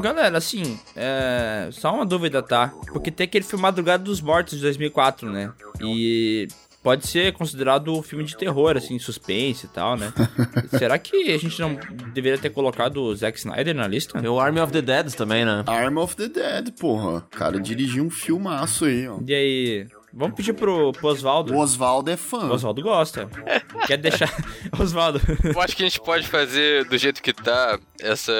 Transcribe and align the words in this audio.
Galera, 0.00 0.38
assim, 0.38 0.78
é... 0.94 1.68
só 1.72 1.94
uma 1.94 2.06
dúvida, 2.06 2.42
tá? 2.42 2.72
Porque 2.92 3.10
tem 3.10 3.24
aquele 3.24 3.44
filme 3.44 3.62
Madrugada 3.62 4.02
dos 4.02 4.20
Mortos 4.20 4.56
de 4.56 4.62
2004, 4.62 5.30
né? 5.30 5.52
E 5.80 6.48
pode 6.86 7.04
ser 7.04 7.32
considerado 7.32 7.92
um 7.92 8.00
filme 8.00 8.22
de 8.22 8.36
terror, 8.36 8.76
assim, 8.76 8.96
suspense 8.96 9.66
e 9.66 9.68
tal, 9.68 9.96
né? 9.96 10.12
Será 10.78 10.96
que 10.96 11.32
a 11.32 11.36
gente 11.36 11.60
não 11.60 11.76
deveria 12.14 12.38
ter 12.38 12.50
colocado 12.50 13.02
o 13.02 13.16
Zack 13.16 13.36
Snyder 13.38 13.74
na 13.74 13.88
lista? 13.88 14.20
Tem 14.20 14.30
o 14.30 14.38
Army 14.38 14.60
of 14.60 14.72
the 14.72 14.80
Dead 14.80 15.12
também, 15.14 15.44
né? 15.44 15.64
Arm 15.66 15.98
of 15.98 16.14
the 16.14 16.28
Dead, 16.28 16.70
porra. 16.78 17.16
O 17.16 17.36
cara 17.36 17.58
dirigiu 17.58 18.04
um 18.04 18.10
filmaço 18.10 18.84
aí, 18.84 19.08
ó. 19.08 19.18
E 19.26 19.34
aí, 19.34 19.86
vamos 20.16 20.34
pedir 20.34 20.54
pro, 20.54 20.92
pro 20.92 21.08
Oswaldo. 21.08 21.54
O 21.54 21.58
Oswaldo 21.58 22.10
é 22.10 22.16
fã. 22.16 22.46
O 22.46 22.52
Oswaldo 22.52 22.82
gosta. 22.82 23.28
Quer 23.86 23.98
deixar. 23.98 24.32
Oswaldo. 24.78 25.20
Eu 25.44 25.60
acho 25.60 25.76
que 25.76 25.82
a 25.82 25.86
gente 25.86 26.00
pode 26.00 26.26
fazer 26.26 26.84
do 26.86 26.96
jeito 26.96 27.22
que 27.22 27.32
tá 27.32 27.78
essa, 28.00 28.32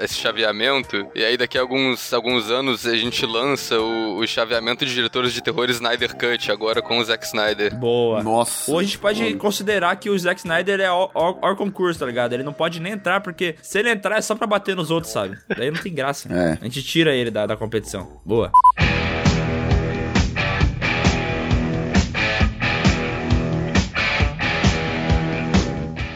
esse 0.00 0.14
chaveamento, 0.14 1.08
e 1.14 1.24
aí 1.24 1.36
daqui 1.36 1.56
a 1.56 1.60
alguns, 1.60 2.12
alguns 2.12 2.50
anos 2.50 2.86
a 2.86 2.96
gente 2.96 3.24
lança 3.24 3.78
o, 3.78 4.18
o 4.18 4.26
chaveamento 4.26 4.84
de 4.84 4.92
diretores 4.92 5.32
de 5.32 5.40
terror 5.40 5.68
Snyder 5.70 6.16
Cut, 6.16 6.50
agora 6.50 6.82
com 6.82 6.98
o 6.98 7.04
Zack 7.04 7.24
Snyder. 7.24 7.74
Boa. 7.76 8.22
Nossa. 8.22 8.70
Ou 8.70 8.78
a 8.78 8.82
gente 8.82 8.98
pode 8.98 9.22
mano. 9.22 9.36
considerar 9.38 9.96
que 9.96 10.10
o 10.10 10.18
Zack 10.18 10.40
Snyder 10.40 10.80
é 10.80 10.90
or, 10.90 11.56
concurso, 11.56 12.00
tá 12.00 12.06
ligado? 12.06 12.32
Ele 12.32 12.42
não 12.42 12.52
pode 12.52 12.80
nem 12.80 12.92
entrar, 12.92 13.20
porque 13.20 13.56
se 13.62 13.78
ele 13.78 13.90
entrar 13.90 14.18
é 14.18 14.20
só 14.20 14.34
pra 14.34 14.46
bater 14.46 14.74
nos 14.74 14.90
outros, 14.90 15.12
sabe? 15.12 15.38
Daí 15.56 15.70
não 15.70 15.80
tem 15.80 15.94
graça. 15.94 16.28
É. 16.32 16.58
A 16.60 16.64
gente 16.64 16.82
tira 16.82 17.14
ele 17.14 17.30
da, 17.30 17.46
da 17.46 17.56
competição. 17.56 18.20
Boa. 18.24 18.50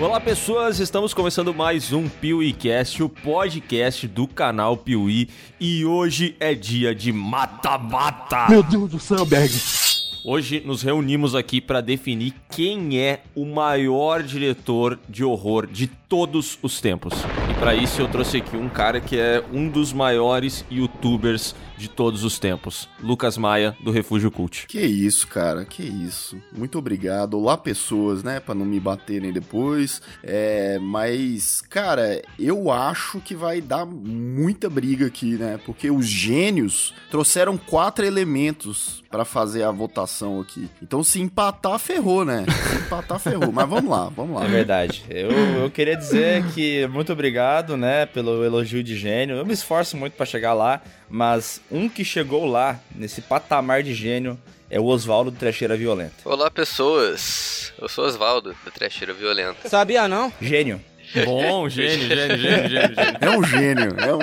Olá 0.00 0.18
pessoas, 0.18 0.80
estamos 0.80 1.12
começando 1.12 1.52
mais 1.52 1.92
um 1.92 2.08
PeeWeeCast, 2.08 3.02
o 3.02 3.08
podcast 3.10 4.08
do 4.08 4.26
canal 4.26 4.74
Piuí, 4.74 5.28
e 5.60 5.84
hoje 5.84 6.34
é 6.40 6.54
dia 6.54 6.94
de 6.94 7.12
mata-mata. 7.12 8.48
Meu 8.48 8.62
Deus 8.62 8.90
do 8.90 8.98
céu, 8.98 9.26
Berg. 9.26 9.52
Hoje 10.24 10.62
nos 10.64 10.80
reunimos 10.80 11.34
aqui 11.34 11.60
para 11.60 11.82
definir 11.82 12.34
quem 12.50 12.98
é 12.98 13.22
o 13.34 13.44
maior 13.44 14.22
diretor 14.22 14.98
de 15.06 15.22
horror 15.22 15.66
de 15.66 15.86
todos 15.86 16.58
os 16.62 16.80
tempos. 16.80 17.12
E 17.50 17.54
para 17.60 17.74
isso 17.74 18.00
eu 18.00 18.08
trouxe 18.08 18.38
aqui 18.38 18.56
um 18.56 18.70
cara 18.70 19.02
que 19.02 19.18
é 19.18 19.44
um 19.52 19.68
dos 19.68 19.92
maiores 19.92 20.64
youtubers 20.70 21.54
de 21.80 21.88
todos 21.88 22.24
os 22.24 22.38
tempos, 22.38 22.88
Lucas 23.02 23.38
Maia 23.38 23.74
do 23.82 23.90
Refúgio 23.90 24.30
Cult. 24.30 24.66
Que 24.66 24.80
isso, 24.80 25.26
cara, 25.26 25.64
que 25.64 25.82
isso. 25.82 26.36
Muito 26.52 26.78
obrigado. 26.78 27.38
Olá, 27.38 27.56
pessoas, 27.56 28.22
né, 28.22 28.38
Pra 28.38 28.54
não 28.54 28.66
me 28.66 28.78
baterem 28.78 29.32
depois. 29.32 30.02
É, 30.22 30.78
mas, 30.78 31.62
cara, 31.62 32.20
eu 32.38 32.70
acho 32.70 33.20
que 33.20 33.34
vai 33.34 33.60
dar 33.60 33.86
muita 33.86 34.68
briga 34.68 35.06
aqui, 35.06 35.36
né? 35.36 35.58
Porque 35.64 35.90
os 35.90 36.06
gênios 36.06 36.94
trouxeram 37.10 37.56
quatro 37.56 38.04
elementos 38.04 39.02
pra 39.10 39.24
fazer 39.24 39.62
a 39.62 39.70
votação 39.70 40.40
aqui. 40.40 40.68
Então, 40.82 41.02
se 41.02 41.20
empatar, 41.20 41.78
ferrou, 41.78 42.24
né? 42.24 42.44
Se 42.48 42.76
empatar, 42.76 43.18
ferrou. 43.18 43.50
Mas 43.50 43.68
vamos 43.68 43.90
lá, 43.90 44.08
vamos 44.14 44.36
lá. 44.36 44.44
É 44.44 44.48
verdade. 44.48 45.04
Eu, 45.08 45.30
eu 45.30 45.70
queria 45.70 45.96
dizer 45.96 46.44
que 46.52 46.86
muito 46.88 47.12
obrigado, 47.12 47.76
né, 47.76 48.06
pelo 48.06 48.44
elogio 48.44 48.82
de 48.82 48.96
gênio. 48.96 49.36
Eu 49.36 49.46
me 49.46 49.52
esforço 49.54 49.96
muito 49.96 50.12
pra 50.12 50.26
chegar 50.26 50.52
lá, 50.54 50.80
mas 51.10 51.60
um 51.70 51.88
que 51.88 52.04
chegou 52.04 52.46
lá, 52.46 52.78
nesse 52.94 53.20
patamar 53.20 53.82
de 53.82 53.92
gênio, 53.92 54.38
é 54.70 54.78
o 54.78 54.84
Oswaldo 54.84 55.32
do 55.32 55.36
Trecheira 55.36 55.76
Violenta. 55.76 56.14
Olá, 56.24 56.48
pessoas. 56.48 57.72
Eu 57.80 57.88
sou 57.88 58.04
Osvaldo, 58.04 58.54
da 58.64 58.70
Trecheira 58.70 59.12
Violenta. 59.12 59.68
Sabia 59.68 60.06
não? 60.06 60.32
Gênio. 60.40 60.80
Bom, 61.24 61.68
gênio, 61.68 62.08
gênio, 62.08 62.38
gênio, 62.38 62.68
gênio, 62.68 62.94
gênio. 62.94 63.16
É 63.20 63.30
um 63.30 63.44
gênio. 63.44 63.96
É 63.98 64.14
um... 64.14 64.20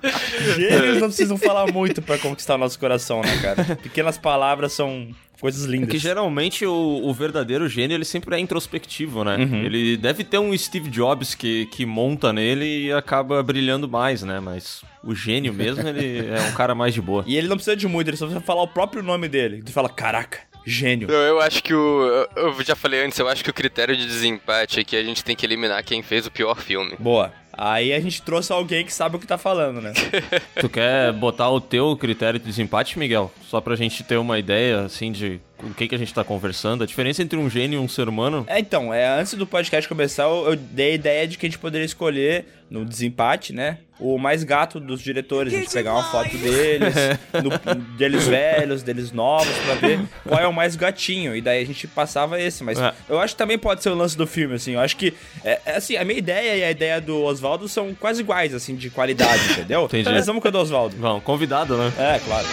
Gênios 0.56 0.98
não 0.98 1.08
precisam 1.08 1.36
falar 1.36 1.70
muito 1.70 2.00
pra 2.00 2.18
conquistar 2.18 2.54
o 2.54 2.58
nosso 2.58 2.78
coração, 2.78 3.20
né, 3.20 3.38
cara? 3.42 3.76
Pequenas 3.76 4.16
palavras 4.16 4.72
são 4.72 5.08
coisas 5.40 5.64
lindas. 5.64 5.88
É 5.88 5.90
que 5.92 5.98
geralmente 5.98 6.64
o, 6.66 7.02
o 7.04 7.12
verdadeiro 7.12 7.68
gênio 7.68 7.94
ele 7.94 8.04
sempre 8.04 8.36
é 8.36 8.38
introspectivo, 8.38 9.24
né? 9.24 9.36
Uhum. 9.36 9.62
Ele 9.62 9.96
deve 9.96 10.24
ter 10.24 10.38
um 10.38 10.56
Steve 10.56 10.88
Jobs 10.88 11.34
que, 11.34 11.66
que 11.66 11.84
monta 11.86 12.32
nele 12.32 12.86
e 12.86 12.92
acaba 12.92 13.42
brilhando 13.42 13.88
mais, 13.88 14.22
né? 14.22 14.40
Mas 14.40 14.82
o 15.02 15.14
gênio 15.14 15.52
mesmo, 15.52 15.86
ele 15.86 16.28
é 16.28 16.40
um 16.42 16.52
cara 16.52 16.74
mais 16.74 16.94
de 16.94 17.00
boa. 17.00 17.24
E 17.26 17.36
ele 17.36 17.48
não 17.48 17.56
precisa 17.56 17.76
de 17.76 17.88
muito, 17.88 18.08
ele 18.08 18.16
só 18.16 18.26
precisa 18.26 18.44
falar 18.44 18.62
o 18.62 18.68
próprio 18.68 19.02
nome 19.02 19.28
dele. 19.28 19.62
Tu 19.62 19.72
fala, 19.72 19.88
caraca, 19.88 20.40
gênio. 20.64 21.10
Eu, 21.10 21.20
eu 21.20 21.40
acho 21.40 21.62
que 21.62 21.74
o. 21.74 22.28
Eu 22.36 22.50
eu 22.50 22.64
já 22.64 22.74
falei 22.74 23.04
antes, 23.04 23.18
eu 23.18 23.28
acho 23.28 23.42
que 23.42 23.50
o 23.50 23.54
critério 23.54 23.96
de 23.96 24.06
desempate 24.06 24.80
é 24.80 24.84
que 24.84 24.96
a 24.96 25.02
gente 25.02 25.24
tem 25.24 25.36
que 25.36 25.44
eliminar 25.44 25.82
quem 25.82 26.02
fez 26.02 26.26
o 26.26 26.30
pior 26.30 26.56
filme. 26.56 26.94
Boa. 26.98 27.32
Aí 27.52 27.92
a 27.92 28.00
gente 28.00 28.22
trouxe 28.22 28.52
alguém 28.52 28.84
que 28.84 28.92
sabe 28.92 29.16
o 29.16 29.18
que 29.18 29.26
tá 29.26 29.36
falando, 29.36 29.80
né? 29.80 29.92
Tu 30.60 30.68
quer 30.68 31.12
botar 31.12 31.50
o 31.50 31.60
teu 31.60 31.96
critério 31.96 32.38
de 32.38 32.46
desempate, 32.46 32.98
Miguel? 32.98 33.32
Só 33.50 33.60
pra 33.60 33.74
gente 33.74 34.04
ter 34.04 34.16
uma 34.16 34.38
ideia, 34.38 34.82
assim, 34.82 35.10
de 35.10 35.40
o 35.60 35.74
que, 35.74 35.88
que 35.88 35.94
a 35.96 35.98
gente 35.98 36.14
tá 36.14 36.22
conversando. 36.22 36.84
A 36.84 36.86
diferença 36.86 37.20
entre 37.20 37.36
um 37.36 37.50
gênio 37.50 37.80
e 37.80 37.84
um 37.84 37.88
ser 37.88 38.08
humano. 38.08 38.44
É, 38.46 38.60
então, 38.60 38.94
é, 38.94 39.08
antes 39.08 39.34
do 39.34 39.44
podcast 39.44 39.88
começar, 39.88 40.22
eu, 40.22 40.50
eu 40.50 40.56
dei 40.56 40.92
a 40.92 40.94
ideia 40.94 41.26
de 41.26 41.36
que 41.36 41.46
a 41.46 41.48
gente 41.48 41.58
poderia 41.58 41.84
escolher, 41.84 42.44
no 42.70 42.84
desempate, 42.84 43.52
né? 43.52 43.78
O 43.98 44.16
mais 44.18 44.44
gato 44.44 44.78
dos 44.78 45.02
diretores. 45.02 45.52
A 45.52 45.56
gente 45.56 45.72
pegar 45.72 45.94
uma 45.94 46.04
foto 46.04 46.30
deles, 46.38 46.94
no- 47.42 47.74
deles 47.96 48.28
velhos, 48.28 48.84
deles 48.84 49.10
novos, 49.10 49.52
pra 49.66 49.74
ver 49.74 49.98
qual 50.26 50.40
é 50.40 50.46
o 50.46 50.52
mais 50.52 50.76
gatinho. 50.76 51.34
E 51.34 51.40
daí 51.40 51.60
a 51.60 51.66
gente 51.66 51.88
passava 51.88 52.40
esse. 52.40 52.62
Mas 52.62 52.78
É. 52.78 52.94
eu 53.08 53.18
acho 53.18 53.34
que 53.34 53.38
também 53.38 53.58
pode 53.58 53.82
ser 53.82 53.90
o 53.90 53.94
lance 53.96 54.16
do 54.16 54.28
filme, 54.28 54.54
assim. 54.54 54.74
Eu 54.74 54.80
acho 54.80 54.96
que, 54.96 55.12
é, 55.44 55.58
é 55.66 55.76
assim, 55.76 55.96
a 55.96 56.04
minha 56.04 56.20
ideia 56.20 56.56
e 56.56 56.62
a 56.64 56.70
ideia 56.70 57.00
do 57.00 57.20
Oswaldo 57.24 57.66
são 57.68 57.92
quase 57.96 58.20
iguais, 58.20 58.54
assim, 58.54 58.76
de 58.76 58.88
qualidade, 58.90 59.42
entendeu? 59.50 59.86
Entendi. 59.86 60.08
Mas 60.08 60.24
vamos 60.24 60.40
com 60.40 60.46
a 60.46 60.52
do 60.52 60.58
Oswaldo. 60.60 60.96
Não, 60.96 61.20
convidado, 61.20 61.76
né? 61.76 61.92
É, 61.98 62.20
claro. 62.20 62.46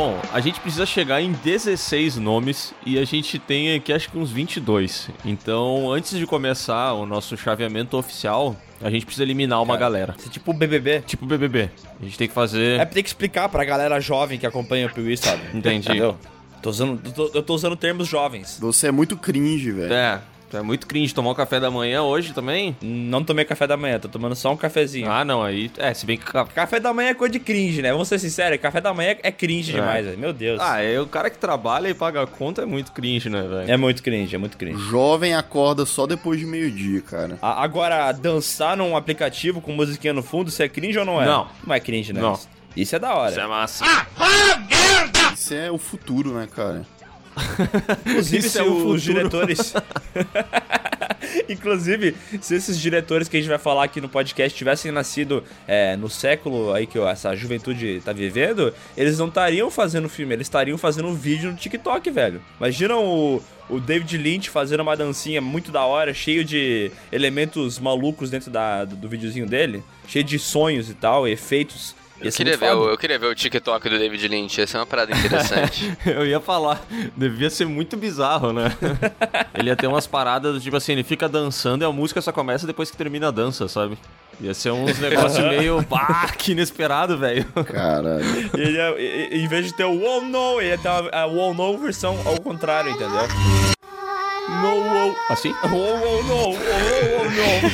Bom, 0.00 0.18
a 0.32 0.40
gente 0.40 0.58
precisa 0.60 0.86
chegar 0.86 1.20
em 1.20 1.30
16 1.30 2.16
nomes 2.16 2.72
e 2.86 2.98
a 2.98 3.04
gente 3.04 3.38
tem 3.38 3.74
aqui 3.74 3.92
acho 3.92 4.10
que 4.10 4.16
uns 4.16 4.30
22. 4.30 5.10
Então, 5.26 5.92
antes 5.92 6.18
de 6.18 6.26
começar 6.26 6.94
o 6.94 7.04
nosso 7.04 7.36
chaveamento 7.36 7.98
oficial, 7.98 8.56
a 8.80 8.88
gente 8.88 9.04
precisa 9.04 9.24
eliminar 9.24 9.62
uma 9.62 9.76
galera. 9.76 10.14
Isso 10.18 10.28
é 10.28 10.32
tipo 10.32 10.52
o 10.52 10.54
BBB. 10.54 11.02
Tipo 11.02 11.26
BBB. 11.26 11.68
A 12.00 12.04
gente 12.04 12.16
tem 12.16 12.26
que 12.26 12.32
fazer. 12.32 12.80
É, 12.80 12.84
tem 12.86 13.02
que 13.02 13.10
explicar 13.10 13.50
pra 13.50 13.62
galera 13.62 14.00
jovem 14.00 14.38
que 14.38 14.46
acompanha 14.46 14.86
o 14.86 14.90
Piuí, 14.90 15.18
sabe? 15.18 15.42
Entendi. 15.52 15.90
Entendeu? 15.90 16.16
Tô 16.62 16.70
usando, 16.70 16.98
eu 17.04 17.12
tô, 17.12 17.30
eu 17.34 17.42
tô 17.42 17.54
usando 17.54 17.76
termos 17.76 18.08
jovens. 18.08 18.56
Você 18.58 18.86
é 18.86 18.90
muito 18.90 19.18
cringe, 19.18 19.70
velho. 19.70 19.92
É, 19.92 20.22
é 20.52 20.62
muito 20.62 20.86
cringe 20.86 21.14
tomar 21.14 21.30
o 21.30 21.34
café 21.34 21.60
da 21.60 21.70
manhã 21.70 22.02
hoje 22.02 22.32
também. 22.32 22.76
Não 22.82 23.22
tomei 23.24 23.44
café 23.44 23.66
da 23.66 23.76
manhã, 23.76 23.98
tô 23.98 24.08
tomando 24.08 24.34
só 24.34 24.52
um 24.52 24.56
cafezinho. 24.56 25.10
Ah, 25.10 25.24
não, 25.24 25.42
aí. 25.42 25.70
É, 25.78 25.92
se 25.94 26.04
bem 26.06 26.16
que. 26.16 26.24
ca- 26.24 26.44
Café 26.46 26.80
da 26.80 26.92
manhã 26.92 27.10
é 27.10 27.14
coisa 27.14 27.32
de 27.32 27.38
cringe, 27.40 27.80
né? 27.82 27.92
Vamos 27.92 28.08
ser 28.08 28.18
sinceros, 28.18 28.58
café 28.60 28.80
da 28.80 28.92
manhã 28.92 29.16
é 29.22 29.30
cringe 29.32 29.70
É. 29.72 29.74
demais, 29.74 30.04
velho. 30.06 30.18
Meu 30.18 30.32
Deus. 30.32 30.60
Ah, 30.60 30.82
é 30.82 31.00
o 31.00 31.06
cara 31.06 31.30
que 31.30 31.38
trabalha 31.38 31.88
e 31.88 31.94
paga 31.94 32.22
a 32.22 32.26
conta 32.26 32.62
é 32.62 32.66
muito 32.66 32.92
cringe, 32.92 33.28
né, 33.30 33.42
velho? 33.42 33.70
É 33.70 33.76
muito 33.76 34.02
cringe, 34.02 34.34
é 34.34 34.38
muito 34.38 34.56
cringe. 34.56 34.82
Jovem 34.90 35.34
acorda 35.34 35.84
só 35.86 36.06
depois 36.06 36.38
de 36.38 36.46
meio-dia, 36.46 37.00
cara. 37.02 37.38
A- 37.40 37.62
Agora, 37.62 38.10
dançar 38.12 38.76
num 38.76 38.96
aplicativo 38.96 39.60
com 39.60 39.72
musiquinha 39.72 40.12
no 40.12 40.22
fundo, 40.22 40.48
isso 40.48 40.62
é 40.62 40.68
cringe 40.68 40.98
ou 40.98 41.04
não 41.04 41.20
é? 41.22 41.26
Não. 41.26 41.48
Não 41.66 41.74
é 41.74 41.80
cringe, 41.80 42.12
né? 42.12 42.20
Não. 42.20 42.38
Isso 42.76 42.94
é 42.94 42.98
da 42.98 43.14
hora. 43.14 43.30
Isso 43.30 43.40
é 43.40 43.46
massa. 43.46 43.84
Isso 45.34 45.54
é 45.54 45.70
o 45.70 45.78
futuro, 45.78 46.32
né, 46.34 46.46
cara? 46.54 46.84
Inclusive, 48.06 48.48
se 48.48 48.58
é 48.58 48.62
os 48.62 49.02
diretores. 49.02 49.74
Inclusive, 51.48 52.16
se 52.40 52.54
esses 52.54 52.78
diretores 52.80 53.28
que 53.28 53.36
a 53.36 53.40
gente 53.40 53.48
vai 53.48 53.58
falar 53.58 53.84
aqui 53.84 54.00
no 54.00 54.08
podcast 54.08 54.56
tivessem 54.56 54.90
nascido 54.90 55.44
é, 55.66 55.96
no 55.96 56.08
século 56.08 56.72
aí 56.72 56.86
que 56.86 56.98
essa 56.98 57.34
juventude 57.36 58.00
tá 58.04 58.12
vivendo, 58.12 58.72
eles 58.96 59.18
não 59.18 59.28
estariam 59.28 59.70
fazendo 59.70 60.08
filme, 60.08 60.34
eles 60.34 60.46
estariam 60.46 60.78
fazendo 60.78 61.08
um 61.08 61.14
vídeo 61.14 61.50
no 61.50 61.56
TikTok, 61.56 62.10
velho. 62.10 62.40
Imagina 62.58 62.96
o, 62.96 63.42
o 63.68 63.80
David 63.80 64.16
Lynch 64.16 64.50
fazendo 64.50 64.80
uma 64.80 64.96
dancinha 64.96 65.40
muito 65.40 65.70
da 65.70 65.84
hora, 65.84 66.12
cheio 66.14 66.44
de 66.44 66.90
elementos 67.12 67.78
malucos 67.78 68.30
dentro 68.30 68.50
da, 68.50 68.84
do, 68.84 68.96
do 68.96 69.08
videozinho 69.08 69.46
dele, 69.46 69.82
cheio 70.08 70.24
de 70.24 70.38
sonhos 70.38 70.88
e 70.90 70.94
tal, 70.94 71.26
efeitos. 71.28 71.94
Ia 72.20 72.26
Eu 72.28 72.32
ser 72.32 72.36
queria, 72.38 72.56
ver, 72.56 72.72
o- 72.74 72.78
foda. 72.80 72.90
eu 72.92 72.98
queria 72.98 73.18
ver 73.18 73.26
o 73.28 73.34
TikTok 73.34 73.88
do 73.88 73.98
David 73.98 74.28
Lynch, 74.28 74.60
essa 74.60 74.76
é 74.76 74.80
uma 74.80 74.86
parada 74.86 75.10
interessante. 75.16 75.96
Eu 76.04 76.26
ia 76.26 76.38
falar, 76.38 76.82
devia 77.16 77.48
ser 77.48 77.64
muito 77.66 77.96
bizarro, 77.96 78.52
né? 78.52 78.64
ele 79.54 79.70
ia 79.70 79.76
ter 79.76 79.86
umas 79.86 80.06
paradas, 80.06 80.62
tipo 80.62 80.76
assim, 80.76 80.92
ele 80.92 81.02
fica 81.02 81.26
dançando 81.28 81.82
e 81.82 81.86
a 81.86 81.90
música 81.92 82.20
só 82.20 82.30
começa 82.30 82.66
depois 82.66 82.90
que 82.90 82.96
termina 82.96 83.28
a 83.28 83.30
dança, 83.30 83.66
sabe? 83.68 83.96
Ia 84.40 84.52
ser 84.54 84.70
uns 84.70 84.98
negócios 84.98 85.42
meio, 85.48 85.82
pá, 85.84 86.28
que 86.36 86.52
inesperado, 86.52 87.16
velho. 87.16 87.44
Caralho. 87.64 88.20
Ele 88.54 88.72
ia- 88.76 89.36
em 89.36 89.48
vez 89.48 89.66
de 89.66 89.72
ter 89.74 89.84
o 89.84 90.02
Oh 90.02 90.20
No, 90.20 90.60
ele 90.60 90.70
ia 90.70 90.78
ter 90.78 90.88
a, 90.88 91.26
Oh 91.26 91.54
No 91.54 91.78
versão 91.78 92.18
ao 92.26 92.38
contrário, 92.40 92.90
entendeu? 92.90 93.28
No, 94.62 94.74
wow. 94.82 95.14
Assim? 95.30 95.54
Oh, 95.64 95.68
oh, 95.68 96.22
no, 96.24 96.50
oh, 96.50 96.56
oh, 97.20 97.24
novo. 97.30 97.70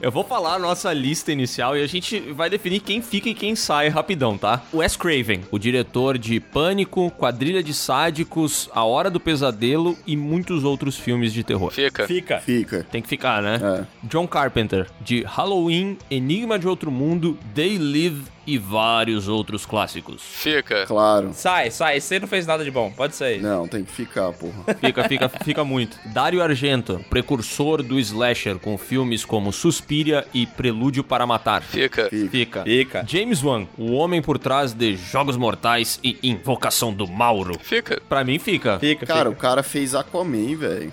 Eu 0.00 0.12
vou 0.12 0.22
falar 0.22 0.54
a 0.54 0.58
nossa 0.58 0.92
lista 0.92 1.32
inicial 1.32 1.76
e 1.76 1.82
a 1.82 1.86
gente 1.86 2.20
vai 2.32 2.48
definir 2.48 2.80
quem 2.80 3.02
fica 3.02 3.28
e 3.28 3.34
quem 3.34 3.56
sai 3.56 3.88
rapidão, 3.88 4.38
tá? 4.38 4.62
Wes 4.72 4.96
Craven, 4.96 5.42
o 5.50 5.58
diretor 5.58 6.16
de 6.16 6.38
Pânico, 6.38 7.10
Quadrilha 7.10 7.62
de 7.62 7.74
Sádicos, 7.74 8.70
A 8.72 8.84
Hora 8.84 9.10
do 9.10 9.18
Pesadelo 9.18 9.98
e 10.06 10.16
muitos 10.16 10.62
outros 10.62 10.96
filmes 10.96 11.32
de 11.32 11.42
terror. 11.42 11.72
Fica. 11.72 12.06
Fica. 12.06 12.38
Fica. 12.38 12.86
Tem 12.90 13.02
que 13.02 13.08
ficar, 13.08 13.42
né? 13.42 13.58
É. 13.60 13.86
John 14.04 14.28
Carpenter, 14.28 14.86
de 15.00 15.22
Halloween, 15.22 15.98
Enigma 16.08 16.58
de 16.58 16.68
Outro 16.68 16.92
Mundo, 16.92 17.36
They 17.54 17.76
Live 17.76 18.22
e 18.48 18.58
vários 18.58 19.28
outros 19.28 19.66
clássicos. 19.66 20.22
Fica. 20.22 20.86
Claro. 20.86 21.30
Sai, 21.34 21.70
sai. 21.70 22.00
Você 22.00 22.18
não 22.18 22.26
fez 22.26 22.46
nada 22.46 22.64
de 22.64 22.70
bom. 22.70 22.90
Pode 22.90 23.14
sair. 23.14 23.40
Não, 23.40 23.68
tem 23.68 23.84
que 23.84 23.92
ficar, 23.92 24.32
porra. 24.32 24.74
Fica, 24.80 25.08
fica, 25.08 25.28
fica 25.28 25.64
muito. 25.64 25.98
Dario 26.06 26.42
Argento, 26.42 27.04
precursor 27.10 27.82
do 27.82 27.98
slasher 27.98 28.58
com 28.58 28.78
filmes 28.78 29.24
como 29.24 29.52
Suspiria 29.52 30.26
e 30.32 30.46
Prelúdio 30.46 31.04
para 31.04 31.26
Matar. 31.26 31.62
Fica. 31.62 32.08
Fica. 32.08 32.30
Fica. 32.30 32.64
Fica. 32.64 33.04
James 33.06 33.42
Wan, 33.42 33.66
o 33.76 33.92
homem 33.92 34.22
por 34.22 34.38
trás 34.38 34.72
de 34.72 34.96
Jogos 34.96 35.36
Mortais 35.36 35.98
e 36.02 36.18
Invocação 36.22 36.92
do 36.92 37.06
Mauro. 37.06 37.58
Fica. 37.60 38.00
Pra 38.08 38.24
mim 38.24 38.38
fica. 38.38 38.78
Fica, 38.78 39.04
Cara, 39.06 39.28
o 39.28 39.32
fica. 39.32 39.42
cara 39.42 39.62
fez 39.62 39.94
Aquaman, 39.94 40.56
velho. 40.56 40.92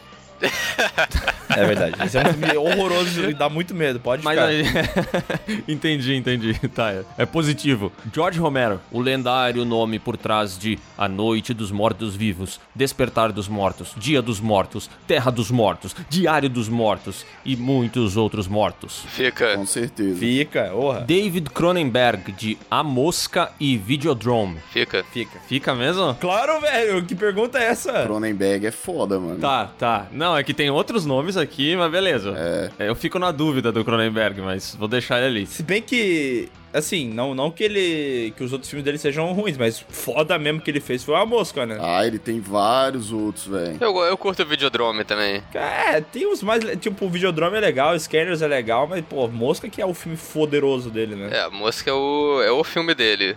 É 1.49 1.65
verdade. 1.65 1.95
Esse 2.03 2.17
é 2.17 2.21
um 2.21 2.33
filme 2.33 2.57
horroroso 2.57 3.29
e 3.29 3.33
dá 3.33 3.49
muito 3.49 3.73
medo. 3.73 3.99
Pode 3.99 4.23
Mas 4.23 4.37
ficar. 4.37 4.47
aí... 4.47 5.63
entendi, 5.67 6.15
entendi. 6.15 6.53
Tá, 6.69 6.91
é, 6.91 7.03
é 7.19 7.25
positivo. 7.25 7.91
George 8.13 8.39
Romero, 8.39 8.81
o 8.91 8.99
lendário 8.99 9.63
nome 9.63 9.99
por 9.99 10.17
trás 10.17 10.57
de 10.57 10.77
A 10.97 11.07
Noite 11.07 11.53
dos 11.53 11.71
Mortos 11.71 12.15
Vivos, 12.15 12.59
Despertar 12.73 13.31
dos 13.31 13.47
Mortos, 13.47 13.93
Dia 13.97 14.21
dos 14.21 14.39
Mortos, 14.39 14.89
Terra 15.07 15.31
dos 15.31 15.49
Mortos, 15.51 15.95
Diário 16.09 16.49
dos 16.49 16.67
Mortos 16.67 17.25
e 17.45 17.55
muitos 17.55 18.17
outros 18.17 18.47
mortos. 18.47 19.03
Fica. 19.07 19.55
Com 19.55 19.65
certeza. 19.65 20.19
Fica, 20.19 20.73
orra. 20.73 21.01
David 21.01 21.49
Cronenberg, 21.51 22.31
de 22.31 22.57
A 22.69 22.83
Mosca 22.83 23.51
e 23.59 23.77
Videodrome. 23.77 24.57
Fica. 24.71 25.03
Fica. 25.11 25.39
Fica 25.47 25.75
mesmo? 25.75 26.15
Claro, 26.15 26.59
velho. 26.59 27.05
Que 27.05 27.15
pergunta 27.15 27.59
é 27.59 27.65
essa? 27.65 28.03
Cronenberg 28.03 28.65
é 28.65 28.71
foda, 28.71 29.19
mano. 29.19 29.39
Tá, 29.39 29.69
tá. 29.77 30.07
Não, 30.11 30.24
é 30.33 30.41
que 30.43 30.53
tem 30.53 30.69
outros 30.69 31.05
nomes 31.05 31.35
aqui, 31.35 31.75
mas 31.75 31.91
beleza. 31.91 32.33
É. 32.79 32.87
Eu 32.87 32.95
fico 32.95 33.19
na 33.19 33.31
dúvida 33.31 33.69
do 33.69 33.83
Cronenberg, 33.83 34.41
mas 34.41 34.73
vou 34.75 34.87
deixar 34.87 35.17
ele 35.17 35.25
ali. 35.39 35.45
Se 35.45 35.61
bem 35.61 35.81
que, 35.81 36.47
assim, 36.73 37.09
não, 37.09 37.35
não 37.35 37.51
que 37.51 37.63
ele. 37.65 38.33
que 38.37 38.43
os 38.43 38.53
outros 38.53 38.69
filmes 38.69 38.85
dele 38.85 38.97
sejam 38.97 39.33
ruins, 39.33 39.57
mas 39.57 39.77
foda 39.89 40.39
mesmo 40.39 40.61
que 40.61 40.71
ele 40.71 40.79
fez 40.79 41.03
foi 41.03 41.15
uma 41.15 41.25
mosca, 41.25 41.65
né? 41.65 41.77
Ah, 41.81 42.07
ele 42.07 42.17
tem 42.17 42.39
vários 42.39 43.11
outros, 43.11 43.45
velho. 43.45 43.77
Eu, 43.81 43.97
eu 43.97 44.17
curto 44.17 44.41
o 44.41 44.45
Videodrome 44.45 45.03
também. 45.03 45.43
É, 45.53 45.99
tem 45.99 46.25
uns 46.25 46.41
mais. 46.41 46.63
Tipo, 46.79 47.05
o 47.05 47.09
Videodrome 47.09 47.57
é 47.57 47.59
legal, 47.59 47.93
o 47.93 47.99
Scanners 47.99 48.41
é 48.41 48.47
legal, 48.47 48.87
mas, 48.87 49.03
pô, 49.03 49.27
Mosca 49.27 49.67
que 49.67 49.81
é 49.81 49.85
o 49.85 49.93
filme 49.93 50.17
poderoso 50.33 50.89
dele, 50.89 51.15
né? 51.15 51.29
É, 51.33 51.41
a 51.41 51.49
Mosca 51.49 51.89
é 51.91 51.93
o, 51.93 52.41
é 52.41 52.51
o 52.51 52.63
filme 52.63 52.95
dele. 52.95 53.35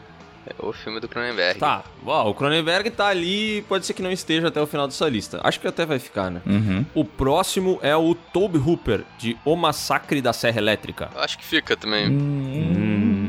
É 0.49 0.67
o 0.67 0.73
filme 0.73 1.01
do 1.01 1.09
Cronenberg. 1.09 1.59
Tá, 1.59 1.85
uau, 2.05 2.31
o 2.31 2.35
Cronenberg 2.35 2.91
tá 2.91 3.09
ali, 3.09 3.63
pode 3.69 3.85
ser 3.85 3.93
que 3.93 4.03
não 4.03 4.11
esteja 4.11 4.49
até 4.49 4.61
o 4.61 4.67
final 4.67 4.87
dessa 4.87 5.09
lista. 5.09 5.41
Acho 5.43 5.61
que 5.61 5.67
até 5.67 5.85
vai 5.85 5.99
ficar, 5.99 6.31
né? 6.31 6.41
Uhum. 6.47 6.85
O 6.95 7.05
próximo 7.05 7.79
é 7.83 7.97
o 7.97 8.15
Tobe 8.15 8.59
Hooper, 8.59 9.05
de 9.19 9.37
O 9.45 9.57
Massacre 9.57 10.21
da 10.23 10.33
Serra 10.33 10.59
Elétrica. 10.59 11.11
Acho 11.17 11.39
que 11.39 11.45
fica 11.45 11.77
também. 11.77 12.09
Hum, 12.09 13.27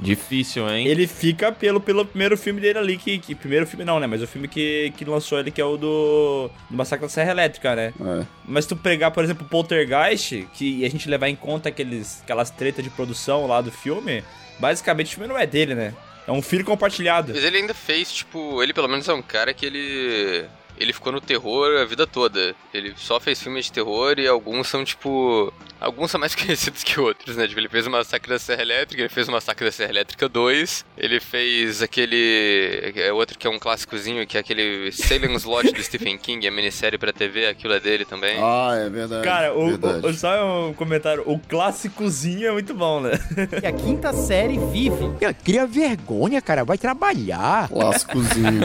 difícil, 0.00 0.68
hein? 0.68 0.86
Ele 0.86 1.06
fica 1.06 1.52
pelo, 1.52 1.80
pelo 1.80 2.04
primeiro 2.04 2.36
filme 2.36 2.60
dele 2.60 2.78
ali, 2.78 2.96
que, 2.96 3.18
que. 3.18 3.34
Primeiro 3.34 3.66
filme 3.66 3.84
não, 3.84 4.00
né? 4.00 4.06
Mas 4.06 4.22
o 4.22 4.26
filme 4.26 4.48
que, 4.48 4.92
que 4.96 5.04
lançou 5.04 5.38
ele, 5.38 5.50
que 5.50 5.60
é 5.60 5.64
o 5.64 5.76
do. 5.76 6.50
do 6.68 6.76
Massacre 6.76 7.06
da 7.06 7.10
Serra 7.10 7.30
Elétrica, 7.32 7.74
né? 7.74 7.92
É. 8.00 8.26
Mas 8.44 8.66
tu 8.66 8.76
pegar, 8.76 9.10
por 9.10 9.24
exemplo, 9.24 9.46
Poltergeist, 9.46 10.46
que 10.54 10.80
e 10.80 10.84
a 10.84 10.90
gente 10.90 11.08
levar 11.08 11.28
em 11.28 11.36
conta 11.36 11.68
aqueles, 11.68 12.20
aquelas 12.22 12.50
tretas 12.50 12.84
de 12.84 12.90
produção 12.90 13.46
lá 13.46 13.60
do 13.60 13.70
filme, 13.70 14.22
basicamente 14.58 15.08
o 15.08 15.10
filme 15.10 15.28
não 15.28 15.38
é 15.38 15.46
dele, 15.46 15.74
né? 15.74 15.94
É 16.26 16.32
um 16.32 16.42
filho 16.42 16.64
compartilhado. 16.64 17.32
Mas 17.34 17.44
ele 17.44 17.58
ainda 17.58 17.74
fez, 17.74 18.12
tipo, 18.12 18.62
ele 18.62 18.72
pelo 18.72 18.88
menos 18.88 19.08
é 19.08 19.12
um 19.12 19.22
cara 19.22 19.52
que 19.52 19.66
ele. 19.66 20.46
Ele 20.80 20.92
ficou 20.92 21.12
no 21.12 21.20
terror 21.20 21.78
a 21.80 21.84
vida 21.84 22.06
toda. 22.06 22.54
Ele 22.74 22.94
só 22.96 23.20
fez 23.20 23.40
filmes 23.42 23.66
de 23.66 23.72
terror 23.72 24.18
e 24.18 24.26
alguns 24.26 24.66
são, 24.68 24.84
tipo. 24.84 25.52
Alguns 25.78 26.10
são 26.10 26.20
mais 26.20 26.34
conhecidos 26.36 26.82
que 26.84 26.98
outros, 27.00 27.36
né? 27.36 27.46
Tipo, 27.46 27.60
ele 27.60 27.68
fez 27.68 27.86
o 27.86 27.90
Massacre 27.90 28.28
da 28.30 28.38
Serra 28.38 28.60
Elétrica, 28.62 29.02
ele 29.02 29.08
fez 29.08 29.28
o 29.28 29.32
Massacre 29.32 29.64
da 29.64 29.72
Serra 29.72 29.90
Elétrica 29.90 30.28
2, 30.28 30.84
ele 30.98 31.20
fez 31.20 31.80
aquele. 31.82 32.92
É 32.96 33.12
outro 33.12 33.38
que 33.38 33.46
é 33.46 33.50
um 33.50 33.58
clássicozinho, 33.58 34.26
que 34.26 34.36
é 34.36 34.40
aquele 34.40 34.90
Salem 34.92 35.32
Slot 35.36 35.72
do 35.72 35.82
Stephen 35.82 36.16
King, 36.18 36.46
a 36.46 36.50
minissérie 36.50 36.98
pra 36.98 37.12
TV, 37.12 37.46
aquilo 37.46 37.72
é 37.74 37.80
dele 37.80 38.04
também. 38.04 38.36
Ah, 38.42 38.72
é 38.76 38.88
verdade. 38.90 39.24
Cara, 39.24 39.54
o, 39.54 39.68
verdade. 39.68 40.06
o- 40.06 40.12
só 40.14 40.68
um 40.68 40.74
comentário. 40.74 41.22
O 41.26 41.38
clássicozinho 41.38 42.48
é 42.48 42.52
muito 42.52 42.74
bom, 42.74 43.00
né? 43.00 43.12
E 43.62 43.66
a 43.66 43.72
quinta 43.72 44.12
série 44.12 44.58
vive. 44.58 45.12
Eu 45.20 45.34
cria 45.34 45.66
vergonha, 45.66 46.40
cara. 46.42 46.64
Vai 46.64 46.76
trabalhar. 46.78 47.68
Clássicozinho. 47.68 48.60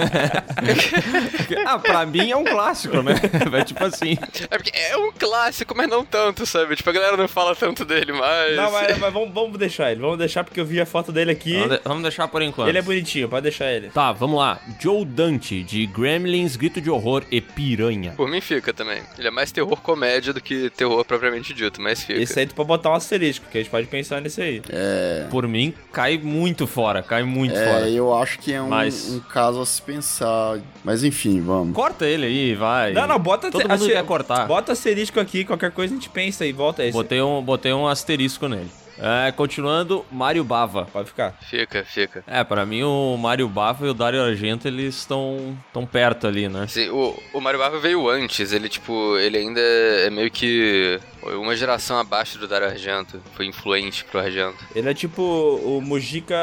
ah, 1.66 1.80
pra 1.80 2.05
mim 2.06 2.30
é 2.32 2.36
um 2.36 2.44
clássico, 2.44 3.02
né? 3.02 3.14
É 3.56 3.64
tipo 3.64 3.84
assim. 3.84 4.18
É 4.50 4.58
porque 4.58 4.72
é 4.78 4.98
um 4.98 5.12
clássico, 5.12 5.74
mas 5.76 5.88
não 5.88 6.04
tanto, 6.06 6.46
sabe? 6.46 6.76
Tipo, 6.76 6.90
a 6.90 6.94
galera 6.94 7.16
não 7.18 7.28
fala 7.28 7.56
tanto 7.56 7.86
dele 7.86 8.12
mais. 8.12 8.56
Não, 8.56 8.72
mas, 8.72 8.98
mas 8.98 9.14
vamos, 9.14 9.34
vamos 9.34 9.58
deixar 9.58 9.92
ele. 9.92 10.02
Vamos 10.02 10.18
deixar 10.18 10.44
porque 10.44 10.60
eu 10.60 10.66
vi 10.66 10.80
a 10.82 10.86
foto 10.86 11.12
dele 11.12 11.32
aqui. 11.32 11.54
Vamos, 11.58 11.70
de- 11.78 11.82
vamos 11.84 12.04
deixar 12.04 12.28
por 12.28 12.42
enquanto. 12.42 12.68
Ele 12.68 12.78
é 12.78 12.82
bonitinho, 12.82 13.30
pode 13.30 13.44
deixar 13.44 13.72
ele. 13.72 13.90
Tá, 13.90 14.12
vamos 14.12 14.38
lá. 14.40 14.60
Joe 14.80 15.06
Dante, 15.06 15.64
de 15.64 15.86
Gremlins, 15.86 16.56
Grito 16.56 16.82
de 16.82 16.90
Horror 16.90 17.24
e 17.32 17.40
Piranha. 17.40 18.14
Por 18.18 18.28
mim 18.30 18.42
fica 18.42 18.74
também. 18.74 19.02
Ele 19.18 19.28
é 19.28 19.32
mais 19.32 19.52
terror 19.52 19.80
comédia 19.82 20.34
do 20.34 20.42
que 20.42 20.70
terror 20.72 21.04
propriamente 21.06 21.54
dito, 21.54 21.82
mas 21.82 22.04
fica. 22.04 22.20
Esse 22.20 22.40
aí 22.40 22.46
tu 22.46 22.56
pode 22.56 22.68
botar 22.68 22.90
um 22.90 22.96
asterisco, 22.96 23.46
que 23.50 23.58
a 23.58 23.62
gente 23.62 23.70
pode 23.72 23.88
pensar 23.88 24.20
nesse 24.22 24.42
aí. 24.42 24.62
É. 24.70 25.28
Por 25.30 25.48
mim, 25.48 25.74
cai 25.94 26.18
muito 26.18 26.68
fora, 26.68 27.02
cai 27.02 27.24
muito 27.24 27.56
É, 27.56 27.66
fora. 27.66 27.90
eu 27.90 28.14
acho 28.18 28.40
que 28.40 28.52
é 28.54 28.62
um, 28.62 28.68
Mas- 28.70 29.10
um 29.14 29.20
caso 29.22 29.62
a 29.62 29.66
se 29.66 29.82
pensar. 29.82 30.60
Mas 30.84 31.04
enfim, 31.04 31.40
vamos. 31.42 31.74
Corta 31.76 31.95
ele 32.04 32.26
aí, 32.26 32.56
vai. 32.56 32.92
Não, 32.94 33.06
não, 33.06 33.20
bota 33.20 33.52
Todo 33.52 33.70
mundo 33.70 33.88
quer 33.88 34.04
cortar. 34.04 34.48
Bota 34.48 34.72
asterisco 34.72 35.20
aqui, 35.20 35.46
qualquer 35.46 35.72
coisa 35.72 35.94
a 35.94 35.98
gente 35.98 36.10
pensa 36.10 36.46
e 36.46 36.52
volta 36.52 36.84
esse. 36.84 36.94
Botei 36.94 37.22
um, 37.22 37.42
botei 37.42 37.72
um 37.72 37.88
asterisco 37.88 38.48
nele. 38.48 38.72
É, 38.98 39.32
continuando, 39.32 40.06
Mário 40.12 40.44
Bava. 40.44 40.86
Pode 40.86 41.10
ficar. 41.10 41.34
Fica, 41.42 41.84
fica. 41.84 42.24
É, 42.28 42.44
pra 42.44 42.66
mim 42.66 42.84
o 42.84 43.18
Mário 43.18 43.48
Bava 43.48 43.86
e 43.86 43.90
o 43.90 43.94
Dario 43.94 44.24
Argento, 44.24 44.68
eles 44.68 44.96
estão 44.96 45.58
tão 45.74 45.86
perto 45.86 46.28
ali, 46.28 46.48
né? 46.48 46.64
Assim, 46.64 46.90
o, 46.90 47.18
o 47.34 47.42
Mario 47.42 47.60
Bava 47.60 47.80
veio 47.80 48.10
antes, 48.10 48.52
ele, 48.52 48.70
tipo, 48.70 49.18
ele 49.18 49.38
ainda 49.38 49.60
é 49.60 50.10
meio 50.10 50.32
que 50.32 51.00
uma 51.34 51.56
geração 51.56 51.98
abaixo 51.98 52.38
do 52.38 52.48
Dario 52.48 52.68
Argento. 52.68 53.22
Foi 53.34 53.46
influente 53.46 54.06
pro 54.06 54.20
Argento. 54.20 54.58
Ele 54.76 54.90
é 54.90 54.94
tipo 54.94 55.22
o 55.22 55.82
Mujica 55.82 56.36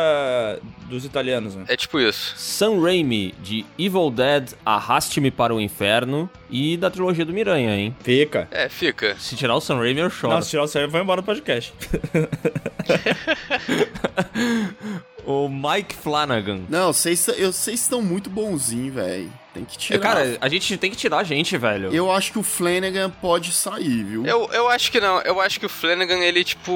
dos 0.88 1.04
italianos, 1.04 1.54
né? 1.54 1.64
É 1.68 1.76
tipo 1.76 2.00
isso. 2.00 2.34
Sam 2.36 2.80
Raimi, 2.80 3.34
de 3.42 3.64
Evil 3.78 4.10
Dead, 4.10 4.50
Arraste-me 4.64 5.30
para 5.30 5.54
o 5.54 5.60
Inferno 5.60 6.28
e 6.50 6.76
da 6.76 6.90
trilogia 6.90 7.24
do 7.24 7.32
Miranha, 7.32 7.76
hein? 7.76 7.96
Fica. 8.02 8.48
É, 8.50 8.68
fica. 8.68 9.16
Se 9.18 9.36
tirar 9.36 9.54
o 9.54 9.60
Sam 9.60 9.78
Raimi, 9.78 10.00
eu 10.00 10.10
choro. 10.10 10.34
Não, 10.34 10.42
se 10.42 10.50
tirar 10.50 10.64
o 10.64 10.68
cérebro, 10.68 10.92
vai 10.92 11.02
embora 11.02 11.22
do 11.22 11.24
podcast. 11.24 11.72
O 15.24 15.48
Mike 15.48 15.94
Flanagan. 15.94 16.62
Não, 16.68 16.92
vocês 16.92 17.28
estão 17.68 18.02
muito 18.02 18.28
bonzinhos, 18.28 18.94
velho. 18.94 19.32
Tem 19.52 19.64
que 19.64 19.76
tirar. 19.76 20.00
cara, 20.00 20.38
a 20.40 20.48
gente 20.48 20.76
tem 20.76 20.90
que 20.90 20.96
tirar 20.96 21.18
a 21.18 21.24
gente, 21.24 21.56
velho. 21.56 21.92
eu 21.92 22.10
acho 22.10 22.32
que 22.32 22.38
o 22.38 22.42
Flanagan 22.42 23.10
pode 23.10 23.52
sair, 23.52 24.02
viu? 24.02 24.24
Eu, 24.24 24.48
eu 24.52 24.68
acho 24.68 24.90
que 24.90 25.00
não. 25.00 25.20
Eu 25.20 25.40
acho 25.40 25.60
que 25.60 25.66
o 25.66 25.68
Flanagan, 25.68 26.18
ele, 26.18 26.42
tipo. 26.42 26.72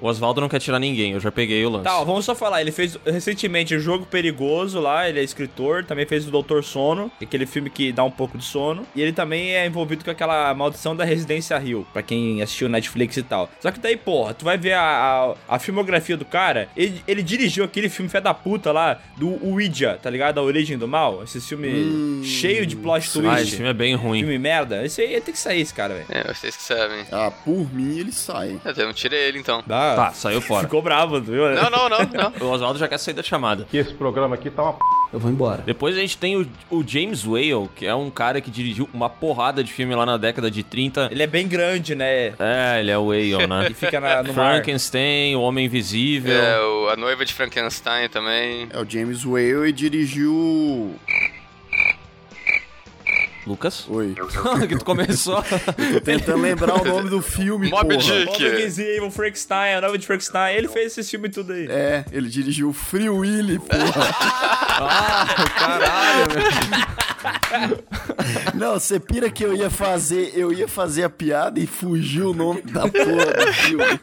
O 0.00 0.06
Oswaldo 0.08 0.40
não 0.40 0.48
quer 0.48 0.60
tirar 0.60 0.78
ninguém, 0.78 1.12
eu 1.12 1.20
já 1.20 1.30
peguei 1.30 1.64
o 1.64 1.70
lance. 1.70 1.84
Tá, 1.84 1.98
ó, 2.00 2.04
vamos 2.04 2.24
só 2.24 2.34
falar. 2.34 2.60
Ele 2.60 2.72
fez 2.72 2.98
recentemente 3.04 3.74
o 3.74 3.80
Jogo 3.80 4.06
Perigoso 4.06 4.80
lá, 4.80 5.08
ele 5.08 5.20
é 5.20 5.22
escritor, 5.22 5.84
também 5.84 6.06
fez 6.06 6.26
o 6.26 6.30
Doutor 6.30 6.64
Sono, 6.64 7.10
aquele 7.22 7.46
filme 7.46 7.70
que 7.70 7.92
dá 7.92 8.02
um 8.02 8.10
pouco 8.10 8.36
de 8.36 8.44
sono. 8.44 8.86
E 8.94 9.00
ele 9.00 9.12
também 9.12 9.54
é 9.54 9.66
envolvido 9.66 10.04
com 10.04 10.10
aquela 10.10 10.52
maldição 10.54 10.96
da 10.96 11.04
Residência 11.04 11.56
Rio, 11.58 11.86
pra 11.92 12.02
quem 12.02 12.42
assistiu 12.42 12.68
Netflix 12.68 13.16
e 13.16 13.22
tal. 13.22 13.48
Só 13.60 13.70
que 13.70 13.78
daí, 13.78 13.96
porra, 13.96 14.34
tu 14.34 14.44
vai 14.44 14.58
ver 14.58 14.72
a, 14.72 15.34
a, 15.48 15.56
a 15.56 15.58
filmografia 15.58 16.16
do 16.16 16.24
cara, 16.24 16.68
ele, 16.76 17.02
ele 17.06 17.22
dirigiu 17.22 17.64
aquele 17.64 17.88
filme 17.88 18.08
fé 18.08 18.20
da 18.20 18.34
puta 18.34 18.72
lá, 18.72 19.00
do 19.16 19.44
Ouija, 19.46 19.98
tá 20.02 20.10
ligado? 20.10 20.38
A 20.38 20.42
Origem 20.42 20.76
do 20.76 20.88
Mal. 20.88 21.22
Esse 21.22 21.40
filme 21.40 21.68
cheio 22.24 22.66
de 22.66 22.76
plot 22.76 23.10
twist. 23.12 23.28
Ah, 23.28 23.40
esse 23.40 23.52
filme 23.52 23.68
é 23.70 23.74
bem 23.74 23.94
ruim. 23.94 24.20
Filme 24.20 24.38
merda. 24.38 24.84
Esse 24.84 25.00
aí 25.02 25.20
tem 25.20 25.32
que 25.32 25.40
sair, 25.40 25.60
esse 25.60 25.72
cara, 25.74 25.94
velho. 25.94 26.06
É, 26.08 26.32
vocês 26.32 26.56
que 26.56 26.62
sabem. 26.62 27.04
Ah, 27.12 27.30
por 27.44 27.72
mim 27.74 27.98
ele 27.98 28.12
sai. 28.12 28.58
Eu 28.64 28.86
não 28.86 28.92
tirei 28.92 29.28
ele 29.28 29.38
então. 29.38 29.62
Dá. 29.66 29.94
Tá, 29.96 30.12
saiu 30.12 30.40
fora. 30.40 30.64
Ficou 30.64 30.82
bravo, 30.82 31.20
viu? 31.20 31.48
né? 31.48 31.54
Não, 31.62 31.70
não, 31.70 31.88
não, 31.88 31.98
não. 31.98 32.32
O 32.46 32.50
Oswaldo 32.52 32.78
já 32.78 32.86
quer 32.88 32.98
sair 32.98 33.14
da 33.14 33.22
chamada. 33.22 33.66
que 33.70 33.76
esse 33.78 33.94
programa 33.94 34.34
aqui 34.34 34.50
tá 34.50 34.62
uma 34.62 34.72
p... 34.74 34.78
Eu 35.12 35.20
vou 35.20 35.30
embora. 35.30 35.62
Depois 35.64 35.96
a 35.96 36.00
gente 36.00 36.18
tem 36.18 36.36
o, 36.36 36.46
o 36.70 36.84
James 36.86 37.24
Whale, 37.24 37.68
que 37.74 37.86
é 37.86 37.94
um 37.94 38.10
cara 38.10 38.40
que 38.40 38.50
dirigiu 38.50 38.88
uma 38.92 39.08
porrada 39.08 39.62
de 39.64 39.72
filme 39.72 39.94
lá 39.94 40.04
na 40.04 40.16
década 40.16 40.50
de 40.50 40.62
30. 40.62 41.08
Ele 41.10 41.22
é 41.22 41.26
bem 41.26 41.46
grande, 41.48 41.94
né? 41.94 42.34
É, 42.38 42.78
ele 42.80 42.90
é 42.90 42.98
o 42.98 43.06
Whale, 43.06 43.46
né? 43.46 43.68
E 43.70 43.74
fica 43.74 44.00
na, 44.00 44.22
no 44.22 44.32
mar. 44.34 44.54
Frankenstein, 44.54 45.36
o 45.36 45.40
Homem 45.42 45.66
Invisível. 45.66 46.34
É, 46.34 46.60
o- 46.60 46.88
a 46.90 46.96
noiva 46.96 47.24
de 47.24 47.32
Frankenstein 47.32 48.08
também. 48.08 48.68
É 48.72 48.78
o 48.80 48.84
James 48.88 49.24
Whale 49.24 49.68
e 49.68 49.72
dirigiu 49.72 50.94
Lucas? 53.46 53.86
Oi. 53.88 54.14
que 54.68 54.76
tu 54.76 54.84
começou. 54.84 55.42
Tô 55.42 56.00
tentando 56.00 56.42
lembrar 56.42 56.80
o 56.80 56.84
nome 56.84 57.08
do 57.08 57.22
filme, 57.22 57.70
Mob 57.70 57.94
porra. 57.94 57.98
Dick. 57.98 58.26
Português 58.26 58.78
Evil, 58.78 59.10
Frankenstein, 59.10 59.74
a 59.74 59.80
nova 59.80 59.96
de 59.96 60.06
Frankenstein. 60.06 60.56
Ele 60.56 60.68
fez 60.68 60.98
esse 60.98 61.10
filme 61.10 61.28
tudo 61.28 61.52
aí. 61.52 61.66
É, 61.70 62.04
ele 62.10 62.28
dirigiu 62.28 62.72
Free 62.72 63.08
Willy, 63.08 63.58
porra. 63.58 64.08
ah, 64.80 65.26
caralho, 65.58 66.26
velho. 66.32 67.06
Não, 68.54 68.74
você 68.74 68.98
pira 69.00 69.30
que 69.30 69.44
eu 69.44 69.54
ia 69.54 69.70
fazer, 69.70 70.32
eu 70.34 70.52
ia 70.52 70.68
fazer 70.68 71.04
a 71.04 71.10
piada 71.10 71.58
e 71.60 71.66
fugiu 71.66 72.30
o 72.30 72.34
nome 72.34 72.62
da 72.62 72.82
porra 72.82 73.46
do 73.46 73.52
filme. 73.52 74.00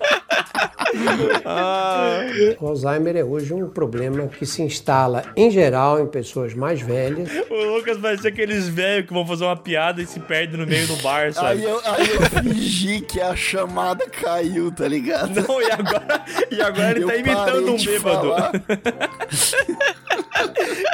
O 2.59 2.67
Alzheimer 2.67 3.15
é 3.17 3.23
hoje 3.23 3.53
um 3.53 3.67
problema 3.67 4.27
que 4.27 4.45
se 4.45 4.61
instala, 4.61 5.23
em 5.35 5.49
geral, 5.49 5.99
em 5.99 6.07
pessoas 6.07 6.53
mais 6.53 6.81
velhas. 6.81 7.29
O 7.49 7.75
Lucas 7.75 7.97
vai 7.97 8.17
ser 8.17 8.27
aqueles 8.29 8.67
velhos 8.67 9.07
que 9.07 9.13
vão 9.13 9.25
fazer 9.25 9.45
uma 9.45 9.55
piada 9.57 10.01
e 10.01 10.05
se 10.05 10.19
perdem 10.19 10.59
no 10.59 10.67
meio 10.67 10.85
do 10.87 10.95
bar, 10.97 11.25
Aí 11.25 11.33
sabe? 11.33 11.63
eu, 11.63 11.81
aí 11.85 12.07
eu 12.09 12.21
fingi 12.43 13.01
que 13.01 13.19
a 13.19 13.35
chamada 13.35 14.05
caiu, 14.07 14.71
tá 14.71 14.87
ligado? 14.87 15.41
Não, 15.47 15.61
e 15.61 15.71
agora, 15.71 16.25
e 16.51 16.61
agora 16.61 16.91
ele 16.91 17.03
Eu 17.03 17.07
tá 17.07 17.15
imitando 17.15 17.73
um 17.73 17.77
bêbado. 17.83 18.33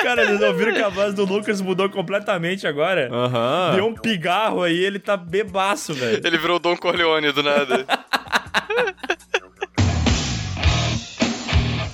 Cara, 0.04 0.26
vocês 0.26 0.42
ouviram 0.42 0.74
que 0.74 0.82
a 0.82 0.90
voz 0.90 1.14
do 1.14 1.26
Lucas 1.26 1.62
mudou 1.62 1.90
completamente 1.90 2.66
agora? 2.66 3.10
Aham. 3.12 3.76
Deu 3.76 3.86
um 3.86 3.94
pigarro 3.94 4.64
aí, 4.64 4.78
ele 4.78 5.00
tá 5.00 5.18
bebaço, 5.18 5.94
velho. 5.94 6.22
Ele 6.26 6.38
virou 6.38 6.56
o 6.56 6.60
Don 6.60 6.78
Corleone 6.78 7.32
do 7.32 7.44
nada. 7.44 7.86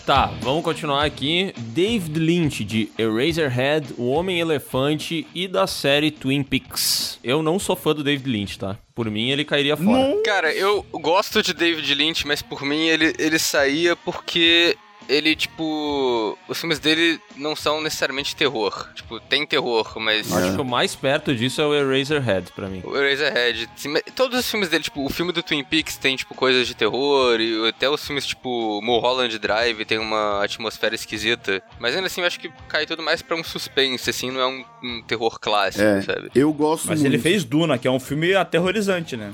Tá, 0.06 0.28
vamos 0.42 0.64
continuar 0.64 1.04
aqui. 1.04 1.52
David 1.58 2.20
Lynch, 2.20 2.64
de 2.64 2.92
Eraserhead, 2.96 3.96
O 3.98 4.12
Homem-Elefante 4.12 5.26
e 5.34 5.48
da 5.48 5.66
série 5.66 6.12
Twin 6.12 6.44
Peaks. 6.44 7.18
Eu 7.24 7.42
não 7.42 7.58
sou 7.58 7.76
fã 7.76 7.96
do 7.96 8.04
David 8.04 8.30
Lynch, 8.30 8.60
tá? 8.60 8.78
Por 8.94 9.10
mim, 9.10 9.32
ele 9.32 9.44
cairia 9.44 9.76
fora. 9.76 10.22
Cara, 10.24 10.54
eu 10.54 10.86
gosto 10.92 11.42
de 11.42 11.56
David 11.56 11.92
Lynch, 11.96 12.28
mas 12.28 12.44
por 12.44 12.62
mim 12.62 12.86
ele, 12.86 13.16
ele 13.18 13.40
saía 13.40 13.96
porque 13.96 14.78
ele, 15.08 15.36
tipo. 15.36 16.38
Os 16.48 16.60
filmes 16.60 16.80
dele 16.80 17.20
não 17.36 17.56
são 17.56 17.82
necessariamente 17.82 18.36
terror. 18.36 18.88
Tipo, 18.96 19.20
tem 19.20 19.46
terror, 19.46 19.92
mas. 20.00 20.32
Acho 20.32 20.56
que 20.56 20.62
o 20.62 20.66
mais 20.66 20.96
perto 20.96 21.34
disso 21.36 21.62
é 21.62 21.66
o 21.66 21.74
Eraserhead, 21.74 22.52
pra 22.54 22.68
mim. 22.68 22.82
O 22.84 22.96
Eraserhead, 22.96 23.70
todos 24.16 24.40
os 24.40 24.50
filmes 24.50 24.70
dele, 24.70 24.84
tipo, 24.84 25.06
o 25.06 25.10
filme 25.10 25.32
do 25.32 25.42
Twin 25.44 25.64
Peaks 25.64 25.98
tem, 25.98 26.16
tipo, 26.16 26.34
coisas 26.36 26.68
de 26.68 26.76
terror, 26.76 27.40
e 27.40 27.68
até 27.70 27.90
os 27.90 28.06
filmes, 28.06 28.26
tipo, 28.26 28.82
Mulholland 28.82 29.38
Drive 29.40 29.86
tem 29.86 29.98
uma 30.00 30.44
atmosfera 30.44 30.96
esquisita. 30.96 31.62
Mas 31.80 31.96
ainda 31.96 32.08
assim, 32.08 32.22
eu 32.22 32.28
acho 32.28 32.40
que 32.40 32.50
cai 32.68 32.86
tudo 32.86 33.02
mais 33.04 33.22
pra 33.22 33.36
um 33.36 33.44
suspense, 33.44 34.10
assim, 34.10 34.32
não 34.32 34.40
é 34.42 34.48
um, 34.48 34.66
um 34.84 35.02
terror 35.02 35.40
clássico, 35.40 35.84
É, 35.84 36.02
sabe? 36.02 36.30
eu 36.36 36.52
gosto 36.54 36.88
Mas 36.88 37.02
muito. 37.02 37.14
ele 37.14 37.22
fez 37.22 37.44
Duna, 37.44 37.78
que 37.78 37.88
é 37.88 37.92
um 37.92 38.00
filme 38.00 38.34
aterrorizante, 38.36 39.16
né? 39.18 39.32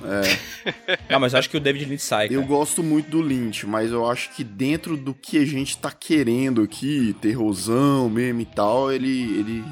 É, 0.66 1.00
Não, 1.10 1.20
mas 1.20 1.34
eu 1.34 1.40
acho 1.40 1.50
que 1.50 1.58
o 1.58 1.60
David 1.60 1.86
Lynch 1.86 2.02
sai, 2.04 2.28
eu 2.28 2.42
cara. 2.42 2.46
gosto 2.46 2.82
muito 2.84 3.10
do 3.10 3.22
Lynch, 3.22 3.66
mas 3.66 3.92
eu 3.92 4.10
acho 4.10 4.30
que 4.32 4.44
dentro 4.44 4.96
do 4.98 5.14
que 5.14 5.38
a 5.38 5.46
gente 5.46 5.61
tá 5.78 5.92
querendo 5.92 6.62
aqui, 6.62 7.16
terrorzão 7.22 8.10
mesmo 8.10 8.42
e 8.42 8.46
tal, 8.46 8.92
ele, 8.92 9.40
ele 9.40 9.64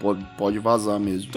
pode, 0.00 0.24
pode 0.36 0.58
vazar 0.58 0.98
mesmo. 0.98 1.30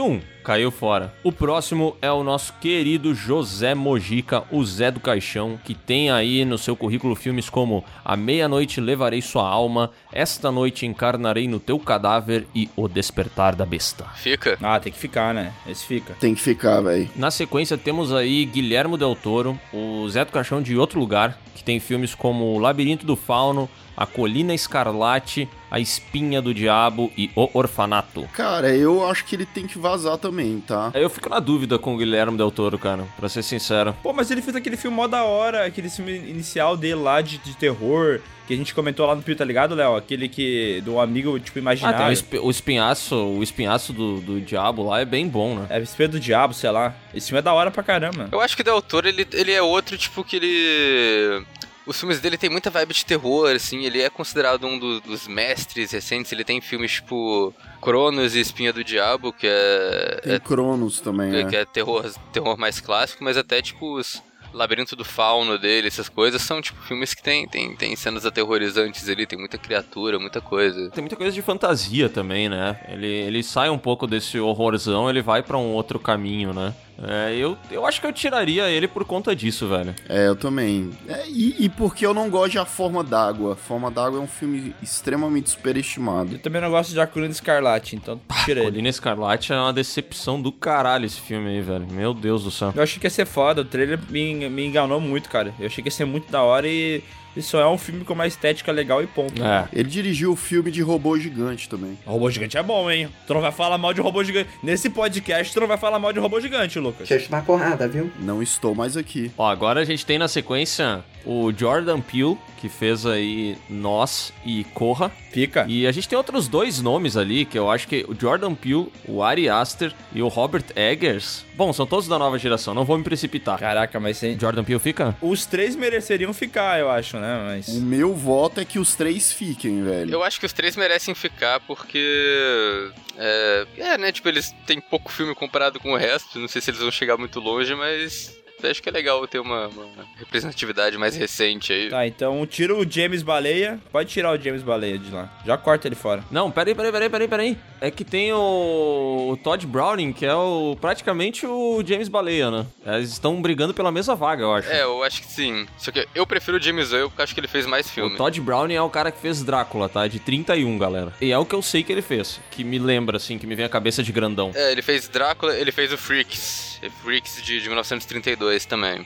Caiu 0.50 0.72
fora. 0.72 1.14
O 1.24 1.32
próximo 1.32 1.96
é 2.02 2.12
o 2.12 2.24
nosso 2.24 2.54
querido 2.54 3.14
José 3.14 3.76
Mojica, 3.76 4.44
o 4.50 4.66
Zé 4.66 4.90
do 4.90 5.00
Caixão, 5.00 5.60
que 5.64 5.76
tem 5.76 6.10
aí 6.10 6.44
no 6.44 6.58
seu 6.58 6.76
currículo 6.76 7.14
filmes 7.14 7.48
como 7.52 7.86
A 8.04 8.18
Meia-Noite 8.18 8.82
Levarei 8.82 9.22
Sua 9.22 9.48
Alma, 9.48 9.92
Esta 10.12 10.52
Noite 10.52 10.88
Encarnarei 10.88 11.48
no 11.48 11.60
Teu 11.60 11.78
Cadáver 11.78 12.48
e 12.56 12.68
O 12.76 12.88
Despertar 12.88 13.56
da 13.56 13.64
Besta. 13.64 14.06
Fica. 14.16 14.58
Ah, 14.60 14.80
tem 14.80 14.92
que 14.92 14.98
ficar, 14.98 15.36
né? 15.36 15.54
Esse 15.68 15.86
fica. 15.86 16.16
Tem 16.20 16.34
que 16.34 16.42
ficar, 16.42 16.82
velho. 16.82 17.08
Na 17.16 17.30
sequência 17.30 17.78
temos 17.78 18.12
aí 18.12 18.44
Guilhermo 18.46 18.98
Del 18.98 19.16
Toro, 19.16 19.56
o 19.72 20.10
Zé 20.10 20.26
do 20.26 20.32
Caixão 20.32 20.64
de 20.64 20.76
Outro 20.76 21.00
Lugar, 21.00 21.38
que 21.54 21.64
tem 21.64 21.80
filmes 21.80 22.16
como 22.16 22.56
O 22.56 22.58
Labirinto 22.58 23.06
do 23.06 23.16
Fauno, 23.18 23.70
A 23.96 24.06
Colina 24.06 24.54
Escarlate, 24.54 25.48
A 25.70 25.78
Espinha 25.78 26.42
do 26.42 26.54
Diabo 26.54 27.12
e 27.18 27.30
O 27.36 27.50
Orfanato. 27.54 28.24
Cara, 28.34 28.74
eu 28.74 29.06
acho 29.06 29.26
que 29.26 29.36
ele 29.36 29.46
tem 29.46 29.68
que 29.68 29.78
vazar 29.78 30.18
também, 30.18 30.39
tá? 30.66 30.92
Eu 30.94 31.10
fico 31.10 31.30
na 31.30 31.40
dúvida 31.40 31.78
com 31.80 31.94
o 31.96 31.98
Guilherme 31.98 32.38
Del 32.38 32.52
Toro, 32.52 32.78
cara, 32.78 33.04
pra 33.18 33.28
ser 33.30 33.44
sincero. 33.44 33.96
Pô, 34.04 34.14
mas 34.14 34.30
ele 34.32 34.42
fez 34.42 34.56
aquele 34.56 34.78
filme 34.78 34.96
mó 34.96 35.08
da 35.08 35.24
hora, 35.24 35.66
aquele 35.66 35.90
filme 35.90 36.16
inicial 36.18 36.76
dele 36.78 36.96
lá 36.96 37.22
de, 37.22 37.38
de 37.40 37.56
terror, 37.56 38.20
que 38.48 38.54
a 38.54 38.58
gente 38.58 38.74
comentou 38.74 39.06
lá 39.06 39.14
no 39.16 39.22
Pio, 39.22 39.36
tá 39.36 39.46
ligado, 39.46 39.76
Léo? 39.76 39.96
Aquele 39.96 40.28
que. 40.28 40.82
do 40.84 41.00
amigo, 41.00 41.40
tipo, 41.40 41.60
Ah, 41.60 41.62
imaginário. 41.62 41.98
tem 42.00 42.08
o, 42.08 42.12
espi- 42.12 42.40
o 42.40 42.50
espinhaço, 42.50 43.16
o 43.16 43.44
espinhaço 43.44 43.94
do, 43.94 44.20
do 44.22 44.42
diabo 44.42 44.84
lá 44.84 45.00
é 45.02 45.06
bem 45.06 45.28
bom, 45.28 45.56
né? 45.56 45.68
É 45.70 45.80
Espelho 45.80 46.14
do 46.14 46.20
Diabo, 46.20 46.54
sei 46.54 46.72
lá. 46.72 46.96
Esse 47.14 47.28
filme 47.28 47.40
é 47.40 47.42
da 47.44 47.54
hora 47.54 47.70
pra 47.70 47.84
caramba. 47.84 48.28
Eu 48.32 48.42
acho 48.42 48.56
que 48.56 48.62
o 48.62 48.66
Del 48.66 48.82
Toro, 48.82 49.08
ele, 49.08 49.28
ele 49.34 49.52
é 49.52 49.62
outro, 49.62 49.98
tipo, 49.98 50.24
que 50.24 50.36
ele... 50.38 51.44
Os 51.90 52.00
filmes 52.00 52.20
dele 52.20 52.38
tem 52.38 52.52
muita 52.52 52.70
vibe 52.70 52.94
de 52.94 53.04
terror, 53.04 53.50
assim, 53.56 53.84
ele 53.84 54.00
é 54.00 54.12
considerado 54.12 54.68
um 54.68 54.78
do- 54.78 55.02
dos 55.02 55.28
mestres 55.28 55.92
recentes, 55.92 56.32
ele 56.32 56.44
tem 56.44 56.62
filmes 56.62 56.92
tipo 56.92 57.52
Cronos 57.82 58.36
e 58.36 58.40
Espinha 58.40 58.72
do 58.72 58.84
Diabo, 58.84 59.34
que 59.34 59.48
é, 59.48 60.20
Tem 60.24 60.34
é, 60.36 60.40
Cronos 60.40 61.00
também, 61.02 61.32
que, 61.32 61.44
né? 61.44 61.50
que 61.50 61.56
é 61.56 61.66
terror, 61.66 62.06
terror 62.32 62.56
mais 62.60 62.80
clássico, 62.80 63.24
mas 63.24 63.38
até 63.38 63.60
tipo 63.60 63.98
os 63.98 64.22
Labirinto 64.54 64.96
do 64.96 65.04
Fauno 65.06 65.58
dele, 65.60 65.88
essas 65.88 66.10
coisas, 66.10 66.42
são 66.44 66.62
tipo 66.62 66.80
filmes 66.84 67.14
que 67.16 67.22
tem, 67.24 67.48
tem, 67.48 67.76
tem 67.76 67.96
cenas 67.96 68.24
aterrorizantes 68.26 69.08
ali, 69.10 69.26
tem 69.28 69.38
muita 69.38 69.58
criatura, 69.60 70.18
muita 70.20 70.42
coisa. 70.42 70.90
Tem 70.92 71.02
muita 71.04 71.16
coisa 71.16 71.32
de 71.32 71.42
fantasia 71.42 72.08
também, 72.10 72.50
né? 72.50 72.80
Ele, 72.88 73.06
ele 73.08 73.44
sai 73.44 73.70
um 73.70 73.78
pouco 73.78 74.06
desse 74.08 74.40
horrorzão, 74.40 75.08
ele 75.10 75.22
vai 75.22 75.42
pra 75.44 75.58
um 75.58 75.72
outro 75.74 76.00
caminho, 76.00 76.52
né? 76.54 76.74
É, 77.08 77.36
eu, 77.36 77.58
eu 77.72 77.86
acho 77.86 78.02
que 78.02 78.08
eu 78.08 78.14
tiraria 78.14 78.70
ele 78.70 78.88
por 78.88 79.06
conta 79.06 79.36
disso, 79.36 79.68
velho. 79.68 79.96
É, 80.08 80.28
eu 80.28 80.36
também. 80.36 80.92
É, 81.08 81.28
e, 81.28 81.56
e 81.66 81.70
porque 81.70 82.06
eu 82.06 82.14
não 82.14 82.30
gosto 82.30 82.52
de 82.52 82.60
A 82.60 82.66
Forma 82.66 83.04
d'Água. 83.04 83.54
A 83.54 83.56
Forma 83.56 83.90
d'Água 83.90 84.20
é 84.20 84.22
um 84.22 84.28
filme 84.28 84.76
extremamente 84.82 85.50
superestimado. 85.50 86.34
Eu 86.34 86.40
também 86.40 86.62
não 86.62 86.70
gosto 86.70 86.92
de 86.92 87.00
A 87.00 87.08
Colina 87.08 87.32
Escarlate, 87.32 87.96
então 87.96 88.20
tira 88.46 88.60
ele. 88.60 88.72
Colina 88.72 88.90
Escarlate 88.90 89.54
é 89.54 89.56
uma 89.56 89.74
decepção 89.74 90.42
do 90.42 90.52
caralho 90.52 91.06
esse 91.06 91.20
filme 91.22 91.50
aí, 91.50 91.62
velho. 91.62 91.88
Meu 91.92 92.14
Deus 92.14 92.44
do 92.44 92.52
céu. 92.52 92.74
Eu 92.76 92.84
achei 92.84 93.00
que 93.00 93.06
ia 93.06 93.12
ser 93.12 93.26
foda, 93.26 93.62
o 93.62 93.66
trailer 93.66 94.00
me, 94.10 94.50
me 94.50 94.66
enganou 94.66 95.00
muito, 95.00 95.30
cara. 95.30 95.54
Eu 95.60 95.68
achei 95.68 95.82
que 95.82 95.88
ia 95.88 95.92
ser 95.92 96.06
muito 96.06 96.32
da 96.32 96.42
hora 96.42 96.68
e 96.68 97.04
isso 97.36 97.58
é 97.58 97.68
um 97.68 97.78
filme 97.78 98.04
com 98.04 98.14
uma 98.14 98.28
estética 98.28 98.72
legal 98.72 99.04
e 99.04 99.08
ponto. 99.08 99.44
É. 99.44 99.68
Ele 99.72 99.90
dirigiu 99.90 100.32
o 100.32 100.36
filme 100.36 100.72
de 100.72 100.82
robô 100.82 101.18
gigante 101.18 101.70
também. 101.70 101.98
O 102.06 102.12
robô 102.12 102.30
gigante 102.30 102.58
é 102.58 102.64
bom, 102.64 102.90
hein? 102.90 103.10
Tu 103.28 103.34
não 103.34 103.42
vai 103.42 103.52
falar 103.52 103.78
mal 103.78 103.94
de 103.94 104.02
robô 104.02 104.24
gigante. 104.24 104.50
Nesse 104.64 104.90
podcast, 104.90 105.54
tu 105.54 105.60
não 105.60 105.68
vai 105.68 105.78
falar 105.78 106.00
mal 106.00 106.12
de 106.12 106.20
robô 106.20 106.40
gigante, 106.40 106.80
Lucas. 106.80 107.08
Deixa 107.08 107.16
eu 107.16 107.28
te 107.28 107.32
dar 107.32 107.44
porrada, 107.44 107.88
viu? 107.88 108.12
Não 108.20 108.42
estou 108.42 108.74
mais 108.74 108.98
aqui. 108.98 109.32
Ó, 109.38 109.48
agora 109.48 109.82
a 109.82 109.86
gente 109.86 110.06
tem 110.06 110.18
na 110.18 110.28
sequência 110.28 111.04
o 111.26 111.52
Jordan 111.52 112.02
Peele, 112.02 112.38
que 112.58 112.68
fez 112.68 113.06
aí 113.06 113.58
Nós 113.70 114.34
e 114.46 114.64
Corra. 114.74 115.12
Fica. 115.32 115.66
E 115.68 115.86
a 115.86 115.92
gente 115.92 116.10
tem 116.10 116.18
outros 116.18 116.48
dois 116.48 116.82
nomes 116.82 117.16
ali, 117.16 117.46
que 117.46 117.58
eu 117.58 117.70
acho 117.70 117.88
que 117.88 118.06
o 118.08 118.16
Jordan 118.20 118.56
Peele, 118.56 118.92
o 119.08 119.22
Ari 119.22 119.48
Aster 119.48 119.94
e 120.14 120.22
o 120.22 120.28
Robert 120.28 120.66
Eggers. 120.76 121.46
Bom, 121.56 121.72
são 121.72 121.86
todos 121.86 122.08
da 122.08 122.18
nova 122.18 122.40
geração, 122.40 122.74
não 122.74 122.86
vou 122.86 122.98
me 122.98 123.04
precipitar. 123.04 123.60
Caraca, 123.60 124.00
mas 124.00 124.18
sem... 124.18 124.40
Jordan 124.40 124.64
Peele 124.64 124.80
fica? 124.80 125.16
Os 125.22 125.46
três 125.46 125.76
mereceriam 125.76 126.34
ficar, 126.34 126.80
eu 126.80 126.90
acho, 126.90 127.18
né? 127.18 127.44
Mas. 127.46 127.68
O 127.68 127.82
meu 127.82 128.16
voto 128.16 128.60
é 128.60 128.66
que 128.66 128.80
os 128.80 128.96
três 128.96 129.32
fiquem, 129.32 129.84
velho. 129.84 130.12
Eu 130.12 130.24
acho 130.24 130.40
que 130.40 130.46
os 130.46 130.54
três 130.54 130.76
merecem 130.76 131.14
ficar 131.14 131.60
porque. 131.60 132.92
É, 133.18 133.68
é, 133.78 133.98
né? 133.98 134.12
Tipo, 134.12 134.30
eles 134.30 134.56
têm 134.66 134.80
pouco 134.80 135.12
filme 135.12 135.36
comparado 135.36 135.80
com 135.80 135.92
o 135.92 135.98
resto. 135.98 136.40
Não 136.40 136.48
sei 136.48 136.62
se 136.62 136.72
eles 136.72 136.80
vão 136.80 136.92
chegar 136.92 137.18
muito 137.18 137.40
longe, 137.40 137.76
mas. 137.76 138.39
Eu 138.64 138.72
Acho 138.72 138.84
que 138.84 138.90
é 138.90 138.92
legal 138.92 139.26
ter 139.28 139.40
uma, 139.40 139.68
uma 139.68 139.88
representatividade 140.18 140.98
mais 140.98 141.16
recente 141.16 141.74
aí. 141.74 141.90
Tá, 141.90 142.06
então 142.06 142.46
tira 142.46 142.76
o 142.76 142.90
James 142.90 143.24
Baleia. 143.24 143.80
Pode 143.92 144.10
tirar 144.10 144.32
o 144.32 144.42
James 144.42 144.62
Baleia 144.62 144.98
de 144.98 145.12
lá. 145.12 145.30
Já 145.46 145.58
corta 145.58 145.88
ele 145.88 145.96
fora. 145.96 146.24
Não, 146.30 146.52
peraí, 146.52 146.76
peraí, 146.76 146.92
peraí, 146.92 147.10
peraí, 147.10 147.28
peraí. 147.28 147.58
É 147.82 147.90
que 147.90 148.04
tem 148.04 148.34
o, 148.34 149.30
o 149.32 149.38
Todd 149.38 149.66
Browning, 149.66 150.12
que 150.12 150.26
é 150.26 150.36
o 150.36 150.78
praticamente 150.80 151.46
o 151.48 151.82
James 151.86 152.10
Baleia, 152.10 152.52
né? 152.52 152.66
Eles 152.86 153.12
estão 153.12 153.42
brigando 153.42 153.74
pela 153.74 153.92
mesma 153.92 154.16
vaga, 154.16 154.44
eu 154.44 154.54
acho. 154.54 154.70
É, 154.70 154.84
eu 154.84 155.04
acho 155.04 155.22
que 155.22 155.32
sim. 155.32 155.66
Só 155.78 155.92
que 155.92 156.08
eu 156.14 156.28
prefiro 156.28 156.58
o 156.58 156.62
James 156.62 156.92
Whale 156.92 157.10
porque 157.10 157.22
acho 157.22 157.34
que 157.34 157.40
ele 157.40 157.48
fez 157.48 157.66
mais 157.66 157.90
filme. 157.90 158.14
O 158.14 158.18
Todd 158.18 158.40
Browning 158.42 158.76
é 158.76 158.82
o 158.82 158.90
cara 158.90 159.12
que 159.12 159.20
fez 159.20 159.44
Drácula, 159.44 159.88
tá? 159.88 160.08
De 160.08 160.20
31, 160.20 160.78
galera. 160.78 161.14
E 161.22 161.32
é 161.32 161.38
o 161.38 161.46
que 161.46 161.56
eu 161.56 161.62
sei 161.62 161.84
que 161.84 161.92
ele 161.92 162.02
fez. 162.02 162.40
Que 162.52 162.64
me 162.64 162.78
lembra, 162.78 163.18
assim, 163.18 163.38
que 163.38 163.48
me 163.48 163.56
vem 163.56 163.66
a 163.66 163.70
cabeça 163.70 164.04
de 164.04 164.12
grandão. 164.12 164.52
É, 164.54 164.72
ele 164.72 164.82
fez 164.82 165.08
Drácula, 165.08 165.56
ele 165.56 165.72
fez 165.72 165.94
o 165.94 165.98
Freaks. 165.98 166.80
Freaks 167.04 167.42
de, 167.44 167.62
de 167.62 167.68
1932 167.68 168.49
também. 168.68 169.06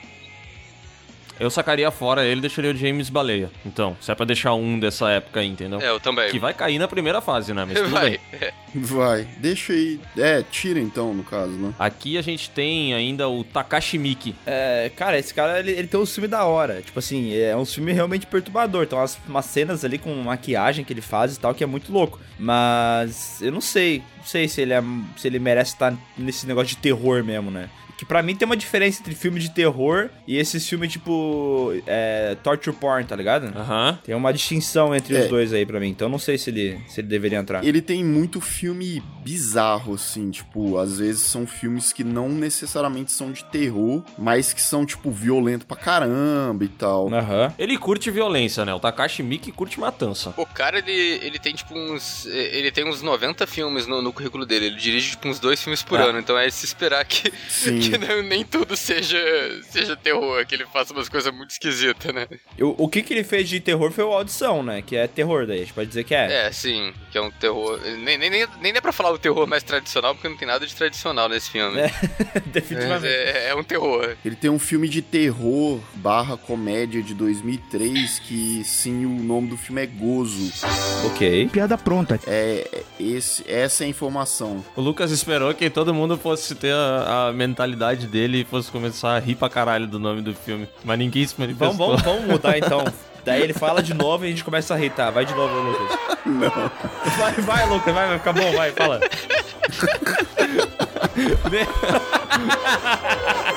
Eu 1.38 1.50
sacaria 1.50 1.90
fora 1.90 2.24
ele 2.24 2.38
e 2.38 2.42
deixaria 2.42 2.70
o 2.70 2.76
James 2.76 3.10
Baleia. 3.10 3.50
Então, 3.66 3.96
se 4.00 4.10
é 4.10 4.14
pra 4.14 4.24
deixar 4.24 4.54
um 4.54 4.78
dessa 4.78 5.10
época 5.10 5.40
aí, 5.40 5.48
entendeu? 5.48 5.80
É, 5.80 5.88
eu 5.88 5.98
também. 5.98 6.30
Que 6.30 6.38
vai 6.38 6.54
cair 6.54 6.78
na 6.78 6.86
primeira 6.86 7.20
fase, 7.20 7.52
né? 7.52 7.64
Mas 7.64 7.80
tudo 7.80 7.90
Vai. 7.90 8.10
bem. 8.10 8.20
Vai. 8.74 9.28
Deixa 9.38 9.72
aí. 9.72 10.00
É, 10.16 10.44
tira 10.48 10.78
então, 10.78 11.12
no 11.12 11.24
caso, 11.24 11.50
né? 11.50 11.74
Aqui 11.78 12.16
a 12.16 12.22
gente 12.22 12.50
tem 12.50 12.94
ainda 12.94 13.28
o 13.28 13.42
Takashi 13.42 13.98
Miki. 13.98 14.34
É, 14.46 14.90
cara, 14.94 15.18
esse 15.18 15.34
cara, 15.34 15.58
ele, 15.58 15.72
ele 15.72 15.88
tem 15.88 15.98
um 15.98 16.06
filme 16.06 16.28
da 16.28 16.44
hora. 16.44 16.80
Tipo 16.82 17.00
assim, 17.00 17.34
é 17.36 17.56
um 17.56 17.64
filme 17.64 17.92
realmente 17.92 18.26
perturbador. 18.26 18.86
Tem 18.86 18.96
umas, 18.96 19.18
umas 19.28 19.44
cenas 19.46 19.84
ali 19.84 19.98
com 19.98 20.14
maquiagem 20.14 20.84
que 20.84 20.92
ele 20.92 21.00
faz 21.00 21.34
e 21.34 21.40
tal, 21.40 21.52
que 21.52 21.64
é 21.64 21.66
muito 21.66 21.92
louco. 21.92 22.20
Mas, 22.38 23.42
eu 23.42 23.50
não 23.50 23.60
sei. 23.60 24.02
sei 24.24 24.46
se 24.46 24.60
ele, 24.60 24.72
é, 24.72 24.82
se 25.16 25.26
ele 25.26 25.40
merece 25.40 25.72
estar 25.72 25.92
nesse 26.16 26.46
negócio 26.46 26.68
de 26.68 26.76
terror 26.76 27.24
mesmo, 27.24 27.50
né? 27.50 27.68
Que 27.96 28.04
pra 28.04 28.22
mim 28.22 28.34
tem 28.34 28.44
uma 28.46 28.56
diferença 28.56 29.00
entre 29.00 29.14
filme 29.14 29.38
de 29.40 29.50
terror 29.50 30.10
e 30.26 30.36
esses 30.36 30.68
filmes 30.68 30.90
tipo 30.92 31.72
é, 31.86 32.36
torture 32.42 32.74
porn, 32.76 33.04
tá 33.04 33.14
ligado? 33.16 33.46
Aham. 33.56 33.98
Tem 34.04 34.14
uma 34.14 34.32
distinção 34.32 34.94
entre 34.94 35.16
É. 35.16 35.20
os 35.20 35.28
dois 35.28 35.52
aí 35.52 35.64
pra 35.64 35.78
mim. 35.78 35.88
Então 35.88 36.06
eu 36.06 36.10
não 36.10 36.18
sei 36.18 36.36
se 36.38 36.50
ele, 36.50 36.80
se 36.88 37.00
ele 37.00 37.08
deveria 37.08 37.38
entrar. 37.38 37.64
Ele 37.64 37.80
tem 37.80 38.04
muito 38.04 38.40
filme 38.40 39.02
bizarro, 39.24 39.94
assim, 39.94 40.30
tipo, 40.30 40.76
às 40.78 40.98
vezes 40.98 41.22
são 41.22 41.46
filmes 41.46 41.92
que 41.92 42.04
não 42.04 42.28
necessariamente 42.28 43.10
são 43.12 43.32
de 43.32 43.44
terror, 43.44 44.02
mas 44.18 44.52
que 44.52 44.60
são, 44.60 44.84
tipo, 44.84 45.10
violento 45.10 45.64
pra 45.66 45.76
caramba 45.76 46.64
e 46.64 46.68
tal. 46.68 47.12
Aham. 47.12 47.52
Ele 47.58 47.78
curte 47.78 48.10
violência, 48.10 48.64
né? 48.64 48.74
O 48.74 48.80
Takashi 48.80 49.22
Miki 49.22 49.50
curte 49.52 49.78
matança. 49.80 50.34
O 50.36 50.44
cara, 50.46 50.78
ele, 50.78 50.92
ele 51.24 51.38
tem 51.38 51.54
tipo 51.54 51.74
uns. 51.74 52.26
Ele 52.26 52.70
tem 52.70 52.86
uns 52.88 53.00
90 53.02 53.46
filmes 53.46 53.86
no, 53.86 54.02
no 54.02 54.12
currículo 54.12 54.44
dele. 54.44 54.66
Ele 54.66 54.76
dirige 54.76 55.10
tipo 55.10 55.28
uns 55.28 55.38
dois 55.38 55.62
filmes 55.62 55.82
por 55.82 56.00
Ah. 56.00 56.04
ano. 56.04 56.18
Então 56.18 56.36
é 56.38 56.48
se 56.50 56.64
esperar 56.66 57.04
que, 57.04 57.32
Sim. 57.48 57.80
que 57.90 57.98
não- 57.98 58.22
nem 58.22 58.44
tudo 58.44 58.76
seja, 58.76 59.18
seja 59.70 59.96
terror, 59.96 60.44
que 60.46 60.54
ele 60.54 60.66
faça 60.66 60.92
umas 60.92 61.08
coisas 61.08 61.32
muito 61.34 61.50
esquisitas, 61.50 62.14
né? 62.14 62.26
O, 62.60 62.84
o 62.84 62.88
que 62.88 63.02
que 63.02 63.12
ele 63.14 63.24
fez 63.24 63.48
de 63.48 63.60
terror 63.60 63.90
foi 63.92 64.04
o 64.04 64.12
Audição, 64.12 64.62
né? 64.62 64.82
Que 64.82 64.96
é 64.96 65.06
terror 65.06 65.46
daí, 65.46 65.58
a 65.58 65.60
gente 65.60 65.72
pode 65.72 65.88
dizer 65.88 66.04
que 66.04 66.14
é. 66.14 66.46
É, 66.46 66.52
sim, 66.52 66.92
que 67.10 67.18
é 67.18 67.20
um 67.20 67.30
terror. 67.30 67.80
Nem, 67.98 68.18
nem, 68.18 68.30
nem, 68.30 68.46
nem 68.60 68.72
dá 68.72 68.80
pra 68.82 68.92
falar 68.92 69.10
o 69.12 69.18
terror 69.18 69.46
mais 69.46 69.62
tradicional, 69.62 70.14
porque 70.14 70.28
não 70.28 70.36
tem 70.36 70.46
nada 70.48 70.66
de 70.66 70.74
tradicional 70.74 71.28
nesse 71.28 71.50
filme. 71.50 71.80
É, 71.80 71.90
Definitivamente. 72.46 73.06
é, 73.06 73.48
é 73.48 73.54
um 73.54 73.62
terror. 73.64 74.16
Ele 74.24 74.36
tem 74.36 74.50
um 74.50 74.58
filme 74.58 74.88
de 74.88 75.02
terror 75.02 75.80
barra 75.96 76.36
comédia 76.36 77.02
de 77.02 77.14
2003 77.14 78.18
que, 78.20 78.62
sim, 78.64 79.04
o 79.04 79.08
nome 79.22 79.48
do 79.48 79.56
filme 79.56 79.82
é 79.82 79.86
Gozo. 79.86 80.52
Ok. 81.06 81.48
Piada 81.52 81.76
pronta. 81.78 82.18
É, 82.26 82.68
é 82.72 82.82
esse, 83.02 83.44
essa 83.50 83.84
é 83.84 83.86
a 83.86 83.90
informação. 83.90 84.64
O 84.76 84.80
Lucas 84.80 85.10
esperou 85.10 85.52
que 85.54 85.68
todo 85.70 85.92
mundo 85.94 86.16
fosse 86.16 86.54
ter 86.54 86.72
a, 86.72 87.28
a 87.28 87.32
mentalidade 87.32 87.73
dele 88.06 88.40
e 88.40 88.44
fosse 88.44 88.70
começar 88.70 89.16
a 89.16 89.18
rir 89.18 89.34
pra 89.34 89.48
caralho 89.48 89.86
do 89.86 89.98
nome 89.98 90.22
do 90.22 90.34
filme. 90.34 90.68
Mas 90.84 90.98
ninguém 90.98 91.26
se 91.26 91.38
manifestou. 91.38 91.72
Vamos, 91.72 92.02
vamos, 92.02 92.02
vamos 92.02 92.26
mudar 92.26 92.58
então. 92.58 92.84
Daí 93.24 93.40
ele 93.40 93.54
fala 93.54 93.82
de 93.82 93.94
novo 93.94 94.24
e 94.24 94.28
a 94.28 94.30
gente 94.30 94.44
começa 94.44 94.74
a 94.74 94.76
rir. 94.76 94.90
Tá, 94.90 95.10
vai 95.10 95.24
de 95.24 95.34
novo, 95.34 95.58
Lucas. 95.58 95.98
Não. 96.26 96.70
Vai, 97.16 97.32
vai, 97.32 97.68
Lucas, 97.68 97.94
vai, 97.94 98.08
vai 98.08 98.18
ficar 98.18 98.32
bom, 98.34 98.52
vai, 98.52 98.70
fala. 98.72 99.00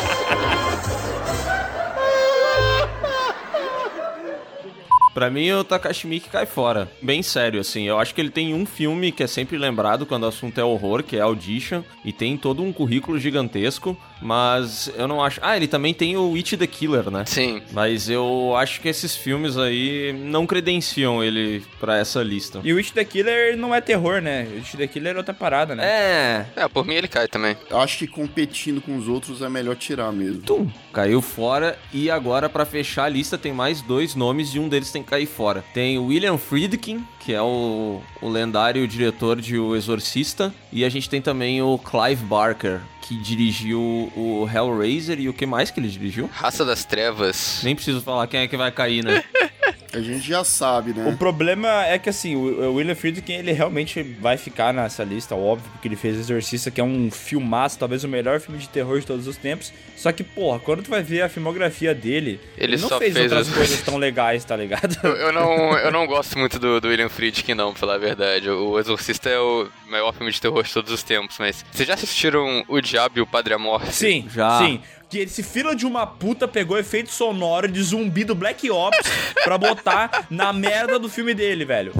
Pra 5.18 5.32
mim, 5.32 5.52
o 5.52 5.64
Takashi 5.64 6.06
Miike 6.06 6.30
cai 6.30 6.46
fora. 6.46 6.88
Bem 7.02 7.24
sério, 7.24 7.60
assim. 7.60 7.88
Eu 7.88 7.98
acho 7.98 8.14
que 8.14 8.22
ele 8.22 8.30
tem 8.30 8.54
um 8.54 8.68
filme 8.68 9.12
que 9.12 9.24
é 9.24 9.28
sempre 9.28 9.58
lembrado 9.58 10.06
quando 10.06 10.26
o 10.26 10.28
assunto 10.28 10.60
é 10.62 10.64
horror, 10.64 11.02
que 11.02 11.18
é 11.18 11.22
Audition. 11.22 11.82
E 12.06 12.14
tem 12.14 12.38
todo 12.38 12.62
um 12.62 12.72
currículo 12.72 13.18
gigantesco. 13.18 13.98
Mas 14.22 14.92
eu 14.96 15.08
não 15.08 15.24
acho... 15.24 15.40
Ah, 15.44 15.56
ele 15.56 15.68
também 15.68 15.94
tem 15.94 16.18
o 16.18 16.36
It 16.36 16.58
the 16.58 16.68
Killer, 16.68 17.10
né? 17.12 17.24
Sim. 17.26 17.62
Mas 17.72 18.10
eu 18.10 18.56
acho 18.56 18.82
que 18.82 18.88
esses 18.88 19.16
filmes 19.16 19.58
aí 19.58 20.14
não 20.14 20.46
credenciam 20.48 21.24
ele 21.24 21.64
pra 21.80 21.98
essa 21.98 22.22
lista. 22.24 22.60
E 22.64 22.74
o 22.74 22.78
Witch 22.78 22.92
the 22.92 23.06
Killer 23.06 23.56
não 23.56 23.74
é 23.74 23.82
terror, 23.82 24.22
né? 24.22 24.48
O 24.52 24.56
Witch 24.56 24.76
the 24.76 24.88
Killer 24.88 25.16
é 25.16 25.18
outra 25.18 25.34
parada, 25.34 25.76
né? 25.76 25.86
É... 25.86 26.46
É, 26.56 26.68
por 26.68 26.86
mim 26.86 26.96
ele 26.96 27.08
cai 27.08 27.28
também. 27.28 27.56
Eu 27.70 27.80
acho 27.80 28.00
que 28.00 28.08
competindo 28.08 28.82
com 28.82 28.98
os 28.98 29.08
outros 29.08 29.44
é 29.44 29.50
melhor 29.50 29.76
tirar 29.76 30.12
mesmo. 30.12 30.42
Tum, 30.42 30.68
caiu 30.92 31.22
fora. 31.22 31.78
E 31.94 32.10
agora, 32.10 32.50
pra 32.50 32.66
fechar 32.66 33.04
a 33.04 33.10
lista, 33.10 33.38
tem 33.38 33.54
mais 33.54 33.82
dois 33.82 34.16
nomes 34.16 34.50
e 34.56 34.60
um 34.60 34.68
deles 34.68 34.92
tem 34.92 35.04
que 35.04 35.07
cair 35.08 35.26
fora. 35.26 35.64
Tem 35.74 35.98
o 35.98 36.06
William 36.06 36.38
Friedkin, 36.38 37.04
que 37.20 37.34
é 37.34 37.42
o, 37.42 38.02
o 38.22 38.30
lendário 38.30 38.88
diretor 38.88 39.40
de 39.42 39.58
O 39.58 39.76
Exorcista. 39.76 40.54
E 40.72 40.86
a 40.86 40.90
gente 40.90 41.10
tem 41.10 41.22
também 41.22 41.62
o 41.62 41.80
Clive 41.80 42.24
Barker, 42.26 42.82
que 43.02 43.16
dirigiu 43.16 43.80
o 44.16 44.48
Hellraiser. 44.54 45.20
E 45.20 45.30
o 45.30 45.34
que 45.34 45.46
mais 45.46 45.72
que 45.72 45.80
ele 45.80 45.88
dirigiu? 45.88 46.30
Raça 46.32 46.64
das 46.64 46.86
Trevas. 46.86 47.62
Nem 47.64 47.74
preciso 47.74 48.02
falar 48.02 48.28
quem 48.28 48.42
é 48.42 48.48
que 48.48 48.58
vai 48.58 48.72
cair, 48.72 49.04
né? 49.04 49.24
A 49.98 50.02
gente 50.02 50.28
já 50.28 50.44
sabe, 50.44 50.94
né? 50.94 51.08
O 51.08 51.18
problema 51.18 51.86
é 51.86 51.98
que, 52.00 52.10
assim, 52.10 52.36
o 52.36 52.48
o 52.68 52.74
William 52.76 52.96
Friedkin, 52.96 53.34
ele 53.34 53.52
realmente 53.52 54.02
vai 54.04 54.38
ficar 54.38 54.74
nessa 54.74 55.04
lista, 55.04 55.36
óbvio, 55.36 55.70
porque 55.72 55.88
ele 55.88 55.96
fez 55.96 56.18
Exorcista, 56.18 56.72
que 56.72 56.82
é 56.82 56.84
um 56.84 57.10
filmaço, 57.12 57.78
talvez 57.78 58.04
o 58.04 58.08
melhor 58.08 58.40
filme 58.40 58.60
de 58.60 58.68
terror 58.70 59.00
de 59.00 59.06
todos 59.06 59.28
os 59.28 59.38
tempos. 59.38 59.72
Só 59.96 60.12
que, 60.12 60.24
porra, 60.24 60.60
quando 60.60 60.84
tu 60.84 60.90
vai 60.90 61.02
ver 61.02 61.22
a 61.22 61.30
filmografia 61.30 61.94
dele, 61.94 62.40
Ele 62.58 62.74
ele, 62.74 62.82
não 62.82 62.90
só 62.90 63.00
fez, 63.00 63.14
fez 63.14 63.32
outras 63.32 63.50
coisas 63.50 63.82
tão 63.82 63.98
legais, 63.98 64.44
tá 64.44 64.56
ligado? 64.56 64.98
Eu, 65.04 65.16
eu 65.16 65.32
não, 65.34 65.78
eu 65.78 65.92
não 65.92 66.06
gosto 66.06 66.38
muito 66.38 66.60
do, 66.60 66.80
do 66.80 66.88
William 66.88 67.10
Friedkin, 67.10 67.54
não, 67.54 67.72
pra 67.72 67.80
falar 67.80 67.96
a 67.96 68.00
verdade. 68.00 68.50
O 68.50 68.80
Exorcista 68.80 69.30
é 69.30 69.40
o 69.40 69.68
maior 69.88 70.14
filme 70.14 70.32
de 70.32 70.40
terror 70.42 70.64
de 70.64 70.72
todos 70.74 70.92
os 70.92 71.04
tempos, 71.04 71.38
mas... 71.40 71.66
Vocês 71.72 71.88
já 71.88 71.94
assistiram 71.96 72.64
O 72.68 72.80
Diabo 72.82 73.20
e 73.20 73.22
o 73.22 73.28
Padre 73.28 73.54
Amorte? 73.54 73.94
Sim, 73.94 74.28
Já. 74.34 74.60
sim. 74.60 74.82
Que 75.10 75.20
esse 75.20 75.42
fila 75.42 75.76
de 75.76 75.86
uma 75.86 76.06
puta 76.06 76.48
pegou 76.48 76.78
efeito 76.78 77.12
sonoro 77.12 77.68
de 77.68 77.82
zumbi 77.82 78.24
do 78.24 78.36
Black 78.36 78.70
Ops 78.70 79.00
pra 79.44 79.58
botar 79.58 80.28
na 80.30 80.52
merda 80.52 81.00
do 81.00 81.10
filme 81.10 81.34
dele, 81.34 81.64
velho. 81.64 81.94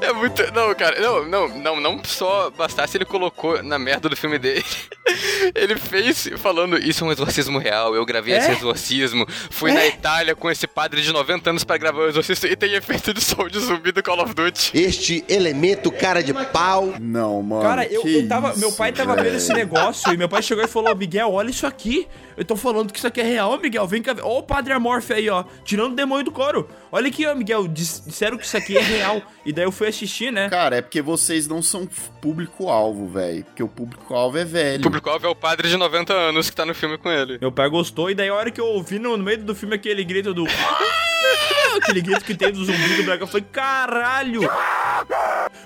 É 0.00 0.12
muito. 0.12 0.42
Não, 0.52 0.74
cara, 0.74 1.00
não, 1.00 1.26
não, 1.26 1.48
não, 1.48 1.80
não 1.80 2.04
só 2.04 2.50
bastasse 2.50 2.96
ele 2.96 3.04
colocou 3.04 3.62
na 3.62 3.78
merda 3.78 4.08
do 4.08 4.16
filme 4.16 4.38
dele. 4.38 4.64
Ele 5.54 5.76
fez 5.76 6.28
falando 6.36 6.78
isso 6.78 7.04
é 7.04 7.06
um 7.06 7.12
exorcismo 7.12 7.58
real. 7.58 7.94
Eu 7.94 8.04
gravei 8.04 8.34
É? 8.34 8.38
esse 8.38 8.50
exorcismo. 8.52 9.26
Fui 9.50 9.72
na 9.72 9.86
Itália 9.86 10.34
com 10.34 10.50
esse 10.50 10.66
padre 10.66 11.02
de 11.02 11.12
90 11.12 11.50
anos 11.50 11.64
pra 11.64 11.76
gravar 11.78 12.00
o 12.02 12.08
exorcismo 12.08 12.48
e 12.48 12.56
tem 12.56 12.74
efeito 12.74 13.12
de 13.14 13.20
som 13.22 13.48
de 13.48 13.58
zumbi 13.58 13.92
do 13.92 14.02
Call 14.02 14.20
of 14.22 14.34
Duty. 14.34 14.70
Este 14.78 15.24
elemento 15.28 15.90
cara 15.90 16.22
de 16.22 16.32
pau 16.32 16.94
Não, 17.00 17.42
mano. 17.42 17.62
Cara, 17.62 17.86
eu, 17.86 18.06
eu 18.06 18.28
tava. 18.28 18.50
isso, 18.50 18.60
meu 18.60 18.72
pai 18.72 18.92
tava 18.92 19.14
vendo 19.16 19.36
esse 19.36 19.52
negócio 19.52 20.12
e 20.12 20.16
meu 20.16 20.28
pai 20.28 20.42
chegou 20.42 20.62
e 20.64 20.68
falou: 20.68 20.94
Miguel, 20.94 21.32
olha 21.32 21.50
isso 21.50 21.66
aqui. 21.66 22.06
Eu 22.36 22.44
tô 22.44 22.54
falando 22.54 22.92
que 22.92 22.98
isso 22.98 23.06
aqui 23.06 23.20
é 23.20 23.24
real, 23.24 23.58
Miguel. 23.60 23.86
Vem 23.86 24.00
cá. 24.02 24.12
ver." 24.12 24.22
Ó, 24.22 24.38
o 24.38 24.42
Padre 24.42 24.72
Amorfe 24.72 25.12
aí, 25.12 25.28
ó. 25.28 25.44
Tirando 25.64 25.92
o 25.92 25.96
demônio 25.96 26.24
do 26.24 26.30
coro. 26.30 26.68
Olha 26.92 27.08
aqui, 27.08 27.26
ó, 27.26 27.34
Miguel. 27.34 27.66
dis- 27.66 28.02
disseram 28.06 28.36
que 28.38 28.44
isso 28.44 28.56
aqui 28.56 28.76
é 28.76 28.80
real. 28.80 29.20
E 29.44 29.52
daí 29.52 29.64
eu 29.64 29.72
fui 29.72 29.88
assistir, 29.88 30.30
né? 30.32 30.48
Cara, 30.48 30.76
é 30.76 30.82
porque 30.82 31.02
vocês 31.02 31.48
não 31.48 31.60
são 31.62 31.88
público-alvo, 32.20 33.08
velho. 33.08 33.44
Porque 33.44 33.62
o 33.62 33.68
público-alvo 33.68 34.38
é 34.38 34.44
velho. 34.44 34.78
O 34.80 34.82
público-alvo 34.98 35.26
é 35.26 35.30
o 35.30 35.34
padre 35.34 35.68
de 35.68 35.76
90 35.76 36.12
anos 36.12 36.50
que 36.50 36.56
tá 36.56 36.66
no 36.66 36.74
filme 36.74 36.98
com 36.98 37.10
ele. 37.10 37.38
Meu 37.40 37.52
pai 37.52 37.68
gostou, 37.68 38.10
e 38.10 38.14
daí 38.14 38.28
a 38.28 38.34
hora 38.34 38.50
que 38.50 38.60
eu 38.60 38.66
ouvi 38.66 38.98
no, 38.98 39.16
no 39.16 39.24
meio 39.24 39.38
do 39.38 39.54
filme 39.54 39.74
aquele 39.74 40.04
grito 40.04 40.34
do. 40.34 40.44
aquele 41.80 42.00
grito 42.00 42.24
que 42.24 42.34
tem 42.34 42.52
do 42.52 42.64
zumbi 42.64 42.96
do 42.96 43.04
Black, 43.04 43.20
eu 43.20 43.26
falei, 43.26 43.46
caralho! 43.50 44.40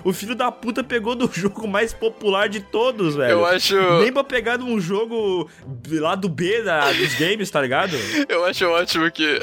O 0.03 0.13
filho 0.13 0.35
da 0.35 0.51
puta 0.51 0.83
pegou 0.83 1.15
do 1.15 1.29
jogo 1.33 1.67
mais 1.67 1.93
popular 1.93 2.47
de 2.47 2.59
todos, 2.59 3.15
velho. 3.15 3.31
Eu 3.31 3.45
acho. 3.45 3.75
Nem 3.99 4.11
pra 4.11 4.23
pegar 4.23 4.57
de 4.57 4.63
um 4.63 4.79
jogo 4.79 5.49
lá 5.91 6.15
do 6.15 6.29
B 6.29 6.61
da, 6.61 6.91
dos 6.91 7.15
games, 7.15 7.49
tá 7.49 7.61
ligado? 7.61 7.95
Eu 8.29 8.45
acho 8.45 8.65
ótimo 8.65 9.09
que. 9.11 9.39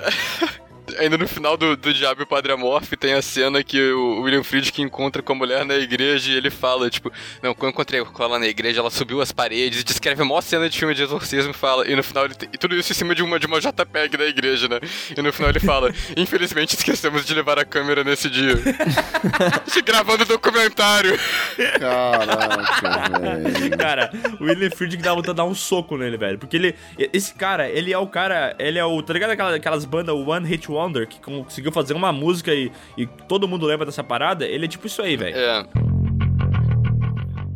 Ainda 0.99 1.17
no 1.17 1.29
final 1.29 1.57
do, 1.57 1.77
do 1.77 1.93
Diabo 1.93 2.23
e 2.23 2.25
o 2.25 2.27
Padre 2.27 2.53
Amorfe 2.53 2.97
tem 2.97 3.15
a 3.15 3.23
cena 3.23 3.63
que 3.63 3.81
o 3.93 4.23
William 4.23 4.43
Friedkin 4.43 4.83
encontra 4.83 5.23
com 5.23 5.33
a 5.33 5.37
mulher 5.37 5.65
na 5.65 5.77
igreja 5.77 6.33
e 6.33 6.37
ele 6.37 6.51
fala, 6.51 6.89
tipo, 6.91 7.13
não, 7.43 7.55
quando 7.55 7.65
eu 7.65 7.71
encontrei 7.71 8.05
com 8.05 8.23
ela 8.23 8.39
na 8.39 8.47
igreja, 8.47 8.81
ela 8.81 8.91
subiu 8.91 9.21
as 9.21 9.33
paredes 9.33 9.81
e 9.81 9.85
descreve 9.85 10.23
a 10.23 10.25
maior 10.25 10.41
cena 10.41 10.69
de 10.69 10.79
filme 10.79 10.95
de 10.95 11.03
exorcismo 11.03 11.51
e 11.51 11.55
fala, 11.55 11.89
e 11.89 11.95
no 11.95 12.03
final 12.03 12.25
ele 12.25 12.35
tem, 12.35 12.49
e 12.53 12.59
tudo 12.59 12.75
isso 12.75 12.93
em 12.93 12.95
cima 12.95 13.15
de 13.15 13.23
uma, 13.23 13.39
de 13.39 13.47
uma 13.47 13.61
JPEG 13.61 14.17
da 14.17 14.27
igreja, 14.27 14.69
né? 14.69 14.81
E 15.17 15.23
no 15.23 15.33
final 15.33 15.51
ele 15.51 15.61
fala, 15.61 15.93
infelizmente 16.17 16.77
esquecemos 16.77 17.25
de 17.25 17.35
levar 17.35 17.59
a 17.59 17.65
câmera 17.65 18.05
nesse 18.05 18.29
dia. 18.29 18.55
Gravando 19.85 20.25
documentário. 20.25 21.19
Caraca, 21.79 23.19
velho. 23.19 23.77
Cara, 23.77 24.11
o 24.39 24.45
William 24.45 24.71
Friedkin 24.71 25.03
dá 25.03 25.11
vontade 25.11 25.33
de 25.33 25.37
dar 25.37 25.45
um 25.45 25.55
soco 25.55 25.97
nele, 25.97 26.17
velho. 26.17 26.39
Porque 26.39 26.57
ele. 26.57 26.75
Esse 27.13 27.35
cara, 27.35 27.69
ele 27.69 27.93
é 27.93 27.99
o 27.99 28.07
cara. 28.07 28.55
Ele 28.59 28.79
é 28.79 28.85
o. 28.85 29.03
Tá 29.03 29.13
ligado 29.13 29.31
aquelas, 29.31 29.55
aquelas 29.55 29.85
bandas 29.85 30.15
One 30.15 30.47
Hit 30.47 30.71
Wonder 30.81 31.07
que 31.07 31.21
conseguiu 31.21 31.71
fazer 31.73 31.95
uma 31.95 32.13
música 32.13 32.55
e, 32.55 32.71
e 32.97 33.07
todo 33.07 33.47
mundo 33.49 33.67
lembra 33.67 33.87
dessa 33.87 34.03
parada? 34.05 34.45
Ele 34.47 34.65
é 34.65 34.69
tipo 34.69 34.87
isso 34.87 35.03
aí, 35.03 35.17
velho. 35.17 35.37
É. 35.37 35.67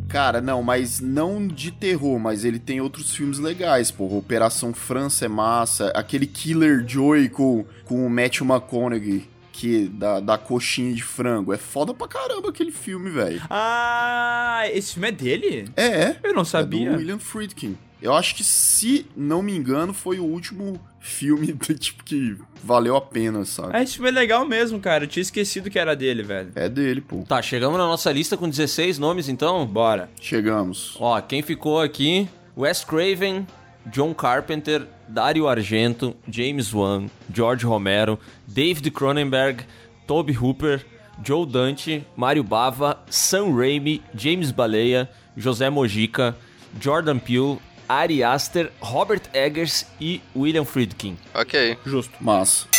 Cara, 0.07 0.39
não, 0.39 0.63
mas 0.63 1.01
não 1.01 1.45
de 1.45 1.71
terror, 1.71 2.17
mas 2.19 2.45
ele 2.45 2.57
tem 2.59 2.79
outros 2.79 3.13
filmes 3.13 3.37
legais, 3.37 3.91
porra. 3.91 4.15
Operação 4.15 4.73
França 4.73 5.25
é 5.25 5.27
massa. 5.27 5.89
Aquele 5.89 6.25
Killer 6.25 6.85
Joy 6.87 7.27
com, 7.27 7.65
com 7.83 8.05
o 8.05 8.09
Matthew 8.09 8.45
McConaughey, 8.45 9.27
que 9.51 9.87
da, 9.89 10.21
da 10.21 10.37
coxinha 10.37 10.93
de 10.93 11.03
frango. 11.03 11.53
É 11.53 11.57
foda 11.57 11.93
pra 11.93 12.07
caramba 12.07 12.49
aquele 12.49 12.71
filme, 12.71 13.09
velho. 13.09 13.41
Ah, 13.49 14.63
esse 14.71 14.93
filme 14.93 15.09
é 15.09 15.11
dele? 15.11 15.65
É, 15.75 15.83
é. 15.85 16.19
Eu 16.23 16.33
não 16.33 16.43
É 16.43 16.45
sabia. 16.45 16.91
do 16.91 16.97
William 16.97 17.19
Friedkin. 17.19 17.75
Eu 18.05 18.13
acho 18.13 18.35
que, 18.35 18.43
se 18.43 19.07
não 19.17 19.41
me 19.41 19.57
engano, 19.57 19.91
foi 19.91 20.19
o 20.19 20.25
último 20.25 20.79
filme 20.99 21.47
tipo 21.79 22.03
que 22.03 22.37
valeu 22.63 22.95
a 22.95 23.01
pena, 23.01 23.43
sabe? 23.45 23.71
Ah, 23.73 23.81
esse 23.81 23.93
filme 23.93 24.09
é 24.09 24.11
legal 24.11 24.45
mesmo, 24.45 24.79
cara. 24.79 25.05
Eu 25.05 25.07
tinha 25.07 25.23
esquecido 25.23 25.71
que 25.71 25.79
era 25.79 25.95
dele, 25.95 26.21
velho. 26.21 26.51
É 26.53 26.69
dele, 26.69 27.01
pô. 27.01 27.23
Tá, 27.27 27.41
chegamos 27.41 27.79
na 27.79 27.87
nossa 27.87 28.11
lista 28.11 28.37
com 28.37 28.47
16 28.47 28.99
nomes, 28.99 29.27
então. 29.27 29.65
Bora. 29.65 30.07
Chegamos. 30.21 30.95
Ó, 30.99 31.19
quem 31.19 31.41
ficou 31.41 31.81
aqui? 31.81 32.29
Wes 32.55 32.83
Craven, 32.83 33.47
John 33.87 34.13
Carpenter, 34.13 34.85
Dario 35.07 35.47
Argento, 35.47 36.15
James 36.29 36.71
Wan, 36.75 37.07
George 37.33 37.65
Romero, 37.65 38.19
David 38.47 38.91
Cronenberg, 38.91 39.63
Toby 40.05 40.37
Hooper, 40.39 40.85
Joe 41.23 41.43
Dante, 41.43 42.05
Mário 42.15 42.43
Bava, 42.43 42.99
Sam 43.09 43.55
Raimi, 43.55 44.03
James 44.13 44.51
Baleia, 44.51 45.09
José 45.35 45.71
Mojica, 45.71 46.37
Jordan 46.79 47.17
Peele, 47.17 47.57
Ari 47.87 48.23
Aster, 48.23 48.71
Robert 48.81 49.29
Eggers 49.33 49.85
e 49.99 50.21
William 50.35 50.65
Friedkin. 50.65 51.17
Ok. 51.33 51.77
Justo. 51.85 52.13
Massa. 52.19 52.74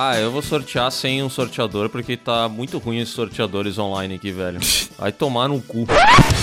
Ah, 0.00 0.16
eu 0.16 0.30
vou 0.30 0.40
sortear 0.40 0.92
sem 0.92 1.24
um 1.24 1.28
sorteador, 1.28 1.88
porque 1.88 2.16
tá 2.16 2.48
muito 2.48 2.78
ruim 2.78 2.98
esses 2.98 3.12
sorteadores 3.12 3.78
online 3.78 4.14
aqui, 4.14 4.30
velho. 4.30 4.60
Vai 4.96 5.10
tomar 5.10 5.48
no 5.48 5.60
cu. 5.60 5.86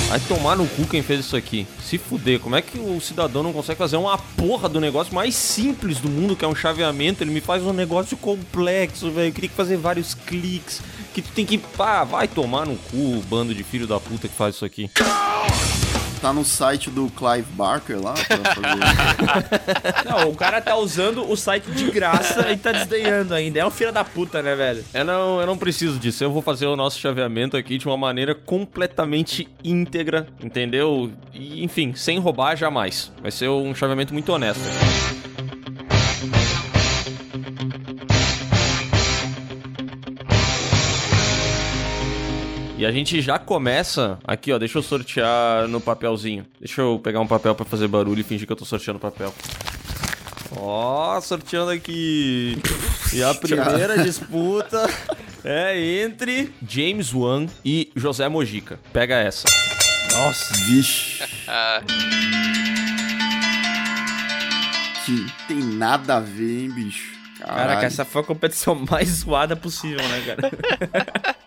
Vai 0.09 0.19
tomar 0.27 0.57
no 0.57 0.67
cu 0.67 0.85
quem 0.85 1.01
fez 1.01 1.21
isso 1.21 1.37
aqui. 1.37 1.65
Se 1.81 1.97
fuder, 1.97 2.41
como 2.41 2.57
é 2.57 2.61
que 2.61 2.77
o 2.77 2.99
cidadão 2.99 3.41
não 3.41 3.53
consegue 3.53 3.77
fazer 3.77 3.95
uma 3.95 4.17
porra 4.17 4.67
do 4.67 4.81
negócio 4.81 5.15
mais 5.15 5.35
simples 5.35 6.01
do 6.01 6.09
mundo, 6.09 6.35
que 6.35 6.43
é 6.43 6.47
um 6.49 6.53
chaveamento? 6.53 7.23
Ele 7.23 7.31
me 7.31 7.39
faz 7.39 7.63
um 7.63 7.71
negócio 7.71 8.17
complexo, 8.17 9.09
velho. 9.09 9.29
Eu 9.29 9.33
queria 9.33 9.49
fazer 9.49 9.77
vários 9.77 10.13
cliques. 10.13 10.81
Que 11.13 11.21
tu 11.21 11.29
tem 11.31 11.45
que. 11.45 11.57
Pá, 11.57 12.03
vai 12.03 12.27
tomar 12.27 12.65
no 12.65 12.75
cu, 12.75 13.23
bando 13.29 13.55
de 13.55 13.63
filho 13.63 13.87
da 13.87 14.01
puta 14.01 14.27
que 14.27 14.35
faz 14.35 14.55
isso 14.55 14.65
aqui. 14.65 14.91
Tá 16.21 16.33
no 16.33 16.43
site 16.43 16.89
do 16.89 17.07
Clive 17.09 17.47
Barker 17.51 18.01
lá 18.01 18.13
pra 18.13 18.37
fazer. 18.55 20.05
Não, 20.05 20.29
o 20.29 20.35
cara 20.35 20.61
tá 20.61 20.75
usando 20.75 21.29
o 21.29 21.35
site 21.35 21.69
de 21.71 21.91
graça 21.91 22.51
e 22.51 22.57
tá 22.57 22.71
desdenhando 22.71 23.33
ainda. 23.33 23.59
É 23.59 23.65
um 23.65 23.71
filho 23.71 23.91
da 23.91 24.03
puta, 24.03 24.41
né, 24.41 24.55
velho? 24.55 24.83
Eu 24.93 25.05
não, 25.05 25.41
eu 25.41 25.47
não 25.47 25.57
preciso 25.57 25.99
disso. 25.99 26.23
Eu 26.23 26.31
vou 26.31 26.41
fazer 26.41 26.65
o 26.65 26.75
nosso 26.75 26.99
chaveamento 26.99 27.55
aqui 27.57 27.77
de 27.77 27.85
uma 27.87 27.97
maneira 27.97 28.33
completamente 28.33 29.47
íntegra, 29.63 30.27
entendeu? 30.41 31.11
E, 31.33 31.63
enfim, 31.63 31.93
sem 31.95 32.19
roubar 32.19 32.55
jamais. 32.55 33.11
Vai 33.21 33.31
ser 33.31 33.49
um 33.49 33.73
chaveamento 33.75 34.13
muito 34.13 34.31
honesto. 34.31 34.63
E 42.77 42.85
a 42.85 42.91
gente 42.91 43.21
já 43.21 43.39
começa 43.39 44.19
aqui, 44.25 44.51
ó. 44.51 44.59
Deixa 44.59 44.77
eu 44.77 44.83
sortear 44.83 45.65
no 45.67 45.79
papelzinho. 45.79 46.45
Deixa 46.59 46.81
eu 46.81 46.99
pegar 46.99 47.21
um 47.21 47.27
papel 47.27 47.55
pra 47.55 47.65
fazer 47.65 47.87
barulho 47.87 48.19
e 48.19 48.23
fingir 48.23 48.45
que 48.45 48.51
eu 48.51 48.57
tô 48.57 48.65
sorteando 48.65 48.99
papel. 48.99 49.33
Ó, 50.57 51.19
sorteando 51.21 51.71
aqui. 51.71 52.57
E 53.13 53.23
a 53.23 53.33
primeira 53.33 53.97
disputa 54.03 54.89
é 55.43 56.01
entre 56.03 56.53
James 56.67 57.13
Wan 57.13 57.47
e 57.63 57.91
José 57.95 58.27
Mojica. 58.27 58.77
Pega 58.91 59.15
essa. 59.15 59.47
Nossa, 60.13 60.53
vixe. 60.65 61.23
Que 65.05 65.25
tem 65.47 65.57
nada 65.57 66.17
a 66.17 66.19
ver, 66.19 66.63
hein, 66.63 66.71
bicho. 66.71 67.15
Caralho. 67.39 67.57
Caraca, 67.57 67.85
essa 67.85 68.03
foi 68.03 68.21
a 68.21 68.25
competição 68.25 68.75
mais 68.89 69.09
zoada 69.09 69.55
possível, 69.55 70.05
né, 70.09 70.23
cara? 70.25 71.35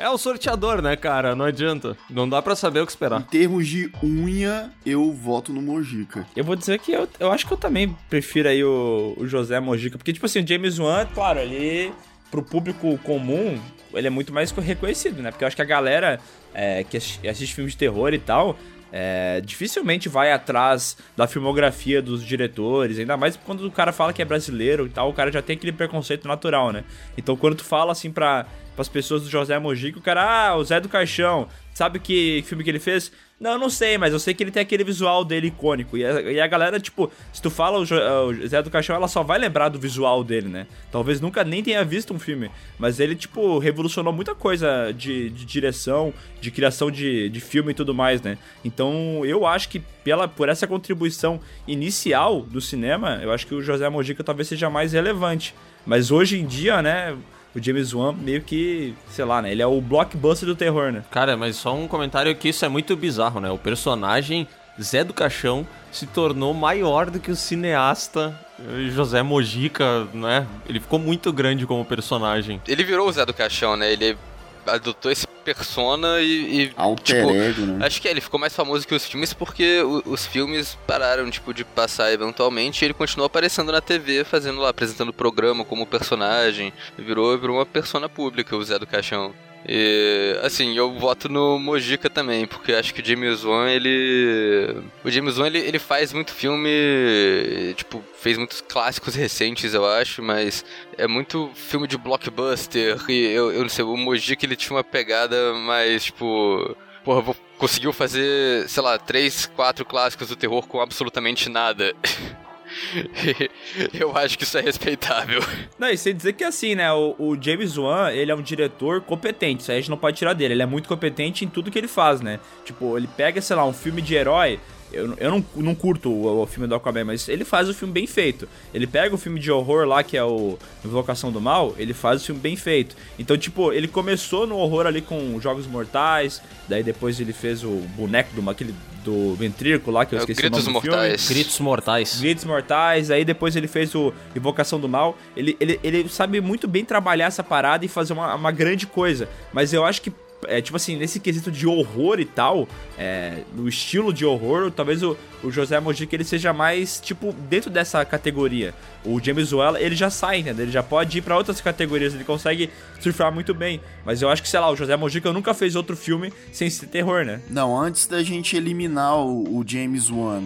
É 0.00 0.08
o 0.08 0.16
sorteador, 0.16 0.80
né, 0.80 0.96
cara? 0.96 1.34
Não 1.36 1.44
adianta. 1.44 1.96
Não 2.08 2.26
dá 2.28 2.40
pra 2.40 2.56
saber 2.56 2.80
o 2.80 2.86
que 2.86 2.92
Em 2.92 2.94
esperar. 2.94 3.22
termos 3.26 3.66
de 3.68 3.90
unha, 4.02 4.70
eu 4.84 5.12
voto 5.12 5.52
no 5.52 5.60
Mojica. 5.60 6.26
Eu 6.34 6.42
vou 6.42 6.56
dizer 6.56 6.78
que 6.78 6.90
eu, 6.92 7.06
eu 7.18 7.30
acho 7.30 7.46
que 7.46 7.52
eu 7.52 7.56
também 7.58 7.94
prefiro 8.08 8.48
aí 8.48 8.64
o, 8.64 9.14
o 9.18 9.26
José 9.26 9.60
Mojica, 9.60 9.98
porque, 9.98 10.12
tipo 10.12 10.24
assim, 10.24 10.42
o 10.42 10.46
James 10.46 10.78
Wan, 10.78 11.06
claro, 11.14 11.38
ele, 11.38 11.92
pro 12.30 12.42
público 12.42 12.96
comum, 13.04 13.60
ele 13.92 14.06
é 14.06 14.10
muito 14.10 14.32
mais 14.32 14.50
reconhecido, 14.52 15.20
né? 15.20 15.30
Porque 15.30 15.44
eu 15.44 15.46
acho 15.46 15.56
que 15.56 15.62
a 15.62 15.66
galera 15.66 16.18
é, 16.54 16.82
que 16.82 16.96
assi- 16.96 17.28
assiste 17.28 17.54
filmes 17.54 17.74
de 17.74 17.78
terror 17.78 18.14
e 18.14 18.18
tal, 18.18 18.56
é, 18.92 19.40
dificilmente 19.44 20.08
vai 20.08 20.32
atrás 20.32 20.96
da 21.16 21.26
filmografia 21.28 22.00
dos 22.02 22.24
diretores, 22.24 22.98
ainda 22.98 23.16
mais 23.16 23.36
quando 23.36 23.66
o 23.66 23.70
cara 23.70 23.92
fala 23.92 24.12
que 24.12 24.20
é 24.20 24.24
brasileiro 24.24 24.86
e 24.86 24.88
tal, 24.88 25.10
o 25.10 25.12
cara 25.12 25.30
já 25.30 25.40
tem 25.42 25.54
aquele 25.56 25.72
preconceito 25.72 26.26
natural, 26.26 26.72
né? 26.72 26.84
Então 27.18 27.36
quando 27.36 27.56
tu 27.56 27.64
fala 27.64 27.92
assim 27.92 28.10
pra, 28.10 28.46
pras 28.80 28.88
pessoas 28.88 29.22
do 29.22 29.28
José 29.28 29.58
Mojica, 29.58 29.98
o 29.98 30.02
cara, 30.02 30.48
ah, 30.48 30.56
o 30.56 30.64
Zé 30.64 30.80
do 30.80 30.88
Caixão, 30.88 31.46
sabe 31.74 31.98
que 31.98 32.42
filme 32.46 32.64
que 32.64 32.70
ele 32.70 32.78
fez? 32.78 33.12
Não, 33.38 33.52
eu 33.52 33.58
não 33.58 33.68
sei, 33.68 33.98
mas 33.98 34.12
eu 34.12 34.18
sei 34.18 34.32
que 34.32 34.42
ele 34.42 34.50
tem 34.50 34.62
aquele 34.62 34.84
visual 34.84 35.22
dele 35.22 35.48
icônico. 35.48 35.96
E 35.96 36.04
a, 36.04 36.20
e 36.20 36.40
a 36.40 36.46
galera, 36.46 36.80
tipo, 36.80 37.10
se 37.32 37.40
tu 37.40 37.50
fala 37.50 37.78
o, 37.78 37.82
o 37.82 38.46
Zé 38.46 38.62
do 38.62 38.70
Caixão, 38.70 38.96
ela 38.96 39.08
só 39.08 39.22
vai 39.22 39.38
lembrar 39.38 39.68
do 39.68 39.78
visual 39.78 40.22
dele, 40.22 40.48
né? 40.48 40.66
Talvez 40.92 41.20
nunca 41.20 41.42
nem 41.42 41.62
tenha 41.62 41.82
visto 41.82 42.12
um 42.12 42.18
filme. 42.18 42.50
Mas 42.78 43.00
ele, 43.00 43.14
tipo, 43.14 43.58
revolucionou 43.58 44.12
muita 44.12 44.34
coisa 44.34 44.92
de, 44.92 45.30
de 45.30 45.44
direção, 45.46 46.12
de 46.38 46.50
criação 46.50 46.90
de, 46.90 47.30
de 47.30 47.40
filme 47.40 47.72
e 47.72 47.74
tudo 47.74 47.94
mais, 47.94 48.20
né? 48.20 48.36
Então 48.62 49.22
eu 49.24 49.46
acho 49.46 49.70
que 49.70 49.80
pela, 50.04 50.28
por 50.28 50.50
essa 50.50 50.66
contribuição 50.66 51.40
inicial 51.66 52.42
do 52.42 52.60
cinema, 52.60 53.20
eu 53.22 53.32
acho 53.32 53.46
que 53.46 53.54
o 53.54 53.62
José 53.62 53.88
Mojica 53.88 54.22
talvez 54.22 54.48
seja 54.48 54.68
mais 54.68 54.92
relevante. 54.92 55.54
Mas 55.86 56.10
hoje 56.10 56.38
em 56.38 56.46
dia, 56.46 56.82
né? 56.82 57.16
O 57.54 57.62
James 57.62 57.92
Wan 57.92 58.12
meio 58.12 58.42
que, 58.42 58.94
sei 59.08 59.24
lá, 59.24 59.42
né? 59.42 59.50
Ele 59.50 59.62
é 59.62 59.66
o 59.66 59.80
blockbuster 59.80 60.48
do 60.48 60.54
terror, 60.54 60.92
né? 60.92 61.02
Cara, 61.10 61.36
mas 61.36 61.56
só 61.56 61.74
um 61.74 61.88
comentário 61.88 62.34
que 62.36 62.48
isso 62.48 62.64
é 62.64 62.68
muito 62.68 62.96
bizarro, 62.96 63.40
né? 63.40 63.50
O 63.50 63.58
personagem 63.58 64.46
Zé 64.80 65.04
do 65.04 65.12
Caixão 65.12 65.66
se 65.90 66.06
tornou 66.06 66.54
maior 66.54 67.10
do 67.10 67.18
que 67.18 67.30
o 67.30 67.36
cineasta 67.36 68.38
eh, 68.58 68.88
José 68.90 69.22
Mojica, 69.22 70.06
né? 70.14 70.46
Ele 70.68 70.80
ficou 70.80 70.98
muito 70.98 71.32
grande 71.32 71.66
como 71.66 71.84
personagem. 71.84 72.60
ele 72.66 72.84
virou 72.84 73.08
o 73.08 73.12
Zé 73.12 73.26
do 73.26 73.34
Caixão, 73.34 73.76
né? 73.76 73.92
Ele 73.92 74.16
adotou 74.66 75.10
esse 75.10 75.26
persona 75.44 76.20
e. 76.20 76.64
e, 76.66 76.72
Alter 76.76 77.16
tipo, 77.16 77.30
ego, 77.34 77.62
né? 77.62 77.86
Acho 77.86 78.00
que 78.00 78.06
é, 78.06 78.10
ele 78.10 78.20
ficou 78.20 78.38
mais 78.38 78.54
famoso 78.54 78.86
que 78.86 78.94
os 78.94 79.04
filmes 79.06 79.32
porque 79.32 79.80
o- 79.82 80.02
os 80.12 80.26
filmes 80.26 80.76
pararam, 80.86 81.28
tipo, 81.30 81.52
de 81.54 81.64
passar 81.64 82.12
eventualmente 82.12 82.82
e 82.82 82.86
ele 82.86 82.94
continuou 82.94 83.26
aparecendo 83.26 83.72
na 83.72 83.80
TV, 83.80 84.22
fazendo 84.24 84.60
lá, 84.60 84.68
apresentando 84.68 85.08
o 85.08 85.14
programa 85.14 85.64
como 85.64 85.86
personagem. 85.86 86.72
Virou, 86.98 87.36
virou 87.38 87.56
uma 87.56 87.66
persona 87.66 88.08
pública, 88.08 88.54
o 88.56 88.62
Zé 88.62 88.78
do 88.78 88.86
Caixão. 88.86 89.34
E, 89.66 90.38
assim, 90.42 90.76
eu 90.76 90.92
voto 90.98 91.28
no 91.28 91.58
Mojica 91.58 92.08
também, 92.08 92.46
porque 92.46 92.72
acho 92.72 92.94
que 92.94 93.00
o 93.00 93.04
James 93.04 93.44
Wan, 93.44 93.68
ele... 93.68 94.82
O 95.04 95.10
James 95.10 95.38
Wan, 95.38 95.46
ele, 95.46 95.58
ele 95.58 95.78
faz 95.78 96.12
muito 96.12 96.32
filme, 96.32 97.74
tipo, 97.76 98.02
fez 98.18 98.38
muitos 98.38 98.60
clássicos 98.60 99.14
recentes, 99.14 99.74
eu 99.74 99.86
acho, 99.86 100.22
mas 100.22 100.64
é 100.96 101.06
muito 101.06 101.50
filme 101.54 101.86
de 101.86 101.98
blockbuster, 101.98 102.98
e 103.08 103.26
eu, 103.26 103.52
eu 103.52 103.62
não 103.62 103.68
sei, 103.68 103.84
o 103.84 103.96
Mojica, 103.96 104.44
ele 104.44 104.56
tinha 104.56 104.76
uma 104.76 104.84
pegada 104.84 105.52
mais, 105.54 106.04
tipo... 106.04 106.76
Porra, 107.04 107.34
conseguiu 107.56 107.92
fazer, 107.92 108.68
sei 108.68 108.82
lá, 108.82 108.98
três, 108.98 109.46
quatro 109.46 109.84
clássicos 109.84 110.28
do 110.28 110.36
terror 110.36 110.66
com 110.66 110.80
absolutamente 110.80 111.48
nada. 111.48 111.94
eu 113.92 114.16
acho 114.16 114.36
que 114.38 114.44
isso 114.44 114.56
é 114.58 114.60
respeitável. 114.60 115.40
Não, 115.78 115.88
e 115.88 115.96
sem 115.96 116.14
dizer 116.14 116.32
que 116.32 116.44
assim, 116.44 116.74
né? 116.74 116.92
O, 116.92 117.14
o 117.18 117.38
James 117.40 117.76
Wan, 117.76 118.10
ele 118.10 118.30
é 118.30 118.34
um 118.34 118.42
diretor 118.42 119.00
competente. 119.00 119.62
Isso 119.62 119.70
aí 119.70 119.78
a 119.78 119.80
gente 119.80 119.90
não 119.90 119.96
pode 119.96 120.16
tirar 120.16 120.32
dele. 120.32 120.54
Ele 120.54 120.62
é 120.62 120.66
muito 120.66 120.88
competente 120.88 121.44
em 121.44 121.48
tudo 121.48 121.70
que 121.70 121.78
ele 121.78 121.88
faz, 121.88 122.20
né? 122.20 122.40
Tipo, 122.64 122.96
ele 122.96 123.08
pega, 123.16 123.40
sei 123.40 123.56
lá, 123.56 123.64
um 123.64 123.72
filme 123.72 124.02
de 124.02 124.14
herói. 124.14 124.58
Eu, 124.92 125.14
eu 125.18 125.30
não, 125.30 125.44
não 125.56 125.74
curto 125.74 126.10
o, 126.10 126.42
o 126.42 126.46
filme 126.46 126.66
do 126.66 126.74
Aquaman, 126.74 127.04
mas 127.04 127.28
ele 127.28 127.44
faz 127.44 127.68
o 127.68 127.74
filme 127.74 127.92
bem 127.92 128.06
feito. 128.06 128.48
Ele 128.74 128.86
pega 128.86 129.14
o 129.14 129.18
filme 129.18 129.38
de 129.38 129.50
horror 129.50 129.86
lá, 129.86 130.02
que 130.02 130.16
é 130.16 130.24
o 130.24 130.58
Invocação 130.84 131.30
do 131.30 131.40
Mal, 131.40 131.74
ele 131.78 131.94
faz 131.94 132.22
o 132.22 132.26
filme 132.26 132.40
bem 132.40 132.56
feito. 132.56 132.96
Então, 133.18 133.36
tipo, 133.36 133.72
ele 133.72 133.88
começou 133.88 134.46
no 134.46 134.56
horror 134.56 134.86
ali 134.86 135.00
com 135.00 135.38
Jogos 135.40 135.66
Mortais, 135.66 136.42
daí 136.68 136.82
depois 136.82 137.20
ele 137.20 137.32
fez 137.32 137.62
o 137.64 137.70
boneco 137.96 138.34
do, 138.40 138.50
aquele, 138.50 138.74
do 139.04 139.34
ventrículo 139.34 139.96
lá, 139.96 140.04
que 140.04 140.14
eu 140.14 140.18
É 140.18 140.20
o 140.20 140.22
esqueci 140.22 140.42
Gritos 140.42 140.66
o 140.66 140.70
nome 140.70 140.74
do 140.74 140.80
filme. 140.82 140.96
Mortais. 140.96 141.28
Gritos 141.28 141.60
mortais. 141.60 142.20
Gritos 142.20 142.44
Mortais, 142.44 143.10
aí 143.10 143.24
depois 143.24 143.56
ele 143.56 143.68
fez 143.68 143.94
o 143.94 144.12
Invocação 144.34 144.80
do 144.80 144.88
Mal. 144.88 145.16
Ele, 145.36 145.56
ele, 145.60 145.78
ele 145.82 146.08
sabe 146.08 146.40
muito 146.40 146.66
bem 146.66 146.84
trabalhar 146.84 147.26
essa 147.26 147.42
parada 147.42 147.84
e 147.84 147.88
fazer 147.88 148.12
uma, 148.12 148.34
uma 148.34 148.50
grande 148.52 148.86
coisa. 148.86 149.28
Mas 149.52 149.72
eu 149.72 149.84
acho 149.84 150.02
que, 150.02 150.12
é, 150.46 150.60
tipo 150.60 150.76
assim, 150.76 150.96
nesse 150.96 151.20
quesito 151.20 151.50
de 151.50 151.66
horror 151.66 152.20
e 152.20 152.24
tal, 152.24 152.68
é, 152.98 153.42
no 153.54 153.68
estilo 153.68 154.12
de 154.12 154.24
horror, 154.24 154.70
talvez 154.70 155.02
o, 155.02 155.16
o 155.42 155.50
José 155.50 155.78
Mojica 155.80 156.14
ele 156.14 156.24
seja 156.24 156.52
mais, 156.52 157.00
tipo, 157.00 157.32
dentro 157.48 157.70
dessa 157.70 158.04
categoria. 158.04 158.74
O 159.04 159.20
James 159.22 159.52
Wan, 159.52 159.78
ele 159.78 159.94
já 159.94 160.10
sai, 160.10 160.40
entendeu? 160.40 160.64
Ele 160.64 160.72
já 160.72 160.82
pode 160.82 161.18
ir 161.18 161.22
pra 161.22 161.36
outras 161.36 161.60
categorias, 161.60 162.14
ele 162.14 162.24
consegue 162.24 162.70
surfar 163.00 163.32
muito 163.32 163.54
bem. 163.54 163.80
Mas 164.04 164.22
eu 164.22 164.28
acho 164.28 164.42
que, 164.42 164.48
sei 164.48 164.60
lá, 164.60 164.70
o 164.70 164.76
José 164.76 164.96
Mojica 164.96 165.32
nunca 165.32 165.54
fez 165.54 165.74
outro 165.74 165.96
filme 165.96 166.32
sem 166.52 166.68
ser 166.68 166.86
terror, 166.86 167.24
né? 167.24 167.40
Não, 167.48 167.78
antes 167.78 168.06
da 168.06 168.22
gente 168.22 168.56
eliminar 168.56 169.16
o, 169.18 169.58
o 169.58 169.64
James 169.66 170.10
Wan, 170.10 170.42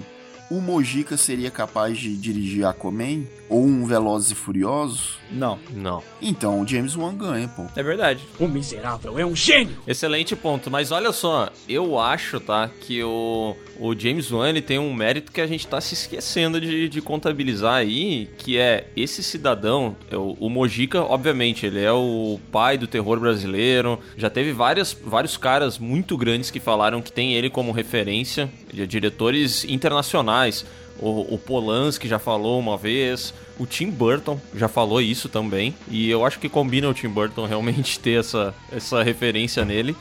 o 0.50 0.60
Mojica 0.60 1.16
seria 1.16 1.50
capaz 1.50 1.98
de 1.98 2.14
dirigir 2.16 2.64
Aquaman? 2.66 3.24
Ou 3.48 3.64
um 3.64 3.86
Velozes 3.86 4.30
e 4.30 4.34
Furiosos? 4.34 5.18
Não, 5.34 5.58
Não. 5.72 6.02
Então 6.22 6.60
o 6.60 6.66
James 6.66 6.96
Wan 6.96 7.14
ganha, 7.14 7.48
pô. 7.48 7.66
é 7.76 7.82
verdade. 7.82 8.22
O 8.38 8.46
miserável 8.46 9.18
é 9.18 9.26
um 9.26 9.34
gênio. 9.34 9.76
Excelente 9.86 10.34
ponto, 10.36 10.70
mas 10.70 10.92
olha 10.92 11.12
só, 11.12 11.50
eu 11.68 11.98
acho, 11.98 12.40
tá, 12.40 12.70
que 12.80 13.02
o, 13.02 13.56
o 13.78 13.98
James 13.98 14.30
Wan 14.30 14.48
ele 14.48 14.62
tem 14.62 14.78
um 14.78 14.92
mérito 14.94 15.32
que 15.32 15.40
a 15.40 15.46
gente 15.46 15.66
tá 15.66 15.80
se 15.80 15.94
esquecendo 15.94 16.60
de, 16.60 16.88
de 16.88 17.00
contabilizar 17.00 17.74
aí, 17.74 18.28
que 18.38 18.58
é 18.58 18.88
esse 18.96 19.22
cidadão, 19.22 19.96
é 20.10 20.16
o, 20.16 20.36
o 20.38 20.48
Mojica, 20.48 21.02
obviamente, 21.02 21.66
ele 21.66 21.82
é 21.82 21.92
o 21.92 22.38
pai 22.52 22.78
do 22.78 22.86
terror 22.86 23.18
brasileiro, 23.18 23.98
já 24.16 24.30
teve 24.30 24.52
várias, 24.52 24.92
vários 24.92 25.36
caras 25.36 25.78
muito 25.78 26.16
grandes 26.16 26.50
que 26.50 26.60
falaram 26.60 27.02
que 27.02 27.12
tem 27.12 27.34
ele 27.34 27.50
como 27.50 27.72
referência, 27.72 28.48
de 28.72 28.86
diretores 28.86 29.64
internacionais, 29.64 30.64
o, 30.98 31.34
o 31.34 31.38
Polanski 31.38 32.08
já 32.08 32.18
falou 32.18 32.58
uma 32.58 32.76
vez, 32.76 33.34
o 33.58 33.66
Tim 33.66 33.90
Burton 33.90 34.40
já 34.54 34.68
falou 34.68 35.00
isso 35.00 35.28
também. 35.28 35.74
E 35.88 36.08
eu 36.10 36.24
acho 36.24 36.38
que 36.38 36.48
combina 36.48 36.88
o 36.88 36.94
Tim 36.94 37.08
Burton 37.08 37.46
realmente 37.46 37.98
ter 37.98 38.20
essa, 38.20 38.54
essa 38.70 39.02
referência 39.02 39.64
nele. 39.64 39.96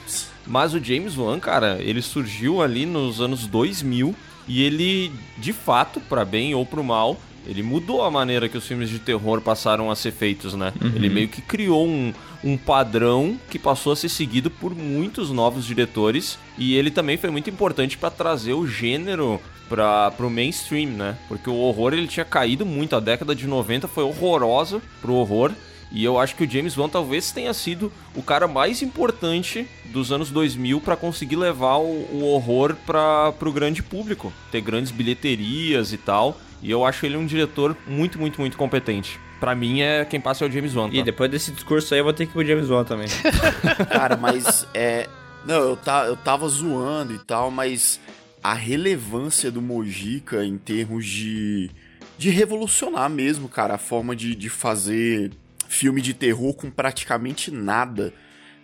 Mas 0.46 0.74
o 0.74 0.84
James 0.84 1.18
Wan, 1.18 1.40
cara, 1.40 1.78
ele 1.82 2.02
surgiu 2.02 2.62
ali 2.62 2.86
nos 2.86 3.22
anos 3.22 3.48
2000 3.48 4.14
e 4.48 4.62
ele, 4.64 5.12
de 5.38 5.54
fato, 5.54 6.02
para 6.02 6.26
bem 6.26 6.54
ou 6.54 6.66
pro 6.66 6.84
mal, 6.84 7.18
ele 7.46 7.62
mudou 7.62 8.04
a 8.04 8.12
maneira 8.12 8.48
que 8.48 8.58
os 8.58 8.66
filmes 8.66 8.90
de 8.90 9.00
terror 9.00 9.42
passaram 9.42 9.92
a 9.92 9.96
ser 9.96 10.12
feitos, 10.12 10.54
né? 10.54 10.74
Ele 10.96 11.10
meio 11.10 11.28
que 11.28 11.42
criou 11.42 11.88
um, 11.88 12.14
um 12.44 12.58
padrão 12.58 13.38
que 13.50 13.60
passou 13.60 13.94
a 13.94 13.96
ser 13.96 14.10
seguido 14.10 14.50
por 14.50 14.74
muitos 14.74 15.30
novos 15.30 15.66
diretores 15.66 16.38
e 16.58 16.76
ele 16.76 16.92
também 16.92 17.18
foi 17.18 17.30
muito 17.30 17.50
importante 17.50 17.98
para 17.98 18.10
trazer 18.10 18.54
o 18.54 18.68
gênero 18.68 19.40
para 19.70 20.12
pro 20.12 20.30
mainstream, 20.30 20.90
né? 20.92 21.18
Porque 21.28 21.50
o 21.50 21.56
horror 21.56 21.94
ele 21.94 22.08
tinha 22.08 22.26
caído 22.26 22.66
muito, 22.66 22.96
a 22.96 23.00
década 23.00 23.36
de 23.36 23.48
90 23.48 23.88
foi 23.88 24.04
horrorosa 24.04 24.82
pro 25.02 25.16
horror. 25.16 25.52
E 25.94 26.04
eu 26.04 26.20
acho 26.20 26.36
que 26.36 26.44
o 26.44 26.50
James 26.50 26.76
Wan 26.76 26.90
talvez 26.90 27.32
tenha 27.32 27.54
sido 27.54 27.94
o 28.16 28.24
cara 28.24 28.48
mais 28.48 28.82
importante 28.82 29.68
dos 29.86 30.12
anos 30.12 30.32
2000 30.32 30.82
para 30.82 30.96
conseguir 30.96 31.36
levar 31.36 31.78
o, 31.78 32.08
o 32.12 32.24
horror 32.26 32.76
para 32.84 33.32
pro 33.34 33.52
grande 33.52 33.84
público, 33.84 34.34
ter 34.52 34.60
grandes 34.60 34.92
bilheterias 34.92 35.94
e 35.94 35.98
tal. 35.98 36.36
E 36.64 36.72
eu 36.72 36.84
acho 36.84 37.06
ele 37.06 37.16
um 37.16 37.26
diretor 37.26 37.78
muito, 37.86 38.18
muito, 38.18 38.42
muito 38.42 38.58
competente. 38.58 39.20
Pra 39.40 39.54
mim 39.54 39.82
é 39.82 40.04
quem 40.04 40.20
passa 40.20 40.44
é 40.44 40.48
o 40.48 40.52
James 40.52 40.76
Wan. 40.76 40.90
Tá? 40.90 40.96
E 40.96 41.04
depois 41.04 41.30
desse 41.30 41.52
discurso 41.52 41.94
aí 41.94 42.00
eu 42.00 42.06
vou 42.06 42.14
ter 42.14 42.26
que 42.26 42.32
ir 42.32 42.34
pro 42.34 42.46
James 42.46 42.70
Wan 42.70 42.84
também. 42.84 43.08
Cara, 43.92 44.18
mas 44.18 44.68
é. 44.74 45.08
Não, 45.46 45.56
eu, 45.56 45.78
tá, 45.78 46.06
eu 46.06 46.16
tava 46.16 46.48
zoando 46.48 47.14
e 47.14 47.20
tal, 47.20 47.52
mas 47.52 48.00
a 48.42 48.54
relevância 48.54 49.52
do 49.52 49.62
Mojica 49.62 50.44
em 50.44 50.58
termos 50.58 51.06
de. 51.06 51.70
de 52.18 52.30
revolucionar 52.30 53.10
mesmo, 53.10 53.50
cara, 53.50 53.76
a 53.76 53.78
forma 53.78 54.16
de, 54.16 54.34
de 54.34 54.50
fazer 54.50 55.32
filme 55.74 56.02
de 56.02 56.14
terror 56.14 56.54
com 56.54 56.70
praticamente 56.70 57.52
nada. 57.52 58.14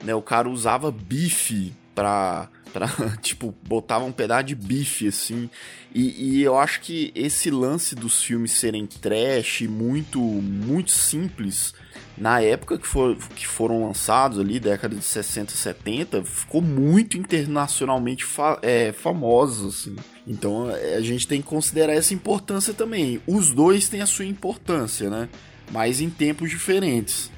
Né? 0.04 0.14
O 0.14 0.22
cara 0.22 0.50
usava 0.50 0.92
bife 0.92 1.74
pra. 1.94 2.50
pra 2.72 2.88
tipo, 3.22 3.54
botava 3.68 4.06
um 4.06 4.12
pedaço 4.12 4.46
de 4.46 4.56
bife 4.56 5.08
assim. 5.08 5.50
E, 5.94 6.38
e 6.38 6.44
eu 6.44 6.58
acho 6.58 6.82
que 6.82 7.12
esse 7.16 7.50
lance 7.50 7.96
dos 7.96 8.24
filmes 8.24 8.52
serem 8.52 8.86
trash, 8.86 9.62
muito, 9.62 10.20
muito 10.20 10.92
simples 10.92 11.74
na 12.20 12.42
época 12.42 12.78
que, 12.78 12.86
for, 12.86 13.16
que 13.34 13.48
foram 13.48 13.88
lançados 13.88 14.40
ali, 14.40 14.60
década 14.60 14.94
de 14.94 15.02
60, 15.02 15.54
70, 15.54 16.24
ficou 16.26 16.62
muito 16.62 17.18
internacionalmente 17.18 18.26
fa 18.26 18.60
é, 18.62 18.92
famosos, 18.92 19.80
assim. 19.80 19.96
Então 20.28 20.70
é, 20.70 20.96
a 20.96 21.02
gente 21.02 21.26
tem 21.26 21.42
que 21.42 21.48
considerar 21.48 21.94
essa 21.94 22.14
importância 22.14 22.74
também. 22.74 23.22
Os 23.26 23.52
dois 23.52 23.88
têm 23.88 24.02
a 24.02 24.06
sua 24.06 24.26
importância, 24.26 25.10
né? 25.10 25.30
Mas 25.72 26.02
em 26.02 26.10
tempos 26.10 26.50
diferentes. 26.50 27.32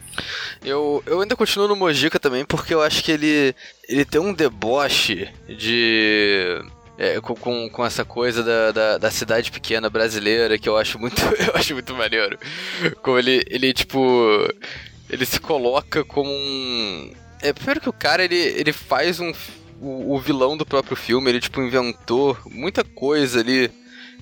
Eu, 0.63 1.03
eu 1.05 1.21
ainda 1.21 1.35
continuo 1.35 1.67
no 1.67 1.75
Mojica 1.75 2.19
também, 2.19 2.45
porque 2.45 2.73
eu 2.73 2.81
acho 2.81 3.03
que 3.03 3.11
ele, 3.11 3.55
ele 3.87 4.05
tem 4.05 4.21
um 4.21 4.33
deboche 4.33 5.29
de. 5.47 6.61
É, 6.97 7.19
com, 7.19 7.69
com, 7.69 7.85
essa 7.85 8.05
coisa 8.05 8.43
da, 8.43 8.71
da, 8.71 8.97
da 8.99 9.11
cidade 9.11 9.51
pequena 9.51 9.89
brasileira 9.89 10.59
que 10.59 10.69
eu 10.69 10.77
acho 10.77 10.99
muito, 10.99 11.19
eu 11.47 11.55
acho 11.55 11.73
muito 11.73 11.95
maneiro. 11.95 12.37
Como 13.01 13.17
ele, 13.17 13.43
ele 13.47 13.73
tipo. 13.73 14.47
Ele 15.09 15.25
se 15.25 15.39
coloca 15.39 16.03
como 16.03 16.29
um. 16.29 17.11
É, 17.41 17.51
primeiro 17.51 17.81
que 17.81 17.89
o 17.89 17.93
cara 17.93 18.23
ele, 18.23 18.35
ele 18.35 18.71
faz 18.71 19.19
um. 19.19 19.31
O, 19.81 20.13
o 20.13 20.19
vilão 20.19 20.55
do 20.55 20.65
próprio 20.65 20.95
filme, 20.95 21.31
ele 21.31 21.39
tipo 21.39 21.59
inventou 21.59 22.37
muita 22.45 22.83
coisa 22.83 23.39
ali 23.39 23.71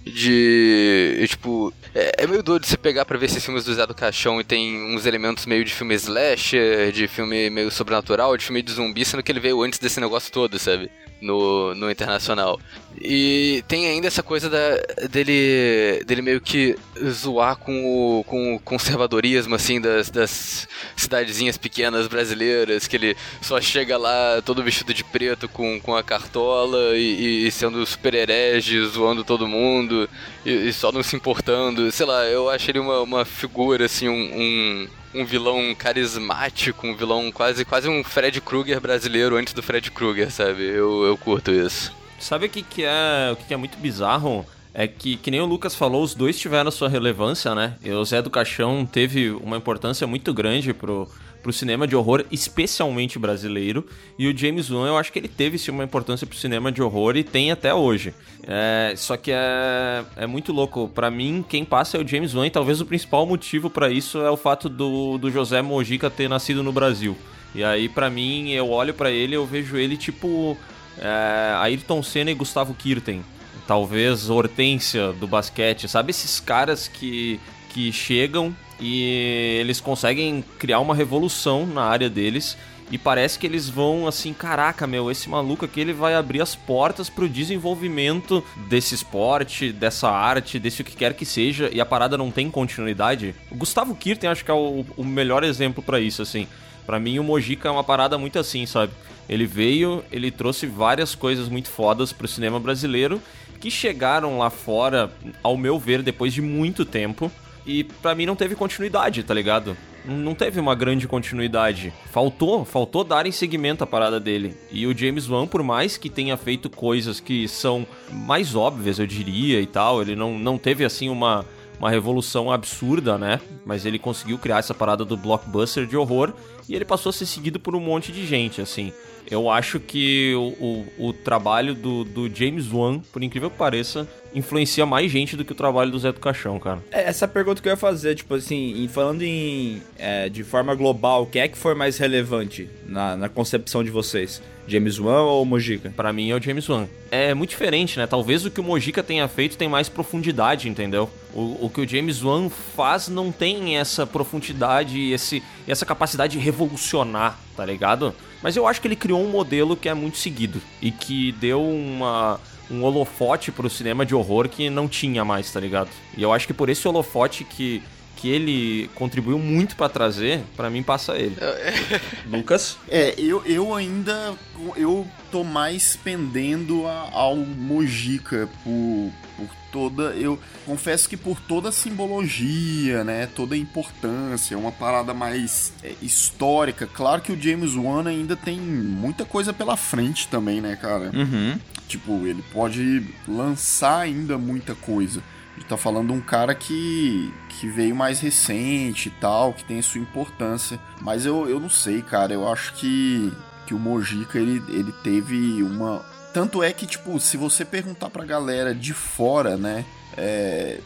de. 0.09 1.25
Tipo. 1.27 1.73
É, 1.93 2.23
é 2.23 2.27
meio 2.27 2.43
doido 2.43 2.65
você 2.65 2.77
pegar 2.77 3.05
pra 3.05 3.17
ver 3.17 3.25
esses 3.25 3.43
filmes 3.43 3.63
do 3.63 3.73
Zé 3.73 3.85
do 3.85 3.95
Caixão 3.95 4.39
e 4.39 4.43
tem 4.43 4.93
uns 4.95 5.05
elementos 5.05 5.45
meio 5.45 5.65
de 5.65 5.73
filme 5.73 5.95
slasher, 5.95 6.91
de 6.91 7.07
filme 7.07 7.49
meio 7.49 7.71
sobrenatural, 7.71 8.37
de 8.37 8.45
filme 8.45 8.61
de 8.61 8.71
zumbi, 8.71 9.03
sendo 9.03 9.23
que 9.23 9.31
ele 9.31 9.39
veio 9.39 9.61
antes 9.63 9.79
desse 9.79 9.99
negócio 9.99 10.31
todo, 10.31 10.59
sabe? 10.59 10.89
No, 11.21 11.75
no 11.75 11.91
internacional. 11.91 12.57
E 13.01 13.63
tem 13.67 13.87
ainda 13.87 14.07
essa 14.07 14.23
coisa 14.23 14.49
da, 14.49 15.07
dele, 15.07 16.03
dele 16.05 16.21
meio 16.21 16.41
que 16.41 16.77
zoar 17.09 17.55
com 17.55 18.19
o, 18.19 18.23
com 18.23 18.55
o 18.55 18.59
conservadorismo, 18.59 19.55
assim, 19.55 19.79
das, 19.79 20.09
das 20.09 20.67
cidadezinhas 20.95 21.57
pequenas 21.57 22.07
brasileiras, 22.07 22.87
que 22.87 22.95
ele 22.95 23.17
só 23.41 23.59
chega 23.61 23.97
lá 23.97 24.41
todo 24.43 24.63
vestido 24.63 24.93
de 24.93 25.03
preto 25.03 25.47
com, 25.47 25.79
com 25.79 25.95
a 25.95 26.03
cartola 26.03 26.95
e, 26.95 27.47
e 27.47 27.51
sendo 27.51 27.85
super 27.85 28.13
herege, 28.13 28.85
zoando 28.85 29.23
todo 29.23 29.47
mundo 29.47 30.09
e, 30.45 30.69
e, 30.69 30.73
só 30.73 30.91
não 30.91 31.03
se 31.03 31.15
importando. 31.15 31.91
Sei 31.91 32.05
lá, 32.05 32.25
eu 32.25 32.49
acho 32.49 32.69
ele 32.69 32.79
uma, 32.79 33.01
uma 33.01 33.25
figura, 33.25 33.85
assim, 33.85 34.09
um, 34.09 34.13
um 34.13 34.87
um 35.13 35.25
vilão 35.25 35.73
carismático, 35.75 36.85
um 36.87 36.95
vilão 36.95 37.31
quase 37.31 37.65
quase 37.65 37.87
um 37.87 38.03
Fred 38.03 38.39
Krueger 38.41 38.79
brasileiro 38.79 39.35
antes 39.35 39.53
do 39.53 39.63
Fred 39.63 39.89
Krueger, 39.91 40.31
sabe? 40.31 40.63
Eu, 40.63 41.03
eu 41.05 41.17
curto 41.17 41.51
isso. 41.51 41.93
Sabe 42.19 42.47
o 42.47 42.49
que, 42.49 42.61
que 42.61 42.83
é 42.83 43.29
o 43.31 43.35
que, 43.35 43.45
que 43.45 43.53
é 43.53 43.57
muito 43.57 43.77
bizarro? 43.77 44.45
É 44.73 44.87
que, 44.87 45.17
que 45.17 45.31
nem 45.31 45.41
o 45.41 45.45
Lucas 45.45 45.75
falou, 45.75 46.03
os 46.03 46.13
dois 46.13 46.39
tiveram 46.39 46.69
sua 46.69 46.87
relevância, 46.87 47.55
né? 47.55 47.75
E 47.83 47.91
o 47.91 48.05
Zé 48.05 48.21
do 48.21 48.29
Caixão 48.29 48.85
teve 48.85 49.31
uma 49.31 49.57
importância 49.57 50.05
muito 50.05 50.33
grande 50.33 50.73
pro, 50.73 51.07
pro 51.41 51.51
cinema 51.51 51.87
de 51.87 51.95
horror, 51.95 52.25
especialmente 52.31 53.17
brasileiro. 53.17 53.85
E 54.17 54.27
o 54.27 54.37
James 54.37 54.69
Wan, 54.69 54.87
eu 54.87 54.97
acho 54.97 55.11
que 55.11 55.19
ele 55.19 55.27
teve 55.27 55.57
sim 55.57 55.71
uma 55.71 55.83
importância 55.83 56.27
pro 56.27 56.37
cinema 56.37 56.71
de 56.71 56.81
horror 56.81 57.15
e 57.17 57.23
tem 57.23 57.51
até 57.51 57.73
hoje. 57.73 58.13
É, 58.45 58.93
só 58.95 59.17
que 59.17 59.31
é, 59.31 60.03
é 60.15 60.27
muito 60.27 60.51
louco. 60.51 60.89
Para 60.93 61.09
mim, 61.09 61.43
quem 61.47 61.65
passa 61.65 61.97
é 61.97 62.01
o 62.01 62.07
James 62.07 62.35
Wan 62.35 62.47
e 62.47 62.51
talvez 62.51 62.79
o 62.79 62.85
principal 62.85 63.25
motivo 63.25 63.69
para 63.69 63.89
isso 63.89 64.19
é 64.19 64.29
o 64.29 64.37
fato 64.37 64.69
do, 64.69 65.17
do 65.17 65.31
José 65.31 65.61
Mojica 65.61 66.09
ter 66.09 66.29
nascido 66.29 66.61
no 66.61 66.71
Brasil. 66.71 67.17
E 67.55 67.63
aí, 67.63 67.89
para 67.89 68.09
mim, 68.09 68.51
eu 68.51 68.69
olho 68.69 68.93
para 68.93 69.09
ele 69.09 69.35
eu 69.35 69.45
vejo 69.45 69.77
ele 69.77 69.97
tipo 69.97 70.55
é, 70.99 71.55
Ayrton 71.57 72.03
Senna 72.03 72.31
e 72.31 72.35
Gustavo 72.35 72.73
Kirten. 72.73 73.23
Talvez 73.69 74.31
Hortência 74.31 75.13
do 75.13 75.27
basquete, 75.27 75.87
sabe? 75.87 76.09
Esses 76.09 76.39
caras 76.39 76.87
que, 76.87 77.39
que 77.69 77.91
chegam 77.91 78.51
e 78.79 79.59
eles 79.59 79.79
conseguem 79.79 80.43
criar 80.57 80.79
uma 80.79 80.95
revolução 80.95 81.67
na 81.67 81.83
área 81.83 82.09
deles. 82.09 82.57
E 82.89 82.97
parece 82.97 83.37
que 83.37 83.45
eles 83.45 83.69
vão 83.69 84.07
assim, 84.07 84.33
caraca, 84.33 84.87
meu, 84.87 85.11
esse 85.11 85.29
maluco 85.29 85.65
aqui 85.65 85.81
ele 85.81 85.93
vai 85.93 86.15
abrir 86.15 86.41
as 86.41 86.55
portas 86.55 87.11
pro 87.11 87.29
desenvolvimento 87.29 88.43
desse 88.67 88.95
esporte, 88.95 89.71
dessa 89.71 90.09
arte, 90.09 90.57
desse 90.57 90.81
o 90.81 90.83
que 90.83 90.95
quer 90.95 91.13
que 91.13 91.23
seja, 91.23 91.69
e 91.71 91.79
a 91.79 91.85
parada 91.85 92.17
não 92.17 92.31
tem 92.31 92.49
continuidade. 92.49 93.35
O 93.51 93.55
Gustavo 93.55 93.93
Kirten 93.93 94.31
acho 94.31 94.43
que 94.43 94.49
é 94.49 94.55
o, 94.55 94.83
o 94.97 95.03
melhor 95.03 95.43
exemplo 95.43 95.83
para 95.83 95.99
isso, 95.99 96.23
assim. 96.23 96.47
Para 96.87 96.99
mim 96.99 97.19
o 97.19 97.23
Mojica 97.23 97.69
é 97.69 97.71
uma 97.71 97.83
parada 97.83 98.17
muito 98.17 98.39
assim, 98.39 98.65
sabe? 98.65 98.93
Ele 99.29 99.45
veio, 99.45 100.03
ele 100.11 100.31
trouxe 100.31 100.65
várias 100.65 101.13
coisas 101.13 101.47
muito 101.47 101.69
fodas 101.69 102.11
pro 102.11 102.27
cinema 102.27 102.59
brasileiro 102.59 103.21
que 103.59 103.69
chegaram 103.69 104.37
lá 104.37 104.49
fora, 104.49 105.11
ao 105.43 105.57
meu 105.57 105.77
ver, 105.77 106.01
depois 106.01 106.33
de 106.33 106.41
muito 106.41 106.85
tempo. 106.85 107.31
E 107.65 107.83
para 107.83 108.15
mim 108.15 108.25
não 108.25 108.35
teve 108.35 108.55
continuidade, 108.55 109.21
tá 109.23 109.33
ligado? 109.33 109.75
Não 110.05 110.33
teve 110.33 110.59
uma 110.59 110.73
grande 110.73 111.07
continuidade. 111.07 111.93
Faltou, 112.09 112.63
faltou 112.65 113.03
darem 113.03 113.31
seguimento 113.31 113.83
à 113.83 113.87
parada 113.87 114.19
dele. 114.19 114.55
E 114.71 114.87
o 114.87 114.97
James 114.97 115.29
Wan, 115.29 115.45
por 115.45 115.61
mais 115.61 115.97
que 115.97 116.09
tenha 116.09 116.37
feito 116.37 116.69
coisas 116.69 117.19
que 117.19 117.47
são 117.47 117.85
mais 118.11 118.55
óbvias, 118.55 118.97
eu 118.97 119.05
diria, 119.05 119.61
e 119.61 119.67
tal, 119.67 120.01
ele 120.01 120.15
não, 120.15 120.39
não 120.39 120.57
teve 120.57 120.85
assim 120.85 121.09
uma, 121.09 121.45
uma 121.77 121.89
revolução 121.89 122.51
absurda, 122.51 123.17
né? 123.17 123.39
Mas 123.65 123.85
ele 123.85 123.99
conseguiu 123.99 124.37
criar 124.37 124.59
essa 124.59 124.73
parada 124.73 125.03
do 125.03 125.17
blockbuster 125.17 125.85
de 125.85 125.97
horror 125.97 126.33
e 126.69 126.75
ele 126.75 126.85
passou 126.85 127.09
a 127.09 127.13
ser 127.13 127.25
seguido 127.25 127.59
por 127.59 127.75
um 127.75 127.79
monte 127.79 128.11
de 128.11 128.25
gente, 128.25 128.61
assim. 128.61 128.93
Eu 129.29 129.49
acho 129.49 129.79
que 129.79 130.33
o, 130.35 130.85
o, 130.97 131.07
o 131.09 131.13
trabalho 131.13 131.75
do, 131.75 132.03
do 132.03 132.33
James 132.33 132.71
Wan, 132.71 132.99
por 133.11 133.21
incrível 133.21 133.49
que 133.51 133.57
pareça, 133.57 134.07
influencia 134.33 134.85
mais 134.85 135.11
gente 135.11 135.35
do 135.35 135.43
que 135.45 135.51
o 135.51 135.55
trabalho 135.55 135.91
do 135.91 135.99
Zé 135.99 136.11
do 136.11 136.19
Caixão, 136.19 136.59
cara. 136.59 136.79
É, 136.91 137.03
essa 137.03 137.27
pergunta 137.27 137.61
que 137.61 137.67
eu 137.67 137.71
ia 137.71 137.77
fazer, 137.77 138.15
tipo 138.15 138.33
assim, 138.33 138.83
em- 138.83 138.87
falando 138.87 139.21
em 139.21 139.81
é, 139.97 140.29
de 140.29 140.43
forma 140.43 140.73
global, 140.73 141.25
quem 141.27 141.41
é 141.43 141.47
que 141.47 141.57
foi 141.57 141.75
mais 141.75 141.97
relevante 141.97 142.67
na, 142.87 143.15
na 143.17 143.29
concepção 143.29 143.83
de 143.83 143.91
vocês? 143.91 144.41
James 144.67 144.99
Wan 144.99 145.21
ou 145.23 145.43
Mojica? 145.45 145.91
Pra 145.95 146.13
mim 146.13 146.29
é 146.29 146.35
o 146.35 146.41
James 146.41 146.69
Wan. 146.69 146.87
É 147.09 147.33
muito 147.33 147.49
diferente, 147.49 147.97
né? 147.97 148.05
Talvez 148.05 148.45
o 148.45 148.51
que 148.51 148.59
o 148.61 148.63
Mojica 148.63 149.01
tenha 149.01 149.27
feito 149.27 149.57
tem 149.57 149.67
mais 149.67 149.89
profundidade, 149.89 150.69
entendeu? 150.69 151.09
O, 151.33 151.65
o 151.65 151.71
que 151.73 151.81
o 151.81 151.87
James 151.87 152.23
Wan 152.23 152.49
faz 152.49 153.07
não 153.07 153.31
tem 153.31 153.77
essa 153.77 154.05
profundidade 154.05 154.95
e 154.99 155.11
esse, 155.11 155.41
essa 155.67 155.87
capacidade 155.87 156.33
de 156.33 156.39
revolucionar, 156.63 157.37
tá 157.55 157.65
ligado? 157.65 158.13
Mas 158.41 158.55
eu 158.55 158.67
acho 158.67 158.81
que 158.81 158.87
ele 158.87 158.95
criou 158.95 159.21
um 159.23 159.29
modelo 159.29 159.75
que 159.75 159.89
é 159.89 159.93
muito 159.93 160.17
seguido 160.17 160.61
e 160.81 160.91
que 160.91 161.31
deu 161.33 161.61
uma, 161.63 162.39
um 162.69 162.83
holofote 162.83 163.51
pro 163.51 163.69
cinema 163.69 164.05
de 164.05 164.13
horror 164.15 164.47
que 164.49 164.69
não 164.69 164.87
tinha 164.87 165.23
mais, 165.25 165.51
tá 165.51 165.59
ligado? 165.59 165.89
E 166.17 166.21
eu 166.21 166.31
acho 166.33 166.47
que 166.47 166.53
por 166.53 166.69
esse 166.69 166.87
holofote 166.87 167.43
que, 167.43 167.83
que 168.15 168.29
ele 168.29 168.89
contribuiu 168.95 169.37
muito 169.39 169.75
pra 169.75 169.89
trazer, 169.89 170.41
pra 170.55 170.69
mim 170.69 170.81
passa 170.83 171.17
ele. 171.17 171.35
Lucas? 172.31 172.77
É, 172.87 173.13
eu, 173.17 173.43
eu 173.45 173.73
ainda. 173.75 174.33
Eu 174.75 175.05
tô 175.31 175.43
mais 175.43 175.97
pendendo 176.01 176.87
a- 176.87 177.09
ao 177.11 177.35
Mojica 177.35 178.47
por, 178.63 179.11
por 179.35 179.47
toda. 179.71 180.11
Eu 180.15 180.39
confesso 180.65 181.07
que 181.07 181.17
por 181.17 181.39
toda 181.39 181.69
a 181.69 181.71
simbologia, 181.71 183.03
né? 183.03 183.27
Toda 183.27 183.55
a 183.55 183.57
importância, 183.57 184.57
uma 184.57 184.71
parada 184.71 185.13
mais 185.13 185.73
é, 185.83 185.93
histórica. 186.01 186.87
Claro 186.87 187.21
que 187.21 187.31
o 187.31 187.41
James 187.41 187.75
Wan 187.75 188.07
ainda 188.07 188.35
tem 188.35 188.59
muita 188.59 189.25
coisa 189.25 189.53
pela 189.53 189.77
frente 189.77 190.27
também, 190.27 190.61
né, 190.61 190.75
cara? 190.75 191.11
Uhum. 191.13 191.57
Tipo, 191.87 192.27
ele 192.27 192.43
pode 192.53 193.03
lançar 193.27 194.01
ainda 194.01 194.37
muita 194.37 194.75
coisa. 194.75 195.23
A 195.55 195.59
gente 195.59 195.67
tá 195.67 195.75
falando 195.75 196.07
de 196.07 196.13
um 196.13 196.21
cara 196.21 196.53
que, 196.53 197.33
que 197.49 197.67
veio 197.67 197.95
mais 197.95 198.19
recente 198.19 199.09
e 199.09 199.11
tal, 199.11 199.53
que 199.53 199.65
tem 199.65 199.79
a 199.79 199.83
sua 199.83 199.99
importância. 199.99 200.79
Mas 201.01 201.25
eu, 201.25 201.49
eu 201.49 201.59
não 201.59 201.69
sei, 201.69 202.01
cara. 202.01 202.33
Eu 202.33 202.47
acho 202.47 202.73
que, 202.75 203.33
que 203.65 203.73
o 203.73 203.79
Mojica, 203.79 204.37
ele, 204.37 204.63
ele 204.69 204.91
teve 205.03 205.61
uma... 205.63 206.05
Tanto 206.33 206.61
é 206.61 206.71
que, 206.71 206.85
tipo, 206.85 207.19
se 207.19 207.37
você 207.37 207.65
perguntar 207.65 208.09
pra 208.09 208.23
galera 208.23 208.73
de 208.73 208.93
fora, 208.93 209.57
né, 209.57 209.85
é, 210.15 210.79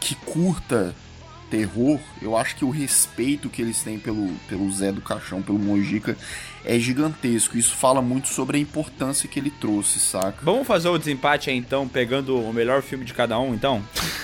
que 0.00 0.14
curta 0.14 0.94
terror, 1.50 1.98
eu 2.22 2.36
acho 2.36 2.56
que 2.56 2.64
o 2.64 2.70
respeito 2.70 3.50
que 3.50 3.60
eles 3.60 3.82
têm 3.82 3.98
pelo, 3.98 4.28
pelo 4.48 4.70
Zé 4.72 4.92
do 4.92 5.00
Caixão, 5.00 5.42
pelo 5.42 5.58
Mojica, 5.58 6.16
é 6.64 6.78
gigantesco. 6.78 7.56
Isso 7.56 7.74
fala 7.74 8.00
muito 8.02 8.28
sobre 8.28 8.58
a 8.58 8.60
importância 8.60 9.28
que 9.28 9.38
ele 9.38 9.50
trouxe, 9.50 9.98
saca? 9.98 10.38
Vamos 10.42 10.66
fazer 10.66 10.88
o 10.88 10.98
desempate 10.98 11.50
aí 11.50 11.56
então, 11.56 11.88
pegando 11.88 12.38
o 12.38 12.52
melhor 12.52 12.82
filme 12.82 13.04
de 13.04 13.14
cada 13.14 13.38
um, 13.38 13.54
então? 13.54 13.82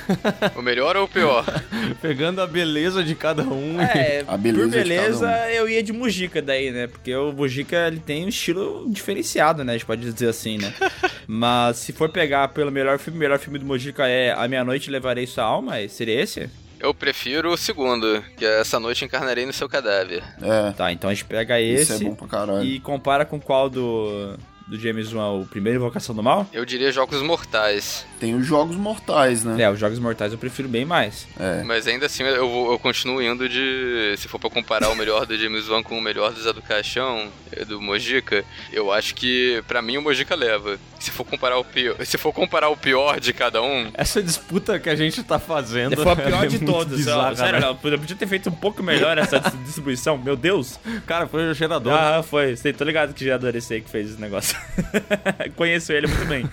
O 0.55 0.63
melhor 0.63 0.97
ou 0.97 1.05
o 1.05 1.09
pior? 1.09 1.45
Pegando 2.01 2.41
a 2.41 2.47
beleza 2.47 3.03
de 3.03 3.15
cada 3.15 3.43
um. 3.43 3.81
É, 3.81 4.25
A 4.27 4.37
beleza 4.37 4.63
por 4.63 4.71
de 4.71 4.77
beleza 4.79 5.27
cada 5.27 5.53
eu 5.53 5.69
ia 5.69 5.83
de 5.83 5.93
Mujica 5.93 6.41
daí, 6.41 6.71
né? 6.71 6.87
Porque 6.87 7.15
o 7.15 7.33
Mujica 7.33 7.89
ele 7.89 7.99
tem 7.99 8.25
um 8.25 8.29
estilo 8.29 8.87
diferenciado, 8.89 9.65
né? 9.65 9.73
A 9.73 9.77
gente 9.77 9.87
pode 9.87 10.03
dizer 10.03 10.29
assim, 10.29 10.59
né? 10.59 10.73
Mas 11.27 11.79
se 11.79 11.93
for 11.93 12.09
pegar 12.09 12.49
pelo 12.49 12.71
melhor 12.71 12.99
filme, 12.99 13.19
o 13.19 13.21
melhor 13.21 13.39
filme 13.39 13.59
do 13.59 13.67
Mujica 13.67 14.07
é 14.07 14.33
A 14.33 14.47
Meia 14.47 14.65
Noite 14.65 14.91
Levarei 14.91 15.27
Sua 15.27 15.45
Alma, 15.45 15.75
seria 15.89 16.23
esse? 16.23 16.49
Eu 16.79 16.93
prefiro 16.93 17.53
o 17.53 17.57
segundo, 17.57 18.23
que 18.37 18.45
é 18.45 18.61
Essa 18.61 18.79
Noite 18.79 19.05
Encarnarei 19.05 19.47
no 19.47 19.53
Seu 19.53 19.69
Cadáver. 19.69 20.23
É, 20.43 20.73
Tá, 20.73 20.93
então 20.93 21.09
a 21.09 21.15
gente 21.15 21.25
pega 21.25 21.61
esse 21.61 21.93
esse 21.95 22.05
é 22.05 22.09
bom 22.09 22.15
pra 22.15 22.29
caralho. 22.29 22.63
e 22.65 22.79
compara 22.81 23.25
com 23.25 23.41
qual 23.41 23.71
do, 23.71 24.37
do 24.67 24.79
James 24.79 25.13
Wan, 25.13 25.31
o 25.41 25.47
primeiro 25.47 25.79
Invocação 25.79 26.15
do 26.15 26.23
Mal? 26.23 26.47
Eu 26.53 26.65
diria 26.65 26.91
Jogos 26.91 27.23
Mortais. 27.23 28.05
Tem 28.19 28.35
os 28.35 28.47
Jogos 28.47 28.77
Mortais, 28.77 29.45
né? 29.45 29.63
É, 29.63 29.71
os 29.71 29.79
Jogos 29.79 29.99
Mortais 29.99 30.33
eu 30.33 30.39
prefiro 30.39 30.69
bem 30.69 30.85
mais. 30.85 31.27
É. 31.39 31.63
Mas 31.63 31.87
ainda 31.87 32.07
assim, 32.07 32.23
eu, 32.25 32.49
vou- 32.49 32.73
eu 32.73 32.79
continuo 32.79 33.23
indo 33.23 33.49
de. 33.49 34.15
Se 34.17 34.27
for 34.27 34.39
pra 34.39 34.51
comparar 34.51 34.89
o 34.89 34.97
melhor 34.97 35.25
do 35.27 35.37
James 35.37 35.69
Wan 35.69 35.83
com 35.83 35.97
o 35.99 36.01
melhor 36.03 36.33
do 36.33 36.41
Zé 36.43 36.53
do 36.53 36.63
Caixão, 36.63 37.29
eh, 37.53 37.65
do 37.65 37.81
Mojica, 37.81 38.45
eu 38.73 38.91
acho 38.93 39.15
que 39.15 39.63
pra 39.69 39.81
mim 39.83 39.99
o 39.99 40.03
Mojica 40.03 40.35
leva. 40.35 40.79
Se 40.99 41.11
for 41.11 41.25
comparar 41.25 41.59
o 41.59 41.65
pior, 41.65 41.95
se 42.07 42.17
for 42.17 42.33
comparar 42.33 42.71
o 42.71 42.77
pior 42.77 43.21
de 43.21 43.33
cada 43.35 43.63
um, 43.63 43.91
Essa 43.95 44.23
disputa 44.23 44.81
que 44.81 44.89
a 44.89 44.97
gente 44.97 45.23
tá 45.23 45.39
fazendo. 45.39 45.95
Foi 45.95 46.11
a 46.13 46.17
pior 46.17 46.29
ela 46.29 46.45
é 46.47 46.49
de 46.49 46.59
todas. 46.59 46.97
bizarra. 46.97 47.37
Sério, 47.37 47.61
né? 47.61 47.69
eu 47.69 47.75
podia 47.77 48.17
ter 48.17 48.27
feito 48.27 48.49
um 48.49 48.53
pouco 48.55 48.83
melhor 48.83 49.17
essa 49.19 49.39
dis- 49.39 49.65
distribuição. 49.65 50.17
Meu 50.17 50.35
Deus. 50.37 50.81
Cara, 51.07 51.27
foi 51.29 51.51
o 51.51 51.55
gerador. 51.55 51.93
Ah, 51.93 52.23
foi. 52.23 52.57
Sei, 52.57 52.73
tô 52.73 52.83
ligado 52.83 53.13
que 53.13 53.25
já 53.27 53.35
adorei 53.35 53.59
esse 53.59 53.75
aí 53.75 53.81
que 53.83 53.91
fez 53.91 54.11
esse 54.13 54.21
negócio. 54.21 54.56
Conheço 55.57 55.93
ele 55.93 56.07
muito 56.07 56.27
bem. 56.27 56.49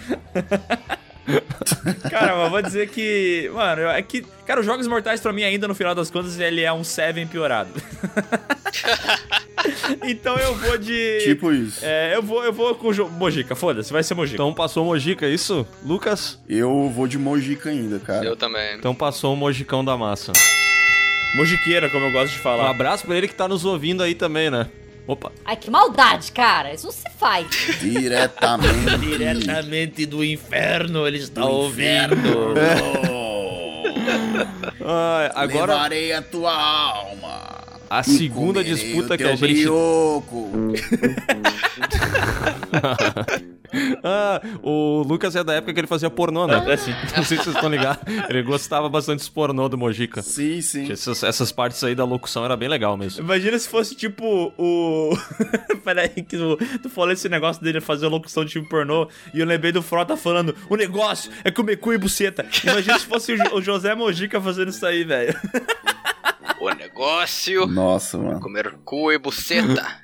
cara, 2.10 2.36
mas 2.36 2.52
vou 2.52 2.62
dizer 2.62 2.90
que. 2.90 3.50
Mano, 3.54 3.84
é 3.84 4.02
que. 4.02 4.22
Cara, 4.46 4.60
os 4.60 4.66
Jogos 4.66 4.88
Mortais 4.88 5.22
pra 5.22 5.32
mim, 5.32 5.44
ainda 5.44 5.68
no 5.68 5.76
final 5.76 5.96
das 5.96 6.12
contas, 6.12 6.40
ele 6.40 6.62
é 6.62 6.72
um 6.74 6.84
Seven 6.84 7.26
piorado. 7.28 7.70
então 10.04 10.36
eu 10.38 10.56
vou 10.56 10.78
de. 10.78 11.20
Tipo 11.24 11.52
isso. 11.52 11.80
É, 11.84 12.16
eu 12.16 12.22
vou, 12.22 12.44
eu 12.44 12.52
vou 12.52 12.76
com 12.76 12.90
o 12.90 13.10
Mojica, 13.12 13.56
foda-se, 13.56 13.92
vai 13.92 14.04
ser 14.04 14.14
Mojica. 14.16 14.36
Então 14.36 14.54
passou 14.54 14.84
o 14.84 14.88
Mojica, 14.88 15.26
é 15.26 15.30
isso? 15.30 15.66
Lucas? 15.84 16.40
Eu 16.48 16.90
vou 16.90 17.08
de 17.08 17.18
Mojica 17.18 17.70
ainda, 17.70 18.00
cara. 18.00 18.26
eu 18.26 18.36
também. 18.36 18.76
Então 18.76 18.94
passou 18.94 19.34
o 19.34 19.38
Mojicão 19.38 19.84
da 19.84 19.96
massa. 19.98 20.34
Mojiqueira, 21.36 21.90
como 21.90 22.06
eu 22.06 22.12
gosto 22.12 22.34
de 22.34 22.40
Um 22.40 22.44
falar. 22.44 22.70
abraço 22.70 23.06
pra 23.06 23.16
ele 23.16 23.28
que 23.28 23.34
tá 23.34 23.48
nos 23.48 23.66
ouvindo 23.66 24.04
aí 24.04 24.14
também, 24.14 24.52
né? 24.52 24.68
Opa. 25.06 25.32
Ai, 25.44 25.58
que 25.58 25.70
maldade, 25.70 26.32
cara. 26.32 26.74
Isso 26.74 26.86
não 26.86 26.94
se 26.94 27.10
faz. 27.18 27.48
Diretamente. 27.80 28.98
Diretamente 29.00 30.06
do 30.06 30.24
inferno, 30.24 31.06
ele 31.06 31.18
está 31.18 31.46
ouvindo. 31.46 32.16
Ah, 34.82 35.32
agora 35.36 35.74
Levarei 35.74 36.14
a 36.14 36.22
tua 36.22 36.54
alma. 36.54 37.73
A 37.98 38.02
e 38.02 38.04
segunda 38.04 38.64
disputa 38.64 39.18
que 39.18 39.24
a 39.24 39.36
gente. 39.36 39.54
brioco. 39.54 40.52
Ah, 44.04 44.40
o 44.62 45.02
Lucas 45.02 45.36
é 45.36 45.44
da 45.44 45.56
época 45.56 45.74
que 45.74 45.80
ele 45.80 45.88
fazia 45.88 46.08
pornô, 46.08 46.46
né? 46.46 46.64
É 46.68 46.74
assim. 46.74 46.92
Não 47.18 47.24
sei 47.24 47.38
se 47.38 47.44
vocês 47.46 47.56
estão 47.56 47.70
ligados. 47.70 48.04
Ele 48.30 48.44
gostava 48.44 48.88
bastante 48.88 49.20
dos 49.20 49.30
pornô 49.30 49.68
do 49.68 49.76
Mojica. 49.78 50.22
Sim, 50.22 50.62
sim. 50.62 50.92
Essas, 50.92 51.24
essas 51.24 51.52
partes 51.52 51.84
aí 51.84 51.96
da 51.96 52.06
locução 52.06 52.46
era 52.46 52.56
bem 52.56 52.70
legal 52.70 52.96
mesmo. 52.96 53.24
Imagina 53.24 53.58
se 53.58 53.68
fosse 53.68 53.96
tipo 53.96 54.54
o. 54.60 55.18
Peraí, 55.84 56.10
que 56.10 56.38
tu, 56.38 56.58
tu 56.84 56.90
falou 56.90 57.12
esse 57.14 57.28
negócio 57.28 57.64
dele 57.64 57.82
fazer 57.82 58.06
locução 58.08 58.46
de 58.46 58.54
filme 58.54 58.70
pornô 58.70 59.08
e 59.34 59.40
eu 59.40 59.46
lembrei 59.46 59.72
do 59.72 59.82
Frota 59.82 60.16
falando: 60.16 60.56
o 60.70 60.76
negócio 60.76 61.32
é 61.44 61.50
comer 61.50 61.78
cu 61.78 61.94
e 61.94 61.98
buceta. 61.98 62.46
Imagina 62.64 63.00
se 63.00 63.06
fosse 63.08 63.34
o, 63.34 63.38
Jo- 63.38 63.56
o 63.56 63.62
José 63.62 63.96
Mojica 63.96 64.40
fazendo 64.40 64.70
isso 64.70 64.86
aí, 64.86 65.04
velho. 65.04 65.36
O 66.60 66.70
negócio. 66.70 67.66
Nossa, 67.68 68.18
mano. 68.18 68.40
Comer 68.40 68.76
cu 68.84 69.12
e 69.12 69.18
buceta. 69.18 69.86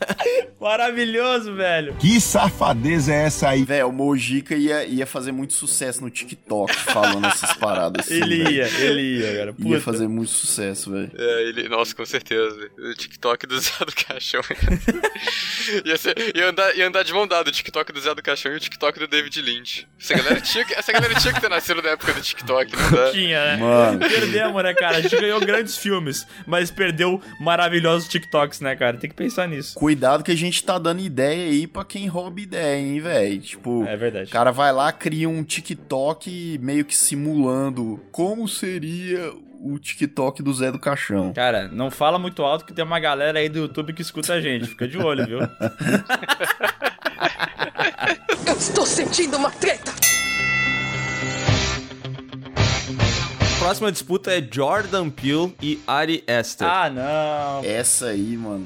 Maravilhoso, 0.60 1.54
velho. 1.54 1.94
Que 1.96 2.20
safadeza 2.20 3.12
é 3.12 3.24
essa 3.24 3.48
aí? 3.48 3.64
Véi, 3.64 3.82
o 3.82 3.92
Mojica 3.92 4.54
ia, 4.54 4.84
ia 4.84 5.06
fazer 5.06 5.32
muito 5.32 5.52
sucesso 5.52 6.02
no 6.02 6.10
TikTok 6.10 6.74
falando 6.74 7.26
essas 7.26 7.52
paradas 7.54 8.06
assim. 8.06 8.14
Ele 8.14 8.42
velho. 8.42 8.50
ia, 8.50 8.68
ele 8.80 9.18
ia, 9.18 9.36
cara. 9.36 9.52
Puta. 9.52 9.68
Ia 9.68 9.80
fazer 9.80 10.08
muito 10.08 10.30
sucesso, 10.30 10.90
velho. 10.90 11.10
É, 11.16 11.42
ele, 11.42 11.68
nossa, 11.68 11.94
com 11.94 12.04
certeza. 12.04 12.70
O 12.78 12.94
TikTok 12.94 13.46
do 13.46 13.58
Zé 13.60 13.84
do 13.84 13.94
Caixão. 13.94 14.40
ia, 15.84 15.96
ser, 15.96 16.14
ia, 16.34 16.48
andar, 16.48 16.76
ia 16.76 16.86
andar 16.86 17.02
de 17.02 17.12
mão 17.12 17.26
dada 17.26 17.48
o 17.48 17.52
TikTok 17.52 17.92
do 17.92 18.00
Zé 18.00 18.14
do 18.14 18.22
Caixão 18.22 18.52
e 18.52 18.56
o 18.56 18.60
TikTok 18.60 18.98
do 18.98 19.06
David 19.06 19.40
Lynch. 19.40 19.86
Essa 20.00 20.14
galera 20.14 20.40
tinha 20.40 20.64
que, 20.64 20.74
essa 20.74 20.92
galera 20.92 21.14
tinha 21.14 21.32
que 21.32 21.40
ter 21.40 21.48
nascido 21.48 21.82
na 21.82 21.90
época 21.90 22.12
do 22.12 22.20
TikTok, 22.20 22.76
não 22.76 22.90
dá? 22.90 23.10
Tinha, 23.12 23.44
né? 23.44 23.56
Mano. 23.56 23.98
Perdemos, 23.98 24.62
né, 24.62 24.74
cara? 24.74 24.98
A 24.98 25.00
gente 25.00 25.16
ganhou 25.16 25.40
grandes 25.40 25.76
filmes, 25.76 26.26
mas 26.46 26.70
perdeu 26.70 27.20
maravilhosos 27.40 28.08
TikToks, 28.08 28.60
né, 28.60 28.74
cara? 28.76 28.96
Tem 28.96 29.10
que 29.10 29.16
pensar 29.16 29.46
nisso. 29.46 29.74
Cuidado 29.86 30.24
que 30.24 30.32
a 30.32 30.36
gente 30.36 30.64
tá 30.64 30.80
dando 30.80 31.00
ideia 31.00 31.48
aí 31.48 31.64
pra 31.64 31.84
quem 31.84 32.08
rouba 32.08 32.40
ideia, 32.40 32.76
hein, 32.84 32.98
velho. 32.98 33.40
Tipo, 33.40 33.84
É 33.84 33.96
verdade. 33.96 34.28
o 34.28 34.32
cara 34.32 34.50
vai 34.50 34.72
lá, 34.72 34.90
cria 34.90 35.28
um 35.28 35.44
TikTok 35.44 36.58
meio 36.60 36.84
que 36.84 36.96
simulando 36.96 38.00
como 38.10 38.48
seria 38.48 39.32
o 39.60 39.78
TikTok 39.78 40.42
do 40.42 40.52
Zé 40.52 40.72
do 40.72 40.78
Caixão. 40.80 41.32
Cara, 41.32 41.68
não 41.68 41.88
fala 41.88 42.18
muito 42.18 42.42
alto 42.42 42.64
que 42.64 42.72
tem 42.74 42.84
uma 42.84 42.98
galera 42.98 43.38
aí 43.38 43.48
do 43.48 43.60
YouTube 43.60 43.92
que 43.92 44.02
escuta 44.02 44.32
a 44.32 44.40
gente. 44.40 44.66
Fica 44.66 44.88
de 44.88 44.98
olho, 44.98 45.24
viu? 45.24 45.38
Eu 48.44 48.54
estou 48.56 48.84
sentindo 48.84 49.36
uma 49.36 49.52
treta. 49.52 49.92
Próxima 53.66 53.90
disputa 53.90 54.30
é 54.30 54.40
Jordan 54.40 55.10
Peele 55.10 55.52
e 55.60 55.80
Ari 55.88 56.22
Aster. 56.28 56.68
ah, 56.68 56.88
não. 56.88 57.68
Essa 57.68 58.10
aí, 58.10 58.36
mano. 58.36 58.62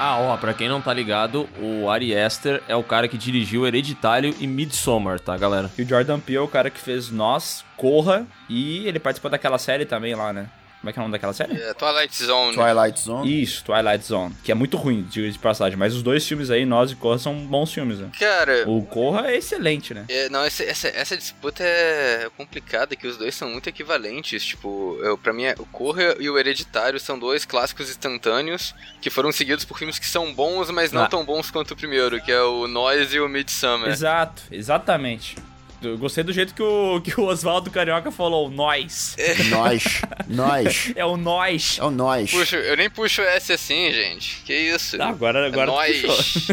Ah, 0.00 0.16
ó, 0.18 0.34
pra 0.38 0.54
quem 0.54 0.70
não 0.70 0.80
tá 0.80 0.94
ligado, 0.94 1.46
o 1.60 1.90
Ari 1.90 2.16
Aster 2.16 2.62
é 2.66 2.74
o 2.74 2.82
cara 2.82 3.08
que 3.08 3.18
dirigiu 3.18 3.66
Hereditário 3.66 4.34
e 4.40 4.46
Midsommar, 4.46 5.20
tá, 5.20 5.36
galera? 5.36 5.70
E 5.76 5.82
o 5.82 5.86
Jordan 5.86 6.18
Peele 6.18 6.38
é 6.38 6.40
o 6.40 6.48
cara 6.48 6.70
que 6.70 6.80
fez 6.80 7.10
Nós, 7.10 7.62
Corra, 7.76 8.26
e 8.48 8.88
ele 8.88 8.98
participou 8.98 9.30
daquela 9.30 9.58
série 9.58 9.84
também 9.84 10.14
lá, 10.14 10.32
né? 10.32 10.48
Como 10.80 10.90
é 10.90 10.92
que 10.92 10.98
é 10.98 11.00
o 11.00 11.04
nome 11.04 11.12
daquela 11.12 11.32
série? 11.32 11.60
É, 11.60 11.74
Twilight 11.74 12.24
Zone. 12.24 12.54
Twilight 12.54 13.00
Zone. 13.00 13.42
Isso, 13.42 13.64
Twilight 13.64 14.04
Zone. 14.04 14.34
Que 14.44 14.52
é 14.52 14.54
muito 14.54 14.76
ruim, 14.76 15.02
diga 15.10 15.28
de 15.28 15.38
passagem. 15.38 15.76
Mas 15.76 15.94
os 15.94 16.02
dois 16.02 16.26
filmes 16.26 16.50
aí, 16.50 16.64
Nós 16.64 16.92
e 16.92 16.96
Corra, 16.96 17.18
são 17.18 17.34
bons 17.34 17.72
filmes, 17.72 17.98
né? 17.98 18.10
Cara. 18.18 18.64
O 18.68 18.82
Corra 18.82 19.28
é 19.28 19.36
excelente, 19.36 19.92
né? 19.92 20.04
É, 20.08 20.28
não, 20.28 20.44
essa, 20.44 20.62
essa, 20.62 20.88
essa, 20.88 21.16
disputa 21.16 21.64
é 21.64 22.30
complicada, 22.36 22.94
que 22.94 23.08
os 23.08 23.16
dois 23.16 23.34
são 23.34 23.48
muito 23.48 23.68
equivalentes. 23.68 24.44
Tipo, 24.44 24.96
eu, 25.02 25.18
pra 25.18 25.32
mim, 25.32 25.44
é, 25.44 25.54
o 25.58 25.66
Corra 25.66 26.14
e 26.20 26.30
o 26.30 26.38
Hereditário 26.38 27.00
são 27.00 27.18
dois 27.18 27.44
clássicos 27.44 27.90
instantâneos 27.90 28.72
que 29.00 29.10
foram 29.10 29.32
seguidos 29.32 29.64
por 29.64 29.78
filmes 29.78 29.98
que 29.98 30.06
são 30.06 30.32
bons, 30.32 30.70
mas 30.70 30.92
não 30.92 31.02
ah. 31.02 31.08
tão 31.08 31.24
bons 31.24 31.50
quanto 31.50 31.72
o 31.72 31.76
primeiro, 31.76 32.20
que 32.20 32.30
é 32.30 32.42
o 32.42 32.68
Nós 32.68 33.12
e 33.12 33.18
o 33.18 33.28
Midsummer. 33.28 33.88
Exato, 33.88 34.42
exatamente. 34.50 35.36
Eu 35.80 35.96
gostei 35.96 36.24
do 36.24 36.32
jeito 36.32 36.54
que 36.54 36.62
o, 36.62 37.00
que 37.00 37.20
o 37.20 37.24
Oswaldo 37.24 37.70
Carioca 37.70 38.10
falou, 38.10 38.50
nós. 38.50 39.14
É. 39.16 39.34
Nós. 39.48 39.84
Nós. 40.26 40.92
É 40.96 41.04
o 41.04 41.16
nós. 41.16 41.78
É 41.78 41.84
o 41.84 41.90
nós. 41.90 42.30
Puxo, 42.30 42.56
eu 42.56 42.76
nem 42.76 42.90
puxo 42.90 43.22
S 43.22 43.52
assim, 43.52 43.92
gente. 43.92 44.42
Que 44.44 44.52
isso? 44.52 45.00
Ah, 45.00 45.08
agora, 45.08 45.46
agora 45.46 45.70
é 45.70 46.02
nós. 46.02 46.48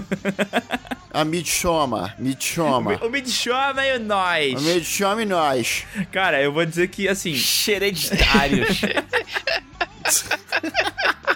A 1.11 1.25
Midsommar. 1.25 2.15
Midsommar. 2.19 3.03
O 3.03 3.09
Midsommar 3.09 3.85
e 3.85 3.97
o 3.97 3.99
nós. 3.99 4.53
O 4.53 4.61
Midsommar 4.61 5.21
e 5.21 5.25
nós. 5.25 5.85
Cara, 6.11 6.41
eu 6.41 6.51
vou 6.51 6.65
dizer 6.65 6.87
que, 6.89 7.07
assim... 7.07 7.33
Hereditários. 7.67 8.81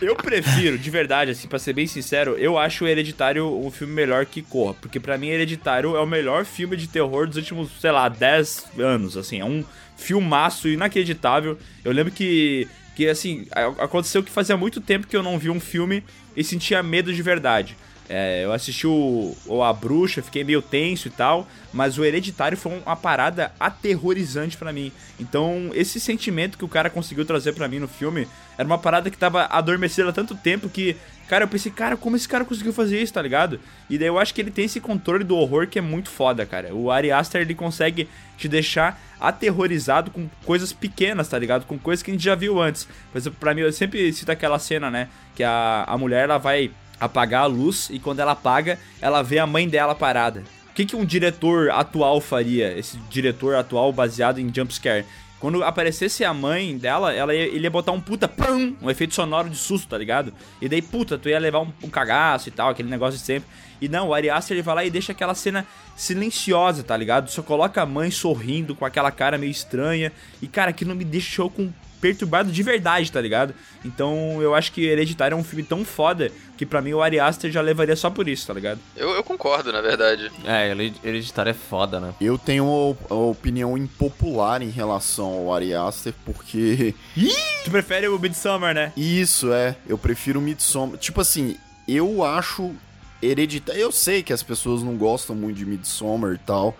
Eu 0.00 0.16
prefiro, 0.16 0.78
de 0.78 0.90
verdade, 0.90 1.30
assim, 1.30 1.48
pra 1.48 1.58
ser 1.58 1.72
bem 1.72 1.86
sincero, 1.86 2.36
eu 2.36 2.58
acho 2.58 2.84
o 2.84 2.88
Hereditário 2.88 3.46
um 3.46 3.70
filme 3.70 3.92
melhor 3.92 4.26
que 4.26 4.42
Corra. 4.42 4.74
Porque 4.74 4.98
para 5.00 5.16
mim, 5.18 5.28
Hereditário 5.28 5.96
é 5.96 6.00
o 6.00 6.06
melhor 6.06 6.44
filme 6.44 6.76
de 6.76 6.88
terror 6.88 7.26
dos 7.26 7.36
últimos, 7.36 7.70
sei 7.80 7.90
lá, 7.90 8.08
10 8.08 8.66
anos. 8.78 9.16
Assim, 9.16 9.40
é 9.40 9.44
um 9.44 9.64
filmaço 9.96 10.68
inacreditável. 10.68 11.58
Eu 11.84 11.92
lembro 11.92 12.12
que, 12.12 12.66
que 12.96 13.08
assim, 13.08 13.46
aconteceu 13.78 14.22
que 14.22 14.30
fazia 14.30 14.56
muito 14.56 14.80
tempo 14.80 15.06
que 15.06 15.16
eu 15.16 15.22
não 15.22 15.38
vi 15.38 15.50
um 15.50 15.60
filme 15.60 16.02
e 16.36 16.42
sentia 16.42 16.82
medo 16.82 17.12
de 17.12 17.22
verdade. 17.22 17.76
É, 18.12 18.44
eu 18.44 18.52
assisti 18.52 18.88
o, 18.88 19.36
o, 19.46 19.62
A 19.62 19.72
Bruxa, 19.72 20.20
fiquei 20.20 20.42
meio 20.42 20.60
tenso 20.60 21.06
e 21.06 21.12
tal, 21.12 21.46
mas 21.72 21.96
o 21.96 22.04
Hereditário 22.04 22.58
foi 22.58 22.82
uma 22.84 22.96
parada 22.96 23.52
aterrorizante 23.60 24.56
para 24.56 24.72
mim. 24.72 24.90
Então, 25.20 25.70
esse 25.74 26.00
sentimento 26.00 26.58
que 26.58 26.64
o 26.64 26.68
cara 26.68 26.90
conseguiu 26.90 27.24
trazer 27.24 27.52
para 27.52 27.68
mim 27.68 27.78
no 27.78 27.86
filme 27.86 28.26
era 28.58 28.66
uma 28.66 28.78
parada 28.78 29.12
que 29.12 29.16
tava 29.16 29.44
adormecida 29.44 30.08
há 30.08 30.12
tanto 30.12 30.34
tempo 30.34 30.68
que, 30.68 30.96
cara, 31.28 31.44
eu 31.44 31.48
pensei, 31.48 31.70
cara, 31.70 31.96
como 31.96 32.16
esse 32.16 32.28
cara 32.28 32.44
conseguiu 32.44 32.72
fazer 32.72 33.00
isso, 33.00 33.12
tá 33.12 33.22
ligado? 33.22 33.60
E 33.88 33.96
daí 33.96 34.08
eu 34.08 34.18
acho 34.18 34.34
que 34.34 34.40
ele 34.40 34.50
tem 34.50 34.64
esse 34.64 34.80
controle 34.80 35.22
do 35.22 35.36
horror 35.36 35.68
que 35.68 35.78
é 35.78 35.82
muito 35.82 36.10
foda, 36.10 36.44
cara. 36.44 36.74
O 36.74 36.90
Ari 36.90 37.12
Aster, 37.12 37.42
ele 37.42 37.54
consegue 37.54 38.08
te 38.36 38.48
deixar 38.48 39.00
aterrorizado 39.20 40.10
com 40.10 40.28
coisas 40.44 40.72
pequenas, 40.72 41.28
tá 41.28 41.38
ligado? 41.38 41.64
Com 41.64 41.78
coisas 41.78 42.02
que 42.02 42.10
a 42.10 42.14
gente 42.14 42.24
já 42.24 42.34
viu 42.34 42.60
antes. 42.60 42.88
Por 43.12 43.18
exemplo, 43.18 43.38
pra 43.38 43.54
mim, 43.54 43.60
eu 43.60 43.72
sempre 43.72 44.12
cito 44.12 44.32
aquela 44.32 44.58
cena, 44.58 44.90
né? 44.90 45.08
Que 45.36 45.44
a, 45.44 45.84
a 45.86 45.96
mulher, 45.96 46.24
ela 46.24 46.38
vai 46.38 46.72
apagar 47.00 47.44
a 47.44 47.46
luz 47.46 47.88
e 47.90 47.98
quando 47.98 48.20
ela 48.20 48.32
apaga, 48.32 48.78
ela 49.00 49.22
vê 49.22 49.38
a 49.38 49.46
mãe 49.46 49.68
dela 49.68 49.94
parada. 49.94 50.44
O 50.70 50.74
que, 50.74 50.84
que 50.84 50.94
um 50.94 51.04
diretor 51.04 51.70
atual 51.70 52.20
faria? 52.20 52.76
Esse 52.78 52.96
diretor 53.10 53.54
atual 53.56 53.92
baseado 53.92 54.38
em 54.38 54.52
jumpscare. 54.54 55.04
Quando 55.40 55.64
aparecesse 55.64 56.22
a 56.22 56.34
mãe 56.34 56.76
dela, 56.76 57.14
ela 57.14 57.34
ia, 57.34 57.46
ele 57.46 57.64
ia 57.64 57.70
botar 57.70 57.92
um 57.92 58.00
puta 58.00 58.28
pam, 58.28 58.74
um 58.80 58.90
efeito 58.90 59.14
sonoro 59.14 59.48
de 59.48 59.56
susto, 59.56 59.88
tá 59.88 59.96
ligado? 59.96 60.34
E 60.60 60.68
daí, 60.68 60.82
puta, 60.82 61.16
tu 61.16 61.30
ia 61.30 61.38
levar 61.38 61.60
um, 61.60 61.72
um 61.82 61.88
cagaço 61.88 62.48
e 62.48 62.52
tal, 62.52 62.68
aquele 62.68 62.90
negócio 62.90 63.18
de 63.18 63.24
sempre. 63.24 63.48
E 63.80 63.88
não, 63.88 64.08
o 64.08 64.14
Ari 64.14 64.28
Aster 64.28 64.54
ele 64.54 64.62
vai 64.62 64.74
lá 64.74 64.84
e 64.84 64.90
deixa 64.90 65.12
aquela 65.12 65.34
cena 65.34 65.66
silenciosa, 65.96 66.82
tá 66.82 66.94
ligado? 66.94 67.30
Só 67.30 67.42
coloca 67.42 67.80
a 67.80 67.86
mãe 67.86 68.10
sorrindo 68.10 68.74
com 68.74 68.84
aquela 68.84 69.10
cara 69.10 69.38
meio 69.38 69.50
estranha. 69.50 70.12
E 70.42 70.46
cara, 70.46 70.70
aquilo 70.70 70.94
me 70.94 71.04
deixou 71.04 71.48
com 71.48 71.72
perturbado 72.00 72.50
de 72.50 72.62
verdade, 72.62 73.12
tá 73.12 73.20
ligado? 73.20 73.54
Então 73.84 74.40
eu 74.40 74.54
acho 74.54 74.72
que 74.72 74.84
Hereditário 74.84 75.34
é 75.34 75.38
um 75.38 75.44
filme 75.44 75.62
tão 75.62 75.84
foda 75.84 76.30
que 76.56 76.64
para 76.64 76.80
mim 76.80 76.92
o 76.92 77.02
Ari 77.02 77.20
Aster 77.20 77.50
já 77.50 77.60
levaria 77.60 77.96
só 77.96 78.10
por 78.10 78.28
isso, 78.28 78.46
tá 78.46 78.54
ligado? 78.54 78.80
Eu, 78.96 79.10
eu 79.10 79.22
concordo, 79.22 79.72
na 79.72 79.80
verdade. 79.80 80.30
É, 80.44 80.70
Hereditário 81.04 81.50
é 81.50 81.54
foda, 81.54 82.00
né? 82.00 82.14
Eu 82.20 82.36
tenho 82.36 82.66
uma 82.66 83.16
opinião 83.16 83.76
impopular 83.76 84.62
em 84.62 84.70
relação 84.70 85.26
ao 85.26 85.54
Ari 85.54 85.74
Aster, 85.74 86.14
porque... 86.24 86.94
Ih! 87.16 87.34
Tu 87.64 87.70
prefere 87.70 88.08
o 88.08 88.18
Midsommar, 88.18 88.74
né? 88.74 88.92
Isso, 88.96 89.52
é. 89.52 89.76
Eu 89.86 89.96
prefiro 89.96 90.38
o 90.38 90.42
Midsommar. 90.42 90.98
Tipo 90.98 91.20
assim, 91.20 91.56
eu 91.86 92.24
acho 92.24 92.74
Hereditário... 93.22 93.80
Eu 93.80 93.92
sei 93.92 94.22
que 94.22 94.32
as 94.32 94.42
pessoas 94.42 94.82
não 94.82 94.96
gostam 94.96 95.36
muito 95.36 95.56
de 95.56 95.66
Midsommar 95.66 96.34
e 96.34 96.38
tal... 96.38 96.76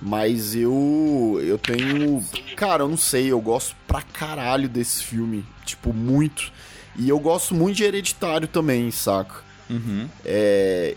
Mas 0.00 0.54
eu. 0.54 1.40
Eu 1.42 1.58
tenho. 1.58 2.24
Cara, 2.56 2.84
eu 2.84 2.88
não 2.88 2.96
sei, 2.96 3.32
eu 3.32 3.40
gosto 3.40 3.74
pra 3.86 4.00
caralho 4.00 4.68
desse 4.68 5.04
filme. 5.04 5.44
Tipo, 5.64 5.92
muito. 5.92 6.52
E 6.96 7.08
eu 7.08 7.18
gosto 7.18 7.54
muito 7.54 7.76
de 7.76 7.84
Hereditário 7.84 8.46
também, 8.46 8.90
saca? 8.90 9.42
Uhum. 9.68 10.08
É. 10.24 10.96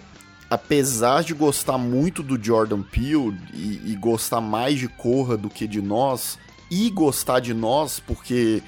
Apesar 0.49 1.23
de 1.23 1.33
gostar 1.33 1.77
muito 1.77 2.21
do 2.21 2.41
Jordan 2.41 2.81
Peele 2.81 3.39
e, 3.53 3.81
e 3.85 3.95
gostar 3.95 4.41
mais 4.41 4.77
de 4.77 4.89
Corra 4.89 5.37
do 5.37 5.49
que 5.49 5.65
de 5.65 5.81
nós, 5.81 6.37
e 6.69 6.89
gostar 6.89 7.39
de 7.39 7.53
nós, 7.53 8.01
porque 8.01 8.61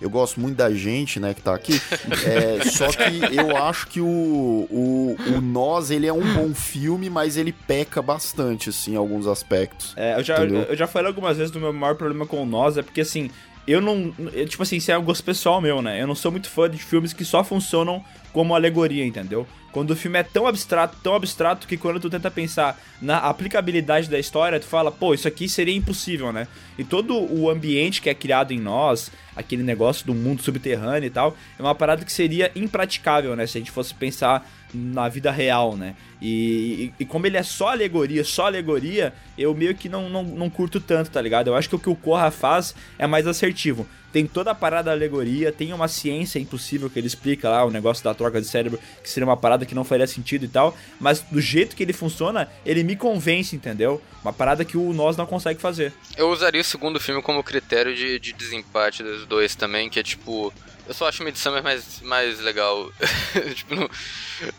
eu 0.00 0.10
gosto 0.10 0.40
muito 0.40 0.56
da 0.56 0.70
gente, 0.72 1.18
né, 1.18 1.34
que 1.34 1.42
tá 1.42 1.54
aqui. 1.54 1.80
É, 2.26 2.64
só 2.64 2.88
que 2.88 3.36
eu 3.36 3.56
acho 3.56 3.86
que 3.88 4.00
o, 4.00 4.06
o, 4.06 5.16
o 5.36 5.40
Nós, 5.40 5.90
ele 5.90 6.06
é 6.06 6.12
um 6.12 6.34
bom 6.34 6.54
filme, 6.54 7.08
mas 7.08 7.36
ele 7.36 7.52
peca 7.52 8.02
bastante, 8.02 8.70
assim, 8.70 8.92
em 8.92 8.96
alguns 8.96 9.26
aspectos. 9.26 9.92
É, 9.96 10.18
eu 10.18 10.24
já, 10.24 10.38
eu 10.44 10.76
já 10.76 10.86
falei 10.86 11.08
algumas 11.08 11.36
vezes 11.36 11.52
do 11.52 11.60
meu 11.60 11.72
maior 11.72 11.94
problema 11.94 12.26
com 12.26 12.42
o 12.42 12.46
Nós, 12.46 12.76
é 12.76 12.82
porque, 12.82 13.00
assim, 13.00 13.30
eu 13.66 13.80
não. 13.80 14.14
Eu, 14.32 14.46
tipo 14.46 14.62
assim, 14.62 14.76
isso 14.76 14.90
é 14.90 14.98
um 14.98 15.04
gosto 15.04 15.24
pessoal 15.24 15.60
meu, 15.60 15.82
né? 15.82 16.00
Eu 16.00 16.06
não 16.06 16.14
sou 16.14 16.30
muito 16.30 16.48
fã 16.48 16.70
de 16.70 16.78
filmes 16.78 17.12
que 17.12 17.24
só 17.24 17.42
funcionam 17.42 18.02
como 18.32 18.54
alegoria, 18.54 19.04
entendeu? 19.04 19.46
Quando 19.76 19.90
o 19.90 19.94
filme 19.96 20.18
é 20.18 20.22
tão 20.22 20.46
abstrato, 20.46 20.96
tão 21.02 21.14
abstrato, 21.14 21.66
que 21.66 21.76
quando 21.76 22.00
tu 22.00 22.08
tenta 22.08 22.30
pensar 22.30 22.80
na 22.98 23.18
aplicabilidade 23.18 24.08
da 24.08 24.18
história, 24.18 24.58
tu 24.58 24.64
fala, 24.64 24.90
pô, 24.90 25.12
isso 25.12 25.28
aqui 25.28 25.50
seria 25.50 25.76
impossível, 25.76 26.32
né? 26.32 26.48
E 26.78 26.82
todo 26.82 27.14
o 27.14 27.50
ambiente 27.50 28.00
que 28.00 28.08
é 28.08 28.14
criado 28.14 28.52
em 28.52 28.58
nós, 28.58 29.12
aquele 29.36 29.62
negócio 29.62 30.06
do 30.06 30.14
mundo 30.14 30.42
subterrâneo 30.42 31.06
e 31.06 31.10
tal, 31.10 31.36
é 31.58 31.62
uma 31.62 31.74
parada 31.74 32.06
que 32.06 32.10
seria 32.10 32.50
impraticável, 32.56 33.36
né? 33.36 33.46
Se 33.46 33.58
a 33.58 33.60
gente 33.60 33.70
fosse 33.70 33.92
pensar 33.92 34.50
na 34.72 35.10
vida 35.10 35.30
real, 35.30 35.76
né? 35.76 35.94
E, 36.20 36.92
e, 36.98 37.02
e, 37.02 37.04
como 37.04 37.26
ele 37.26 37.36
é 37.36 37.42
só 37.42 37.68
alegoria, 37.68 38.24
só 38.24 38.46
alegoria, 38.46 39.12
eu 39.36 39.54
meio 39.54 39.74
que 39.74 39.88
não, 39.88 40.08
não, 40.08 40.22
não 40.22 40.50
curto 40.50 40.80
tanto, 40.80 41.10
tá 41.10 41.20
ligado? 41.20 41.48
Eu 41.48 41.54
acho 41.54 41.68
que 41.68 41.76
o 41.76 41.78
que 41.78 41.90
o 41.90 41.96
Corra 41.96 42.30
faz 42.30 42.74
é 42.98 43.06
mais 43.06 43.26
assertivo. 43.26 43.86
Tem 44.12 44.26
toda 44.26 44.52
a 44.52 44.54
parada 44.54 44.84
da 44.84 44.92
alegoria, 44.92 45.52
tem 45.52 45.74
uma 45.74 45.88
ciência 45.88 46.38
impossível 46.38 46.88
que 46.88 46.98
ele 46.98 47.06
explica 47.06 47.50
lá, 47.50 47.64
o 47.64 47.70
negócio 47.70 48.02
da 48.02 48.14
troca 48.14 48.40
de 48.40 48.46
cérebro, 48.46 48.80
que 49.02 49.10
seria 49.10 49.26
uma 49.26 49.36
parada 49.36 49.66
que 49.66 49.74
não 49.74 49.84
faria 49.84 50.06
sentido 50.06 50.46
e 50.46 50.48
tal, 50.48 50.74
mas 50.98 51.20
do 51.20 51.40
jeito 51.40 51.76
que 51.76 51.82
ele 51.82 51.92
funciona, 51.92 52.48
ele 52.64 52.82
me 52.82 52.96
convence, 52.96 53.54
entendeu? 53.54 54.00
Uma 54.22 54.32
parada 54.32 54.64
que 54.64 54.78
o 54.78 54.92
nós 54.94 55.18
não 55.18 55.26
consegue 55.26 55.60
fazer. 55.60 55.92
Eu 56.16 56.30
usaria 56.30 56.62
o 56.62 56.64
segundo 56.64 56.98
filme 56.98 57.20
como 57.20 57.42
critério 57.42 57.94
de, 57.94 58.18
de 58.18 58.32
desempate 58.32 59.02
dos 59.02 59.26
dois 59.26 59.54
também, 59.54 59.90
que 59.90 60.00
é 60.00 60.02
tipo 60.02 60.50
eu 60.88 60.94
só 60.94 61.08
acho 61.08 61.24
Midsummer 61.24 61.62
mais, 61.62 62.00
mais 62.02 62.38
legal. 62.40 62.90
tipo, 63.54 63.74
no, 63.74 63.90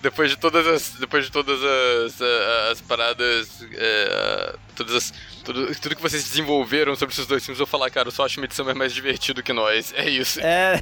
depois 0.01 0.29
de 0.29 0.37
todas 0.37 0.67
as. 0.67 0.89
Depois 0.99 1.25
de 1.25 1.31
todas 1.47 1.63
as, 1.63 2.21
as 2.71 2.81
paradas. 2.81 3.65
É, 3.73 4.55
todas 4.75 4.95
as. 4.95 5.13
Tudo, 5.45 5.73
tudo 5.79 5.95
que 5.95 6.01
vocês 6.01 6.25
desenvolveram 6.25 6.93
sobre 6.97 7.13
esses 7.13 7.25
dois 7.25 7.45
filmes, 7.45 7.57
eu 7.57 7.65
vou 7.65 7.71
falar, 7.71 7.89
cara, 7.89 8.09
eu 8.09 8.11
só 8.11 8.25
acho 8.25 8.41
Midsummer 8.41 8.75
mais 8.75 8.93
divertido 8.93 9.41
que 9.41 9.53
nós. 9.53 9.93
É 9.95 10.09
isso. 10.09 10.41
É. 10.41 10.77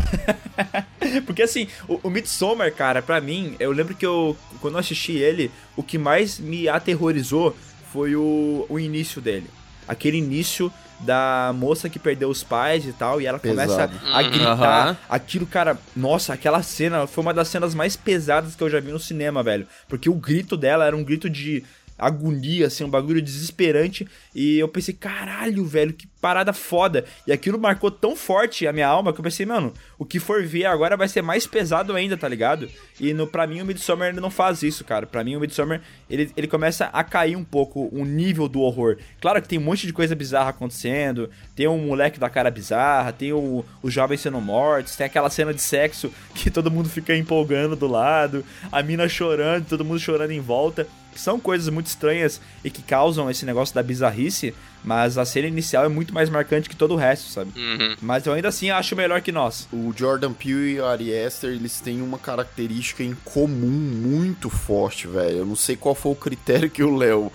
Porque 1.28 1.44
assim, 1.44 1.68
o, 1.88 2.00
o 2.02 2.10
Midsommar, 2.10 2.74
cara, 2.74 3.02
pra 3.04 3.22
mim, 3.22 3.56
eu 3.60 3.72
lembro 3.72 3.96
que 3.96 4.06
eu. 4.06 4.36
Quando 4.60 4.74
eu 4.74 4.80
assisti 4.80 5.14
ele, 5.14 5.52
o 5.76 5.84
que 5.84 6.00
mais 6.00 6.40
me 6.40 6.68
aterrorizou 6.68 7.56
foi 7.94 8.16
o, 8.16 8.66
o 8.68 8.80
início 8.80 9.22
dele. 9.22 9.50
Aquele 9.88 10.18
início 10.18 10.74
da 11.06 11.54
moça 11.56 11.90
que 11.90 12.00
perdeu 12.00 12.30
os 12.30 12.44
pais 12.44 12.86
e 12.86 12.92
tal, 12.92 13.22
e 13.22 13.26
ela 13.26 13.40
começa 13.40 13.90
a 14.12 14.22
uhum. 14.22 14.30
gritar. 14.30 14.90
Uhum. 14.90 14.96
Aquilo, 15.08 15.46
cara, 15.46 15.78
nossa, 15.96 16.34
aquela 16.34 16.62
cena 16.64 17.08
foi 17.08 17.22
uma 17.24 17.34
das 17.34 17.48
cenas 17.48 17.76
mais 17.76 17.96
pesadas 17.96 18.56
que 18.56 18.64
eu 18.64 18.70
já 18.70 18.80
vi 18.80 18.92
no 18.92 19.00
cinema, 19.00 19.44
velho. 19.44 19.68
Porque 19.88 20.10
o 20.10 20.16
grito 20.16 20.58
dela 20.58 20.86
era 20.86 20.96
um 20.96 21.04
grito 21.04 21.30
de 21.30 21.64
agonia, 21.98 22.68
assim, 22.68 22.84
um 22.84 22.90
bagulho 22.90 23.22
desesperante. 23.22 24.08
E 24.34 24.58
eu 24.60 24.68
pensei, 24.68 24.94
caralho, 24.94 25.66
velho, 25.66 25.94
que 25.94 26.08
parada 26.26 26.54
foda. 26.54 27.06
E 27.28 27.32
aquilo 27.32 27.60
marcou 27.60 27.92
tão 27.92 28.16
forte 28.16 28.68
a 28.68 28.74
minha 28.74 28.88
alma 28.88 29.14
que 29.14 29.20
eu 29.20 29.24
pensei, 29.24 29.46
mano, 29.46 29.72
o 29.98 30.04
que 30.04 30.20
for 30.20 30.44
ver 30.44 30.66
agora 30.66 30.98
vai 30.98 31.08
ser 31.08 31.22
mais 31.22 31.46
pesado 31.46 31.96
ainda, 31.96 32.18
tá 32.18 32.28
ligado? 32.28 32.68
E 33.00 33.14
no, 33.14 33.28
pra 33.28 33.46
mim 33.46 33.62
o 33.62 33.66
Midsommar 33.66 34.10
ele 34.10 34.20
não 34.20 34.32
faz 34.32 34.64
isso, 34.64 34.84
cara. 34.84 35.06
Pra 35.06 35.24
mim 35.24 35.36
o 35.36 35.40
Midsommar, 35.40 35.82
ele, 36.10 36.32
ele 36.36 36.48
começa 36.48 36.86
a 36.86 37.04
cair 37.04 37.36
um 37.36 37.44
pouco 37.44 37.90
o 37.92 38.04
nível 38.04 38.50
do 38.50 38.62
horror. 38.62 38.98
Claro 39.22 39.40
que 39.40 39.48
tem 39.48 39.60
um 39.60 39.64
monte 39.64 39.86
de 39.86 39.94
coisa 39.94 40.16
bizarra 40.16 40.50
acontecendo, 40.50 41.30
tem 41.56 41.68
um 41.68 41.78
moleque 41.78 42.20
da 42.20 42.28
cara 42.28 42.50
bizarra, 42.50 43.14
tem 43.14 43.32
o, 43.32 43.64
o 43.84 43.92
jovem 43.92 44.18
sendo 44.18 44.42
mortos, 44.42 44.96
tem 44.96 45.06
aquela 45.06 45.30
cena 45.30 45.54
de 45.54 45.62
sexo 45.62 46.12
que 46.34 46.50
todo 46.50 46.72
mundo 46.72 46.90
fica 46.90 47.16
empolgando 47.16 47.76
do 47.76 47.88
lado, 47.88 48.44
a 48.72 48.82
mina 48.82 49.08
chorando, 49.08 49.68
todo 49.68 49.86
mundo 49.86 50.00
chorando 50.00 50.32
em 50.32 50.42
volta. 50.42 50.88
São 51.20 51.40
coisas 51.40 51.70
muito 51.70 51.88
estranhas 51.88 52.40
e 52.64 52.70
que 52.70 52.82
causam 52.82 53.30
esse 53.30 53.46
negócio 53.46 53.74
da 53.74 53.84
bizarrice, 53.84 54.54
mas 54.84 55.18
a 55.18 55.26
cena 55.26 55.48
inicial 55.48 55.86
é 55.86 55.90
muito 55.90 56.14
mais 56.14 56.30
marcante 56.30 56.70
que 56.70 56.76
todo 56.76 56.94
o 56.94 56.98
resto, 56.98 57.30
sabe? 57.30 57.52
Uhum. 57.56 57.96
Mas 58.02 58.26
eu 58.26 58.34
ainda 58.34 58.50
assim 58.50 58.70
acho 58.70 58.96
melhor 58.96 59.22
que 59.22 59.32
nós. 59.32 59.68
O 59.74 59.92
Jordan 59.96 60.32
Peele 60.34 60.74
e 60.74 60.80
o 60.80 60.86
Ari 60.86 61.18
Aster, 61.18 61.50
eles 61.50 61.80
têm 61.80 62.02
uma 62.02 62.20
característica 62.20 63.04
em 63.04 63.16
comum 63.26 63.68
muito 63.68 64.50
forte, 64.50 65.08
velho. 65.08 65.40
Eu 65.40 65.46
não 65.46 65.56
sei 65.56 65.76
qual 65.76 65.96
foi 65.96 66.12
o 66.12 66.16
critério 66.16 66.70
que 66.70 66.84
o 66.84 66.96
Léo 66.96 67.32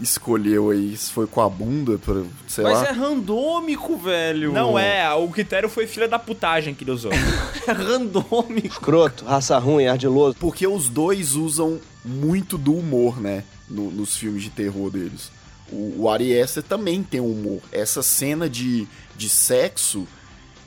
escolheu 0.00 0.70
aí, 0.70 0.96
se 0.96 1.10
foi 1.10 1.26
com 1.26 1.40
a 1.40 1.48
bunda, 1.48 1.98
pra, 1.98 2.22
sei 2.48 2.64
Mas 2.64 2.74
lá. 2.82 2.88
é 2.88 2.90
randômico, 2.92 3.96
velho. 3.96 4.52
Não 4.52 4.78
é, 4.78 5.12
o 5.14 5.28
critério 5.28 5.68
foi 5.68 5.86
filha 5.86 6.08
da 6.08 6.18
putagem 6.18 6.74
que 6.74 6.84
ele 6.84 6.90
usou. 6.90 7.12
É 7.66 7.72
randômico. 7.72 8.66
Escroto, 8.66 9.24
raça 9.24 9.56
ruim, 9.58 9.86
ardiloso. 9.86 10.36
Porque 10.38 10.66
os 10.66 10.88
dois 10.90 11.34
usam 11.34 11.80
muito 12.04 12.58
do 12.58 12.74
humor, 12.74 13.18
né? 13.20 13.42
no- 13.70 13.90
nos 13.90 14.14
filmes 14.16 14.42
de 14.42 14.50
terror 14.50 14.90
deles. 14.90 15.30
O, 15.72 16.02
o 16.02 16.10
Ari 16.10 16.38
Aster 16.38 16.62
também 16.62 17.02
tem 17.02 17.20
humor. 17.20 17.60
Essa 17.72 18.02
cena 18.02 18.46
de, 18.50 18.86
de 19.16 19.28
sexo 19.30 20.06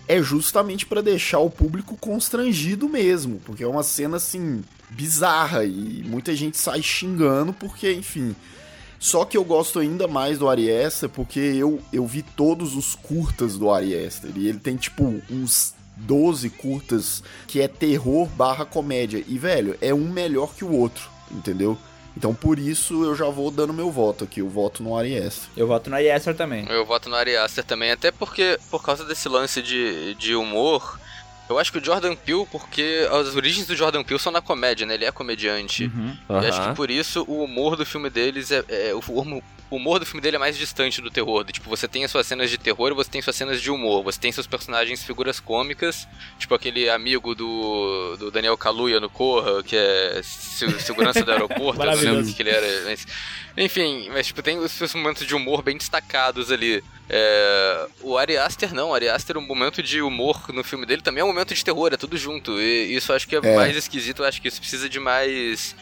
é 0.08 0.20
justamente 0.24 0.84
pra 0.88 1.02
deixar 1.02 1.38
o 1.38 1.50
público 1.52 1.96
constrangido 1.98 2.90
mesmo. 2.90 3.40
Porque 3.46 3.64
é 3.64 3.68
uma 3.68 3.84
cena, 3.84 4.18
assim, 4.18 4.64
bizarra. 4.90 5.64
E 5.66 6.04
muita 6.08 6.36
gente 6.36 6.58
sai 6.58 6.82
xingando 6.82 7.54
porque, 7.54 7.94
enfim. 7.94 8.36
Só 9.00 9.26
que 9.26 9.38
eu 9.38 9.44
gosto 9.44 9.80
ainda 9.80 10.08
mais 10.08 10.40
do 10.40 10.50
Ari 10.50 10.72
Aster 10.72 11.10
porque 11.10 11.40
eu, 11.40 11.80
eu 11.94 12.06
vi 12.06 12.22
todos 12.24 12.76
os 12.76 12.96
curtas 12.96 13.58
do 13.58 13.72
Ari 13.72 13.96
Aster. 13.96 14.32
E 14.36 14.48
ele 14.48 14.60
tem, 14.60 14.76
tipo, 14.76 15.22
uns 15.30 15.74
12 15.96 16.50
curtas 16.52 17.24
que 17.48 17.62
é 17.62 17.68
terror 17.68 18.28
barra 18.28 18.66
comédia. 18.66 19.24
E, 19.28 19.38
velho, 19.38 19.78
é 19.82 19.94
um 19.94 20.10
melhor 20.10 20.54
que 20.56 20.66
o 20.66 20.72
outro, 20.72 21.10
entendeu? 21.32 21.78
Então, 22.18 22.34
por 22.34 22.58
isso, 22.58 23.04
eu 23.04 23.16
já 23.16 23.30
vou 23.30 23.52
dando 23.52 23.72
meu 23.72 23.92
voto 23.92 24.24
aqui. 24.24 24.40
Eu 24.40 24.50
voto 24.50 24.82
no 24.82 24.98
Ari 24.98 25.16
Aster. 25.16 25.50
Eu 25.56 25.68
voto 25.68 25.88
na 25.88 26.00
Yesser 26.00 26.36
também. 26.36 26.66
Eu 26.68 26.84
voto 26.84 27.10
no 27.10 27.16
Ari 27.16 27.38
Aster 27.38 27.64
também, 27.64 27.92
até 27.92 28.12
porque, 28.12 28.58
por 28.72 28.84
causa 28.84 29.06
desse 29.06 29.30
lance 29.30 29.62
de, 29.62 30.16
de 30.16 30.34
humor, 30.34 31.00
eu 31.50 31.58
acho 31.58 31.72
que 31.72 31.78
o 31.78 31.84
Jordan 31.84 32.16
Peele, 32.16 32.46
porque 32.52 33.08
as 33.12 33.36
origens 33.36 33.66
do 33.66 33.76
Jordan 33.76 34.04
Peele 34.04 34.20
são 34.20 34.32
na 34.32 34.42
comédia, 34.42 34.86
né? 34.86 34.96
Ele 34.96 35.06
é 35.06 35.12
comediante. 35.12 35.86
Uhum. 35.86 36.42
E 36.42 36.46
acho 36.48 36.62
que 36.70 36.76
por 36.76 36.92
isso 36.92 37.24
o 37.28 37.44
humor 37.44 37.76
do 37.76 37.86
filme 37.86 38.10
deles 38.10 38.52
é. 38.52 38.64
é- 38.68 38.94
o, 38.94 39.00
humor, 39.00 39.42
o 39.70 39.76
humor 39.76 40.00
do 40.00 40.06
filme 40.06 40.22
dele 40.22 40.36
é 40.38 40.40
mais 40.40 40.58
distante 40.58 41.02
do 41.02 41.12
terror. 41.12 41.44
Do, 41.44 41.52
tipo, 41.52 41.70
você 41.70 41.88
tem 41.88 42.04
as 42.06 42.12
suas 42.12 42.26
cenas 42.26 42.50
de 42.50 42.58
terror 42.58 42.92
e 42.92 42.94
você 42.96 43.10
tem 43.10 43.22
suas 43.22 43.36
cenas 43.36 43.62
de 43.62 43.70
humor. 43.70 44.04
Você 44.04 44.20
tem 44.20 44.32
seus 44.32 44.48
personagens 44.48 45.04
figuras 45.04 45.40
cômicas, 45.40 46.08
tipo 46.40 46.54
aquele 46.56 46.90
amigo 46.90 47.36
do, 47.36 48.16
do 48.18 48.32
Daniel 48.32 48.58
Kaluuya 48.58 49.00
no 49.00 49.10
Corra, 49.10 49.62
que 49.64 49.76
é 49.76 50.22
se- 50.24 50.80
segurança 50.80 51.24
do 51.24 51.32
aeroporto, 51.32 51.80
eu 51.84 51.86
não 51.86 51.94
lembro 51.96 52.22
o 52.22 52.26
que 52.26 52.34
que 52.34 52.42
ele 52.44 52.50
era. 52.52 52.84
Mas, 52.86 53.06
enfim, 53.58 54.10
mas 54.14 54.28
tipo, 54.28 54.42
tem 54.42 54.58
os 54.58 54.72
seus 54.72 54.94
momentos 54.94 55.26
de 55.26 55.36
humor 55.36 55.62
bem 55.62 55.78
destacados 55.78 56.52
ali. 56.52 56.84
É, 57.10 57.88
o 58.02 58.18
Ari 58.18 58.38
Aster 58.38 58.74
não, 58.74 58.90
o 58.90 58.94
Ari 58.94 59.10
Aster, 59.10 59.38
um 59.38 59.42
momento 59.42 59.82
de 59.82 60.02
humor 60.02 60.44
no 60.54 60.64
filme 60.64 60.86
dele 60.86 61.02
também 61.02 61.22
é 61.22 61.24
um 61.24 61.28
momento 61.30 61.54
de 61.56 61.64
terror, 61.64 61.90
é 61.94 61.98
tudo 61.98 62.18
junto. 62.18 62.60
E 62.62 62.96
isso 62.96 63.12
eu 63.12 63.16
acho 63.16 63.28
que 63.28 63.36
é, 63.36 63.40
É. 63.42 63.56
mais 63.56 63.76
esquisito, 63.76 64.22
eu 64.22 64.28
acho 64.28 64.42
que 64.42 64.48
isso 64.48 64.60
precisa 64.60 64.88
de 64.90 65.00
mais 65.00 65.76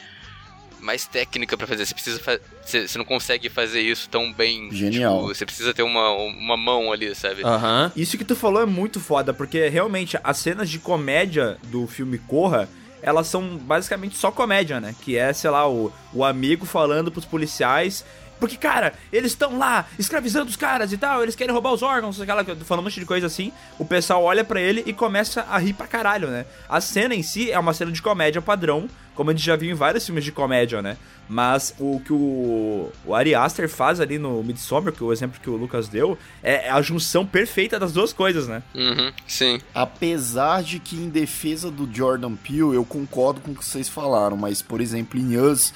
mais 0.85 1.05
técnica 1.05 1.57
pra 1.57 1.65
fazer. 1.67 1.85
Você 1.85 1.93
precisa 1.93 2.19
fa- 2.19 2.39
você, 2.63 2.87
você 2.87 2.97
não 2.97 3.05
consegue 3.05 3.49
fazer 3.49 3.81
isso 3.81 4.07
tão 4.09 4.31
bem. 4.31 4.69
Genial. 4.71 5.17
tipo, 5.21 5.27
você 5.35 5.45
precisa 5.45 5.73
ter 5.73 5.83
uma, 5.83 6.11
uma 6.11 6.55
mão 6.55 6.91
ali, 6.93 7.13
sabe? 7.15 7.43
Aham. 7.43 7.91
Isso 7.95 8.17
que 8.17 8.23
tu 8.23 8.35
falou 8.35 8.61
é 8.61 8.65
muito 8.65 8.99
foda, 8.99 9.33
porque 9.33 9.67
realmente 9.67 10.17
as 10.23 10.37
cenas 10.37 10.69
de 10.69 10.79
comédia 10.79 11.57
do 11.63 11.87
filme 11.87 12.17
Corra, 12.19 12.69
elas 13.01 13.27
são 13.27 13.57
basicamente 13.57 14.15
só 14.17 14.31
comédia, 14.31 14.79
né? 14.79 14.95
Que 15.01 15.17
é, 15.17 15.33
sei 15.33 15.49
lá, 15.49 15.67
o, 15.69 15.91
o 16.13 16.23
amigo 16.23 16.65
falando 16.65 17.11
pros 17.11 17.25
policiais. 17.25 18.05
Porque, 18.39 18.57
cara, 18.57 18.93
eles 19.11 19.31
estão 19.31 19.57
lá 19.57 19.85
escravizando 19.97 20.49
os 20.49 20.55
caras 20.55 20.91
e 20.91 20.97
tal, 20.97 21.23
eles 21.23 21.35
querem 21.35 21.53
roubar 21.53 21.73
os 21.73 21.81
órgãos, 21.81 22.19
aquela, 22.19 22.43
falando 22.43 22.81
um 22.81 22.83
monte 22.83 22.99
de 22.99 23.05
coisa 23.05 23.27
assim. 23.27 23.51
O 23.79 23.85
pessoal 23.85 24.23
olha 24.23 24.43
pra 24.43 24.59
ele 24.59 24.83
e 24.85 24.93
começa 24.93 25.45
a 25.49 25.57
rir 25.57 25.73
pra 25.73 25.87
caralho, 25.87 26.27
né? 26.29 26.45
A 26.67 26.81
cena 26.81 27.15
em 27.15 27.23
si 27.23 27.51
é 27.51 27.59
uma 27.59 27.73
cena 27.73 27.91
de 27.91 28.01
comédia 28.01 28.41
padrão, 28.41 28.89
como 29.15 29.29
a 29.29 29.33
gente 29.33 29.45
já 29.45 29.55
viu 29.55 29.71
em 29.71 29.73
vários 29.73 30.05
filmes 30.05 30.23
de 30.23 30.31
comédia, 30.31 30.81
né? 30.81 30.97
Mas 31.27 31.73
o 31.79 31.99
que 32.01 32.13
o, 32.13 32.91
o 33.05 33.15
Ari 33.15 33.33
Aster 33.33 33.67
faz 33.67 33.99
ali 33.99 34.19
no 34.19 34.43
Midsommar, 34.43 34.93
que 34.93 35.01
é 35.01 35.05
o 35.05 35.11
exemplo 35.11 35.39
que 35.41 35.49
o 35.49 35.55
Lucas 35.55 35.87
deu, 35.87 36.17
é 36.43 36.69
a 36.69 36.81
junção 36.81 37.25
perfeita 37.25 37.79
das 37.79 37.93
duas 37.93 38.13
coisas, 38.13 38.47
né? 38.47 38.61
Uhum, 38.75 39.11
sim. 39.25 39.59
Apesar 39.73 40.61
de 40.61 40.79
que, 40.79 40.95
em 40.95 41.09
defesa 41.09 41.71
do 41.71 41.89
Jordan 41.91 42.35
Peele, 42.35 42.75
eu 42.75 42.85
concordo 42.85 43.41
com 43.41 43.51
o 43.51 43.55
que 43.55 43.65
vocês 43.65 43.89
falaram, 43.89 44.37
mas, 44.37 44.61
por 44.61 44.81
exemplo, 44.81 45.19
em 45.19 45.37
Us, 45.37 45.73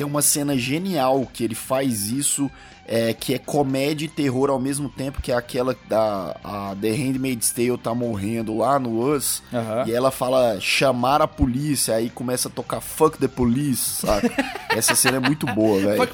tem 0.00 0.06
uma 0.06 0.22
cena 0.22 0.56
genial 0.56 1.28
que 1.30 1.44
ele 1.44 1.54
faz 1.54 2.08
isso, 2.08 2.50
é, 2.92 3.14
que 3.14 3.32
é 3.32 3.38
comédia 3.38 4.04
e 4.04 4.08
terror 4.08 4.50
ao 4.50 4.58
mesmo 4.58 4.88
tempo, 4.88 5.22
que 5.22 5.30
é 5.30 5.34
aquela 5.36 5.76
da 5.88 6.36
a 6.42 6.74
The 6.80 6.90
Handmaid's 6.90 7.52
Tale 7.52 7.78
tá 7.78 7.94
morrendo 7.94 8.58
lá 8.58 8.80
no 8.80 9.14
Us, 9.14 9.44
Aham. 9.54 9.84
e 9.86 9.92
ela 9.92 10.10
fala 10.10 10.58
chamar 10.60 11.22
a 11.22 11.28
polícia, 11.28 11.94
aí 11.94 12.10
começa 12.10 12.48
a 12.48 12.50
tocar 12.50 12.80
Fuck 12.80 13.16
the 13.18 13.28
Police, 13.28 14.02
saca? 14.04 14.28
Essa 14.76 14.96
cena 14.96 15.18
é 15.18 15.20
muito 15.20 15.46
boa, 15.46 15.80
velho. 15.80 16.00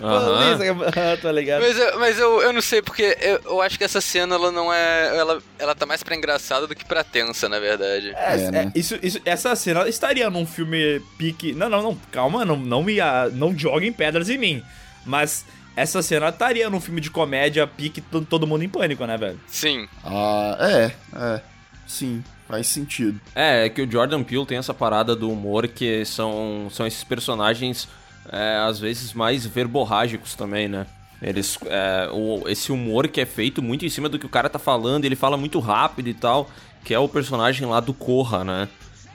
Ah, 0.97 1.17
tá 1.21 1.33
ligado. 1.33 1.63
Mas, 1.63 1.79
eu, 1.79 1.99
mas 1.99 2.19
eu, 2.19 2.43
eu 2.43 2.53
não 2.53 2.61
sei, 2.61 2.83
porque 2.83 3.17
eu, 3.21 3.41
eu 3.45 3.61
acho 3.63 3.79
que 3.79 3.85
essa 3.85 4.01
cena 4.01 4.35
ela 4.35 4.51
não 4.53 4.73
é. 4.73 5.17
Ela, 5.17 5.39
ela 5.59 5.75
tá 5.75 5.87
mais 5.87 6.03
pra 6.03 6.15
engraçada 6.17 6.67
do 6.67 6.75
que 6.75 6.85
pra 6.85 7.03
tensa, 7.03 7.49
na 7.49 7.59
verdade. 7.59 8.11
É, 8.15 8.35
É, 8.47 8.51
né? 8.51 8.73
é, 8.75 8.79
isso, 8.79 8.99
isso, 9.03 9.21
essa 9.25 9.55
cena 9.57 9.89
estaria 9.89 10.29
num 10.29 10.47
filme 10.47 11.01
pique. 11.17 11.53
Não, 11.53 11.69
não, 11.69 11.83
não, 11.83 11.99
calma, 12.13 12.45
não, 12.45 12.57
não 12.57 12.83
me 12.83 13.01
ah, 13.01 13.29
não 13.33 13.57
joguem 13.57 13.93
pedras 13.93 14.29
em 14.29 14.37
mim. 14.39 14.63
Mas 15.05 15.45
essa 15.77 16.03
cena 16.03 16.31
estaria 16.31 16.69
num 16.71 16.81
filme 16.81 17.01
de 17.01 17.11
comédia 17.11 17.67
pique 17.67 18.01
to- 18.01 18.23
todo 18.23 18.47
mundo 18.47 18.65
em 18.65 18.69
pânico, 18.69 19.05
né, 19.07 19.17
velho? 19.17 19.39
Sim. 19.47 19.87
Ah, 20.05 20.57
é, 20.59 20.93
é, 21.15 21.41
sim, 21.87 22.25
faz 22.49 22.67
sentido. 22.67 23.21
É, 23.35 23.67
é 23.67 23.69
que 23.69 23.83
o 23.83 23.91
Jordan 23.91 24.23
Peele 24.25 24.47
tem 24.47 24.59
essa 24.59 24.73
parada 24.75 25.15
do 25.15 25.31
humor 25.31 25.69
que 25.69 26.05
são, 26.05 26.69
são 26.71 26.87
esses 26.87 27.05
personagens, 27.05 27.89
é, 28.33 28.57
às 28.67 28.81
vezes, 28.81 29.13
mais 29.13 29.45
verborrágicos 29.47 30.35
também, 30.35 30.67
né? 30.69 30.87
Eles, 31.23 31.59
é, 31.67 32.09
o, 32.13 32.47
esse 32.49 32.71
humor 32.73 33.09
que 33.09 33.21
é 33.21 33.27
feito 33.27 33.63
muito 33.63 33.87
em 33.87 33.89
cima 33.89 34.09
do 34.09 34.19
que 34.19 34.27
o 34.27 34.29
cara 34.29 34.49
tá 34.51 34.59
falando, 34.59 35.05
ele 35.05 35.17
fala 35.17 35.37
muito 35.37 35.59
rápido 35.61 36.09
e 36.09 36.15
tal, 36.15 36.51
que 36.85 36.93
é 36.93 36.99
o 36.99 37.09
personagem 37.09 37.67
lá 37.67 37.81
do 37.81 37.95
Corra, 37.95 38.45
né? 38.45 38.69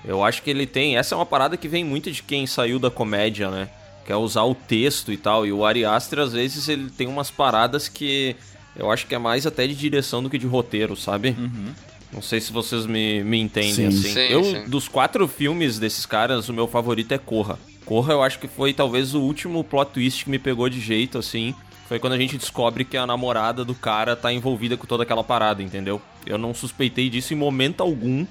Eu 0.03 0.24
acho 0.24 0.41
que 0.41 0.49
ele 0.49 0.66
tem. 0.66 0.97
Essa 0.97 1.14
é 1.14 1.18
uma 1.18 1.28
parada 1.28 1.55
que 1.55 1.68
vem 1.68 1.84
muito 1.84 2.12
de 2.12 2.24
quem 2.24 2.47
saiu 2.47 2.80
da 2.80 2.89
comédia, 2.89 3.51
né? 3.51 3.70
Que 4.06 4.12
é 4.12 4.16
usar 4.16 4.43
o 4.43 4.56
texto 4.56 5.12
e 5.12 5.18
tal. 5.18 5.45
E 5.45 5.52
o 5.52 5.66
Ari 5.66 5.86
Aster, 5.86 6.20
às 6.20 6.34
vezes, 6.34 6.68
ele 6.68 6.89
tem 6.89 7.08
umas 7.08 7.30
paradas 7.30 7.88
que 7.88 8.36
eu 8.76 8.91
acho 8.91 9.06
que 9.06 9.16
é 9.16 9.20
mais 9.20 9.45
até 9.45 9.68
de 9.68 9.76
direção 9.76 10.24
do 10.24 10.30
que 10.30 10.38
de 10.38 10.47
roteiro, 10.47 10.95
sabe? 10.95 11.36
Não 12.12 12.22
sei 12.22 12.41
se 12.41 12.52
vocês 12.52 12.86
me, 12.86 13.24
me 13.24 13.39
entendem 13.39 13.74
Sim. 13.74 13.88
assim. 13.88 14.14
Sim, 14.14 14.20
eu, 14.20 14.43
sim. 14.43 14.64
dos 14.68 14.88
quatro 14.88 15.28
filmes 15.28 15.80
desses 15.80 16.06
caras, 16.06 16.49
o 16.49 16.54
meu 16.54 16.68
favorito 16.68 17.14
é 17.14 17.18
Corra. 17.18 17.58
Corra 17.86 18.14
eu 18.14 18.22
acho 18.22 18.38
que 18.38 18.47
foi 18.47 18.74
talvez 18.74 19.14
o 19.14 19.22
último 19.22 19.64
plot 19.64 19.91
twist 19.91 20.26
que 20.26 20.30
me 20.30 20.38
pegou 20.38 20.70
de 20.70 20.80
jeito, 20.80 21.18
assim. 21.18 21.56
Foi 21.88 21.99
quando 21.99 22.14
a 22.14 22.18
gente 22.18 22.38
descobre 22.38 22.86
que 22.86 22.97
a 22.97 23.06
namorada 23.06 23.66
do 23.66 23.76
cara 23.76 24.16
tá 24.16 24.32
envolvida 24.32 24.78
com 24.78 24.86
toda 24.86 25.04
aquela 25.04 25.24
parada, 25.24 25.64
entendeu? 25.64 26.02
Eu 26.26 26.38
não 26.38 26.54
suspeitei 26.54 27.10
disso 27.10 27.34
em 27.34 27.38
momento 27.38 27.82
algum. 27.82 28.26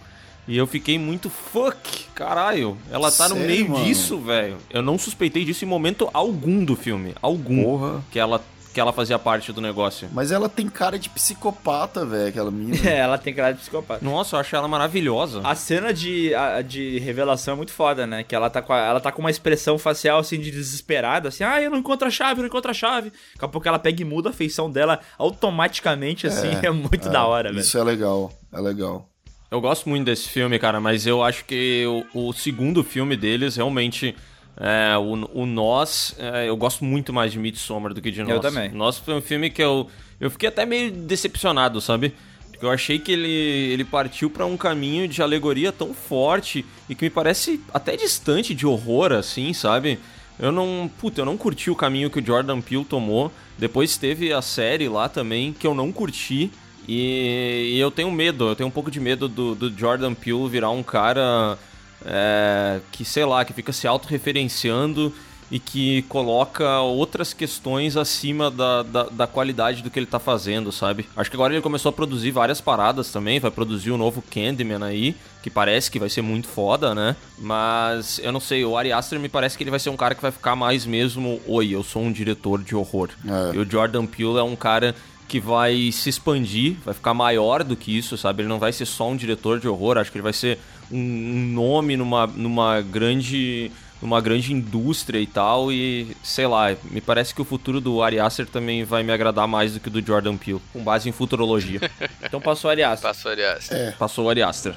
E 0.51 0.57
eu 0.57 0.67
fiquei 0.67 0.99
muito 0.99 1.31
fuck, 1.31 2.07
caralho. 2.15 2.77
Ela 2.91 3.11
tá 3.13 3.29
no 3.29 3.37
Sério, 3.37 3.49
meio 3.51 3.69
mano? 3.71 3.85
disso, 3.85 4.19
velho. 4.19 4.57
Eu 4.69 4.83
não 4.83 4.99
suspeitei 4.99 5.45
disso 5.45 5.65
em 5.65 5.69
momento 5.69 6.11
algum 6.13 6.65
do 6.65 6.75
filme. 6.75 7.15
Algum. 7.23 7.63
Porra. 7.63 8.03
Que 8.11 8.19
ela, 8.19 8.43
que 8.75 8.81
ela 8.81 8.93
fazia 8.93 9.17
parte 9.17 9.53
do 9.53 9.61
negócio. 9.61 10.09
Mas 10.13 10.33
ela 10.33 10.49
tem 10.49 10.69
cara 10.69 10.99
de 10.99 11.09
psicopata, 11.09 12.05
velho, 12.05 12.29
aquela 12.31 12.51
mina. 12.51 12.77
É, 12.85 12.99
ela 12.99 13.17
tem 13.17 13.33
cara 13.33 13.53
de 13.53 13.61
psicopata. 13.61 14.05
Nossa, 14.05 14.35
eu 14.35 14.41
achei 14.41 14.59
ela 14.59 14.67
maravilhosa. 14.67 15.41
A 15.45 15.55
cena 15.55 15.95
de, 15.95 16.35
a- 16.35 16.63
de 16.63 16.99
revelação 16.99 17.55
é 17.55 17.57
muito 17.57 17.73
foda, 17.73 18.05
né? 18.05 18.25
Que 18.25 18.35
ela 18.35 18.51
tá, 18.51 18.61
com 18.61 18.73
a- 18.73 18.79
ela 18.81 19.01
tá 19.01 19.13
com 19.13 19.21
uma 19.23 19.31
expressão 19.31 19.79
facial 19.79 20.19
assim 20.19 20.41
de 20.41 20.51
desesperada, 20.51 21.29
assim, 21.29 21.45
ah, 21.45 21.63
eu 21.63 21.71
não 21.71 21.79
encontro 21.79 22.09
a 22.09 22.11
chave, 22.11 22.41
eu 22.41 22.43
não 22.43 22.49
encontro 22.49 22.73
a 22.73 22.75
chave. 22.75 23.11
Daqui 23.35 23.45
a 23.45 23.49
pouco 23.49 23.69
ela 23.69 23.79
pega 23.79 24.03
e 24.03 24.05
muda 24.05 24.31
a 24.31 24.33
feição 24.33 24.69
dela 24.69 24.99
automaticamente, 25.17 26.27
assim, 26.27 26.51
é, 26.61 26.71
muito 26.73 27.09
da 27.09 27.25
hora, 27.25 27.51
velho. 27.51 27.61
Isso 27.61 27.79
é 27.79 27.85
legal, 27.85 28.33
é 28.53 28.61
legal. 28.61 29.07
Eu 29.51 29.61
gosto 29.61 29.89
muito 29.89 30.05
desse 30.05 30.29
filme, 30.29 30.59
cara, 30.61 30.81
mas 30.81 31.07
eu 31.07 31.25
acho 31.25 31.45
que 31.45 31.85
o, 32.15 32.29
o 32.29 32.33
segundo 32.33 32.85
filme 32.85 33.17
deles 33.17 33.57
realmente. 33.57 34.15
É, 34.57 34.97
o, 34.99 35.43
o 35.43 35.47
Nós, 35.47 36.15
é, 36.19 36.49
eu 36.49 36.57
gosto 36.57 36.85
muito 36.85 37.13
mais 37.13 37.33
de 37.33 37.39
Midsommar 37.39 37.95
do 37.95 38.01
que 38.01 38.11
de 38.11 38.23
Nós. 38.23 38.31
Eu 38.31 38.41
também. 38.41 38.71
Nós 38.71 38.99
foi 38.99 39.15
um 39.15 39.21
filme 39.21 39.49
que 39.49 39.63
eu, 39.63 39.89
eu 40.21 40.31
fiquei 40.31 40.49
até 40.49 40.67
meio 40.67 40.93
decepcionado, 40.93 41.81
sabe? 41.81 42.15
Porque 42.51 42.65
eu 42.65 42.71
achei 42.71 42.99
que 42.99 43.11
ele, 43.11 43.29
ele 43.29 43.85
partiu 43.85 44.29
pra 44.29 44.45
um 44.45 44.57
caminho 44.57 45.09
de 45.09 45.23
alegoria 45.23 45.73
tão 45.73 45.95
forte 45.95 46.65
e 46.89 46.95
que 46.95 47.05
me 47.05 47.11
parece 47.11 47.59
até 47.73 47.97
distante 47.97 48.55
de 48.55 48.67
horror, 48.67 49.13
assim, 49.13 49.53
sabe? 49.53 49.99
Eu 50.39 50.53
não. 50.53 50.91
Puta, 51.01 51.23
eu 51.23 51.25
não 51.25 51.37
curti 51.37 51.71
o 51.71 51.77
caminho 51.77 52.11
que 52.11 52.21
o 52.21 52.25
Jordan 52.25 52.61
Peele 52.61 52.85
tomou. 52.85 53.33
Depois 53.59 53.97
teve 53.97 54.33
a 54.33 54.43
série 54.43 54.89
lá 54.89 55.09
também, 55.09 55.53
que 55.53 55.67
eu 55.67 55.75
não 55.75 55.91
curti. 55.91 56.51
E, 56.89 57.75
e 57.75 57.81
eu 57.81 57.91
tenho 57.91 58.11
medo, 58.11 58.49
eu 58.49 58.57
tenho 58.57 58.69
um 58.69 58.73
pouco 58.73 58.91
de 58.91 59.01
medo 59.01 59.29
do, 59.29 59.55
do 59.55 59.71
Jordan 59.79 60.15
Peele 60.15 60.49
virar 60.49 60.71
um 60.71 60.83
cara 60.83 61.59
é, 62.05 62.81
que, 62.91 63.05
sei 63.05 63.25
lá, 63.25 63.45
que 63.45 63.53
fica 63.53 63.73
se 63.73 63.87
autorreferenciando 63.87 65.13
e 65.51 65.59
que 65.59 66.03
coloca 66.03 66.81
outras 66.81 67.35
questões 67.35 67.97
acima 67.97 68.51
da, 68.51 68.83
da, 68.83 69.03
da, 69.05 69.27
qualidade 69.27 69.83
do 69.83 69.91
que 69.91 69.99
ele 69.99 70.07
tá 70.07 70.21
fazendo, 70.21 70.71
sabe? 70.71 71.09
Acho 71.17 71.29
que 71.29 71.37
agora 71.37 71.53
ele 71.53 71.63
começou 71.63 71.91
a 71.91 71.93
produzir 71.93 72.31
várias 72.31 72.61
paradas 72.61 73.11
também, 73.11 73.41
vai 73.41 73.51
produzir 73.51 73.91
o 73.91 73.97
um 73.97 73.99
novo 73.99 74.23
Candyman 74.23 74.85
aí, 74.85 75.17
que 75.43 75.51
parece 75.51 75.91
que 75.91 75.99
vai 75.99 76.09
ser 76.09 76.23
muito 76.23 76.47
foda, 76.47 76.95
né? 76.95 77.17
Mas 77.37 78.21
eu 78.23 78.31
não 78.31 78.39
sei, 78.39 78.65
o 78.65 78.77
Ari 78.77 78.93
Aster 78.93 79.19
me 79.19 79.29
parece 79.29 79.57
que 79.57 79.65
ele 79.65 79.71
vai 79.71 79.81
ser 79.81 79.91
um 79.91 79.97
cara 79.97 80.15
que 80.15 80.23
vai 80.23 80.31
ficar 80.31 80.55
mais 80.55 80.87
mesmo, 80.87 81.41
oi, 81.47 81.71
eu 81.71 81.83
sou 81.83 82.03
um 82.03 82.13
diretor 82.13 82.63
de 82.63 82.77
horror. 82.77 83.09
É. 83.27 83.57
E 83.57 83.59
o 83.59 83.69
Jordan 83.69 84.07
Peele 84.07 84.39
é 84.39 84.43
um 84.45 84.55
cara 84.55 84.95
que 85.31 85.39
vai 85.39 85.93
se 85.93 86.09
expandir, 86.09 86.77
vai 86.85 86.93
ficar 86.93 87.15
maior 87.15 87.63
do 87.63 87.77
que 87.77 87.97
isso, 87.97 88.19
sabe? 88.19 88.43
Ele 88.43 88.49
não 88.49 88.59
vai 88.59 88.73
ser 88.73 88.85
só 88.85 89.09
um 89.09 89.15
diretor 89.15 89.61
de 89.61 89.69
horror, 89.69 89.97
acho 89.97 90.11
que 90.11 90.19
ele 90.19 90.25
vai 90.25 90.33
ser 90.33 90.59
um 90.91 91.53
nome 91.55 91.97
numa, 91.97 92.27
numa 92.27 92.81
grande 92.81 93.71
numa 94.03 94.21
grande 94.21 94.53
indústria 94.53 95.21
e 95.21 95.27
tal, 95.27 95.71
e 95.71 96.17
sei 96.23 96.47
lá, 96.47 96.75
me 96.91 97.03
parece 97.03 97.35
que 97.35 97.43
o 97.43 97.45
futuro 97.45 97.83
do 97.83 98.03
Ari 98.03 98.19
Aster 98.19 98.47
também 98.47 98.83
vai 98.83 99.03
me 99.03 99.13
agradar 99.13 99.47
mais 99.47 99.75
do 99.75 99.79
que 99.79 99.89
o 99.89 99.91
do 99.91 100.05
Jordan 100.05 100.37
Peele, 100.37 100.61
com 100.73 100.83
base 100.83 101.09
em 101.09 101.13
futurologia. 101.13 101.81
então 102.25 102.41
passou 102.41 102.69
o 102.69 102.73
Ari 102.73 102.83
Aster. 102.83 103.09
Passou 103.09 103.31
o 103.31 103.33
Ari 103.33 103.45
Aster. 103.45 103.79
É. 103.79 103.91
Passou 103.93 104.25
o 104.25 104.31
Ari 104.31 104.43
Aster. 104.43 104.75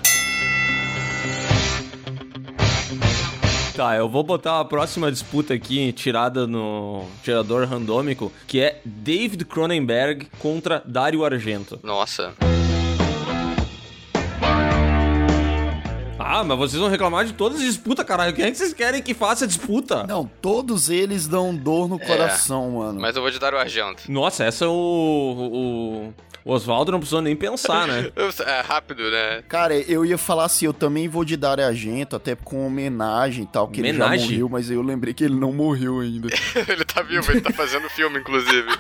Tá, 3.76 3.96
eu 3.96 4.08
vou 4.08 4.22
botar 4.22 4.60
a 4.60 4.66
próxima 4.66 5.12
disputa 5.12 5.56
aqui, 5.56 5.92
tirada 5.94 6.46
no 6.46 7.08
tirador 7.24 7.68
randômico, 7.68 8.32
que 8.46 8.62
é 8.62 8.80
David 8.86 9.46
Cronenberg 9.46 10.28
contra 10.38 10.84
Dario 10.86 11.26
Argento. 11.26 11.80
Nossa. 11.82 12.36
Ah, 16.20 16.44
mas 16.44 16.58
vocês 16.58 16.80
vão 16.80 16.90
reclamar 16.90 17.26
de 17.26 17.34
todas 17.34 17.60
as 17.60 17.66
disputas, 17.66 18.06
caralho. 18.06 18.34
Quem 18.34 18.46
é 18.46 18.52
que 18.52 18.58
vocês 18.58 18.74
querem 18.74 19.02
que 19.02 19.16
faça 19.16 19.46
a 19.46 19.48
disputa? 19.48 20.04
Não, 20.06 20.30
todos 20.40 20.92
eles 20.92 21.28
dão 21.28 21.56
dor 21.56 21.88
no 21.88 21.96
é, 21.96 22.06
coração, 22.06 22.72
mano. 22.72 23.00
Mas 23.00 23.16
eu 23.16 23.24
vou 23.24 23.32
te 23.32 23.40
dar 23.40 23.56
o 23.56 23.58
Argento. 23.58 24.04
Nossa, 24.12 24.44
essa 24.44 24.66
é 24.66 24.68
o. 24.68 24.72
o... 24.72 26.14
O 26.46 26.52
Oswaldo 26.52 26.92
não 26.92 27.00
precisou 27.00 27.22
nem 27.22 27.36
pensar, 27.36 27.88
né? 27.88 28.12
é 28.46 28.62
rápido, 28.62 29.10
né? 29.10 29.44
Cara, 29.48 29.76
eu 29.76 30.06
ia 30.06 30.18
falar 30.18 30.46
assim, 30.46 30.66
eu 30.66 30.74
também 30.74 31.08
vou 31.08 31.24
de 31.24 31.38
Dario 31.38 31.66
Argento, 31.66 32.16
até 32.16 32.36
com 32.36 32.68
homenagem 32.68 33.46
e 33.46 33.48
tal, 33.48 33.68
que 33.68 33.80
homenagem? 33.80 34.14
ele 34.14 34.20
já 34.20 34.30
morreu, 34.32 34.50
mas 34.50 34.70
eu 34.70 34.82
lembrei 34.82 35.14
que 35.14 35.24
ele 35.24 35.36
não 35.36 35.54
morreu 35.54 36.02
ainda. 36.02 36.28
ele 36.68 36.84
tá 36.84 37.02
vivo, 37.02 37.32
ele 37.32 37.42
tá 37.42 37.52
fazendo 37.52 37.90
filme, 37.90 38.20
inclusive. 38.20 38.68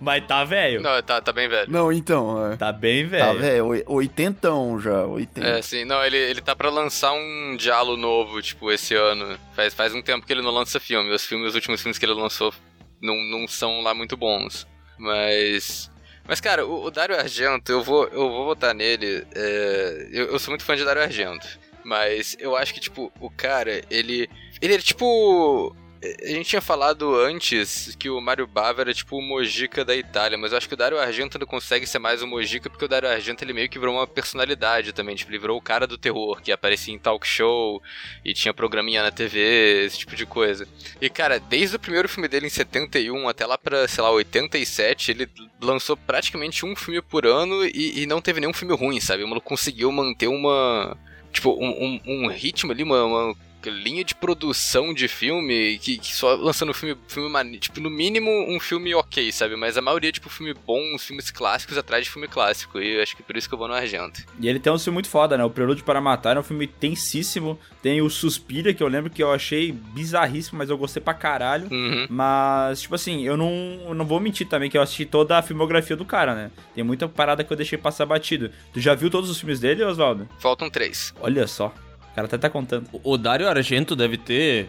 Mas 0.00 0.26
tá 0.26 0.44
velho. 0.44 0.80
Não, 0.80 1.02
tá, 1.02 1.20
tá 1.20 1.32
bem 1.32 1.48
velho. 1.48 1.70
Não, 1.70 1.92
então. 1.92 2.52
É. 2.52 2.56
Tá 2.56 2.72
bem 2.72 3.06
velho. 3.06 3.24
Tá 3.24 3.32
velho, 3.32 3.84
oitentão 3.86 4.78
já, 4.80 5.04
oitenta. 5.04 5.46
É, 5.46 5.62
sim. 5.62 5.84
Não, 5.84 6.04
ele, 6.04 6.16
ele 6.16 6.40
tá 6.40 6.54
pra 6.54 6.68
lançar 6.68 7.12
um 7.12 7.56
diálogo 7.56 7.96
novo, 7.96 8.42
tipo, 8.42 8.70
esse 8.70 8.94
ano. 8.94 9.38
Faz, 9.54 9.72
faz 9.72 9.94
um 9.94 10.02
tempo 10.02 10.26
que 10.26 10.32
ele 10.32 10.42
não 10.42 10.50
lança 10.50 10.78
filme. 10.78 11.10
Os 11.10 11.24
filmes, 11.24 11.48
os 11.48 11.54
últimos 11.54 11.80
filmes 11.80 11.98
que 11.98 12.04
ele 12.04 12.12
lançou 12.12 12.52
não, 13.00 13.16
não 13.16 13.48
são 13.48 13.80
lá 13.80 13.94
muito 13.94 14.16
bons. 14.16 14.66
Mas... 14.98 15.90
Mas, 16.26 16.40
cara, 16.40 16.66
o, 16.66 16.84
o 16.84 16.90
Dario 16.90 17.18
Argento, 17.18 17.72
eu 17.72 17.82
vou, 17.82 18.06
eu 18.08 18.28
vou 18.28 18.44
votar 18.44 18.74
nele. 18.74 19.26
É, 19.34 20.08
eu, 20.12 20.26
eu 20.26 20.38
sou 20.38 20.50
muito 20.50 20.64
fã 20.64 20.76
de 20.76 20.84
Dario 20.84 21.02
Argento. 21.02 21.46
Mas 21.84 22.36
eu 22.38 22.54
acho 22.54 22.74
que, 22.74 22.80
tipo, 22.80 23.10
o 23.18 23.30
cara, 23.30 23.82
ele... 23.88 24.28
Ele 24.60 24.74
é, 24.74 24.78
tipo 24.78 25.74
a 26.02 26.28
gente 26.28 26.50
tinha 26.50 26.60
falado 26.60 27.16
antes 27.16 27.96
que 27.96 28.08
o 28.08 28.20
Mario 28.20 28.46
Bava 28.46 28.82
era 28.82 28.94
tipo 28.94 29.16
o 29.16 29.22
Mojica 29.22 29.84
da 29.84 29.96
Itália, 29.96 30.38
mas 30.38 30.52
eu 30.52 30.58
acho 30.58 30.68
que 30.68 30.74
o 30.74 30.76
Dario 30.76 30.98
Argento 30.98 31.38
não 31.38 31.46
consegue 31.46 31.86
ser 31.86 31.98
mais 31.98 32.22
o 32.22 32.26
Mojica 32.26 32.70
porque 32.70 32.84
o 32.84 32.88
Dario 32.88 33.08
Argento 33.08 33.42
ele 33.42 33.52
meio 33.52 33.68
que 33.68 33.78
virou 33.78 33.96
uma 33.96 34.06
personalidade 34.06 34.92
também, 34.92 35.16
tipo, 35.16 35.30
ele 35.30 35.38
virou 35.38 35.58
o 35.58 35.62
cara 35.62 35.86
do 35.86 35.98
terror, 35.98 36.40
que 36.40 36.52
aparecia 36.52 36.94
em 36.94 36.98
talk 36.98 37.26
show 37.26 37.82
e 38.24 38.32
tinha 38.32 38.54
programinha 38.54 39.02
na 39.02 39.10
TV, 39.10 39.84
esse 39.86 39.98
tipo 39.98 40.14
de 40.14 40.24
coisa. 40.24 40.68
E 41.00 41.10
cara, 41.10 41.40
desde 41.40 41.74
o 41.74 41.80
primeiro 41.80 42.08
filme 42.08 42.28
dele 42.28 42.46
em 42.46 42.50
71 42.50 43.28
até 43.28 43.44
lá 43.44 43.58
pra, 43.58 43.88
sei 43.88 44.02
lá, 44.02 44.10
87, 44.10 45.10
ele 45.10 45.28
lançou 45.60 45.96
praticamente 45.96 46.64
um 46.64 46.76
filme 46.76 47.02
por 47.02 47.26
ano 47.26 47.64
e, 47.64 48.02
e 48.02 48.06
não 48.06 48.20
teve 48.20 48.38
nenhum 48.38 48.52
filme 48.52 48.74
ruim, 48.74 49.00
sabe? 49.00 49.24
Ele 49.24 49.40
conseguiu 49.40 49.90
manter 49.90 50.28
uma 50.28 50.96
tipo, 51.32 51.52
um, 51.52 52.00
um, 52.06 52.24
um 52.24 52.26
ritmo 52.28 52.72
ali, 52.72 52.82
uma, 52.82 53.04
uma, 53.04 53.36
linha 53.66 54.04
de 54.04 54.14
produção 54.14 54.94
de 54.94 55.08
filme 55.08 55.78
que, 55.78 55.98
que 55.98 56.14
só 56.14 56.34
lançando 56.34 56.72
filme, 56.72 56.96
filme 57.08 57.58
tipo, 57.58 57.80
no 57.80 57.90
mínimo 57.90 58.30
um 58.48 58.60
filme 58.60 58.94
ok, 58.94 59.30
sabe? 59.32 59.56
Mas 59.56 59.76
a 59.76 59.82
maioria, 59.82 60.12
tipo, 60.12 60.28
filme 60.28 60.54
bom, 60.54 60.80
uns 60.94 61.04
filmes 61.04 61.30
clássicos 61.30 61.76
atrás 61.76 62.04
de 62.04 62.10
filme 62.10 62.28
clássico. 62.28 62.78
E 62.80 62.96
eu 62.96 63.02
acho 63.02 63.16
que 63.16 63.22
por 63.22 63.36
isso 63.36 63.48
que 63.48 63.54
eu 63.54 63.58
vou 63.58 63.68
no 63.68 63.74
Argento. 63.74 64.22
E 64.40 64.48
ele 64.48 64.58
tem 64.58 64.72
um 64.72 64.78
filme 64.78 64.94
muito 64.94 65.08
foda, 65.08 65.36
né? 65.36 65.44
O 65.44 65.50
Prelude 65.50 65.82
para 65.82 66.00
Matar 66.00 66.36
é 66.36 66.40
um 66.40 66.44
filme 66.44 66.66
tensíssimo. 66.66 67.58
Tem 67.82 68.00
o 68.00 68.10
Suspira, 68.10 68.72
que 68.72 68.82
eu 68.82 68.88
lembro 68.88 69.10
que 69.10 69.22
eu 69.22 69.32
achei 69.32 69.72
bizarríssimo, 69.72 70.58
mas 70.58 70.70
eu 70.70 70.78
gostei 70.78 71.02
pra 71.02 71.14
caralho. 71.14 71.68
Uhum. 71.70 72.06
Mas, 72.08 72.82
tipo 72.82 72.94
assim, 72.94 73.24
eu 73.24 73.36
não, 73.36 73.50
eu 73.86 73.94
não 73.94 74.04
vou 74.04 74.20
mentir 74.20 74.46
também 74.46 74.70
que 74.70 74.76
eu 74.76 74.82
assisti 74.82 75.04
toda 75.04 75.38
a 75.38 75.42
filmografia 75.42 75.96
do 75.96 76.04
cara, 76.04 76.34
né? 76.34 76.50
Tem 76.74 76.84
muita 76.84 77.08
parada 77.08 77.42
que 77.42 77.52
eu 77.52 77.56
deixei 77.56 77.78
passar 77.78 78.06
batido. 78.06 78.50
Tu 78.72 78.80
já 78.80 78.94
viu 78.94 79.10
todos 79.10 79.30
os 79.30 79.38
filmes 79.38 79.60
dele, 79.60 79.82
Oswaldo? 79.84 80.28
Faltam 80.38 80.70
três. 80.70 81.14
Olha 81.20 81.46
só 81.46 81.72
cara 82.18 82.26
até 82.26 82.38
tá 82.38 82.50
contando. 82.50 82.88
O 83.04 83.16
Dario 83.16 83.48
Argento 83.48 83.94
deve 83.94 84.16
ter 84.16 84.68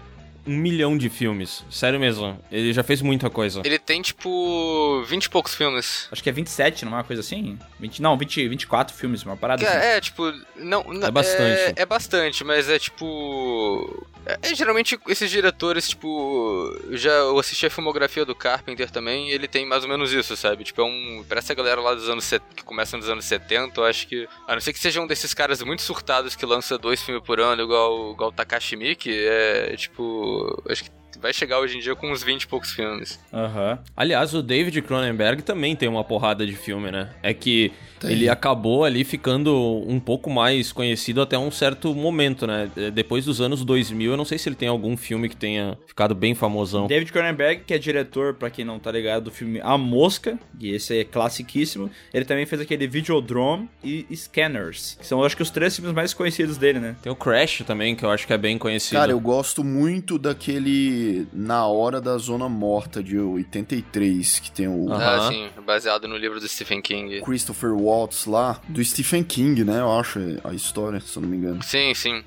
um 0.50 0.58
milhão 0.58 0.98
de 0.98 1.10
filmes. 1.10 1.64
Sério 1.70 2.00
mesmo. 2.00 2.40
Ele 2.52 2.74
já 2.74 2.82
fez 2.82 3.02
muita 3.04 3.30
coisa. 3.30 3.62
Ele 3.64 3.78
tem, 3.78 4.02
tipo, 4.02 5.04
20 5.08 5.26
e 5.26 5.30
poucos 5.30 5.54
filmes. 5.54 6.08
Acho 6.12 6.24
que 6.24 6.30
é 6.30 6.34
27, 6.34 6.86
não 6.86 6.94
é 6.94 6.96
uma 6.96 7.04
coisa 7.04 7.22
assim? 7.22 7.60
20, 7.80 8.02
não, 8.02 8.18
20, 8.18 8.48
24 8.48 8.96
filmes, 8.96 9.24
uma 9.24 9.38
parada 9.38 9.64
é, 9.64 9.68
assim. 9.68 9.78
É, 9.78 10.02
tipo, 10.02 10.34
não... 10.56 10.84
É 11.04 11.12
bastante. 11.12 11.40
É, 11.42 11.74
é 11.76 11.86
bastante, 11.86 12.44
mas 12.44 12.68
é 12.68 12.80
tipo... 12.80 14.08
É, 14.30 14.52
é, 14.52 14.56
geralmente 14.56 15.00
esses 15.08 15.32
diretores, 15.32 15.90
tipo, 15.90 16.78
já 16.92 17.12
eu 17.12 17.40
assisti 17.40 17.66
a 17.66 17.70
filmografia 17.70 18.24
do 18.24 18.36
Carpenter 18.36 18.92
também, 18.92 19.30
e 19.30 19.32
ele 19.32 19.48
tem 19.48 19.66
mais 19.66 19.84
ou 19.84 19.90
menos 19.90 20.14
isso, 20.14 20.38
sabe? 20.38 20.64
Tipo, 20.64 20.82
é 20.82 20.84
um. 20.84 21.26
Parece 21.28 21.52
a 21.52 21.56
galera 21.56 21.82
lá 21.82 21.96
dos 21.96 22.08
anos 22.08 22.30
que 22.56 22.64
começa 22.64 22.96
nos 22.96 23.10
anos 23.10 23.26
70, 23.26 23.80
eu 23.80 23.86
acho 23.86 24.08
que. 24.08 24.28
A 24.48 24.54
não 24.54 24.62
ser 24.62 24.74
que 24.74 24.80
seja 24.80 25.02
um 25.02 25.08
desses 25.08 25.34
caras 25.34 25.64
muito 25.64 25.82
surtados 25.82 26.36
que 26.36 26.46
lança 26.46 26.78
dois 26.78 27.02
filmes 27.02 27.24
por 27.24 27.40
ano, 27.40 27.64
igual, 27.64 28.12
igual 28.12 28.30
o 28.30 28.34
Takashi 28.34 28.76
Miike, 28.76 29.12
é 29.12 29.76
tipo. 29.76 30.39
Acho 30.70 30.84
que 30.86 30.92
vai 31.20 31.34
chegar 31.34 31.60
hoje 31.60 31.78
em 31.78 31.82
dia 31.82 31.96
com 31.96 32.12
uns 32.12 32.24
20 32.24 32.44
e 32.44 32.48
poucos 32.48 32.72
filmes. 32.72 33.20
Aham. 33.34 33.72
Uhum. 33.72 33.78
Aliás, 33.96 34.34
o 34.34 34.42
David 34.42 34.82
Cronenberg 34.82 35.42
também 35.42 35.76
tem 35.76 35.90
uma 35.90 36.04
porrada 36.04 36.46
de 36.46 36.56
filme, 36.56 36.92
né? 36.92 37.10
É 37.22 37.34
que 37.34 37.72
tem. 38.00 38.12
ele 38.12 38.30
acabou 38.30 38.84
ali 38.84 39.04
ficando 39.04 39.84
um 39.88 40.00
pouco 40.00 40.30
mais 40.30 40.72
conhecido 40.72 41.22
até 41.22 41.38
um 41.38 41.52
certo 41.52 41.94
momento, 41.94 42.48
né? 42.48 42.70
Depois 42.94 43.26
dos 43.26 43.42
anos 43.42 43.64
2000, 43.64 44.12
eu 44.12 44.18
não 44.18 44.26
sei 44.26 44.38
se 44.38 44.48
ele 44.50 44.56
tem 44.56 44.68
algum 44.68 44.96
filme 44.96 45.30
que 45.30 45.36
tenha 45.36 45.78
ficado 45.88 46.16
bem 46.16 46.34
famosão. 46.34 46.88
David 46.88 47.12
Cronenberg, 47.12 47.64
que 47.66 47.74
é 47.74 47.78
diretor, 47.78 48.34
para 48.34 48.50
quem 48.50 48.64
não 48.66 48.80
tá 48.80 48.92
ligado, 48.92 49.26
do 49.26 49.32
filme 49.32 49.60
A 49.62 49.78
Mosca, 49.78 50.40
e 50.60 50.72
esse 50.72 51.00
é 51.00 51.04
classiquíssimo. 51.04 51.90
Ele 52.14 52.26
também 52.26 52.46
fez 52.46 52.62
aquele 52.62 52.88
Videodrome 52.88 53.70
e 53.84 54.06
Scanners, 54.16 54.98
que 55.00 55.06
são, 55.06 55.24
acho 55.24 55.36
que, 55.36 55.44
os 55.44 55.50
três 55.50 55.76
filmes 55.76 55.94
mais 55.94 56.14
conhecidos 56.14 56.58
dele, 56.58 56.80
né? 56.80 56.96
Tem 57.02 57.12
o 57.12 57.16
Crash 57.16 57.64
também, 57.66 57.96
que 57.96 58.04
eu 58.04 58.10
acho 58.10 58.26
que 58.26 58.34
é 58.34 58.38
bem 58.38 58.58
conhecido. 58.58 59.00
Cara, 59.00 59.12
eu 59.12 59.20
gosto 59.20 59.64
muito 59.64 60.18
daquele 60.18 61.28
na 61.34 61.66
Hora 61.68 62.00
da 62.02 62.18
Zona 62.18 62.50
Morta, 62.50 63.04
de 63.04 63.18
83, 63.18 64.40
que 64.40 64.52
tem 64.52 64.68
o... 64.68 64.92
Ah, 64.92 65.30
sim, 65.30 65.50
baseado 65.66 66.08
no 66.08 66.18
livro 66.18 66.40
do 66.40 66.48
Stephen 66.48 66.82
King. 66.82 67.22
Christopher 67.22 67.72
Waltz 67.90 68.26
lá, 68.26 68.62
do 68.68 68.84
Stephen 68.84 69.24
King, 69.24 69.64
né, 69.64 69.80
eu 69.80 69.92
acho, 69.92 70.20
a 70.44 70.54
história, 70.54 71.00
se 71.00 71.18
eu 71.18 71.22
não 71.22 71.30
me 71.30 71.38
engano. 71.38 71.64
Sim, 71.64 71.94
sim. 71.94 72.24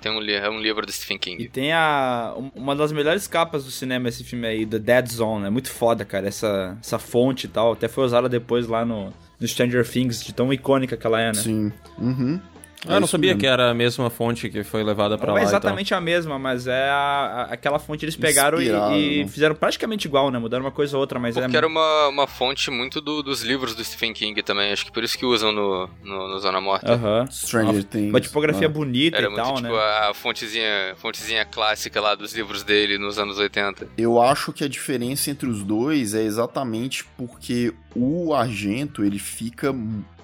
Tem 0.00 0.12
um, 0.12 0.22
é 0.22 0.48
um 0.48 0.60
livro 0.60 0.86
do 0.86 0.92
Stephen 0.92 1.18
King. 1.18 1.42
E 1.42 1.48
tem 1.48 1.72
a 1.72 2.32
uma 2.54 2.76
das 2.76 2.92
melhores 2.92 3.26
capas 3.26 3.64
do 3.64 3.72
cinema 3.72 4.08
esse 4.08 4.22
filme 4.22 4.46
aí, 4.46 4.64
The 4.64 4.78
Dead 4.78 5.08
Zone. 5.08 5.46
É 5.46 5.50
muito 5.50 5.68
foda, 5.68 6.04
cara, 6.04 6.28
essa, 6.28 6.78
essa 6.80 6.98
fonte 6.98 7.46
e 7.46 7.48
tal. 7.48 7.72
Até 7.72 7.88
foi 7.88 8.04
usada 8.04 8.28
depois 8.28 8.68
lá 8.68 8.84
no, 8.84 9.12
no 9.40 9.48
Stranger 9.48 9.84
Things, 9.88 10.22
de 10.24 10.32
tão 10.32 10.52
icônica 10.52 10.96
que 10.96 11.04
ela 11.04 11.20
é, 11.20 11.26
né? 11.26 11.34
Sim. 11.34 11.72
Uhum. 11.98 12.40
Ah, 12.88 12.94
eu 12.94 13.00
não 13.00 13.06
sabia 13.06 13.30
mesmo. 13.30 13.40
que 13.40 13.46
era 13.46 13.70
a 13.70 13.74
mesma 13.74 14.10
fonte 14.10 14.48
que 14.48 14.62
foi 14.62 14.82
levada 14.82 15.16
para 15.16 15.32
lá. 15.32 15.38
Não 15.38 15.44
é 15.44 15.48
exatamente 15.48 15.88
então. 15.88 15.98
a 15.98 16.00
mesma, 16.00 16.38
mas 16.38 16.66
é 16.66 16.88
a, 16.88 16.96
a, 16.96 17.42
aquela 17.54 17.78
fonte 17.78 18.04
eles 18.04 18.16
pegaram 18.16 18.60
e, 18.60 18.68
e, 18.68 19.22
né? 19.22 19.28
fizeram 19.28 19.54
praticamente 19.54 20.06
igual, 20.06 20.30
né? 20.30 20.38
Mudaram 20.38 20.64
uma 20.64 20.70
coisa 20.70 20.96
ou 20.96 21.00
outra, 21.00 21.18
mas 21.18 21.34
Porque 21.34 21.54
é. 21.54 21.58
era 21.58 21.66
uma, 21.66 22.08
uma 22.08 22.26
fonte 22.26 22.70
muito 22.70 23.00
do, 23.00 23.22
dos 23.22 23.42
livros 23.42 23.74
do 23.74 23.84
Stephen 23.84 24.12
King 24.12 24.42
também. 24.42 24.72
Acho 24.72 24.84
que 24.86 24.92
por 24.92 25.02
isso 25.02 25.16
que 25.16 25.24
usam 25.24 25.52
no, 25.52 25.88
no, 26.02 26.28
no 26.28 26.38
Zona 26.38 26.60
Morta. 26.60 26.92
Aham. 26.92 27.22
Uh 27.22 27.24
-huh. 27.24 27.32
Stranger 27.32 27.74
uma, 27.74 27.82
Things. 27.82 28.10
Uma 28.10 28.20
tipografia 28.20 28.66
ah. 28.66 28.70
bonita 28.70 29.16
era 29.16 29.26
e 29.26 29.30
muito, 29.30 29.42
tal, 29.42 29.54
tipo, 29.56 29.68
né? 29.68 29.78
a 29.78 30.12
fontezinha, 30.14 30.94
fontezinha 30.96 31.44
clássica 31.44 32.00
lá 32.00 32.14
dos 32.14 32.34
livros 32.34 32.62
dele 32.62 32.98
nos 32.98 33.18
anos 33.18 33.38
80. 33.38 33.88
Eu 33.96 34.20
acho 34.20 34.52
que 34.52 34.64
a 34.64 34.68
diferença 34.68 35.30
entre 35.30 35.48
os 35.48 35.62
dois 35.62 36.14
é 36.14 36.22
exatamente 36.22 37.04
porque 37.16 37.72
o 37.96 38.34
Argento, 38.34 39.04
ele 39.04 39.18
fica 39.18 39.72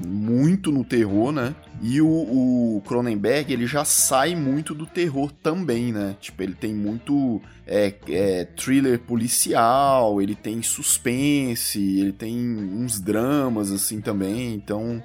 muito 0.05 0.73
no 0.73 0.85
terror, 0.85 1.31
né? 1.31 1.55
E 1.81 2.01
o, 2.01 2.07
o 2.07 2.83
Cronenberg, 2.87 3.53
ele 3.53 3.67
já 3.67 3.85
sai 3.85 4.35
muito 4.35 4.75
do 4.75 4.87
terror 4.87 5.31
também, 5.43 5.93
né? 5.93 6.17
Tipo, 6.21 6.43
ele 6.43 6.55
tem 6.55 6.75
muito 6.75 7.41
é, 7.67 7.95
é, 8.09 8.45
thriller 8.45 8.99
policial, 8.99 10.21
ele 10.21 10.35
tem 10.35 10.63
suspense, 10.63 12.01
ele 12.01 12.13
tem 12.13 12.37
uns 12.37 13.01
dramas, 13.01 13.71
assim, 13.71 14.01
também. 14.01 14.55
Então, 14.55 15.03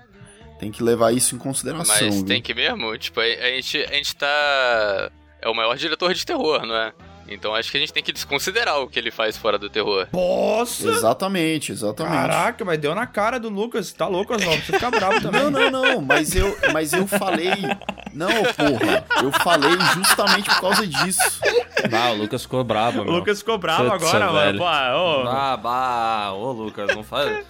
tem 0.60 0.72
que 0.72 0.82
levar 0.82 1.14
isso 1.14 1.36
em 1.36 1.38
consideração. 1.38 2.08
Mas 2.08 2.16
viu? 2.16 2.26
tem 2.26 2.42
que 2.42 2.54
mesmo? 2.54 2.98
Tipo, 2.98 3.20
a, 3.20 3.24
a, 3.24 3.52
gente, 3.52 3.78
a 3.78 3.94
gente 3.94 4.16
tá 4.16 5.12
é 5.46 5.50
o 5.50 5.54
maior 5.54 5.78
diretor 5.78 6.12
de 6.14 6.26
terror, 6.26 6.66
não 6.66 6.76
é? 6.76 6.94
Então 7.28 7.56
acho 7.56 7.72
que 7.72 7.78
a 7.78 7.80
gente 7.80 7.92
tem 7.94 8.04
que 8.04 8.12
desconsiderar 8.12 8.80
o 8.80 8.88
que 8.88 9.00
ele 9.00 9.10
faz 9.12 9.36
fora 9.38 9.58
do 9.58 9.70
terror. 9.70 10.08
Nossa! 10.14 10.88
Exatamente, 10.90 11.72
exatamente. 11.72 12.14
Caraca, 12.16 12.64
mas 12.66 12.78
deu 12.80 12.94
na 12.94 13.08
cara 13.08 13.40
do 13.40 13.50
Lucas. 13.50 13.92
Tá 13.94 14.08
louco, 14.08 14.34
Oswaldo? 14.36 14.62
Você 14.64 14.74
fica 14.74 14.92
bravo 14.92 15.22
também. 15.22 15.42
Não, 15.42 15.52
não, 15.52 15.72
não, 15.72 16.02
mas 16.02 16.36
eu, 16.36 16.56
mas 16.72 16.94
eu 16.94 17.08
falei. 17.08 17.52
Não, 18.14 18.30
porra. 18.30 19.06
Eu 19.24 19.32
falei 19.32 19.78
justamente 19.96 20.50
por 20.50 20.62
causa 20.62 20.86
disso. 20.88 21.42
Ah, 21.92 22.12
o 22.12 22.16
Lucas 22.16 22.44
ficou 22.44 22.64
bravo, 22.64 23.02
O 23.02 23.06
meu. 23.06 23.14
Lucas 23.16 23.40
ficou 23.40 23.58
bravo 23.58 23.90
Putz, 23.90 24.04
agora, 24.04 24.32
velho. 24.32 24.60
mano. 24.60 24.94
Pô, 24.94 25.24
ô. 25.26 25.28
Ah, 25.30 25.58
bah, 25.58 26.34
ô 26.34 26.52
Lucas, 26.52 26.96
não 26.96 27.04
faz. 27.04 27.46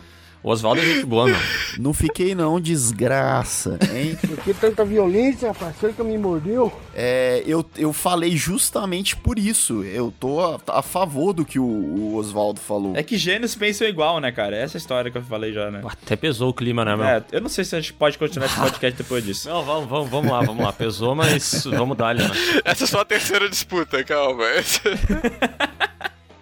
O 0.45 0.51
Oswaldo 0.51 0.79
é 0.79 0.85
gente 0.85 1.07
boa, 1.07 1.25
meu. 1.25 1.35
Não 1.79 1.91
fiquei, 1.91 2.35
não, 2.35 2.61
desgraça, 2.61 3.79
hein? 3.91 4.15
Por 4.21 4.37
que 4.43 4.53
tanta 4.53 4.85
violência, 4.85 5.47
rapaz? 5.47 5.75
Foi 5.75 5.91
que 5.91 6.03
me 6.03 6.19
mordeu? 6.19 6.71
É, 6.93 7.41
eu, 7.47 7.65
eu 7.75 7.91
falei 7.91 8.37
justamente 8.37 9.17
por 9.17 9.39
isso. 9.39 9.83
Eu 9.83 10.13
tô 10.19 10.39
a, 10.39 10.59
a 10.67 10.81
favor 10.83 11.33
do 11.33 11.43
que 11.43 11.57
o, 11.57 11.65
o 11.65 12.15
Oswaldo 12.15 12.59
falou. 12.59 12.95
É 12.95 13.01
que 13.01 13.17
gênios 13.17 13.55
pensam 13.55 13.87
igual, 13.87 14.19
né, 14.19 14.31
cara? 14.31 14.55
Essa 14.55 14.75
é 14.75 14.77
a 14.77 14.81
história 14.81 15.09
que 15.09 15.17
eu 15.17 15.23
falei 15.23 15.51
já, 15.51 15.71
né? 15.71 15.81
Até 15.83 16.15
pesou 16.15 16.51
o 16.51 16.53
clima, 16.53 16.85
né, 16.85 16.95
meu? 16.95 17.05
É, 17.05 17.23
eu 17.31 17.41
não 17.41 17.49
sei 17.49 17.65
se 17.65 17.75
a 17.75 17.81
gente 17.81 17.93
pode 17.93 18.15
continuar 18.19 18.45
esse 18.45 18.59
podcast 18.59 19.01
depois 19.01 19.25
disso. 19.25 19.49
Não, 19.49 19.63
vamos, 19.63 19.89
vamos, 19.89 20.09
vamos 20.11 20.31
lá, 20.31 20.41
vamos 20.41 20.63
lá. 20.63 20.71
Pesou, 20.71 21.15
mas 21.15 21.63
vamos 21.65 21.97
dar-lhe, 21.97 22.21
né? 22.21 22.29
Essa 22.63 22.83
é 22.83 22.87
só 22.87 22.99
a 22.99 23.05
terceira 23.05 23.49
disputa, 23.49 24.03
calma. 24.03 24.43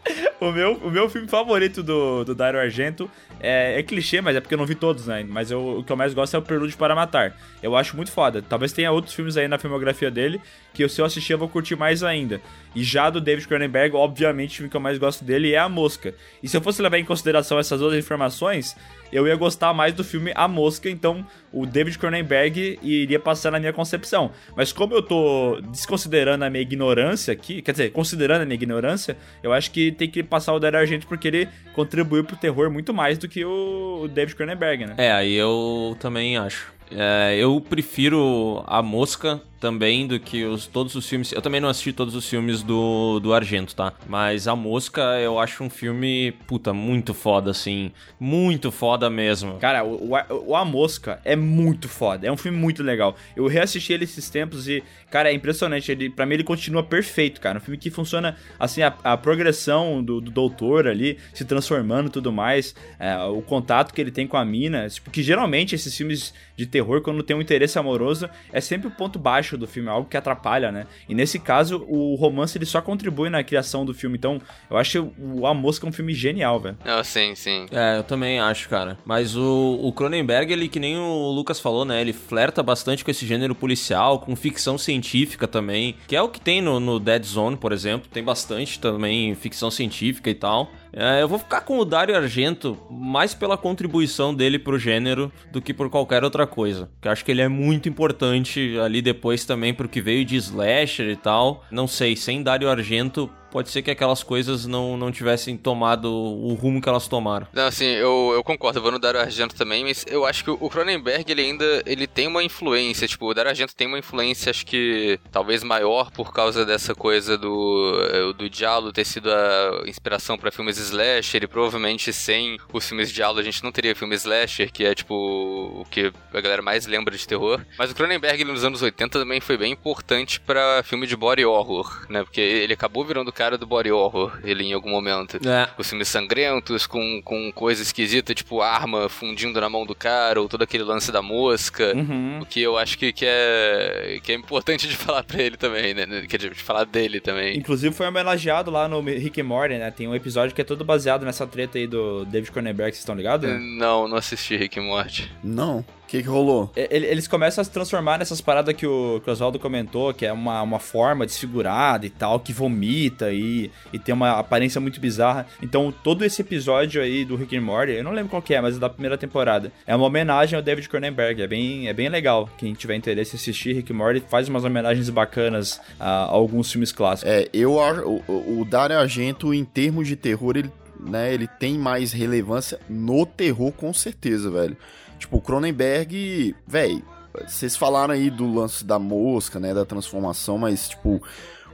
O 0.40 0.52
meu, 0.52 0.74
o 0.74 0.92
meu 0.92 1.10
filme 1.10 1.28
favorito 1.28 1.82
do, 1.82 2.26
do 2.26 2.36
Dario 2.36 2.60
Argento 2.60 3.10
é, 3.40 3.80
é 3.80 3.84
clichê, 3.84 4.20
mas 4.20 4.36
é 4.36 4.42
porque 4.42 4.54
eu 4.54 4.58
não 4.58 4.66
vi 4.66 4.76
todos, 4.76 5.08
né? 5.08 5.26
Mas 5.28 5.52
eu, 5.52 5.80
o 5.80 5.84
que 5.84 5.92
eu 5.92 5.96
mais 5.96 6.14
gosto 6.14 6.36
é 6.36 6.38
o 6.38 6.42
Prelúdio 6.42 6.78
para 6.78 6.94
Matar. 6.94 7.38
Eu 7.62 7.76
acho 7.78 7.96
muito 7.96 8.12
foda. 8.12 8.42
Talvez 8.42 8.74
tenha 8.74 8.92
outros 8.92 9.14
filmes 9.14 9.38
aí 9.38 9.48
na 9.48 9.58
filmografia 9.58 10.12
dele 10.12 10.42
que 10.74 10.88
se 10.90 11.00
eu 11.00 11.06
assistir 11.06 11.34
eu 11.34 11.38
vou 11.38 11.48
curtir 11.48 11.76
mais 11.76 12.04
ainda. 12.04 12.42
E 12.76 12.84
já 12.84 13.10
do 13.10 13.22
David 13.22 13.48
Cronenberg, 13.48 13.96
obviamente, 13.96 14.64
o 14.64 14.70
que 14.70 14.76
eu 14.76 14.82
mais 14.82 14.98
gosto 14.98 15.24
dele 15.24 15.54
é 15.54 15.60
A 15.60 15.70
Mosca. 15.70 16.16
E 16.42 16.48
se 16.48 16.58
eu 16.58 16.62
fosse 16.62 16.82
levar 16.82 16.98
em 16.98 17.06
consideração 17.06 17.60
essas 17.60 17.82
outras 17.82 18.04
informações, 18.04 18.76
eu 19.12 19.28
ia 19.28 19.36
gostar 19.36 19.74
mais 19.74 19.94
do 19.94 20.04
filme 20.04 20.32
A 20.34 20.48
Mosca, 20.48 20.90
então 20.90 21.26
o 21.52 21.68
David 21.68 22.00
Cronenberg 22.00 22.80
iria 22.82 23.20
passar 23.20 23.52
na 23.52 23.60
minha 23.60 23.72
concepção. 23.72 24.32
Mas 24.58 24.74
como 24.74 24.96
eu 24.96 25.04
tô 25.04 25.62
desconsiderando 25.72 26.44
a 26.44 26.50
minha 26.50 26.64
ignorância 26.64 27.32
aqui, 27.32 27.62
quer 27.62 27.74
dizer, 27.74 27.92
considerando 27.92 28.42
a 28.42 28.46
minha 28.46 28.56
ignorância, 28.56 29.16
eu 29.44 29.54
acho 29.54 29.70
que 29.70 29.92
tem 29.92 30.10
que 30.10 30.24
passar 30.24 30.54
o 30.54 30.60
Dario 30.60 30.80
Argento 30.80 31.06
porque 31.06 31.28
ele 31.28 31.50
contribuiu 31.74 32.24
pro 32.24 32.36
terror 32.36 32.72
muito 32.72 32.92
mais 32.92 33.20
do 33.20 33.28
que 33.28 33.46
o 33.46 34.10
David 34.12 34.36
Cronenberg, 34.36 34.88
né? 34.88 34.96
É, 34.98 35.12
aí 35.12 35.34
eu 35.34 35.96
também 36.00 36.38
acho. 36.38 36.74
É, 36.90 37.36
eu 37.38 37.60
prefiro 37.62 38.64
A 38.68 38.82
Mosca 38.82 39.42
também 39.64 40.06
do 40.06 40.20
que 40.20 40.44
os, 40.44 40.68
todos 40.68 40.94
os 40.94 41.08
filmes. 41.08 41.32
Eu 41.32 41.42
também 41.42 41.62
não 41.62 41.70
assisti 41.70 41.94
todos 41.94 42.16
os 42.16 42.30
filmes 42.30 42.62
do, 42.62 43.22
do 43.22 43.34
Argento, 43.34 43.74
tá? 43.74 43.94
Mas 44.10 44.46
A 44.46 44.58
Mosca 44.58 45.02
eu 45.22 45.40
acho 45.40 45.64
um 45.64 45.70
filme, 45.70 46.34
puta, 46.46 46.74
muito 46.74 47.14
foda, 47.14 47.52
assim. 47.52 47.94
Muito 48.20 48.74
foda 48.74 49.10
mesmo. 49.10 49.54
Cara, 49.60 49.86
o, 49.86 50.12
o, 50.12 50.50
o 50.50 50.56
A 50.58 50.66
Mosca 50.66 51.22
é 51.24 51.34
muito 51.34 51.88
foda. 51.88 52.28
É 52.28 52.32
um 52.32 52.36
filme 52.36 52.58
muito 52.58 52.84
legal. 52.84 53.16
Eu 53.38 53.48
reassisti 53.48 53.94
ele 53.94 54.04
esses 54.04 54.30
tempos 54.30 54.68
e, 54.68 54.84
cara, 55.10 55.32
é 55.32 55.34
impressionante. 55.34 55.90
Ele, 55.90 56.10
pra 56.10 56.26
mim, 56.26 56.34
ele 56.34 56.44
continua 56.44 56.84
perfeito, 56.84 57.40
cara. 57.40 57.58
Um 57.60 57.62
filme 57.62 57.78
que 57.78 57.90
funciona, 57.90 58.36
assim, 58.60 58.82
a, 58.82 58.94
a 59.02 59.16
progressão 59.16 60.04
do, 60.04 60.20
do 60.20 60.30
doutor 60.30 60.90
ali, 60.90 61.18
se 61.34 61.46
transformando 61.46 62.08
e 62.10 62.12
tudo 62.12 62.34
mais. 62.34 62.76
É, 63.00 63.16
o 63.24 63.42
contato 63.42 63.94
que 63.94 64.02
ele 64.02 64.12
tem 64.12 64.28
com 64.28 64.36
a 64.36 64.44
mina. 64.44 64.88
Porque 65.06 65.24
geralmente 65.24 65.74
esses 65.74 65.96
filmes 65.96 66.34
de 66.58 66.66
terror, 66.66 67.02
quando 67.02 67.24
tem 67.24 67.34
um 67.34 67.42
interesse 67.42 67.80
amoroso, 67.80 68.30
é 68.52 68.60
sempre 68.60 68.90
o 68.90 68.92
ponto 68.92 69.18
baixo 69.18 69.53
do 69.58 69.68
filme, 69.68 69.90
algo 69.90 70.08
que 70.08 70.18
atrapalha, 70.18 70.72
né? 70.72 70.88
E 71.08 71.14
nesse 71.14 71.40
caso, 71.40 71.86
o 71.88 72.16
romance 72.16 72.58
ele 72.58 72.66
só 72.66 72.82
contribui 72.82 73.30
na 73.30 73.44
criação 73.44 73.86
do 73.86 73.94
filme. 73.94 74.18
Então, 74.18 74.42
eu 74.70 74.78
acho 74.78 75.12
o 75.18 75.46
A 75.46 75.54
Mosca 75.54 75.88
um 75.88 75.92
filme 75.92 76.14
genial, 76.14 76.60
velho. 76.60 76.78
Não, 76.86 77.04
sim, 77.04 77.36
sim. 77.36 77.66
É, 77.72 77.98
eu 77.98 78.04
também 78.04 78.40
acho, 78.40 78.70
cara. 78.70 78.98
Mas 79.06 79.36
o, 79.36 79.80
o 79.82 79.92
Cronenberg, 79.92 80.52
ele, 80.52 80.68
que 80.68 80.80
nem 80.80 80.98
o 80.98 81.32
Lucas 81.32 81.60
falou, 81.60 81.86
né? 81.86 82.02
Ele 82.02 82.14
flerta 82.14 82.62
bastante 82.64 83.04
com 83.04 83.12
esse 83.12 83.26
gênero 83.26 83.56
policial, 83.56 84.20
com 84.20 84.36
ficção 84.36 84.78
científica 84.78 85.48
também, 85.48 85.96
que 86.08 86.16
é 86.16 86.22
o 86.22 86.30
que 86.30 86.40
tem 86.40 86.62
no, 86.62 86.80
no 86.80 87.00
Dead 87.00 87.24
Zone, 87.24 87.58
por 87.58 87.72
exemplo. 87.72 88.10
Tem 88.12 88.24
bastante 88.24 88.80
também 88.80 89.36
ficção 89.36 89.70
científica 89.70 90.30
e 90.30 90.36
tal. 90.36 90.72
É, 90.96 91.22
eu 91.22 91.28
vou 91.28 91.40
ficar 91.40 91.62
com 91.62 91.80
o 91.80 91.86
Dario 91.86 92.16
Argento 92.16 92.78
mais 92.90 93.34
pela 93.34 93.58
contribuição 93.58 94.34
dele 94.34 94.60
pro 94.60 94.78
gênero 94.78 95.32
do 95.52 95.62
que 95.62 95.74
por 95.74 95.90
qualquer 95.90 96.24
outra 96.24 96.46
coisa. 96.46 96.90
Que 97.02 97.10
acho 97.10 97.26
que 97.26 97.32
ele 97.32 97.42
é 97.42 97.48
muito 97.48 97.90
importante 97.90 98.78
ali 98.80 99.02
depois 99.02 99.44
também 99.44 99.74
pro 99.74 99.90
que 99.90 100.02
veio 100.02 100.24
de 100.24 100.36
slasher 100.36 101.10
e 101.10 101.16
tal. 101.16 101.66
Não 101.72 101.88
sei, 101.88 102.16
sem 102.16 102.44
Dario 102.44 102.70
Argento 102.70 103.30
pode 103.54 103.70
ser 103.70 103.84
que 103.84 103.92
aquelas 103.92 104.24
coisas 104.24 104.66
não, 104.66 104.98
não 104.98 105.12
tivessem 105.12 105.56
tomado 105.56 106.12
o 106.12 106.56
rumo 106.56 106.82
que 106.82 106.90
elas 106.90 107.08
tomaram. 107.08 107.46
Não, 107.54 107.68
assim, 107.68 107.86
eu, 107.86 108.32
eu 108.34 108.44
concordo, 108.44 108.80
eu 108.80 108.82
vou 108.82 108.92
no 108.92 108.98
Dario 108.98 109.22
Argento 109.22 109.54
também, 109.56 109.84
mas 109.84 110.04
eu 110.08 110.26
acho 110.26 110.44
que 110.44 110.50
o 110.50 110.70
Cronenberg, 110.70 111.32
ele 111.32 111.44
ainda 111.44 111.84
ele 111.86 112.08
tem 112.08 112.26
uma 112.26 112.44
influência, 112.44 113.08
tipo, 113.08 113.30
o 113.30 113.34
Dario 113.34 113.52
Argento 113.52 113.76
tem 113.76 113.86
uma 113.86 114.00
influência, 114.00 114.50
acho 114.50 114.66
que 114.66 115.20
talvez 115.32 115.64
maior 115.64 116.10
por 116.10 116.34
causa 116.34 116.66
dessa 116.66 116.96
coisa 116.96 117.38
do, 117.38 118.34
do 118.36 118.50
Diallo 118.50 118.92
ter 118.92 119.06
sido 119.06 119.32
a 119.32 119.84
inspiração 119.86 120.36
para 120.36 120.52
filmes 120.52 120.80
slasher, 120.80 121.44
e 121.44 121.48
provavelmente 121.48 122.12
sem 122.12 122.58
os 122.74 122.88
filmes 122.88 123.12
Diallo 123.12 123.38
a 123.38 123.44
gente 123.44 123.64
não 123.64 123.72
teria 123.72 123.96
filme 123.96 124.16
slasher, 124.16 124.72
que 124.72 124.84
é, 124.84 124.96
tipo, 124.96 125.14
o 125.14 125.86
que 125.92 126.12
a 126.34 126.42
galera 126.42 126.64
mais 126.64 126.88
lembra 126.88 127.16
de 127.16 127.28
terror. 127.28 127.64
Mas 127.78 127.92
o 127.92 127.96
Cronenberg, 127.96 128.42
ele, 128.42 128.52
nos 128.52 128.66
anos 128.66 128.82
80, 128.82 129.20
também 129.20 129.40
foi 129.40 129.58
bem 129.58 129.72
importante 129.72 130.40
para 130.40 130.82
filme 130.82 131.06
de 131.06 131.16
body 131.16 131.46
horror, 131.46 132.08
né, 132.10 132.24
porque 132.24 132.42
ele 132.42 132.74
acabou 132.74 133.06
virando 133.06 133.32
cara 133.44 133.58
do 133.58 133.68
body 133.68 133.92
horror, 133.92 134.40
ele 134.44 134.64
em 134.64 134.74
algum 134.74 134.90
momento. 134.90 135.38
É. 135.46 135.68
Os 135.78 135.90
filmes 135.90 136.08
sangrentos, 136.08 136.88
com, 136.88 137.22
com 137.22 137.52
coisa 137.52 137.82
esquisita, 137.82 138.34
tipo 138.34 138.62
arma 138.62 139.10
fundindo 139.10 139.60
na 139.60 139.70
mão 139.70 139.86
do 139.86 139.94
cara, 139.94 140.42
ou 140.42 140.48
todo 140.48 140.62
aquele 140.62 140.84
lance 140.84 141.12
da 141.12 141.22
mosca. 141.22 141.94
Uhum. 141.94 142.40
O 142.42 142.46
que 142.46 142.62
eu 142.62 142.78
acho 142.78 142.98
que, 142.98 143.12
que, 143.12 143.26
é, 143.28 144.20
que 144.24 144.32
é 144.32 144.36
importante 144.36 144.88
de 144.88 144.96
falar 144.98 145.24
pra 145.24 145.42
ele 145.42 145.58
também, 145.58 145.94
né? 145.94 146.06
Quer 146.28 146.38
dizer, 146.38 146.54
de 146.54 146.64
falar 146.64 146.86
dele 146.86 147.20
também. 147.20 147.58
Inclusive 147.58 147.94
foi 147.94 148.08
homenageado 148.08 148.72
lá 148.72 148.88
no 148.88 149.02
Rick 149.02 149.42
and 149.42 149.46
Morty, 149.46 149.76
né? 149.76 149.92
Tem 149.92 150.08
um 150.08 150.16
episódio 150.16 150.56
que 150.56 150.62
é 150.62 150.64
todo 150.64 150.86
baseado 150.86 151.26
nessa 151.26 151.46
treta 151.46 151.78
aí 151.78 151.86
do 151.86 152.24
David 152.24 152.52
Cronenberg, 152.52 152.94
vocês 152.94 153.00
estão 153.00 153.16
ligados? 153.16 153.50
Não, 153.78 154.08
não 154.08 154.16
assisti 154.16 154.56
Rick 154.56 154.80
and 154.80 154.84
Morty. 154.84 155.30
Não. 155.44 155.84
O 156.04 156.08
que, 156.14 156.22
que 156.22 156.30
rolou? 156.30 156.72
Eles 156.76 157.28
começam 157.28 157.62
a 157.62 157.66
se 157.66 157.72
transformar 157.72 158.20
nessas 158.20 158.40
paradas 158.40 158.76
que 158.76 158.86
o, 158.86 159.20
que 159.24 159.30
o 159.30 159.34
Oswaldo 159.34 159.58
comentou, 159.58 160.14
que 160.14 160.26
é 160.26 160.32
uma, 160.32 160.62
uma 160.62 160.80
forma 160.80 161.26
desfigurada 161.26 162.06
e 162.06 162.10
tal, 162.10 162.40
que 162.40 162.54
vomita 162.54 163.32
e, 163.32 163.72
e 163.92 163.98
tem 163.98 164.14
uma 164.14 164.38
aparência 164.40 164.80
muito 164.80 165.00
bizarra. 165.00 165.48
Então, 165.62 165.92
todo 166.04 166.24
esse 166.24 166.42
episódio 166.42 167.02
aí 167.02 167.26
do 167.26 167.36
Rick 167.36 167.58
and 167.58 167.62
Morty, 167.62 167.94
eu 167.94 168.04
não 168.04 168.12
lembro 168.12 168.30
qual 168.30 168.42
que 168.42 168.54
é, 168.54 168.62
mas 168.62 168.76
é 168.76 168.80
da 168.80 168.90
primeira 168.90 169.18
temporada. 169.18 169.72
É 169.88 169.96
uma 169.96 170.06
homenagem 170.06 170.56
ao 170.56 170.62
David 170.62 170.88
Cronenberg, 170.88 171.42
é 171.42 171.48
bem, 171.48 171.88
é 171.88 171.94
bem 171.94 172.10
legal. 172.10 172.48
Quem 172.58 172.74
tiver 172.74 172.96
interesse 172.96 173.36
em 173.36 173.40
assistir 173.40 173.74
Rick 173.74 173.92
and 173.92 173.96
Morty 173.96 174.24
faz 174.30 174.48
umas 174.48 174.64
homenagens 174.64 175.10
bacanas 175.10 175.82
a, 176.00 176.26
a 176.26 176.26
alguns 176.26 176.72
filmes 176.72 176.92
clássicos. 176.92 177.32
É, 177.32 177.48
eu 177.54 177.82
acho. 177.82 178.22
O, 178.28 178.60
o 178.60 178.66
Dario 178.66 179.00
Argento, 179.00 179.54
em 179.54 179.64
termos 179.66 180.08
de 180.08 180.16
terror, 180.16 180.58
ele, 180.58 180.72
né, 181.00 181.34
ele 181.34 181.48
tem 181.48 181.78
mais 181.78 182.12
relevância 182.12 182.80
no 182.90 183.26
terror, 183.26 183.72
com 183.72 183.92
certeza, 183.94 184.52
velho. 184.52 184.78
Tipo, 185.24 185.38
o 185.38 185.42
Cronenberg, 185.42 186.54
velho, 186.68 187.02
vocês 187.48 187.76
falaram 187.78 188.14
aí 188.14 188.30
do 188.30 188.52
lance 188.54 188.84
da 188.86 189.00
mosca, 189.00 189.60
né, 189.60 189.74
da 189.74 189.86
transformação, 189.86 190.58
mas, 190.58 190.90
tipo, 190.90 191.22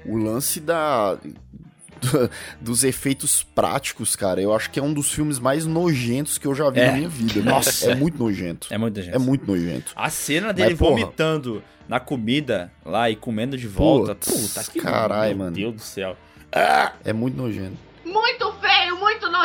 o 0.06 0.18
lance 0.18 0.60
da. 0.60 1.16
do- 1.16 1.50
dos 2.62 2.84
efeitos 2.86 3.43
práticos, 3.43 4.16
cara, 4.16 4.39
eu 4.41 4.54
acho 4.56 4.70
que 4.72 4.80
é 4.80 4.84
um 4.84 4.93
dos 4.93 5.12
filmes 5.12 5.38
mais 5.39 5.66
nojentos 5.66 6.38
que 6.38 6.47
eu 6.47 6.56
já 6.56 6.70
vi 6.70 6.80
É. 6.80 6.88
na 6.91 6.93
minha 6.97 7.10
vida. 7.10 7.41
né? 7.41 7.52
Nossa. 7.52 7.91
É 7.91 7.95
muito 7.95 8.18
nojento. 8.18 8.68
É 8.72 8.78
muito 8.78 9.02
gente. 9.02 9.16
É 9.16 9.20
muito 9.20 9.45
nojento. 9.45 9.91
A 9.95 10.10
cena 10.10 10.54
dele 10.54 10.70
Mas, 10.70 10.80
porra. 10.80 10.91
vomitando 10.91 11.62
na 11.89 12.00
comida 12.00 12.72
lá 12.86 13.10
e 13.10 13.16
comendo 13.18 13.58
de 13.58 13.68
volta. 13.68 14.16
Putz, 14.16 14.30
Puta 14.54 14.72
que 14.72 14.80
carai, 14.80 15.30
meu 15.30 15.38
mano. 15.39 15.56
Deus 15.56 15.74
do 15.76 15.82
céu. 15.82 16.16
É 17.04 17.12
muito 17.12 17.36
nojento. 17.36 17.76
Muito 18.06 18.49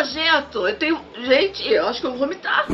nojento. 0.04 0.68
Eu 0.68 0.76
tenho. 0.76 1.00
Gente, 1.24 1.66
eu 1.66 1.86
acho 1.86 2.00
que 2.00 2.06
eu 2.06 2.10
vou 2.10 2.20
vomitar. 2.20 2.66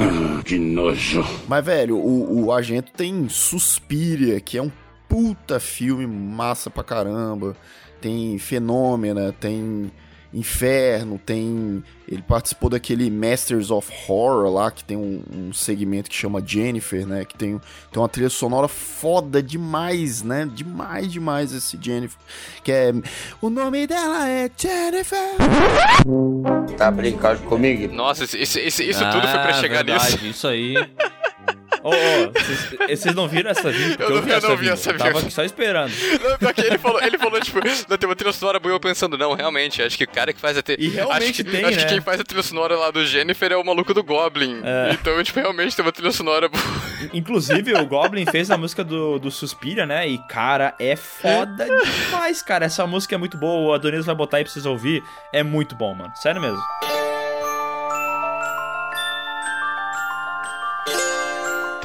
que 0.45 0.59
nojo. 0.59 1.25
Mas, 1.49 1.65
velho, 1.65 1.97
o, 1.97 2.47
o 2.47 2.53
Argento 2.53 2.93
tem 2.93 3.29
Suspiria, 3.29 4.41
que 4.41 4.59
é 4.59 4.63
um 4.63 4.71
puta 5.09 5.61
filme 5.61 6.07
massa 6.07 6.69
pra 6.69 6.83
caramba. 6.83 7.57
Tem 8.01 8.39
Fenômena, 8.39 9.33
tem 9.33 9.91
Inferno, 10.33 11.19
tem. 11.19 11.83
Ele 12.07 12.23
participou 12.23 12.71
daquele 12.71 13.11
Masters 13.11 13.71
of 13.71 13.89
Horror 14.09 14.49
lá, 14.53 14.71
que 14.71 14.83
tem 14.85 14.97
um, 14.97 15.23
um 15.33 15.53
segmento 15.53 16.09
que 16.11 16.17
chama 16.17 16.43
Jennifer, 16.45 17.07
né? 17.07 17.25
Que 17.25 17.37
tem, 17.37 17.61
tem 17.93 18.03
uma 18.03 18.09
trilha 18.09 18.31
sonora 18.31 18.69
foda 18.69 19.43
demais, 19.43 20.23
né? 20.23 20.49
Demais, 20.53 21.11
demais 21.13 21.53
esse 21.53 21.79
Jennifer. 21.81 22.19
Que 22.65 22.73
é. 22.73 22.93
O 23.41 23.51
nome 23.51 23.87
dela 23.87 24.29
é 24.29 24.51
Jennifer. 24.57 25.19
Tá 26.77 26.91
brincando 26.91 27.41
comigo? 27.43 27.93
Nossa, 27.93 28.25
isso, 28.25 28.37
isso, 28.39 28.83
isso 28.83 29.05
tudo 29.11 29.23
foi 29.23 29.39
pra 29.39 29.51
Ah, 29.51 29.53
chegar 29.55 29.85
verdade, 29.85 30.13
nisso. 30.13 30.27
Isso 30.27 30.47
aí. 30.49 30.75
Ô, 31.83 31.91
ô, 31.91 32.87
vocês- 32.89 33.15
não 33.15 33.27
viram 33.29 33.51
essa? 33.51 33.63
Porque 33.63 34.03
Eu 34.03 34.11
não 34.11 34.23
vi- 34.23 34.31
eu 34.31 34.41
não 34.41 34.51
vi 34.51 34.57
vinheta. 34.57 34.73
essa 34.81 34.91
Eu 34.91 34.99
Tava 34.99 35.31
só 35.31 35.43
esperando. 35.45 35.93
Não, 36.41 36.53
que 36.53 36.61
ele 36.61 36.79
falou, 36.79 37.03
ele 37.03 37.17
falou, 37.19 37.41
tipo, 37.41 37.59
não 37.89 37.97
tem 37.97 38.09
uma 38.09 38.15
trilha 38.17 38.33
sonora 38.33 38.59
boa, 38.61 38.75
eu 38.75 38.81
pensando, 38.81 39.17
não, 39.17 39.33
realmente, 39.35 39.83
acho 39.83 39.97
que 39.97 40.05
o 40.05 40.09
cara 40.09 40.33
que 40.33 40.41
faz 40.41 40.57
a 40.59 40.63
trilha. 40.63 40.79
E 40.81 40.89
realmente 40.89 41.23
acho 41.25 41.33
que, 41.35 41.45
tem, 41.45 41.65
Acho 41.65 41.77
né? 41.79 41.83
que 41.85 41.89
quem 41.89 42.01
faz 42.01 42.21
a 42.21 42.25
trilha 42.25 42.43
sonora 42.43 42.77
lá 42.77 42.91
do 42.91 43.05
Jennifer 43.07 43.51
é 43.53 43.57
o 43.57 43.65
maluco 43.65 43.95
do 43.95 44.03
Goblin. 44.03 44.61
É. 44.63 44.91
Então, 44.93 45.23
tipo, 45.23 45.41
realmente 45.41 45.75
tem 45.75 45.85
uma 45.85 45.93
trilha 45.93 46.13
sonora 46.13 46.49
boa. 46.49 46.63
Inclusive, 47.15 47.73
o 47.75 47.87
Goblin 47.87 48.27
fez 48.27 48.51
a 48.51 48.59
música 48.59 48.85
do, 48.85 49.19
do 49.19 49.31
Suspira, 49.31 49.87
né? 49.87 50.07
E, 50.09 50.19
cara, 50.29 50.75
é 50.79 50.97
foda 50.97 51.67
demais, 51.67 52.43
cara. 52.43 52.67
Essa 52.67 52.87
música 52.87 53.15
é 53.15 53.19
muito 53.19 53.37
boa. 53.39 53.71
O 53.71 53.73
Adonis 53.75 54.05
vai 54.07 54.15
botar 54.15 54.37
aí 54.39 54.45
pra 54.45 54.53
vocês 54.53 54.67
ouvir. 54.67 55.03
É 55.33 55.43
muito 55.43 55.75
bom, 55.75 55.95
mano. 55.95 56.13
Sério 56.17 56.41
mesmo. 56.41 56.61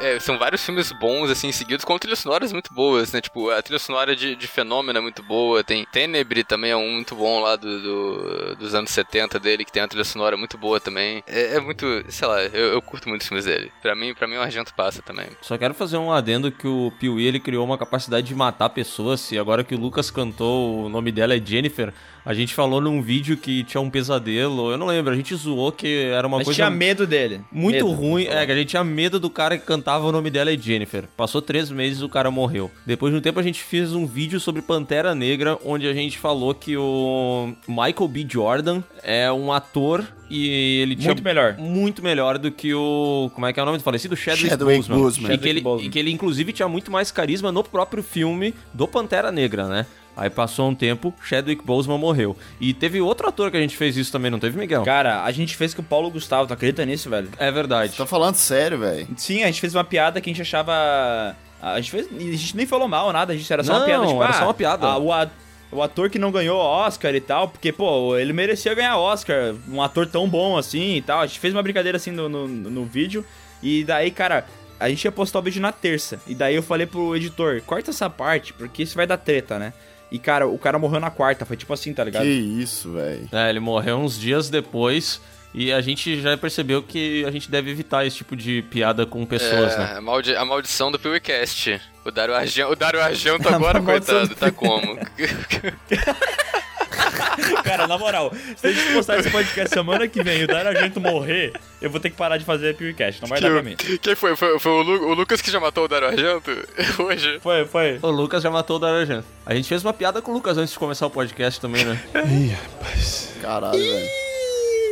É, 0.05 0.19
são 0.19 0.37
vários 0.37 0.63
filmes 0.65 0.91
bons, 0.91 1.29
assim, 1.29 1.51
seguidos, 1.51 1.83
com 1.85 1.97
trilhas 1.97 2.19
sonoras 2.19 2.51
muito 2.53 2.73
boas, 2.73 3.11
né? 3.11 3.21
Tipo, 3.21 3.49
a 3.49 3.61
trilha 3.61 3.79
sonora 3.79 4.15
de, 4.15 4.35
de 4.35 4.47
Fenômeno 4.47 4.99
é 4.99 5.01
muito 5.01 5.23
boa. 5.23 5.63
Tem 5.63 5.85
Tenebre 5.91 6.43
também 6.43 6.71
é 6.71 6.75
um 6.77 6.91
muito 6.91 7.15
bom 7.15 7.39
lá 7.39 7.55
do, 7.55 7.81
do- 7.81 8.55
dos 8.57 8.75
anos 8.75 8.91
70 8.91 9.39
dele, 9.39 9.65
que 9.65 9.71
tem 9.71 9.81
uma 9.81 9.87
trilha 9.87 10.03
sonora 10.05 10.37
muito 10.37 10.57
boa 10.57 10.79
também. 10.79 11.23
É, 11.27 11.55
é 11.55 11.59
muito, 11.59 11.85
sei 12.09 12.27
lá, 12.27 12.41
eu, 12.43 12.73
eu 12.73 12.81
curto 12.81 13.09
muito 13.09 13.21
os 13.21 13.27
filmes 13.27 13.45
dele. 13.45 13.71
Pra 13.81 13.95
mim, 13.95 14.13
pra 14.13 14.27
mim 14.27 14.35
o 14.35 14.41
Argento 14.41 14.73
passa 14.75 15.01
também. 15.01 15.27
Só 15.41 15.57
quero 15.57 15.73
fazer 15.73 15.97
um 15.97 16.11
adendo 16.11 16.51
que 16.51 16.67
o 16.67 16.91
Piuí 16.99 17.25
ele 17.25 17.39
criou 17.39 17.65
uma 17.65 17.77
capacidade 17.77 18.27
de 18.27 18.35
matar 18.35 18.69
pessoas. 18.69 19.31
E 19.31 19.39
agora 19.39 19.63
que 19.63 19.73
o 19.75 19.79
Lucas 19.79 20.11
cantou, 20.11 20.85
o 20.85 20.89
nome 20.89 21.11
dela 21.11 21.35
é 21.35 21.41
Jennifer. 21.43 21.93
A 22.25 22.33
gente 22.33 22.55
falou 22.55 22.81
num 22.81 23.03
vídeo 23.03 23.37
que 23.37 23.63
tinha 23.63 23.79
um 23.79 23.89
pesadelo. 23.89 24.71
Eu 24.71 24.77
não 24.77 24.87
lembro, 24.87 25.13
a 25.13 25.15
gente 25.15 25.35
zoou 25.35 25.71
que 25.71 26.05
era 26.11 26.27
uma 26.27 26.37
Mas 26.37 26.45
coisa. 26.45 26.55
tinha 26.57 26.69
medo 26.71 27.05
dele. 27.05 27.41
Muito 27.51 27.85
Medo. 27.85 27.91
ruim, 27.91 28.25
é, 28.25 28.43
que 28.45 28.51
a 28.51 28.55
gente 28.55 28.69
tinha 28.69 28.83
medo 28.83 29.19
do 29.19 29.29
cara 29.29 29.57
que 29.59 29.65
cantava 29.65 29.94
o 30.03 30.11
nome 30.11 30.29
dela 30.29 30.51
é 30.51 30.57
Jennifer. 30.57 31.05
Passou 31.15 31.41
três 31.41 31.69
meses 31.71 32.01
o 32.01 32.09
cara 32.09 32.29
morreu. 32.29 32.69
Depois 32.85 33.13
de 33.13 33.17
um 33.19 33.21
tempo 33.21 33.39
a 33.39 33.43
gente 33.43 33.61
fez 33.61 33.93
um 33.93 34.05
vídeo 34.05 34.39
sobre 34.39 34.61
Pantera 34.61 35.15
Negra, 35.15 35.57
onde 35.63 35.87
a 35.87 35.93
gente 35.93 36.17
falou 36.17 36.53
que 36.53 36.75
o 36.75 37.53
Michael 37.67 38.07
B. 38.07 38.25
Jordan 38.27 38.81
é 39.03 39.31
um 39.31 39.51
ator 39.51 40.03
e 40.29 40.79
ele 40.81 40.95
tinha 40.95 41.09
Muito 41.13 41.23
melhor. 41.23 41.55
muito 41.57 42.03
melhor 42.03 42.37
do 42.37 42.51
que 42.51 42.73
o. 42.73 43.29
Como 43.33 43.45
é 43.45 43.53
que 43.53 43.59
é 43.59 43.63
o 43.63 43.65
nome 43.65 43.77
do 43.77 43.83
falecido? 43.83 44.15
Chadwick, 44.15 44.49
Chadwick 44.49 44.79
Boseman. 44.79 44.97
Boseman. 44.99 45.33
E, 45.33 45.37
que 45.37 45.49
ele, 45.49 45.63
e 45.81 45.89
que 45.89 45.99
ele, 45.99 46.11
inclusive, 46.11 46.51
tinha 46.51 46.67
muito 46.67 46.91
mais 46.91 47.11
carisma 47.11 47.51
no 47.51 47.63
próprio 47.63 48.01
filme 48.01 48.53
do 48.73 48.87
Pantera 48.87 49.31
Negra, 49.31 49.67
né? 49.67 49.85
Aí 50.17 50.29
passou 50.29 50.69
um 50.69 50.75
tempo, 50.75 51.13
Chadwick 51.21 51.63
Boseman 51.65 51.97
morreu. 51.97 52.37
E 52.59 52.73
teve 52.73 53.01
outro 53.01 53.27
ator 53.27 53.51
que 53.51 53.57
a 53.57 53.59
gente 53.59 53.75
fez 53.75 53.97
isso 53.97 54.11
também, 54.11 54.31
não 54.31 54.39
teve, 54.39 54.57
Miguel? 54.57 54.83
Cara, 54.83 55.23
a 55.23 55.31
gente 55.31 55.57
fez 55.57 55.73
com 55.73 55.81
o 55.81 55.85
Paulo 55.85 56.09
Gustavo. 56.09 56.47
Tu 56.47 56.53
acredita 56.53 56.85
nisso, 56.85 57.09
velho? 57.09 57.29
É 57.37 57.51
verdade. 57.51 57.97
Tá 57.97 58.05
falando 58.05 58.35
sério, 58.35 58.79
velho? 58.79 59.07
Sim, 59.17 59.43
a 59.43 59.47
gente 59.47 59.59
fez 59.59 59.75
uma 59.75 59.83
piada 59.83 60.21
que 60.21 60.29
a 60.29 60.33
gente 60.33 60.41
achava. 60.41 61.35
A 61.61 61.75
gente 61.81 61.91
fez. 61.91 62.07
A 62.11 62.19
gente 62.19 62.55
nem 62.55 62.65
falou 62.65 62.87
mal, 62.87 63.11
nada. 63.11 63.33
A 63.33 63.35
gente 63.35 63.51
era 63.51 63.63
só 63.63 63.73
uma 63.73 63.79
Não, 63.79 63.85
piada. 63.85 64.07
Tipo, 64.07 64.23
era 64.23 64.29
ah, 64.29 64.33
só 64.39 64.43
uma 64.45 64.53
piada. 64.53 64.87
ah, 64.87 64.97
o, 64.97 65.11
a- 65.11 65.29
o 65.71 65.81
ator 65.83 66.09
que 66.09 66.17
não 66.19 66.31
ganhou 66.31 66.57
Oscar 66.57 67.13
e 67.13 67.19
tal, 67.19 67.49
porque, 67.49 67.73
pô, 67.73 68.15
ele 68.17 68.31
merecia 68.31 68.73
ganhar 68.73 68.97
Oscar. 68.97 69.53
Um 69.67 69.81
ator 69.81 70.07
tão 70.07 70.29
bom 70.29 70.57
assim 70.57 70.95
e 70.95 71.01
tal. 71.01 71.19
A 71.19 71.27
gente 71.27 71.39
fez 71.41 71.53
uma 71.53 71.61
brincadeira 71.63 71.97
assim 71.97 72.11
no, 72.11 72.29
no, 72.29 72.47
no 72.47 72.85
vídeo. 72.85 73.25
E 73.61 73.83
daí, 73.83 74.11
cara. 74.11 74.45
A 74.77 74.89
gente 74.89 75.05
ia 75.05 75.11
postar 75.11 75.39
o 75.39 75.41
vídeo 75.41 75.61
na 75.61 75.71
terça. 75.71 76.19
E 76.27 76.35
daí 76.35 76.53
eu 76.53 76.61
falei 76.61 76.85
pro 76.85 77.15
editor, 77.15 77.61
corta 77.65 77.91
essa 77.91 78.09
parte, 78.09 78.51
porque 78.51 78.83
isso 78.83 78.93
vai 78.93 79.07
dar 79.07 79.15
treta, 79.15 79.57
né? 79.57 79.71
E, 80.15 80.19
cara, 80.19 80.47
o 80.47 80.57
cara 80.57 80.79
morreu 80.79 80.99
na 81.01 81.09
quarta. 81.11 81.45
Foi 81.45 81.57
tipo 81.57 81.73
assim, 81.73 81.93
tá 81.93 82.03
ligado? 82.05 82.23
Que 82.23 82.29
isso, 82.29 82.93
velho. 82.93 83.27
É, 83.31 83.49
ele 83.49 83.59
morreu 83.59 83.97
uns 83.97 84.17
dias 84.17 84.49
depois 84.49 85.19
e 85.53 85.73
a 85.73 85.81
gente 85.81 86.21
já 86.21 86.37
percebeu 86.37 86.81
que 86.81 87.25
a 87.25 87.31
gente 87.31 87.51
deve 87.51 87.69
evitar 87.69 88.05
esse 88.05 88.17
tipo 88.17 88.35
de 88.35 88.61
piada 88.63 89.05
com 89.05 89.25
pessoas, 89.25 89.73
é, 89.73 89.77
né? 89.77 89.93
a, 89.97 90.01
maldi- 90.01 90.35
a 90.35 90.45
maldição 90.45 90.89
do 90.91 90.97
PewCast. 90.97 91.81
O 92.05 92.11
Dario 92.11 92.33
Argento, 92.33 92.71
o 92.71 92.75
Dario 92.75 93.01
Argento 93.01 93.47
agora, 93.53 93.81
coitado, 93.81 94.33
tá 94.35 94.49
como? 94.51 94.97
Cara, 97.63 97.87
na 97.87 97.97
moral, 97.97 98.31
se 98.55 98.67
a 98.67 98.71
gente 98.71 98.93
postar 98.93 99.19
esse 99.19 99.29
podcast 99.29 99.73
semana 99.73 100.07
que 100.07 100.21
vem 100.23 100.41
e 100.41 100.43
o 100.43 100.47
Dario 100.47 100.69
Argento 100.69 100.99
morrer, 101.01 101.53
eu 101.81 101.89
vou 101.89 101.99
ter 101.99 102.09
que 102.09 102.15
parar 102.15 102.37
de 102.37 102.45
fazer 102.45 102.75
PewCast. 102.75 103.21
Não 103.21 103.29
vai 103.29 103.39
dar 103.41 103.49
pra 103.51 103.63
mim. 103.63 103.75
Quem 103.75 104.15
foi? 104.15 104.35
Foi, 104.35 104.59
foi 104.59 104.71
o, 104.71 104.81
Lu- 104.81 105.07
o 105.09 105.13
Lucas 105.13 105.41
que 105.41 105.49
já 105.51 105.59
matou 105.59 105.85
o 105.85 105.87
Dario 105.87 106.07
Argento? 106.09 106.51
Hoje? 107.01 107.39
Foi, 107.41 107.65
foi. 107.65 107.99
O 108.01 108.09
Lucas 108.09 108.43
já 108.43 108.51
matou 108.51 108.75
o 108.77 108.79
Darajano. 108.79 109.23
A 109.45 109.53
gente 109.55 109.67
fez 109.67 109.83
uma 109.83 109.93
piada 109.93 110.21
com 110.21 110.31
o 110.31 110.33
Lucas 110.33 110.57
antes 110.57 110.73
de 110.73 110.79
começar 110.79 111.05
o 111.07 111.09
podcast 111.09 111.59
também, 111.59 111.83
né? 111.85 111.99
Caralho, 113.41 113.77
velho. 113.79 114.09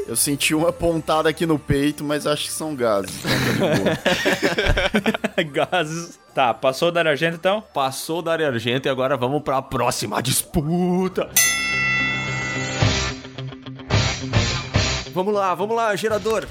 Eu 0.06 0.18
senti 0.18 0.54
uma 0.54 0.72
pontada 0.74 1.30
aqui 1.30 1.46
no 1.46 1.58
peito, 1.58 2.04
mas 2.04 2.28
acho 2.28 2.44
que 2.46 2.52
são 2.52 2.76
gases. 2.76 3.22
Tá. 5.36 5.44
Gases. 5.44 6.20
Tá, 6.34 6.54
passou 6.54 6.90
o 6.90 6.92
Dario 6.92 7.12
Argento 7.12 7.36
então? 7.36 7.64
Passou 7.74 8.20
o 8.20 8.22
Dario 8.22 8.48
Argento 8.48 8.88
e 8.88 8.92
agora 8.92 9.16
vamos 9.16 9.42
pra 9.44 9.62
próxima 9.62 10.22
disputa. 10.22 11.30
Vamos 15.14 15.34
lá, 15.34 15.53
vamos 15.53 15.76
lá, 15.76 15.95
gerador. 15.95 16.47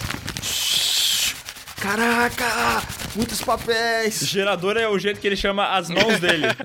Caraca! 1.80 2.80
Muitos 3.16 3.42
papéis! 3.42 4.20
Gerador 4.20 4.76
é 4.76 4.88
o 4.88 4.96
jeito 4.98 5.20
que 5.20 5.26
ele 5.26 5.34
chama 5.36 5.66
as 5.76 5.90
mãos 5.90 6.18
dele. 6.20 6.46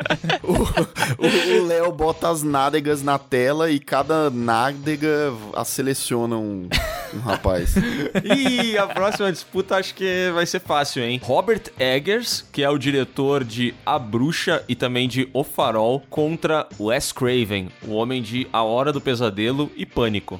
O- 1.17 1.67
Léo 1.67 1.91
bota 1.91 2.29
as 2.29 2.43
nádegas 2.43 3.01
na 3.01 3.17
tela 3.17 3.71
e 3.71 3.79
cada 3.79 4.29
nádega 4.29 5.33
a 5.55 5.65
seleciona 5.65 6.35
um, 6.37 6.69
um 7.13 7.19
rapaz. 7.19 7.73
E 8.23 8.77
a 8.77 8.85
próxima 8.85 9.31
disputa 9.31 9.77
acho 9.77 9.95
que 9.95 10.29
vai 10.33 10.45
ser 10.45 10.59
fácil, 10.59 11.03
hein? 11.03 11.19
Robert 11.23 11.63
Eggers, 11.79 12.45
que 12.51 12.61
é 12.63 12.69
o 12.69 12.77
diretor 12.77 13.43
de 13.43 13.73
A 13.85 13.97
Bruxa 13.97 14.63
e 14.69 14.75
também 14.75 15.07
de 15.07 15.27
O 15.33 15.43
Farol, 15.43 16.03
contra 16.09 16.67
Wes 16.79 17.11
Craven, 17.11 17.69
o 17.87 17.93
homem 17.93 18.21
de 18.21 18.47
A 18.53 18.61
Hora 18.63 18.91
do 18.93 19.01
Pesadelo 19.01 19.71
e 19.75 19.85
Pânico. 19.85 20.39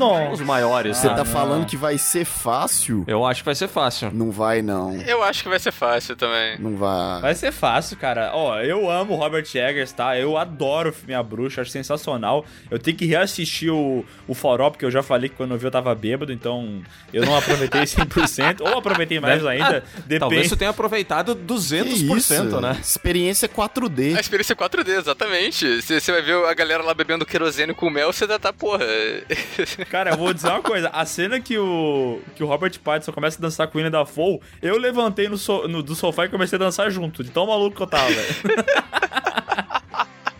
Não. 0.00 0.32
Os 0.32 0.40
maiores. 0.40 0.96
Você 0.96 1.08
né? 1.08 1.14
tá 1.14 1.24
falando 1.24 1.66
que 1.66 1.76
vai 1.76 1.98
ser 1.98 2.24
fácil? 2.24 3.04
Eu 3.06 3.24
acho 3.24 3.42
que 3.42 3.46
vai 3.46 3.54
ser 3.54 3.68
fácil. 3.68 4.10
Não 4.12 4.30
vai, 4.30 4.62
não. 4.62 4.94
Eu 5.02 5.22
acho 5.22 5.42
que 5.42 5.48
vai 5.48 5.58
ser 5.58 5.72
fácil 5.72 6.16
também. 6.16 6.58
Não 6.58 6.76
vai. 6.76 7.20
Vai 7.20 7.34
ser 7.34 7.52
fácil, 7.52 7.96
cara. 7.96 8.30
Ó, 8.34 8.58
eu 8.60 8.90
amo 8.90 9.14
o 9.14 9.16
Robert 9.16 9.46
Eggers, 9.54 9.92
tá? 9.92 10.18
Eu 10.18 10.36
adoro 10.36 10.90
o 10.90 10.92
filme 10.92 11.14
A 11.14 11.22
Bruxa, 11.22 11.60
acho 11.60 11.70
sensacional. 11.70 12.44
Eu 12.70 12.78
tenho 12.78 12.96
que 12.96 13.06
reassistir 13.06 13.72
o, 13.72 14.04
o 14.26 14.34
Foró, 14.34 14.70
porque 14.70 14.84
eu 14.84 14.90
já 14.90 15.02
falei 15.02 15.28
que 15.28 15.36
quando 15.36 15.52
eu 15.52 15.58
vi 15.58 15.64
eu 15.64 15.70
tava 15.70 15.94
bêbado, 15.94 16.32
então 16.32 16.82
eu 17.12 17.24
não 17.24 17.36
aproveitei 17.36 17.82
100%, 17.84 18.60
ou 18.60 18.78
aproveitei 18.78 19.20
mais 19.20 19.44
ainda, 19.44 19.84
depende. 19.98 20.18
Talvez 20.18 20.48
você 20.48 20.56
tenha 20.56 20.70
aproveitado 20.70 21.36
Que 21.36 21.42
200%, 21.42 22.16
isso? 22.16 22.60
né? 22.60 22.76
Experiência 22.80 23.48
4D. 23.48 24.16
A 24.16 24.20
experiência 24.20 24.52
é 24.52 24.56
4D, 24.56 24.88
exatamente. 24.98 25.82
Você 25.82 26.00
você 26.00 26.12
vai 26.12 26.22
ver 26.22 26.44
a 26.46 26.54
galera 26.54 26.82
lá 26.82 26.94
bebendo 26.94 27.26
querosene 27.26 27.74
com 27.74 27.90
mel, 27.90 28.12
você 28.12 28.26
já 28.26 28.38
tá, 28.38 28.52
porra. 28.52 28.84
Cara, 29.90 30.10
eu 30.12 30.16
vou 30.16 30.32
dizer 30.32 30.48
uma 30.48 30.62
coisa. 30.62 30.88
A 30.90 31.04
cena 31.04 31.40
que 31.40 31.58
o, 31.58 32.20
que 32.36 32.44
o 32.44 32.46
Robert 32.46 32.78
Pattinson 32.78 33.10
começa 33.12 33.38
a 33.38 33.42
dançar 33.42 33.66
com 33.66 33.78
o 33.78 33.82
da 33.82 33.88
Dafoe, 33.90 34.38
eu 34.62 34.78
levantei 34.78 35.28
no, 35.28 35.36
so- 35.36 35.66
no- 35.66 35.82
do 35.82 35.96
sofá 35.96 36.26
e 36.26 36.28
comecei 36.28 36.56
a 36.56 36.60
dançar 36.60 36.88
junto, 36.92 37.24
de 37.24 37.30
tão 37.30 37.46
maluco 37.48 37.76
que 37.76 37.82
eu 37.82 37.86
tava. 37.88 38.06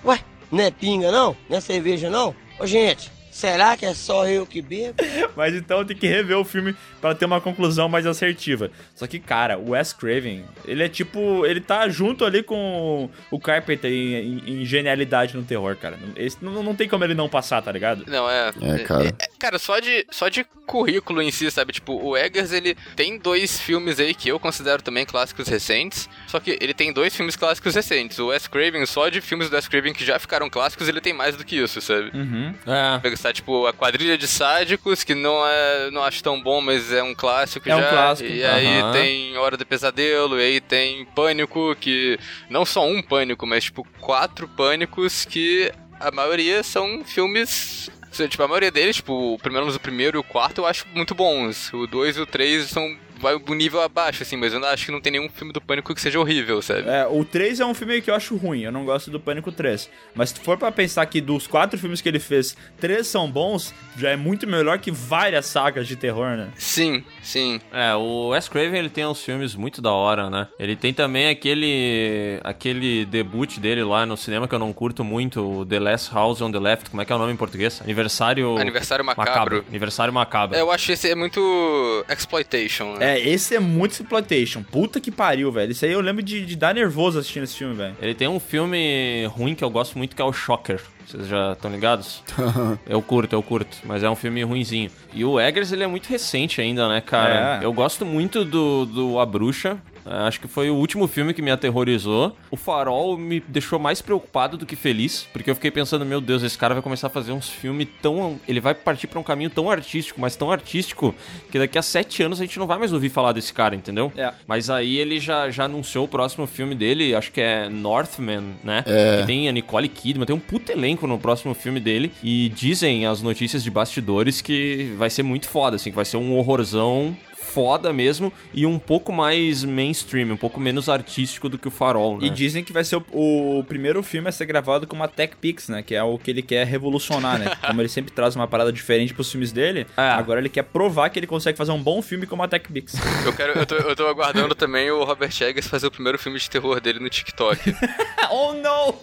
Ué, 0.04 0.20
não 0.52 0.62
é 0.64 0.70
pinga 0.70 1.10
não? 1.10 1.36
Não 1.48 1.58
é 1.58 1.60
cerveja 1.60 2.08
não? 2.08 2.32
Ô 2.60 2.66
gente, 2.66 3.10
será 3.40 3.76
que 3.76 3.86
é 3.86 3.94
só 3.94 4.26
eu 4.28 4.46
que 4.46 4.60
bebo? 4.60 4.94
Mas 5.36 5.54
então 5.54 5.84
tem 5.84 5.96
que 5.96 6.06
rever 6.06 6.36
o 6.38 6.44
filme 6.44 6.74
pra 7.00 7.14
ter 7.14 7.24
uma 7.24 7.40
conclusão 7.40 7.88
mais 7.88 8.06
assertiva. 8.06 8.70
Só 8.94 9.06
que, 9.06 9.18
cara, 9.18 9.58
o 9.58 9.70
Wes 9.70 9.92
Craven, 9.92 10.44
ele 10.66 10.82
é 10.82 10.88
tipo. 10.88 11.44
Ele 11.46 11.60
tá 11.60 11.88
junto 11.88 12.24
ali 12.24 12.42
com 12.42 13.08
o 13.30 13.40
Carpenter 13.40 13.90
em, 13.90 14.14
em- 14.14 14.60
em 14.62 14.64
genialidade 14.64 15.36
no 15.36 15.42
terror, 15.42 15.76
cara. 15.76 15.98
Esse, 16.16 16.36
não, 16.42 16.62
não 16.62 16.74
tem 16.74 16.88
como 16.88 17.02
ele 17.04 17.14
não 17.14 17.28
passar, 17.28 17.62
tá 17.62 17.72
ligado? 17.72 18.04
Não, 18.06 18.28
é. 18.28 18.52
É, 18.60 18.78
cara. 18.84 19.14
Cara, 19.38 19.58
só 19.58 19.78
de, 19.80 20.06
só 20.10 20.28
de 20.28 20.44
currículo 20.66 21.22
em 21.22 21.30
si, 21.30 21.50
sabe? 21.50 21.72
Tipo, 21.72 21.94
o 21.94 22.16
Eggers, 22.16 22.52
ele 22.52 22.76
tem 22.94 23.18
dois 23.18 23.58
filmes 23.60 23.98
aí 23.98 24.14
que 24.14 24.28
eu 24.28 24.38
considero 24.38 24.82
também 24.82 25.04
clássicos 25.06 25.48
recentes. 25.48 26.08
Só 26.26 26.38
que 26.38 26.58
ele 26.60 26.74
tem 26.74 26.92
dois 26.92 27.14
filmes 27.16 27.36
clássicos 27.36 27.74
recentes. 27.74 28.18
O 28.18 28.26
Wes 28.28 28.46
Craven, 28.46 28.84
só 28.86 29.08
de 29.08 29.20
filmes 29.20 29.48
do 29.48 29.56
Wes 29.56 29.66
Craven 29.68 29.92
que 29.92 30.04
já 30.04 30.18
ficaram 30.18 30.48
clássicos, 30.50 30.88
ele 30.88 31.00
tem 31.00 31.12
mais 31.12 31.36
do 31.36 31.44
que 31.44 31.56
isso, 31.56 31.80
sabe? 31.80 32.10
Uhum. 32.14 32.54
É. 32.66 33.00
Pegar, 33.30 33.32
tipo, 33.32 33.66
a 33.66 33.72
quadrilha 33.72 34.18
de 34.18 34.26
sádicos, 34.26 35.04
que 35.04 35.14
não 35.14 35.46
é. 35.46 35.90
não 35.90 36.02
acho 36.02 36.22
tão 36.22 36.40
bom, 36.40 36.60
mas 36.60 36.92
é 36.92 37.02
um 37.02 37.14
clássico 37.14 37.68
É 37.68 37.76
um 37.76 37.80
já. 37.80 37.88
clássico. 37.90 38.28
E 38.30 38.44
aí 38.44 38.92
tem 38.92 39.36
Hora 39.36 39.56
do 39.56 39.64
Pesadelo, 39.66 40.38
e 40.40 40.44
aí 40.44 40.60
tem 40.60 41.04
Pânico, 41.06 41.74
que. 41.80 42.18
Não 42.48 42.64
só 42.64 42.86
um 42.86 43.02
pânico, 43.02 43.46
mas 43.46 43.64
tipo, 43.64 43.86
quatro 44.00 44.48
pânicos 44.48 45.24
que 45.24 45.70
a 45.98 46.10
maioria 46.10 46.62
são 46.62 47.04
filmes. 47.04 47.90
Tipo, 48.28 48.42
a 48.42 48.48
maioria 48.48 48.70
deles, 48.72 48.96
tipo, 48.96 49.38
pelo 49.40 49.54
menos 49.54 49.76
o 49.76 49.80
primeiro 49.80 50.18
e 50.18 50.20
o 50.20 50.24
quarto 50.24 50.58
eu 50.62 50.66
acho 50.66 50.84
muito 50.94 51.14
bons. 51.14 51.72
O 51.72 51.86
dois 51.86 52.16
e 52.16 52.20
o 52.20 52.26
três 52.26 52.68
são 52.68 52.96
vai 53.20 53.36
um 53.36 53.54
nível 53.54 53.80
abaixo, 53.80 54.22
assim, 54.22 54.36
mas 54.36 54.52
eu 54.52 54.60
não 54.60 54.68
acho 54.68 54.86
que 54.86 54.92
não 54.92 55.00
tem 55.00 55.12
nenhum 55.12 55.28
filme 55.28 55.52
do 55.52 55.60
Pânico 55.60 55.94
que 55.94 56.00
seja 56.00 56.18
horrível, 56.18 56.62
sabe? 56.62 56.88
É, 56.88 57.06
o 57.06 57.24
3 57.24 57.60
é 57.60 57.66
um 57.66 57.74
filme 57.74 58.00
que 58.00 58.10
eu 58.10 58.14
acho 58.14 58.36
ruim, 58.36 58.62
eu 58.62 58.72
não 58.72 58.84
gosto 58.84 59.10
do 59.10 59.20
Pânico 59.20 59.52
3. 59.52 59.88
Mas 60.14 60.30
se 60.30 60.40
for 60.40 60.56
pra 60.56 60.72
pensar 60.72 61.04
que 61.06 61.20
dos 61.20 61.46
quatro 61.46 61.78
filmes 61.78 62.00
que 62.00 62.08
ele 62.08 62.18
fez, 62.18 62.56
três 62.78 63.06
são 63.06 63.30
bons, 63.30 63.74
já 63.96 64.10
é 64.10 64.16
muito 64.16 64.46
melhor 64.46 64.78
que 64.78 64.90
várias 64.90 65.46
sagas 65.46 65.86
de 65.86 65.96
terror, 65.96 66.36
né? 66.36 66.48
Sim, 66.56 67.04
sim. 67.22 67.60
É, 67.72 67.94
o 67.94 68.28
Wes 68.28 68.48
Craven 68.48 68.78
ele 68.78 68.90
tem 68.90 69.06
uns 69.06 69.22
filmes 69.22 69.54
muito 69.54 69.82
da 69.82 69.92
hora, 69.92 70.30
né? 70.30 70.48
Ele 70.58 70.74
tem 70.74 70.92
também 70.92 71.28
aquele 71.28 72.40
aquele 72.42 73.04
debut 73.04 73.58
dele 73.58 73.82
lá 73.84 74.06
no 74.06 74.16
cinema 74.16 74.48
que 74.48 74.54
eu 74.54 74.58
não 74.58 74.72
curto 74.72 75.04
muito, 75.04 75.60
o 75.60 75.66
The 75.66 75.78
Last 75.78 76.14
House 76.14 76.40
on 76.40 76.50
the 76.50 76.58
Left, 76.58 76.90
como 76.90 77.02
é 77.02 77.04
que 77.04 77.12
é 77.12 77.16
o 77.16 77.18
nome 77.18 77.32
em 77.32 77.36
português? 77.36 77.80
Aniversário 77.82 78.56
Aniversário 78.56 79.04
Macabro. 79.04 79.64
Aniversário 79.68 80.12
Macabro. 80.12 80.56
Eu 80.56 80.70
acho 80.70 80.92
esse 80.92 81.10
é 81.10 81.14
muito 81.14 82.04
exploitation, 82.08 82.96
né? 82.96 83.09
É, 83.09 83.09
esse 83.18 83.54
é 83.54 83.60
muito 83.60 83.92
exploitation. 83.92 84.62
Puta 84.62 85.00
que 85.00 85.10
pariu, 85.10 85.50
velho. 85.50 85.72
Isso 85.72 85.84
aí 85.84 85.92
eu 85.92 86.00
lembro 86.00 86.22
de, 86.22 86.44
de 86.44 86.56
dar 86.56 86.74
nervoso 86.74 87.18
assistindo 87.18 87.44
esse 87.44 87.56
filme, 87.56 87.74
velho. 87.74 87.96
Ele 88.00 88.14
tem 88.14 88.28
um 88.28 88.40
filme 88.40 89.26
ruim 89.26 89.54
que 89.54 89.64
eu 89.64 89.70
gosto 89.70 89.96
muito 89.96 90.14
que 90.14 90.22
é 90.22 90.24
o 90.24 90.32
Shocker. 90.32 90.80
Vocês 91.06 91.26
já 91.26 91.52
estão 91.52 91.70
ligados? 91.70 92.22
eu 92.86 93.02
curto, 93.02 93.32
eu 93.34 93.42
curto. 93.42 93.78
Mas 93.84 94.04
é 94.04 94.10
um 94.10 94.14
filme 94.14 94.42
ruinzinho. 94.44 94.90
E 95.12 95.24
o 95.24 95.40
Eggers, 95.40 95.72
ele 95.72 95.82
é 95.82 95.86
muito 95.86 96.06
recente 96.06 96.60
ainda, 96.60 96.88
né, 96.88 97.00
cara? 97.00 97.58
É. 97.60 97.64
Eu 97.64 97.72
gosto 97.72 98.06
muito 98.06 98.44
do, 98.44 98.86
do 98.86 99.18
A 99.18 99.26
Bruxa. 99.26 99.78
É, 100.06 100.28
Acho 100.28 100.40
que 100.40 100.48
foi 100.48 100.70
o 100.70 100.74
último 100.74 101.06
filme 101.06 101.34
que 101.34 101.42
me 101.42 101.50
aterrorizou. 101.50 102.36
O 102.50 102.56
Farol 102.56 103.16
me 103.16 103.40
deixou 103.40 103.78
mais 103.78 104.00
preocupado 104.00 104.56
do 104.56 104.66
que 104.66 104.76
feliz, 104.76 105.26
porque 105.32 105.50
eu 105.50 105.54
fiquei 105.54 105.70
pensando, 105.70 106.04
meu 106.04 106.20
Deus, 106.20 106.42
esse 106.42 106.56
cara 106.56 106.74
vai 106.74 106.82
começar 106.82 107.08
a 107.08 107.10
fazer 107.10 107.32
uns 107.32 107.48
filmes 107.48 107.88
tão. 108.00 108.38
Ele 108.46 108.60
vai 108.60 108.74
partir 108.74 109.06
pra 109.06 109.18
um 109.18 109.22
caminho 109.22 109.50
tão 109.50 109.70
artístico, 109.70 110.20
mas 110.20 110.36
tão 110.36 110.50
artístico, 110.50 111.14
que 111.50 111.58
daqui 111.58 111.78
a 111.78 111.82
sete 111.82 112.22
anos 112.22 112.40
a 112.40 112.44
gente 112.44 112.58
não 112.58 112.66
vai 112.66 112.78
mais 112.78 112.92
ouvir 112.92 113.08
falar 113.08 113.32
desse 113.32 113.52
cara, 113.52 113.74
entendeu? 113.74 114.12
É. 114.16 114.32
Mas 114.46 114.70
aí 114.70 114.96
ele 114.96 115.18
já, 115.18 115.50
já 115.50 115.64
anunciou 115.64 116.04
o 116.04 116.08
próximo 116.08 116.46
filme 116.46 116.74
dele, 116.74 117.14
acho 117.14 117.32
que 117.32 117.40
é 117.40 117.68
Northman, 117.68 118.44
né? 118.62 118.84
É. 118.86 119.20
Que 119.20 119.26
tem 119.26 119.48
a 119.48 119.52
Nicole 119.52 119.88
Kidman, 119.88 120.26
tem 120.26 120.36
um 120.36 120.40
puto 120.40 120.70
elenco 120.72 121.06
no 121.06 121.18
próximo 121.18 121.54
filme 121.54 121.80
dele. 121.80 122.12
E 122.22 122.48
dizem 122.50 123.06
as 123.06 123.22
notícias 123.22 123.62
de 123.62 123.70
bastidores 123.70 124.40
que 124.40 124.92
vai 124.96 125.10
ser 125.10 125.22
muito 125.22 125.48
foda, 125.48 125.76
assim, 125.76 125.90
que 125.90 125.96
vai 125.96 126.04
ser 126.04 126.16
um 126.16 126.36
horrorzão 126.36 127.16
foda 127.50 127.92
mesmo 127.92 128.32
e 128.54 128.64
um 128.64 128.78
pouco 128.78 129.12
mais 129.12 129.64
mainstream, 129.64 130.32
um 130.32 130.36
pouco 130.36 130.60
menos 130.60 130.88
artístico 130.88 131.48
do 131.48 131.58
que 131.58 131.66
o 131.66 131.70
Farol, 131.70 132.18
né? 132.18 132.26
E 132.26 132.30
dizem 132.30 132.62
que 132.62 132.72
vai 132.72 132.84
ser 132.84 132.96
o, 132.96 133.58
o 133.58 133.64
primeiro 133.64 134.02
filme 134.02 134.28
a 134.28 134.32
ser 134.32 134.46
gravado 134.46 134.86
com 134.86 134.94
uma 134.94 135.08
Tech 135.08 135.34
Pix, 135.36 135.68
né? 135.68 135.82
Que 135.82 135.94
é 135.94 136.02
o 136.02 136.16
que 136.16 136.30
ele 136.30 136.42
quer 136.42 136.66
revolucionar, 136.66 137.38
né? 137.38 137.52
Como 137.66 137.80
ele 137.80 137.88
sempre 137.88 138.12
traz 138.12 138.36
uma 138.36 138.46
parada 138.46 138.72
diferente 138.72 139.12
pros 139.12 139.30
filmes 139.30 139.50
dele, 139.50 139.86
agora 139.96 140.40
ele 140.40 140.48
quer 140.48 140.62
provar 140.62 141.10
que 141.10 141.18
ele 141.18 141.26
consegue 141.26 141.58
fazer 141.58 141.72
um 141.72 141.82
bom 141.82 142.00
filme 142.00 142.26
com 142.26 142.36
uma 142.36 142.46
Tech 142.46 142.70
Pix. 142.72 142.94
Eu, 143.24 143.32
quero, 143.34 143.52
eu, 143.58 143.66
tô, 143.66 143.74
eu 143.74 143.94
tô 143.94 144.06
aguardando 144.06 144.54
também 144.54 144.90
o 144.90 145.04
Robert 145.04 145.30
Eggers 145.40 145.66
fazer 145.66 145.86
o 145.86 145.90
primeiro 145.90 146.18
filme 146.18 146.38
de 146.38 146.48
terror 146.48 146.80
dele 146.80 146.98
no 146.98 147.08
TikTok. 147.08 147.74
oh 148.30 148.54
no! 148.54 148.94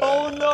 Oh 0.00 0.30
no! 0.30 0.52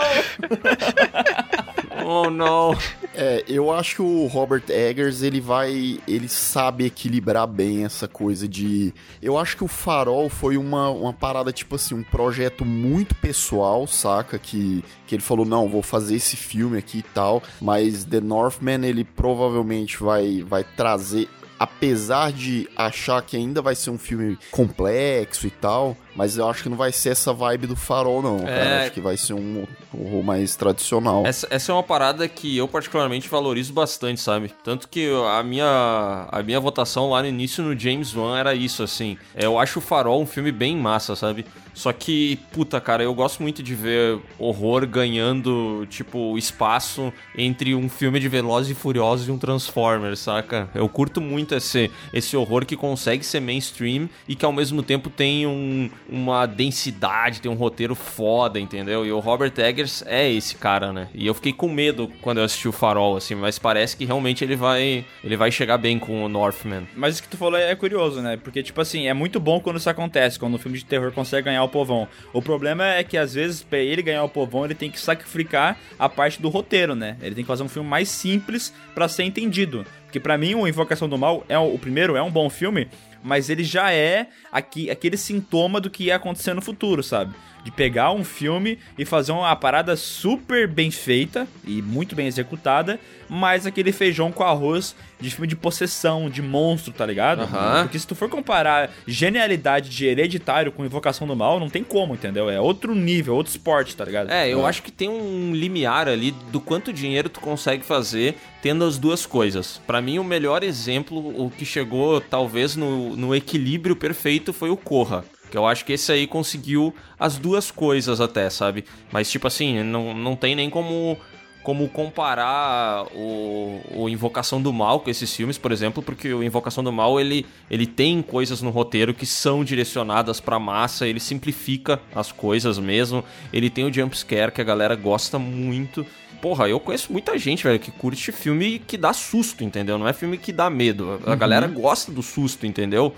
oh 2.05 2.31
no! 2.31 2.79
É, 3.15 3.43
eu 3.49 3.73
acho 3.73 3.97
que 3.97 4.03
o 4.03 4.27
Robert 4.27 4.63
Eggers, 4.69 5.23
ele 5.23 5.41
vai. 5.41 5.99
Ele 6.07 6.29
sabe 6.29 6.85
equilibrar 6.87 7.38
bem 7.47 7.85
essa 7.85 8.09
coisa 8.09 8.49
de. 8.49 8.93
Eu 9.23 9.39
acho 9.39 9.57
que 9.57 9.65
o 9.65 9.69
Farol 9.69 10.29
foi 10.29 10.57
uma, 10.57 10.91
uma 10.91 11.13
parada, 11.13 11.53
tipo 11.53 11.75
assim, 11.75 11.95
um 11.95 12.03
projeto 12.03 12.65
muito 12.65 13.15
pessoal, 13.15 13.87
saca? 13.87 14.39
Que, 14.39 14.85
que 15.07 15.15
ele 15.15 15.23
falou: 15.23 15.45
não, 15.45 15.69
vou 15.69 15.83
fazer 15.83 16.17
esse 16.17 16.37
filme 16.37 16.79
aqui 16.79 16.99
e 16.99 17.03
tal. 17.03 17.43
Mas 17.61 18.05
The 18.05 18.21
Northman, 18.21 18.85
ele 18.85 19.05
provavelmente 19.05 19.99
vai, 19.99 20.43
vai 20.43 20.65
trazer. 20.65 21.29
Apesar 21.59 22.31
de 22.31 22.69
achar 22.77 23.21
que 23.21 23.37
ainda 23.37 23.61
vai 23.61 23.75
ser 23.75 23.91
um 23.91 23.99
filme 23.99 24.39
complexo 24.53 25.45
e 25.45 25.51
tal, 25.51 25.97
mas 26.19 26.37
eu 26.37 26.49
acho 26.49 26.65
que 26.65 26.69
não 26.69 26.77
vai 26.77 26.91
ser 26.91 27.11
essa 27.11 27.33
vibe 27.33 27.69
do 27.69 27.77
farol, 27.77 28.21
não, 28.21 28.41
cara. 28.41 28.51
É. 28.51 28.83
Acho 28.83 28.91
que 28.91 29.01
vai 29.01 29.17
ser 29.17 29.35
um 29.35 29.65
horror 29.95 30.25
mais 30.25 30.57
tradicional. 30.57 31.25
Essa, 31.25 31.47
essa 31.49 31.71
é 31.71 31.75
uma 31.77 31.83
parada 31.85 32.27
que 32.27 32.57
eu 32.57 32.67
particularmente 32.67 33.29
valorizo 33.29 33.73
bastante, 33.73 34.21
sabe? 34.21 34.53
Tanto 34.65 34.89
que 34.89 35.09
a 35.31 35.41
minha, 35.45 36.27
a 36.29 36.43
minha 36.43 36.59
votação 36.59 37.11
lá 37.11 37.23
no 37.23 37.29
início 37.29 37.63
no 37.63 37.79
James 37.79 38.17
Wan 38.17 38.37
era 38.37 38.53
isso, 38.53 38.83
assim. 38.83 39.17
É, 39.33 39.47
Eu 39.47 39.61
acho 39.61 39.79
o 39.79 39.83
Farol 39.83 40.21
um 40.21 40.27
filme 40.27 40.51
bem 40.51 40.77
massa, 40.77 41.15
sabe? 41.15 41.47
Só 41.79 41.93
que, 41.93 42.41
puta, 42.51 42.81
cara, 42.81 43.05
eu 43.05 43.15
gosto 43.15 43.41
muito 43.41 43.63
de 43.63 43.73
ver 43.73 44.19
horror 44.37 44.85
ganhando, 44.85 45.87
tipo, 45.89 46.37
espaço 46.37 47.13
entre 47.37 47.73
um 47.73 47.89
filme 47.89 48.19
de 48.19 48.29
Velozes 48.29 48.73
e 48.73 48.75
Furiosos 48.75 49.29
e 49.29 49.31
um 49.31 49.39
Transformers, 49.39 50.19
saca? 50.19 50.69
Eu 50.75 50.89
curto 50.89 51.21
muito 51.21 51.55
esse, 51.55 51.89
esse 52.13 52.37
horror 52.37 52.67
que 52.67 52.77
consegue 52.77 53.25
ser 53.25 53.39
mainstream 53.39 54.09
e 54.27 54.35
que 54.35 54.45
ao 54.45 54.51
mesmo 54.51 54.83
tempo 54.83 55.09
tem 55.09 55.47
um, 55.47 55.89
uma 56.09 56.47
densidade, 56.47 57.41
tem 57.41 57.51
um 57.51 57.55
roteiro 57.55 57.95
foda, 57.95 58.59
entendeu? 58.59 59.05
E 59.05 59.13
o 59.13 59.19
Robert 59.19 59.53
Eggers 59.57 60.03
é 60.07 60.31
esse 60.31 60.57
cara, 60.57 60.93
né? 60.93 61.09
E 61.15 61.27
eu 61.27 61.35
fiquei 61.35 61.53
com 61.53 61.69
medo 61.69 62.11
quando 62.23 62.39
eu 62.39 62.45
assisti 62.45 62.69
o 62.69 62.73
Farol, 62.73 63.17
assim, 63.17 63.35
mas 63.35 63.59
parece 63.59 63.97
que 63.97 64.05
realmente 64.05 64.43
ele 64.43 64.57
vai, 64.57 65.05
ele 65.23 65.37
vai 65.37 65.51
chegar 65.51 65.79
bem 65.79 65.99
com 65.99 66.25
o 66.25 66.29
Northman. 66.29 66.87
Mas 66.97 67.15
isso 67.15 67.23
que 67.23 67.29
tu 67.29 67.37
falou 67.37 67.59
é 67.59 67.75
curioso, 67.75 68.21
né? 68.21 68.37
Porque, 68.37 68.63
tipo 68.63 68.81
assim, 68.81 69.07
é 69.07 69.15
muito 69.15 69.39
bom 69.39 69.61
quando 69.61 69.77
isso 69.77 69.91
acontece, 69.91 70.39
quando 70.39 70.55
o 70.55 70.59
filme 70.59 70.79
de 70.79 70.85
terror 70.85 71.13
consegue 71.13 71.47
ganhar 71.47 71.63
o 71.63 71.69
povão. 71.69 72.09
O 72.33 72.41
problema 72.41 72.87
é 72.87 73.05
que, 73.05 73.17
às 73.17 73.35
vezes, 73.35 73.63
pra 73.63 73.79
ele 73.79 74.03
ganhar 74.03 74.25
o 74.25 74.29
povão, 74.29 74.65
ele 74.65 74.75
tem 74.75 74.91
que 74.91 75.01
sacrificar 75.01 75.79
a 75.99 76.09
parte 76.09 76.41
do 76.41 76.49
roteiro, 76.49 76.95
né? 76.95 77.17
Ele 77.21 77.35
tem 77.35 77.45
que 77.45 77.49
fazer 77.49 77.63
um 77.63 77.69
filme 77.69 77.89
mais 77.89 78.09
simples 78.09 78.73
pra 78.95 79.09
ser 79.09 79.25
entendido. 79.25 79.85
Porque 80.05 80.19
pra 80.19 80.39
mim, 80.39 80.55
o 80.55 80.67
Invocação 80.67 81.07
do 81.07 81.19
Mal, 81.19 81.45
é 81.51 81.59
o 81.59 81.79
primeiro, 81.79 82.17
é 82.17 82.23
um 82.23 82.31
bom 82.31 82.49
filme, 82.49 82.89
mas 83.23 83.51
ele 83.51 83.65
já 83.65 83.93
é 83.93 84.29
aqui, 84.53 84.91
aquele 84.91 85.17
sintoma 85.17 85.81
do 85.81 85.91
que 85.91 86.05
ia 86.05 86.17
acontecer 86.17 86.55
no 86.55 86.63
futuro, 86.63 87.03
sabe? 87.03 87.35
De 87.69 87.73
pegar 87.73 88.13
um 88.13 88.25
filme 88.25 88.79
e 88.97 89.05
fazer 89.05 89.31
uma 89.31 89.55
parada 89.55 89.95
super 89.95 90.67
bem 90.67 90.91
feita 90.91 91.47
e 91.67 91.83
muito 91.83 92.17
bem 92.17 92.27
executada, 92.27 92.99
mas 93.29 93.67
aquele 93.67 93.93
feijão 93.93 94.33
com 94.33 94.43
arroz 94.43 94.97
de 95.21 95.31
filme 95.31 95.47
de 95.47 95.55
possessão, 95.55 96.31
de 96.31 96.41
monstro, 96.41 96.95
tá 96.95 97.05
ligado? 97.05 97.47
Porque 97.83 97.99
se 97.99 98.07
tu 98.07 98.15
for 98.15 98.27
comparar 98.31 98.91
genialidade 99.07 99.91
de 99.91 100.07
hereditário 100.07 100.73
com 100.73 100.83
Invocação 100.83 101.27
do 101.27 101.37
Mal, 101.37 101.61
não 101.61 101.69
tem 101.69 101.85
como, 101.85 102.15
entendeu? 102.15 102.49
É 102.49 102.59
outro 102.59 102.95
nível, 102.95 103.35
outro 103.35 103.51
esporte, 103.51 103.95
tá 103.95 104.03
ligado? 104.03 104.31
É, 104.31 104.49
eu 104.49 104.65
acho 104.65 104.83
que 104.83 104.91
tem 104.91 105.11
um 105.11 105.55
limiar 105.55 106.09
ali 106.09 106.31
do 106.51 106.61
quanto 106.61 106.91
dinheiro 106.91 107.29
tu 107.29 107.41
consegue 107.41 107.85
fazer 107.85 108.37
tendo 108.63 108.83
as 108.83 108.97
duas 108.97 109.27
coisas. 109.27 109.79
Pra 109.87 110.01
mim, 110.01 110.19
o 110.19 110.25
melhor 110.25 110.63
exemplo, 110.63 111.19
o 111.45 111.51
que 111.51 111.67
chegou 111.67 112.19
talvez 112.19 112.77
no, 112.77 113.15
no 113.15 113.35
equilíbrio 113.35 113.95
perfeito 113.95 114.55
foi 114.55 114.71
o 114.71 114.77
Corra. 114.77 115.23
Que 115.51 115.57
eu 115.57 115.67
acho 115.67 115.85
que 115.85 115.93
esse 115.93 116.11
aí 116.13 116.27
conseguiu 116.27 116.95
as 117.19 117.39
duas 117.39 117.71
coisas 117.71 118.21
até, 118.21 118.49
sabe? 118.51 118.85
Mas, 119.11 119.31
tipo 119.31 119.47
assim, 119.47 119.83
não, 119.83 120.15
não 120.15 120.37
tem 120.37 120.55
nem 120.55 120.69
como, 120.69 121.19
como 121.63 121.89
comparar 121.89 123.05
o, 123.15 123.81
o 123.95 124.09
Invocação 124.09 124.61
do 124.61 124.73
Mal 124.73 125.01
com 125.01 125.11
esses 125.11 125.35
filmes, 125.35 125.59
por 125.59 125.73
exemplo, 125.73 126.03
porque 126.03 126.33
o 126.33 126.43
Invocação 126.43 126.83
do 126.83 126.93
Mal, 126.93 127.21
ele, 127.21 127.45
ele 127.71 127.87
tem 127.87 128.23
coisas 128.23 128.63
no 128.63 128.71
roteiro 128.71 129.13
que 129.13 129.27
são 129.27 129.65
direcionadas 129.65 130.41
pra 130.41 130.59
massa, 130.59 131.07
ele 131.07 131.21
simplifica 131.21 132.01
as 132.15 132.33
coisas 132.33 132.79
mesmo, 132.79 133.25
ele 133.53 133.69
tem 133.69 133.85
o 133.85 133.93
jumpscare 133.93 134.53
que 134.53 134.61
a 134.61 134.65
galera 134.65 134.95
gosta 134.95 135.39
muito. 135.39 136.07
Porra, 136.41 136.69
eu 136.69 136.79
conheço 136.79 137.13
muita 137.13 137.37
gente, 137.37 137.65
velho, 137.65 137.81
que 137.81 137.91
curte 137.91 138.31
filme 138.31 138.79
que 138.79 138.97
dá 138.97 139.13
susto, 139.13 139.65
entendeu? 139.65 139.99
Não 139.99 140.07
é 140.07 140.13
filme 140.13 140.39
que 140.39 140.53
dá 140.53 140.71
medo. 140.71 141.21
A 141.27 141.35
galera 141.35 141.67
gosta 141.67 142.13
do 142.13 142.23
susto, 142.23 142.65
entendeu? 142.65 143.15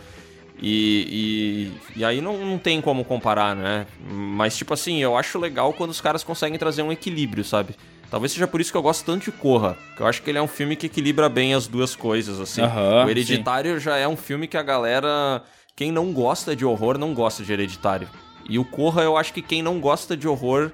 E, 0.63 1.73
e, 1.97 2.01
e 2.01 2.05
aí 2.05 2.21
não, 2.21 2.37
não 2.37 2.59
tem 2.59 2.81
como 2.81 3.05
comparar, 3.05 3.57
né? 3.57 3.87
Mas, 4.11 4.57
tipo 4.57 4.75
assim, 4.75 4.99
eu 5.03 5.17
acho 5.17 5.39
legal 5.39 5.73
quando 5.73 5.91
os 5.91 6.01
caras 6.01 6.23
conseguem 6.23 6.59
trazer 6.59 6.83
um 6.83 6.93
equilíbrio, 6.93 7.43
sabe? 7.43 7.75
Talvez 8.11 8.33
seja 8.33 8.47
por 8.47 8.61
isso 8.61 8.71
que 8.71 8.77
eu 8.77 8.83
gosto 8.83 9.05
tanto 9.05 9.25
de 9.25 9.33
Corra. 9.33 9.77
Que 9.97 10.03
eu 10.03 10.07
acho 10.07 10.21
que 10.21 10.31
ele 10.31 10.39
é 10.39 10.43
um 10.43 10.49
filme 10.49 10.77
que 10.77 10.87
equilibra 10.87 11.29
bem 11.29 11.55
as 11.55 11.67
duas 11.67 11.95
coisas, 11.97 12.41
assim. 12.41 12.61
Aham, 12.61 13.07
o 13.07 13.09
Hereditário 13.09 13.79
já 13.79 13.97
é 13.97 14.07
um 14.07 14.17
filme 14.17 14.47
que 14.47 14.57
a 14.57 14.63
galera. 14.63 15.43
Quem 15.77 15.91
não 15.91 16.13
gosta 16.13 16.55
de 16.55 16.65
horror 16.65 16.99
não 16.99 17.15
gosta 17.15 17.43
de 17.43 17.53
Hereditário. 17.53 18.09
E 18.49 18.59
o 18.59 18.65
Corra, 18.65 19.03
eu 19.03 19.17
acho 19.17 19.33
que 19.33 19.41
quem 19.41 19.63
não 19.63 19.81
gosta 19.81 20.17
de 20.17 20.27
horror 20.27 20.71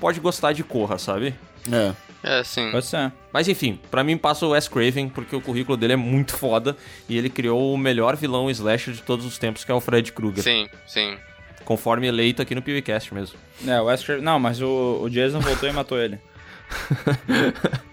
pode 0.00 0.18
gostar 0.20 0.52
de 0.52 0.64
Corra, 0.64 0.98
sabe? 0.98 1.34
É. 1.70 1.92
É, 2.22 2.44
sim. 2.44 2.70
Pode 2.70 2.86
ser. 2.86 3.12
Mas 3.32 3.48
enfim, 3.48 3.80
pra 3.90 4.04
mim 4.04 4.16
passa 4.16 4.44
o 4.44 4.50
Wes 4.50 4.68
Craven, 4.68 5.08
porque 5.08 5.34
o 5.34 5.40
currículo 5.40 5.76
dele 5.76 5.94
é 5.94 5.96
muito 5.96 6.36
foda 6.36 6.76
e 7.08 7.16
ele 7.16 7.30
criou 7.30 7.72
o 7.72 7.78
melhor 7.78 8.14
vilão 8.16 8.50
slasher 8.50 8.92
de 8.92 9.02
todos 9.02 9.24
os 9.24 9.38
tempos, 9.38 9.64
que 9.64 9.72
é 9.72 9.74
o 9.74 9.80
Fred 9.80 10.12
Krueger. 10.12 10.42
Sim, 10.42 10.68
sim. 10.86 11.16
Conforme 11.64 12.06
eleito 12.06 12.42
aqui 12.42 12.54
no 12.54 12.62
PewCast 12.62 13.14
mesmo. 13.14 13.38
É, 13.66 13.80
o 13.80 13.84
Wes 13.84 14.02
Craven... 14.02 14.22
Não, 14.22 14.38
mas 14.38 14.60
o, 14.60 15.00
o 15.02 15.08
Jason 15.08 15.40
voltou 15.40 15.68
e 15.68 15.72
matou 15.72 15.98
ele. 15.98 16.18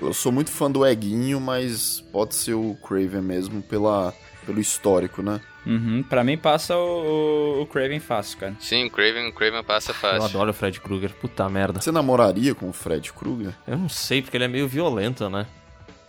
Eu 0.00 0.12
sou 0.12 0.32
muito 0.32 0.50
fã 0.50 0.70
do 0.70 0.84
Eguinho, 0.84 1.40
mas 1.40 2.04
pode 2.12 2.34
ser 2.34 2.54
o 2.54 2.76
Craven 2.86 3.22
mesmo 3.22 3.62
pela, 3.62 4.12
pelo 4.44 4.60
histórico, 4.60 5.22
né? 5.22 5.40
Uhum, 5.66 6.02
pra 6.02 6.22
mim 6.22 6.36
passa 6.36 6.76
o, 6.76 7.62
o 7.62 7.66
Craven 7.66 7.98
fácil, 8.00 8.38
cara. 8.38 8.54
Sim, 8.60 8.88
Craven, 8.90 9.32
Craven 9.32 9.62
passa 9.64 9.90
Eu 9.92 9.94
fácil. 9.94 10.24
adoro 10.24 10.50
o 10.50 10.54
Fred 10.54 10.78
Krueger, 10.80 11.10
puta 11.14 11.48
merda. 11.48 11.80
Você 11.80 11.90
namoraria 11.90 12.54
com 12.54 12.68
o 12.68 12.72
Fred 12.72 13.12
Krueger? 13.12 13.54
Eu 13.66 13.78
não 13.78 13.88
sei, 13.88 14.20
porque 14.20 14.36
ele 14.36 14.44
é 14.44 14.48
meio 14.48 14.68
violento, 14.68 15.28
né? 15.30 15.46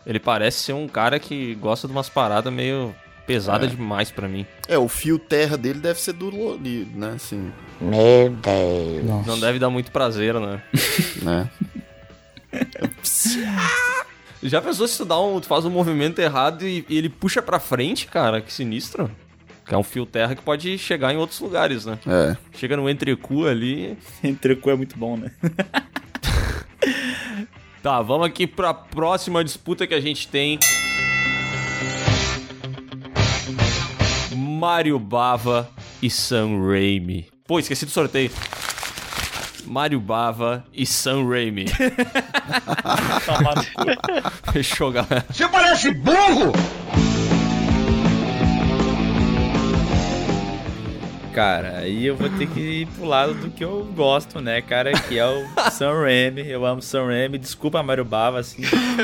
Ele 0.06 0.20
parece 0.20 0.60
ser 0.64 0.74
um 0.74 0.88
cara 0.88 1.20
que 1.20 1.56
gosta 1.56 1.88
de 1.88 1.94
umas 1.94 2.10
paradas 2.10 2.52
meio 2.54 2.94
pesada 3.26 3.66
É. 3.66 3.70
demais 3.70 4.12
pra 4.12 4.28
mim. 4.28 4.46
É, 4.68 4.78
o 4.78 4.88
fio 4.88 5.18
terra 5.18 5.58
dele 5.58 5.80
deve 5.80 6.00
ser 6.00 6.14
dolorido, 6.14 6.92
né? 7.00 7.14
Assim, 7.16 7.52
Meu 7.82 8.30
Deus. 8.30 9.26
Não 9.26 9.40
deve 9.40 9.58
dar 9.58 9.70
muito 9.72 9.90
prazer, 9.92 10.36
né? 10.36 10.62
né? 11.24 11.50
Já 14.44 14.62
pensou 14.62 14.88
se 14.88 14.98
tu, 14.98 15.06
dá 15.06 15.20
um, 15.20 15.40
tu 15.40 15.48
faz 15.48 15.66
um 15.66 15.70
movimento 15.72 16.20
errado 16.20 16.68
e, 16.68 16.86
e 16.88 16.98
ele 16.98 17.10
puxa 17.10 17.42
pra 17.42 17.60
frente, 17.60 18.06
cara? 18.08 18.42
Que 18.42 18.54
sinistro. 18.54 19.10
Que 19.66 19.74
é 19.74 19.78
um 19.78 19.84
fio 19.84 20.06
terra 20.06 20.36
que 20.36 20.42
pode 20.42 20.78
chegar 20.78 21.14
em 21.14 21.18
outros 21.18 21.40
lugares, 21.40 21.86
né? 21.86 21.98
É. 22.06 22.36
Chega 22.58 22.78
no 22.78 22.90
entrecu 22.90 23.48
ali. 23.48 23.98
Entrecu 24.24 24.70
é 24.70 24.76
muito 24.76 24.98
bom, 24.98 25.18
né? 25.18 25.32
Tá, 27.82 28.02
vamos 28.02 28.26
aqui 28.26 28.48
pra 28.48 28.74
próxima 28.74 29.44
disputa 29.44 29.86
que 29.86 29.94
a 29.94 30.02
gente 30.02 30.28
tem. 30.28 30.58
Mario 34.36 34.98
Bava 34.98 35.70
e 36.02 36.10
Sam 36.10 36.68
Raimi. 36.68 37.28
Pô, 37.48 37.60
esqueci 37.60 37.86
do 37.86 37.92
sorteio. 37.92 38.32
Mario 39.66 40.00
Bava 40.00 40.66
e 40.74 40.84
Sam 40.84 41.30
Raimi. 41.30 41.66
Fechou, 44.52 44.92
galera. 44.92 45.24
Você 45.30 45.48
parece 45.48 45.92
burro! 45.92 46.54
Cara, 51.36 51.80
aí 51.80 52.06
eu 52.06 52.16
vou 52.16 52.30
ter 52.30 52.48
que 52.48 52.60
ir 52.62 52.88
pro 52.88 53.04
lado 53.06 53.34
do 53.34 53.50
que 53.52 53.62
eu 53.64 53.84
gosto, 53.94 54.40
né, 54.40 54.62
cara? 54.62 54.94
Que 54.94 55.20
é 55.20 55.26
o 55.26 55.46
Sam 55.70 55.92
Raimi. 56.02 56.48
Eu 56.50 56.66
amo 56.66 56.82
Sam 56.82 57.08
Raimi. 57.08 57.38
Desculpa, 57.38 57.84
Mario 57.84 58.06
Bava, 58.06 58.40
assim. 58.40 58.62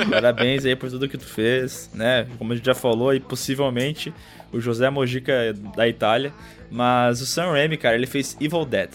Parabéns 0.10 0.64
aí 0.66 0.74
por 0.76 0.90
tudo 0.90 1.10
que 1.10 1.18
tu 1.18 1.26
fez, 1.26 1.90
né? 1.94 2.26
Como 2.38 2.54
a 2.54 2.56
gente 2.56 2.66
já 2.66 2.74
falou, 2.74 3.14
e 3.14 3.20
possivelmente 3.20 4.14
o 4.50 4.62
José 4.62 4.90
Mojica 4.90 5.54
da 5.76 5.86
Itália. 5.90 6.32
Mas 6.72 7.20
o 7.20 7.26
Sam 7.26 7.52
Raimi, 7.52 7.76
cara, 7.76 7.96
ele 7.96 8.08
fez 8.08 8.38
Evil 8.40 8.64
Dead. 8.64 8.90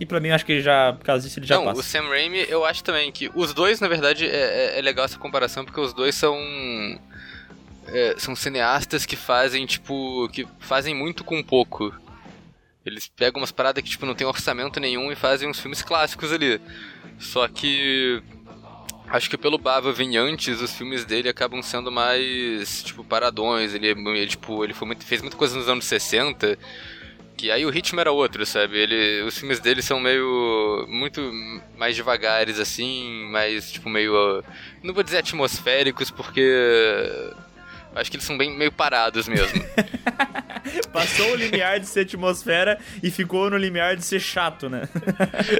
E 0.00 0.04
pra 0.04 0.18
mim, 0.18 0.30
eu 0.30 0.34
acho 0.34 0.44
que 0.44 0.50
ele 0.50 0.60
já, 0.62 0.92
por 0.92 1.04
causa 1.04 1.24
disso, 1.24 1.38
ele 1.38 1.46
já 1.46 1.54
Não, 1.54 1.66
passa. 1.66 1.78
o 1.80 1.82
Sam 1.84 2.08
Raimi, 2.08 2.44
eu 2.48 2.64
acho 2.64 2.82
também 2.82 3.12
que 3.12 3.30
os 3.36 3.54
dois, 3.54 3.78
na 3.78 3.86
verdade, 3.86 4.26
é, 4.26 4.74
é- 4.74 4.78
é 4.80 4.82
legal 4.82 5.04
essa 5.04 5.16
comparação, 5.16 5.64
porque 5.64 5.80
os 5.80 5.94
dois 5.94 6.16
são. 6.16 6.36
é, 7.86 8.14
são 8.18 8.34
cineastas 8.34 9.06
que 9.06 9.14
fazem, 9.14 9.64
tipo. 9.64 10.28
que 10.32 10.44
fazem 10.58 10.92
muito 10.92 11.22
com 11.22 11.40
pouco. 11.40 11.94
Eles 12.84 13.08
pegam 13.08 13.40
umas 13.40 13.50
paradas 13.52 13.82
que, 13.82 13.88
tipo, 13.88 14.04
não 14.04 14.14
tem 14.14 14.26
orçamento 14.26 14.78
nenhum 14.78 15.10
e 15.10 15.16
fazem 15.16 15.48
uns 15.48 15.58
filmes 15.58 15.80
clássicos 15.82 16.32
ali. 16.32 16.60
Só 17.18 17.48
que. 17.48 18.22
Acho 19.08 19.28
que 19.30 19.36
pelo 19.38 19.58
Bava 19.58 19.92
vir 19.92 20.16
antes, 20.16 20.60
os 20.60 20.74
filmes 20.74 21.04
dele 21.04 21.28
acabam 21.28 21.62
sendo 21.62 21.90
mais, 21.92 22.82
tipo, 22.82 23.04
paradões. 23.04 23.74
Ele, 23.74 23.88
ele, 23.88 24.26
tipo, 24.26 24.64
ele 24.64 24.74
muito- 24.82 25.04
fez 25.04 25.20
muita 25.22 25.36
coisa 25.36 25.56
nos 25.56 25.68
anos 25.68 25.84
60, 25.84 26.58
que 27.36 27.50
aí 27.50 27.64
o 27.64 27.70
ritmo 27.70 28.00
era 28.00 28.10
outro, 28.10 28.44
sabe? 28.44 28.76
Ele, 28.78 29.22
os 29.22 29.38
filmes 29.38 29.60
dele 29.60 29.82
são 29.82 30.00
meio. 30.00 30.86
muito 30.88 31.20
mais 31.76 31.94
devagares, 31.96 32.58
assim, 32.58 33.28
mais, 33.30 33.70
tipo, 33.72 33.88
meio. 33.88 34.42
Não 34.82 34.92
vou 34.92 35.02
dizer 35.02 35.18
atmosféricos, 35.18 36.10
porque. 36.10 36.42
Acho 37.94 38.10
que 38.10 38.16
eles 38.16 38.26
são 38.26 38.36
bem 38.36 38.50
meio 38.56 38.72
parados 38.72 39.28
mesmo. 39.28 39.62
Passou 40.92 41.32
o 41.32 41.34
limiar 41.34 41.80
de 41.80 41.86
ser 41.86 42.00
atmosfera 42.00 42.78
e 43.02 43.10
ficou 43.10 43.50
no 43.50 43.56
limiar 43.56 43.96
de 43.96 44.04
ser 44.04 44.20
chato, 44.20 44.68
né? 44.68 44.88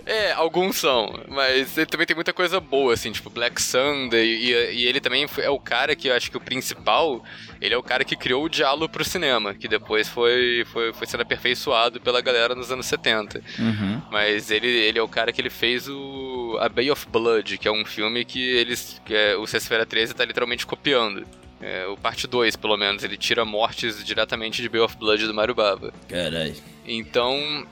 É, 0.07 0.33
alguns 0.33 0.77
são, 0.77 1.21
mas 1.29 1.77
ele 1.77 1.87
também 1.87 2.07
tem 2.07 2.15
muita 2.15 2.33
coisa 2.33 2.61
boa, 2.61 2.95
assim, 2.95 3.13
tipo 3.13 3.31
Black 3.31 3.61
Sunday, 3.61 4.27
e, 4.27 4.51
e 4.75 4.87
ele 4.87 5.01
também 5.01 5.27
é 5.39 5.51
o 5.51 5.59
cara 5.59 5.95
que 5.97 6.09
eu 6.09 6.15
acho 6.15 6.31
que 6.31 6.37
o 6.37 6.41
principal, 6.41 7.25
ele 7.61 7.75
é 7.75 7.77
o 7.77 7.83
cara 7.83 8.05
que 8.05 8.17
criou 8.17 8.45
o 8.45 8.49
diálogo 8.49 8.89
pro 8.89 9.05
cinema, 9.05 9.55
que 9.55 9.69
depois 9.69 10.09
foi, 10.09 10.65
foi, 10.67 10.93
foi 10.93 11.07
sendo 11.07 11.23
aperfeiçoado 11.23 12.01
pela 12.01 12.21
galera 12.21 12.55
nos 12.55 12.71
anos 12.71 12.87
70. 12.87 13.43
Uhum. 13.59 14.03
Mas 14.11 14.51
ele, 14.51 14.69
ele 14.69 14.99
é 14.99 15.03
o 15.03 15.09
cara 15.09 15.33
que 15.33 15.41
ele 15.41 15.51
fez 15.51 15.89
o 15.89 16.57
A 16.61 16.69
Bay 16.69 16.91
of 16.91 17.07
Blood, 17.09 17.59
que 17.59 17.69
é 17.69 17.73
um 17.73 17.85
filme 17.85 18.25
que 18.25 18.41
eles. 18.41 19.01
Que 19.05 19.15
é, 19.15 19.37
o 19.37 19.47
Sexta-feira 19.47 19.87
13 19.87 20.15
tá 20.15 20.25
literalmente 20.25 20.67
copiando. 20.67 21.27
É, 21.67 21.87
o 21.87 21.97
parte 21.97 22.27
2, 22.27 22.57
pelo 22.57 22.77
menos, 22.77 23.03
ele 23.05 23.17
tira 23.17 23.43
mortes 23.43 24.05
diretamente 24.05 24.61
de 24.61 24.69
Bay 24.69 24.83
of 24.83 24.99
Blood 24.99 25.27
do 25.27 25.33
Mario 25.33 25.55
Bava. 25.55 25.95
Caralho. 26.07 26.55
Então. 26.87 27.67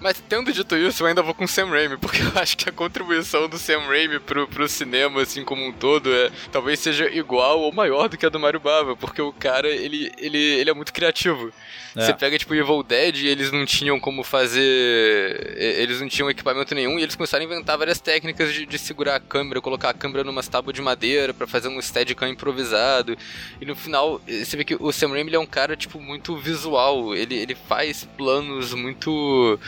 Mas 0.00 0.22
tendo 0.28 0.52
dito 0.52 0.76
isso, 0.76 1.02
eu 1.02 1.06
ainda 1.06 1.22
vou 1.22 1.34
com 1.34 1.44
o 1.44 1.48
Sam 1.48 1.66
Raimi, 1.66 1.96
porque 1.96 2.20
eu 2.22 2.32
acho 2.34 2.56
que 2.56 2.68
a 2.68 2.72
contribuição 2.72 3.48
do 3.48 3.58
Sam 3.58 3.80
Raimi 3.80 4.20
pro, 4.20 4.46
pro 4.46 4.68
cinema, 4.68 5.22
assim 5.22 5.44
como 5.44 5.66
um 5.66 5.72
todo, 5.72 6.12
é, 6.14 6.30
talvez 6.52 6.80
seja 6.80 7.10
igual 7.10 7.60
ou 7.60 7.72
maior 7.72 8.08
do 8.08 8.16
que 8.16 8.26
a 8.26 8.28
do 8.28 8.38
Mario 8.38 8.60
Bava, 8.60 8.96
porque 8.96 9.22
o 9.22 9.32
cara, 9.32 9.68
ele, 9.68 10.12
ele, 10.18 10.38
ele 10.38 10.70
é 10.70 10.74
muito 10.74 10.92
criativo. 10.92 11.52
É. 11.96 12.04
Você 12.04 12.12
pega, 12.12 12.38
tipo, 12.38 12.54
Evil 12.54 12.82
Dead 12.82 13.16
e 13.16 13.26
eles 13.26 13.50
não 13.50 13.64
tinham 13.64 13.98
como 13.98 14.22
fazer... 14.22 15.56
Eles 15.56 15.98
não 15.98 16.08
tinham 16.08 16.28
equipamento 16.28 16.74
nenhum 16.74 16.98
e 16.98 17.02
eles 17.02 17.16
começaram 17.16 17.42
a 17.42 17.46
inventar 17.46 17.78
várias 17.78 17.98
técnicas 17.98 18.52
de, 18.52 18.66
de 18.66 18.78
segurar 18.78 19.16
a 19.16 19.20
câmera, 19.20 19.62
colocar 19.62 19.88
a 19.88 19.94
câmera 19.94 20.22
numa 20.22 20.42
tábuas 20.42 20.74
de 20.74 20.82
madeira 20.82 21.32
pra 21.32 21.46
fazer 21.46 21.68
um 21.68 21.80
steadicam 21.80 22.28
improvisado. 22.28 23.16
E 23.60 23.64
no 23.64 23.74
final, 23.74 24.20
você 24.28 24.56
vê 24.58 24.64
que 24.64 24.76
o 24.78 24.92
Sam 24.92 25.08
Raimi 25.08 25.34
é 25.34 25.38
um 25.38 25.46
cara, 25.46 25.74
tipo, 25.74 25.98
muito 25.98 26.36
visual. 26.36 27.16
Ele, 27.16 27.34
ele 27.34 27.54
faz 27.54 28.06
planos 28.16 28.74
muito 28.74 29.58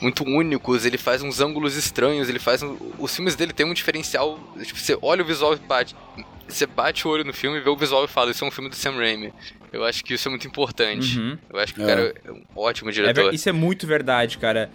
muito 0.00 0.24
únicos, 0.24 0.84
ele 0.84 0.98
faz 0.98 1.22
uns 1.22 1.40
ângulos 1.40 1.76
estranhos, 1.76 2.28
ele 2.28 2.38
faz 2.38 2.62
um, 2.62 2.76
os 2.98 3.14
filmes 3.14 3.34
dele 3.34 3.52
tem 3.52 3.64
um 3.66 3.74
diferencial, 3.74 4.38
tipo, 4.62 4.78
você 4.78 4.96
olha 5.02 5.22
o 5.22 5.26
visual 5.26 5.54
e 5.54 5.56
bate, 5.56 5.94
você 6.48 6.66
bate 6.66 7.06
o 7.06 7.10
olho 7.10 7.24
no 7.24 7.32
filme, 7.32 7.60
vê 7.60 7.68
o 7.70 7.76
visual 7.76 8.04
e 8.04 8.08
fala, 8.08 8.30
isso 8.30 8.44
é 8.44 8.48
um 8.48 8.50
filme 8.50 8.68
do 8.70 8.76
Sam 8.76 8.92
Raimi. 8.96 9.32
Eu 9.72 9.84
acho 9.84 10.04
que 10.04 10.14
isso 10.14 10.28
é 10.28 10.30
muito 10.30 10.46
importante. 10.46 11.18
Uhum. 11.18 11.36
Eu 11.52 11.58
acho 11.58 11.74
que 11.74 11.80
o 11.80 11.84
É. 11.84 11.86
cara 11.86 12.14
é 12.24 12.30
um 12.32 12.42
ótimo 12.54 12.88
É 12.88 12.92
diretor. 12.92 13.24
ver- 13.24 13.34
isso 13.34 13.48
é 13.48 13.52
muito 13.52 13.86
verdade, 13.86 14.38
cara. 14.38 14.70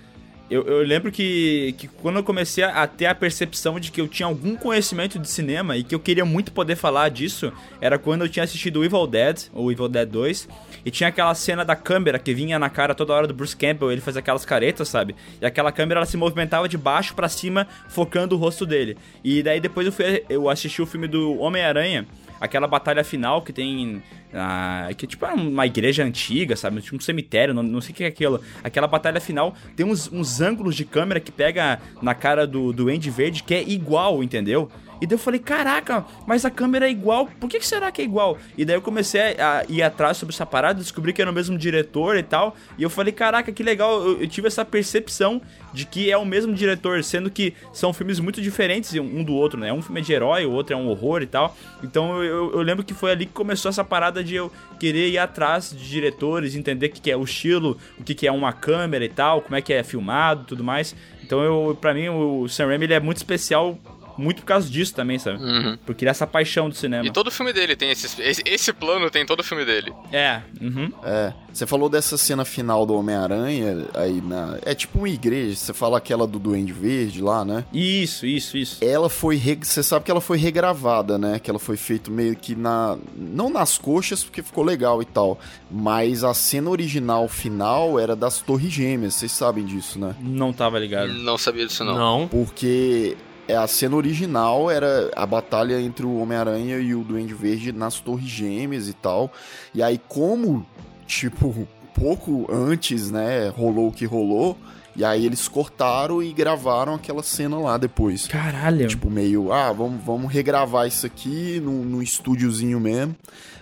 Eu, 0.51 0.67
eu 0.67 0.83
lembro 0.83 1.09
que, 1.13 1.73
que 1.77 1.87
quando 1.87 2.17
eu 2.17 2.23
comecei 2.25 2.61
a 2.61 2.85
ter 2.85 3.05
a 3.05 3.15
percepção 3.15 3.79
de 3.79 3.89
que 3.89 4.01
eu 4.01 4.07
tinha 4.07 4.27
algum 4.27 4.57
conhecimento 4.57 5.17
de 5.17 5.29
cinema 5.29 5.77
e 5.77 5.83
que 5.83 5.95
eu 5.95 5.99
queria 5.99 6.25
muito 6.25 6.51
poder 6.51 6.75
falar 6.75 7.07
disso, 7.07 7.53
era 7.79 7.97
quando 7.97 8.25
eu 8.25 8.29
tinha 8.29 8.43
assistido 8.43 8.83
Evil 8.83 9.07
Dead, 9.07 9.45
ou 9.53 9.71
Evil 9.71 9.87
Dead 9.87 10.09
2, 10.09 10.49
e 10.85 10.91
tinha 10.91 11.07
aquela 11.07 11.33
cena 11.35 11.63
da 11.63 11.73
câmera 11.73 12.19
que 12.19 12.33
vinha 12.33 12.59
na 12.59 12.69
cara 12.69 12.93
toda 12.93 13.13
hora 13.13 13.27
do 13.27 13.33
Bruce 13.33 13.55
Campbell, 13.55 13.93
ele 13.93 14.01
fazia 14.01 14.19
aquelas 14.19 14.43
caretas, 14.43 14.89
sabe? 14.89 15.15
E 15.39 15.45
aquela 15.45 15.71
câmera 15.71 15.99
ela 15.99 16.05
se 16.05 16.17
movimentava 16.17 16.67
de 16.67 16.77
baixo 16.77 17.15
pra 17.15 17.29
cima, 17.29 17.65
focando 17.87 18.35
o 18.35 18.37
rosto 18.37 18.65
dele. 18.65 18.97
E 19.23 19.41
daí 19.41 19.61
depois 19.61 19.87
eu, 19.87 19.93
fui, 19.93 20.25
eu 20.27 20.49
assisti 20.49 20.81
o 20.81 20.85
filme 20.85 21.07
do 21.07 21.39
Homem-Aranha, 21.39 22.05
aquela 22.41 22.67
batalha 22.67 23.03
final 23.03 23.43
que 23.43 23.53
tem. 23.53 24.01
ah, 24.33 24.89
que 24.97 25.05
tipo 25.05 25.25
é 25.25 25.33
uma 25.33 25.65
igreja 25.67 26.03
antiga, 26.03 26.55
sabe? 26.55 26.81
Tipo 26.81 26.97
um 26.97 26.99
cemitério, 26.99 27.53
não, 27.53 27.61
não 27.61 27.79
sei 27.79 27.93
o 27.93 27.95
que 27.95 28.03
é 28.03 28.07
aquilo. 28.07 28.41
Aquela 28.63 28.87
batalha 28.87 29.21
final 29.21 29.53
tem 29.75 29.85
uns, 29.85 30.11
uns 30.11 30.41
ângulos 30.41 30.75
de 30.75 30.83
câmera 30.83 31.19
que 31.19 31.31
pega 31.31 31.79
na 32.01 32.15
cara 32.15 32.47
do, 32.47 32.73
do 32.73 32.89
Andy 32.89 33.11
Verde 33.11 33.43
que 33.43 33.53
é 33.53 33.61
igual, 33.61 34.23
entendeu? 34.23 34.69
E 35.01 35.07
daí 35.07 35.15
eu 35.15 35.19
falei, 35.19 35.39
caraca, 35.39 36.05
mas 36.27 36.45
a 36.45 36.51
câmera 36.51 36.87
é 36.87 36.91
igual, 36.91 37.27
por 37.39 37.49
que, 37.49 37.59
será 37.65 37.91
que 37.91 38.03
é 38.03 38.05
igual? 38.05 38.37
E 38.55 38.63
daí 38.63 38.75
eu 38.75 38.81
comecei 38.81 39.19
a 39.39 39.65
ir 39.67 39.81
atrás 39.81 40.17
sobre 40.17 40.33
essa 40.33 40.45
parada, 40.45 40.79
descobri 40.79 41.11
que 41.11 41.21
era 41.21 41.31
o 41.31 41.33
mesmo 41.33 41.57
diretor 41.57 42.15
e 42.15 42.23
tal. 42.23 42.55
E 42.77 42.83
eu 42.83 42.89
falei, 42.89 43.11
caraca, 43.11 43.51
que 43.51 43.63
legal, 43.63 43.99
eu, 44.01 44.21
eu 44.21 44.27
tive 44.27 44.47
essa 44.47 44.63
percepção 44.63 45.41
de 45.73 45.85
que 45.85 46.11
é 46.11 46.17
o 46.17 46.25
mesmo 46.25 46.53
diretor, 46.53 47.03
sendo 47.03 47.31
que 47.31 47.53
são 47.73 47.93
filmes 47.93 48.19
muito 48.19 48.41
diferentes 48.41 48.93
um 48.93 49.23
do 49.23 49.33
outro, 49.33 49.59
né? 49.59 49.71
Um 49.73 49.81
filme 49.81 50.01
é 50.01 50.03
de 50.03 50.13
herói, 50.13 50.45
o 50.45 50.51
outro 50.51 50.73
é 50.73 50.77
um 50.77 50.87
horror 50.87 51.21
e 51.21 51.27
tal. 51.27 51.55
Então 51.83 52.21
eu, 52.23 52.51
eu 52.53 52.61
lembro 52.61 52.83
que 52.83 52.93
foi 52.93 53.11
ali 53.11 53.25
que 53.25 53.33
começou 53.33 53.69
essa 53.69 53.83
parada 53.83 54.23
de 54.23 54.35
eu 54.35 54.51
querer 54.79 55.09
ir 55.09 55.17
atrás 55.17 55.71
de 55.71 55.89
diretores, 55.89 56.55
entender 56.55 56.87
o 56.87 56.89
que, 56.89 57.01
que 57.01 57.11
é 57.11 57.17
o 57.17 57.23
estilo, 57.23 57.77
o 57.97 58.03
que, 58.03 58.13
que 58.13 58.27
é 58.27 58.31
uma 58.31 58.53
câmera 58.53 59.03
e 59.03 59.09
tal, 59.09 59.41
como 59.41 59.55
é 59.55 59.61
que 59.61 59.73
é 59.73 59.83
filmado 59.83 60.43
tudo 60.45 60.63
mais. 60.63 60.95
Então 61.23 61.41
eu, 61.41 61.77
pra 61.79 61.93
mim, 61.93 62.09
o 62.09 62.47
Sam 62.49 62.67
Raimi 62.67 62.85
ele 62.85 62.93
é 62.93 62.99
muito 62.99 63.17
especial 63.17 63.79
muito 64.17 64.41
por 64.41 64.45
causa 64.47 64.69
disso 64.69 64.93
também, 64.93 65.19
sabe? 65.19 65.41
Uhum. 65.43 65.77
Porque 65.85 66.03
ele 66.03 66.09
é 66.09 66.11
essa 66.11 66.27
paixão 66.27 66.69
do 66.69 66.75
cinema. 66.75 67.05
E 67.05 67.11
todo 67.11 67.31
filme 67.31 67.53
dele 67.53 67.75
tem 67.75 67.91
esse, 67.91 68.21
esse. 68.21 68.41
Esse 68.45 68.73
plano 68.73 69.09
tem 69.09 69.25
todo 69.25 69.43
filme 69.43 69.65
dele. 69.65 69.93
É, 70.11 70.41
uhum. 70.59 70.91
É. 71.03 71.33
Você 71.53 71.67
falou 71.67 71.89
dessa 71.89 72.17
cena 72.17 72.45
final 72.45 72.85
do 72.85 72.95
Homem-Aranha 72.95 73.87
aí 73.93 74.21
na. 74.21 74.57
É 74.63 74.73
tipo 74.73 74.99
uma 74.99 75.09
igreja, 75.09 75.55
você 75.55 75.73
fala 75.73 75.97
aquela 75.97 76.25
do 76.25 76.39
Duende 76.39 76.71
Verde 76.71 77.21
lá, 77.21 77.43
né? 77.43 77.65
Isso, 77.73 78.25
isso, 78.25 78.57
isso. 78.57 78.83
Ela 78.83 79.09
foi. 79.09 79.35
Re... 79.35 79.57
Você 79.61 79.83
sabe 79.83 80.05
que 80.05 80.11
ela 80.11 80.21
foi 80.21 80.37
regravada, 80.37 81.17
né? 81.17 81.39
Que 81.39 81.49
ela 81.49 81.59
foi 81.59 81.77
feita 81.77 82.09
meio 82.09 82.35
que 82.35 82.55
na. 82.55 82.97
Não 83.15 83.49
nas 83.49 83.77
coxas, 83.77 84.23
porque 84.23 84.41
ficou 84.41 84.63
legal 84.63 85.01
e 85.01 85.05
tal. 85.05 85.39
Mas 85.69 86.23
a 86.23 86.33
cena 86.33 86.69
original 86.69 87.27
final 87.27 87.99
era 87.99 88.15
das 88.15 88.39
Torres 88.39 88.71
Gêmeas, 88.71 89.15
vocês 89.15 89.31
sabem 89.31 89.65
disso, 89.65 89.99
né? 89.99 90.15
Não 90.19 90.53
tava 90.53 90.79
ligado. 90.79 91.13
Não 91.13 91.37
sabia 91.37 91.65
disso, 91.65 91.83
não. 91.83 91.95
Não. 91.95 92.27
Porque 92.27 93.17
a 93.55 93.67
cena 93.67 93.95
original 93.95 94.69
era 94.69 95.11
a 95.15 95.25
batalha 95.25 95.79
entre 95.79 96.05
o 96.05 96.17
Homem-Aranha 96.17 96.77
e 96.77 96.93
o 96.93 97.03
Duende 97.03 97.33
Verde 97.33 97.71
nas 97.71 97.99
Torres 97.99 98.27
Gêmeas 98.27 98.87
e 98.87 98.93
tal. 98.93 99.31
E 99.73 99.81
aí, 99.81 99.99
como, 100.07 100.65
tipo, 101.07 101.67
pouco 101.93 102.47
antes, 102.51 103.11
né, 103.11 103.49
rolou 103.49 103.89
o 103.89 103.91
que 103.91 104.05
rolou, 104.05 104.57
E 104.95 105.05
aí 105.05 105.25
eles 105.25 105.47
cortaram 105.47 106.21
e 106.21 106.33
gravaram 106.33 106.95
aquela 106.95 107.23
cena 107.23 107.57
lá 107.57 107.77
depois. 107.77 108.27
Caralho. 108.27 108.87
Tipo, 108.87 109.09
meio, 109.09 109.51
ah, 109.53 109.71
vamos, 109.71 110.03
vamos 110.03 110.31
regravar 110.31 110.85
isso 110.85 111.05
aqui 111.05 111.61
num, 111.61 111.83
num 111.83 112.01
estúdiozinho 112.01 112.79
mesmo. 112.79 113.15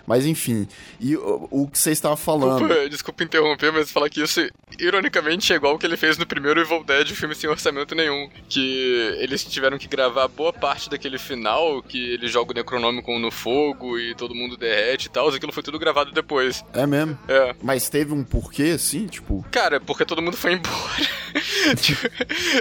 Mas 0.06 0.26
enfim, 0.26 0.66
e 0.98 1.16
o, 1.16 1.46
o 1.50 1.68
que 1.68 1.78
você 1.78 1.92
estava 1.92 2.16
falando. 2.16 2.66
Desculpa, 2.66 2.88
desculpa 2.88 3.24
interromper, 3.24 3.72
mas 3.72 3.92
falar 3.92 4.10
que 4.10 4.20
isso, 4.20 4.40
ironicamente, 4.80 5.52
é 5.52 5.56
igual 5.56 5.74
o 5.74 5.78
que 5.78 5.86
ele 5.86 5.96
fez 5.96 6.18
no 6.18 6.26
primeiro 6.26 6.60
Evil 6.60 6.82
Dead, 6.84 7.10
o 7.10 7.16
filme 7.16 7.34
sem 7.34 7.48
orçamento 7.48 7.94
nenhum. 7.94 8.28
Que 8.48 9.16
eles 9.18 9.44
tiveram 9.44 9.78
que 9.78 9.88
gravar 9.88 10.28
boa 10.28 10.52
parte 10.52 10.88
daquele 10.90 11.18
final, 11.18 11.82
que 11.82 12.12
ele 12.14 12.28
joga 12.28 12.52
o 12.52 12.54
Necronômico 12.54 13.18
no 13.18 13.30
fogo 13.30 13.98
e 13.98 14.14
todo 14.14 14.34
mundo 14.34 14.56
derrete 14.56 15.06
e 15.06 15.10
tal, 15.10 15.28
aquilo 15.28 15.52
foi 15.52 15.62
tudo 15.62 15.78
gravado 15.78 16.12
depois. 16.12 16.64
É 16.72 16.86
mesmo? 16.86 17.18
É. 17.28 17.54
Mas 17.62 17.88
teve 17.88 18.12
um 18.12 18.24
porquê, 18.24 18.72
assim, 18.74 19.06
tipo. 19.06 19.44
Cara, 19.50 19.80
porque 19.80 20.04
todo 20.04 20.22
mundo 20.22 20.36
foi 20.36 20.52
embora. 20.54 21.76
tipo, 21.76 22.00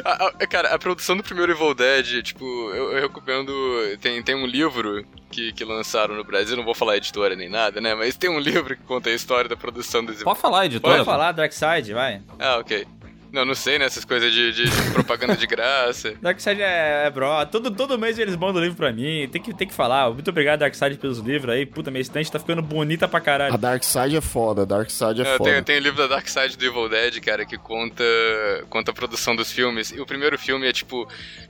a, 0.05 0.27
a, 0.27 0.47
cara, 0.47 0.73
a 0.73 0.79
produção 0.79 1.15
do 1.15 1.23
primeiro 1.23 1.51
Evil 1.51 1.73
Dead, 1.73 2.21
tipo, 2.23 2.45
eu, 2.45 2.93
eu 2.93 3.01
recomendo. 3.01 3.51
Tem, 4.01 4.21
tem 4.21 4.35
um 4.35 4.45
livro 4.45 5.05
que, 5.29 5.53
que 5.53 5.63
lançaram 5.63 6.15
no 6.15 6.23
Brasil, 6.23 6.57
não 6.57 6.63
vou 6.63 6.73
falar 6.73 6.97
editora 6.97 7.35
nem 7.35 7.49
nada, 7.49 7.79
né? 7.79 7.93
Mas 7.95 8.17
tem 8.17 8.29
um 8.29 8.39
livro 8.39 8.75
que 8.75 8.83
conta 8.83 9.09
a 9.09 9.13
história 9.13 9.47
da 9.49 9.55
produção 9.55 10.03
desse 10.03 10.23
Pode 10.23 10.39
falar, 10.39 10.65
editora. 10.65 10.95
Pode 10.95 11.05
falar, 11.05 11.31
Dark 11.31 11.53
Side, 11.53 11.93
vai. 11.93 12.08
Ah, 12.39 12.57
ok. 12.59 12.85
Não, 13.31 13.45
não 13.45 13.55
sei, 13.55 13.77
né? 13.77 13.85
Essas 13.85 14.03
coisas 14.03 14.31
de, 14.33 14.51
de, 14.51 14.69
de 14.69 14.91
propaganda 14.91 15.35
de 15.35 15.45
graça. 15.45 16.13
Darkseid 16.21 16.61
é, 16.61 17.05
é 17.05 17.09
bro. 17.09 17.27
Todo, 17.51 17.71
todo 17.71 17.97
mês 17.97 18.17
eles 18.17 18.35
mandam 18.35 18.61
livro 18.61 18.77
pra 18.77 18.91
mim. 18.91 19.27
Tem 19.31 19.41
que, 19.41 19.53
tem 19.53 19.67
que 19.67 19.73
falar. 19.73 20.11
Muito 20.11 20.29
obrigado, 20.29 20.59
Darkseid, 20.59 20.97
pelos 20.97 21.19
livros 21.19 21.53
aí. 21.53 21.65
Puta, 21.65 21.91
minha 21.91 22.01
estante 22.01 22.31
tá 22.31 22.39
ficando 22.39 22.61
bonita 22.61 23.07
pra 23.07 23.21
caralho. 23.21 23.53
A 23.53 23.57
Darkseid 23.57 24.15
é 24.15 24.21
foda, 24.21 24.63
a 24.63 24.65
Darkseid 24.65 25.21
é, 25.21 25.35
é 25.35 25.37
foda. 25.37 25.51
Tem, 25.51 25.63
tem 25.63 25.77
o 25.77 25.79
livro 25.79 25.97
da 25.97 26.15
Darkseid 26.15 26.57
do 26.57 26.65
Evil 26.65 26.89
Dead, 26.89 27.19
cara, 27.21 27.45
que 27.45 27.57
conta, 27.57 28.03
conta 28.69 28.91
a 28.91 28.93
produção 28.93 29.35
dos 29.35 29.51
filmes. 29.51 29.91
E 29.91 29.99
o 29.99 30.05
primeiro 30.05 30.37
filme 30.37 30.67
é 30.67 30.73
tipo. 30.73 31.07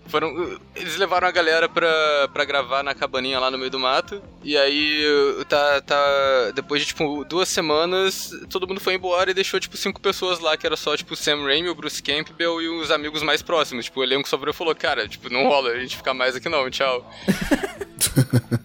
Foram, 0.07 0.60
eles 0.76 0.97
levaram 0.97 1.27
a 1.27 1.31
galera 1.31 1.69
pra, 1.69 2.27
pra 2.34 2.43
gravar 2.43 2.84
na 2.84 2.95
cabaninha 2.95 3.39
lá 3.39 3.49
no 3.49 3.57
meio 3.57 3.69
do 3.69 3.80
mato. 3.80 4.22
E 4.43 4.57
aí 4.57 5.03
tá, 5.47 5.81
tá. 5.81 6.51
Depois 6.56 6.81
de 6.81 6.88
tipo 6.88 7.23
duas 7.26 7.47
semanas, 7.47 8.31
todo 8.49 8.68
mundo 8.68 8.80
foi 8.80 8.95
embora 8.95 9.31
e 9.31 9.34
deixou 9.34 9.60
tipo 9.60 9.77
cinco 9.77 10.01
pessoas 10.01 10.39
lá, 10.39 10.57
que 10.57 10.65
era 10.65 10.76
só 10.76 10.97
tipo 10.97 11.15
Sam 11.15 11.43
Raimi, 11.43 11.69
o 11.70 11.76
Bruce 11.76 12.02
Campbell 12.02 12.62
e 12.62 12.70
os 12.70 12.91
amigos 12.91 13.24
mais 13.24 13.41
próximos. 13.41 13.86
Tipo, 13.86 14.00
o 14.00 14.04
elenco 14.04 14.28
sobrou 14.28 14.54
e 14.54 14.56
falou, 14.56 14.76
cara, 14.76 15.08
tipo, 15.08 15.30
não 15.30 15.44
rola 15.48 15.72
a 15.72 15.80
gente 15.80 15.98
ficar 15.98 16.14
mais 16.14 16.36
aqui 16.36 16.50
não, 16.50 16.70
tchau. 16.70 17.10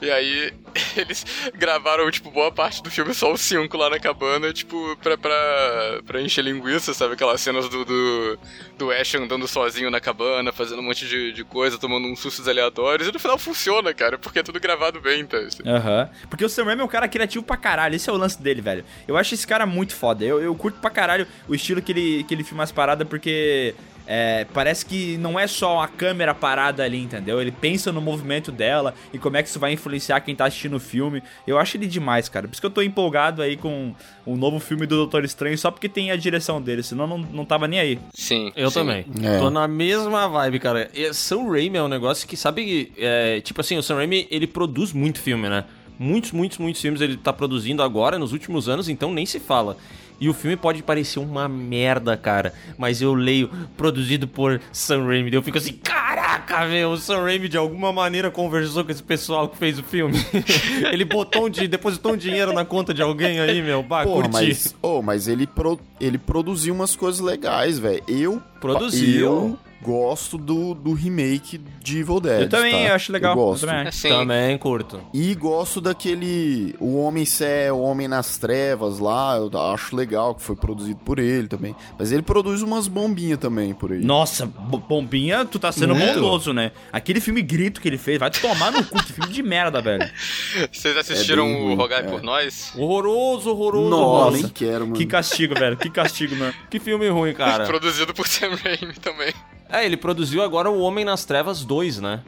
e 0.00 0.10
aí, 0.10 0.52
eles 0.96 1.24
gravaram, 1.54 2.10
tipo, 2.10 2.30
boa 2.30 2.50
parte 2.50 2.82
do 2.82 2.90
filme 2.90 3.14
só 3.14 3.32
os 3.32 3.40
cinco 3.40 3.76
lá 3.76 3.90
na 3.90 3.98
cabana, 3.98 4.52
tipo, 4.52 4.96
pra, 5.02 5.16
pra, 5.16 6.00
pra 6.06 6.20
encher 6.20 6.42
linguiça, 6.42 6.92
sabe? 6.94 7.14
Aquelas 7.14 7.40
cenas 7.40 7.68
do, 7.68 7.84
do, 7.84 8.38
do 8.78 8.90
Ash 8.90 9.14
andando 9.14 9.46
sozinho 9.46 9.90
na 9.90 10.00
cabana, 10.00 10.52
fazendo 10.52 10.80
um 10.80 10.84
monte 10.84 11.06
de, 11.06 11.32
de 11.32 11.44
coisa, 11.44 11.78
tomando 11.78 12.06
uns 12.06 12.20
sustos 12.20 12.48
aleatórios. 12.48 13.08
E 13.08 13.12
no 13.12 13.18
final 13.18 13.38
funciona, 13.38 13.92
cara, 13.94 14.18
porque 14.18 14.40
é 14.40 14.42
tudo 14.42 14.60
gravado 14.60 15.00
bem, 15.00 15.24
tá? 15.24 15.38
Aham. 15.66 16.02
Uhum. 16.02 16.28
Porque 16.28 16.44
o 16.44 16.48
Sam 16.48 16.64
Raimi 16.64 16.82
é 16.82 16.84
um 16.84 16.88
cara 16.88 17.08
criativo 17.08 17.44
pra 17.44 17.56
caralho. 17.56 17.94
Esse 17.94 18.08
é 18.08 18.12
o 18.12 18.16
lance 18.16 18.40
dele, 18.40 18.60
velho. 18.60 18.84
Eu 19.06 19.16
acho 19.16 19.34
esse 19.34 19.46
cara 19.46 19.66
muito 19.66 19.94
foda. 19.94 20.24
Eu, 20.24 20.40
eu 20.40 20.54
curto 20.54 20.80
pra 20.80 20.90
caralho 20.90 21.26
o 21.48 21.54
estilo 21.54 21.82
que 21.82 21.92
ele, 21.92 22.24
que 22.24 22.34
ele 22.34 22.44
filma 22.44 22.62
as 22.62 22.72
paradas, 22.72 23.06
porque 23.08 23.74
é, 24.12 24.44
parece 24.52 24.84
que 24.84 25.16
não 25.18 25.38
é 25.38 25.46
só 25.46 25.78
a 25.78 25.86
câmera 25.86 26.34
parada 26.34 26.82
ali, 26.82 27.00
entendeu? 27.00 27.40
Ele 27.40 27.52
pensa 27.52 27.92
no 27.92 28.00
movimento 28.00 28.50
dela 28.50 28.92
e 29.12 29.18
como 29.20 29.36
é 29.36 29.42
que 29.42 29.48
isso 29.48 29.60
vai 29.60 29.72
influenciar 29.72 30.20
quem 30.20 30.34
tá 30.34 30.46
assistindo 30.46 30.74
o 30.74 30.80
filme. 30.80 31.22
Eu 31.46 31.56
acho 31.56 31.76
ele 31.76 31.86
demais, 31.86 32.28
cara. 32.28 32.48
Por 32.48 32.54
isso 32.54 32.60
que 32.60 32.66
eu 32.66 32.72
tô 32.72 32.82
empolgado 32.82 33.40
aí 33.40 33.56
com 33.56 33.94
o 34.26 34.36
novo 34.36 34.58
filme 34.58 34.84
do 34.84 34.96
Doutor 34.96 35.24
Estranho, 35.24 35.56
só 35.56 35.70
porque 35.70 35.88
tem 35.88 36.10
a 36.10 36.16
direção 36.16 36.60
dele, 36.60 36.82
senão 36.82 37.06
não, 37.06 37.18
não 37.18 37.44
tava 37.44 37.68
nem 37.68 37.78
aí. 37.78 38.00
Sim. 38.12 38.50
Eu 38.56 38.68
sim. 38.68 38.80
também. 38.80 39.06
É. 39.22 39.38
Tô 39.38 39.48
na 39.48 39.68
mesma 39.68 40.26
vibe, 40.26 40.58
cara. 40.58 40.90
E 40.92 41.14
Sam 41.14 41.48
Raimi 41.48 41.78
é 41.78 41.82
um 41.84 41.88
negócio 41.88 42.26
que, 42.26 42.36
sabe, 42.36 42.92
é, 42.98 43.40
tipo 43.42 43.60
assim, 43.60 43.78
o 43.78 43.82
Sam 43.82 43.94
Raimi, 43.94 44.26
ele 44.28 44.48
produz 44.48 44.92
muito 44.92 45.20
filme, 45.20 45.48
né? 45.48 45.66
Muitos, 45.96 46.32
muitos, 46.32 46.58
muitos 46.58 46.82
filmes 46.82 47.00
ele 47.00 47.16
tá 47.16 47.32
produzindo 47.32 47.80
agora, 47.80 48.18
nos 48.18 48.32
últimos 48.32 48.68
anos, 48.68 48.88
então 48.88 49.14
nem 49.14 49.24
se 49.24 49.38
fala. 49.38 49.76
E 50.20 50.28
o 50.28 50.34
filme 50.34 50.56
pode 50.56 50.82
parecer 50.82 51.18
uma 51.18 51.48
merda, 51.48 52.16
cara. 52.16 52.52
Mas 52.76 53.00
eu 53.00 53.14
leio 53.14 53.48
produzido 53.76 54.28
por 54.28 54.60
Sam 54.70 55.06
Raimi. 55.06 55.32
Eu 55.32 55.42
fico 55.42 55.56
assim, 55.56 55.72
caraca, 55.72 56.66
meu. 56.66 56.90
O 56.90 56.96
Sam 56.98 57.22
Raimi 57.22 57.48
de 57.48 57.56
alguma 57.56 57.92
maneira 57.92 58.30
conversou 58.30 58.84
com 58.84 58.90
esse 58.90 59.02
pessoal 59.02 59.48
que 59.48 59.56
fez 59.56 59.78
o 59.78 59.82
filme. 59.82 60.18
ele 60.92 61.04
botou 61.04 61.46
um 61.46 61.50
depositou 61.50 62.12
um 62.12 62.16
dinheiro 62.16 62.52
na 62.52 62.64
conta 62.64 62.92
de 62.92 63.00
alguém 63.00 63.40
aí, 63.40 63.62
meu. 63.62 63.82
Bah, 63.82 64.04
Porra, 64.04 64.28
curti. 64.28 64.46
mas, 64.46 64.74
oh, 64.82 65.00
mas 65.00 65.26
ele, 65.26 65.46
pro, 65.46 65.80
ele 65.98 66.18
produziu 66.18 66.74
umas 66.74 66.94
coisas 66.94 67.20
legais, 67.20 67.78
velho. 67.78 68.02
Eu. 68.06 68.42
Produziu. 68.60 69.26
Eu 69.26 69.69
gosto 69.82 70.36
do, 70.36 70.74
do 70.74 70.92
remake 70.92 71.58
de 71.82 71.98
Evil 72.00 72.20
Dead. 72.20 72.42
Eu 72.42 72.48
também 72.48 72.86
tá? 72.86 72.94
acho 72.94 73.12
legal. 73.12 73.32
Eu 73.32 73.36
gosto. 73.36 73.62
Eu 73.64 73.68
também. 73.68 73.86
É, 73.86 73.90
sim. 73.90 74.08
Também 74.08 74.58
curto. 74.58 75.00
E 75.14 75.34
gosto 75.34 75.80
daquele. 75.80 76.74
O 76.78 76.98
Homem 77.02 77.24
Cé, 77.24 77.72
o 77.72 77.80
Homem 77.80 78.06
nas 78.08 78.36
Trevas 78.38 78.98
lá. 78.98 79.36
Eu 79.36 79.50
acho 79.72 79.94
legal 79.96 80.34
que 80.34 80.42
foi 80.42 80.56
produzido 80.56 80.98
por 81.04 81.18
ele 81.18 81.48
também. 81.48 81.74
Mas 81.98 82.12
ele 82.12 82.22
produz 82.22 82.62
umas 82.62 82.88
bombinhas 82.88 83.38
também 83.38 83.72
por 83.74 83.92
aí. 83.92 84.00
Nossa, 84.04 84.46
bo- 84.46 84.78
bombinha, 84.78 85.44
tu 85.44 85.58
tá 85.58 85.72
sendo 85.72 85.94
Muito. 85.94 86.14
bondoso, 86.14 86.52
né? 86.52 86.72
Aquele 86.92 87.20
filme 87.20 87.42
grito 87.42 87.80
que 87.80 87.88
ele 87.88 87.98
fez, 87.98 88.18
vai 88.18 88.30
tomar 88.30 88.70
no 88.72 88.84
cu, 88.84 89.02
que 89.02 89.12
filme 89.12 89.32
de 89.32 89.42
merda, 89.42 89.80
velho. 89.80 90.08
Vocês 90.72 90.96
assistiram 90.96 91.46
É 91.46 91.52
bem 91.54 91.72
o 91.72 91.74
Rogai 91.74 92.00
é. 92.00 92.02
por 92.02 92.22
Nós? 92.22 92.72
Horroroso, 92.76 93.50
horroroso. 93.50 93.90
Nossa, 93.90 94.24
Nossa. 94.30 94.36
nem 94.42 94.48
quero, 94.48 94.80
mano. 94.86 94.96
Que 94.96 95.06
castigo, 95.06 95.54
velho, 95.54 95.76
que 95.76 95.88
castigo, 95.90 96.36
mano. 96.36 96.52
Que 96.68 96.78
filme 96.78 97.08
ruim, 97.08 97.32
cara. 97.34 97.64
Produzido 97.66 98.12
por 98.14 98.26
Sam 98.28 98.54
Raimi 98.56 98.94
também. 99.00 99.32
É, 99.72 99.84
ele 99.84 99.96
produziu 99.96 100.42
agora 100.42 100.70
o 100.70 100.80
Homem 100.80 101.04
nas 101.04 101.24
Trevas 101.24 101.64
2, 101.64 102.00
né? 102.00 102.20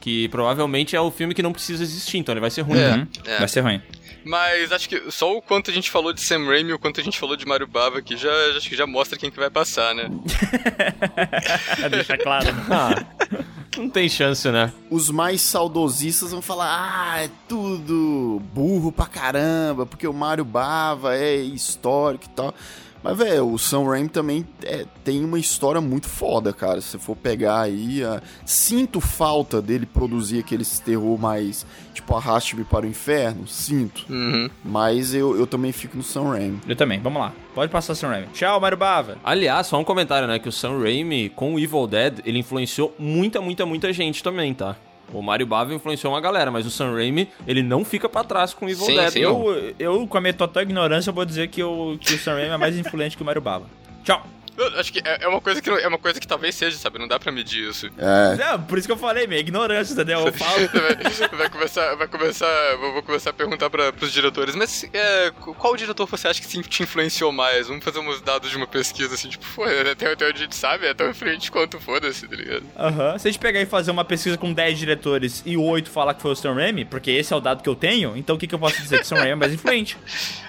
Que 0.00 0.28
provavelmente 0.28 0.94
é 0.94 1.00
o 1.00 1.10
filme 1.10 1.34
que 1.34 1.42
não 1.42 1.52
precisa 1.52 1.82
existir, 1.82 2.18
então 2.18 2.32
ele 2.32 2.40
vai 2.40 2.50
ser 2.50 2.62
ruim. 2.62 2.78
É. 2.78 2.94
Uhum. 2.94 3.06
Vai 3.38 3.48
ser 3.48 3.60
ruim. 3.60 3.82
Mas 4.24 4.72
acho 4.72 4.88
que 4.88 5.10
só 5.10 5.36
o 5.36 5.40
quanto 5.42 5.70
a 5.70 5.74
gente 5.74 5.88
falou 5.90 6.12
de 6.12 6.20
Sam 6.20 6.46
Raimi 6.46 6.70
e 6.70 6.72
o 6.72 6.78
quanto 6.80 7.00
a 7.00 7.04
gente 7.04 7.16
falou 7.18 7.36
de 7.36 7.46
Mario 7.46 7.66
Bava 7.66 7.98
aqui 7.98 8.16
já, 8.16 8.28
já- 8.52 8.56
acho 8.58 8.68
que 8.68 8.74
já 8.76 8.84
mostra 8.86 9.16
quem 9.16 9.30
que 9.30 9.38
vai 9.38 9.50
passar, 9.50 9.94
né? 9.94 10.10
Deixa 11.90 12.16
claro. 12.18 12.46
né? 12.52 12.64
Ah, 12.70 13.04
não 13.76 13.88
tem 13.88 14.08
chance, 14.08 14.48
né? 14.50 14.72
Os 14.90 15.10
mais 15.10 15.40
saudosistas 15.42 16.30
vão 16.32 16.42
falar: 16.42 16.66
ah, 17.12 17.22
é 17.24 17.30
tudo 17.48 18.42
burro 18.52 18.90
pra 18.90 19.06
caramba, 19.06 19.86
porque 19.86 20.06
o 20.08 20.12
Mario 20.12 20.44
Bava 20.44 21.16
é 21.16 21.36
histórico 21.36 22.24
e 22.24 22.30
tal. 22.30 22.54
Mas, 23.08 23.18
velho, 23.18 23.52
o 23.52 23.56
Sam 23.58 23.84
Raimi 23.84 24.08
também 24.08 24.44
é- 24.64 24.84
tem 25.04 25.24
uma 25.24 25.38
história 25.38 25.80
muito 25.80 26.08
foda, 26.08 26.52
cara. 26.52 26.80
Se 26.80 26.88
você 26.88 26.98
for 26.98 27.14
pegar 27.14 27.60
aí, 27.60 28.02
a- 28.02 28.20
sinto 28.44 29.00
falta 29.00 29.62
dele 29.62 29.86
produzir 29.86 30.40
aqueles 30.40 30.80
terror 30.80 31.16
mais, 31.16 31.64
tipo, 31.94 32.16
arraste-me 32.16 32.64
para 32.64 32.84
o 32.84 32.88
inferno, 32.88 33.46
sinto. 33.46 34.04
Uhum. 34.10 34.50
Mas 34.64 35.14
eu, 35.14 35.36
eu 35.38 35.46
também 35.46 35.70
fico 35.70 35.96
no 35.96 36.02
Sam 36.02 36.30
Raimi. 36.30 36.60
Eu 36.66 36.74
também, 36.74 36.98
vamos 37.00 37.20
lá. 37.22 37.32
Pode 37.54 37.70
passar, 37.70 37.94
Sam 37.94 38.08
Raimi. 38.08 38.26
Tchau, 38.32 38.60
Mario 38.60 38.76
Bava. 38.76 39.18
Aliás, 39.22 39.68
só 39.68 39.78
um 39.78 39.84
comentário, 39.84 40.26
né? 40.26 40.38
Que 40.40 40.48
o 40.48 40.52
Sam 40.52 40.80
Raimi, 40.82 41.28
com 41.28 41.54
o 41.54 41.60
Evil 41.60 41.86
Dead, 41.86 42.18
ele 42.24 42.40
influenciou 42.40 42.92
muita, 42.98 43.40
muita, 43.40 43.64
muita 43.64 43.92
gente 43.92 44.20
também, 44.22 44.52
tá? 44.52 44.74
O 45.12 45.22
Mario 45.22 45.46
Bava 45.46 45.72
influenciou 45.72 46.12
uma 46.12 46.20
galera, 46.20 46.50
mas 46.50 46.66
o 46.66 46.70
Sam 46.70 46.92
Raimi, 46.92 47.28
ele 47.46 47.62
não 47.62 47.84
fica 47.84 48.08
pra 48.08 48.24
trás 48.24 48.52
com 48.52 48.66
o 48.66 48.68
Evil 48.68 48.84
Sim, 48.84 48.96
Dead. 48.96 49.10
sim. 49.10 49.20
Eu, 49.20 49.74
eu, 49.78 50.06
com 50.06 50.18
a 50.18 50.20
minha 50.20 50.34
total 50.34 50.62
ignorância, 50.62 51.12
vou 51.12 51.24
dizer 51.24 51.48
que, 51.48 51.62
eu, 51.62 51.96
que 52.00 52.14
o 52.14 52.18
Sam 52.18 52.34
Raimi 52.34 52.50
é 52.50 52.56
mais 52.56 52.76
influente 52.76 53.16
que 53.16 53.22
o 53.22 53.26
Mario 53.26 53.40
Bava. 53.42 53.66
Tchau. 54.02 54.22
Eu 54.56 54.80
acho 54.80 54.92
que 54.92 55.00
é 55.04 55.16
é 55.20 55.28
uma 55.28 55.40
coisa 55.40 55.60
que 55.60 55.68
é 55.68 55.88
uma 55.88 55.98
coisa 55.98 56.20
que 56.20 56.26
talvez 56.26 56.54
seja, 56.54 56.76
sabe? 56.78 56.98
Não 56.98 57.08
dá 57.08 57.18
pra 57.18 57.32
medir 57.32 57.68
isso. 57.68 57.90
É, 57.98 58.36
Não, 58.36 58.62
por 58.62 58.78
isso 58.78 58.86
que 58.86 58.92
eu 58.92 58.96
falei, 58.96 59.26
minha 59.26 59.40
ignorância, 59.40 59.92
entendeu? 59.92 60.20
Eu 60.20 60.32
falo. 60.32 60.68
vai, 60.72 61.28
vai 61.38 61.50
começar, 61.50 61.94
vai 61.96 62.08
começar, 62.08 62.76
vou, 62.76 62.92
vou 62.92 63.02
começar 63.02 63.30
a 63.30 63.32
perguntar 63.32 63.68
para 63.68 63.92
os 64.00 64.12
diretores, 64.12 64.54
mas 64.54 64.88
é, 64.92 65.30
qual 65.30 65.76
diretor 65.76 66.06
você 66.06 66.28
acha 66.28 66.40
que 66.40 66.62
te 66.62 66.82
influenciou 66.82 67.32
mais? 67.32 67.68
Vamos 67.68 67.84
fazer 67.84 67.98
uns 67.98 68.20
dados 68.20 68.50
de 68.50 68.56
uma 68.56 68.66
pesquisa 68.66 69.14
assim, 69.14 69.28
tipo, 69.28 69.44
pô, 69.54 69.64
até, 69.64 70.12
até 70.12 70.28
onde 70.28 70.38
a 70.38 70.42
gente 70.44 70.56
sabe, 70.56 70.86
é 70.86 70.94
tão 70.94 71.10
influente 71.10 71.50
quanto 71.50 71.80
foda-se, 71.80 72.26
tá 72.26 72.36
ligado? 72.36 72.64
Aham. 72.78 73.18
Se 73.18 73.28
a 73.28 73.30
gente 73.30 73.40
pegar 73.40 73.60
e 73.60 73.66
fazer 73.66 73.90
uma 73.90 74.04
pesquisa 74.04 74.38
com 74.38 74.52
10 74.52 74.78
diretores 74.78 75.42
e 75.44 75.56
8 75.56 75.90
falar 75.90 76.14
que 76.14 76.22
foi 76.22 76.30
o 76.32 76.36
Sam 76.36 76.54
Raimi, 76.54 76.84
porque 76.84 77.10
esse 77.10 77.32
é 77.32 77.36
o 77.36 77.40
dado 77.40 77.62
que 77.62 77.68
eu 77.68 77.74
tenho, 77.74 78.16
então 78.16 78.36
o 78.36 78.38
que, 78.38 78.46
que 78.46 78.54
eu 78.54 78.58
posso 78.58 78.80
dizer 78.80 78.98
que 78.98 79.04
o 79.04 79.06
Sam 79.06 79.16
Raimi 79.16 79.32
é 79.32 79.34
mais 79.34 79.52
influente? 79.52 79.96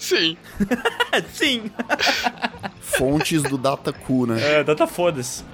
Sim. 0.00 0.36
Sim. 1.32 1.70
fontes 2.80 3.42
do 3.42 3.58
Dataku, 3.58 4.26
né? 4.26 4.60
É, 4.60 4.64
data 4.64 4.86
foda-se. 4.86 5.44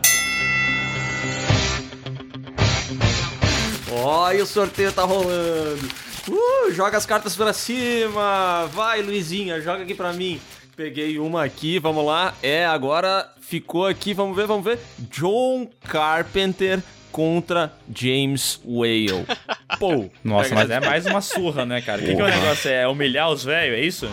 Ó, 3.92 4.30
e 4.30 4.40
o 4.40 4.46
sorteio 4.46 4.92
tá 4.92 5.02
rolando. 5.02 5.86
Uh, 6.28 6.72
joga 6.72 6.96
as 6.96 7.04
cartas 7.04 7.34
pra 7.34 7.52
cima. 7.52 8.66
Vai, 8.72 9.02
Luizinha, 9.02 9.60
joga 9.60 9.82
aqui 9.82 9.94
pra 9.94 10.12
mim. 10.12 10.40
Peguei 10.76 11.18
uma 11.18 11.42
aqui, 11.44 11.78
vamos 11.78 12.04
lá. 12.06 12.32
É, 12.42 12.66
agora 12.66 13.28
ficou 13.40 13.86
aqui, 13.86 14.14
vamos 14.14 14.36
ver, 14.36 14.46
vamos 14.46 14.64
ver. 14.64 14.78
John 15.10 15.68
Carpenter 15.88 16.80
contra 17.16 17.72
James 17.94 18.60
Whale. 18.62 19.24
Pô, 19.80 20.04
nossa, 20.22 20.54
mas 20.54 20.68
é 20.68 20.78
mais 20.78 21.06
uma 21.06 21.22
surra, 21.22 21.64
né, 21.64 21.80
cara? 21.80 22.02
O 22.02 22.04
que, 22.04 22.14
que 22.14 22.20
é 22.20 22.24
o 22.24 22.28
negócio? 22.28 22.70
É 22.70 22.86
humilhar 22.86 23.30
os 23.30 23.42
velhos, 23.42 23.78
é 23.78 23.80
isso? 23.80 24.06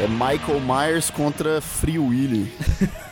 É 0.00 0.06
Michael 0.06 0.60
Myers 0.60 1.10
contra 1.10 1.60
Free 1.60 1.98
Willy. 1.98 2.52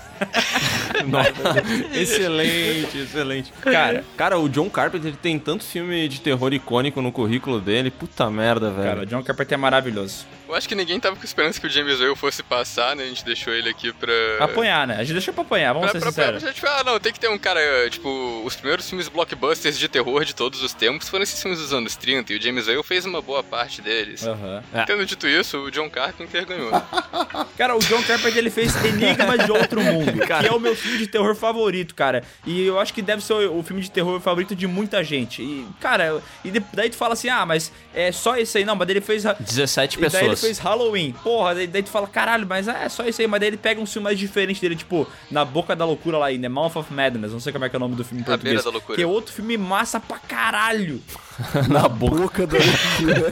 Nossa, 1.07 1.62
excelente, 1.95 2.99
excelente. 2.99 3.53
Cara, 3.61 4.05
cara, 4.16 4.39
o 4.39 4.49
John 4.49 4.69
Carpenter 4.69 5.09
ele 5.09 5.16
tem 5.16 5.39
tanto 5.39 5.65
filme 5.65 6.09
de 6.09 6.20
terror 6.20 6.53
icônico 6.53 7.01
no 7.01 7.12
currículo 7.12 7.61
dele. 7.61 7.90
Puta 7.90 8.31
merda, 8.31 8.70
velho. 8.70 8.89
Cara, 8.89 9.03
o 9.03 9.07
John 9.07 9.23
Carpenter 9.23 9.55
é 9.55 9.61
maravilhoso. 9.61 10.27
Eu 10.49 10.55
acho 10.55 10.66
que 10.66 10.74
ninguém 10.74 10.99
tava 10.99 11.15
com 11.15 11.24
esperança 11.24 11.61
que 11.61 11.66
o 11.66 11.70
James 11.70 12.01
Whale 12.01 12.16
fosse 12.16 12.43
passar, 12.43 12.97
né? 12.97 13.05
A 13.05 13.07
gente 13.07 13.23
deixou 13.23 13.53
ele 13.53 13.69
aqui 13.69 13.93
pra. 13.93 14.12
Apanhar, 14.40 14.86
né? 14.86 14.95
A 14.95 15.01
gente 15.01 15.12
deixou 15.12 15.35
pra 15.35 15.43
apanhar, 15.43 15.74
vamos 15.74 15.90
pra, 15.90 16.01
ser 16.01 16.07
pra, 16.07 16.12
pra, 16.12 16.39
sinceros. 16.40 16.55
tipo, 16.55 16.66
ah, 16.66 16.82
não, 16.85 16.99
tem 16.99 17.12
que 17.12 17.20
ter 17.20 17.28
um 17.28 17.36
cara. 17.36 17.61
Tipo, 17.90 18.43
os 18.45 18.57
primeiros 18.57 18.89
filmes 18.89 19.09
blockbusters 19.09 19.78
de 19.78 19.89
terror 19.89 20.24
de 20.24 20.35
todos 20.35 20.62
os 20.62 20.73
tempos 20.73 21.07
foram 21.09 21.23
esses 21.23 21.40
filmes 21.40 21.61
dos 21.61 21.70
anos 21.74 21.97
30 21.97 22.32
e 22.32 22.39
o 22.39 22.43
James 22.43 22.66
Whale 22.66 22.82
fez 22.82 23.05
uma 23.05 23.20
boa 23.20 23.43
parte 23.45 23.82
deles. 23.82 24.27
Aham. 24.27 24.65
Tendo 24.86 25.05
dito 25.05 25.28
isso, 25.28 25.59
o 25.59 25.70
John 25.70 25.90
Carpenter 25.90 26.47
ganhou. 26.47 26.70
Cara, 27.59 27.77
o 27.77 27.81
John 27.81 28.03
Carpenter 28.03 28.39
ele 28.39 28.51
fez 28.51 28.74
Enigma 28.82 29.36
de 29.36 29.53
Outro 29.53 29.82
Mundo, 29.82 30.07
que 30.40 30.47
é 30.47 30.52
o 30.52 30.60
meu 30.60 30.74
filme 30.74 30.98
de 30.98 31.06
terror 31.06 31.35
favorito, 31.35 31.94
cara. 31.94 32.22
E 32.47 32.64
eu 32.66 32.78
acho 32.78 32.93
que 32.94 33.02
deve 33.02 33.22
ser 33.22 33.32
o, 33.35 33.59
o 33.59 33.62
filme 33.62 33.82
de 33.82 33.90
terror 33.90 34.20
favorito 34.20 34.55
de 34.55 34.66
muita 34.66 35.02
gente. 35.05 35.43
E, 35.43 35.66
cara, 35.80 36.22
e 36.44 36.51
daí 36.72 36.90
tu 36.90 36.97
fala 36.97 37.14
assim, 37.14 37.28
ah, 37.28 37.44
mas 37.44 37.72
é 37.94 38.10
só 38.12 38.36
esse 38.36 38.59
aí. 38.59 38.64
Não, 38.64 38.74
mas 38.76 38.86
daí 38.86 38.97
ele 38.97 39.05
fez... 39.05 39.24
17 39.24 39.98
E 39.98 40.01
daí 40.01 40.20
ele 40.20 40.30
pessoas. 40.30 40.40
fez 40.40 40.59
Halloween. 40.59 41.12
Porra, 41.22 41.55
daí, 41.55 41.66
daí 41.66 41.82
tu 41.82 41.90
fala, 41.90 42.06
caralho, 42.06 42.47
mas 42.47 42.68
é 42.68 42.89
só 42.89 43.05
isso 43.05 43.20
aí. 43.20 43.26
Mas 43.28 43.40
daí 43.40 43.48
ele 43.51 43.56
pega 43.56 43.80
um 43.80 43.86
filme 43.86 44.05
mais 44.05 44.18
diferente 44.18 44.60
dele, 44.60 44.76
tipo, 44.76 45.06
Na 45.30 45.44
Boca 45.44 45.74
da 45.74 45.85
Loucura 45.85 46.18
lá, 46.18 46.32
in 46.32 46.40
The 46.40 46.48
Mouth 46.48 46.76
of 46.76 46.93
Madness. 46.93 47.32
Não 47.32 47.40
sei 47.40 47.52
como 47.52 47.64
é 47.64 47.68
que 47.68 47.76
é 47.76 47.78
o 47.78 47.80
nome 47.80 47.94
do 47.94 48.05
filme 48.05 48.20
em 48.22 48.24
Na 48.24 48.30
português. 48.32 48.55
Beira 48.56 48.62
da 48.64 48.70
Loucura. 48.70 48.97
Que 48.97 49.02
é 49.02 49.06
outro 49.06 49.32
filme 49.32 49.56
massa 49.56 49.98
pra 50.01 50.18
caralho. 50.18 51.02
Na 51.69 51.89
boca 51.89 52.47
da 52.47 52.59
loucura. 52.59 53.31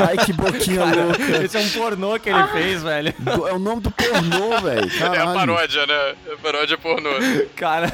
Ai, 0.00 0.16
que 0.24 0.32
boquinha 0.32 0.84
louca. 0.84 1.44
Esse 1.44 1.56
é 1.56 1.60
um 1.60 1.68
pornô 1.68 2.18
que 2.18 2.30
ele 2.30 2.46
fez, 2.48 2.82
velho. 2.82 3.14
É 3.48 3.52
o 3.52 3.58
nome 3.58 3.82
do 3.82 3.90
pornô, 3.90 4.60
velho. 4.60 4.88
É 5.14 5.18
a 5.20 5.26
paródia, 5.34 5.86
né? 5.86 6.14
É 6.28 6.32
a 6.32 6.36
paródia 6.38 6.78
pornô. 6.78 7.10
Cara, 7.54 7.92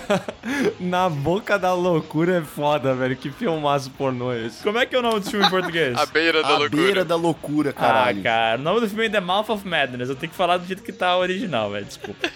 na 0.81 1.09
boca 1.09 1.59
da 1.59 1.75
loucura 1.75 2.39
é 2.39 2.41
foda, 2.43 2.95
velho. 2.95 3.17
Que 3.17 3.31
filmaço 3.31 3.91
pornô 3.91 4.33
é 4.33 4.47
esse? 4.47 4.63
Como 4.63 4.79
é 4.79 4.87
que 4.87 4.95
é 4.95 4.99
o 4.99 5.03
nome 5.03 5.21
do 5.21 5.31
filme 5.31 5.45
em 5.47 5.51
português? 5.51 5.99
A 5.99 6.07
beira 6.07 6.43
da 6.43 6.49
A 6.49 6.59
loucura. 6.59 6.83
beira 6.83 7.05
da 7.05 7.17
loucura, 7.17 7.73
caralho. 7.73 8.21
Ah, 8.21 8.23
cara, 8.23 8.59
o 8.61 8.63
nome 8.63 8.81
do 8.81 8.89
filme 8.89 9.07
é 9.07 9.11
The 9.11 9.21
Mouth 9.21 9.49
of 9.51 9.67
Madness. 9.69 10.09
Eu 10.09 10.17
tenho 10.17 10.31
que 10.31 10.37
falar 10.39 10.57
do 10.59 10.67
jeito 10.67 10.83
que 10.83 10.93
tá 10.93 11.17
original, 11.17 11.71
velho. 11.71 11.85
Desculpa. 11.85 12.29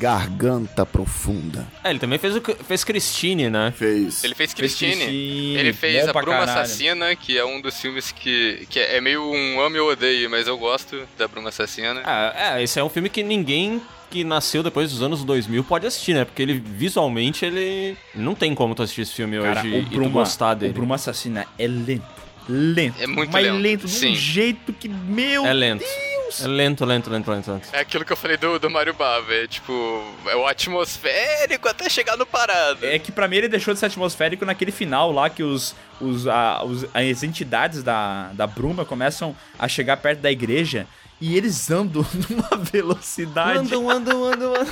Garganta 0.00 0.86
profunda. 0.86 1.66
É, 1.84 1.90
ele 1.90 1.98
também 1.98 2.18
fez, 2.18 2.34
o, 2.34 2.40
fez 2.40 2.82
Christine, 2.82 3.50
né? 3.50 3.70
Fez. 3.76 4.24
Ele 4.24 4.34
fez 4.34 4.54
Fez 4.54 4.54
Christine. 4.54 4.92
Christine, 4.96 5.56
Ele 5.58 5.72
fez 5.74 6.04
bom 6.06 6.10
A 6.18 6.22
Bruma 6.22 6.38
caralho. 6.38 6.60
Assassina, 6.62 7.14
que 7.14 7.36
é 7.36 7.44
um 7.44 7.60
dos 7.60 7.78
filmes 7.78 8.10
que, 8.10 8.66
que 8.70 8.80
é 8.80 8.98
meio 8.98 9.22
um 9.22 9.60
ame 9.60 9.78
ou 9.78 9.90
odeio, 9.90 10.30
mas 10.30 10.46
eu 10.46 10.56
gosto 10.56 11.06
da 11.18 11.28
Bruma 11.28 11.50
Assassina. 11.50 12.00
Ah, 12.02 12.56
é, 12.56 12.62
esse 12.62 12.80
é 12.80 12.82
um 12.82 12.88
filme 12.88 13.10
que 13.10 13.22
ninguém 13.22 13.82
que 14.10 14.24
nasceu 14.24 14.62
depois 14.62 14.90
dos 14.90 15.02
anos 15.02 15.22
2000 15.22 15.62
pode 15.64 15.86
assistir, 15.86 16.14
né? 16.14 16.24
Porque 16.24 16.40
ele, 16.40 16.54
visualmente, 16.54 17.44
ele... 17.44 17.94
Não 18.14 18.34
tem 18.34 18.54
como 18.54 18.74
tu 18.74 18.82
assistir 18.82 19.02
esse 19.02 19.12
filme 19.12 19.38
Cara, 19.38 19.60
hoje 19.60 19.68
o 19.68 19.76
e 19.80 19.84
tu 19.84 19.90
Bruma, 19.90 20.10
gostar 20.10 20.52
o 20.52 20.54
dele. 20.56 20.72
Bruma 20.72 20.94
Assassina 20.94 21.46
é 21.58 21.66
lento. 21.66 22.02
Lento. 22.48 23.00
É 23.00 23.06
muito 23.06 23.30
mas 23.30 23.44
lento, 23.44 23.60
lento 23.60 23.86
de 23.86 23.94
um 23.94 23.98
sim. 24.00 24.14
jeito 24.14 24.72
que, 24.72 24.88
meu 24.88 25.44
É 25.46 25.52
lento. 25.52 25.80
Deus. 25.80 26.09
É 26.42 26.46
lento, 26.46 26.84
lento, 26.84 27.10
lento, 27.10 27.30
lento, 27.30 27.50
lento. 27.50 27.68
É 27.72 27.80
aquilo 27.80 28.04
que 28.04 28.12
eu 28.12 28.16
falei 28.16 28.36
do, 28.36 28.58
do 28.58 28.70
Mario 28.70 28.94
Bava, 28.94 29.32
é 29.34 29.46
tipo, 29.46 29.72
é 30.26 30.36
o 30.36 30.46
atmosférico 30.46 31.68
até 31.68 31.88
chegar 31.88 32.16
no 32.16 32.26
parado. 32.26 32.84
É 32.86 32.98
que 32.98 33.10
pra 33.12 33.26
mim 33.28 33.36
ele 33.36 33.48
deixou 33.48 33.72
de 33.74 33.80
ser 33.80 33.86
atmosférico 33.86 34.44
naquele 34.44 34.72
final 34.72 35.12
lá 35.12 35.28
que 35.30 35.42
os, 35.42 35.74
os, 36.00 36.26
a- 36.26 36.62
os- 36.64 36.84
as 36.94 37.22
entidades 37.22 37.82
da, 37.82 38.30
da 38.32 38.46
Bruma 38.46 38.84
começam 38.84 39.34
a 39.58 39.66
chegar 39.68 39.96
perto 39.96 40.20
da 40.20 40.30
igreja 40.30 40.86
e 41.20 41.36
eles 41.36 41.70
andam 41.70 42.04
numa 42.28 42.64
velocidade. 42.64 43.58
Andam, 43.58 43.90
andam, 43.90 44.24
andam, 44.24 44.54
andam. 44.54 44.66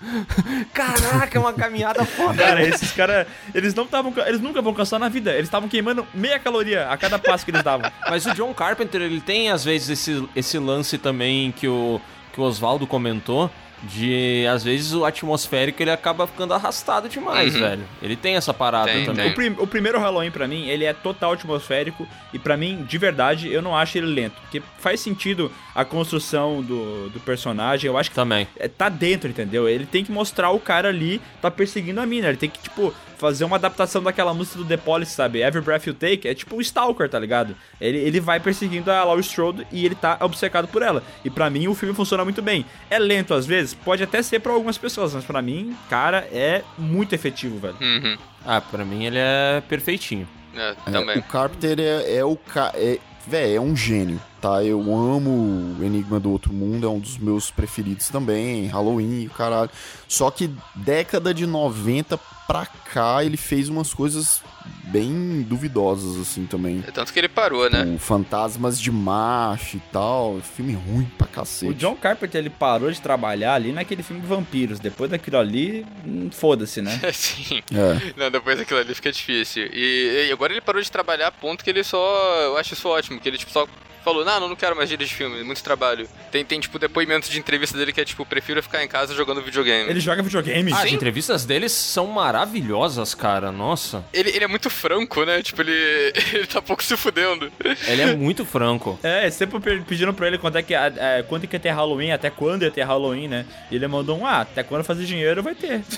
Caraca, 0.72 1.36
é 1.36 1.40
uma 1.40 1.52
caminhada 1.52 2.04
foda. 2.06 2.42
Cara, 2.42 2.66
esses 2.66 2.90
caras, 2.92 3.26
eles 3.54 3.74
não 3.74 3.84
estavam, 3.84 4.12
eles 4.26 4.40
nunca 4.40 4.62
vão 4.62 4.72
cansar 4.72 4.98
na 4.98 5.08
vida. 5.08 5.32
Eles 5.32 5.44
estavam 5.44 5.68
queimando 5.68 6.06
meia 6.14 6.38
caloria 6.38 6.88
a 6.88 6.96
cada 6.96 7.18
passo 7.18 7.44
que 7.44 7.50
eles 7.50 7.62
davam. 7.62 7.90
Mas 8.08 8.24
o 8.24 8.34
John 8.34 8.54
Carpenter, 8.54 9.02
ele 9.02 9.20
tem 9.20 9.50
às 9.50 9.64
vezes 9.64 9.90
esse, 9.90 10.28
esse 10.34 10.58
lance 10.58 10.96
também 10.96 11.52
que 11.52 11.68
o, 11.68 12.00
que 12.32 12.40
o 12.40 12.44
Oswaldo 12.44 12.86
comentou. 12.86 13.50
De, 13.82 14.46
às 14.46 14.62
vezes, 14.62 14.92
o 14.92 15.04
atmosférico 15.04 15.82
ele 15.82 15.90
acaba 15.90 16.26
ficando 16.26 16.52
arrastado 16.52 17.08
demais, 17.08 17.54
Uhum. 17.54 17.60
velho. 17.60 17.84
Ele 18.02 18.14
tem 18.14 18.36
essa 18.36 18.52
parada 18.52 18.92
Tem, 18.92 19.06
também. 19.06 19.24
tem. 19.24 19.32
O, 19.32 19.34
prim- 19.34 19.62
o 19.62 19.66
primeiro 19.66 19.98
Halloween, 19.98 20.30
pra 20.30 20.46
mim, 20.46 20.66
ele 20.68 20.84
é 20.84 20.92
total 20.92 21.32
atmosférico. 21.32 22.06
E 22.32 22.38
pra 22.38 22.56
mim, 22.56 22.84
de 22.86 22.98
verdade, 22.98 23.50
eu 23.50 23.62
não 23.62 23.74
acho 23.76 23.96
ele 23.96 24.06
lento. 24.06 24.34
Porque 24.42 24.62
faz 24.78 25.00
sentido 25.00 25.50
a 25.74 25.84
construção 25.84 26.62
do, 26.62 27.08
do 27.10 27.20
personagem. 27.20 27.88
Eu 27.88 27.96
acho 27.96 28.10
que 28.10 28.16
Também. 28.16 28.46
é, 28.58 28.68
tá 28.68 28.88
dentro, 28.88 29.30
entendeu? 29.30 29.68
Ele 29.68 29.86
tem 29.86 30.04
que 30.04 30.12
mostrar 30.12 30.50
o 30.50 30.60
cara 30.60 30.88
ali 30.88 31.20
tá 31.40 31.50
perseguindo 31.50 32.00
a 32.00 32.06
mina. 32.06 32.28
Ele 32.28 32.36
tem 32.36 32.50
que, 32.50 32.58
tipo, 32.60 32.92
fazer 33.20 33.44
uma 33.44 33.56
adaptação 33.56 34.02
daquela 34.02 34.32
música 34.32 34.58
do 34.58 34.64
The 34.64 34.78
Police, 34.78 35.12
sabe? 35.12 35.40
Every 35.42 35.62
Breath 35.64 35.86
You 35.86 35.94
Take 35.94 36.26
é 36.26 36.34
tipo 36.34 36.56
um 36.56 36.60
Stalker, 36.60 37.08
tá 37.08 37.18
ligado? 37.18 37.54
Ele, 37.80 37.98
ele 37.98 38.18
vai 38.20 38.40
perseguindo 38.40 38.90
a 38.90 39.04
Laurie 39.04 39.20
Strode 39.20 39.66
e 39.70 39.84
ele 39.84 39.94
tá 39.94 40.16
obcecado 40.20 40.66
por 40.66 40.80
ela. 40.82 41.02
E 41.24 41.28
pra 41.30 41.50
mim 41.50 41.68
o 41.68 41.74
filme 41.74 41.94
funciona 41.94 42.24
muito 42.24 42.40
bem. 42.40 42.64
É 42.88 42.98
lento 42.98 43.34
às 43.34 43.44
vezes? 43.46 43.74
Pode 43.74 44.02
até 44.02 44.22
ser 44.22 44.40
pra 44.40 44.52
algumas 44.52 44.78
pessoas, 44.78 45.14
mas 45.14 45.24
pra 45.24 45.42
mim, 45.42 45.76
cara, 45.88 46.26
é 46.32 46.62
muito 46.78 47.14
efetivo, 47.14 47.58
velho. 47.58 47.76
Uhum. 47.80 48.16
Ah, 48.46 48.60
pra 48.60 48.84
mim 48.84 49.04
ele 49.04 49.18
é 49.18 49.62
perfeitinho. 49.68 50.26
É, 50.56 50.74
É, 50.86 50.90
também. 50.90 51.18
o 51.18 51.22
Carpenter 51.22 51.78
é, 51.78 52.16
é 52.16 52.24
o 52.24 52.34
ca... 52.36 52.72
é, 52.74 52.98
Véi, 53.26 53.54
é 53.54 53.60
um 53.60 53.76
gênio, 53.76 54.18
tá? 54.40 54.64
Eu 54.64 54.80
amo 54.80 55.76
o 55.78 55.84
Enigma 55.84 56.18
do 56.18 56.30
Outro 56.30 56.52
Mundo, 56.52 56.86
é 56.86 56.90
um 56.90 56.98
dos 56.98 57.18
meus 57.18 57.50
preferidos 57.50 58.08
também, 58.08 58.66
Halloween, 58.66 59.26
o 59.26 59.30
caralho. 59.30 59.70
Só 60.08 60.30
que 60.30 60.50
década 60.74 61.32
de 61.34 61.46
90 61.46 62.18
pra 62.50 62.66
cá, 62.66 63.24
ele 63.24 63.36
fez 63.36 63.68
umas 63.68 63.94
coisas 63.94 64.42
bem 64.86 65.42
duvidosas, 65.42 66.20
assim, 66.20 66.46
também. 66.46 66.82
É 66.86 66.90
tanto 66.90 67.12
que 67.12 67.18
ele 67.20 67.28
parou, 67.28 67.70
né? 67.70 67.84
O 67.84 67.96
Fantasmas 67.96 68.80
de 68.80 68.90
Macho 68.90 69.76
e 69.76 69.80
tal, 69.92 70.40
filme 70.40 70.72
ruim 70.72 71.04
pra 71.16 71.28
cacete. 71.28 71.70
O 71.70 71.74
John 71.74 71.94
Carpenter, 71.94 72.40
ele 72.40 72.50
parou 72.50 72.90
de 72.90 73.00
trabalhar 73.00 73.54
ali 73.54 73.70
naquele 73.70 74.02
filme 74.02 74.20
Vampiros. 74.26 74.80
Depois 74.80 75.08
daquilo 75.08 75.38
ali, 75.38 75.86
hum, 76.04 76.28
foda-se, 76.32 76.82
né? 76.82 76.98
Sim. 77.14 77.62
É. 77.72 78.14
Não, 78.16 78.30
depois 78.32 78.58
daquilo 78.58 78.80
ali 78.80 78.94
fica 78.96 79.12
difícil. 79.12 79.66
E, 79.72 80.26
e 80.28 80.32
agora 80.32 80.52
ele 80.52 80.60
parou 80.60 80.82
de 80.82 80.90
trabalhar 80.90 81.28
a 81.28 81.32
ponto 81.32 81.62
que 81.62 81.70
ele 81.70 81.84
só. 81.84 82.40
Eu 82.42 82.56
acho 82.56 82.74
isso 82.74 82.88
ótimo, 82.88 83.20
que 83.20 83.28
ele 83.28 83.38
tipo 83.38 83.52
só. 83.52 83.68
Falou, 84.02 84.24
não, 84.38 84.48
não 84.48 84.56
quero 84.56 84.76
mais 84.76 84.88
dirigir 84.88 85.16
filme, 85.16 85.42
muito 85.42 85.62
trabalho. 85.62 86.06
Tem, 86.30 86.44
tem, 86.44 86.60
tipo, 86.60 86.78
depoimentos 86.78 87.28
de 87.28 87.38
entrevista 87.38 87.76
dele 87.76 87.92
que 87.92 88.00
é, 88.00 88.04
tipo, 88.04 88.24
prefiro 88.26 88.62
ficar 88.62 88.84
em 88.84 88.88
casa 88.88 89.14
jogando 89.14 89.42
videogame. 89.42 89.90
Ele 89.90 89.98
joga 90.00 90.22
videogame. 90.22 90.72
Ah, 90.72 90.82
as 90.82 90.92
entrevistas 90.92 91.44
deles 91.44 91.72
são 91.72 92.06
maravilhosas, 92.06 93.14
cara. 93.14 93.50
Nossa. 93.50 94.04
Ele, 94.12 94.30
ele 94.30 94.44
é 94.44 94.48
muito 94.48 94.68
franco, 94.70 95.24
né? 95.24 95.42
Tipo, 95.42 95.62
ele, 95.62 95.72
ele 96.34 96.46
tá 96.46 96.60
pouco 96.62 96.82
se 96.84 96.96
fudendo. 96.96 97.50
Ele 97.88 98.02
é 98.02 98.14
muito 98.14 98.44
franco. 98.44 98.98
É, 99.02 99.28
sempre 99.30 99.58
pe- 99.58 99.80
pedindo 99.80 100.12
pra 100.12 100.26
ele 100.26 100.38
quando 100.38 100.56
é 100.56 100.62
que, 100.62 100.74
é, 100.74 101.24
quando 101.28 101.46
que 101.46 101.56
ia 101.56 101.60
ter 101.60 101.70
Halloween, 101.70 102.12
até 102.12 102.28
quando 102.30 102.62
ia 102.62 102.70
ter 102.70 102.82
Halloween, 102.82 103.26
né? 103.28 103.46
E 103.70 103.76
ele 103.76 103.88
mandou 103.88 104.18
um, 104.18 104.26
ah, 104.26 104.42
até 104.42 104.62
quando 104.62 104.84
fazer 104.84 105.04
dinheiro 105.06 105.42
vai 105.42 105.54
ter. 105.54 105.80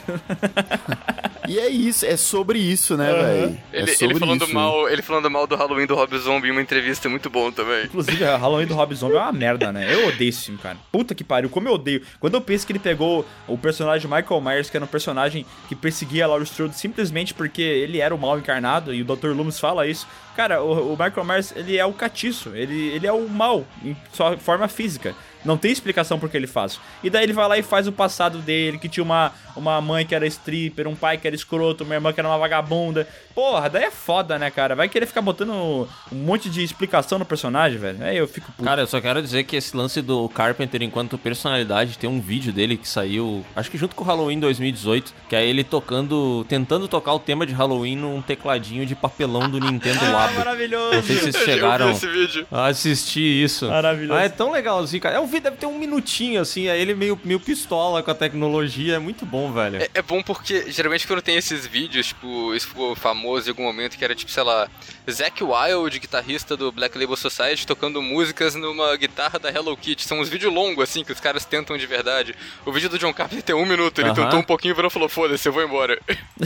E 1.49 1.59
é 1.59 1.69
isso, 1.69 2.07
é 2.07 2.17
sobre 2.17 2.59
isso, 2.61 2.97
né, 2.97 3.13
velho? 3.13 3.59
É 3.73 3.81
Ele, 3.81 3.97
ele 4.01 4.19
falando 4.19 4.45
isso. 4.45 4.55
mal, 4.55 4.89
ele 4.89 5.03
falando 5.03 5.29
mal 5.29 5.45
do 5.47 5.57
Halloween 5.57 5.87
do 5.87 5.95
Rob 5.97 6.17
Zombie 6.17 6.49
em 6.49 6.51
uma 6.53 6.63
entrevista 6.63 7.09
é 7.09 7.11
muito 7.11 7.29
bom 7.29 7.51
também. 7.51 7.85
Inclusive, 7.87 8.22
a 8.25 8.37
Halloween 8.37 8.67
do 8.67 8.75
Rob 8.75 8.95
Zombie 8.95 9.17
é 9.17 9.21
uma 9.21 9.33
merda, 9.33 9.73
né? 9.73 9.93
Eu 9.93 10.09
odeio 10.09 10.29
esse 10.29 10.47
filme, 10.47 10.59
cara. 10.61 10.77
Puta 10.91 11.15
que 11.15 11.25
pariu, 11.25 11.51
como 11.51 11.69
eu 11.69 11.75
odeio. 11.75 12.03
Quando 12.21 12.35
eu 12.35 12.41
penso 12.41 12.67
que 12.67 12.73
ele 12.73 12.79
pegou 12.79 13.27
o 13.47 13.59
personagem 13.59 14.11
Michael 14.11 14.41
Myers, 14.41 14.71
que 14.71 14.77
era 14.77 14.85
um 14.85 14.89
personagem 14.89 15.45
que 15.69 15.75
perseguia 15.75 16.25
a 16.25 16.29
Laurie 16.29 16.45
Strode 16.45 16.77
simplesmente 16.77 17.35
porque 17.35 17.63
ele 17.63 17.99
era 17.99 18.15
o 18.15 18.19
mal 18.19 18.39
encarnado, 18.39 18.95
e 18.95 19.03
o 19.03 19.05
Dr. 19.05 19.29
Loomis 19.29 19.59
fala 19.59 19.87
isso. 19.87 20.07
Cara, 20.37 20.63
o, 20.63 20.93
o 20.95 20.97
Michael 20.99 21.25
Myers, 21.25 21.53
ele 21.55 21.77
é 21.77 21.85
o 21.85 21.93
catiço, 21.93 22.51
ele, 22.55 22.89
ele 22.89 23.07
é 23.07 23.13
o 23.13 23.29
mal 23.29 23.65
em 23.85 23.97
sua 24.13 24.37
forma 24.37 24.69
física. 24.69 25.15
Não 25.45 25.57
tem 25.57 25.73
explicação 25.73 26.19
por 26.19 26.29
que 26.29 26.37
ele 26.37 26.47
faz. 26.47 26.79
E 27.03 27.11
daí 27.11 27.25
ele 27.25 27.33
vai 27.33 27.49
lá 27.49 27.59
e 27.59 27.63
faz 27.63 27.89
o 27.89 27.93
passado 27.93 28.39
dele, 28.39 28.79
que 28.79 28.89
tinha 28.89 29.03
uma, 29.03 29.33
uma 29.57 29.81
mãe 29.81 30.07
que 30.07 30.15
era 30.15 30.27
stripper, 30.27 30.87
um 30.87 30.95
pai 30.95 31.19
que 31.19 31.27
era 31.27 31.35
escroto, 31.35 31.83
uma 31.83 31.95
irmã 31.95 32.13
que 32.13 32.21
era 32.21 32.29
uma 32.29 32.39
vagabunda. 32.39 33.09
Porra, 33.35 33.69
daí 33.69 33.85
é 33.85 33.91
foda, 33.91 34.39
né, 34.39 34.51
cara? 34.51 34.77
Vai 34.77 34.89
querer 34.89 35.07
ficar 35.07 35.21
botando 35.21 35.51
um 35.51 35.87
monte 36.15 36.49
de 36.49 36.63
explicação 36.63 37.19
no 37.19 37.25
personagem, 37.25 37.79
velho. 37.79 38.05
Aí 38.05 38.17
eu 38.17 38.29
fico 38.29 38.53
puto. 38.53 38.63
Cara, 38.63 38.83
eu 38.83 38.87
só 38.87 39.01
quero 39.01 39.21
dizer 39.21 39.43
que 39.45 39.57
esse 39.57 39.77
lance 39.77 40.01
do 40.01 40.29
Carpenter 40.29 40.81
enquanto 40.83 41.19
personalidade 41.19 41.99
tem 41.99 42.09
um 42.09 42.21
vídeo 42.21 42.53
dele 42.53 42.77
que 42.77 42.89
saiu, 42.89 43.45
acho 43.57 43.71
que 43.71 43.79
junto 43.79 43.97
com 43.97 44.05
o 44.05 44.07
Halloween 44.07 44.39
2018, 44.39 45.13
que 45.29 45.35
é 45.35 45.45
ele 45.45 45.65
tocando, 45.65 46.45
tentando 46.49 46.87
tocar 46.87 47.15
o 47.15 47.19
tema 47.19 47.45
de 47.45 47.53
Halloween 47.53 47.97
num 47.97 48.23
tecladinho 48.23 48.87
de 48.87 48.95
papelão 48.95 49.51
do 49.51 49.59
Nintendo 49.59 49.99
Ah, 50.05 50.22
Maravilhoso. 50.31 50.95
Não 50.97 51.03
sei 51.03 51.17
se 51.17 51.33
vocês 51.33 51.37
chegaram 51.45 51.91
esse 51.91 52.07
vídeo. 52.07 52.47
a 52.51 52.67
assistir 52.67 53.45
isso. 53.45 53.69
Maravilhoso. 53.69 54.19
Ah, 54.19 54.23
é 54.25 54.29
tão 54.29 54.51
legalzinho, 54.53 55.03
cara. 55.03 55.17
É 55.17 55.21
um 55.21 55.27
vídeo, 55.27 55.43
deve 55.45 55.57
ter 55.57 55.67
um 55.67 55.79
minutinho, 55.79 56.41
assim, 56.41 56.69
aí 56.69 56.81
ele 56.81 56.95
meio, 56.95 57.19
meio 57.25 57.41
pistola 57.41 58.03
com 58.03 58.11
a 58.11 58.15
tecnologia. 58.15 58.95
É 58.97 58.99
muito 58.99 59.25
bom, 59.27 59.53
velho. 59.53 59.83
É, 59.83 59.89
é 59.95 60.03
bom 60.03 60.23
porque, 60.23 60.71
geralmente, 60.71 61.07
quando 61.07 61.23
tem 61.23 61.37
esses 61.37 61.67
vídeos, 61.67 62.07
tipo, 62.09 62.55
isso 62.55 62.69
ficou 62.69 62.95
famoso 62.95 63.49
em 63.49 63.51
algum 63.51 63.65
momento, 63.65 63.97
que 63.97 64.05
era 64.05 64.15
tipo, 64.15 64.31
sei 64.31 64.43
lá, 64.43 64.69
Zack 65.11 65.43
Wild, 65.43 65.99
guitarrista 65.99 66.57
do 66.57 66.71
Black 66.73 66.97
Label 66.99 67.17
Society, 67.17 67.67
tocando 67.67 68.01
músicas 68.03 68.55
numa 68.55 68.97
guitarra 68.97 69.39
da 69.39 69.51
Hello 69.51 69.77
Kitty. 69.77 70.05
São 70.05 70.21
uns 70.21 70.29
vídeos 70.29 70.53
longos, 70.53 70.83
assim, 70.85 71.05
que 71.05 71.13
os 71.13 71.21
caras 71.21 71.45
tentam 71.45 71.77
de 71.77 71.87
verdade. 71.87 72.35
O 72.65 72.73
vídeo 72.73 72.89
do 72.89 72.99
John 72.99 73.13
Carpenter 73.13 73.43
tem 73.43 73.55
um 73.55 73.67
minuto, 73.67 73.99
ele 74.01 74.11
Aham. 74.11 74.15
tentou 74.25 74.39
um 74.39 74.43
pouquinho 74.43 74.73
e 74.73 74.75
virou 74.75 74.89
e 74.89 74.93
falou: 74.93 75.09
foda-se, 75.09 75.49
eu 75.49 75.53
vou 75.53 75.63
embora. 75.63 75.99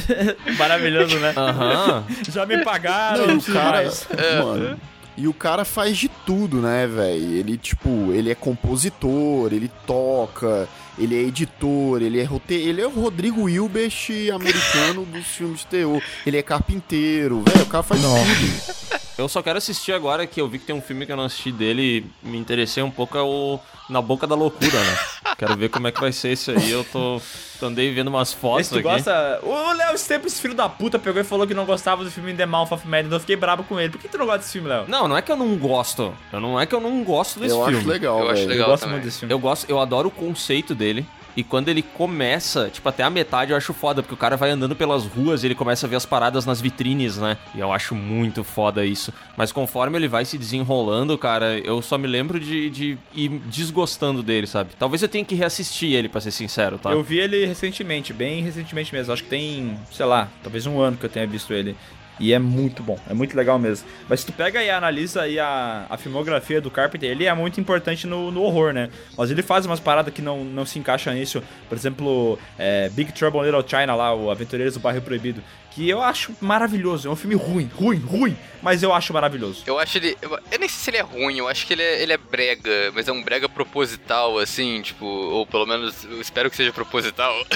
Maravilhoso, 0.58 1.18
né? 1.18 1.32
Aham. 1.36 2.04
Já 2.30 2.46
me 2.46 2.62
pagaram, 2.64 3.26
Não, 3.26 3.34
não 3.34 3.40
e 3.68 3.72
cara, 3.72 3.82
mais. 3.82 4.06
mano. 4.44 4.80
E 5.16 5.26
o 5.26 5.32
cara 5.32 5.64
faz 5.64 5.96
de 5.96 6.08
tudo, 6.26 6.60
né, 6.60 6.86
velho? 6.86 7.32
Ele, 7.32 7.56
tipo, 7.56 8.12
ele 8.12 8.30
é 8.30 8.34
compositor, 8.34 9.50
ele 9.50 9.70
toca, 9.86 10.68
ele 10.98 11.16
é 11.16 11.22
editor, 11.22 12.02
ele 12.02 12.20
é 12.20 12.24
roteiro. 12.24 12.68
Ele 12.68 12.82
é 12.82 12.86
o 12.86 12.90
Rodrigo 12.90 13.48
Hilbert 13.48 13.94
americano 14.34 15.06
dos 15.06 15.26
filmes 15.26 15.60
de 15.60 15.66
terror. 15.66 16.02
Ele 16.26 16.36
é 16.36 16.42
carpinteiro, 16.42 17.42
velho. 17.42 17.62
O 17.62 17.66
cara 17.66 17.82
faz 17.82 18.02
tudo. 18.02 19.00
Eu 19.18 19.28
só 19.28 19.42
quero 19.42 19.56
assistir 19.56 19.92
agora 19.92 20.26
que 20.26 20.38
eu 20.38 20.46
vi 20.46 20.58
que 20.58 20.66
tem 20.66 20.76
um 20.76 20.80
filme 20.82 21.06
que 21.06 21.12
eu 21.12 21.16
não 21.16 21.24
assisti 21.24 21.50
dele 21.50 22.04
e 22.22 22.26
me 22.28 22.36
interessei 22.36 22.82
um 22.82 22.90
pouco, 22.90 23.16
é 23.16 23.22
o 23.22 23.58
Na 23.88 24.02
Boca 24.02 24.26
da 24.26 24.34
Loucura, 24.34 24.78
né? 24.78 24.98
quero 25.38 25.56
ver 25.56 25.70
como 25.70 25.88
é 25.88 25.92
que 25.92 25.98
vai 25.98 26.12
ser 26.12 26.32
isso 26.32 26.50
aí. 26.50 26.70
Eu 26.70 26.84
tô. 26.84 27.20
Andei 27.62 27.90
vendo 27.94 28.08
umas 28.08 28.34
fotos 28.34 28.60
Esse 28.66 28.70
tu 28.70 28.74
aqui. 28.74 28.82
gosta. 28.82 29.40
O 29.42 29.72
Léo 29.72 29.94
Staples, 29.94 30.38
filho 30.38 30.52
da 30.54 30.68
puta, 30.68 30.98
pegou 30.98 31.18
e 31.22 31.24
falou 31.24 31.46
que 31.46 31.54
não 31.54 31.64
gostava 31.64 32.04
do 32.04 32.10
filme 32.10 32.34
The 32.34 32.44
Mouth 32.44 32.72
of 32.72 32.86
Madness. 32.86 33.12
Eu 33.14 33.20
fiquei 33.20 33.36
brabo 33.36 33.64
com 33.64 33.80
ele. 33.80 33.88
Por 33.90 33.98
que 33.98 34.06
tu 34.08 34.18
não 34.18 34.26
gosta 34.26 34.40
desse 34.40 34.52
filme, 34.52 34.68
Léo? 34.68 34.84
Não, 34.86 35.08
não 35.08 35.16
é 35.16 35.22
que 35.22 35.32
eu 35.32 35.36
não 35.36 35.56
gosto. 35.56 36.14
Eu 36.30 36.38
não 36.38 36.60
é 36.60 36.66
que 36.66 36.74
eu 36.74 36.80
não 36.82 37.02
gosto 37.02 37.40
desse 37.40 37.54
Eu 37.54 37.62
filme. 37.64 37.78
acho 37.78 37.88
legal, 37.88 38.20
Eu 38.20 38.30
acho 38.30 38.42
legal 38.46 38.66
eu 38.66 38.70
gosto 38.72 38.82
também. 38.82 38.94
muito 38.96 39.04
desse 39.06 39.20
filme. 39.20 39.32
Eu 39.32 39.38
gosto, 39.38 39.70
eu 39.70 39.80
adoro 39.80 40.08
o 40.08 40.10
conceito 40.10 40.74
dele. 40.74 41.06
E 41.36 41.44
quando 41.44 41.68
ele 41.68 41.82
começa, 41.82 42.70
tipo, 42.72 42.88
até 42.88 43.02
a 43.02 43.10
metade 43.10 43.50
eu 43.50 43.56
acho 43.56 43.74
foda, 43.74 44.02
porque 44.02 44.14
o 44.14 44.16
cara 44.16 44.36
vai 44.36 44.50
andando 44.50 44.74
pelas 44.74 45.04
ruas 45.04 45.42
e 45.42 45.46
ele 45.46 45.54
começa 45.54 45.86
a 45.86 45.88
ver 45.88 45.96
as 45.96 46.06
paradas 46.06 46.46
nas 46.46 46.60
vitrines, 46.60 47.18
né? 47.18 47.36
E 47.54 47.60
eu 47.60 47.72
acho 47.72 47.94
muito 47.94 48.42
foda 48.42 48.84
isso. 48.86 49.12
Mas 49.36 49.52
conforme 49.52 49.98
ele 49.98 50.08
vai 50.08 50.24
se 50.24 50.38
desenrolando, 50.38 51.16
cara, 51.18 51.58
eu 51.58 51.82
só 51.82 51.98
me 51.98 52.06
lembro 52.06 52.40
de, 52.40 52.70
de 52.70 52.98
ir 53.14 53.28
desgostando 53.46 54.22
dele, 54.22 54.46
sabe? 54.46 54.70
Talvez 54.78 55.02
eu 55.02 55.08
tenha 55.08 55.24
que 55.24 55.34
reassistir 55.34 55.92
ele, 55.92 56.08
pra 56.08 56.20
ser 56.20 56.30
sincero, 56.30 56.78
tá? 56.78 56.90
Eu 56.90 57.02
vi 57.02 57.18
ele 57.18 57.44
recentemente, 57.44 58.12
bem 58.12 58.42
recentemente 58.42 58.94
mesmo. 58.94 59.12
Acho 59.12 59.22
que 59.22 59.28
tem, 59.28 59.78
sei 59.92 60.06
lá, 60.06 60.28
talvez 60.42 60.66
um 60.66 60.80
ano 60.80 60.96
que 60.96 61.04
eu 61.04 61.10
tenha 61.10 61.26
visto 61.26 61.52
ele. 61.52 61.76
E 62.18 62.32
é 62.32 62.38
muito 62.38 62.82
bom, 62.82 62.98
é 63.08 63.12
muito 63.12 63.36
legal 63.36 63.58
mesmo. 63.58 63.86
Mas 64.08 64.20
se 64.20 64.26
tu 64.26 64.32
pega 64.32 64.62
e 64.62 64.70
analisa 64.70 65.22
aí 65.22 65.38
a, 65.38 65.86
a 65.88 65.96
filmografia 65.98 66.60
do 66.60 66.70
Carpenter, 66.70 67.10
ele 67.10 67.26
é 67.26 67.34
muito 67.34 67.60
importante 67.60 68.06
no, 68.06 68.30
no 68.30 68.42
horror, 68.42 68.72
né? 68.72 68.88
Mas 69.16 69.30
ele 69.30 69.42
faz 69.42 69.66
umas 69.66 69.80
paradas 69.80 70.12
que 70.12 70.22
não, 70.22 70.44
não 70.44 70.64
se 70.64 70.78
encaixam 70.78 71.12
nisso. 71.12 71.42
Por 71.68 71.76
exemplo, 71.76 72.38
é, 72.58 72.88
Big 72.90 73.12
Trouble 73.12 73.40
in 73.40 73.44
Little 73.44 73.64
China 73.66 73.94
lá, 73.94 74.14
o 74.14 74.30
Aventureiros 74.30 74.74
do 74.74 74.80
Bairro 74.80 75.02
Proibido. 75.02 75.42
Que 75.76 75.88
eu 75.88 76.00
acho 76.02 76.34
maravilhoso. 76.40 77.06
É 77.06 77.10
um 77.10 77.14
filme 77.16 77.34
ruim, 77.36 77.70
ruim, 77.74 77.98
ruim. 77.98 78.36
Mas 78.62 78.82
eu 78.82 78.92
acho 78.92 79.12
maravilhoso. 79.12 79.62
Eu 79.66 79.78
acho 79.78 79.98
ele. 79.98 80.16
Eu, 80.20 80.30
eu 80.50 80.58
nem 80.58 80.68
sei 80.68 80.78
se 80.80 80.90
ele 80.90 80.96
é 80.96 81.02
ruim, 81.02 81.36
eu 81.38 81.46
acho 81.46 81.64
que 81.66 81.74
ele 81.74 81.82
é, 81.82 82.02
ele 82.02 82.12
é 82.12 82.16
brega, 82.16 82.90
mas 82.94 83.06
é 83.06 83.12
um 83.12 83.22
brega 83.22 83.48
proposital, 83.48 84.38
assim, 84.40 84.80
tipo, 84.82 85.04
ou 85.04 85.46
pelo 85.46 85.66
menos 85.66 86.02
eu 86.04 86.20
espero 86.20 86.50
que 86.50 86.56
seja 86.56 86.72
proposital. 86.72 87.32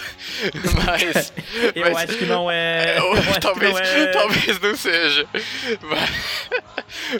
mas. 0.87 1.33
Eu 1.75 1.91
mas- 1.93 2.11
acho 2.11 2.19
que 2.19 2.27
não 2.27 2.51
é. 2.51 2.97
É, 2.97 2.99
eu 3.01 3.33
que 3.33 3.41
talvez, 3.41 3.73
não 3.73 3.81
é- 3.81 4.07
talvez 4.09 4.61
não 4.61 4.77
seja. 4.77 5.27
Mas, 5.83 6.11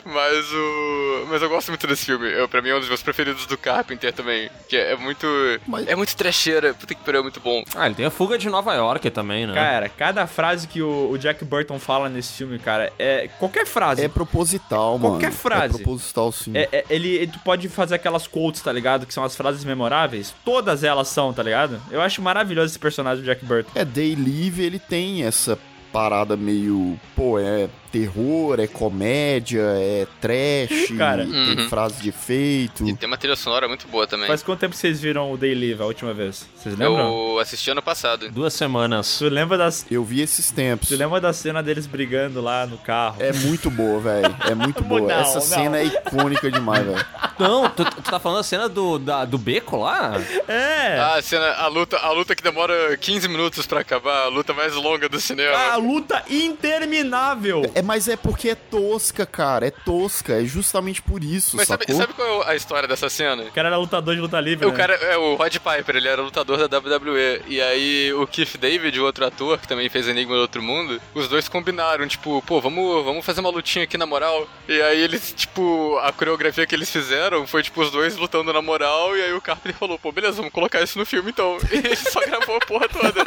mas 0.05 0.51
o. 0.53 1.25
Mas 1.29 1.41
eu 1.41 1.49
gosto 1.49 1.69
muito 1.69 1.85
desse 1.87 2.05
filme. 2.05 2.31
Eu, 2.31 2.47
pra 2.47 2.61
mim 2.61 2.69
é 2.69 2.75
um 2.75 2.79
dos 2.79 2.87
meus 2.87 3.01
preferidos 3.03 3.45
do 3.45 3.57
Carpenter 3.57 4.13
também. 4.13 4.49
Que 4.69 4.77
é, 4.77 4.91
é 4.91 4.95
muito. 4.95 5.25
Mas- 5.67 5.87
É 5.87 5.95
muito 5.95 6.15
trecheira. 6.15 6.73
Puta 6.73 6.93
que 6.93 7.01
pariu, 7.03 7.19
é 7.19 7.23
muito 7.23 7.39
bom. 7.39 7.63
Ah, 7.75 7.85
ele 7.87 7.95
tem 7.95 8.05
a 8.05 8.11
fuga 8.11 8.37
de 8.37 8.49
Nova 8.49 8.73
York 8.73 9.09
também, 9.09 9.45
né? 9.47 9.53
Cara, 9.53 9.89
cada 9.89 10.25
frase 10.27 10.67
que 10.67 10.81
o, 10.81 10.90
o 10.91 11.17
Jack 11.17 11.43
Burton 11.45 11.79
fala 11.79 12.09
nesse 12.09 12.33
filme, 12.33 12.59
cara, 12.59 12.91
é. 12.99 13.27
Qualquer 13.39 13.65
frase. 13.65 14.03
É 14.03 14.07
proposital, 14.07 14.97
mano. 14.97 15.15
Qualquer 15.15 15.31
frase. 15.31 15.75
É 15.75 15.77
proposital, 15.83 16.31
sim. 16.31 16.51
É, 16.55 16.67
é- 16.71 16.85
ele, 16.89 17.09
ele- 17.15 17.31
tu 17.31 17.39
pode 17.39 17.67
fazer 17.69 17.95
aquelas 17.95 18.27
quotes, 18.27 18.61
tá 18.61 18.71
ligado? 18.71 19.05
Que 19.05 19.13
são 19.13 19.23
as 19.23 19.35
frases 19.35 19.63
memoráveis. 19.63 20.33
Todas 20.45 20.83
elas 20.83 21.07
são, 21.07 21.33
tá 21.33 21.43
ligado? 21.43 21.81
Eu 21.89 22.01
acho 22.01 22.21
maravilhoso 22.21 22.67
esse 22.71 22.79
personagem 22.79 23.23
do 23.23 23.25
Jack 23.25 23.45
Burton. 23.45 23.71
É, 23.75 23.85
Day 23.85 24.15
Live, 24.15 24.63
ele 24.63 24.79
tem 24.79 25.23
essa 25.23 25.57
parada 25.91 26.37
meio, 26.37 26.97
pô, 27.15 27.37
é 27.37 27.67
terror, 27.91 28.59
é 28.59 28.67
comédia, 28.67 29.61
é 29.61 30.07
trash, 30.19 30.91
Cara. 30.97 31.25
tem 31.25 31.59
Uhum. 31.59 31.69
frase 31.69 32.01
de 32.01 32.09
efeito. 32.09 32.87
E 32.87 32.95
tem 32.95 33.07
uma 33.07 33.17
trilha 33.17 33.35
sonora 33.35 33.67
muito 33.67 33.87
boa 33.87 34.07
também. 34.07 34.27
Faz 34.27 34.41
quanto 34.43 34.59
tempo 34.59 34.75
vocês 34.75 34.99
viram 35.01 35.31
o 35.31 35.37
Day 35.37 35.53
Live 35.53 35.81
a 35.81 35.85
última 35.85 36.13
vez? 36.13 36.47
Vocês 36.55 36.77
lembram? 36.77 37.31
Eu 37.33 37.39
assisti 37.39 37.69
ano 37.71 37.81
passado. 37.81 38.29
Duas 38.29 38.53
semanas. 38.53 39.17
Tu 39.19 39.27
lembra 39.29 39.57
das. 39.57 39.85
Eu 39.89 40.03
vi 40.03 40.21
esses 40.21 40.51
tempos. 40.51 40.89
Tu 40.89 40.95
lembra 40.95 41.19
da 41.19 41.33
cena 41.33 41.61
deles 41.61 41.85
brigando 41.87 42.41
lá 42.41 42.65
no 42.65 42.77
carro? 42.77 43.17
É 43.19 43.33
muito 43.33 43.69
boa, 43.69 43.99
velho. 43.99 44.35
É 44.49 44.55
muito 44.55 44.83
boa. 44.83 45.01
Não, 45.01 45.09
Essa 45.19 45.35
não. 45.35 45.41
cena 45.41 45.79
é 45.79 45.85
icônica 45.85 46.49
demais, 46.51 46.85
velho. 46.85 47.05
Não, 47.39 47.69
tu, 47.69 47.83
tu 47.83 48.01
tá 48.03 48.19
falando 48.19 48.39
a 48.39 48.43
cena 48.43 48.69
do, 48.69 48.99
da- 48.99 49.25
do 49.25 49.37
beco 49.37 49.77
lá? 49.77 50.13
É! 50.47 50.99
Ah, 50.99 51.15
a 51.15 51.21
cena, 51.21 51.45
a 51.53 51.67
luta, 51.67 51.97
a 51.97 52.11
luta 52.11 52.35
que 52.35 52.43
demora 52.43 52.95
15 52.97 53.27
minutos 53.27 53.65
pra 53.65 53.79
acabar, 53.81 54.25
a 54.25 54.27
luta 54.27 54.53
mais 54.53 54.73
longa 54.75 55.09
do 55.09 55.19
cinema. 55.19 55.57
A 55.57 55.75
luta 55.77 56.23
interminável! 56.29 57.63
É, 57.73 57.80
mas 57.81 58.07
é 58.07 58.15
porque 58.15 58.49
é 58.49 58.55
tosca, 58.55 59.25
cara. 59.25 59.67
É 59.67 59.71
tosca. 59.71 60.41
É 60.41 60.45
justamente 60.45 61.01
por 61.01 61.23
isso, 61.23 61.57
Mas 61.57 61.67
sabe, 61.67 61.85
sacou? 61.85 62.01
sabe 62.01 62.13
qual 62.13 62.43
é 62.43 62.51
a 62.51 62.55
história 62.55 62.87
dessa 62.87 63.09
cena? 63.09 63.43
O 63.43 63.51
cara 63.51 63.69
era 63.69 63.77
lutador 63.77 64.15
de 64.15 64.21
luta 64.21 64.39
livre. 64.39 64.65
O 64.65 64.71
né? 64.71 64.77
cara 64.77 64.93
é 64.93 65.17
o 65.17 65.35
Rod 65.35 65.55
Piper, 65.55 65.95
ele 65.95 66.07
era 66.07 66.21
lutador 66.21 66.67
da 66.67 66.77
WWE. 66.77 67.43
E 67.47 67.61
aí 67.61 68.13
o 68.13 68.25
Keith 68.27 68.57
David, 68.57 68.99
o 68.99 69.05
outro 69.05 69.25
ator 69.25 69.57
que 69.59 69.67
também 69.67 69.89
fez 69.89 70.07
Enigma 70.07 70.35
do 70.35 70.41
Outro 70.41 70.61
Mundo, 70.61 71.01
os 71.13 71.27
dois 71.27 71.47
combinaram, 71.47 72.07
tipo, 72.07 72.41
pô, 72.43 72.59
vamos, 72.61 73.03
vamos 73.03 73.25
fazer 73.25 73.41
uma 73.41 73.49
lutinha 73.49 73.83
aqui 73.83 73.97
na 73.97 74.05
moral. 74.05 74.47
E 74.67 74.81
aí 74.81 75.01
eles, 75.01 75.33
tipo, 75.35 75.97
a 76.03 76.11
coreografia 76.11 76.65
que 76.65 76.75
eles 76.75 76.89
fizeram 76.89 77.45
foi, 77.47 77.63
tipo, 77.63 77.81
os 77.81 77.91
dois 77.91 78.17
lutando 78.17 78.51
na 78.53 78.61
moral. 78.61 79.15
E 79.15 79.21
aí 79.21 79.33
o 79.33 79.41
Carpenter 79.41 79.77
falou, 79.77 79.97
pô, 79.97 80.11
beleza, 80.11 80.37
vamos 80.37 80.51
colocar 80.51 80.81
isso 80.81 80.97
no 80.97 81.05
filme 81.05 81.31
então. 81.31 81.57
E 81.71 81.77
ele 81.77 81.95
só 81.95 82.19
gravou 82.21 82.57
a 82.57 82.59
porra 82.59 82.87
toda. 82.89 83.25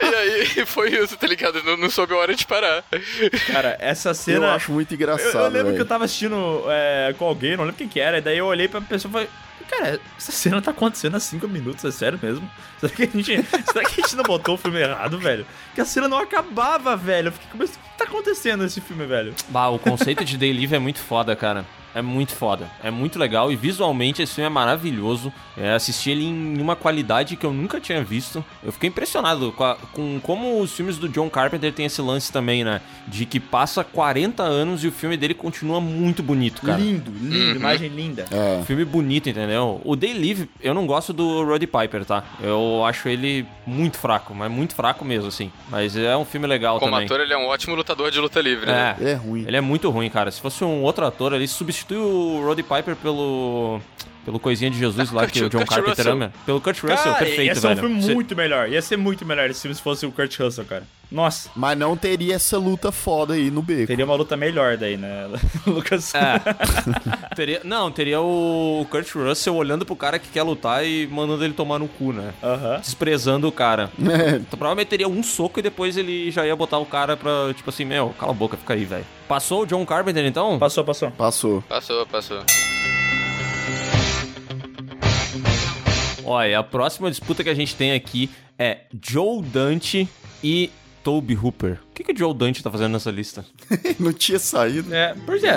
e 0.00 0.14
aí 0.14 0.64
foi 0.66 0.90
isso, 0.90 1.16
tá 1.16 1.26
ligado? 1.26 1.62
Não, 1.62 1.76
não 1.76 1.90
soube 1.90 2.14
a 2.14 2.16
hora 2.16 2.34
de 2.34 2.46
parar. 2.46 2.84
Cara, 3.46 3.76
essa 3.90 4.10
Eu 4.10 4.14
cena. 4.14 4.54
acho 4.54 4.72
muito 4.72 4.92
Eu, 4.92 4.96
engraçado, 4.96 5.34
eu 5.44 5.48
lembro 5.50 5.74
que 5.74 5.80
eu 5.80 5.86
tava 5.86 6.04
assistindo 6.04 6.64
é, 6.68 7.14
com 7.18 7.24
alguém, 7.24 7.56
não 7.56 7.64
lembro 7.64 7.76
quem 7.78 7.88
que 7.88 8.00
era, 8.00 8.18
e 8.18 8.20
daí 8.20 8.38
eu 8.38 8.46
olhei 8.46 8.68
pra 8.68 8.80
pessoa 8.80 9.10
e 9.10 9.12
falei. 9.12 9.28
Cara, 9.68 10.00
essa 10.18 10.32
cena 10.32 10.60
tá 10.60 10.72
acontecendo 10.72 11.16
há 11.16 11.20
5 11.20 11.46
minutos, 11.46 11.84
é 11.84 11.92
sério 11.92 12.18
mesmo? 12.20 12.50
Será 12.80 12.92
que, 12.92 13.02
a 13.04 13.06
gente, 13.06 13.24
será 13.72 13.84
que 13.84 14.00
a 14.00 14.04
gente 14.04 14.16
não 14.16 14.24
botou 14.24 14.56
o 14.56 14.58
filme 14.58 14.80
errado, 14.80 15.16
velho? 15.16 15.46
Que 15.76 15.80
a 15.80 15.84
cena 15.84 16.08
não 16.08 16.18
acabava, 16.18 16.96
velho. 16.96 17.28
Eu 17.28 17.32
fiquei, 17.32 17.48
mas 17.54 17.70
o 17.70 17.72
que 17.74 17.78
tá 17.96 18.02
acontecendo 18.04 18.64
nesse 18.64 18.80
filme, 18.80 19.06
velho? 19.06 19.32
Bah, 19.48 19.68
o 19.68 19.78
conceito 19.78 20.24
de 20.24 20.36
Day 20.36 20.52
Live 20.52 20.74
é 20.74 20.78
muito 20.80 20.98
foda, 20.98 21.36
cara. 21.36 21.64
É 21.94 22.00
muito 22.02 22.34
foda. 22.34 22.70
É 22.82 22.90
muito 22.90 23.18
legal 23.18 23.50
e 23.50 23.56
visualmente 23.56 24.22
esse 24.22 24.34
filme 24.34 24.46
é 24.46 24.50
maravilhoso. 24.50 25.32
É, 25.56 25.72
assisti 25.74 26.10
ele 26.10 26.24
em 26.24 26.60
uma 26.60 26.76
qualidade 26.76 27.36
que 27.36 27.44
eu 27.44 27.52
nunca 27.52 27.80
tinha 27.80 28.02
visto. 28.02 28.44
Eu 28.62 28.72
fiquei 28.72 28.88
impressionado 28.88 29.52
com, 29.52 29.64
a- 29.64 29.76
com 29.92 30.20
como 30.22 30.60
os 30.60 30.72
filmes 30.72 30.96
do 30.98 31.08
John 31.08 31.28
Carpenter 31.28 31.72
tem 31.72 31.86
esse 31.86 32.00
lance 32.00 32.32
também, 32.32 32.64
né? 32.64 32.80
De 33.08 33.26
que 33.26 33.38
passa 33.40 33.82
40 33.82 34.42
anos 34.42 34.84
e 34.84 34.88
o 34.88 34.92
filme 34.92 35.16
dele 35.16 35.34
continua 35.34 35.80
muito 35.80 36.22
bonito, 36.22 36.62
cara. 36.62 36.78
Lindo, 36.78 37.10
lindo, 37.10 37.36
Uhum. 37.50 37.56
imagem 37.56 37.88
linda. 37.88 38.24
É. 38.30 38.62
Filme 38.64 38.84
bonito, 38.84 39.28
entendeu? 39.28 39.80
O 39.84 39.96
Day 39.96 40.14
Live, 40.14 40.48
eu 40.60 40.72
não 40.72 40.86
gosto 40.86 41.12
do 41.12 41.44
Roddy 41.44 41.66
Piper, 41.66 42.04
tá? 42.04 42.22
Eu 42.40 42.84
acho 42.86 43.08
ele 43.08 43.46
muito 43.66 43.98
fraco, 43.98 44.34
mas 44.34 44.50
muito 44.50 44.74
fraco 44.74 45.04
mesmo, 45.04 45.28
assim. 45.28 45.50
Mas 45.68 45.96
é 45.96 46.16
um 46.16 46.24
filme 46.24 46.46
legal 46.46 46.78
Como 46.78 46.92
também. 46.92 47.06
ator, 47.06 47.20
ele 47.20 47.32
é 47.32 47.36
um 47.38 47.46
ótimo 47.46 47.74
lutador 47.74 48.10
de 48.10 48.18
luta 48.20 48.40
livre, 48.40 48.66
né? 48.66 48.96
É, 48.98 49.02
Ele 49.02 49.10
é 49.10 49.14
ruim. 49.14 49.44
ele 49.46 49.56
é 49.56 49.60
muito 49.60 49.90
ruim, 49.90 50.08
cara. 50.08 50.30
Se 50.30 50.40
fosse 50.40 50.62
um 50.64 50.82
outro 50.82 51.04
ator, 51.04 51.32
ele 51.32 51.46
substitui 51.80 51.98
o 51.98 52.44
Roddy 52.44 52.62
Piper 52.62 52.96
pelo. 52.96 53.80
Pelo 54.24 54.38
coisinha 54.38 54.70
de 54.70 54.78
Jesus 54.78 55.10
lá 55.10 55.22
Kurt- 55.22 55.32
que 55.32 55.42
o 55.44 55.48
John 55.48 55.58
Kurt 55.58 55.68
Carpenter 55.70 55.96
Russell. 55.96 56.12
ama. 56.12 56.32
Pelo 56.46 56.60
Kurt 56.60 56.78
Russell, 56.80 56.96
Cara, 56.96 57.14
perfeito, 57.14 57.42
ia 57.42 57.54
ser 57.54 57.66
um 57.66 57.70
velho. 57.70 57.80
filme 57.80 58.02
Cê- 58.02 58.14
muito 58.14 58.36
melhor. 58.36 58.68
Ia 58.68 58.82
ser 58.82 58.96
muito 58.96 59.24
melhor 59.26 59.48
esse 59.50 59.62
filme 59.62 59.74
se 59.74 59.82
fosse 59.82 60.06
o 60.06 60.12
Kurt 60.12 60.38
Russell, 60.38 60.64
cara. 60.64 60.82
Nossa, 61.10 61.50
Mas 61.56 61.76
não 61.76 61.96
teria 61.96 62.36
essa 62.36 62.56
luta 62.56 62.92
foda 62.92 63.34
aí 63.34 63.50
no 63.50 63.60
beco. 63.62 63.88
teria 63.88 64.04
uma 64.04 64.14
luta 64.14 64.36
melhor 64.36 64.76
daí, 64.76 64.96
né, 64.96 65.26
Lucas? 65.66 66.14
É. 66.14 66.40
teria, 67.34 67.60
não, 67.64 67.90
teria 67.90 68.20
o 68.20 68.86
Kurt 68.88 69.12
Russell 69.16 69.56
olhando 69.56 69.84
pro 69.84 69.96
cara 69.96 70.20
que 70.20 70.28
quer 70.28 70.44
lutar 70.44 70.86
e 70.86 71.08
mandando 71.08 71.44
ele 71.44 71.52
tomar 71.52 71.80
no 71.80 71.88
cu, 71.88 72.12
né? 72.12 72.32
Aham. 72.40 72.78
Desprezando 72.80 73.48
o 73.48 73.52
cara. 73.52 73.90
É, 74.10 74.36
Então 74.36 74.56
provavelmente 74.58 74.86
teria 74.88 75.08
um 75.08 75.20
soco 75.22 75.58
e 75.58 75.62
depois 75.62 75.96
ele 75.96 76.30
já 76.30 76.46
ia 76.46 76.54
botar 76.54 76.78
o 76.78 76.86
cara 76.86 77.16
pra, 77.16 77.52
tipo 77.56 77.70
assim, 77.70 77.84
meu, 77.84 78.10
cala 78.18 78.30
a 78.30 78.34
boca, 78.34 78.56
fica 78.56 78.74
aí, 78.74 78.84
velho. 78.84 79.04
Passou 79.26 79.62
o 79.62 79.66
John 79.66 79.84
Carpenter 79.84 80.24
então? 80.24 80.58
Passou, 80.60 80.84
passou. 80.84 81.10
Passou. 81.10 81.62
Passou, 81.68 82.06
passou. 82.06 82.42
Olha, 86.32 86.60
a 86.60 86.62
próxima 86.62 87.10
disputa 87.10 87.42
que 87.42 87.50
a 87.50 87.54
gente 87.54 87.74
tem 87.74 87.90
aqui 87.90 88.30
é 88.56 88.82
Joe 89.04 89.42
Dante 89.42 90.08
e 90.44 90.70
Toby 91.02 91.34
Hooper. 91.34 91.80
O 91.90 91.92
que, 91.92 92.04
que 92.04 92.12
o 92.12 92.16
Joe 92.16 92.32
Dante 92.32 92.62
tá 92.62 92.70
fazendo 92.70 92.92
nessa 92.92 93.10
lista? 93.10 93.44
Não 93.98 94.12
tinha 94.12 94.38
saído. 94.38 94.94
É, 94.94 95.12
por 95.26 95.40
quê? 95.40 95.48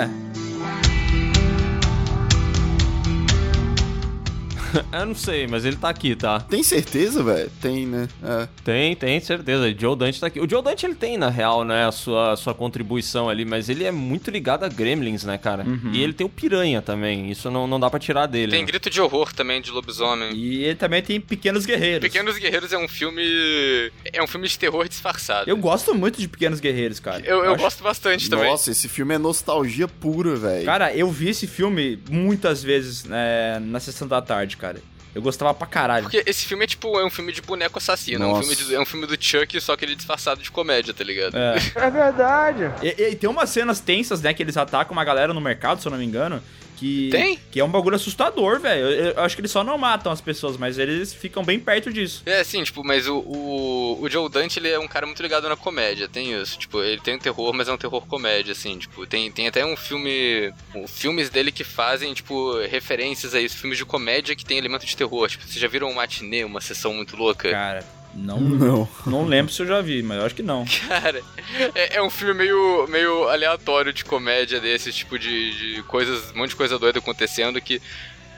Eu 4.92 5.06
não 5.06 5.14
sei, 5.14 5.46
mas 5.46 5.64
ele 5.64 5.76
tá 5.76 5.88
aqui, 5.88 6.14
tá? 6.14 6.40
Tem 6.40 6.62
certeza, 6.62 7.22
velho? 7.22 7.50
Tem, 7.60 7.86
né? 7.86 8.08
É. 8.22 8.48
Tem, 8.64 8.96
tem 8.96 9.20
certeza. 9.20 9.64
O 9.66 9.78
Joe 9.80 9.96
Dante 9.96 10.20
tá 10.20 10.26
aqui. 10.26 10.40
O 10.40 10.48
Joe 10.48 10.62
Dante, 10.62 10.86
ele 10.86 10.94
tem, 10.94 11.16
na 11.18 11.28
real, 11.28 11.64
né, 11.64 11.86
a 11.86 11.92
sua, 11.92 12.32
a 12.32 12.36
sua 12.36 12.54
contribuição 12.54 13.28
ali, 13.28 13.44
mas 13.44 13.68
ele 13.68 13.84
é 13.84 13.90
muito 13.90 14.30
ligado 14.30 14.64
a 14.64 14.68
Gremlins, 14.68 15.24
né, 15.24 15.36
cara? 15.38 15.64
Uhum. 15.64 15.90
E 15.92 16.02
ele 16.02 16.12
tem 16.12 16.26
o 16.26 16.30
Piranha 16.30 16.80
também. 16.80 17.30
Isso 17.30 17.50
não, 17.50 17.66
não 17.66 17.78
dá 17.78 17.90
pra 17.90 17.98
tirar 17.98 18.26
dele. 18.26 18.52
Tem 18.52 18.60
né? 18.60 18.66
grito 18.66 18.88
de 18.90 19.00
horror 19.00 19.32
também 19.32 19.60
de 19.60 19.70
lobisomem. 19.70 20.32
E 20.34 20.64
ele 20.64 20.76
também 20.76 21.02
tem 21.02 21.20
Pequenos 21.20 21.66
Guerreiros. 21.66 22.00
Pequenos 22.00 22.38
Guerreiros 22.38 22.72
é 22.72 22.78
um 22.78 22.88
filme. 22.88 23.22
É 24.12 24.22
um 24.22 24.26
filme 24.26 24.48
de 24.48 24.58
terror 24.58 24.88
disfarçado. 24.88 25.48
Eu 25.48 25.56
gosto 25.56 25.94
muito 25.94 26.20
de 26.20 26.28
Pequenos 26.28 26.60
Guerreiros, 26.60 27.00
cara. 27.00 27.20
Eu, 27.24 27.44
eu 27.44 27.54
acho- 27.54 27.62
gosto 27.62 27.82
bastante 27.82 28.28
também. 28.30 28.50
Nossa, 28.50 28.70
esse 28.70 28.88
filme 28.88 29.14
é 29.14 29.18
nostalgia 29.18 29.88
pura, 29.88 30.34
velho. 30.36 30.64
Cara, 30.64 30.94
eu 30.94 31.10
vi 31.10 31.28
esse 31.28 31.46
filme 31.46 31.98
muitas 32.10 32.62
vezes 32.62 33.04
né, 33.04 33.58
na 33.60 33.80
sessão 33.80 34.06
da 34.08 34.20
tarde, 34.22 34.56
cara. 34.56 34.63
Eu 35.14 35.22
gostava 35.22 35.54
pra 35.54 35.66
caralho. 35.66 36.04
Porque 36.04 36.24
esse 36.26 36.44
filme 36.44 36.64
é 36.64 36.66
tipo, 36.66 36.98
é 36.98 37.04
um 37.04 37.10
filme 37.10 37.32
de 37.32 37.40
boneco 37.40 37.78
assassino. 37.78 38.24
É 38.24 38.28
um, 38.28 38.40
filme 38.42 38.56
de- 38.56 38.74
é 38.74 38.80
um 38.80 38.84
filme 38.84 39.06
do 39.06 39.16
Chuck, 39.22 39.60
só 39.60 39.76
que 39.76 39.84
ele 39.84 39.92
é 39.92 39.94
disfarçado 39.94 40.42
de 40.42 40.50
comédia, 40.50 40.92
tá 40.92 41.04
ligado? 41.04 41.36
É. 41.36 41.54
É 41.76 41.90
verdade. 41.90 42.72
E, 42.82 42.88
e 43.10 43.14
tem 43.14 43.30
umas 43.30 43.48
cenas 43.50 43.78
tensas, 43.78 44.20
né, 44.20 44.34
que 44.34 44.42
eles 44.42 44.56
atacam 44.56 44.92
uma 44.92 45.04
galera 45.04 45.32
no 45.32 45.40
mercado, 45.40 45.80
se 45.80 45.86
eu 45.86 45.90
não 45.92 45.98
me 45.98 46.04
engano. 46.04 46.42
Que, 46.76 47.08
Tem? 47.10 47.38
que 47.50 47.60
é 47.60 47.64
um 47.64 47.68
bagulho 47.70 47.96
assustador, 47.96 48.58
velho. 48.60 48.86
Eu, 48.86 49.12
eu 49.12 49.22
acho 49.22 49.34
que 49.36 49.40
eles 49.40 49.50
só 49.50 49.62
não 49.62 49.78
matam 49.78 50.10
as 50.10 50.20
pessoas, 50.20 50.56
mas 50.56 50.78
eles 50.78 51.12
ficam 51.14 51.44
bem 51.44 51.58
perto 51.60 51.92
disso. 51.92 52.22
É, 52.26 52.42
sim, 52.42 52.62
tipo, 52.62 52.82
mas 52.84 53.06
o, 53.06 53.18
o, 53.18 53.98
o 54.02 54.10
Joe 54.10 54.28
Dante, 54.28 54.58
ele 54.58 54.68
é 54.68 54.78
um 54.78 54.88
cara 54.88 55.06
muito 55.06 55.22
ligado 55.22 55.48
na 55.48 55.56
comédia, 55.56 56.08
tem 56.08 56.32
isso. 56.40 56.58
Tipo, 56.58 56.82
ele 56.82 57.00
tem 57.00 57.14
um 57.14 57.18
terror, 57.18 57.52
mas 57.54 57.68
é 57.68 57.72
um 57.72 57.76
terror 57.78 58.04
comédia, 58.06 58.52
assim, 58.52 58.76
tipo, 58.78 59.06
tem, 59.06 59.30
tem 59.30 59.46
até 59.48 59.64
um 59.64 59.76
filme... 59.76 60.52
um- 60.74 60.86
filmes 60.86 61.30
dele 61.30 61.52
que 61.52 61.64
fazem, 61.64 62.12
tipo, 62.14 62.58
referências 62.66 63.34
a 63.34 63.40
isso, 63.40 63.56
filmes 63.56 63.78
de 63.78 63.84
comédia 63.84 64.34
que 64.36 64.44
tem 64.44 64.58
elemento 64.58 64.84
de 64.86 64.96
terror. 64.96 65.28
Tipo, 65.28 65.44
vocês 65.44 65.58
já 65.58 65.68
viram 65.68 65.88
um 65.90 65.94
matinê, 65.94 66.44
uma 66.44 66.60
sessão 66.60 66.92
muito 66.94 67.16
louca? 67.16 67.50
Cara, 67.50 67.84
não, 68.16 68.38
Não. 68.40 68.88
não 69.06 69.24
lembro 69.24 69.52
se 69.52 69.62
eu 69.62 69.66
já 69.66 69.80
vi, 69.80 70.02
mas 70.02 70.18
eu 70.18 70.26
acho 70.26 70.34
que 70.34 70.42
não. 70.42 70.64
Cara, 70.88 71.22
é, 71.74 71.96
é 71.96 72.02
um 72.02 72.10
filme 72.10 72.34
meio, 72.34 72.86
meio 72.88 73.28
aleatório 73.28 73.92
de 73.92 74.04
comédia 74.04 74.60
desse, 74.60 74.92
tipo 74.92 75.18
de, 75.18 75.74
de 75.76 75.82
coisas, 75.84 76.30
um 76.32 76.38
monte 76.38 76.50
de 76.50 76.56
coisa 76.56 76.78
doida 76.78 76.98
acontecendo 76.98 77.60
que. 77.60 77.80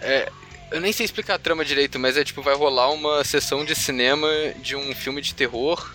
É, 0.00 0.30
eu 0.70 0.80
nem 0.80 0.92
sei 0.92 1.04
explicar 1.04 1.34
a 1.34 1.38
trama 1.38 1.64
direito, 1.64 1.98
mas 1.98 2.16
é 2.16 2.24
tipo, 2.24 2.42
vai 2.42 2.54
rolar 2.54 2.90
uma 2.90 3.22
sessão 3.22 3.64
de 3.64 3.74
cinema 3.74 4.28
de 4.60 4.74
um 4.74 4.94
filme 4.94 5.20
de 5.20 5.34
terror. 5.34 5.94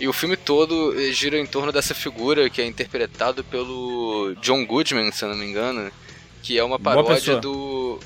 E 0.00 0.06
o 0.06 0.12
filme 0.12 0.36
todo 0.36 0.94
eh, 0.98 1.12
gira 1.12 1.36
em 1.38 1.46
torno 1.46 1.72
dessa 1.72 1.92
figura 1.92 2.48
que 2.48 2.62
é 2.62 2.66
interpretado 2.66 3.42
pelo 3.42 4.32
John 4.40 4.64
Goodman, 4.64 5.10
se 5.10 5.24
eu 5.24 5.28
não 5.28 5.36
me 5.36 5.44
engano. 5.44 5.90
Que 6.42 6.56
é 6.56 6.62
uma 6.62 6.78
paródia 6.78 7.36
do. 7.36 7.98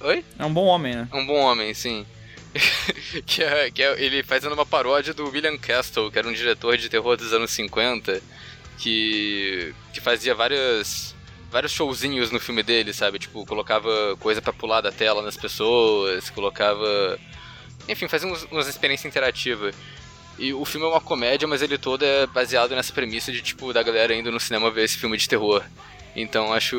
Oi? 0.00 0.24
É 0.38 0.44
um 0.44 0.52
bom 0.52 0.64
homem, 0.64 0.96
né? 0.96 1.08
É 1.12 1.16
um 1.16 1.26
bom 1.26 1.36
homem, 1.36 1.74
sim. 1.74 2.06
que 3.26 3.42
é, 3.42 3.70
que 3.70 3.82
é 3.82 4.02
ele 4.02 4.22
fazendo 4.22 4.52
uma 4.52 4.66
paródia 4.66 5.12
do 5.12 5.28
William 5.28 5.58
Castle, 5.58 6.10
que 6.10 6.18
era 6.18 6.28
um 6.28 6.32
diretor 6.32 6.76
de 6.76 6.88
terror 6.88 7.16
dos 7.16 7.32
anos 7.32 7.50
50, 7.50 8.22
que, 8.78 9.74
que 9.92 10.00
fazia 10.00 10.34
várias, 10.34 11.14
vários 11.50 11.72
showzinhos 11.72 12.30
no 12.30 12.38
filme 12.38 12.62
dele, 12.62 12.92
sabe? 12.92 13.18
Tipo, 13.18 13.44
colocava 13.44 14.16
coisa 14.20 14.40
pra 14.40 14.52
pular 14.52 14.80
da 14.80 14.92
tela 14.92 15.22
nas 15.22 15.36
pessoas, 15.36 16.30
colocava. 16.30 17.18
Enfim, 17.88 18.08
fazia 18.08 18.28
uns, 18.28 18.44
umas 18.44 18.68
experiências 18.68 19.10
interativas. 19.10 19.74
E 20.38 20.52
o 20.52 20.64
filme 20.64 20.86
é 20.86 20.90
uma 20.90 21.00
comédia, 21.00 21.46
mas 21.46 21.62
ele 21.62 21.78
todo 21.78 22.04
é 22.04 22.26
baseado 22.26 22.74
nessa 22.74 22.92
premissa 22.92 23.30
de, 23.30 23.40
tipo, 23.40 23.72
da 23.72 23.82
galera 23.82 24.14
indo 24.14 24.32
no 24.32 24.40
cinema 24.40 24.70
ver 24.70 24.84
esse 24.84 24.96
filme 24.96 25.16
de 25.16 25.28
terror. 25.28 25.62
Então 26.16 26.52
acho, 26.52 26.76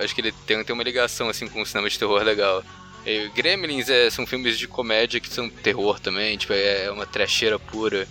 acho 0.00 0.14
que 0.14 0.20
ele 0.20 0.32
tem, 0.46 0.62
tem 0.64 0.74
uma 0.74 0.82
ligação, 0.82 1.28
assim, 1.28 1.48
com 1.48 1.62
o 1.62 1.66
cinema 1.66 1.88
de 1.88 1.98
terror 1.98 2.22
legal. 2.22 2.64
E 3.06 3.28
Gremlins 3.34 3.88
é, 3.88 4.08
são 4.10 4.26
filmes 4.26 4.58
de 4.58 4.66
comédia 4.66 5.20
que 5.20 5.28
são 5.28 5.48
terror 5.48 6.00
também, 6.00 6.36
tipo, 6.36 6.52
é 6.52 6.90
uma 6.90 7.06
trecheira 7.06 7.58
pura. 7.58 8.06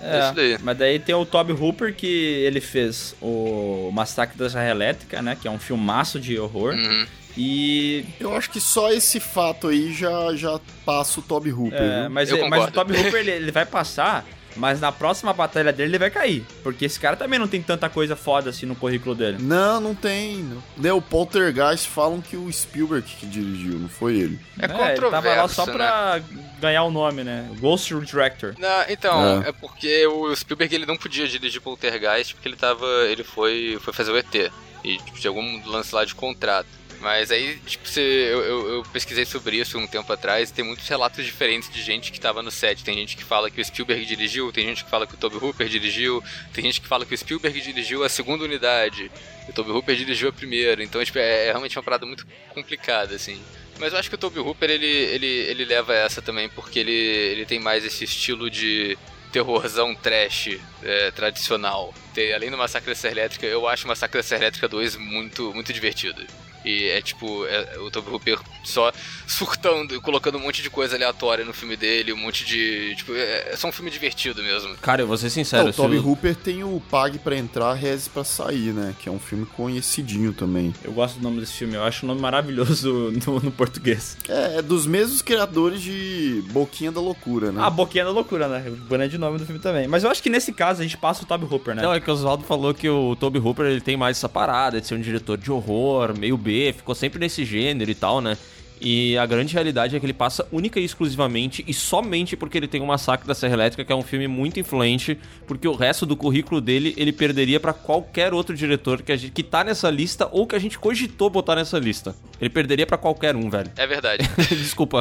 É 0.00 0.20
isso 0.24 0.34
daí. 0.34 0.58
mas 0.62 0.76
daí 0.76 0.98
tem 0.98 1.14
o 1.14 1.24
Toby 1.24 1.52
Hooper 1.52 1.94
que 1.94 2.06
ele 2.06 2.60
fez 2.60 3.14
o 3.20 3.90
Massacre 3.92 4.36
da 4.36 4.48
Serra 4.48 4.68
Elétrica, 4.70 5.22
né? 5.22 5.36
Que 5.40 5.48
é 5.48 5.50
um 5.50 5.58
filmaço 5.58 6.20
de 6.20 6.38
horror. 6.38 6.74
Uhum. 6.74 7.06
E. 7.36 8.04
Eu 8.18 8.34
acho 8.36 8.50
que 8.50 8.60
só 8.60 8.92
esse 8.92 9.20
fato 9.20 9.68
aí 9.68 9.92
já, 9.92 10.34
já 10.34 10.58
passa 10.84 11.20
o 11.20 11.22
Toby 11.22 11.52
Hooper, 11.52 11.80
É, 11.80 12.08
mas, 12.08 12.30
Eu 12.30 12.48
mas 12.48 12.64
o. 12.64 12.70
Toby 12.70 12.96
Hooper 12.96 13.20
ele, 13.20 13.30
ele 13.30 13.50
vai 13.50 13.66
passar, 13.66 14.24
mas 14.56 14.80
na 14.80 14.90
próxima 14.92 15.32
batalha 15.32 15.72
dele 15.72 15.90
ele 15.90 15.98
vai 15.98 16.10
cair. 16.10 16.44
Porque 16.62 16.84
esse 16.84 16.98
cara 16.98 17.16
também 17.16 17.38
não 17.38 17.48
tem 17.48 17.62
tanta 17.62 17.88
coisa 17.88 18.16
foda 18.16 18.50
assim 18.50 18.66
no 18.66 18.74
currículo 18.74 19.14
dele. 19.14 19.38
Não, 19.40 19.80
não 19.80 19.94
tem. 19.94 20.38
Não. 20.38 20.62
Né, 20.76 20.92
o 20.92 21.00
Poltergeist 21.00 21.88
falam 21.88 22.20
que 22.20 22.36
o 22.36 22.50
Spielberg 22.52 23.06
que 23.18 23.26
dirigiu, 23.26 23.78
não 23.78 23.88
foi 23.88 24.16
ele. 24.16 24.40
É, 24.58 24.64
ele 24.64 24.74
controverso, 24.74 25.10
tava 25.10 25.34
lá 25.34 25.48
só 25.48 25.66
né? 25.66 25.72
pra 25.72 26.20
ganhar 26.60 26.84
o 26.84 26.90
nome, 26.90 27.22
né? 27.22 27.48
Ghost 27.58 27.94
Director. 28.00 28.54
Não, 28.58 28.84
então, 28.88 29.42
É. 29.42 29.48
é. 29.48 29.52
porque 29.52 30.06
o 30.06 30.34
Spielberg 30.34 30.74
ele 30.74 30.86
não 30.86 30.96
podia 30.96 31.26
dirigir 31.28 31.60
Poltergeist 31.60 32.34
porque 32.34 32.48
ele 32.48 32.56
tava. 32.56 32.86
ele 33.08 33.22
foi, 33.24 33.78
foi 33.80 33.92
fazer 33.92 34.12
o 34.12 34.16
ET. 34.16 34.52
E 34.84 34.98
tipo, 34.98 35.18
tinha 35.18 35.30
algum 35.30 35.66
lance 35.66 35.94
lá 35.94 36.04
de 36.04 36.14
contrato. 36.14 36.68
Mas 37.00 37.30
aí, 37.30 37.58
tipo, 37.66 37.86
você, 37.86 38.00
eu, 38.00 38.42
eu, 38.42 38.68
eu 38.76 38.82
pesquisei 38.92 39.24
sobre 39.24 39.56
isso 39.58 39.78
um 39.78 39.86
tempo 39.86 40.10
atrás 40.12 40.50
e 40.50 40.52
tem 40.52 40.64
muitos 40.64 40.88
relatos 40.88 41.24
diferentes 41.24 41.70
de 41.72 41.82
gente 41.82 42.10
que 42.10 42.18
tava 42.18 42.42
no 42.42 42.50
set. 42.50 42.82
Tem 42.82 42.94
gente 42.94 43.16
que 43.16 43.24
fala 43.24 43.50
que 43.50 43.60
o 43.60 43.64
Spielberg 43.64 44.04
dirigiu, 44.04 44.50
tem 44.50 44.64
gente 44.66 44.82
que 44.84 44.90
fala 44.90 45.06
que 45.06 45.14
o 45.14 45.16
Toby 45.16 45.36
Hooper 45.36 45.68
dirigiu, 45.68 46.22
tem 46.52 46.64
gente 46.64 46.80
que 46.80 46.88
fala 46.88 47.04
que 47.04 47.14
o 47.14 47.18
Spielberg 47.18 47.60
dirigiu 47.60 48.02
a 48.02 48.08
segunda 48.08 48.44
unidade, 48.44 49.10
e 49.46 49.50
o 49.50 49.54
Toby 49.54 49.70
Hooper 49.70 49.94
dirigiu 49.94 50.28
a 50.30 50.32
primeira. 50.32 50.82
Então, 50.82 51.04
tipo, 51.04 51.18
é, 51.18 51.44
é 51.44 51.50
realmente 51.50 51.76
uma 51.78 51.82
parada 51.84 52.06
muito 52.06 52.26
complicada, 52.54 53.14
assim. 53.14 53.40
Mas 53.78 53.92
eu 53.92 53.98
acho 53.98 54.08
que 54.08 54.14
o 54.14 54.18
Toby 54.18 54.40
Hooper, 54.40 54.70
ele, 54.70 54.86
ele, 54.86 55.26
ele 55.26 55.64
leva 55.64 55.94
essa 55.94 56.22
também, 56.22 56.48
porque 56.48 56.78
ele, 56.78 56.92
ele 56.92 57.44
tem 57.44 57.60
mais 57.60 57.84
esse 57.84 58.04
estilo 58.04 58.50
de 58.50 58.96
terrorzão 59.30 59.94
trash 59.94 60.58
é, 60.82 61.10
tradicional. 61.10 61.92
Tem- 62.14 62.32
além 62.32 62.50
do 62.50 62.56
Massacre 62.56 62.88
da 62.88 62.94
Serra 62.94 63.12
Elétrica, 63.12 63.44
eu 63.44 63.68
acho 63.68 63.84
o 63.84 63.88
Massacre 63.88 64.18
da 64.18 64.22
Serra 64.22 64.44
Elétrica 64.44 64.66
2 64.66 64.96
muito, 64.96 65.52
muito 65.52 65.72
divertido. 65.74 66.26
E 66.66 66.88
é 66.88 67.00
tipo, 67.00 67.46
é, 67.46 67.78
o 67.78 67.90
Toby 67.90 68.10
Hooper 68.10 68.38
só 68.64 68.92
surtando 69.26 69.94
e 69.94 70.00
colocando 70.00 70.36
um 70.36 70.40
monte 70.40 70.62
de 70.62 70.68
coisa 70.68 70.96
aleatória 70.96 71.44
no 71.44 71.52
filme 71.54 71.76
dele, 71.76 72.12
um 72.12 72.16
monte 72.16 72.44
de. 72.44 72.94
Tipo, 72.96 73.14
é, 73.14 73.52
é 73.52 73.56
só 73.56 73.68
um 73.68 73.72
filme 73.72 73.90
divertido 73.90 74.42
mesmo. 74.42 74.74
Cara, 74.78 75.02
eu 75.02 75.06
vou 75.06 75.16
ser 75.16 75.30
sincero. 75.30 75.68
o 75.68 75.72
se 75.72 75.76
Toby 75.76 75.96
eu- 75.96 76.04
Hooper 76.06 76.34
tem 76.34 76.64
o 76.64 76.82
Pague 76.90 77.18
pra 77.18 77.36
entrar, 77.36 77.72
Reze 77.74 78.10
pra 78.10 78.24
sair, 78.24 78.72
né? 78.72 78.94
Que 78.98 79.08
é 79.08 79.12
um 79.12 79.18
filme 79.18 79.46
conhecidinho 79.46 80.32
também. 80.32 80.74
Eu 80.82 80.92
gosto 80.92 81.18
do 81.18 81.22
nome 81.22 81.40
desse 81.40 81.52
filme, 81.52 81.74
eu 81.74 81.84
acho 81.84 82.04
o 82.04 82.08
nome 82.08 82.20
maravilhoso 82.20 83.12
no, 83.26 83.40
no 83.40 83.52
português. 83.52 84.16
É, 84.28 84.58
é 84.58 84.62
dos 84.62 84.86
mesmos 84.86 85.22
criadores 85.22 85.80
de 85.80 86.42
Boquinha 86.50 86.90
da 86.90 87.00
Loucura, 87.00 87.52
né? 87.52 87.62
A 87.62 87.70
boquinha 87.70 88.04
da 88.04 88.10
loucura, 88.10 88.48
né? 88.48 88.64
O 88.68 88.88
grande 88.88 89.16
nome 89.18 89.38
do 89.38 89.46
filme 89.46 89.60
também. 89.60 89.86
Mas 89.86 90.02
eu 90.02 90.10
acho 90.10 90.22
que 90.22 90.28
nesse 90.30 90.52
caso 90.52 90.80
a 90.80 90.82
gente 90.84 90.96
passa 90.96 91.22
o 91.22 91.26
Toby 91.26 91.44
Hooper, 91.44 91.74
né? 91.74 91.82
Não, 91.82 91.92
é 91.92 92.00
que 92.00 92.10
o 92.10 92.12
Oswaldo 92.12 92.42
falou 92.44 92.74
que 92.74 92.88
o 92.88 93.14
Toby 93.16 93.38
Hooper 93.38 93.66
ele 93.66 93.80
tem 93.80 93.96
mais 93.96 94.16
essa 94.16 94.28
parada 94.28 94.80
de 94.80 94.86
ser 94.86 94.94
um 94.94 95.00
diretor 95.00 95.36
de 95.38 95.50
horror, 95.52 96.16
meio 96.18 96.36
B, 96.36 96.55
ficou 96.76 96.94
sempre 96.94 97.18
nesse 97.18 97.44
gênero 97.44 97.90
e 97.90 97.94
tal, 97.94 98.20
né? 98.20 98.36
E 98.80 99.16
a 99.16 99.24
grande 99.24 99.54
realidade 99.54 99.96
é 99.96 100.00
que 100.00 100.04
ele 100.04 100.12
passa 100.12 100.46
única 100.52 100.78
e 100.78 100.84
exclusivamente 100.84 101.64
e 101.66 101.72
somente 101.72 102.36
porque 102.36 102.58
ele 102.58 102.68
tem 102.68 102.82
o 102.82 102.86
Massacre 102.86 103.26
da 103.26 103.34
Serra 103.34 103.54
Elétrica, 103.54 103.84
que 103.84 103.92
é 103.92 103.96
um 103.96 104.02
filme 104.02 104.28
muito 104.28 104.60
influente, 104.60 105.18
porque 105.46 105.66
o 105.66 105.74
resto 105.74 106.04
do 106.04 106.16
currículo 106.16 106.60
dele 106.60 106.94
ele 106.96 107.12
perderia 107.12 107.58
pra 107.58 107.72
qualquer 107.72 108.34
outro 108.34 108.54
diretor 108.54 109.02
que, 109.02 109.12
a 109.12 109.16
gente, 109.16 109.32
que 109.32 109.42
tá 109.42 109.64
nessa 109.64 109.90
lista 109.90 110.28
ou 110.30 110.46
que 110.46 110.54
a 110.54 110.58
gente 110.58 110.78
cogitou 110.78 111.30
botar 111.30 111.56
nessa 111.56 111.78
lista. 111.78 112.14
Ele 112.38 112.50
perderia 112.50 112.86
pra 112.86 112.98
qualquer 112.98 113.34
um, 113.34 113.48
velho. 113.48 113.70
É 113.76 113.86
verdade. 113.86 114.28
Desculpa. 114.50 115.00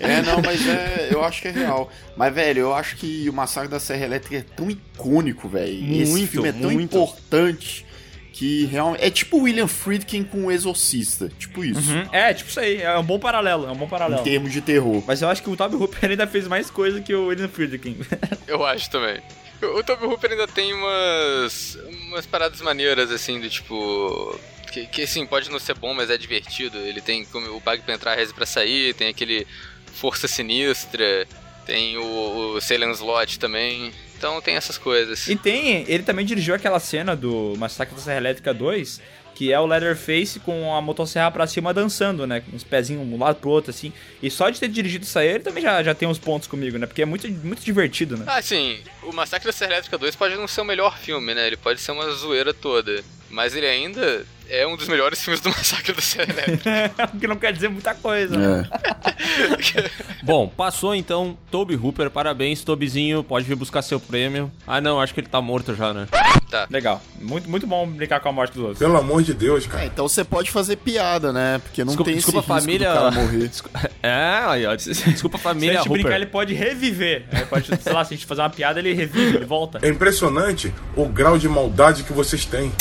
É, 0.00 0.22
não, 0.22 0.40
mas 0.40 0.66
é, 0.66 1.08
eu 1.10 1.22
acho 1.22 1.42
que 1.42 1.48
é 1.48 1.52
real. 1.52 1.90
Mas, 2.16 2.34
velho, 2.34 2.60
eu 2.60 2.74
acho 2.74 2.96
que 2.96 3.28
o 3.28 3.32
Massacre 3.32 3.70
da 3.70 3.78
Serra 3.78 4.06
Elétrica 4.06 4.36
é 4.36 4.42
tão 4.56 4.70
icônico, 4.70 5.46
velho. 5.46 6.02
Esse 6.02 6.26
filme 6.26 6.48
é 6.48 6.52
tão 6.52 6.70
muito. 6.70 6.96
importante 6.96 7.86
que 8.38 8.66
realmente. 8.66 9.04
É 9.04 9.10
tipo 9.10 9.36
o 9.36 9.42
William 9.42 9.66
Friedkin 9.66 10.22
com 10.22 10.44
o 10.44 10.52
Exorcista. 10.52 11.28
Tipo 11.36 11.64
isso. 11.64 11.90
Uhum. 11.90 12.08
É, 12.12 12.32
tipo 12.32 12.48
isso 12.48 12.60
aí, 12.60 12.80
é 12.80 12.96
um 12.96 13.02
bom 13.02 13.18
paralelo, 13.18 13.66
é 13.66 13.72
um 13.72 13.74
bom 13.74 13.88
paralelo. 13.88 14.20
Em 14.20 14.24
termos 14.24 14.52
de 14.52 14.60
terror. 14.60 15.02
Mas 15.04 15.20
eu 15.20 15.28
acho 15.28 15.42
que 15.42 15.50
o 15.50 15.56
Toby 15.56 15.74
Hooper 15.74 16.08
ainda 16.08 16.24
fez 16.24 16.46
mais 16.46 16.70
coisa 16.70 17.00
que 17.00 17.12
o 17.12 17.26
William 17.26 17.48
Friedkin. 17.48 17.98
Eu 18.46 18.64
acho 18.64 18.88
também. 18.90 19.20
O 19.60 19.82
Toby 19.82 20.04
Hooper 20.04 20.30
ainda 20.30 20.46
tem 20.46 20.72
umas, 20.72 21.76
umas 22.10 22.26
paradas 22.26 22.60
maneiras, 22.60 23.10
assim, 23.10 23.40
do 23.40 23.50
tipo. 23.50 24.38
Que, 24.70 24.86
que 24.86 25.02
assim, 25.02 25.26
pode 25.26 25.50
não 25.50 25.58
ser 25.58 25.74
bom, 25.74 25.92
mas 25.92 26.08
é 26.08 26.16
divertido. 26.16 26.78
Ele 26.78 27.00
tem 27.00 27.24
como 27.24 27.44
o 27.56 27.58
Bag 27.58 27.82
pra 27.82 27.94
entrar, 27.94 28.14
reze 28.14 28.32
pra 28.32 28.46
sair, 28.46 28.94
tem 28.94 29.08
aquele 29.08 29.48
Força 29.94 30.28
Sinistra, 30.28 31.26
tem 31.66 31.96
o, 31.98 32.54
o 32.54 32.60
Salem 32.60 32.92
Slot 32.92 33.36
também. 33.40 33.92
Então 34.18 34.40
tem 34.40 34.56
essas 34.56 34.76
coisas. 34.76 35.28
E 35.28 35.36
tem, 35.36 35.84
ele 35.88 36.02
também 36.02 36.26
dirigiu 36.26 36.54
aquela 36.54 36.80
cena 36.80 37.14
do 37.14 37.54
Massacre 37.56 37.94
da 37.94 38.00
Serra 38.00 38.16
Elétrica 38.16 38.52
2, 38.52 39.00
que 39.32 39.52
é 39.52 39.60
o 39.60 39.66
Leatherface 39.66 40.40
com 40.40 40.74
a 40.74 40.82
motosserra 40.82 41.30
pra 41.30 41.46
cima 41.46 41.72
dançando, 41.72 42.26
né? 42.26 42.40
Com 42.40 42.56
os 42.56 42.64
pezinhos 42.64 43.06
um 43.06 43.16
lado 43.16 43.36
pro 43.36 43.48
outro, 43.48 43.70
assim. 43.70 43.92
E 44.20 44.28
só 44.28 44.50
de 44.50 44.58
ter 44.58 44.66
dirigido 44.66 45.04
isso 45.04 45.16
aí, 45.16 45.28
ele 45.28 45.44
também 45.44 45.62
já, 45.62 45.80
já 45.80 45.94
tem 45.94 46.08
uns 46.08 46.18
pontos 46.18 46.48
comigo, 46.48 46.76
né? 46.76 46.86
Porque 46.86 47.02
é 47.02 47.06
muito, 47.06 47.30
muito 47.30 47.62
divertido, 47.62 48.16
né? 48.16 48.24
Ah, 48.26 48.42
sim, 48.42 48.80
o 49.04 49.12
Massacre 49.12 49.46
da 49.46 49.52
Serra 49.52 49.74
Elétrica 49.74 49.96
2 49.96 50.16
pode 50.16 50.34
não 50.34 50.48
ser 50.48 50.62
o 50.62 50.64
melhor 50.64 50.98
filme, 50.98 51.32
né? 51.32 51.46
Ele 51.46 51.56
pode 51.56 51.80
ser 51.80 51.92
uma 51.92 52.10
zoeira 52.10 52.52
toda. 52.52 53.04
Mas 53.30 53.54
ele 53.54 53.66
ainda 53.66 54.26
é 54.48 54.66
um 54.66 54.76
dos 54.76 54.88
melhores 54.88 55.22
filmes 55.22 55.40
do 55.40 55.48
Massacre 55.50 55.92
da 55.92 56.00
Serra 56.02 56.32
Elétrica. 56.32 56.92
que 57.20 57.26
não 57.26 57.36
quer 57.36 57.52
dizer 57.52 57.68
muita 57.68 57.94
coisa. 57.94 58.36
né? 58.36 58.68
Bom, 60.22 60.48
passou 60.48 60.94
então 60.94 61.36
Toby 61.50 61.74
Hooper, 61.76 62.10
parabéns, 62.10 62.62
Tobyzinho, 62.62 63.22
pode 63.24 63.46
vir 63.46 63.54
buscar 63.56 63.82
seu 63.82 63.98
prêmio. 64.00 64.50
Ah 64.66 64.80
não, 64.80 65.00
acho 65.00 65.14
que 65.14 65.20
ele 65.20 65.28
tá 65.28 65.40
morto 65.40 65.74
já, 65.74 65.92
né? 65.94 66.06
Tá. 66.50 66.66
Legal. 66.70 67.00
Muito, 67.20 67.48
muito 67.48 67.66
bom 67.66 67.86
brincar 67.86 68.20
com 68.20 68.28
a 68.28 68.32
morte 68.32 68.52
dos 68.54 68.62
outros. 68.62 68.78
Pelo 68.78 68.96
amor 68.96 69.22
de 69.22 69.34
Deus, 69.34 69.66
cara. 69.66 69.84
É, 69.84 69.86
então 69.86 70.08
você 70.08 70.24
pode 70.24 70.50
fazer 70.50 70.76
piada, 70.76 71.32
né? 71.32 71.58
Porque 71.62 71.82
não 71.82 71.88
Desculpa, 71.88 72.10
tem 72.10 72.16
desculpa 72.16 72.40
esse 72.40 72.50
a 72.50 72.54
risco 72.54 72.66
família. 72.66 72.88
do 72.88 72.94
cara 72.94 73.10
morrer. 73.10 73.50
É, 74.00 74.40
aí, 74.46 74.64
ó, 74.66 74.74
desculpa 74.76 75.36
a 75.36 75.40
Se 75.40 75.46
a 75.46 75.50
família 75.50 75.74
gente 75.78 75.88
Hooper. 75.88 76.02
brincar, 76.02 76.16
ele 76.16 76.26
pode 76.26 76.54
reviver. 76.54 77.24
Aí 77.32 77.44
pode, 77.46 77.66
sei 77.66 77.92
lá, 77.92 78.04
se 78.04 78.14
a 78.14 78.16
gente 78.16 78.26
fazer 78.26 78.42
uma 78.42 78.50
piada, 78.50 78.78
ele 78.78 78.92
revive, 78.94 79.36
ele 79.36 79.44
volta. 79.44 79.78
É 79.82 79.88
impressionante 79.88 80.72
o 80.96 81.06
grau 81.06 81.36
de 81.36 81.48
maldade 81.48 82.04
que 82.04 82.12
vocês 82.12 82.44
têm. 82.44 82.72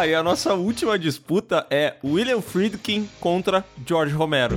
Ó, 0.00 0.04
e 0.04 0.14
a 0.14 0.22
nossa 0.22 0.54
última 0.54 0.98
disputa 0.98 1.66
é 1.68 1.94
William 2.02 2.40
Friedkin 2.40 3.06
contra 3.20 3.62
George 3.86 4.14
Romero. 4.14 4.56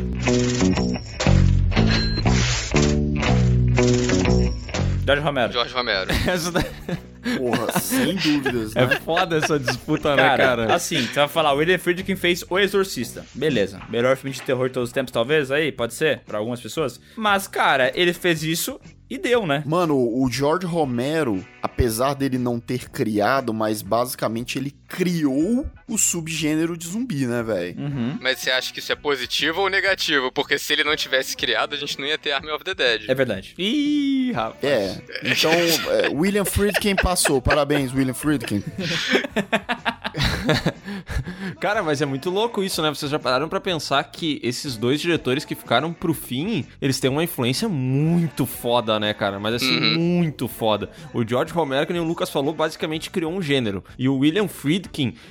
George 5.06 5.22
Romero. 5.22 5.52
Jorge 5.52 5.74
Romero. 5.74 6.10
Essa 6.26 6.49
da- 6.49 6.64
Porra, 7.38 7.80
sem 7.80 8.15
dúvidas, 8.15 8.74
né? 8.74 8.84
É 8.84 8.99
foda 9.02 9.38
essa 9.38 9.57
disputa, 9.60 10.14
né, 10.15 10.22
Cara, 10.24 10.44
cara? 10.45 10.74
assim, 10.76 11.02
você 11.07 11.14
vai 11.22 11.28
falar, 11.30 11.53
o 11.53 11.57
William 11.57 11.78
Friedkin 11.80 12.15
fez 12.18 12.44
O 12.49 12.60
Exorcista. 12.60 13.26
Beleza. 13.34 13.82
Melhor 13.90 14.18
filme 14.18 14.34
de 14.36 14.41
terror 14.41 14.68
de 14.68 14.74
todos 14.74 14.90
os 14.90 14.94
tempos, 14.94 15.11
talvez, 15.11 15.49
aí, 15.49 15.72
pode 15.72 15.94
ser, 15.94 16.20
pra 16.26 16.38
algumas 16.38 16.60
pessoas. 16.60 16.99
Mas, 17.15 17.48
cara, 17.48 17.91
ele 17.95 18.11
fez 18.11 18.44
isso 18.44 18.78
e 19.10 19.18
deu, 19.18 19.45
né? 19.48 19.64
Mano, 19.65 19.95
o 19.98 20.28
George 20.30 20.65
Romero, 20.68 21.45
apesar 21.61 22.14
dele 22.14 22.38
não 22.38 22.60
ter 22.60 22.90
criado, 22.90 23.53
mas 23.53 23.82
basicamente 23.82 24.57
ele 24.57 24.76
criou 24.94 25.65
o 25.88 25.98
subgênero 25.98 26.78
de 26.78 26.88
zumbi, 26.88 27.26
né, 27.26 27.41
velho? 27.41 27.76
Uhum. 27.80 28.18
Mas 28.22 28.40
você 28.40 28.52
acha 28.52 28.72
que 28.72 28.78
isso 28.80 28.91
é 28.91 28.95
positivo 28.95 29.61
ou 29.61 29.70
negativo? 29.70 30.32
Porque 30.32 30.60
se 30.60 30.72
ele 30.72 30.84
não 30.84 30.95
tivesse 30.95 31.36
criado, 31.36 31.74
a 31.74 31.78
gente 31.78 31.99
não 31.99 32.06
ia 32.06 32.18
ter 32.18 32.32
Army 32.32 32.52
of 32.52 32.64
the 32.64 32.76
Dead. 32.76 33.06
É 33.10 33.15
verdade. 33.15 33.56
Ih, 33.57 34.32
rapaz. 34.34 34.64
É, 34.64 35.02
então 35.24 35.52
é, 35.52 36.10
William 36.14 36.45
Friedkin 36.45 36.95
passou. 36.95 37.41
Parabéns, 37.41 37.91
William 37.94 38.14
Friedkin. 38.14 38.64
Cara, 41.60 41.82
mas 41.82 42.02
é 42.02 42.06
muito 42.06 42.30
louco 42.30 42.64
isso, 42.64 42.82
né? 42.82 42.90
Vocês 42.90 43.10
já 43.11 43.18
pararam 43.20 43.48
pra 43.49 43.60
pensar 43.60 44.03
que 44.06 44.40
esses 44.44 44.76
dois 44.78 44.99
diretores 45.02 45.45
que 45.45 45.56
ficaram 45.56 45.91
pro 45.94 46.14
fim, 46.14 46.65
eles 46.82 46.99
têm 46.99 47.10
uma 47.10 47.24
influência 47.24 47.68
muito 47.70 48.45
foda, 48.45 48.99
né, 48.99 49.14
cara? 49.14 49.40
Mas 49.40 49.56
assim, 49.56 49.74
Uhum. 49.80 49.95
muito 49.99 50.48
foda. 50.48 50.90
O 51.14 51.28
George 51.28 51.52
Romero, 51.53 51.88
que 51.88 51.94
nem 51.94 52.02
o 52.02 52.06
Lucas 52.06 52.30
falou, 52.30 52.53
basicamente 52.53 53.10
criou 53.10 53.32
um 53.34 53.41
gênero. 53.41 53.84
E 53.98 54.07
o 54.07 54.18
William 54.18 54.48
Friedkin, 54.48 54.83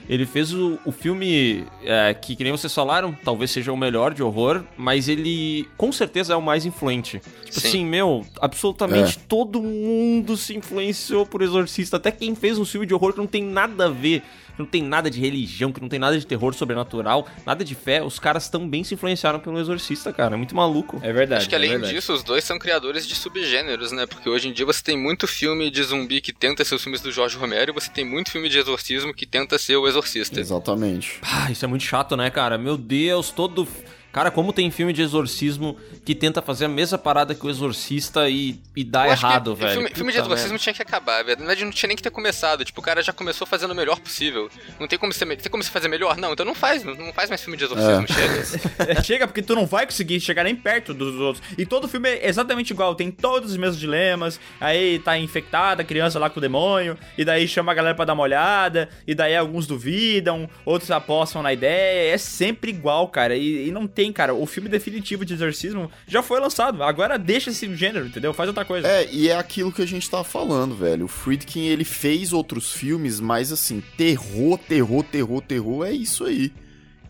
ele 0.09 0.27
fez 0.27 0.53
o, 0.53 0.79
o 0.85 0.93
filme 0.93 1.65
é, 1.85 2.15
que, 2.15 2.37
que 2.37 2.45
nem 2.45 2.53
vocês 2.53 2.75
falaram, 2.75 3.17
talvez 3.25 3.51
seja 3.51 3.73
o 3.73 3.77
melhor 3.77 4.15
de 4.15 4.23
horror, 4.23 4.63
mas 4.77 5.09
ele 5.09 5.69
com 5.77 5.91
certeza 5.93 6.35
é 6.35 6.37
o 6.37 6.43
mais 6.43 6.65
influente. 6.65 7.21
Tipo 7.45 7.61
Sim. 7.61 7.69
assim, 7.69 7.87
meu, 7.87 8.25
absolutamente 8.41 9.19
todo 9.19 9.63
mundo 9.63 10.37
se 10.37 10.57
influenciou 10.57 11.27
por 11.27 11.43
Exorcista. 11.43 11.97
Até 11.97 12.11
quem 12.11 12.35
fez 12.35 12.59
um 12.59 12.65
filme 12.65 12.87
de 12.87 12.95
horror 12.95 13.13
que 13.13 13.19
não 13.19 13.27
tem 13.27 13.43
nada 13.43 13.87
a 13.87 13.89
ver 13.89 14.23
que 14.53 14.59
não 14.59 14.67
tem 14.67 14.83
nada 14.83 15.11
de 15.11 15.21
religião, 15.21 15.73
que 15.73 15.81
não 15.81 15.89
tem 15.89 15.99
nada 15.99 16.19
de 16.19 16.27
terror 16.27 16.55
sobrenatural, 16.55 17.27
nada 17.47 17.65
de 17.65 17.75
fé, 17.75 18.03
os 18.03 18.19
caras 18.19 18.49
também 18.49 18.85
se 18.85 18.95
influenciaram 18.95 19.41
pelo 19.41 19.59
Exorcista, 19.59 20.13
cara. 20.13 20.35
É 20.35 20.37
muito 20.37 20.55
maluco. 20.55 21.01
É 21.03 21.13
verdade. 21.13 21.41
Acho 21.41 21.49
que 21.49 21.55
é 21.55 21.59
além 21.59 21.71
verdade. 21.71 21.95
disso, 21.95 22.13
os 22.13 22.23
dois 22.23 22.45
são 22.45 22.59
criadores 22.59 23.07
de 23.07 23.15
subgêneros, 23.15 23.93
né? 23.93 24.07
Porque 24.07 24.29
hoje 24.29 24.49
em 24.49 24.53
dia 24.53 24.65
você 24.65 24.83
tem 24.83 24.97
muito 24.97 25.27
filme 25.27 25.71
de 25.71 25.83
zumbi 25.83 26.21
que 26.21 26.33
tenta 26.33 26.65
ser 26.65 26.75
os 26.75 26.83
filmes 26.83 27.01
do 27.01 27.11
Jorge 27.11 27.37
Romero 27.37 27.73
e 27.73 27.75
você 27.75 27.91
tem 27.91 28.05
muito 28.05 28.31
filme 28.31 28.49
de 28.49 28.59
exorcismo 28.59 29.15
que 29.15 29.27
tenta 29.27 29.59
ser 29.59 29.77
o 29.77 29.87
exorcista. 29.89 30.39
Exatamente. 30.39 31.19
Ah, 31.23 31.51
isso 31.51 31.65
é 31.65 31.69
muito 31.69 31.85
chato, 31.85 32.17
né, 32.17 32.31
cara? 32.31 32.59
Meu 32.59 32.77
Deus, 32.77 33.31
todo. 33.31 33.67
Cara, 34.13 34.31
como 34.31 34.53
tem 34.53 34.71
filme 34.71 34.93
de 34.93 35.01
exorcismo 35.03 35.77
que 36.05 36.15
tenta 36.15 36.43
fazer 36.43 36.67
a 36.67 36.69
mesma 36.69 36.99
parada 36.99 37.35
que 37.35 37.47
o 37.47 37.51
exorcista 37.51 38.29
e, 38.29 38.61
e 38.77 38.85
dá 38.85 39.09
errado, 39.09 39.55
velho. 39.55 39.73
Filme, 39.73 39.89
filme 39.95 40.13
de 40.13 40.19
exorcismo 40.19 40.51
merda. 40.53 40.63
tinha 40.63 40.75
que 40.75 40.83
acabar, 40.83 41.25
velho. 41.25 41.39
Na 41.39 41.47
verdade, 41.47 41.65
não 41.65 41.73
tinha 41.73 41.89
nem 41.89 41.97
que 41.97 42.03
ter 42.03 42.11
começado. 42.11 42.65
Tipo, 42.65 42.81
o 42.81 42.85
cara 42.85 43.03
já 43.03 43.13
começou 43.13 43.47
fazendo 43.47 43.71
o 43.71 43.75
melhor 43.75 43.99
possível. 44.01 44.51
Não 44.79 44.87
tem 44.87 44.99
como 44.99 45.13
me- 45.27 45.37
tem 45.37 45.51
como 45.51 45.63
você 45.63 45.71
fazer 45.71 45.89
melhor? 45.89 46.17
Não, 46.17 46.33
então 46.33 46.45
não 46.45 46.55
faz. 46.55 46.85
Não, 46.85 46.95
não 46.95 47.13
faz 47.13 47.29
mais 47.31 47.41
filme 47.43 47.57
de 47.57 47.65
exorcismo, 47.65 48.07
chega. 48.09 48.43
É, 48.99 49.03
Chega 49.03 49.27
porque 49.27 49.43
tu 49.43 49.55
não 49.55 49.67
vai 49.67 49.87
conseguir 49.87 50.19
chegar 50.21 50.45
nem 50.45 50.55
perto 50.57 50.93
dos 50.93 51.15
outros. 51.17 51.43
E 51.57 51.65
todo 51.65 51.89
filme 51.89 52.09
é 52.09 52.29
exatamente 52.29 52.71
igual, 52.73 52.95
tem 52.95 53.11
todos 53.11 53.53
os 53.53 53.57
mesmos 53.57 53.79
dilemas. 53.79 54.39
Aí 54.61 54.99
tá 54.99 55.17
infectada 55.19 55.83
a 55.83 55.85
criança 55.85 56.19
lá 56.19 56.29
com 56.29 56.39
o 56.39 56.43
demônio, 56.43 56.99
e 57.17 57.25
daí 57.25 57.47
chama 57.47 57.73
a 57.73 57.75
galera 57.75 57.95
pra 57.95 58.05
dar 58.05 58.15
uma 58.15 58.23
olhada, 58.23 58.89
e 59.07 59.15
daí 59.15 59.37
alguns 59.37 59.67
duvidam, 59.67 60.49
outros 60.65 60.91
apostam 60.91 61.43
na 61.43 61.53
ideia. 61.53 62.13
É 62.15 62.19
sempre 62.19 62.71
igual, 62.71 63.09
cara. 63.09 63.37
E, 63.37 63.69
e 63.69 63.71
não 63.71 63.87
tem, 63.87 64.02
cara. 64.11 64.35
O 64.35 64.47
filme 64.47 64.69
definitivo 64.69 65.25
de 65.25 65.35
exorcismo 65.35 65.91
já 66.07 66.23
foi 66.23 66.41
lançado. 66.41 66.83
Agora 66.83 67.19
deixa 67.19 67.51
esse 67.51 67.73
gênero, 67.77 68.07
entendeu? 68.07 68.33
Faz 68.33 68.49
outra 68.49 68.65
coisa. 68.65 68.89
É, 68.89 69.09
e 69.13 69.29
é 69.29 69.37
aquilo 69.37 69.71
que 69.71 69.83
a 69.83 69.87
gente 69.87 70.09
tava 70.09 70.25
falando, 70.25 70.75
velho. 70.75 71.05
O 71.05 71.09
Friedkin, 71.09 71.67
ele 71.67 71.85
fez 71.85 72.33
outros 72.33 72.73
filmes, 72.73 73.21
mas 73.21 73.53
assim, 73.53 73.83
terror, 73.97 74.59
terror, 74.59 75.05
terror, 75.05 75.43
terror, 75.43 75.87
é 75.87 75.93
isso 75.93 76.25
aí. 76.25 76.51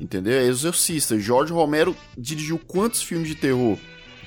Entendeu? 0.01 0.33
É 0.33 0.45
Exorcista. 0.45 1.17
Jorge 1.19 1.53
Romero 1.53 1.97
dirigiu 2.19 2.59
quantos 2.59 3.03
filmes 3.03 3.29
de 3.29 3.37
terror? 3.37 3.79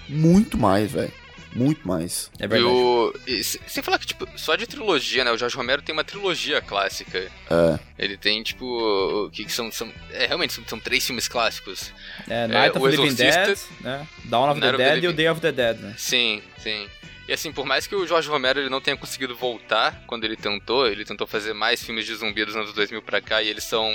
Muito 0.08 0.58
mais, 0.58 0.90
velho. 0.90 1.12
Muito 1.56 1.88
mais. 1.88 2.30
É 2.38 2.45
verdade. 2.48 2.72
o. 2.73 3.14
e 3.26 3.41
se- 3.44 3.61
Sem 3.65 3.82
falar 3.82 3.98
que, 3.98 4.06
tipo, 4.07 4.27
só 4.36 4.56
de 4.57 4.68
trilogia, 4.68 5.23
né? 5.23 5.32
O 5.32 5.38
Jorge 5.38 5.56
Romero 5.56 5.82
tem 5.82 5.94
uma 5.94 6.03
trilogia 6.03 6.61
clássica. 6.61 7.18
É. 7.18 7.80
Ele 7.98 8.18
tem, 8.18 8.44
tipo. 8.44 8.65
O 8.65 9.30
que, 9.32 9.45
que 9.45 9.52
são, 9.52 9.72
são. 9.72 9.90
É, 10.11 10.26
realmente, 10.26 10.53
são, 10.53 10.64
são 10.68 10.80
três 10.80 11.06
filmes 11.06 11.27
clássicos. 11.30 11.94
É, 12.30 12.45
Night 12.48 12.68
é, 12.68 12.69
of 12.72 12.80
o 12.80 12.84
the 12.84 12.90
Living 12.90 13.03
Exorcista- 13.06 13.45
Dead, 13.45 13.57
né? 13.82 14.07
Dawn 14.26 14.52
of 14.52 14.60
the 14.60 14.65
Night 14.68 14.76
of 14.76 14.84
the 14.84 14.91
Dead 14.95 15.03
e 15.03 15.07
o 15.07 15.14
Day 15.14 15.30
of 15.30 15.40
the 15.41 15.52
Dead, 15.52 15.77
né? 15.80 15.95
Sim, 15.98 16.44
sim. 16.57 16.88
E 17.27 17.34
assim, 17.34 17.52
por 17.52 17.65
mais 17.65 17.88
que 17.88 17.95
o 17.95 18.06
Jorge 18.06 18.27
Romero 18.30 18.60
ele 18.60 18.69
não 18.69 18.82
tenha 18.82 18.98
conseguido 18.98 19.36
voltar 19.36 20.03
quando 20.06 20.26
ele 20.26 20.36
tentou, 20.36 20.86
ele 20.88 21.03
tentou 21.06 21.26
fazer 21.26 21.53
mais 21.53 21.82
filmes 21.82 22.06
de 22.06 22.14
zumbi 22.14 22.45
dos 22.45 22.56
anos 22.56 22.72
2000 22.73 23.02
pra 23.02 23.19
cá 23.22 23.41
e 23.41 23.48
eles 23.48 23.64
são 23.64 23.90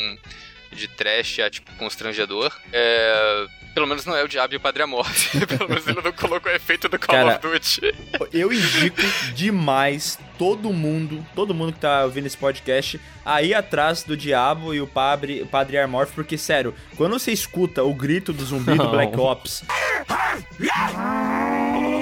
de 0.73 0.89
trash 0.89 1.39
a 1.41 1.51
tipo 1.51 1.70
constrangedor. 1.77 2.53
É, 2.73 3.47
pelo 3.75 3.87
menos 3.87 4.05
não 4.05 4.17
é 4.17 4.25
o 4.25 4.29
Diabo 4.29 4.55
e 4.55 4.57
o 4.57 4.61
Padre 4.61 4.83
Amorte. 4.83 5.31
pelo 5.47 5.69
menos 5.69 5.87
ele 5.87 6.01
não 6.03 6.13
colocou 6.13 6.51
o 6.51 6.55
efeito 6.55 6.89
do 6.89 6.99
Call 6.99 7.15
Cara, 7.15 7.37
of 7.37 7.41
Duty. 7.41 7.95
Eu 8.33 8.53
indico 8.53 9.01
demais 9.35 10.19
todo 10.39 10.73
mundo, 10.73 11.25
todo 11.35 11.55
mundo 11.55 11.73
que 11.73 11.81
tá 11.81 12.05
ouvindo 12.05 12.27
esse 12.27 12.37
podcast, 12.37 13.01
a 13.25 13.43
ir 13.43 13.55
atrás 13.55 14.03
do 14.03 14.17
Diabo 14.17 14.75
e 14.75 14.81
o 14.81 14.87
Padre, 14.87 15.43
o 15.43 15.47
Padre 15.47 15.79
Armorph, 15.79 16.13
porque, 16.15 16.39
sério, 16.39 16.75
quando 16.97 17.19
você 17.19 17.33
escuta 17.33 17.85
o 17.85 17.93
grito 17.93 18.33
do 18.33 18.45
zumbi 18.45 18.77
do. 18.77 18.89
Black 18.91 19.19
Ops, 19.19 19.63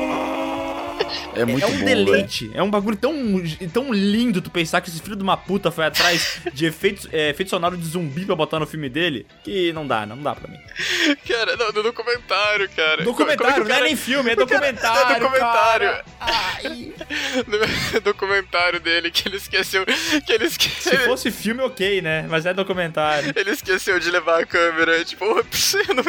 É 1.35 1.45
muito 1.45 1.63
é 1.65 1.67
um 1.67 1.79
bom, 1.79 1.85
deleite. 1.85 2.51
É 2.55 2.63
um 2.63 2.71
bagulho 2.71 2.97
tão, 2.97 3.13
tão 3.73 3.93
lindo 3.93 4.41
tu 4.43 4.51
pensar 4.51 4.81
que 4.81 4.89
esse 4.91 5.01
filho 5.01 5.17
de 5.17 5.23
uma 5.23 5.37
puta 5.37 5.71
foi 5.71 5.87
atrás 5.87 6.41
de 6.53 6.67
efeitos, 6.67 7.09
é, 7.13 7.31
efeito 7.31 7.51
sonoro 7.51 7.77
de 7.77 7.85
zumbi 7.87 8.25
pra 8.25 8.35
botar 8.35 8.59
no 8.59 8.67
filme 8.67 8.89
dele, 8.89 9.27
que 9.45 9.73
não 9.73 9.87
dá, 9.87 10.05
não 10.07 10.17
dá 10.19 10.35
pra 10.35 10.49
mim. 10.49 10.59
Cara, 11.29 11.57
não, 11.57 11.67
no 11.73 11.83
documentário, 11.83 12.69
cara. 12.71 13.05
Documentário, 13.05 13.37
Como 13.39 13.51
é 13.51 13.65
o 13.65 13.65
não 13.65 13.71
é 13.71 13.75
cara- 13.75 13.85
nem 13.85 13.97
filme, 13.97 14.31
é 14.31 14.33
o 14.35 14.37
cara- 14.47 14.73
documentário, 14.73 15.17
É 15.17 15.21
documentário. 15.21 15.89
cara. 15.89 16.05
Documentário 18.03 18.81
dele 18.81 19.11
que 19.11 19.29
ele 19.29 19.37
esqueceu. 19.37 19.85
Que 20.27 20.33
ele 20.33 20.47
esqueceu. 20.47 20.99
Se 20.99 21.05
fosse 21.07 21.31
filme, 21.31 21.63
ok, 21.63 22.01
né? 22.03 22.27
Mas 22.29 22.47
é 22.47 22.53
documentário. 22.55 23.33
Ele 23.35 23.51
esqueceu 23.51 23.99
de 24.01 24.11
levar 24.11 24.41
a 24.43 24.47
câmera, 24.47 25.05
tipo, 25.05 25.25
ops, 25.39 25.75
eu 25.75 25.95
não... 25.95 26.03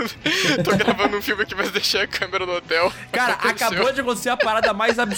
tô 0.64 0.76
gravando 0.76 1.18
um 1.18 1.22
filme 1.22 1.44
aqui, 1.44 1.56
mas 1.56 1.72
deixei 1.72 2.02
a 2.02 2.08
câmera 2.08 2.46
no 2.46 2.56
hotel. 2.56 2.92
Cara, 3.12 3.34
acabou 3.34 3.92
de 3.92 4.02
acontecer 4.02 4.30
a 4.30 4.38
parada 4.38 4.74
mais 4.74 4.98
absurda 4.98 5.09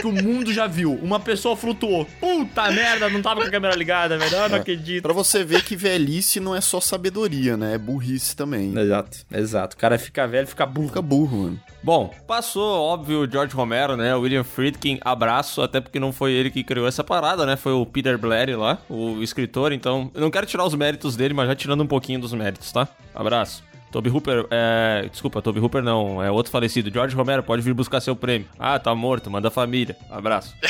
que 0.00 0.06
o 0.06 0.12
mundo 0.12 0.52
já 0.52 0.66
viu. 0.66 0.98
Uma 1.02 1.20
pessoa 1.20 1.56
flutuou. 1.56 2.06
Puta 2.20 2.70
merda, 2.70 3.08
não 3.08 3.22
tava 3.22 3.40
com 3.40 3.46
a 3.46 3.50
câmera 3.50 3.74
ligada, 3.74 4.18
velho. 4.18 4.34
Eu 4.34 4.48
não 4.48 4.58
acredito. 4.58 5.02
Pra 5.02 5.12
você 5.12 5.44
ver 5.44 5.62
que 5.62 5.76
velhice 5.76 6.40
não 6.40 6.54
é 6.54 6.60
só 6.60 6.80
sabedoria, 6.80 7.56
né? 7.56 7.74
É 7.74 7.78
burrice 7.78 8.34
também. 8.36 8.76
Exato, 8.78 9.18
exato. 9.32 9.76
O 9.76 9.78
cara 9.78 9.98
fica 9.98 10.26
velho, 10.26 10.46
fica 10.46 10.66
burro. 10.66 10.88
Fica 10.88 11.02
burro, 11.02 11.36
mano. 11.44 11.60
Bom, 11.82 12.12
passou, 12.26 12.80
óbvio, 12.80 13.20
o 13.20 13.30
George 13.30 13.54
Romero, 13.54 13.96
né? 13.96 14.14
O 14.14 14.20
William 14.20 14.44
Friedkin, 14.44 14.98
abraço, 15.02 15.62
até 15.62 15.80
porque 15.80 15.98
não 15.98 16.12
foi 16.12 16.32
ele 16.32 16.50
que 16.50 16.62
criou 16.62 16.86
essa 16.86 17.02
parada, 17.02 17.46
né? 17.46 17.56
Foi 17.56 17.72
o 17.72 17.86
Peter 17.86 18.18
Blair 18.18 18.58
lá, 18.58 18.78
o 18.88 19.22
escritor, 19.22 19.72
então 19.72 20.10
eu 20.14 20.20
não 20.20 20.30
quero 20.30 20.46
tirar 20.46 20.64
os 20.64 20.74
méritos 20.74 21.16
dele, 21.16 21.32
mas 21.32 21.48
já 21.48 21.54
tirando 21.54 21.82
um 21.82 21.86
pouquinho 21.86 22.20
dos 22.20 22.34
méritos, 22.34 22.70
tá? 22.70 22.86
Abraço. 23.14 23.69
Toby 23.90 24.10
Hooper, 24.10 24.46
é. 24.50 25.08
Desculpa, 25.10 25.42
Toby 25.42 25.60
Hooper 25.60 25.82
não, 25.82 26.22
é 26.22 26.30
outro 26.30 26.52
falecido. 26.52 26.90
George 26.92 27.14
Romero, 27.14 27.42
pode 27.42 27.62
vir 27.62 27.74
buscar 27.74 28.00
seu 28.00 28.14
prêmio. 28.14 28.48
Ah, 28.58 28.78
tá 28.78 28.94
morto, 28.94 29.30
manda 29.30 29.48
a 29.48 29.50
família. 29.50 29.96
Abraço. 30.08 30.54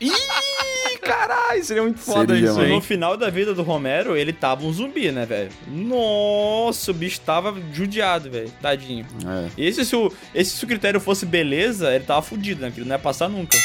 Ih, 0.00 0.98
caralho, 1.00 1.64
seria 1.64 1.82
muito 1.82 2.00
foda 2.00 2.34
Seria, 2.34 2.50
isso, 2.50 2.62
hein? 2.62 2.70
No 2.70 2.80
final 2.80 3.16
da 3.16 3.30
vida 3.30 3.54
do 3.54 3.62
Romero, 3.62 4.16
ele 4.16 4.32
tava 4.32 4.66
um 4.66 4.72
zumbi, 4.72 5.12
né, 5.12 5.24
velho? 5.24 5.50
Nossa, 5.68 6.90
o 6.90 6.94
bicho 6.94 7.20
tava 7.20 7.54
judiado, 7.72 8.30
velho. 8.30 8.50
Tadinho. 8.60 9.06
É. 9.26 9.50
Esse 9.56 9.84
se, 9.84 9.94
o, 9.94 10.12
esse, 10.34 10.56
se 10.56 10.64
o 10.64 10.68
critério 10.68 11.00
fosse 11.00 11.24
beleza, 11.24 11.94
ele 11.94 12.04
tava 12.04 12.22
fudido, 12.22 12.60
né? 12.60 12.68
Porque 12.68 12.80
ele 12.80 12.88
não 12.88 12.96
ia 12.96 13.00
passar 13.00 13.28
nunca. 13.28 13.56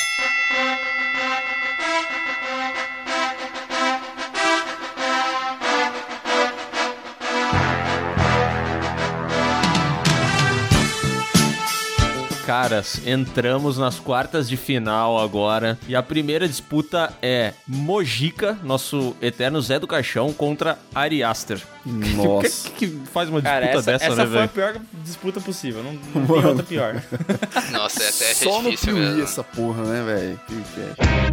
Caras, 12.50 13.06
entramos 13.06 13.78
nas 13.78 14.00
quartas 14.00 14.50
de 14.50 14.58
final 14.58 15.20
agora. 15.20 15.78
E 15.88 15.96
a 15.96 16.02
primeira 16.02 16.48
disputa 16.48 17.14
é 17.22 17.54
Mojica, 17.68 18.58
nosso 18.64 19.16
eterno 19.22 19.62
Zé 19.62 19.78
do 19.78 19.86
Caixão, 19.86 20.34
contra 20.34 20.80
Ari 20.96 21.24
Aster. 21.24 21.62
O 21.86 22.00
que, 22.02 22.16
Nossa. 22.16 22.70
que 22.72 22.88
faz 23.14 23.30
uma 23.30 23.40
disputa 23.40 23.62
Cara, 23.62 23.66
essa, 23.68 23.92
dessa, 23.92 24.06
essa 24.06 24.16
né, 24.16 24.26
foi 24.26 24.36
a 24.38 24.40
velho? 24.40 24.50
pior 24.50 24.82
disputa 25.04 25.40
possível. 25.40 25.84
Não, 25.84 25.94
não 25.94 26.26
tem 26.26 26.46
outra 26.46 26.64
pior. 26.64 27.04
Nossa, 27.72 28.02
essa, 28.04 28.24
essa 28.26 28.44
Só 28.46 28.60
é 28.60 28.62
no 28.64 28.72
difícil 28.72 28.94
Piuí 28.96 29.06
mesmo. 29.06 29.24
essa 29.24 29.44
porra, 29.44 29.84
né, 29.84 30.04
velho? 30.04 30.40
Creepcast. 30.48 31.30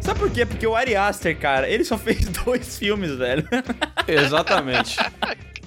Sabe 0.00 0.20
por 0.20 0.30
quê? 0.30 0.46
Porque 0.46 0.66
o 0.66 0.76
Ari 0.76 0.94
Aster, 0.94 1.36
cara, 1.36 1.68
ele 1.68 1.84
só 1.84 1.98
fez 1.98 2.24
dois 2.44 2.78
filmes, 2.78 3.16
velho. 3.16 3.44
Exatamente. 4.06 4.96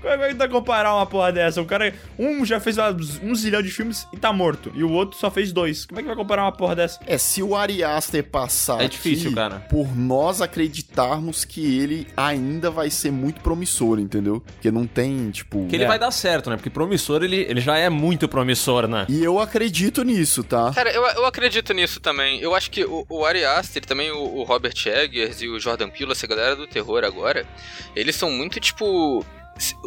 Como 0.00 0.22
é 0.22 0.28
que 0.28 0.34
vai 0.34 0.48
comparar 0.48 0.94
uma 0.94 1.06
porra 1.06 1.32
dessa? 1.32 1.62
O 1.62 1.64
cara, 1.64 1.94
um 2.18 2.44
já 2.44 2.60
fez 2.60 2.76
um 3.22 3.34
zilhão 3.34 3.62
de 3.62 3.70
filmes 3.70 4.06
e 4.12 4.16
tá 4.18 4.32
morto. 4.32 4.70
E 4.74 4.84
o 4.84 4.90
outro 4.92 5.18
só 5.18 5.30
fez 5.30 5.52
dois. 5.52 5.86
Como 5.86 5.98
é 5.98 6.02
que 6.02 6.06
vai 6.06 6.16
comparar 6.16 6.42
uma 6.42 6.52
porra 6.52 6.76
dessa? 6.76 7.00
É, 7.06 7.16
se 7.16 7.42
o 7.42 7.56
Ari 7.56 7.82
Aster 7.82 8.22
passar 8.24 8.82
É 8.82 8.88
difícil, 8.88 9.26
aqui, 9.28 9.34
cara. 9.36 9.60
por 9.70 9.96
nós 9.96 10.40
acreditarmos 10.42 11.44
que 11.44 11.78
ele 11.80 12.06
ainda 12.16 12.70
vai 12.70 12.90
ser 12.90 13.10
muito 13.10 13.40
promissor, 13.40 13.98
entendeu? 13.98 14.40
Porque 14.44 14.70
não 14.70 14.86
tem, 14.86 15.30
tipo... 15.30 15.66
Que 15.68 15.76
ele 15.76 15.84
É. 15.84 15.88
vai 15.88 15.98
dar 15.98 16.10
certo, 16.10 16.50
né? 16.50 16.56
Porque 16.56 16.70
promissor, 16.70 17.22
ele, 17.22 17.36
ele 17.48 17.60
já 17.60 17.78
é 17.78 17.88
muito 17.88 18.28
promissor, 18.28 18.86
né? 18.86 19.06
E 19.08 19.24
eu 19.24 19.38
acredito 19.40 20.02
nisso, 20.02 20.44
tá? 20.44 20.72
Cara, 20.74 20.90
eu, 20.92 21.02
eu 21.02 21.24
acredito 21.24 21.72
nisso 21.72 21.98
também. 22.00 22.40
Eu 22.40 22.54
acho 22.54 22.70
que 22.70 22.84
o, 22.84 23.06
o 23.08 23.24
Ari 23.24 23.44
Aster, 23.44 23.84
também 23.84 24.10
o, 24.10 24.18
o 24.36 24.42
Robert 24.42 24.74
Eggers 24.86 25.40
e 25.40 25.48
o 25.48 25.58
Jordan 25.58 25.88
Peele, 25.88 26.12
essa 26.12 26.26
galera 26.26 26.54
do 26.54 26.66
terror 26.66 27.04
agora, 27.04 27.46
eles 27.94 28.14
são 28.16 28.30
muito, 28.30 28.60
tipo... 28.60 29.24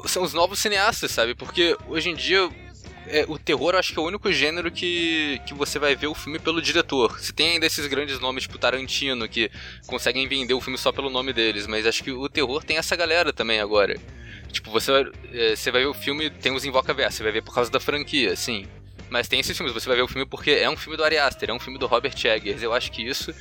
São 0.05 0.23
os 0.23 0.33
novos 0.33 0.59
cineastas, 0.59 1.11
sabe? 1.11 1.35
Porque 1.35 1.77
hoje 1.87 2.09
em 2.09 2.15
dia... 2.15 2.49
é, 3.07 3.25
o 3.27 3.37
terror 3.37 3.75
acho 3.75 3.91
que 3.91 3.99
é 3.99 4.01
o 4.01 4.05
único 4.05 4.31
gênero 4.31 4.71
que, 4.71 5.41
que 5.45 5.53
você 5.53 5.79
vai 5.79 5.95
ver 5.95 6.07
o 6.07 6.13
filme 6.13 6.39
pelo 6.39 6.61
diretor. 6.61 7.19
Se 7.19 7.33
tem 7.33 7.53
ainda 7.53 7.65
esses 7.65 7.85
grandes 7.87 8.19
nomes, 8.19 8.43
tipo 8.43 8.57
Tarantino, 8.57 9.27
que 9.27 9.49
conseguem 9.87 10.27
vender 10.27 10.53
o 10.53 10.61
filme 10.61 10.77
só 10.77 10.91
pelo 10.91 11.09
nome 11.09 11.33
deles, 11.33 11.65
mas 11.65 11.85
acho 11.85 12.03
que 12.03 12.11
o 12.11 12.29
terror 12.29 12.63
tem 12.63 12.77
essa 12.77 12.95
galera 12.95 13.33
também 13.33 13.59
agora. 13.59 13.95
Tipo, 14.51 14.71
você 14.71 14.91
é, 15.33 15.55
você 15.55 15.71
vai 15.71 15.81
ver 15.81 15.87
o 15.87 15.93
filme, 15.93 16.29
tem 16.29 16.51
os 16.53 16.65
Invoca 16.65 16.93
Verso, 16.93 17.17
você 17.17 17.23
vai 17.23 17.31
ver 17.31 17.43
por 17.43 17.53
causa 17.53 17.71
da 17.71 17.79
franquia, 17.79 18.35
sim. 18.35 18.67
Mas 19.09 19.27
tem 19.27 19.39
esses 19.39 19.57
filmes, 19.57 19.73
você 19.73 19.87
vai 19.87 19.97
ver 19.97 20.03
o 20.03 20.07
filme 20.07 20.25
porque 20.25 20.51
é 20.51 20.69
um 20.69 20.77
filme 20.77 20.95
do 20.95 21.03
Ari 21.03 21.17
Aster, 21.17 21.49
é 21.49 21.53
um 21.53 21.59
filme 21.59 21.79
do 21.79 21.87
Robert 21.87 22.13
Eggers. 22.23 22.61
Eu 22.61 22.73
acho 22.73 22.91
que 22.91 23.01
isso 23.01 23.33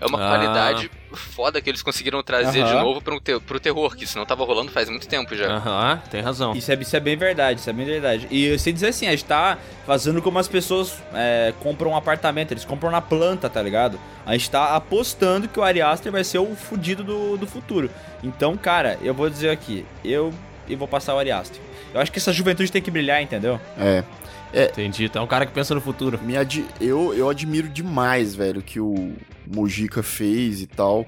é 0.00 0.06
uma 0.06 0.18
Ah. 0.18 0.28
qualidade 0.28 0.90
foda 1.12 1.60
que 1.60 1.68
eles 1.70 1.82
conseguiram 1.82 2.22
trazer 2.22 2.62
de 2.64 2.72
novo 2.74 3.00
pro, 3.00 3.18
te 3.18 3.38
pro 3.40 3.58
terror, 3.58 3.96
que 3.96 4.04
isso 4.04 4.18
não 4.18 4.26
tava 4.26 4.44
rolando 4.44 4.70
faz 4.70 4.88
muito 4.88 5.08
tempo 5.08 5.34
já. 5.34 5.46
Aham, 5.56 6.02
tem 6.10 6.20
razão. 6.20 6.52
Isso 6.54 6.70
é, 6.70 6.74
isso 6.74 6.94
é 6.96 7.00
bem 7.00 7.16
verdade, 7.16 7.60
isso 7.60 7.70
é 7.70 7.72
bem 7.72 7.86
verdade. 7.86 8.26
E 8.30 8.46
eu 8.46 8.58
sei 8.58 8.72
dizer 8.72 8.88
assim, 8.88 9.06
a 9.06 9.10
gente 9.12 9.24
tá 9.24 9.56
fazendo 9.86 10.20
como 10.20 10.38
as 10.38 10.46
pessoas 10.48 11.02
é, 11.14 11.52
compram 11.60 11.90
um 11.92 11.96
apartamento, 11.96 12.52
eles 12.52 12.64
compram 12.64 12.90
na 12.90 13.00
planta, 13.00 13.48
tá 13.48 13.62
ligado? 13.62 13.98
A 14.26 14.32
gente 14.32 14.50
tá 14.50 14.76
apostando 14.76 15.48
que 15.48 15.58
o 15.58 15.62
Ari 15.62 15.80
Aster 15.80 16.12
vai 16.12 16.22
ser 16.24 16.38
o 16.38 16.54
fudido 16.54 17.02
do, 17.02 17.36
do 17.38 17.46
futuro. 17.46 17.90
Então, 18.22 18.56
cara, 18.56 18.98
eu 19.02 19.14
vou 19.14 19.30
dizer 19.30 19.48
aqui, 19.50 19.86
eu, 20.04 20.32
eu 20.68 20.76
vou 20.76 20.86
passar 20.86 21.14
o 21.14 21.18
Ari 21.18 21.32
Aster. 21.32 21.60
Eu 21.94 22.00
acho 22.02 22.12
que 22.12 22.18
essa 22.18 22.32
juventude 22.34 22.70
tem 22.70 22.82
que 22.82 22.90
brilhar, 22.90 23.22
entendeu? 23.22 23.58
É. 23.78 24.04
Entendi. 24.52 25.04
Então 25.04 25.22
é 25.22 25.24
um 25.24 25.28
cara 25.28 25.46
que 25.46 25.52
pensa 25.52 25.74
no 25.74 25.80
futuro. 25.80 26.18
Me 26.22 26.36
ad... 26.36 26.64
eu, 26.80 27.14
eu 27.14 27.28
admiro 27.28 27.68
demais, 27.68 28.34
velho, 28.34 28.60
o 28.60 28.62
que 28.62 28.80
o 28.80 29.12
Mojica 29.46 30.02
fez 30.02 30.60
e 30.60 30.66
tal. 30.66 31.06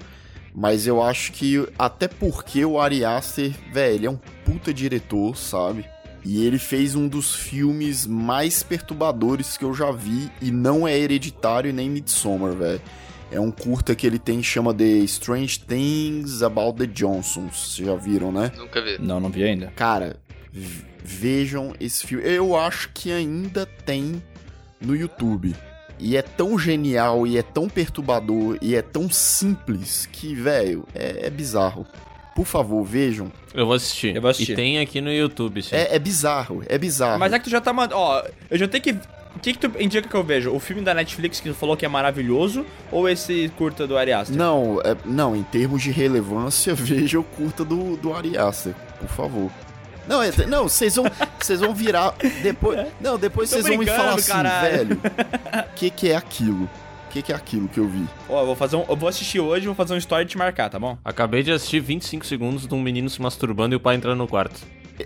Mas 0.55 0.87
eu 0.87 1.03
acho 1.03 1.33
que, 1.33 1.65
até 1.79 2.09
porque 2.09 2.65
o 2.65 2.81
Ari 2.81 3.05
Aster, 3.05 3.53
velho, 3.73 3.95
ele 3.95 4.07
é 4.07 4.11
um 4.11 4.19
puta 4.45 4.75
diretor, 4.75 5.37
sabe? 5.37 5.85
E 6.25 6.45
ele 6.45 6.59
fez 6.59 6.95
um 6.95 7.09
dos 7.09 7.35
filmes 7.35 8.07
mais 8.07 8.63
perturbadores 8.63 9.57
que 9.57 9.65
eu 9.65 9.73
já 9.73 9.91
vi. 9.91 10.31
E 10.43 10.51
não 10.51 10.87
é 10.87 10.99
hereditário 10.99 11.73
nem 11.73 11.89
Midsommar, 11.89 12.53
velho. 12.53 12.81
É 13.33 13.39
um 13.39 13.51
curta 13.51 13.95
que 13.95 14.07
ele 14.07 14.19
tem, 14.19 14.43
chama 14.43 14.75
The 14.75 14.85
Strange 14.85 15.61
Things 15.61 16.43
About 16.43 16.79
the 16.79 16.87
Johnsons. 16.87 17.75
Vocês 17.75 17.87
já 17.87 17.95
viram, 17.95 18.33
né? 18.33 18.51
Nunca 18.57 18.83
vi. 18.83 18.99
Não, 18.99 19.21
não 19.21 19.31
vi 19.31 19.45
ainda. 19.45 19.69
Cara, 19.77 20.17
vejam 21.03 21.75
esse 21.81 22.07
filme. 22.07 22.25
Eu 22.27 22.57
acho 22.57 22.91
que 22.93 23.11
ainda 23.13 23.67
tem 23.85 24.23
no 24.81 24.95
YouTube. 24.97 25.55
E 25.99 26.17
é 26.17 26.23
tão 26.23 26.59
genial, 26.59 27.27
e 27.27 27.37
é 27.37 27.43
tão 27.43 27.69
perturbador, 27.69 28.57
e 28.63 28.75
é 28.75 28.81
tão 28.81 29.11
simples 29.11 30.09
que, 30.11 30.35
velho, 30.35 30.87
é, 30.95 31.27
é 31.27 31.31
bizarro. 31.31 31.87
Por 32.35 32.47
favor, 32.47 32.83
vejam. 32.83 33.31
Eu 33.53 33.67
vou 33.67 33.75
assistir. 33.75 34.17
Eu 34.17 34.23
vou 34.23 34.31
assistir. 34.31 34.53
E 34.53 34.57
tem 34.57 34.79
aqui 34.79 35.01
no 35.03 35.13
YouTube, 35.13 35.63
sim. 35.63 35.77
É, 35.77 35.97
é 35.97 35.99
bizarro, 35.99 36.63
é 36.67 36.79
bizarro. 36.79 37.19
Mas 37.19 37.33
é 37.35 37.39
que 37.39 37.45
tu 37.45 37.51
já 37.51 37.61
tá 37.61 37.71
mandando. 37.73 37.97
Ó, 38.01 38.23
eu 38.51 38.57
já 38.57 38.67
tenho 38.67 38.83
que. 38.83 38.93
O 38.93 39.39
que, 39.41 39.53
que 39.53 39.59
tu 39.59 39.71
indica 39.81 40.09
que 40.09 40.15
eu 40.15 40.25
vejo? 40.25 40.51
O 40.53 40.59
filme 40.59 40.83
da 40.83 40.93
Netflix 40.95 41.39
que 41.39 41.51
tu 41.51 41.55
falou 41.55 41.77
que 41.77 41.85
é 41.85 41.89
maravilhoso 41.89 42.65
ou 42.91 43.09
esse 43.09 43.51
curta 43.57 43.87
do 43.87 43.97
Ari 43.97 44.13
Aster? 44.13 44.37
Não, 44.37 44.81
é- 44.83 44.97
não, 45.05 45.37
em 45.37 45.43
termos 45.43 45.83
de 45.83 45.91
relevância, 45.91 46.73
veja 46.75 47.21
o 47.21 47.23
curta 47.25 47.65
do, 47.65 47.97
do 47.97 48.13
Ari 48.15 48.37
Aster, 48.39 48.75
por 48.99 49.09
favor. 49.09 49.51
Não, 50.11 50.23
é- 50.23 50.47
não, 50.47 50.69
vocês 50.69 50.97
vão, 50.97 51.05
vocês 51.41 51.61
vão 51.61 51.75
virar 51.75 52.15
depois. 52.43 52.87
Não, 53.01 53.17
depois 53.19 53.49
vocês 53.49 53.67
vão 53.67 53.79
me 53.79 53.87
falar 53.87 54.15
assim, 54.15 54.31
caralho. 54.33 54.71
velho. 54.89 55.01
O 55.71 55.75
que 55.77 55.89
que 55.91 56.11
é 56.11 56.17
aquilo? 56.17 56.65
O 56.65 57.13
que 57.13 57.23
que 57.23 57.33
é 57.33 57.35
aquilo 57.35 57.67
que 57.69 57.79
eu 57.79 57.89
vi? 57.89 58.05
Ó, 58.29 58.41
eu 58.43 58.47
vou 58.47 58.55
fazer 58.57 58.77
um. 58.77 58.85
Eu 58.89 58.97
vou 58.97 59.09
assistir 59.09 59.41
hoje 59.41 59.65
e 59.65 59.67
vou 59.67 59.75
fazer 59.75 59.95
um 59.95 59.97
story 59.97 60.25
e 60.25 60.27
te 60.29 60.37
marcar, 60.39 60.69
tá 60.69 60.79
bom? 60.79 60.97
Acabei 61.05 61.43
de 61.43 61.51
assistir 61.51 61.81
25 61.81 62.25
segundos 62.27 62.67
de 62.67 62.75
um 62.75 62.81
menino 62.81 63.09
se 63.09 63.21
masturbando 63.23 63.75
e 63.75 63.77
o 63.77 63.81
pai 63.81 63.97
entrando 63.97 64.19
no 64.19 64.29
quarto. 64.29 64.61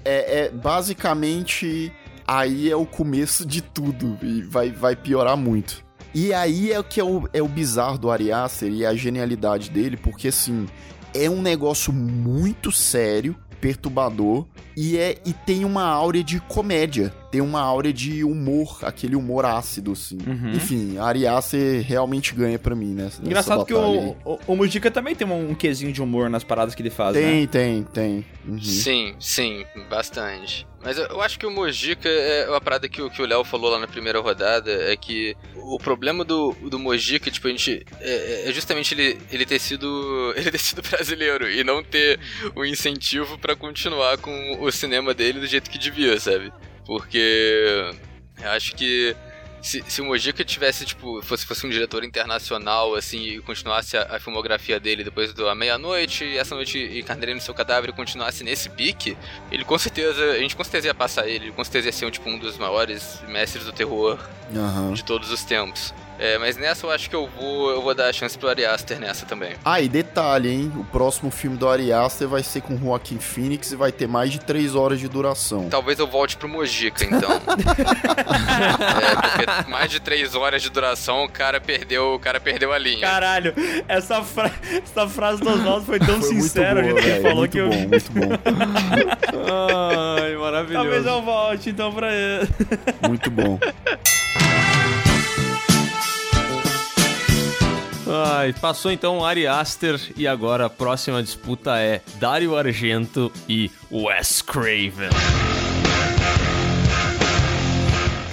É, 0.05 0.44
é 0.44 0.51
basicamente 0.51 1.93
aí 2.26 2.70
é 2.70 2.76
o 2.76 2.86
começo 2.86 3.47
de 3.47 3.60
tudo 3.62 4.18
e 4.22 4.43
vai, 4.43 4.70
vai 4.70 4.97
piorar 4.97 5.36
muito. 5.36 5.85
E 6.14 6.32
aí 6.32 6.72
é 6.72 6.78
o 6.78 6.85
que 6.85 7.01
é 7.01 7.05
o, 7.05 7.28
é 7.32 7.43
o 7.43 7.48
bizarro 7.48 7.98
do 7.98 8.10
Ari 8.10 8.31
Aster 8.32 8.70
e 8.72 8.86
a 8.86 8.94
genialidade 8.94 9.68
dele, 9.70 9.97
porque 9.97 10.28
assim, 10.28 10.66
é 11.12 11.28
um 11.28 11.43
negócio 11.43 11.93
muito 11.93 12.70
sério, 12.70 13.35
perturbador 13.64 14.44
e 14.76 14.98
é 14.98 15.16
e 15.24 15.32
tem 15.32 15.64
uma 15.64 15.84
áurea 15.84 16.22
de 16.22 16.38
comédia, 16.38 17.10
tem 17.35 17.40
uma 17.40 17.61
áurea 17.61 17.93
de 17.93 18.23
humor, 18.23 18.78
aquele 18.82 19.16
humor 19.16 19.44
ácido 19.44 19.90
assim. 19.90 20.19
Uhum. 20.24 20.52
Enfim, 20.52 20.98
Ari 20.98 21.27
Aster 21.27 21.82
realmente 21.85 22.32
ganha 22.32 22.61
pra 22.61 22.77
mim 22.77 22.94
né, 22.94 23.11
Engraçado 23.24 23.66
que 23.66 23.74
o, 23.74 24.11
o, 24.24 24.39
o 24.47 24.55
Mujica 24.56 24.89
também 24.89 25.16
tem 25.16 25.27
um, 25.27 25.51
um 25.51 25.55
quesinho 25.55 25.93
de 25.93 26.01
humor 26.01 26.31
nas 26.31 26.44
paradas 26.44 26.77
que 26.77 26.82
ele 26.82 26.90
faz, 26.90 27.16
né? 27.16 27.23
tem, 27.23 27.47
tem, 27.48 27.82
tem. 27.82 28.27
Uhum. 28.47 28.61
Sim, 28.62 29.16
sim, 29.19 29.65
bastante. 29.90 30.65
Mas 30.81 30.97
eu, 30.97 31.06
eu 31.06 31.20
acho 31.23 31.39
que 31.40 31.47
o 31.47 31.51
Mojica 31.51 32.09
é 32.09 32.48
uma 32.48 32.61
parada 32.61 32.89
que, 32.89 33.02
o- 33.02 33.11
que 33.11 33.20
o 33.20 33.27
Léo 33.27 33.43
falou 33.43 33.69
lá 33.70 33.81
na 33.81 33.89
primeira 33.89 34.20
rodada, 34.20 34.70
é 34.70 34.94
que 34.97 35.35
o 35.56 35.77
problema 35.78 36.24
do, 36.24 36.52
do 36.70 36.78
Mojica, 36.78 37.31
tipo, 37.32 37.48
a 37.48 37.51
gente. 37.51 37.85
É, 38.01 38.48
é 38.48 38.52
justamente 38.52 38.94
ele, 38.94 39.19
ele 39.32 39.44
ter 39.47 39.59
sido. 39.59 39.86
ele 40.36 40.51
ter 40.52 40.59
sido 40.59 40.82
brasileiro 40.82 41.51
e 41.51 41.65
não 41.65 41.82
ter 41.82 42.20
o 42.55 42.65
incentivo 42.65 43.36
pra 43.39 43.56
continuar 43.56 44.19
com 44.19 44.59
o 44.61 44.70
cinema 44.70 45.12
dele 45.15 45.40
do 45.40 45.47
jeito 45.47 45.69
que 45.70 45.78
devia, 45.78 46.20
sabe? 46.20 46.52
Porque 46.86 47.94
eu 48.43 48.51
acho 48.51 48.74
que 48.74 49.16
se, 49.65 49.82
se 49.89 50.02
o 50.02 50.05
Mojica 50.05 50.44
tivesse, 50.44 50.85
tipo, 50.85 51.23
fosse, 51.23 51.47
fosse 51.47 51.66
um 51.66 51.70
diretor 51.70 52.05
internacional, 52.05 52.94
assim, 52.94 53.23
e 53.23 53.40
continuasse 53.40 53.97
a, 53.97 54.16
a 54.16 54.20
filmografia 54.20 54.78
dele 54.78 55.02
depois 55.02 55.32
da 55.32 55.55
meia-noite, 55.55 56.23
e 56.23 56.36
essa 56.36 56.55
noite 56.55 56.78
e 56.78 57.02
Carneirinho 57.02 57.36
no 57.36 57.43
seu 57.43 57.55
cadáver 57.55 57.90
continuasse 57.93 58.44
nesse 58.44 58.69
pique, 58.69 59.16
ele 59.51 59.65
com 59.65 59.78
certeza, 59.78 60.32
a 60.32 60.39
gente 60.39 60.55
com 60.55 60.62
certeza 60.62 60.89
ia 60.89 60.94
passar 60.94 61.27
ele, 61.27 61.51
com 61.51 61.65
certeza 61.65 61.89
ia 61.89 61.93
ser, 61.93 62.11
tipo, 62.11 62.28
um 62.28 62.39
dos 62.39 62.59
maiores 62.59 63.23
mestres 63.27 63.65
do 63.65 63.73
terror 63.73 64.19
Aham. 64.55 64.93
de 64.93 65.02
todos 65.02 65.31
os 65.31 65.43
tempos. 65.44 65.94
É, 66.18 66.38
mas 66.38 66.56
nessa 66.56 66.86
eu 66.86 66.90
acho 66.90 67.10
que 67.10 67.16
eu 67.16 67.28
vou, 67.28 67.70
eu 67.70 67.82
vou 67.82 67.92
dar 67.94 68.08
a 68.08 68.12
chance 68.12 68.38
pro 68.38 68.48
Ari 68.48 68.64
Aster 68.64 69.00
nessa 69.00 69.26
também. 69.26 69.54
Ah, 69.64 69.80
e 69.80 69.88
detalhe, 69.88 70.48
hein? 70.48 70.72
O 70.76 70.84
próximo 70.84 71.30
filme 71.30 71.56
do 71.56 71.68
Ari 71.68 71.92
Aster 71.92 72.28
vai 72.28 72.42
ser 72.42 72.60
com 72.60 72.78
Joaquim 72.78 73.18
Phoenix 73.18 73.72
e 73.72 73.76
vai 73.76 73.90
ter 73.90 74.06
mais 74.06 74.30
de 74.30 74.38
3 74.38 74.74
horas 74.76 75.00
de 75.00 75.08
duração. 75.08 75.68
Talvez 75.68 75.98
eu 75.98 76.06
volte 76.06 76.36
pro 76.36 76.48
Mojica, 76.48 77.04
então. 77.04 77.28
é, 77.34 79.16
porque 79.16 79.70
mais 79.70 79.90
de 79.90 79.98
três 80.00 80.34
horas 80.36 80.62
de 80.62 80.70
duração, 80.70 81.24
o 81.24 81.28
cara 81.28 81.60
perdeu, 81.60 82.14
o 82.14 82.18
cara 82.18 82.38
perdeu 82.40 82.72
a 82.72 82.78
linha. 82.78 83.00
Caralho, 83.00 83.52
essa, 83.88 84.22
fra- 84.22 84.52
essa 84.84 85.08
frase 85.08 85.40
do 85.42 85.50
Oswaldo 85.50 85.84
foi 85.84 85.98
tão 85.98 86.20
Foi 86.22 86.28
sincera, 86.28 86.80
boa, 86.82 86.94
que 87.00 87.06
ele 87.08 87.20
falou 87.20 87.36
muito 87.38 87.50
que 87.52 87.58
eu. 87.58 87.68
bom, 87.68 87.76
muito 87.88 88.12
bom. 88.12 88.28
Ai, 90.22 90.36
maravilhoso. 90.36 90.84
Talvez 90.84 91.06
eu 91.06 91.22
volte, 91.22 91.70
então, 91.70 91.92
pra 91.92 92.12
ele. 92.14 92.48
Muito 93.08 93.30
bom. 93.30 93.58
Ai, 98.06 98.52
passou 98.52 98.90
então 98.90 99.24
Ari 99.24 99.47
Aster 99.47 99.98
e 100.16 100.26
agora 100.26 100.66
a 100.66 100.70
próxima 100.70 101.22
disputa 101.22 101.78
é 101.78 102.02
Dario 102.16 102.56
Argento 102.56 103.32
e 103.48 103.70
Wes 103.90 104.43
Craven. 104.43 105.10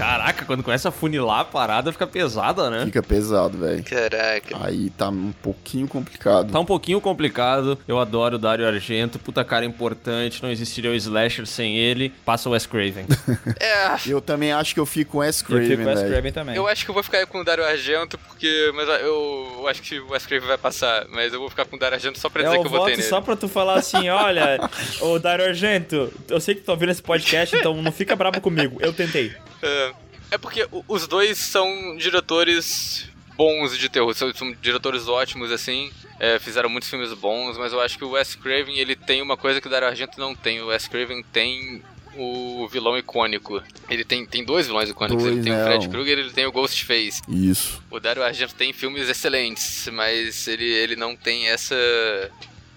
Caraca, 0.02 0.45
quando 0.45 0.64
começa 0.64 0.90
a 0.90 0.91
funilar 0.91 1.41
a 1.41 1.45
parada 1.45 1.91
fica 1.91 2.07
pesada, 2.07 2.69
né? 2.69 2.86
Fica 2.86 3.03
pesado, 3.03 3.57
velho. 3.57 3.84
Caraca. 3.84 4.57
Aí 4.65 4.90
tá 4.90 5.10
um 5.10 5.32
pouquinho 5.44 5.88
complicado. 5.88 6.52
Tá 6.52 6.60
um 6.60 6.65
pouquinho 6.65 6.99
complicado. 6.99 7.78
Eu 7.88 7.99
adoro 7.99 8.36
o 8.36 8.40
Dario 8.40 8.68
Argento, 8.68 9.19
puta 9.19 9.44
cara 9.44 9.64
importante, 9.64 10.41
não 10.41 10.49
existiria 10.49 10.90
o 10.90 10.95
Slasher 10.95 11.45
sem 11.45 11.78
ele. 11.78 12.10
Passa 12.26 12.49
o 12.49 12.53
Wes 12.53 12.65
Craven. 12.65 13.06
É. 13.60 13.95
Eu 14.07 14.19
também 14.22 14.52
acho 14.52 14.73
que 14.73 14.80
eu 14.80 14.86
fico 14.86 15.11
com 15.11 15.18
Wes 15.19 15.41
Eu 15.41 15.45
Craven, 15.48 15.68
fico 15.68 15.84
com 15.84 15.90
o 15.90 15.94
Wes. 15.94 16.02
Craven 16.10 16.32
também. 16.32 16.56
Eu 16.56 16.68
acho 16.68 16.84
que 16.86 16.90
eu 16.90 16.94
vou 16.94 17.03
ficar 17.03 17.26
com 17.28 17.40
o 17.40 17.44
Dario 17.44 17.64
Argento, 17.65 18.18
porque. 18.18 18.72
Mas 18.76 18.88
eu, 19.02 19.57
eu 19.60 19.68
acho 19.68 19.82
que 19.82 19.99
o 19.99 20.11
Wes 20.11 20.26
Craven 20.26 20.48
vai 20.48 20.57
passar. 20.57 21.06
Mas 21.10 21.32
eu 21.34 21.40
vou 21.40 21.49
ficar 21.49 21.65
com 21.65 21.76
o 21.76 21.80
Dario 21.80 21.95
Argento 21.95 22.18
só 22.19 22.30
pra 22.30 22.41
É 22.41 22.45
dizer 22.45 22.57
o 22.57 22.61
que 22.61 22.68
eu 22.68 22.72
votei 22.72 22.86
voto 22.95 22.98
nele. 22.98 23.03
só 23.10 23.22
pra 23.22 23.36
tu 23.36 23.48
falar 23.48 23.76
assim, 23.76 24.10
olha, 24.10 24.60
ô 25.02 25.19
Dario 25.19 25.45
Argento, 25.45 26.11
eu 26.30 26.40
sei 26.40 26.56
que 26.56 26.61
tu 26.61 26.65
tá 26.65 26.72
ouvindo 26.72 26.91
esse 26.91 27.02
podcast, 27.03 27.56
então 27.56 27.80
não 27.82 27.91
fica 27.91 28.15
bravo 28.15 28.40
comigo. 28.41 28.78
Eu 28.82 28.94
tentei. 28.94 29.32
É, 29.61 29.93
é 30.31 30.38
porque 30.38 30.67
os 30.88 31.07
dois 31.07 31.38
são 31.38 31.95
diretores 31.97 33.09
bons 33.35 33.77
de 33.77 33.89
terror, 33.89 34.13
são, 34.13 34.33
são 34.33 34.51
diretores 34.61 35.07
ótimos, 35.07 35.51
assim, 35.51 35.91
é, 36.19 36.38
fizeram 36.39 36.69
muitos 36.69 36.89
filmes 36.89 37.11
bons, 37.13 37.57
mas 37.57 37.73
eu 37.73 37.79
acho 37.81 37.97
que 37.97 38.03
o 38.05 38.11
Wes 38.11 38.35
Craven, 38.35 38.77
ele 38.77 38.95
tem 38.95 39.21
uma 39.21 39.35
coisa 39.35 39.59
que 39.59 39.67
o 39.67 39.69
Dario 39.69 39.88
Argento 39.88 40.19
não 40.19 40.35
tem, 40.35 40.61
o 40.61 40.67
Wes 40.67 40.88
Craven 40.88 41.23
tem 41.31 41.81
o 42.15 42.67
vilão 42.67 42.97
icônico. 42.97 43.63
Ele 43.89 44.03
tem, 44.03 44.25
tem 44.25 44.43
dois 44.43 44.67
vilões 44.67 44.89
icônicos, 44.89 45.23
Dois, 45.23 45.35
ele 45.38 45.43
tem 45.45 45.53
né, 45.53 45.63
o 45.63 45.65
Fred 45.65 45.88
um- 45.88 45.89
Krueger 45.91 46.17
e 46.17 46.21
ele 46.21 46.31
tem 46.31 46.45
o 46.45 46.51
Ghostface. 46.51 47.21
Isso. 47.27 47.81
O 47.89 47.99
Dario 48.01 48.21
Argento 48.21 48.53
tem 48.53 48.73
filmes 48.73 49.07
excelentes, 49.07 49.88
mas 49.93 50.45
ele, 50.47 50.65
ele 50.65 50.95
não 50.95 51.15
tem 51.15 51.47
essa 51.47 51.75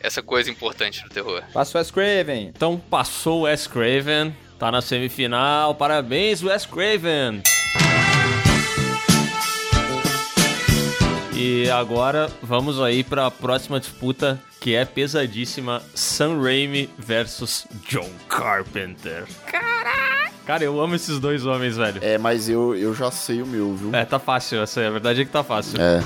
essa 0.00 0.22
coisa 0.22 0.50
importante 0.50 1.02
no 1.02 1.08
terror. 1.08 1.42
Passa 1.52 1.76
o 1.76 1.80
Wes 1.80 1.90
Craven. 1.90 2.52
Então 2.54 2.78
passou 2.78 3.40
o 3.40 3.42
Wes 3.44 3.66
Craven, 3.66 4.36
tá 4.58 4.70
na 4.70 4.80
semifinal. 4.80 5.74
Parabéns, 5.74 6.42
Wes 6.42 6.66
Craven! 6.66 7.42
E 11.36 11.68
agora 11.68 12.30
vamos 12.42 12.80
aí 12.80 13.02
para 13.02 13.26
a 13.26 13.30
próxima 13.30 13.80
disputa, 13.80 14.40
que 14.60 14.74
é 14.74 14.84
pesadíssima: 14.84 15.82
Sam 15.94 16.40
Raimi 16.40 16.88
versus 16.96 17.66
John 17.88 18.08
Carpenter. 18.28 19.24
Caraca! 19.46 20.32
Cara, 20.46 20.62
eu 20.62 20.80
amo 20.80 20.94
esses 20.94 21.18
dois 21.18 21.44
homens, 21.46 21.76
velho. 21.76 22.00
É, 22.02 22.18
mas 22.18 22.48
eu, 22.48 22.76
eu 22.76 22.94
já 22.94 23.10
sei 23.10 23.40
o 23.42 23.46
meu, 23.46 23.74
viu? 23.74 23.94
É, 23.94 24.04
tá 24.04 24.18
fácil, 24.18 24.60
essa 24.62 24.80
é 24.80 24.86
a 24.86 24.90
verdade 24.90 25.22
é 25.22 25.24
que 25.24 25.30
tá 25.30 25.42
fácil. 25.42 25.80
É. 25.80 26.00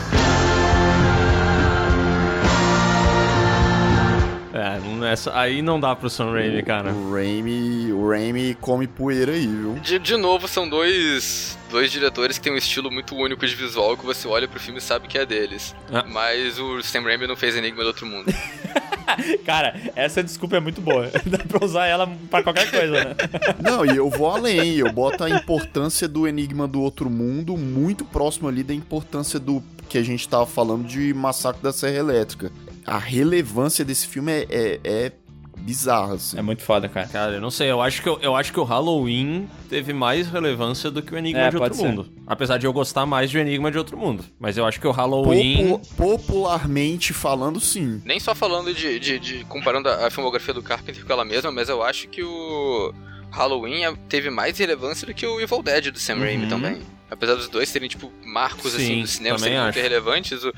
É, 4.59 4.81
não- 4.81 5.07
essa, 5.07 5.37
aí 5.39 5.63
não 5.63 5.79
dá 5.79 5.95
pro 5.95 6.11
Sam 6.11 6.33
Raimi, 6.33 6.63
cara. 6.63 6.93
O 6.93 7.13
Raimi, 7.13 7.93
o 7.93 8.09
Raimi 8.09 8.55
come 8.61 8.87
poeira 8.87 9.33
aí, 9.33 9.47
viu? 9.47 9.75
De, 9.83 9.99
de 9.99 10.17
novo, 10.17 10.49
são 10.49 10.69
dois, 10.69 11.57
dois 11.71 11.91
diretores 11.93 12.39
que 12.39 12.45
têm 12.45 12.53
um 12.53 12.57
estilo 12.57 12.91
muito 12.91 13.15
único 13.15 13.47
de 13.47 13.55
visual 13.55 13.97
que 13.97 14.05
você 14.05 14.27
olha 14.27 14.49
pro 14.49 14.59
filme 14.61 14.79
e 14.79 14.83
sabe 14.83 15.07
que 15.09 15.17
é 15.19 15.25
deles. 15.25 15.75
Ah. 15.93 16.05
Mas 16.07 16.59
o 16.59 16.83
Sam 16.83 17.03
Raimi 17.03 17.27
não 17.27 17.37
fez 17.37 17.57
Enigma 17.57 17.83
do 17.83 17.89
Outro 17.89 18.07
Mundo. 18.07 18.27
Cara, 19.45 19.75
essa 19.97 20.23
desculpa 20.23 20.57
é 20.57 20.61
muito 20.61 20.81
boa. 20.81 21.11
Dá 21.25 21.39
pra 21.39 21.65
usar 21.65 21.87
ela 21.87 22.07
pra 22.31 22.43
qualquer 22.43 22.71
coisa, 22.71 22.93
né? 22.93 23.17
Não, 23.63 23.85
e 23.85 23.97
eu 23.97 24.09
vou 24.11 24.31
além, 24.31 24.75
eu 24.77 24.93
boto 24.93 25.25
a 25.25 25.31
importância 25.31 26.07
do 26.07 26.27
Enigma 26.29 26.69
do 26.69 26.81
Outro 26.83 27.09
Mundo 27.09 27.57
muito 27.57 28.05
próximo 28.05 28.49
ali 28.49 28.63
da 28.63 28.75
importância 28.75 29.39
do 29.41 29.63
que 29.89 29.97
a 29.97 30.03
gente 30.03 30.29
tava 30.29 30.45
falando 30.47 30.87
de 30.87 31.15
Massacre 31.15 31.63
da 31.63 31.73
Serra 31.73 31.97
Elétrica. 31.97 32.53
A 32.89 32.99
relevância 32.99 33.85
desse 33.85 34.07
filme 34.07 34.33
é, 34.33 34.47
é, 34.51 34.81
é 34.85 35.13
bizarra, 35.59 36.15
assim. 36.15 36.39
É 36.39 36.43
muito 36.43 36.63
foda, 36.63 36.89
cara. 36.89 37.07
Cara, 37.09 37.33
eu 37.33 37.41
não 37.41 37.51
sei, 37.51 37.71
eu 37.71 37.81
acho 37.83 38.01
que, 38.03 38.09
eu, 38.09 38.19
eu 38.23 38.35
acho 38.37 38.53
que 38.53 38.59
o 38.61 38.65
Halloween 38.65 39.49
teve 39.69 39.93
mais 39.93 40.29
relevância 40.29 40.91
do 40.91 41.03
que 41.03 41.13
o 41.15 41.19
Enigma 41.19 41.41
É, 41.43 41.51
de 41.51 41.57
Outro 41.57 41.75
ser. 41.75 41.83
Mundo. 41.89 42.13
Apesar 42.27 42.57
de 42.59 42.67
eu 42.67 42.73
gostar 42.73 43.05
mais 43.07 43.31
de 43.31 43.39
Enigma 43.39 43.71
de 43.71 43.77
Outro 43.79 43.97
Mundo. 43.99 44.25
Mas 44.39 44.57
eu 44.57 44.65
acho 44.65 44.81
que 44.81 44.87
o 44.87 44.91
Halloween. 44.93 45.69
Popu- 45.69 45.95
popularmente 45.97 47.13
falando, 47.13 47.61
sim. 47.61 48.01
Nem 48.05 48.19
só 48.21 48.35
falando 48.35 48.73
de, 48.73 48.99
de, 48.99 49.19
de- 49.19 49.45
comparando 49.45 49.89
a, 49.89 50.11
filmografia 50.11 50.55
do 50.55 50.63
Carpenter 50.63 51.05
com 51.05 51.13
ela 51.13 51.25
mesma, 51.25 51.51
mas 51.53 51.69
eu 51.69 51.83
acho 51.83 52.09
que 52.09 52.23
o 52.23 52.95
Halloween 53.31 53.85
é- 53.85 53.95
teve 54.09 54.31
mais 54.31 54.57
relevância 54.59 55.07
do 55.07 55.13
que 55.13 55.27
o 55.27 55.41
Evil 55.41 55.63
Dead 55.63 55.91
do 55.91 55.99
Sam 55.99 56.17
Raimi 56.21 56.45
Uhum. 56.45 56.49
também. 56.49 56.79
Apesar 57.11 57.35
dos 57.35 57.49
dois 57.49 57.71
terem, 57.73 57.89
tipo, 57.89 58.13
marcos 58.25 58.75
assim 58.75 58.87
Sim, 58.97 59.01
do 59.03 59.07
cinema 59.07 59.39
serem 59.39 59.59
muito 59.59 59.69
acho. 59.71 59.81
relevantes, 59.81 60.45
o, 60.45 60.53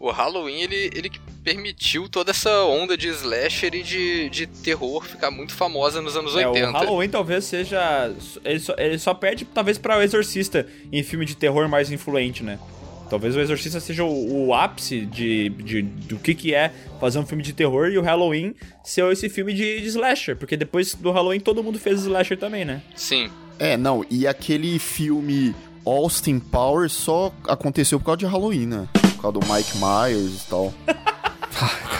o 0.00 0.10
Halloween 0.10 0.60
ele, 0.62 0.90
ele 0.94 1.08
que 1.10 1.20
permitiu 1.42 2.08
toda 2.08 2.30
essa 2.30 2.50
onda 2.64 2.96
de 2.96 3.08
slasher 3.08 3.74
e 3.74 3.82
de, 3.82 4.28
de 4.28 4.46
terror 4.46 5.02
ficar 5.04 5.30
muito 5.30 5.54
famosa 5.54 6.00
nos 6.02 6.16
anos 6.16 6.36
É, 6.36 6.46
80. 6.46 6.68
o 6.68 6.72
Halloween 6.72 7.08
talvez 7.08 7.44
seja. 7.44 8.12
Ele 8.44 8.58
só, 8.60 8.74
ele 8.76 8.98
só 8.98 9.14
perde, 9.14 9.44
talvez, 9.46 9.78
pra 9.78 9.98
O 9.98 10.02
Exorcista 10.02 10.66
em 10.92 11.02
filme 11.02 11.24
de 11.24 11.34
terror 11.36 11.68
mais 11.68 11.90
influente, 11.90 12.42
né? 12.42 12.58
Talvez 13.08 13.34
o 13.34 13.40
Exorcista 13.40 13.80
seja 13.80 14.04
o, 14.04 14.48
o 14.48 14.54
ápice 14.54 15.00
de, 15.06 15.48
de- 15.48 15.80
do 15.82 16.18
que, 16.18 16.34
que 16.34 16.54
é 16.54 16.70
fazer 17.00 17.18
um 17.18 17.24
filme 17.24 17.42
de 17.42 17.54
terror 17.54 17.88
e 17.88 17.96
o 17.96 18.02
Halloween 18.02 18.54
ser 18.84 19.10
esse 19.10 19.30
filme 19.30 19.54
de, 19.54 19.80
de 19.80 19.86
slasher. 19.86 20.36
Porque 20.36 20.58
depois 20.58 20.94
do 20.94 21.10
Halloween 21.10 21.40
todo 21.40 21.64
mundo 21.64 21.78
fez 21.78 22.00
slasher 22.02 22.36
também, 22.38 22.66
né? 22.66 22.82
Sim. 22.94 23.30
É, 23.58 23.78
não, 23.78 24.04
e 24.10 24.26
aquele 24.26 24.78
filme 24.78 25.54
Austin 25.86 26.38
Powers 26.38 26.92
só 26.92 27.32
aconteceu 27.46 27.98
por 27.98 28.04
causa 28.04 28.18
de 28.18 28.26
Halloween, 28.26 28.66
né? 28.66 28.86
Por 29.18 29.22
causa 29.22 29.40
do 29.40 29.52
Mike 29.52 29.72
Myers 29.78 30.44
e 30.44 30.48
tal. 30.48 30.72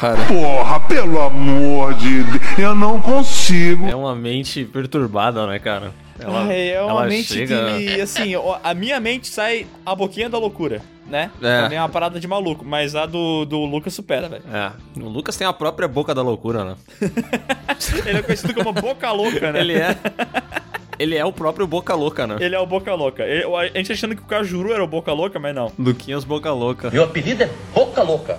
Cara, 0.00 0.24
Porra, 0.26 0.80
pelo 0.80 1.20
amor 1.20 1.92
de 1.94 2.22
Deus, 2.22 2.58
eu 2.58 2.74
não 2.76 3.00
consigo. 3.00 3.88
É 3.88 3.96
uma 3.96 4.14
mente 4.14 4.64
perturbada, 4.64 5.44
né, 5.48 5.58
cara? 5.58 5.92
Ela, 6.20 6.42
Ai, 6.42 6.70
é 6.70 6.80
uma 6.80 6.90
ela 6.90 7.06
mente 7.06 7.34
chega... 7.34 7.76
que, 7.76 8.00
assim, 8.00 8.34
a 8.62 8.74
minha 8.74 9.00
mente 9.00 9.26
sai 9.26 9.66
a 9.84 9.96
boquinha 9.96 10.30
da 10.30 10.38
loucura, 10.38 10.80
né? 11.06 11.32
É. 11.42 11.62
Também 11.62 11.78
é 11.78 11.80
uma 11.80 11.88
parada 11.88 12.20
de 12.20 12.28
maluco, 12.28 12.64
mas 12.64 12.94
a 12.94 13.06
do, 13.06 13.44
do 13.44 13.64
Lucas 13.64 13.92
supera, 13.94 14.28
velho. 14.28 14.44
É, 14.52 14.70
o 15.00 15.08
Lucas 15.08 15.36
tem 15.36 15.46
a 15.46 15.52
própria 15.52 15.88
boca 15.88 16.14
da 16.14 16.22
loucura, 16.22 16.64
né? 16.64 16.76
Ele 18.06 18.18
é 18.18 18.22
conhecido 18.22 18.54
como 18.54 18.72
Boca 18.72 19.10
Louca, 19.10 19.50
né? 19.50 19.60
Ele 19.60 19.74
é. 19.74 19.96
Ele 20.98 21.16
é 21.16 21.24
o 21.24 21.32
próprio 21.32 21.66
boca 21.66 21.94
louca, 21.94 22.26
né? 22.26 22.36
Ele 22.40 22.54
é 22.54 22.58
o 22.58 22.66
Boca 22.66 22.92
Louca. 22.94 23.22
Ele- 23.24 23.44
a 23.44 23.66
gente 23.78 23.92
achando 23.92 24.16
que 24.16 24.22
o 24.22 24.24
Cajuru 24.24 24.72
era 24.72 24.82
o 24.82 24.86
Boca 24.86 25.12
Louca, 25.12 25.38
mas 25.38 25.54
não. 25.54 25.72
Luquinhas 25.78 26.24
boca 26.24 26.52
louca. 26.52 26.90
Meu 26.90 27.04
apelido 27.04 27.44
é 27.44 27.50
Boca 27.74 28.02
Louca. 28.02 28.38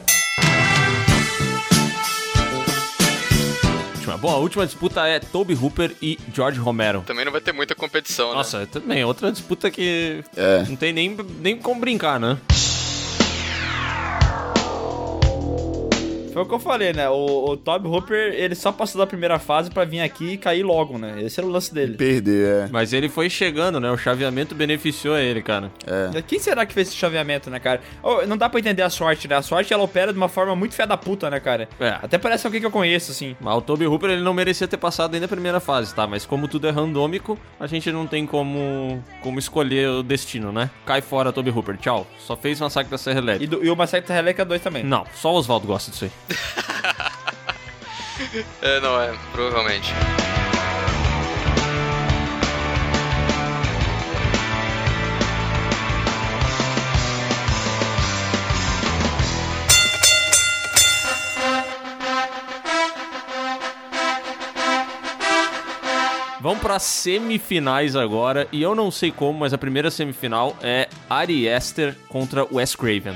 Última. 3.95 4.17
Bom, 4.17 4.29
a 4.29 4.37
última 4.37 4.65
disputa 4.65 5.07
é 5.07 5.19
Toby 5.19 5.53
Hooper 5.53 5.95
e 6.01 6.17
George 6.33 6.59
Romero. 6.59 7.03
Também 7.05 7.23
não 7.25 7.31
vai 7.31 7.41
ter 7.41 7.51
muita 7.53 7.75
competição, 7.75 8.29
né? 8.31 8.35
Nossa, 8.35 8.65
também, 8.67 9.03
outra 9.05 9.31
disputa 9.31 9.69
que 9.71 10.23
é. 10.35 10.63
não 10.67 10.75
tem 10.75 10.91
nem, 10.91 11.15
nem 11.39 11.57
como 11.57 11.79
brincar, 11.79 12.19
né? 12.19 12.37
Foi 16.31 16.41
o 16.43 16.45
que 16.45 16.53
eu 16.53 16.59
falei, 16.59 16.93
né? 16.93 17.09
O, 17.09 17.49
o 17.51 17.57
Toby 17.57 17.87
Hooper, 17.87 18.33
ele 18.35 18.55
só 18.55 18.71
passou 18.71 18.99
da 18.99 19.07
primeira 19.07 19.39
fase 19.39 19.69
pra 19.69 19.83
vir 19.85 20.01
aqui 20.01 20.33
e 20.33 20.37
cair 20.37 20.63
logo, 20.63 20.97
né? 20.97 21.21
Esse 21.21 21.39
era 21.39 21.47
o 21.47 21.51
lance 21.51 21.73
dele. 21.73 21.95
Perder, 21.97 22.47
é. 22.65 22.69
Mas 22.71 22.93
ele 22.93 23.09
foi 23.09 23.29
chegando, 23.29 23.79
né? 23.79 23.89
O 23.91 23.97
chaveamento 23.97 24.53
beneficiou 24.55 25.17
ele, 25.17 25.41
cara. 25.41 25.71
É. 25.87 26.21
Quem 26.21 26.39
será 26.39 26.65
que 26.65 26.73
fez 26.73 26.89
esse 26.89 26.97
chaveamento, 26.97 27.49
né, 27.49 27.59
cara? 27.59 27.81
Oh, 28.03 28.25
não 28.25 28.37
dá 28.37 28.47
pra 28.49 28.59
entender 28.59 28.81
a 28.83 28.89
sorte, 28.89 29.27
né? 29.27 29.35
A 29.35 29.41
sorte, 29.41 29.73
ela 29.73 29.83
opera 29.83 30.11
de 30.13 30.17
uma 30.17 30.29
forma 30.29 30.55
muito 30.55 30.75
fé 30.75 30.85
da 30.85 30.97
puta, 30.97 31.29
né, 31.29 31.39
cara? 31.39 31.67
É. 31.79 31.89
Até 32.01 32.17
parece 32.17 32.45
alguém 32.45 32.59
que 32.61 32.67
eu 32.67 32.71
conheço, 32.71 33.11
assim. 33.11 33.35
Mas 33.39 33.55
o 33.55 33.61
Toby 33.61 33.85
Hooper 33.87 34.11
ele 34.11 34.21
não 34.21 34.33
merecia 34.33 34.67
ter 34.67 34.77
passado 34.77 35.13
ainda 35.13 35.25
a 35.25 35.29
primeira 35.29 35.59
fase, 35.59 35.93
tá? 35.93 36.05
Mas 36.07 36.25
como 36.25 36.47
tudo 36.47 36.67
é 36.67 36.71
randômico, 36.71 37.37
a 37.59 37.67
gente 37.67 37.91
não 37.91 38.05
tem 38.05 38.25
como, 38.25 39.03
como 39.21 39.39
escolher 39.39 39.89
o 39.89 40.03
destino, 40.03 40.51
né? 40.51 40.69
Cai 40.85 41.01
fora, 41.01 41.31
Toby 41.31 41.49
Hooper. 41.49 41.77
Tchau. 41.77 42.05
Só 42.19 42.35
fez 42.35 42.59
Massacre 42.59 42.91
da 42.91 42.97
Serra 42.97 43.19
E, 43.19 43.23
Elétrica. 43.23 43.55
do, 43.57 43.65
e 43.65 43.69
o 43.69 43.75
Massacre 43.75 44.07
da 44.07 44.13
Reléquica 44.15 44.45
2 44.45 44.61
também. 44.61 44.83
Não, 44.83 45.05
só 45.13 45.33
o 45.33 45.35
Oswaldo 45.37 45.67
gosta 45.67 45.91
disso 45.91 46.05
aí. 46.05 46.11
É, 48.61 48.81
não 48.81 49.01
é, 49.01 49.15
provavelmente. 49.31 49.93
Vamos 66.41 66.61
para 66.61 66.79
semifinais 66.79 67.95
agora. 67.95 68.47
E 68.51 68.61
eu 68.61 68.73
não 68.73 68.89
sei 68.89 69.11
como, 69.11 69.39
mas 69.39 69.53
a 69.53 69.57
primeira 69.57 69.91
semifinal 69.91 70.55
é 70.61 70.87
Ari 71.09 71.49
Aster 71.49 71.95
contra 72.07 72.47
Wes 72.51 72.75
Craven. 72.75 73.13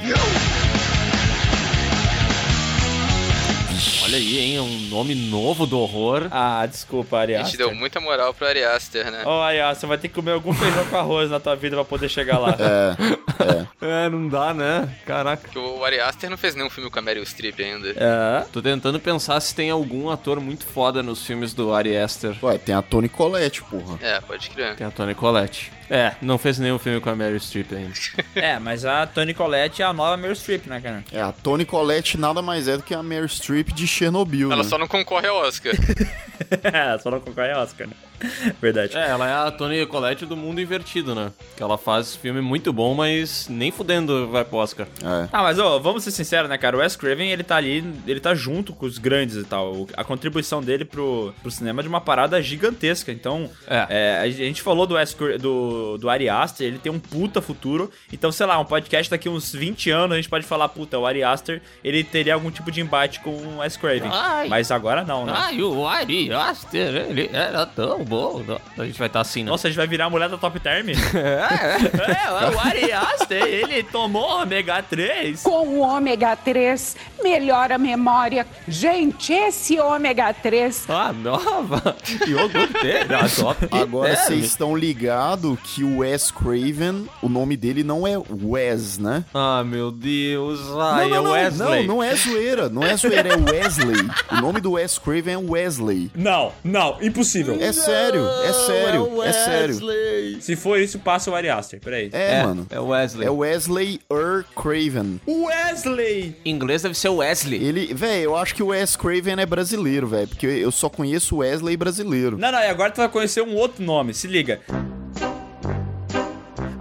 Olha 4.13 4.21
aí, 4.21 4.37
hein? 4.37 4.59
Um 4.59 4.79
nome 4.89 5.15
novo 5.15 5.65
do 5.65 5.79
horror. 5.79 6.27
Ah, 6.29 6.63
desculpa, 6.67 7.17
A 7.17 7.21
Ari 7.21 7.33
gente 7.33 7.45
Aster. 7.45 7.57
deu 7.57 7.73
muita 7.73 7.99
moral 7.99 8.31
pro 8.31 8.45
Ari 8.45 8.63
Aster, 8.63 9.09
né? 9.09 9.23
Ó, 9.25 9.41
Ari 9.41 9.59
Aster, 9.59 9.89
vai 9.89 9.97
ter 9.97 10.07
que 10.07 10.13
comer 10.13 10.33
algum 10.33 10.53
feijão 10.53 10.85
com 10.85 10.97
arroz 10.97 11.31
na 11.31 11.39
tua 11.39 11.55
vida 11.55 11.75
pra 11.75 11.83
poder 11.83 12.07
chegar 12.09 12.37
lá. 12.37 12.55
É, 12.59 13.65
É, 13.81 14.09
não 14.09 14.27
dá, 14.29 14.53
né? 14.53 14.87
Caraca. 15.03 15.41
Porque 15.41 15.57
o 15.57 15.83
Ari 15.83 15.99
Aster 15.99 16.29
não 16.29 16.37
fez 16.37 16.53
nenhum 16.53 16.69
filme 16.69 16.91
com 16.91 16.99
a 16.99 17.01
Meryl 17.01 17.25
Streep 17.25 17.59
ainda. 17.59 17.89
É. 17.89 18.45
Tô 18.53 18.61
tentando 18.61 18.99
pensar 18.99 19.39
se 19.39 19.55
tem 19.55 19.71
algum 19.71 20.07
ator 20.11 20.39
muito 20.39 20.63
foda 20.63 21.01
nos 21.01 21.25
filmes 21.25 21.51
do 21.55 21.73
Ari 21.73 21.97
Aster. 21.97 22.35
Ué, 22.43 22.59
tem 22.59 22.75
a 22.75 22.83
Toni 22.83 23.09
Collette, 23.09 23.63
porra. 23.63 23.97
É, 23.99 24.21
pode 24.21 24.47
crer. 24.51 24.75
Tem 24.75 24.85
a 24.85 24.91
Toni 24.91 25.15
Collette. 25.15 25.71
É, 25.95 26.15
não 26.21 26.37
fez 26.39 26.57
nenhum 26.57 26.79
filme 26.79 26.99
com 26.99 27.09
a 27.09 27.15
Mary 27.15 27.39
Streep 27.39 27.71
ainda. 27.71 27.93
É, 28.35 28.57
mas 28.57 28.83
a 28.83 29.05
Toni 29.05 29.33
Collette 29.33 29.81
é 29.83 29.85
a 29.85 29.93
nova 29.93 30.17
Meryl 30.17 30.35
Streep, 30.35 30.65
né, 30.67 30.81
cara? 30.81 31.03
É, 31.11 31.21
a 31.21 31.31
Toni 31.31 31.65
Collette 31.65 32.17
nada 32.17 32.41
mais 32.41 32.67
é 32.67 32.75
do 32.77 32.83
que 32.83 32.93
a 32.95 33.03
Meryl 33.03 33.27
Streep 33.29 33.69
de 33.71 33.85
Chernobyl, 33.85 34.51
Ela 34.51 34.63
né? 34.63 34.69
só 34.69 34.77
não 34.77 34.87
concorre 34.87 35.27
ao 35.27 35.37
Oscar. 35.37 35.73
É, 36.61 36.97
só 36.99 37.09
não 37.09 37.19
concorre 37.19 37.51
a 37.51 37.61
Oscar, 37.61 37.87
né? 37.87 37.93
Verdade. 38.61 38.95
É, 38.97 39.07
ela 39.09 39.27
é 39.27 39.33
a 39.47 39.51
Toni 39.51 39.85
Collette 39.85 40.25
do 40.25 40.35
mundo 40.35 40.59
invertido, 40.61 41.15
né? 41.15 41.31
Que 41.55 41.63
ela 41.63 41.77
faz 41.77 42.15
filme 42.15 42.41
muito 42.41 42.71
bom, 42.71 42.93
mas 42.93 43.47
nem 43.49 43.71
fudendo 43.71 44.27
vai 44.29 44.43
pro 44.45 44.57
Oscar. 44.57 44.85
É. 45.01 45.29
Ah, 45.31 45.41
mas 45.41 45.57
ó, 45.57 45.79
vamos 45.79 46.03
ser 46.03 46.11
sinceros, 46.11 46.49
né, 46.49 46.57
cara? 46.57 46.75
O 46.77 46.79
Wes 46.79 46.95
Craven, 46.95 47.31
ele 47.31 47.43
tá 47.43 47.55
ali, 47.55 47.83
ele 48.05 48.19
tá 48.19 48.35
junto 48.35 48.73
com 48.73 48.85
os 48.85 48.97
grandes 48.97 49.35
e 49.37 49.43
tal. 49.43 49.87
A 49.95 50.03
contribuição 50.03 50.61
dele 50.61 50.85
pro, 50.85 51.33
pro 51.41 51.49
cinema 51.51 51.81
é 51.81 51.83
de 51.83 51.89
uma 51.89 52.01
parada 52.01 52.41
gigantesca. 52.41 53.11
Então, 53.11 53.49
É. 53.67 53.87
é, 53.89 54.19
a 54.21 54.29
gente 54.29 54.61
falou 54.61 54.85
do, 54.85 54.95
Wes, 54.95 55.13
Cra- 55.13 55.37
do, 55.83 55.97
do 55.97 56.09
Ari 56.09 56.29
Aster, 56.29 56.65
ele 56.67 56.79
tem 56.79 56.91
um 56.91 56.99
puta 56.99 57.41
futuro. 57.41 57.91
Então, 58.11 58.31
sei 58.31 58.45
lá, 58.45 58.57
um 58.59 58.65
podcast 58.65 59.09
daqui 59.09 59.27
uns 59.27 59.53
20 59.53 59.89
anos, 59.91 60.13
a 60.13 60.15
gente 60.15 60.29
pode 60.29 60.45
falar, 60.45 60.69
puta, 60.69 60.97
o 60.97 61.05
Ari 61.05 61.23
Aster, 61.23 61.61
ele 61.83 62.03
teria 62.03 62.33
algum 62.33 62.49
tipo 62.49 62.71
de 62.71 62.81
embate 62.81 63.19
com 63.19 63.31
o 63.31 63.57
Wes 63.59 63.75
Craven. 63.77 64.09
Ai. 64.11 64.47
Mas 64.47 64.71
agora 64.71 65.03
não, 65.03 65.25
né? 65.25 65.33
Ai, 65.35 65.61
o 65.61 65.85
Ari 65.87 66.31
Aster, 66.33 66.95
ele 66.95 67.29
era 67.33 67.65
tão 67.65 68.03
bom. 68.03 68.41
A 68.77 68.85
gente 68.85 68.97
vai 68.97 69.07
estar 69.07 69.21
assim, 69.21 69.43
né? 69.43 69.51
Nossa, 69.51 69.67
a 69.67 69.69
gente 69.69 69.77
vai 69.77 69.87
virar 69.87 70.05
a 70.05 70.09
mulher 70.09 70.29
da 70.29 70.37
Top 70.37 70.57
Term? 70.59 70.87
É, 71.13 72.45
é, 72.45 72.49
o 72.49 72.59
Ari 72.59 72.91
Aster, 72.91 73.43
ele 73.43 73.83
tomou 73.83 74.41
ômega 74.41 74.81
3. 74.83 75.41
Com 75.43 75.67
o 75.67 75.79
ômega 75.79 76.35
3, 76.35 76.95
melhora 77.21 77.75
a 77.75 77.77
memória. 77.77 78.45
Gente, 78.67 79.31
esse 79.33 79.79
ômega 79.79 80.33
3 80.33 80.85
Ah, 80.89 81.13
nova 81.13 81.95
iogurteira, 82.27 83.19
top. 83.35 83.67
Agora 83.71 84.15
term. 84.15 84.25
vocês 84.25 84.45
estão 84.45 84.75
ligados 84.75 85.59
que 85.63 85.83
o 85.83 85.99
Wes 85.99 86.29
Craven, 86.29 87.07
o 87.21 87.29
nome 87.29 87.55
dele 87.55 87.83
não 87.83 88.05
é 88.05 88.17
Wes, 88.17 88.97
né? 88.97 89.23
Ah, 89.33 89.63
meu 89.63 89.91
Deus. 89.91 90.59
Ai, 90.77 91.09
não, 91.09 91.15
é 91.17 91.21
não, 91.21 91.31
Wesley. 91.31 91.87
não, 91.87 91.95
não 91.95 92.03
é 92.03 92.15
zoeira, 92.15 92.69
não 92.69 92.83
é 92.83 92.95
zoeira, 92.97 93.29
é 93.29 93.35
Wesley. 93.51 94.07
O 94.31 94.35
nome 94.41 94.59
do 94.59 94.73
Wes 94.73 94.97
Craven 94.97 95.33
é 95.33 95.37
Wesley. 95.37 96.11
Não, 96.15 96.51
não, 96.63 96.97
impossível. 97.01 97.57
É 97.59 97.71
sério, 97.71 98.27
é 98.43 98.53
sério, 98.53 99.23
é 99.23 99.31
sério. 99.31 100.41
Se 100.41 100.55
for 100.55 100.79
isso, 100.79 100.99
passa 100.99 101.31
o 101.31 101.35
Ari 101.35 101.49
Aster, 101.49 101.79
peraí. 101.79 102.09
É, 102.11 102.39
É, 102.39 102.43
mano. 102.43 102.67
é 102.69 102.79
Wesley. 102.79 103.27
É 103.27 103.29
Wesley 103.31 103.99
Earl 104.11 104.43
Craven. 104.55 105.19
Wesley! 105.27 106.35
Em 106.43 106.51
inglês 106.53 106.81
deve 106.81 106.95
ser 106.95 107.09
Wesley. 107.09 107.63
Ele, 107.63 107.93
velho, 107.93 108.23
eu 108.23 108.35
acho 108.37 108.53
que 108.55 108.61
o 108.63 108.67
Wes 108.67 108.95
Craven 108.95 109.39
é 109.39 109.45
brasileiro, 109.45 110.07
velho, 110.07 110.27
porque 110.27 110.45
eu 110.47 110.71
só 110.71 110.89
conheço 110.89 111.35
o 111.35 111.37
Wesley 111.39 111.77
brasileiro. 111.77 112.37
Não, 112.37 112.51
não, 112.51 112.59
e 112.59 112.67
agora 112.67 112.91
tu 112.91 112.97
vai 112.97 113.09
conhecer 113.09 113.41
um 113.41 113.55
outro 113.55 113.83
nome, 113.83 114.13
se 114.13 114.27
liga. 114.27 114.59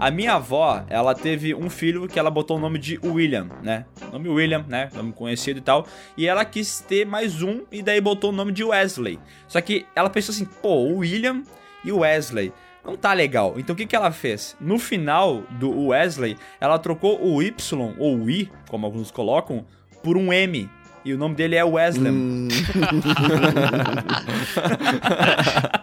A 0.02 0.10
minha 0.10 0.32
avó, 0.34 0.84
ela 0.88 1.14
teve 1.14 1.54
um 1.54 1.70
filho 1.70 2.08
que 2.08 2.18
ela 2.18 2.28
botou 2.28 2.56
o 2.56 2.60
nome 2.60 2.76
de 2.76 2.98
William, 3.04 3.48
né? 3.62 3.86
Nome 4.12 4.28
William, 4.28 4.64
né? 4.66 4.88
Nome 4.92 5.12
conhecido 5.12 5.60
e 5.60 5.62
tal. 5.62 5.86
E 6.16 6.26
ela 6.26 6.44
quis 6.44 6.80
ter 6.80 7.06
mais 7.06 7.40
um 7.40 7.62
e 7.70 7.82
daí 7.82 8.00
botou 8.00 8.30
o 8.30 8.32
nome 8.32 8.50
de 8.50 8.64
Wesley. 8.64 9.20
Só 9.46 9.60
que 9.60 9.86
ela 9.94 10.10
pensou 10.10 10.32
assim, 10.32 10.44
pô, 10.44 10.82
William 10.96 11.44
e 11.84 11.92
Wesley. 11.92 12.52
Não 12.84 12.96
tá 12.96 13.12
legal. 13.12 13.54
Então 13.56 13.74
o 13.74 13.76
que, 13.76 13.86
que 13.86 13.94
ela 13.94 14.10
fez? 14.10 14.56
No 14.60 14.76
final 14.76 15.42
do 15.52 15.86
Wesley, 15.86 16.36
ela 16.60 16.80
trocou 16.80 17.24
o 17.24 17.40
Y, 17.40 17.94
ou 17.96 18.28
I, 18.28 18.50
como 18.68 18.84
alguns 18.84 19.12
colocam, 19.12 19.64
por 20.02 20.16
um 20.16 20.32
M. 20.32 20.68
E 21.04 21.12
o 21.12 21.18
nome 21.18 21.34
dele 21.34 21.56
é 21.56 21.64
Wesley. 21.64 22.12
Hum, 22.12 22.46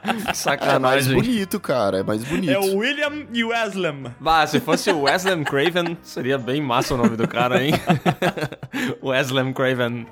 é 0.04 0.14
mais 0.14 0.38
Sacanagem. 0.38 1.14
bonito, 1.16 1.60
cara, 1.60 2.00
é 2.00 2.04
mais 2.04 2.24
bonito. 2.24 2.50
É 2.52 2.58
o 2.58 2.78
William 2.78 3.26
e 3.34 3.44
Wesley. 3.44 3.94
Bah, 4.20 4.48
se 4.48 4.60
fosse 4.62 4.90
o 4.92 5.02
Wesley 5.02 5.44
Craven, 5.44 5.98
seria 6.02 6.38
bem 6.38 6.62
massa 6.62 6.94
o 6.94 6.98
nome 6.98 7.18
do 7.18 7.28
cara, 7.28 7.62
hein? 7.64 7.74
Wesley 9.04 9.54
Craven. 9.54 10.08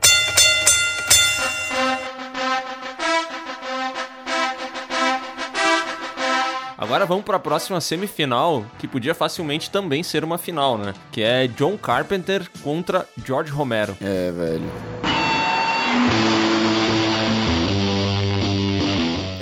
Agora 6.77 7.07
vamos 7.07 7.25
para 7.25 7.37
a 7.37 7.39
próxima 7.39 7.81
semifinal, 7.81 8.63
que 8.77 8.87
podia 8.87 9.15
facilmente 9.15 9.71
também 9.71 10.03
ser 10.03 10.23
uma 10.23 10.37
final, 10.37 10.77
né? 10.77 10.93
Que 11.11 11.23
é 11.23 11.47
John 11.47 11.75
Carpenter 11.75 12.47
contra 12.61 13.03
George 13.25 13.51
Romero. 13.51 13.97
É, 13.99 14.31
velho. 14.31 14.71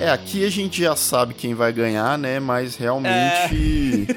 É, 0.00 0.08
aqui 0.08 0.46
a 0.46 0.50
gente 0.50 0.80
já 0.80 0.96
sabe 0.96 1.34
quem 1.34 1.52
vai 1.52 1.74
ganhar, 1.74 2.16
né? 2.16 2.40
Mas 2.40 2.74
realmente. 2.74 4.06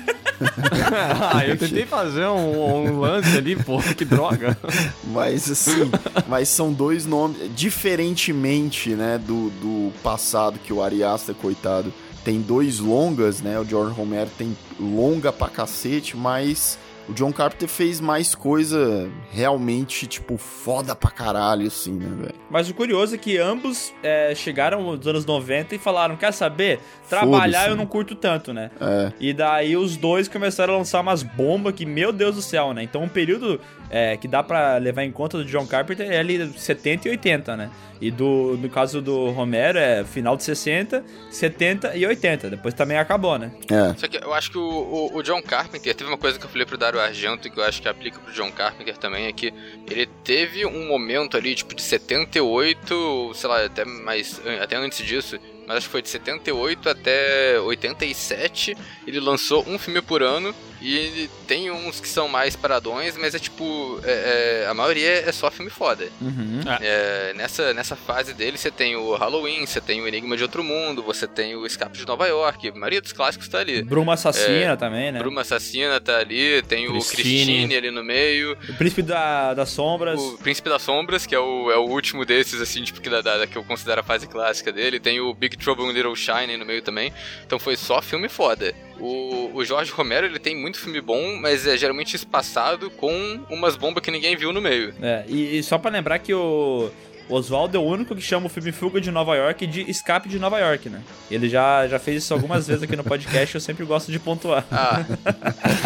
ah, 1.34 1.46
eu 1.46 1.58
tentei 1.58 1.86
fazer 1.86 2.26
um, 2.26 2.86
um 2.86 3.00
lance 3.02 3.38
ali, 3.38 3.58
pô, 3.58 3.82
que 3.82 4.06
droga. 4.06 4.58
Mas 5.12 5.52
assim, 5.52 5.91
mas 6.28 6.48
são 6.48 6.72
dois 6.72 7.06
nomes. 7.06 7.38
Diferentemente, 7.54 8.91
né, 8.91 9.18
do, 9.18 9.50
do 9.50 9.91
passado 10.04 10.60
que 10.60 10.72
o 10.72 10.82
Ari 10.84 11.04
Aster, 11.04 11.34
coitado, 11.34 11.91
tem 12.24 12.41
dois 12.41 12.80
longas, 12.80 13.41
né? 13.41 13.60
O 13.60 13.66
George 13.66 13.94
Romero 13.94 14.30
tem 14.38 14.56
longa 14.80 15.32
pra 15.32 15.48
cacete, 15.48 16.16
mas 16.16 16.78
o 17.10 17.14
John 17.14 17.34
Carpenter 17.34 17.68
fez 17.68 18.00
mais 18.00 18.36
coisa 18.36 19.10
realmente, 19.32 20.06
tipo, 20.06 20.38
foda 20.38 20.96
pra 20.96 21.10
caralho, 21.10 21.66
assim, 21.66 21.94
né, 21.94 22.08
velho? 22.08 22.36
Mas 22.52 22.70
o 22.70 22.74
curioso 22.74 23.16
é 23.16 23.18
que 23.18 23.36
ambos 23.38 23.91
é, 24.04 24.34
chegaram 24.36 24.84
nos 24.84 25.08
anos 25.08 25.26
90 25.26 25.74
e 25.74 25.80
falaram: 25.80 26.16
quer 26.16 26.32
saber? 26.32 26.80
Trabalhar 27.10 27.66
eu 27.66 27.72
né? 27.72 27.78
não 27.78 27.88
curto 27.88 28.14
tanto, 28.14 28.54
né? 28.54 28.70
É. 28.80 29.12
E 29.20 29.34
daí 29.34 29.76
os 29.76 29.98
dois 29.98 30.28
começaram 30.28 30.76
a 30.76 30.78
lançar 30.78 31.02
umas 31.02 31.24
bombas 31.24 31.74
que, 31.74 31.84
meu 31.84 32.14
Deus 32.14 32.36
do 32.36 32.41
céu, 32.44 32.74
né? 32.76 32.84
Então 32.84 33.02
um 33.02 33.10
período 33.10 33.60
é, 33.90 34.16
que 34.18 34.28
dá 34.28 34.41
pra 34.44 34.78
levar 34.78 35.03
em 35.03 35.11
conta 35.11 35.38
do 35.38 35.45
John 35.45 35.66
Carpenter 35.66 36.10
é 36.11 36.20
ali 36.20 36.52
70 36.57 37.07
e 37.07 37.11
80, 37.11 37.57
né? 37.57 37.70
E 38.02 38.10
do, 38.10 38.57
no 38.57 38.70
caso 38.70 39.02
do 39.02 39.30
Romero 39.32 39.78
é 39.78 40.06
final 40.06 40.38
de 40.38 40.44
60, 40.44 41.03
70 41.30 41.98
e 41.98 42.06
80. 42.06 42.49
Depois 42.49 42.74
também 42.74 42.98
acabou, 42.98 43.38
né? 43.38 43.52
É. 43.70 43.94
Só 43.98 44.07
que 44.07 44.18
eu 44.18 44.34
acho 44.34 44.52
que 44.52 44.57
o, 44.57 44.61
o- 44.61 45.18
o 45.18 45.22
John 45.22 45.41
Carpenter 45.41 45.94
teve 45.94 46.10
uma 46.10 46.18
coisa 46.18 46.40
que 46.40 46.45
eu 46.45 46.49
falei 46.49 46.66
pro 46.66 46.78
Dario 46.78 46.99
Argento 46.99 47.49
que 47.49 47.60
eu 47.60 47.64
acho 47.64 47.82
que 47.82 47.90
aplica 47.90 48.18
pro 48.20 48.32
John 48.34 48.52
Carpenter 48.52 48.95
também, 48.98 49.26
é 49.26 49.34
que 49.34 49.53
ele 49.90 50.06
teve 50.24 50.66
um 50.66 50.88
momento 50.88 51.36
ali, 51.36 51.53
tipo, 51.56 51.76
de 51.76 51.82
78, 51.82 53.32
sei 53.36 53.49
lá, 53.49 53.66
até 53.66 53.84
mais. 53.86 54.41
até 54.61 54.76
antes 54.78 55.06
disso. 55.06 55.38
Mas 55.68 55.78
acho 55.78 55.86
que 55.88 55.91
foi 55.91 56.02
de 56.02 56.10
78 56.10 56.90
até 56.90 57.60
87. 57.60 58.76
Ele 59.06 59.20
lançou 59.20 59.64
um 59.68 59.78
filme 59.78 60.02
por 60.02 60.24
ano. 60.24 60.53
E 60.81 61.30
tem 61.45 61.69
uns 61.72 61.99
que 61.99 62.07
são 62.07 62.27
mais 62.30 62.56
paradões, 62.56 63.18
mas 63.18 63.35
é 63.35 63.39
tipo. 63.39 63.99
é- 64.03 64.64
é, 64.64 64.68
a 64.69 64.73
maioria 64.73 65.10
é 65.27 65.31
só 65.31 65.51
filme 65.51 65.69
foda. 65.69 66.07
Uhum. 66.22 66.61
É, 66.81 67.34
nessa, 67.35 67.73
nessa 67.73 67.95
fase 67.95 68.34
dele, 68.34 68.57
você 68.57 68.72
tem 68.72 68.95
o 68.95 69.14
Halloween, 69.15 69.65
você 69.65 69.81
tem 69.81 70.01
o 70.01 70.07
Enigma 70.07 70.38
de 70.38 70.43
Outro 70.43 70.64
Mundo, 70.64 71.03
você 71.03 71.27
tem 71.27 71.56
o 71.56 71.65
Escape 71.65 71.97
de 71.97 72.06
Nova 72.07 72.27
York, 72.27 72.69
a 72.69 72.72
maioria 72.73 73.01
dos 73.01 73.11
clássicos 73.11 73.47
tá 73.49 73.60
ali. 73.60 73.81
Bruma 73.81 74.14
Assassina 74.14 74.73
É, 74.73 74.76
também, 74.76 75.11
né? 75.11 75.19
Bruma 75.19 75.41
Assassina 75.41 75.99
tá 75.99 76.18
ali, 76.18 76.61
tem 76.64 76.88
o 76.88 76.93
Christine. 76.93 77.23
Christine 77.23 77.76
ali 77.76 77.91
no 77.91 78.03
meio, 78.03 78.57
O 78.69 78.73
Príncipe 78.76 79.01
da, 79.01 79.53
das 79.53 79.69
Sombras. 79.69 80.19
o 80.19 80.38
Príncipe 80.38 80.69
das 80.69 80.81
Sombras, 80.81 81.26
que 81.26 81.35
é 81.35 81.39
o, 81.39 81.72
é 81.72 81.77
o 81.77 81.81
último 81.88 82.23
desses, 82.26 82.61
assim, 82.61 82.84
tipo, 82.84 83.01
que, 83.01 83.10
da, 83.10 83.22
da- 83.22 83.47
que 83.47 83.57
eu 83.57 83.64
considero 83.64 84.01
a 84.01 84.03
fase 84.03 84.27
clássica 84.27 84.72
dele, 84.72 84.99
tem 84.99 85.19
o 85.19 85.34
Big 85.34 85.57
Trouble 85.57 85.85
in 85.85 85.91
Little 85.93 86.15
China 86.15 86.56
no 86.57 86.65
meio 86.65 86.81
também, 86.81 87.11
então 87.45 87.60
foi 87.60 87.76
só 87.76 88.01
filme 88.01 88.30
foda. 88.30 88.73
O, 89.01 89.51
o 89.53 89.64
Jorge 89.64 89.91
Romero, 89.93 90.26
ele 90.27 90.39
tem 90.39 90.57
muito 90.57 90.69
filme 90.78 91.02
bom, 91.02 91.36
mas 91.38 91.66
é 91.66 91.76
geralmente 91.78 92.16
espaçado 92.16 92.90
com 92.91 93.40
umas 93.50 93.76
bombas 93.76 94.04
que 94.04 94.12
ninguém 94.12 94.36
viu 94.36 94.54
no 94.54 94.62
meio. 94.62 94.94
É, 95.02 95.24
e, 95.28 95.58
e 95.58 95.64
só 95.64 95.78
pra 95.78 95.90
lembrar 95.90 96.20
que 96.20 96.34
o 96.34 96.91
Oswaldo 97.30 97.78
é 97.78 97.80
o 97.80 97.84
único 97.84 98.16
que 98.16 98.22
chama 98.22 98.48
o 98.48 98.50
filme 98.50 98.72
Fuga 98.72 99.00
de 99.00 99.12
Nova 99.12 99.36
York 99.36 99.68
de 99.68 99.90
Escape 99.90 100.28
de 100.28 100.40
Nova 100.40 100.60
York, 100.60 100.90
né? 100.90 101.02
Ele 101.30 101.48
já, 101.48 101.88
já 101.88 102.00
fez 102.00 102.24
isso 102.24 102.34
algumas 102.34 102.68
vezes 102.68 102.82
aqui 102.84 102.96
no 102.96 103.04
podcast, 103.04 103.54
eu 103.56 103.62
sempre 103.62 103.86
gosto 103.86 104.12
de 104.12 104.18
pontuar. 104.20 104.66
Ah, 104.72 105.06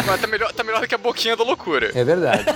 mas 0.06 0.20
tá 0.20 0.26
melhor, 0.26 0.52
tá 0.52 0.64
melhor 0.64 0.80
do 0.80 0.88
que 0.88 0.94
a 0.94 0.98
boquinha 0.98 1.36
da 1.36 1.44
loucura. 1.44 1.90
É 1.94 2.02
verdade. 2.02 2.44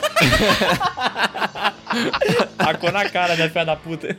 Tacou 2.56 2.90
na 2.90 3.08
cara, 3.08 3.36
né, 3.36 3.48
fé 3.48 3.64
da 3.64 3.76
puta? 3.76 4.16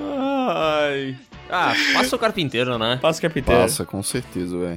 Ai. 0.00 1.16
Ah, 1.50 1.72
passa 1.94 2.16
o 2.16 2.18
carpinteiro, 2.18 2.76
né? 2.78 2.98
Passa 3.00 3.18
o 3.18 3.22
carpinteiro. 3.22 3.60
Passa, 3.62 3.84
com 3.84 4.02
certeza, 4.02 4.58
velho. 4.58 4.76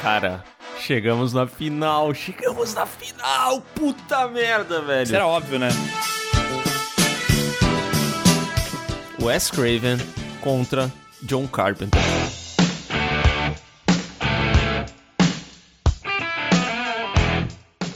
Cara, 0.00 0.44
Chegamos 0.80 1.32
na 1.32 1.46
final, 1.46 2.14
chegamos 2.14 2.72
na 2.72 2.86
final, 2.86 3.60
puta 3.74 4.28
merda, 4.28 4.80
velho. 4.80 5.02
Isso 5.02 5.14
era 5.14 5.26
óbvio, 5.26 5.58
né? 5.58 5.68
Wes 9.20 9.50
Craven 9.50 9.98
contra 10.40 10.90
John 11.22 11.46
Carpenter. 11.48 12.00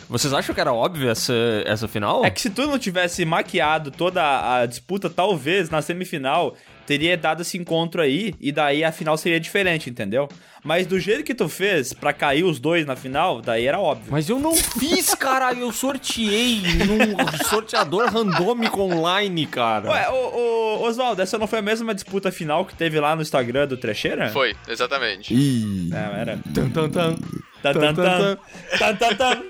Vocês 0.09 0.35
acham 0.35 0.55
que 0.55 0.61
era 0.61 0.74
óbvio 0.74 1.09
essa, 1.09 1.33
essa 1.65 1.89
final? 1.89 2.23
É 2.23 2.31
que 2.31 2.43
se 2.43 2.51
tu 2.51 2.66
não 2.66 2.79
tivesse 2.79 3.24
maquiado 3.24 3.91
toda 3.91 4.57
a 4.57 4.66
disputa, 4.66 5.09
talvez 5.09 5.70
na 5.70 5.81
semifinal 5.81 6.55
teria 6.87 7.17
dado 7.17 7.43
esse 7.43 7.57
encontro 7.59 8.03
aí 8.03 8.35
e 8.41 8.53
daí 8.53 8.85
a 8.85 8.93
final 8.93 9.17
seria 9.17 9.41
diferente, 9.41 9.91
entendeu? 9.91 10.29
Mas 10.65 10.87
do 10.87 10.99
jeito 11.01 11.25
que 11.25 11.35
tu 11.35 11.49
fez 11.49 11.93
pra 11.93 12.13
cair 12.13 12.45
os 12.45 12.61
dois 12.61 12.87
na 12.87 12.95
final, 12.95 13.43
daí 13.43 13.67
era 13.67 13.81
óbvio. 13.81 14.13
Mas 14.13 14.29
eu 14.29 14.39
não 14.39 14.55
fiz, 14.55 15.13
caralho. 15.15 15.61
Eu 15.61 15.73
sorteei 15.73 16.61
num 16.87 17.45
sorteador 17.49 18.09
randômico 18.09 18.81
online, 18.81 19.45
cara. 19.47 19.91
Ué, 19.91 20.09
ô, 20.11 20.37
ô, 20.37 20.87
Oswaldo, 20.87 21.21
essa 21.21 21.37
não 21.37 21.49
foi 21.49 21.59
a 21.59 21.63
mesma 21.63 21.93
disputa 21.93 22.31
final 22.31 22.65
que 22.65 22.77
teve 22.77 23.01
lá 23.01 23.17
no 23.17 23.23
Instagram 23.23 23.67
do 23.67 23.77
Trecheira? 23.77 24.29
Foi, 24.29 24.55
exatamente. 24.69 25.35
Ih. 25.35 25.89
Não, 25.91 25.99
era. 25.99 26.39
Tan, 26.55 26.71
tan, 26.71 26.91
tan. 26.91 27.17
Tan, 27.63 27.73
tan, 27.75 27.95
tan. 27.95 28.39
Tan, 28.79 28.97
tan, 28.97 29.17
tan. 29.17 29.43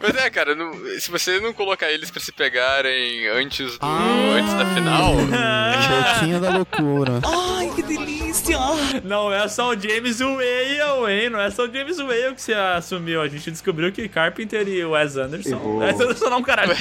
Pois 0.00 0.14
é, 0.14 0.30
cara, 0.30 0.54
não- 0.54 0.72
se 0.98 1.10
você 1.10 1.40
não 1.40 1.52
colocar 1.52 1.90
eles 1.90 2.10
pra 2.10 2.20
se 2.20 2.30
pegarem 2.32 3.26
antes 3.28 3.78
do 3.78 3.86
antes 3.86 4.54
da 4.54 4.66
final, 4.74 5.14
Joquinha 6.18 6.40
da 6.40 6.50
loucura. 6.50 7.20
Ai, 7.24 7.70
que 7.74 7.82
delícia! 7.82 8.58
Não 9.04 9.32
é 9.32 9.46
só 9.48 9.70
o 9.70 9.80
James 9.80 10.20
Whale, 10.20 11.12
hein? 11.12 11.30
Não 11.30 11.40
é 11.40 11.50
só 11.50 11.64
o 11.64 11.72
James 11.72 11.98
Whale 11.98 12.34
que 12.34 12.42
se 12.42 12.52
assumiu. 12.54 13.20
A 13.22 13.28
gente 13.28 13.50
descobriu 13.50 13.90
que 13.92 14.08
Carpenter 14.08 14.66
e 14.68 14.84
o 14.84 14.90
Wes 14.90 15.16
Anderson. 15.16 15.78
Wes 15.78 16.00
Anderson 16.00 16.30
não, 16.30 16.42
caralho. 16.42 16.74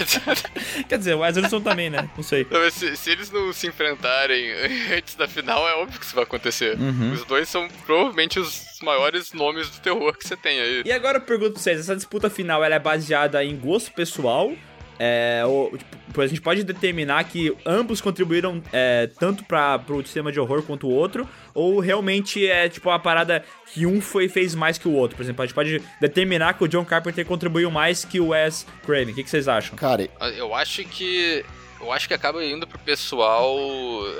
Quer 0.88 0.98
dizer, 0.98 1.16
o 1.16 1.20
Wes 1.20 1.38
Anderson 1.38 1.62
também, 1.62 1.90
né? 1.90 2.10
Não 2.16 2.24
sei. 2.24 2.46
Não, 2.50 2.60
mas 2.60 2.74
se, 2.74 2.96
se 2.96 3.10
eles 3.12 3.32
não 3.32 3.52
se 3.54 3.68
enfrentarem 3.68 4.52
antes 4.96 5.16
da 5.16 5.28
final, 5.28 5.68
é 5.68 5.74
óbvio 5.76 6.00
que 6.00 6.06
isso 6.06 6.16
vai 6.16 6.24
acontecer. 6.24 6.78
Uhum. 6.78 7.14
Os 7.14 7.24
dois 7.26 7.48
são 7.50 7.68
provavelmente 7.86 8.40
os 8.40 8.77
maiores 8.82 9.34
nomes 9.34 9.70
do 9.70 9.80
terror 9.80 10.18
que 10.18 10.28
você 10.28 10.36
tem 10.36 10.60
aí. 10.60 10.84
E 10.86 10.92
agora 10.92 11.18
eu 11.18 11.22
pergunto 11.22 11.54
pra 11.54 11.62
vocês, 11.62 11.80
essa 11.80 11.96
disputa 11.96 12.30
final 12.30 12.64
ela 12.64 12.76
é 12.76 12.80
baseada 12.80 13.44
em 13.44 13.56
gosto 13.56 13.92
pessoal? 13.92 14.52
É, 15.00 15.44
ou, 15.46 15.78
tipo, 15.78 16.22
a 16.22 16.28
gente 16.28 16.42
pode 16.42 16.64
determinar 16.64 17.24
que 17.26 17.56
ambos 17.66 18.02
contribuíram 18.02 18.64
é, 18.74 19.08
tanto 19.20 19.44
para 19.44 19.78
pro 19.78 20.02
sistema 20.04 20.32
de 20.32 20.40
horror 20.40 20.64
quanto 20.64 20.88
o 20.88 20.92
outro, 20.92 21.28
ou 21.54 21.80
realmente 21.80 22.48
é 22.48 22.68
tipo 22.68 22.90
a 22.90 22.98
parada 22.98 23.44
que 23.72 23.86
um 23.86 24.02
foi 24.02 24.28
fez 24.28 24.56
mais 24.56 24.78
que 24.78 24.88
o 24.88 24.94
outro? 24.94 25.16
Por 25.16 25.24
exemplo, 25.24 25.44
a 25.44 25.46
gente 25.46 25.54
pode 25.54 25.82
determinar 26.02 26.54
que 26.54 26.64
o 26.64 26.68
John 26.68 26.84
Carpenter 26.84 27.26
contribuiu 27.26 27.70
mais 27.70 28.04
que 28.04 28.20
o 28.20 28.30
Wes 28.30 28.66
Craven. 28.86 29.12
O 29.12 29.16
que, 29.16 29.24
que 29.24 29.30
vocês 29.30 29.48
acham? 29.48 29.76
Cara, 29.76 30.10
Eu 30.36 30.56
acho 30.56 30.84
que. 30.86 31.46
Eu 31.80 31.92
acho 31.92 32.08
que 32.08 32.14
acaba 32.14 32.44
indo 32.44 32.66
pro 32.68 32.80
pessoal. 32.80 33.56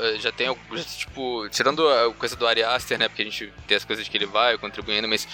eh, 0.02 0.18
Já 0.20 0.32
tem, 0.32 0.48
algum- 0.48 0.62
tipo, 0.98 1.48
tirando 1.50 1.88
a 1.88 2.14
coisa 2.14 2.36
do 2.36 2.46
Ari 2.48 2.64
Aster, 2.64 2.98
né? 2.98 3.08
Porque 3.08 3.22
a 3.22 3.26
gente 3.26 3.52
tem 3.68 3.78
as 3.78 3.84
coisas 3.86 4.08
que 4.08 4.18
ele 4.18 4.26
vai 4.26 4.58
contribuindo, 4.58 5.08
mas 5.08 5.28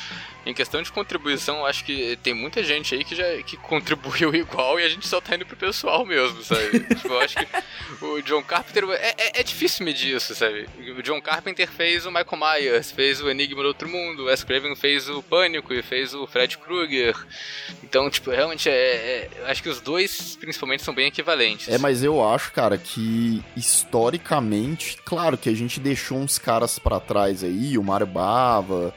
em 0.45 0.53
questão 0.53 0.81
de 0.81 0.91
contribuição, 0.91 1.57
eu 1.59 1.65
acho 1.65 1.83
que 1.85 2.17
tem 2.23 2.33
muita 2.33 2.63
gente 2.63 2.93
aí 2.95 3.03
que 3.03 3.15
já 3.15 3.23
que 3.43 3.55
contribuiu 3.57 4.33
igual 4.35 4.79
e 4.79 4.83
a 4.83 4.89
gente 4.89 5.07
só 5.07 5.19
tá 5.21 5.35
indo 5.35 5.45
pro 5.45 5.55
pessoal 5.55 6.05
mesmo, 6.05 6.41
sabe? 6.43 6.79
tipo, 6.95 7.07
eu 7.07 7.19
acho 7.19 7.35
que 7.37 7.47
o 8.05 8.21
John 8.21 8.43
Carpenter. 8.43 8.83
É, 8.91 9.15
é, 9.17 9.39
é 9.39 9.43
difícil 9.43 9.85
medir 9.85 10.15
isso, 10.15 10.33
sabe? 10.35 10.67
O 10.97 11.01
John 11.03 11.21
Carpenter 11.21 11.69
fez 11.69 12.05
o 12.05 12.11
Michael 12.11 12.37
Myers, 12.39 12.91
fez 12.91 13.21
o 13.21 13.29
Enigma 13.29 13.61
do 13.61 13.67
Outro 13.67 13.87
Mundo, 13.89 14.23
o 14.23 14.25
Wes 14.25 14.43
Craven 14.43 14.75
fez 14.75 15.09
o 15.09 15.21
Pânico 15.23 15.73
e 15.73 15.81
fez 15.81 16.13
o 16.13 16.25
Fred 16.27 16.57
Krueger. 16.57 17.15
Então, 17.83 18.09
tipo, 18.09 18.31
realmente 18.31 18.69
é. 18.69 18.73
é- 18.73 19.29
eu 19.39 19.47
acho 19.47 19.61
que 19.63 19.69
os 19.69 19.79
dois, 19.81 20.35
principalmente, 20.35 20.83
são 20.83 20.93
bem 20.93 21.07
equivalentes. 21.07 21.67
É, 21.69 21.77
mas 21.77 22.03
eu 22.03 22.12
acho, 22.21 22.51
cara, 22.51 22.77
que 22.77 23.41
historicamente, 23.55 24.97
claro 25.05 25.37
que 25.37 25.47
a 25.47 25.55
gente 25.55 25.79
deixou 25.79 26.17
uns 26.17 26.37
caras 26.37 26.77
pra 26.77 26.99
trás 26.99 27.43
aí, 27.43 27.77
o 27.77 27.83
Mario 27.83 28.07
Bava, 28.07 28.93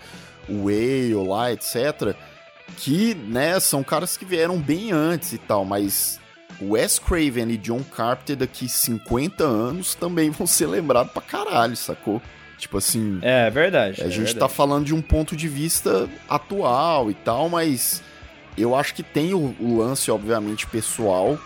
o 0.49 0.65
Whale 0.65 1.15
lá, 1.15 1.53
etc. 1.53 2.17
Que, 2.77 3.15
né, 3.15 3.61
são 3.61 3.85
caras 3.85 4.17
que 4.17 4.25
vieram 4.25 4.59
bem 4.59 4.91
antes 4.91 5.33
e 5.33 5.39
tal, 5.39 5.65
mas 5.65 6.19
Wes 6.61 6.99
Craven 6.99 7.51
e 7.51 7.57
John 7.57 7.83
Carpenter 7.83 8.37
daqui 8.37 8.69
50 8.69 9.45
anos 9.45 9.95
também 9.95 10.31
vão 10.31 10.47
ser 10.47 10.67
lembrados 10.67 11.13
pra 11.13 11.23
caralho, 11.23 11.77
sacou? 11.77 12.21
Tipo 12.59 12.79
assim. 12.79 13.19
É 13.23 13.51
verdade. 13.51 14.03
A 14.03 14.07
é 14.07 14.09
gente 14.09 14.33
verdade. 14.33 14.39
tá 14.39 14.49
falando 14.49 14.87
de 14.87 14.95
um 14.95 15.03
ponto 15.03 15.37
de 15.37 15.47
vista 15.47 16.09
atual 16.29 17.11
e 17.11 17.15
tal, 17.15 17.49
mas 17.49 18.03
eu 18.57 18.75
acho 18.75 18.95
que 18.95 19.03
tem 19.03 19.35
o, 19.35 19.55
o 19.61 19.79
lance, 19.79 20.11
obviamente, 20.11 20.67
pessoal, 20.67 21.39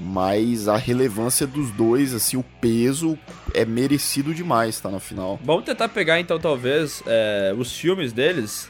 mas 0.00 0.68
a 0.68 0.76
relevância 0.76 1.46
dos 1.46 1.70
dois, 1.70 2.12
assim, 2.14 2.36
o 2.36 2.42
peso 2.60 3.18
é 3.54 3.64
merecido 3.64 4.34
demais, 4.34 4.78
tá 4.80 4.90
na 4.90 5.00
final. 5.00 5.38
Vamos 5.42 5.64
tentar 5.64 5.88
pegar 5.88 6.20
então, 6.20 6.38
talvez, 6.38 7.02
é, 7.06 7.54
os 7.56 7.72
filmes 7.76 8.12
deles 8.12 8.68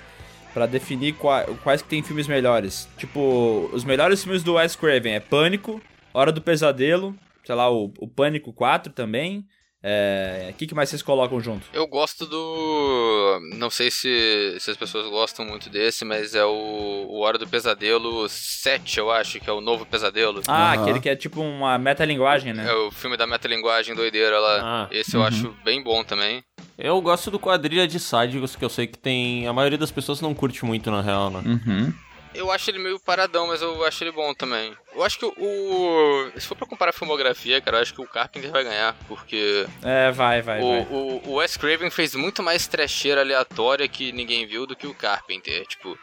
pra 0.55 0.67
definir 0.67 1.13
qua- 1.15 1.45
quais 1.63 1.83
que 1.83 1.89
tem 1.89 2.03
filmes 2.03 2.27
melhores. 2.27 2.89
Tipo, 2.97 3.69
os 3.73 3.85
melhores 3.85 4.23
filmes 4.23 4.43
do 4.43 4.55
Wes 4.55 4.75
Craven 4.77 5.15
é 5.15 5.21
Pânico, 5.21 5.81
Hora 6.15 6.33
do 6.33 6.41
Pesadelo, 6.41 7.15
sei 7.45 7.55
lá, 7.55 7.71
o, 7.71 7.93
o 7.99 8.09
Pânico 8.09 8.53
4 8.53 8.93
também. 8.93 9.45
É, 9.83 10.49
O 10.51 10.55
que, 10.55 10.67
que 10.67 10.75
mais 10.75 10.89
vocês 10.89 11.03
colocam 11.03 11.41
junto? 11.41 11.67
Eu 11.73 11.87
gosto 11.87 12.27
do. 12.27 13.39
Não 13.55 13.71
sei 13.71 13.91
se, 13.91 14.57
se 14.59 14.71
as 14.71 14.77
pessoas 14.77 15.07
gostam 15.09 15.45
muito 15.45 15.69
desse, 15.71 16.05
mas 16.05 16.35
é 16.35 16.45
o, 16.45 17.07
o 17.09 17.21
Hora 17.21 17.39
do 17.39 17.47
Pesadelo 17.47 18.29
7, 18.29 18.99
eu 18.99 19.11
acho, 19.11 19.39
que 19.39 19.49
é 19.49 19.53
o 19.53 19.61
novo 19.61 19.87
pesadelo. 19.87 20.43
Ah, 20.49 20.73
aquele 20.73 21.01
que 21.01 21.09
é 21.09 21.17
tipo 21.17 21.41
uma 21.41 21.79
metalinguagem, 21.79 22.53
né? 22.53 22.69
É 22.69 22.75
o 22.75 22.91
filme 22.91 23.17
da 23.17 23.27
metalinguagem 23.27 23.95
doideira 23.95 24.39
lá. 24.39 24.61
Ah, 24.63 24.89
Esse 24.91 25.15
eu 25.15 25.21
uhum. 25.21 25.27
acho 25.27 25.55
bem 25.65 25.83
bom 25.83 26.03
também. 26.03 26.43
Eu 26.79 27.01
gosto 27.01 27.31
do 27.31 27.39
quadrilha 27.39 27.87
de 27.87 27.99
sádicos, 27.99 28.55
que 28.55 28.65
eu 28.65 28.69
sei 28.69 28.87
que 28.87 28.99
tem. 28.99 29.47
A 29.47 29.53
maioria 29.53 29.79
das 29.79 29.91
pessoas 29.91 30.21
não 30.21 30.35
curte 30.35 30.65
muito, 30.65 30.91
na 30.91 31.01
real, 31.01 31.31
né? 31.31 31.43
Uhum. 31.47 31.95
Eu 32.37 32.51
acho 32.51 32.71
ele 32.71 32.79
meio 32.79 33.01
paradão, 33.01 33.47
mas 33.47 33.63
eu 33.63 33.85
acho 33.85 34.05
ele 34.05 34.13
bom 34.13 34.35
também. 34.35 34.77
Eu 34.95 35.03
acho 35.03 35.19
que 35.19 35.25
o. 35.27 36.31
Se 36.37 36.47
for 36.47 36.57
pra 36.57 36.67
comparar 36.67 36.91
a 36.91 36.93
filmografia, 36.93 37.61
cara, 37.61 37.79
eu 37.79 37.83
acho 37.83 37.95
que 37.95 38.01
o 38.01 38.07
Carpenter 38.07 38.51
vai 38.51 38.65
ganhar, 38.65 38.95
porque. 39.09 39.67
É, 39.83 40.11
vai, 40.11 40.43
vai, 40.43 40.61
o, 40.61 40.69
vai. 40.69 40.81
O, 40.91 41.23
o 41.27 41.35
Wes 41.35 41.57
Craven 41.57 41.91
fez 41.91 42.15
muito 42.15 42.43
mais 42.43 42.67
trecheira 42.67 43.21
aleatória 43.21 43.89
que 43.89 44.13
ninguém 44.13 44.47
viu 44.47 44.67
do 44.67 44.77
que 44.77 44.87
o 44.87 44.95
Carpenter. 44.95 45.67
Tipo, 45.67 45.99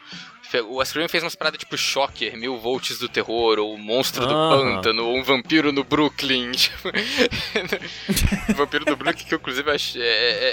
o 0.68 0.76
Wes 0.76 0.92
Craven 0.92 1.08
fez 1.08 1.22
umas 1.24 1.34
paradas 1.34 1.58
tipo 1.58 1.76
Shocker, 1.76 2.36
Mil 2.36 2.56
Volts 2.58 2.98
do 2.98 3.08
Terror, 3.08 3.58
ou 3.58 3.76
Monstro 3.78 4.26
do 4.26 4.32
Aham. 4.34 4.74
Pântano, 4.76 5.04
ou 5.06 5.16
Um 5.16 5.22
Vampiro 5.22 5.72
no 5.72 5.82
Brooklyn. 5.84 6.52
Tipo, 6.54 6.90
Vampiro 8.56 8.84
do 8.84 8.96
Brooklyn, 8.96 9.24
que 9.26 9.34
eu, 9.34 9.38
inclusive 9.38 9.70
acho- 9.70 9.98
é, 9.98 10.02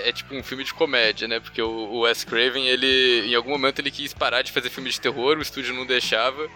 é- 0.06 0.10
é 0.10 0.12
tipo 0.12 0.34
um 0.36 0.44
filme 0.44 0.64
de 0.64 0.74
comédia, 0.74 1.28
né? 1.28 1.40
Porque 1.40 1.62
o, 1.62 1.70
o 1.70 2.00
Wes 2.02 2.24
Craven, 2.24 2.68
ele, 2.68 3.26
em 3.28 3.36
algum 3.36 3.50
momento, 3.52 3.80
ele 3.80 3.92
quis 3.92 4.14
parar 4.14 4.42
de 4.42 4.52
fazer 4.52 4.70
filme 4.70 4.90
de 4.90 5.00
terror, 5.00 5.38
o 5.38 5.42
estúdio 5.42 5.74
não 5.74 5.86
deixava. 5.86 6.48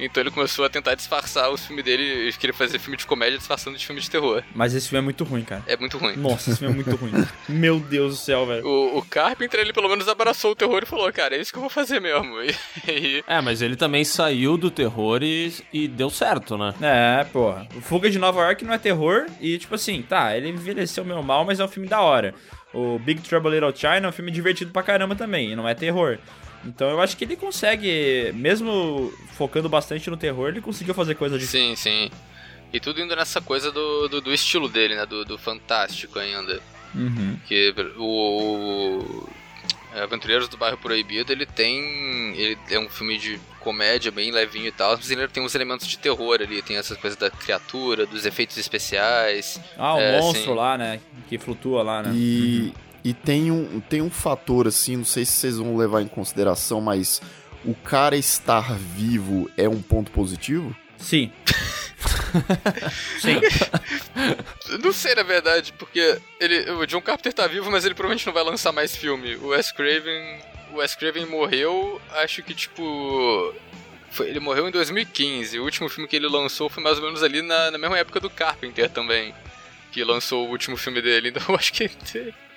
Então 0.00 0.20
ele 0.22 0.30
começou 0.30 0.64
a 0.64 0.68
tentar 0.68 0.94
disfarçar 0.94 1.50
os 1.50 1.64
filmes 1.66 1.84
dele, 1.84 2.02
ele 2.02 2.32
queria 2.32 2.52
fazer 2.54 2.78
filme 2.78 2.96
de 2.96 3.06
comédia 3.06 3.38
disfarçando 3.38 3.76
de 3.76 3.86
filme 3.86 4.00
de 4.00 4.10
terror. 4.10 4.42
Mas 4.54 4.74
esse 4.74 4.88
filme 4.88 4.98
é 5.00 5.04
muito 5.04 5.22
ruim, 5.22 5.42
cara. 5.42 5.62
É 5.66 5.76
muito 5.76 5.96
ruim. 5.98 6.16
Nossa, 6.16 6.50
esse 6.50 6.58
filme 6.58 6.72
é 6.80 6.84
muito 6.84 6.96
ruim. 6.96 7.12
Meu 7.48 7.78
Deus 7.78 8.14
do 8.18 8.20
céu, 8.24 8.46
velho. 8.46 8.66
O, 8.66 8.98
o 8.98 9.02
Carpenter, 9.04 9.60
ele 9.60 9.72
pelo 9.72 9.88
menos 9.88 10.08
abraçou 10.08 10.52
o 10.52 10.56
terror 10.56 10.82
e 10.82 10.86
falou, 10.86 11.12
cara, 11.12 11.36
é 11.36 11.40
isso 11.40 11.52
que 11.52 11.58
eu 11.58 11.62
vou 11.62 11.70
fazer 11.70 12.00
mesmo. 12.00 12.32
E, 12.88 12.90
e- 13.18 13.24
É, 13.28 13.40
mas 13.40 13.62
ele 13.62 13.76
também 13.76 14.04
saiu 14.04 14.56
do 14.56 14.70
terror 14.70 15.22
e, 15.22 15.52
e 15.72 15.86
deu 15.86 16.10
certo, 16.10 16.56
né? 16.58 16.74
É, 16.80 17.24
porra. 17.24 17.68
O 17.76 17.80
Fuga 17.80 18.10
de 18.10 18.18
Nova 18.18 18.40
York 18.40 18.64
não 18.64 18.74
é 18.74 18.78
terror 18.78 19.26
e, 19.40 19.56
tipo 19.58 19.74
assim, 19.74 20.02
tá, 20.02 20.36
ele 20.36 20.48
envelheceu 20.48 21.04
meio 21.04 21.22
mal, 21.22 21.44
mas 21.44 21.60
é 21.60 21.64
um 21.64 21.68
filme 21.68 21.88
da 21.88 22.00
hora. 22.00 22.34
O 22.74 22.98
Big 22.98 23.20
Trouble 23.20 23.50
in 23.50 23.54
Little 23.60 23.76
China 23.76 24.06
é 24.06 24.08
um 24.08 24.12
filme 24.12 24.30
divertido 24.30 24.72
pra 24.72 24.82
caramba 24.82 25.14
também, 25.14 25.52
e 25.52 25.56
não 25.56 25.68
é 25.68 25.74
terror. 25.74 26.18
Então 26.64 26.88
eu 26.90 27.00
acho 27.00 27.16
que 27.16 27.24
ele 27.24 27.36
consegue, 27.36 28.32
mesmo 28.34 29.12
focando 29.32 29.68
bastante 29.68 30.08
no 30.08 30.16
terror, 30.16 30.48
ele 30.48 30.60
conseguiu 30.60 30.94
fazer 30.94 31.14
coisa 31.16 31.38
de... 31.38 31.46
Sim, 31.46 31.74
sim. 31.76 32.10
E 32.72 32.80
tudo 32.80 33.00
indo 33.00 33.14
nessa 33.14 33.40
coisa 33.40 33.70
do, 33.70 34.08
do, 34.08 34.20
do 34.20 34.32
estilo 34.32 34.68
dele, 34.68 34.94
né? 34.94 35.04
Do, 35.04 35.24
do 35.24 35.36
fantástico 35.36 36.18
ainda. 36.18 36.60
Uhum. 36.94 37.36
Que 37.46 37.74
o, 37.98 39.02
o 39.02 39.28
Aventureiros 39.94 40.48
do 40.48 40.56
Bairro 40.56 40.78
Proibido, 40.78 41.32
ele 41.32 41.44
tem. 41.44 42.34
Ele 42.34 42.56
é 42.70 42.78
um 42.78 42.88
filme 42.88 43.18
de 43.18 43.38
comédia 43.60 44.10
bem 44.10 44.30
levinho 44.30 44.68
e 44.68 44.72
tal, 44.72 44.96
mas 44.96 45.10
ele 45.10 45.28
tem 45.28 45.42
uns 45.42 45.54
elementos 45.54 45.86
de 45.86 45.98
terror 45.98 46.40
ali. 46.40 46.62
Tem 46.62 46.76
essas 46.78 46.96
coisas 46.96 47.18
da 47.18 47.30
criatura, 47.30 48.06
dos 48.06 48.24
efeitos 48.24 48.56
especiais. 48.56 49.60
Ah, 49.76 49.94
o 49.94 50.00
É, 50.00 50.20
monstro 50.20 50.52
sim. 50.52 50.56
lá, 50.56 50.78
né? 50.78 50.98
Que 51.28 51.36
flutua 51.36 51.82
lá, 51.82 52.02
né? 52.02 52.12
E, 52.14 52.72
e 53.04 53.12
tem, 53.12 53.50
um, 53.50 53.80
tem 53.80 54.00
um 54.00 54.10
fator, 54.10 54.66
assim, 54.68 54.96
não 54.96 55.04
sei 55.04 55.24
se 55.24 55.32
vocês 55.32 55.58
vão 55.58 55.76
levar 55.76 56.02
em 56.02 56.08
consideração, 56.08 56.80
mas 56.80 57.20
o 57.64 57.74
cara 57.74 58.16
estar 58.16 58.76
vivo 58.78 59.50
é 59.56 59.68
um 59.68 59.82
ponto 59.82 60.10
positivo? 60.10 60.74
Sim. 60.96 61.32
Sim. 63.18 63.40
Não 64.82 64.92
sei, 64.92 65.14
na 65.14 65.22
verdade, 65.22 65.72
porque 65.74 66.18
ele, 66.40 66.70
o 66.70 66.86
John 66.86 67.02
Carpenter 67.02 67.32
tá 67.32 67.46
vivo, 67.46 67.70
mas 67.70 67.84
ele 67.84 67.94
provavelmente 67.94 68.26
não 68.26 68.32
vai 68.32 68.44
lançar 68.44 68.72
mais 68.72 68.96
filme. 68.96 69.36
O 69.36 69.48
Wes 69.48 69.72
Craven, 69.72 70.40
o 70.72 70.76
Wes 70.76 70.94
Craven 70.94 71.26
morreu, 71.26 72.00
acho 72.12 72.42
que 72.42 72.54
tipo. 72.54 73.54
Foi, 74.10 74.28
ele 74.28 74.40
morreu 74.40 74.68
em 74.68 74.70
2015. 74.70 75.58
O 75.58 75.64
último 75.64 75.88
filme 75.88 76.08
que 76.08 76.16
ele 76.16 76.28
lançou 76.28 76.68
foi 76.68 76.82
mais 76.82 76.98
ou 76.98 77.04
menos 77.04 77.22
ali 77.22 77.42
na, 77.42 77.70
na 77.70 77.78
mesma 77.78 77.98
época 77.98 78.20
do 78.20 78.30
Carpenter 78.30 78.88
também. 78.88 79.34
Que 79.90 80.04
lançou 80.04 80.46
o 80.46 80.50
último 80.50 80.76
filme 80.76 81.02
dele. 81.02 81.28
Então 81.34 81.42
eu 81.48 81.56
acho 81.56 81.72
que 81.72 81.90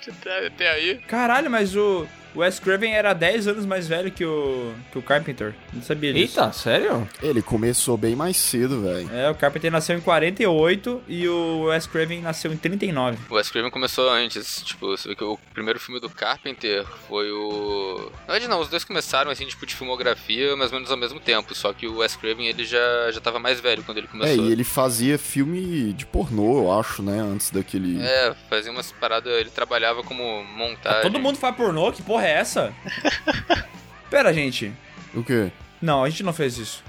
até, 0.47 0.69
aí. 0.71 0.97
Caralho, 1.07 1.49
mas 1.49 1.75
o. 1.75 2.07
O 2.35 2.39
Wes 2.39 2.59
Craven 2.59 2.93
era 2.93 3.13
10 3.13 3.47
anos 3.47 3.65
mais 3.65 3.87
velho 3.87 4.11
que 4.11 4.25
o, 4.25 4.73
que 4.91 4.97
o 4.97 5.01
Carpenter. 5.01 5.55
Não 5.73 5.81
sabia 5.81 6.11
disso. 6.13 6.37
Eita, 6.39 6.51
sério? 6.51 7.07
Ele 7.23 7.41
começou 7.41 7.95
bem 7.95 8.15
mais 8.15 8.35
cedo, 8.35 8.81
velho. 8.81 9.09
É, 9.13 9.29
o 9.29 9.35
Carpenter 9.35 9.71
nasceu 9.71 9.97
em 9.97 10.01
48 10.01 11.03
e 11.07 11.27
o 11.27 11.63
Wes 11.67 11.87
Craven 11.87 12.21
nasceu 12.21 12.51
em 12.51 12.57
39. 12.57 13.17
O 13.29 13.35
Wes 13.35 13.49
Craven 13.49 13.71
começou 13.71 14.09
antes. 14.09 14.61
Tipo, 14.65 14.87
você 14.97 15.07
vê 15.09 15.15
que 15.15 15.23
o 15.23 15.39
primeiro 15.53 15.79
filme 15.79 15.99
do 16.01 16.09
Carpenter 16.09 16.85
foi 17.07 17.31
o. 17.31 18.11
Na 18.27 18.33
verdade, 18.33 18.49
não, 18.49 18.59
os 18.59 18.67
dois 18.67 18.83
começaram 18.83 19.31
assim, 19.31 19.45
tipo, 19.45 19.65
de 19.65 19.73
filmografia, 19.73 20.55
mais 20.57 20.71
ou 20.71 20.77
menos 20.77 20.91
ao 20.91 20.97
mesmo 20.97 21.19
tempo. 21.21 21.55
Só 21.55 21.71
que 21.71 21.87
o 21.87 21.99
Wes 21.99 22.15
Craven 22.17 22.47
ele 22.47 22.65
já, 22.65 23.11
já 23.11 23.21
tava 23.21 23.39
mais 23.39 23.61
velho 23.61 23.81
quando 23.83 23.97
ele 23.99 24.07
É, 24.07 24.09
começou. 24.11 24.45
e 24.45 24.51
ele 24.51 24.63
fazia 24.65 25.17
filme 25.17 25.93
de 25.93 26.05
pornô, 26.05 26.57
eu 26.63 26.79
acho, 26.79 27.01
né? 27.01 27.19
Antes 27.21 27.49
daquele. 27.49 28.01
É, 28.01 28.35
fazia 28.49 28.71
umas 28.71 28.91
paradas. 28.91 29.31
Ele 29.31 29.49
trabalhava 29.49 30.03
como 30.03 30.43
montagem. 30.43 31.01
Todo 31.01 31.17
mundo 31.19 31.37
faz 31.37 31.55
pornô? 31.55 31.91
Que 31.93 32.01
porra 32.01 32.24
é 32.25 32.31
essa? 32.31 32.73
Pera, 34.09 34.33
gente. 34.33 34.71
O 35.13 35.23
quê? 35.23 35.51
Não, 35.81 36.03
a 36.03 36.09
gente 36.09 36.23
não 36.23 36.33
fez 36.33 36.57
isso. 36.57 36.83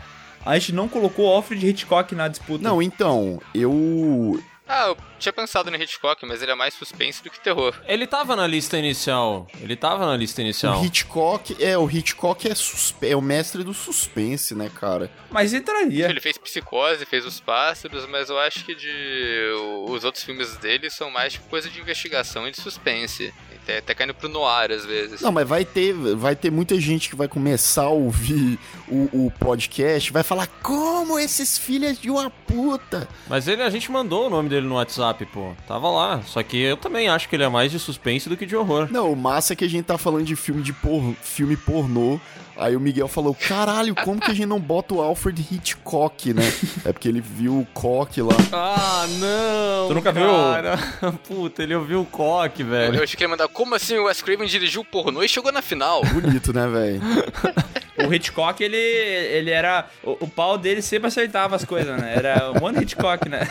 A 0.45 0.59
gente 0.59 0.73
não 0.73 0.89
colocou 0.89 1.33
Alfred 1.33 1.67
Hitchcock 1.69 2.15
na 2.15 2.29
disputa. 2.29 2.63
Não, 2.63 2.81
então, 2.81 3.41
eu. 3.55 4.41
Ah, 4.69 4.87
eu 4.89 4.97
tinha 5.18 5.32
pensado 5.32 5.70
no 5.70 5.76
Hitchcock, 5.76 6.24
mas 6.26 6.43
ele 6.43 6.52
é 6.52 6.55
mais 6.55 6.74
suspense 6.74 7.22
do 7.22 7.30
que 7.30 7.40
terror. 7.40 7.74
Ele 7.86 8.06
tava 8.06 8.36
na 8.36 8.47
lista 8.47 8.78
inicial. 8.78 9.47
Ele 9.60 9.76
tava 9.76 10.06
na 10.06 10.16
lista 10.16 10.40
inicial. 10.40 10.80
O 10.80 10.84
Hitchcock, 10.84 11.56
é, 11.62 11.76
o 11.76 11.88
Hitchcock 11.90 12.48
é, 12.48 12.55
suspe... 12.55 13.09
é 13.09 13.16
o 13.16 13.22
mestre 13.22 13.62
do 13.62 13.74
suspense, 13.74 14.55
né, 14.55 14.70
cara? 14.74 15.10
Mas 15.30 15.52
entraria. 15.52 16.09
Ele 16.09 16.20
fez 16.20 16.38
Psicose, 16.38 17.05
fez 17.05 17.24
Os 17.24 17.40
Pássaros, 17.40 18.06
mas 18.06 18.30
eu 18.30 18.38
acho 18.38 18.64
que 18.64 18.74
de 18.74 19.52
os 19.88 20.05
outros 20.05 20.24
filmes 20.24 20.56
dele 20.56 20.90
são 20.90 21.10
mais 21.10 21.34
tipo, 21.34 21.48
coisa 21.48 21.68
de 21.68 21.80
investigação 21.80 22.47
e 22.47 22.51
de 22.51 22.60
suspense. 22.60 23.32
Até, 23.62 23.78
até 23.78 23.94
caindo 23.94 24.14
pro 24.14 24.28
noir 24.28 24.70
às 24.70 24.84
vezes. 24.84 25.20
Não, 25.20 25.32
mas 25.32 25.47
vai 25.47 25.64
ter, 25.64 25.93
vai 25.93 26.36
ter 26.36 26.52
muita 26.52 26.78
gente 26.80 27.09
que 27.09 27.16
vai 27.16 27.26
começar 27.26 27.82
a 27.82 27.88
ouvir 27.88 28.59
o, 28.88 29.26
o 29.26 29.32
podcast, 29.40 30.12
vai 30.12 30.22
falar 30.22 30.47
como 30.62 31.18
esses 31.18 31.59
filhos 31.59 31.98
de 32.01 32.09
uma 32.09 32.30
puta. 32.30 33.09
Mas 33.28 33.48
ele, 33.48 33.62
a 33.62 33.70
gente 33.70 33.90
mandou 33.90 34.28
o 34.28 34.30
nome 34.30 34.48
dele 34.48 34.66
no 34.66 34.76
WhatsApp, 34.76 34.97
pô. 35.15 35.53
Tava 35.66 35.91
lá. 35.91 36.23
Só 36.23 36.43
que 36.43 36.57
eu 36.57 36.77
também 36.77 37.09
acho 37.09 37.28
que 37.28 37.37
ele 37.37 37.45
é 37.45 37.49
mais 37.49 37.70
de 37.70 37.78
suspense 37.78 38.28
do 38.28 38.37
que 38.37 38.47
de 38.47 38.57
horror. 38.57 38.89
Não, 38.91 39.12
o 39.12 39.16
massa 39.16 39.53
é 39.53 39.57
que 39.57 39.65
a 39.65 39.69
gente 39.69 39.85
tá 39.85 39.99
falando 39.99 40.24
de 40.24 40.37
filme 40.37 40.62
de 40.62 40.73
por... 40.73 41.15
filme 41.23 41.57
pornô. 41.57 42.20
Aí 42.59 42.74
o 42.74 42.81
Miguel 42.81 43.07
falou: 43.07 43.35
caralho, 43.35 43.95
como 43.95 44.20
que 44.20 44.31
a 44.31 44.35
gente 44.35 44.47
não 44.47 44.59
bota 44.59 44.95
o 44.95 45.03
Alfred 45.03 45.47
Hitchcock, 45.51 46.33
né? 46.33 46.43
É 46.85 46.93
porque 46.93 47.09
ele 47.09 47.20
viu 47.20 47.61
o 47.61 47.66
coque 47.74 48.23
lá. 48.23 48.37
Ah, 48.53 49.07
não! 49.19 49.89
Tu 49.89 49.95
nunca 49.95 50.12
cara. 50.12 50.77
viu? 50.77 51.12
Puta, 51.28 51.62
ele 51.62 51.74
ouviu 51.74 52.01
o 52.01 52.07
coque, 52.07 52.62
velho. 52.62 52.97
Eu 52.97 53.03
achei 53.03 53.16
que 53.16 53.23
ele 53.23 53.31
ia 53.31 53.37
mandar, 53.37 53.49
como 53.49 53.74
assim 53.74 53.99
o 53.99 54.05
Wes 54.05 54.23
Craven 54.23 54.47
dirigiu 54.47 54.81
o 54.81 54.85
pornô 54.85 55.23
e 55.23 55.28
chegou 55.28 55.53
na 55.53 55.61
final? 55.61 56.03
Bonito, 56.05 56.53
né, 56.53 56.66
velho? 56.66 57.01
O 58.05 58.12
Hitchcock, 58.12 58.62
ele, 58.62 58.77
ele 58.77 59.51
era. 59.51 59.87
O, 60.03 60.12
o, 60.20 60.28
pau 60.28 60.59
dele 60.59 60.83
sempre 60.83 61.09
acertava 61.09 61.57
as 61.57 61.65
coisas, 61.65 61.97
né? 61.99 62.15
Era 62.15 62.53
One 62.62 62.83
Hitchcock, 62.83 63.27
né? 63.28 63.49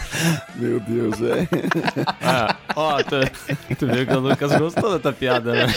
Meu 0.56 0.80
Deus, 0.80 1.20
é. 1.22 1.45
Ah, 2.22 2.58
ó, 2.76 2.98
tu, 3.04 3.76
tu 3.76 3.88
viu 3.88 4.06
que 4.06 4.14
o 4.14 4.20
Lucas 4.20 4.56
gostou 4.58 4.98
da 4.98 5.14
piada, 5.14 5.54
né? 5.54 5.68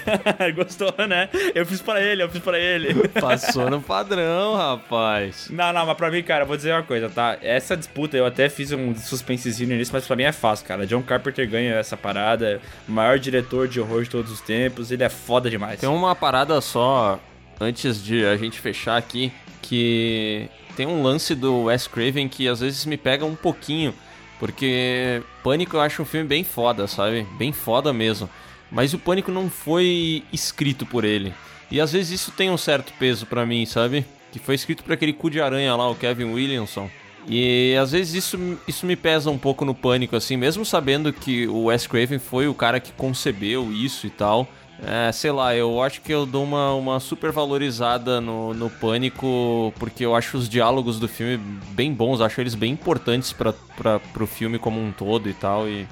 Gostou, 0.56 0.94
né? 1.06 1.28
Eu 1.54 1.66
fiz 1.66 1.82
pra 1.82 2.00
ele, 2.00 2.22
eu 2.22 2.28
fiz 2.28 2.42
pra 2.42 2.58
ele. 2.58 3.08
Passou 3.08 3.70
no 3.70 3.80
padrão, 3.80 4.56
rapaz. 4.56 5.48
Não, 5.50 5.72
não, 5.72 5.86
mas 5.86 5.96
pra 5.96 6.10
mim, 6.10 6.22
cara, 6.22 6.44
eu 6.44 6.46
vou 6.46 6.56
dizer 6.56 6.72
uma 6.72 6.82
coisa, 6.82 7.08
tá? 7.10 7.36
Essa 7.42 7.76
disputa, 7.76 8.16
eu 8.16 8.24
até 8.26 8.48
fiz 8.48 8.72
um 8.72 8.94
suspensezinho 8.94 9.76
nisso, 9.76 9.90
mas 9.92 10.06
pra 10.06 10.16
mim 10.16 10.22
é 10.24 10.32
fácil, 10.32 10.66
cara. 10.66 10.86
John 10.86 11.02
Carpenter 11.02 11.48
ganha 11.48 11.74
essa 11.74 11.96
parada, 11.96 12.60
maior 12.86 13.18
diretor 13.18 13.68
de 13.68 13.80
horror 13.80 14.02
de 14.04 14.10
todos 14.10 14.32
os 14.32 14.40
tempos, 14.40 14.90
ele 14.90 15.04
é 15.04 15.08
foda 15.08 15.50
demais. 15.50 15.80
Tem 15.80 15.88
uma 15.88 16.14
parada 16.14 16.60
só, 16.60 17.20
antes 17.60 18.02
de 18.02 18.24
a 18.24 18.36
gente 18.36 18.58
fechar 18.58 18.96
aqui, 18.96 19.32
que 19.60 20.48
tem 20.76 20.86
um 20.86 21.02
lance 21.02 21.34
do 21.34 21.64
Wes 21.64 21.86
Craven 21.86 22.28
que 22.28 22.46
às 22.48 22.60
vezes 22.60 22.86
me 22.86 22.96
pega 22.96 23.24
um 23.24 23.34
pouquinho, 23.34 23.92
porque 24.38 25.22
Pânico 25.42 25.76
eu 25.76 25.80
acho 25.80 26.02
um 26.02 26.04
filme 26.04 26.26
bem 26.26 26.44
foda, 26.44 26.86
sabe? 26.86 27.26
Bem 27.36 27.52
foda 27.52 27.92
mesmo. 27.92 28.28
Mas 28.70 28.94
o 28.94 28.98
Pânico 28.98 29.32
não 29.32 29.48
foi 29.50 30.22
escrito 30.32 30.86
por 30.86 31.04
ele. 31.04 31.32
E 31.70 31.80
às 31.80 31.92
vezes 31.92 32.20
isso 32.20 32.30
tem 32.32 32.50
um 32.50 32.56
certo 32.56 32.92
peso 32.98 33.26
para 33.26 33.44
mim, 33.44 33.66
sabe? 33.66 34.04
Que 34.32 34.38
foi 34.38 34.54
escrito 34.54 34.82
por 34.82 34.92
aquele 34.92 35.12
cu 35.12 35.30
de 35.30 35.40
aranha 35.40 35.74
lá, 35.74 35.88
o 35.88 35.94
Kevin 35.94 36.32
Williamson. 36.32 36.90
E 37.26 37.76
às 37.80 37.92
vezes 37.92 38.14
isso, 38.14 38.58
isso 38.66 38.86
me 38.86 38.96
pesa 38.96 39.30
um 39.30 39.36
pouco 39.36 39.64
no 39.64 39.74
Pânico, 39.74 40.16
assim, 40.16 40.36
mesmo 40.36 40.64
sabendo 40.64 41.12
que 41.12 41.46
o 41.46 41.64
Wes 41.64 41.86
Craven 41.86 42.18
foi 42.18 42.48
o 42.48 42.54
cara 42.54 42.80
que 42.80 42.92
concebeu 42.92 43.70
isso 43.70 44.06
e 44.06 44.10
tal. 44.10 44.48
É, 44.80 45.10
sei 45.10 45.32
lá, 45.32 45.56
eu 45.56 45.82
acho 45.82 46.00
que 46.00 46.12
eu 46.12 46.24
dou 46.24 46.44
uma, 46.44 46.72
uma 46.74 47.00
super 47.00 47.32
valorizada 47.32 48.20
no, 48.20 48.54
no 48.54 48.70
Pânico, 48.70 49.74
porque 49.78 50.06
eu 50.06 50.14
acho 50.14 50.36
os 50.36 50.48
diálogos 50.48 51.00
do 51.00 51.08
filme 51.08 51.36
bem 51.70 51.92
bons, 51.92 52.20
acho 52.20 52.40
eles 52.40 52.54
bem 52.54 52.72
importantes 52.72 53.32
para 53.32 53.98
pro 54.12 54.26
filme 54.26 54.58
como 54.58 54.80
um 54.80 54.92
todo 54.92 55.28
e 55.28 55.34
tal. 55.34 55.68
E, 55.68 55.86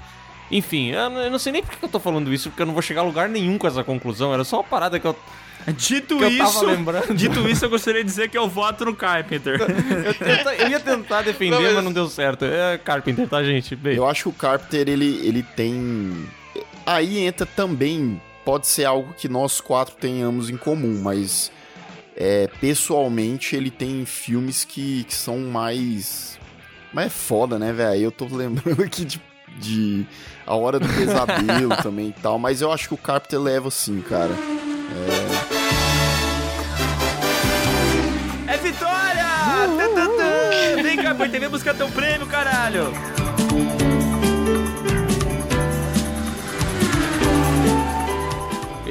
enfim, 0.52 0.90
eu, 0.90 1.30
não 1.30 1.38
sei 1.38 1.52
nem 1.52 1.62
por 1.62 1.74
que 1.74 1.84
eu 1.84 1.88
tô 1.88 1.98
falando 1.98 2.32
isso, 2.32 2.48
porque 2.48 2.62
eu 2.62 2.66
não 2.66 2.74
vou 2.74 2.82
chegar 2.82 3.00
a 3.00 3.04
lugar 3.04 3.28
nenhum 3.28 3.58
com 3.58 3.66
essa 3.66 3.82
conclusão, 3.82 4.32
era 4.32 4.44
só 4.44 4.58
uma 4.58 4.64
parada 4.64 5.00
que 5.00 5.06
eu. 5.06 5.16
Dito 5.76 6.16
que 6.16 6.22
eu 6.22 6.28
isso, 6.28 6.60
tava 6.60 6.66
lembrando. 6.66 7.12
dito 7.12 7.48
isso, 7.48 7.64
eu 7.64 7.70
gostaria 7.70 8.04
de 8.04 8.08
dizer 8.08 8.30
que 8.30 8.38
eu 8.38 8.48
voto 8.48 8.84
no 8.84 8.94
Carpenter. 8.94 9.58
eu, 10.06 10.14
tenta, 10.14 10.54
eu, 10.54 10.68
ia 10.68 10.78
tentar 10.78 11.22
defender, 11.22 11.56
não, 11.56 11.62
mas... 11.62 11.74
mas... 11.74 11.84
não 11.84 11.92
deu 11.92 12.08
certo. 12.08 12.44
É 12.44 12.78
Carpenter, 12.78 13.28
tá, 13.28 13.42
gente? 13.42 13.74
Bem. 13.74 13.96
Eu 13.96 14.06
acho 14.06 14.24
que 14.24 14.28
o 14.28 14.32
Carpenter, 14.32 14.88
ele, 14.88 15.26
ele 15.26 15.42
tem. 15.42 16.24
Aí 16.86 17.18
entra 17.18 17.44
também 17.44 18.20
pode 18.46 18.68
ser 18.68 18.84
algo 18.84 19.12
que 19.12 19.28
nós 19.28 19.60
quatro 19.60 19.96
tenhamos 19.96 20.48
em 20.48 20.56
comum, 20.56 21.00
mas 21.02 21.50
é, 22.16 22.48
pessoalmente 22.60 23.56
ele 23.56 23.72
tem 23.72 24.06
filmes 24.06 24.64
que, 24.64 25.02
que 25.02 25.14
são 25.14 25.40
mais. 25.40 26.38
Mas 26.92 27.06
é 27.06 27.10
foda, 27.10 27.58
né, 27.58 27.72
velho? 27.72 28.00
Eu 28.00 28.12
tô 28.12 28.26
lembrando 28.30 28.84
aqui 28.84 29.04
de, 29.04 29.20
de 29.58 30.06
A 30.46 30.54
Hora 30.54 30.78
do 30.78 30.86
Pesadelo 30.88 31.76
também 31.82 32.10
e 32.10 32.22
tal, 32.22 32.38
mas 32.38 32.62
eu 32.62 32.72
acho 32.72 32.86
que 32.86 32.94
o 32.94 32.98
Carpenter 32.98 33.40
leva 33.40 33.68
sim, 33.68 34.00
cara. 34.00 34.32
É, 38.46 38.54
é 38.54 38.56
vitória! 38.58 39.26
Uh, 39.56 39.98
uh, 39.98 40.78
uh. 40.78 40.82
Vem, 40.84 40.96
Carpenter, 40.98 41.40
vem 41.40 41.48
buscar 41.48 41.74
teu 41.74 41.88
prêmio, 41.88 42.28
caralho! 42.28 42.92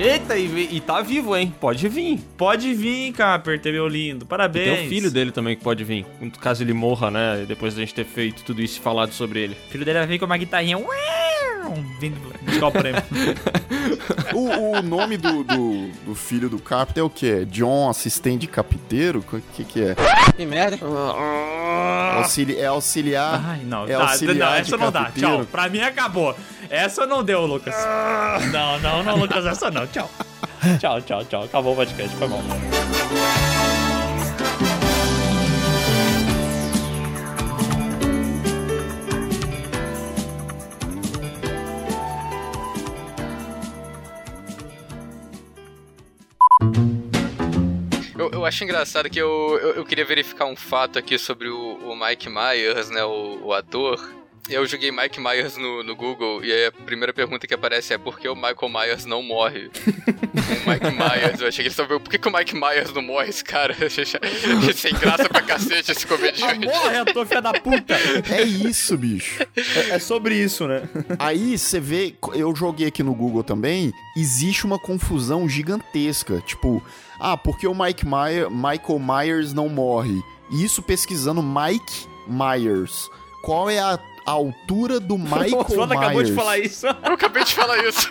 Eita, 0.05 0.37
e, 0.37 0.75
e 0.75 0.79
tá 0.79 1.01
vivo, 1.01 1.35
hein? 1.35 1.51
Pode 1.59 1.89
vir. 1.89 2.19
Pode 2.37 2.71
vir, 2.75 3.11
Carpenter, 3.13 3.73
meu 3.73 3.87
lindo. 3.87 4.23
Parabéns. 4.23 4.67
E 4.67 4.75
tem 4.75 4.85
o 4.85 4.89
filho 4.89 5.09
dele 5.09 5.31
também 5.31 5.55
que 5.55 5.63
pode 5.63 5.83
vir. 5.83 6.05
Caso 6.39 6.61
ele 6.61 6.73
morra, 6.73 7.09
né? 7.09 7.43
Depois 7.47 7.73
da 7.73 7.79
gente 7.81 7.95
ter 7.95 8.05
feito 8.05 8.43
tudo 8.43 8.61
isso 8.61 8.77
e 8.79 8.83
falado 8.83 9.13
sobre 9.13 9.39
ele. 9.39 9.57
O 9.67 9.71
filho 9.71 9.83
dele 9.83 9.97
vai 9.97 10.07
vir 10.07 10.19
com 10.19 10.25
uma 10.25 10.37
guitarrinha. 10.37 10.77
Vindo 11.99 12.17
buscar 12.43 12.67
o 12.67 12.71
prêmio. 12.71 13.01
o, 14.35 14.77
o, 14.77 14.81
nome 14.83 15.17
do, 15.17 15.43
do, 15.43 15.87
do, 16.05 16.13
filho 16.13 16.47
do 16.47 16.59
Carpenter 16.59 17.01
é 17.01 17.03
o 17.03 17.09
quê? 17.09 17.43
John, 17.45 17.89
assistente 17.89 18.45
capiteiro? 18.45 19.19
O 19.19 19.41
que, 19.41 19.63
que 19.63 19.81
é? 19.81 19.95
Que 20.37 20.45
merda. 20.45 20.77
Auxili 22.17 22.57
é 22.59 22.67
auxiliar. 22.67 23.43
Ai, 23.43 23.61
não. 23.63 23.87
É 23.87 23.95
auxiliar 23.95 24.51
não, 24.51 24.57
essa 24.57 24.77
não 24.77 24.91
dá. 24.91 25.11
Tchau. 25.17 25.45
Pra 25.51 25.67
mim 25.67 25.79
acabou. 25.79 26.35
Essa 26.69 27.05
não 27.05 27.23
deu, 27.23 27.45
Lucas. 27.45 27.75
Não, 28.51 28.79
não, 28.79 29.03
não, 29.03 29.17
Lucas, 29.17 29.45
essa 29.45 29.69
não. 29.69 29.85
Tchau. 29.87 30.09
Tchau, 30.79 31.01
tchau, 31.01 31.25
tchau. 31.25 31.43
Acabou 31.43 31.73
o 31.73 31.75
podcast. 31.75 32.15
Foi 32.15 32.27
bom. 32.27 32.41
Eu, 48.17 48.31
eu, 48.31 48.45
acho 48.45 48.63
engraçado 48.63 49.09
que 49.09 49.19
eu, 49.19 49.59
eu, 49.61 49.75
eu, 49.75 49.85
queria 49.85 50.05
verificar 50.05 50.45
um 50.45 50.55
fato 50.55 50.97
aqui 50.97 51.17
sobre 51.19 51.47
o, 51.47 51.77
o 51.83 51.95
Mike 51.95 52.27
Myers, 52.27 52.89
né, 52.89 53.03
o, 53.03 53.39
o 53.43 53.53
ator. 53.53 53.99
Eu 54.47 54.65
joguei 54.67 54.91
Mike 54.91 55.19
Myers 55.19 55.57
no, 55.57 55.81
no, 55.81 55.95
Google 55.95 56.43
e 56.43 56.51
aí 56.51 56.67
a 56.67 56.71
primeira 56.71 57.11
pergunta 57.11 57.47
que 57.47 57.53
aparece 57.53 57.93
é 57.93 57.97
por 57.97 58.19
que 58.19 58.27
o 58.29 58.35
Michael 58.35 58.69
Myers 58.69 59.05
não 59.05 59.23
morre? 59.23 59.71
o 59.73 60.69
Mike 60.69 60.91
Myers. 60.91 61.41
Eu 61.41 61.47
achei 61.47 61.63
que 61.63 61.67
eles 61.67 61.73
estavam 61.73 61.89
vendo 61.89 62.01
por 62.01 62.11
que, 62.11 62.19
que 62.19 62.27
o 62.27 62.31
Mike 62.31 62.53
Myers 62.53 62.93
não 62.93 63.01
morre, 63.01 63.29
esse 63.29 63.43
cara? 63.43 63.75
Sem 64.75 64.93
graça 64.93 65.27
pra 65.27 65.41
cacete 65.41 65.91
esse 65.91 66.05
comediante. 66.05 66.65
Morre, 66.65 66.97
ator 66.97 67.25
filha 67.25 67.41
da 67.41 67.53
puta! 67.53 67.95
É 68.31 68.43
isso, 68.43 68.95
bicho. 68.95 69.41
É, 69.55 69.95
é 69.95 69.99
sobre 69.99 70.35
isso, 70.35 70.67
né? 70.67 70.87
Aí 71.17 71.57
você 71.57 71.79
vê, 71.79 72.15
eu 72.35 72.55
joguei 72.55 72.87
aqui 72.87 73.01
no 73.01 73.15
Google 73.15 73.43
também, 73.43 73.91
existe 74.15 74.63
uma 74.65 74.77
confusão 74.77 75.49
gigantesca. 75.49 76.39
Tipo, 76.45 76.83
ah, 77.19 77.35
porque 77.35 77.67
o 77.67 77.73
Mike 77.73 78.05
Myers, 78.05 78.49
Michael 78.51 78.99
Myers 78.99 79.53
não 79.53 79.69
morre? 79.69 80.21
Isso 80.51 80.83
pesquisando 80.83 81.41
Mike 81.41 82.07
Myers. 82.27 83.09
Qual 83.41 83.69
é 83.69 83.79
a 83.79 83.97
a 84.25 84.31
altura 84.31 84.99
do 84.99 85.17
Michael 85.19 85.57
O 85.57 85.61
Oswaldo 85.61 85.93
Myers. 85.93 86.03
acabou 86.05 86.23
de 86.23 86.33
falar 86.33 86.57
isso. 86.59 86.87
Eu 86.87 87.13
acabei 87.13 87.43
de 87.43 87.53
falar 87.53 87.77
isso. 87.85 88.09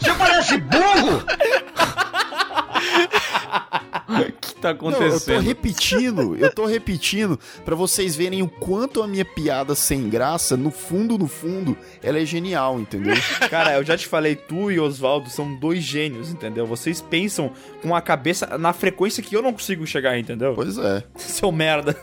Você 0.00 0.14
parece 0.14 0.58
burro! 0.58 1.22
O 2.74 4.32
que 4.40 4.54
tá 4.56 4.72
Não, 4.74 4.90
eu 4.90 4.90
tô 4.90 4.96
acontecendo? 4.96 5.40
repetindo, 5.40 6.36
eu 6.36 6.52
tô 6.54 6.66
repetindo 6.66 7.38
pra 7.64 7.74
vocês 7.74 8.14
verem 8.16 8.42
o 8.42 8.48
quanto 8.48 9.02
a 9.02 9.06
minha 9.06 9.24
piada 9.24 9.74
sem 9.74 10.08
graça, 10.08 10.56
no 10.56 10.70
fundo, 10.70 11.18
no 11.18 11.26
fundo, 11.26 11.76
ela 12.02 12.18
é 12.18 12.24
genial, 12.24 12.78
entendeu? 12.80 13.14
Cara, 13.50 13.74
eu 13.74 13.84
já 13.84 13.96
te 13.96 14.06
falei, 14.06 14.34
tu 14.36 14.70
e 14.70 14.78
Oswaldo 14.78 15.30
são 15.30 15.54
dois 15.54 15.82
gênios, 15.82 16.30
entendeu? 16.30 16.66
Vocês 16.66 17.00
pensam 17.00 17.50
com 17.82 17.94
a 17.94 18.00
cabeça 18.00 18.58
na 18.58 18.72
frequência 18.72 19.22
que 19.22 19.34
eu 19.36 19.42
não 19.42 19.52
consigo 19.52 19.86
chegar, 19.86 20.18
entendeu? 20.18 20.54
Pois 20.54 20.76
é. 20.78 21.02
Seu 21.16 21.50
merda. 21.52 21.94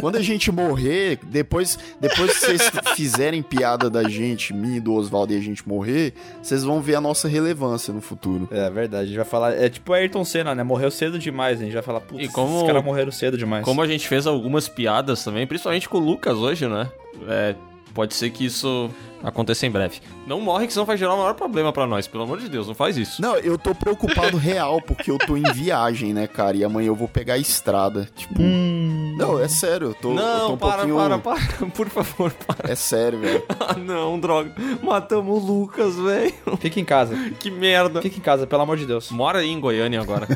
Quando 0.00 0.16
a 0.16 0.22
gente 0.22 0.50
morrer, 0.50 1.18
depois, 1.24 1.78
depois 2.00 2.38
que 2.38 2.46
vocês 2.46 2.70
fizerem 2.94 3.42
piada 3.42 3.88
da 3.90 4.08
gente, 4.08 4.52
mim 4.54 4.76
e 4.76 4.80
do 4.80 4.94
Oswaldo 4.94 5.32
e 5.32 5.36
a 5.36 5.40
gente 5.40 5.66
morrer, 5.68 6.12
vocês 6.42 6.64
vão 6.64 6.80
ver 6.80 6.94
a 6.96 7.00
nossa 7.00 7.28
relevância 7.28 7.92
no 7.92 8.00
futuro. 8.00 8.48
É 8.50 8.70
verdade, 8.70 9.04
a 9.04 9.06
gente 9.06 9.16
vai 9.16 9.24
falar. 9.24 9.52
É 9.52 9.68
tipo 9.68 9.94
Ayrton 10.00 10.24
Senna, 10.24 10.54
né? 10.54 10.62
Morreu 10.62 10.90
cedo 10.90 11.18
demais. 11.18 11.60
A 11.60 11.64
gente 11.64 11.72
vai 11.74 11.82
falar, 11.82 12.00
putz, 12.00 12.28
como- 12.32 12.58
os 12.60 12.66
caras 12.66 12.84
morreram 12.84 13.12
cedo 13.12 13.36
demais. 13.38 13.64
Como 13.64 13.80
a 13.82 13.86
gente 13.86 14.06
fez 14.08 14.26
algumas 14.26 14.68
piadas 14.68 15.22
também, 15.24 15.46
principalmente 15.46 15.88
com 15.88 15.98
o 15.98 16.00
Lucas 16.00 16.36
hoje, 16.36 16.66
né? 16.68 16.88
É, 17.28 17.54
pode 17.92 18.14
ser 18.14 18.30
que 18.30 18.44
isso 18.44 18.90
aconteça 19.22 19.66
em 19.66 19.70
breve. 19.70 20.00
Não 20.26 20.40
morre, 20.40 20.66
que 20.66 20.72
senão 20.72 20.86
vai 20.86 20.96
gerar 20.96 21.14
o 21.14 21.18
maior 21.18 21.34
problema 21.34 21.72
pra 21.72 21.86
nós. 21.86 22.06
Pelo 22.06 22.24
amor 22.24 22.38
de 22.38 22.48
Deus, 22.48 22.66
não 22.66 22.74
faz 22.74 22.96
isso. 22.96 23.20
Não, 23.20 23.36
eu 23.36 23.58
tô 23.58 23.74
preocupado 23.74 24.36
real, 24.38 24.80
porque 24.80 25.10
eu 25.10 25.18
tô 25.18 25.36
em 25.36 25.42
viagem, 25.52 26.12
né, 26.12 26.26
cara? 26.26 26.56
E 26.56 26.64
amanhã 26.64 26.88
eu 26.88 26.94
vou 26.94 27.08
pegar 27.08 27.34
a 27.34 27.38
estrada. 27.38 28.08
Tipo. 28.16 28.40
Não, 28.40 29.38
é 29.38 29.48
sério, 29.48 29.88
eu 29.88 29.94
tô. 29.94 30.12
eu 30.12 30.16
tô 30.16 30.22
não, 30.22 30.54
um 30.54 30.56
para, 30.56 30.86
pouquinho... 30.86 30.96
para, 30.96 31.18
para. 31.18 31.66
Por 31.74 31.88
favor, 31.88 32.32
para. 32.32 32.72
É 32.72 32.74
sério, 32.74 33.18
velho. 33.20 33.42
Ah, 33.60 33.74
não, 33.74 34.18
droga. 34.18 34.52
Matamos 34.82 35.44
o 35.44 35.46
Lucas, 35.46 35.94
velho. 35.94 36.32
Fica 36.58 36.80
em 36.80 36.84
casa. 36.84 37.14
Que 37.38 37.50
merda. 37.50 38.00
Fica 38.02 38.16
em 38.16 38.20
casa, 38.20 38.46
pelo 38.46 38.62
amor 38.62 38.76
de 38.76 38.86
Deus. 38.86 39.10
Mora 39.10 39.40
aí 39.40 39.50
em 39.50 39.60
Goiânia 39.60 40.00
agora. 40.00 40.26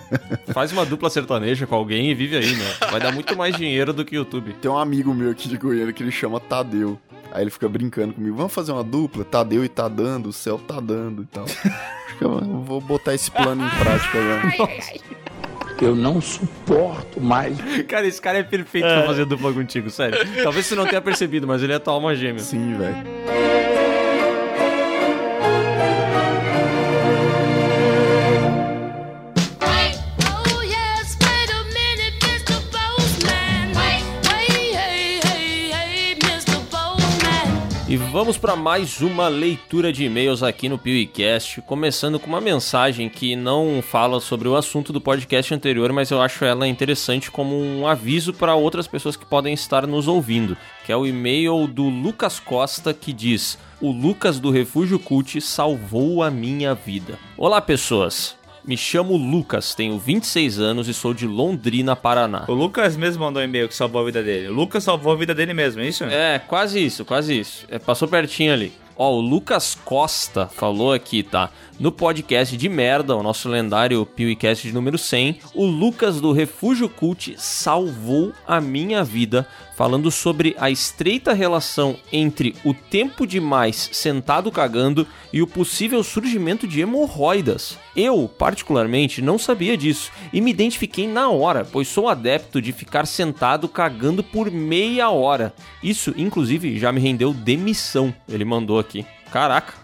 Faz 0.53 0.71
uma 0.71 0.85
dupla 0.85 1.11
sertaneja 1.11 1.67
com 1.67 1.75
alguém 1.75 2.11
e 2.11 2.15
vive 2.15 2.37
aí, 2.37 2.55
né? 2.55 2.75
Vai 2.91 3.01
dar 3.01 3.13
muito 3.13 3.37
mais 3.37 3.57
dinheiro 3.57 3.93
do 3.93 4.05
que 4.05 4.15
YouTube. 4.15 4.55
Tem 4.61 4.71
um 4.71 4.79
amigo 4.79 5.13
meu 5.13 5.31
aqui 5.31 5.49
de 5.49 5.57
Goiânia 5.57 5.93
que 5.93 6.03
ele 6.03 6.13
chama 6.13 6.39
Tadeu. 6.39 6.99
Aí 7.35 7.43
ele 7.43 7.51
fica 7.51 7.69
brincando 7.69 8.15
comigo, 8.15 8.37
vamos 8.37 8.55
fazer 8.55 8.71
uma 8.71 8.85
dupla? 8.85 9.25
Tadeu 9.25 9.65
e 9.65 9.69
tá 9.69 9.89
dando, 9.89 10.29
o 10.29 10.33
céu 10.33 10.57
tá 10.57 10.79
dando 10.79 11.23
e 11.23 11.27
tal. 11.27 11.45
Vou 12.65 12.81
botar 12.81 13.13
esse 13.13 13.29
plano 13.29 13.67
em 13.67 13.71
prática 13.71 14.19
agora. 14.19 14.69
Eu 15.83 15.97
não 15.97 16.21
suporto 16.21 17.21
mais. 17.21 17.59
Cara, 17.89 18.07
esse 18.07 18.23
cara 18.23 18.39
é 18.39 18.43
perfeito 18.45 18.87
pra 18.87 19.03
fazer 19.03 19.25
dupla 19.25 19.53
contigo, 19.53 19.91
sério. 19.91 20.17
Talvez 20.45 20.67
você 20.67 20.77
não 20.77 20.87
tenha 20.87 21.03
percebido, 21.03 21.45
mas 21.45 21.61
ele 21.61 21.73
é 21.73 21.79
tua 21.81 21.95
alma 21.95 22.15
gêmea. 22.15 22.39
Sim, 22.39 22.79
velho. 22.79 23.64
Vamos 38.15 38.39
para 38.39 38.55
mais 38.55 39.01
uma 39.01 39.27
leitura 39.27 39.93
de 39.93 40.05
e-mails 40.05 40.41
aqui 40.41 40.69
no 40.69 40.79
PewCast, 40.79 41.61
começando 41.63 42.17
com 42.21 42.29
uma 42.29 42.41
mensagem 42.41 43.09
que 43.09 43.35
não 43.35 43.83
fala 43.83 44.21
sobre 44.21 44.47
o 44.47 44.55
assunto 44.55 44.93
do 44.93 45.01
podcast 45.01 45.53
anterior, 45.53 45.93
mas 45.93 46.13
eu 46.13 46.23
acho 46.23 46.45
ela 46.45 46.69
interessante 46.69 47.29
como 47.29 47.61
um 47.61 47.89
aviso 47.89 48.33
para 48.33 48.55
outras 48.55 48.87
pessoas 48.87 49.17
que 49.17 49.27
podem 49.27 49.53
estar 49.53 49.85
nos 49.85 50.07
ouvindo, 50.07 50.57
que 50.87 50.93
é 50.93 50.97
o 50.97 51.05
e-mail 51.05 51.67
do 51.67 51.89
Lucas 51.89 52.39
Costa 52.39 52.95
que 52.95 53.13
diz: 53.13 53.59
"O 53.81 53.91
Lucas 53.91 54.39
do 54.39 54.53
Refúgio 54.53 55.01
Cult 55.01 55.41
salvou 55.41 56.23
a 56.23 56.31
minha 56.31 56.73
vida". 56.73 57.19
Olá, 57.37 57.61
pessoas. 57.61 58.37
Me 58.67 58.79
chamo 58.79 59.15
Lucas, 59.15 59.75
tenho 59.75 59.99
26 59.99 60.59
anos 60.59 60.89
e 60.89 60.95
sou 60.95 61.13
de 61.13 61.27
Londrina, 61.27 61.95
Paraná. 61.95 62.47
O 62.49 62.55
Lucas 62.55 62.97
mesmo 62.97 63.23
mandou 63.23 63.43
um 63.43 63.45
e-mail 63.45 63.69
que 63.69 63.75
salvou 63.75 64.01
a 64.01 64.05
vida 64.07 64.23
dele. 64.23 64.49
O 64.49 64.55
Lucas 64.55 64.83
salvou 64.83 65.13
a 65.13 65.17
vida 65.17 65.35
dele 65.35 65.53
mesmo, 65.53 65.83
é 65.83 65.87
isso? 65.89 66.03
É, 66.05 66.39
quase 66.39 66.83
isso, 66.83 67.05
quase 67.05 67.39
isso. 67.39 67.67
É, 67.69 67.79
passou 67.79 68.09
pertinho 68.09 68.55
ali. 68.55 68.73
Ó, 68.97 69.13
o 69.13 69.21
Lucas 69.21 69.77
Costa 69.85 70.47
falou 70.47 70.95
aqui, 70.95 71.23
tá? 71.23 71.51
No 71.79 71.93
podcast 71.93 72.57
de 72.57 72.69
merda, 72.71 73.15
o 73.15 73.23
nosso 73.23 73.51
lendário 73.51 74.07
PewCast 74.07 74.67
de 74.67 74.73
número 74.73 74.97
100, 74.97 75.41
o 75.53 75.67
Lucas 75.67 76.19
do 76.19 76.33
Refúgio 76.33 76.89
Cult 76.89 77.35
salvou 77.37 78.33
a 78.47 78.63
minha 78.63 79.05
vida, 79.05 79.47
falando 79.77 80.11
sobre 80.11 80.57
a 80.59 80.71
estreita 80.71 81.35
relação 81.35 81.97
entre 82.11 82.55
o 82.65 82.73
tempo 82.73 83.27
demais 83.27 83.91
sentado 83.93 84.51
cagando 84.51 85.07
e 85.33 85.43
o 85.43 85.47
possível 85.47 86.03
surgimento 86.03 86.67
de 86.67 86.81
hemorroidas. 86.81 87.77
Eu, 87.97 88.29
particularmente, 88.29 89.23
não 89.23 89.39
sabia 89.39 89.77
disso 89.77 90.11
e 90.33 90.41
me 90.41 90.51
identifiquei 90.51 91.07
na 91.07 91.29
hora, 91.29 91.65
pois 91.65 91.89
sou 91.89 92.09
adepto 92.09 92.61
de 92.61 92.73
ficar 92.73 93.07
sentado 93.07 93.69
cagando 93.69 94.23
por 94.23 94.51
meia 94.51 95.11
hora. 95.11 95.55
Isso, 95.83 96.13
inclusive, 96.17 96.79
já 96.79 96.91
me 96.91 97.01
rendeu 97.01 97.33
demissão, 97.33 98.15
ele 98.29 98.45
mandou 98.45 98.79
aqui. 98.79 99.07
Caraca. 99.35 99.75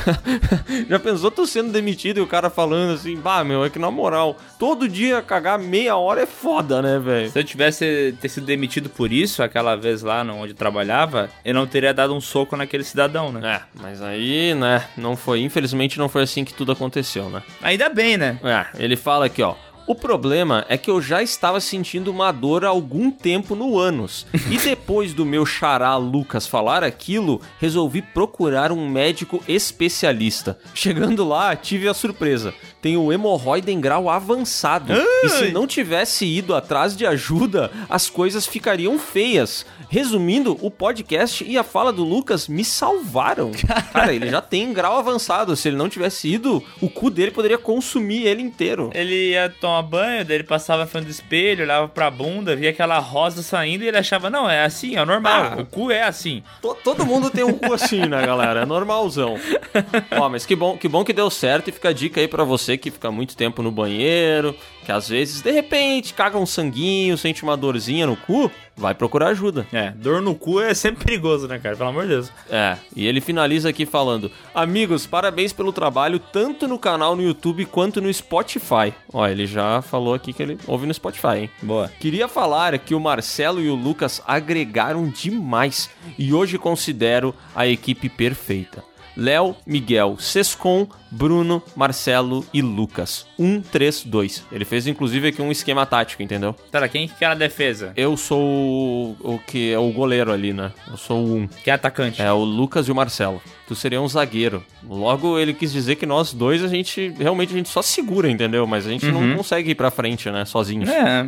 Já 0.88 0.98
pensou 0.98 1.30
tu 1.30 1.46
sendo 1.46 1.70
demitido 1.70 2.16
e 2.16 2.20
o 2.22 2.26
cara 2.26 2.48
falando 2.48 2.94
assim, 2.94 3.14
bah, 3.14 3.44
meu, 3.44 3.62
é 3.62 3.68
que 3.68 3.78
na 3.78 3.90
moral, 3.90 4.38
todo 4.58 4.88
dia 4.88 5.20
cagar 5.20 5.58
meia 5.58 5.98
hora 5.98 6.22
é 6.22 6.26
foda, 6.26 6.80
né, 6.80 6.98
velho? 6.98 7.30
Se 7.30 7.38
eu 7.38 7.44
tivesse 7.44 8.16
ter 8.22 8.30
sido 8.30 8.46
demitido 8.46 8.88
por 8.88 9.12
isso, 9.12 9.42
aquela 9.42 9.76
vez 9.76 10.00
lá 10.00 10.22
onde 10.22 10.52
eu 10.52 10.56
trabalhava, 10.56 11.28
eu 11.44 11.52
não 11.52 11.66
teria 11.66 11.92
dado 11.92 12.14
um 12.14 12.22
soco 12.22 12.56
naquele 12.56 12.82
cidadão, 12.82 13.30
né? 13.30 13.56
É, 13.56 13.60
mas 13.82 14.00
aí, 14.00 14.54
né, 14.54 14.82
não 14.96 15.14
foi, 15.14 15.42
infelizmente 15.42 15.98
não 15.98 16.08
foi 16.08 16.22
assim 16.22 16.42
que 16.42 16.54
tudo 16.54 16.72
aconteceu, 16.72 17.28
né? 17.28 17.42
Ainda 17.60 17.90
bem, 17.90 18.16
né? 18.16 18.40
É, 18.42 18.82
ele 18.82 18.96
fala 18.96 19.26
aqui, 19.26 19.42
ó. 19.42 19.56
O 19.90 19.94
problema 19.96 20.64
é 20.68 20.78
que 20.78 20.88
eu 20.88 21.02
já 21.02 21.20
estava 21.20 21.58
sentindo 21.58 22.12
uma 22.12 22.30
dor 22.30 22.64
há 22.64 22.68
algum 22.68 23.10
tempo 23.10 23.56
no 23.56 23.76
ânus. 23.76 24.24
E 24.48 24.56
depois 24.62 25.12
do 25.12 25.26
meu 25.26 25.44
xará 25.44 25.96
Lucas 25.96 26.46
falar 26.46 26.84
aquilo, 26.84 27.40
resolvi 27.58 28.00
procurar 28.00 28.70
um 28.70 28.88
médico 28.88 29.42
especialista. 29.48 30.56
Chegando 30.72 31.26
lá, 31.26 31.56
tive 31.56 31.88
a 31.88 31.92
surpresa. 31.92 32.54
Tenho 32.82 33.12
hemorroida 33.12 33.70
em 33.70 33.80
grau 33.80 34.08
avançado. 34.08 34.92
E 35.24 35.28
se 35.28 35.50
não 35.52 35.66
tivesse 35.66 36.24
ido 36.24 36.54
atrás 36.54 36.96
de 36.96 37.06
ajuda, 37.06 37.70
as 37.88 38.08
coisas 38.08 38.46
ficariam 38.46 38.98
feias. 38.98 39.66
Resumindo, 39.88 40.56
o 40.62 40.70
podcast 40.70 41.44
e 41.44 41.58
a 41.58 41.62
fala 41.64 41.92
do 41.92 42.04
Lucas 42.04 42.46
me 42.48 42.64
salvaram. 42.64 43.50
Cara, 43.92 44.14
ele 44.14 44.30
já 44.30 44.40
tem 44.40 44.72
grau 44.72 44.96
avançado. 44.98 45.54
Se 45.56 45.68
ele 45.68 45.76
não 45.76 45.88
tivesse 45.88 46.28
ido, 46.28 46.62
o 46.80 46.88
cu 46.88 47.10
dele 47.10 47.30
poderia 47.32 47.58
consumir 47.58 48.24
ele 48.26 48.40
inteiro. 48.40 48.90
Ele 48.94 49.30
ia 49.32 49.50
tomar 49.60 49.82
banho, 49.82 50.24
daí 50.24 50.36
ele 50.36 50.44
passava 50.44 50.86
frente 50.86 51.04
do 51.06 51.10
espelho, 51.10 51.64
olhava 51.64 51.88
pra 51.88 52.10
bunda, 52.10 52.54
via 52.56 52.70
aquela 52.70 52.98
rosa 52.98 53.42
saindo 53.42 53.84
e 53.84 53.88
ele 53.88 53.98
achava, 53.98 54.30
não, 54.30 54.48
é 54.48 54.64
assim, 54.64 54.96
é 54.96 55.04
normal. 55.04 55.54
Ah. 55.58 55.60
o 55.60 55.66
cu 55.66 55.90
é 55.90 56.02
assim. 56.04 56.42
To- 56.62 56.76
Todo 56.82 57.04
mundo 57.04 57.28
tem 57.30 57.44
um 57.44 57.52
cu 57.52 57.72
assim, 57.74 58.00
né, 58.06 58.24
galera? 58.24 58.60
É 58.62 58.66
normalzão. 58.66 59.36
Ó, 60.18 60.28
mas 60.28 60.46
que 60.46 60.54
bom, 60.56 60.76
que 60.78 60.88
bom 60.88 61.04
que 61.04 61.12
deu 61.12 61.28
certo 61.30 61.68
e 61.68 61.72
fica 61.72 61.90
a 61.90 61.92
dica 61.92 62.20
aí 62.20 62.28
pra 62.28 62.44
você 62.44 62.69
que 62.76 62.90
fica 62.90 63.10
muito 63.10 63.36
tempo 63.36 63.62
no 63.62 63.70
banheiro, 63.70 64.54
que 64.84 64.92
às 64.92 65.08
vezes, 65.08 65.40
de 65.40 65.50
repente, 65.50 66.14
caga 66.14 66.38
um 66.38 66.46
sanguinho, 66.46 67.16
sente 67.16 67.42
uma 67.42 67.56
dorzinha 67.56 68.06
no 68.06 68.16
cu, 68.16 68.50
vai 68.76 68.94
procurar 68.94 69.28
ajuda. 69.28 69.66
É, 69.72 69.90
dor 69.90 70.22
no 70.22 70.34
cu 70.34 70.60
é 70.60 70.74
sempre 70.74 71.04
perigoso, 71.04 71.46
né, 71.46 71.58
cara? 71.58 71.76
Pelo 71.76 71.90
amor 71.90 72.02
de 72.04 72.08
Deus. 72.08 72.32
É, 72.50 72.76
e 72.96 73.06
ele 73.06 73.20
finaliza 73.20 73.68
aqui 73.68 73.84
falando: 73.84 74.30
Amigos, 74.54 75.06
parabéns 75.06 75.52
pelo 75.52 75.72
trabalho, 75.72 76.18
tanto 76.18 76.66
no 76.66 76.78
canal 76.78 77.14
no 77.14 77.22
YouTube 77.22 77.66
quanto 77.66 78.00
no 78.00 78.12
Spotify. 78.12 78.92
Ó, 79.12 79.26
ele 79.26 79.46
já 79.46 79.82
falou 79.82 80.14
aqui 80.14 80.32
que 80.32 80.42
ele 80.42 80.58
ouve 80.66 80.86
no 80.86 80.94
Spotify, 80.94 81.38
hein? 81.38 81.50
Boa. 81.62 81.90
Queria 82.00 82.26
falar 82.26 82.78
que 82.78 82.94
o 82.94 83.00
Marcelo 83.00 83.60
e 83.60 83.68
o 83.68 83.74
Lucas 83.74 84.22
agregaram 84.26 85.08
demais 85.08 85.90
e 86.18 86.32
hoje 86.32 86.58
considero 86.58 87.34
a 87.54 87.66
equipe 87.66 88.08
perfeita. 88.08 88.89
Léo, 89.16 89.56
Miguel, 89.66 90.16
Sescon, 90.18 90.86
Bruno, 91.10 91.62
Marcelo 91.74 92.44
e 92.54 92.62
Lucas. 92.62 93.26
1, 93.38 93.60
3, 93.62 94.04
2. 94.04 94.44
Ele 94.52 94.64
fez 94.64 94.86
inclusive 94.86 95.28
aqui 95.28 95.42
um 95.42 95.50
esquema 95.50 95.84
tático, 95.84 96.22
entendeu? 96.22 96.54
Pera, 96.70 96.88
quem 96.88 97.08
que 97.08 97.24
é 97.24 97.28
a 97.28 97.34
defesa? 97.34 97.92
Eu 97.96 98.16
sou 98.16 98.40
o, 98.40 99.16
o 99.34 99.38
que 99.38 99.72
é 99.72 99.78
o 99.78 99.90
goleiro 99.90 100.32
ali, 100.32 100.52
né? 100.52 100.72
Eu 100.88 100.96
sou 100.96 101.18
o 101.24 101.36
1. 101.38 101.48
Quem 101.64 101.72
é 101.72 101.74
atacante? 101.74 102.22
É 102.22 102.32
o 102.32 102.44
Lucas 102.44 102.86
e 102.86 102.92
o 102.92 102.94
Marcelo. 102.94 103.42
Tu 103.66 103.74
seria 103.74 104.00
um 104.00 104.08
zagueiro. 104.08 104.64
Logo, 104.82 105.38
ele 105.38 105.54
quis 105.54 105.72
dizer 105.72 105.94
que 105.96 106.04
nós 106.04 106.32
dois, 106.32 106.62
a 106.64 106.68
gente 106.68 107.12
realmente 107.18 107.52
a 107.52 107.56
gente 107.56 107.68
só 107.68 107.80
segura, 107.82 108.28
entendeu? 108.28 108.66
Mas 108.66 108.86
a 108.86 108.90
gente 108.90 109.06
Uhum. 109.06 109.28
não 109.28 109.36
consegue 109.38 109.70
ir 109.70 109.74
pra 109.76 109.90
frente, 109.90 110.28
né? 110.30 110.44
Sozinhos. 110.44 110.88
É, 110.88 111.24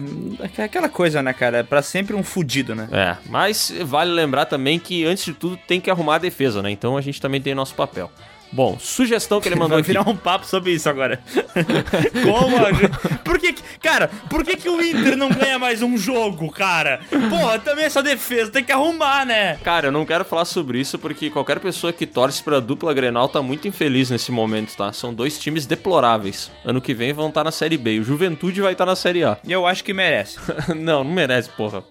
é 0.58 0.64
aquela 0.64 0.88
coisa, 0.88 1.22
né, 1.22 1.32
cara? 1.32 1.58
É 1.58 1.62
pra 1.62 1.82
sempre 1.82 2.14
um 2.16 2.22
fudido, 2.22 2.74
né? 2.74 2.88
É, 2.92 3.16
mas 3.28 3.72
vale 3.84 4.10
lembrar 4.12 4.46
também 4.46 4.78
que 4.78 5.04
antes 5.04 5.24
de 5.24 5.32
tudo 5.32 5.56
tem 5.68 5.80
que 5.80 5.90
arrumar 5.90 6.16
a 6.16 6.18
defesa, 6.18 6.60
né? 6.62 6.70
Então 6.70 6.96
a 6.96 7.00
gente 7.00 7.20
também 7.20 7.40
tem 7.40 7.54
nosso 7.54 7.71
papel. 7.74 8.10
Bom, 8.54 8.76
sugestão 8.78 9.40
que 9.40 9.48
ele 9.48 9.54
mandou 9.54 9.70
Vai 9.76 9.80
aqui. 9.80 9.88
virar 9.92 10.06
um 10.06 10.14
papo 10.14 10.44
sobre 10.46 10.72
isso 10.72 10.86
agora. 10.86 11.22
Como 12.22 12.56
a. 12.58 13.18
Por 13.24 13.38
que, 13.38 13.54
que- 13.54 13.62
cara, 13.80 14.08
por 14.28 14.44
que, 14.44 14.58
que 14.58 14.68
o 14.68 14.78
Inter 14.84 15.16
não 15.16 15.30
ganha 15.30 15.58
mais 15.58 15.80
um 15.80 15.96
jogo, 15.96 16.50
cara? 16.52 17.00
Porra, 17.30 17.58
também 17.58 17.86
essa 17.86 18.02
defesa 18.02 18.50
tem 18.50 18.62
que 18.62 18.70
arrumar, 18.70 19.24
né? 19.24 19.56
Cara, 19.64 19.86
eu 19.86 19.92
não 19.92 20.04
quero 20.04 20.22
falar 20.22 20.44
sobre 20.44 20.78
isso 20.78 20.98
porque 20.98 21.30
qualquer 21.30 21.60
pessoa 21.60 21.94
que 21.94 22.06
torce 22.06 22.42
pra 22.42 22.60
dupla 22.60 22.92
Grenal 22.92 23.26
tá 23.26 23.40
muito 23.40 23.66
infeliz 23.66 24.10
nesse 24.10 24.30
momento, 24.30 24.76
tá? 24.76 24.92
São 24.92 25.14
dois 25.14 25.38
times 25.38 25.64
deploráveis. 25.64 26.50
Ano 26.62 26.82
que 26.82 26.92
vem 26.92 27.14
vão 27.14 27.28
estar 27.28 27.44
na 27.44 27.50
Série 27.52 27.78
B. 27.78 28.00
O 28.00 28.04
Juventude 28.04 28.60
vai 28.60 28.72
estar 28.72 28.84
na 28.84 28.94
Série 28.96 29.24
A. 29.24 29.38
E 29.46 29.50
eu 29.50 29.66
acho 29.66 29.82
que 29.82 29.94
merece. 29.94 30.38
não, 30.76 31.02
não 31.02 31.10
merece, 31.12 31.48
porra. 31.48 31.82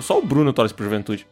Só 0.00 0.18
o 0.18 0.22
Bruno 0.22 0.52
torce 0.52 0.74
pro 0.74 0.84
Juventude. 0.84 1.26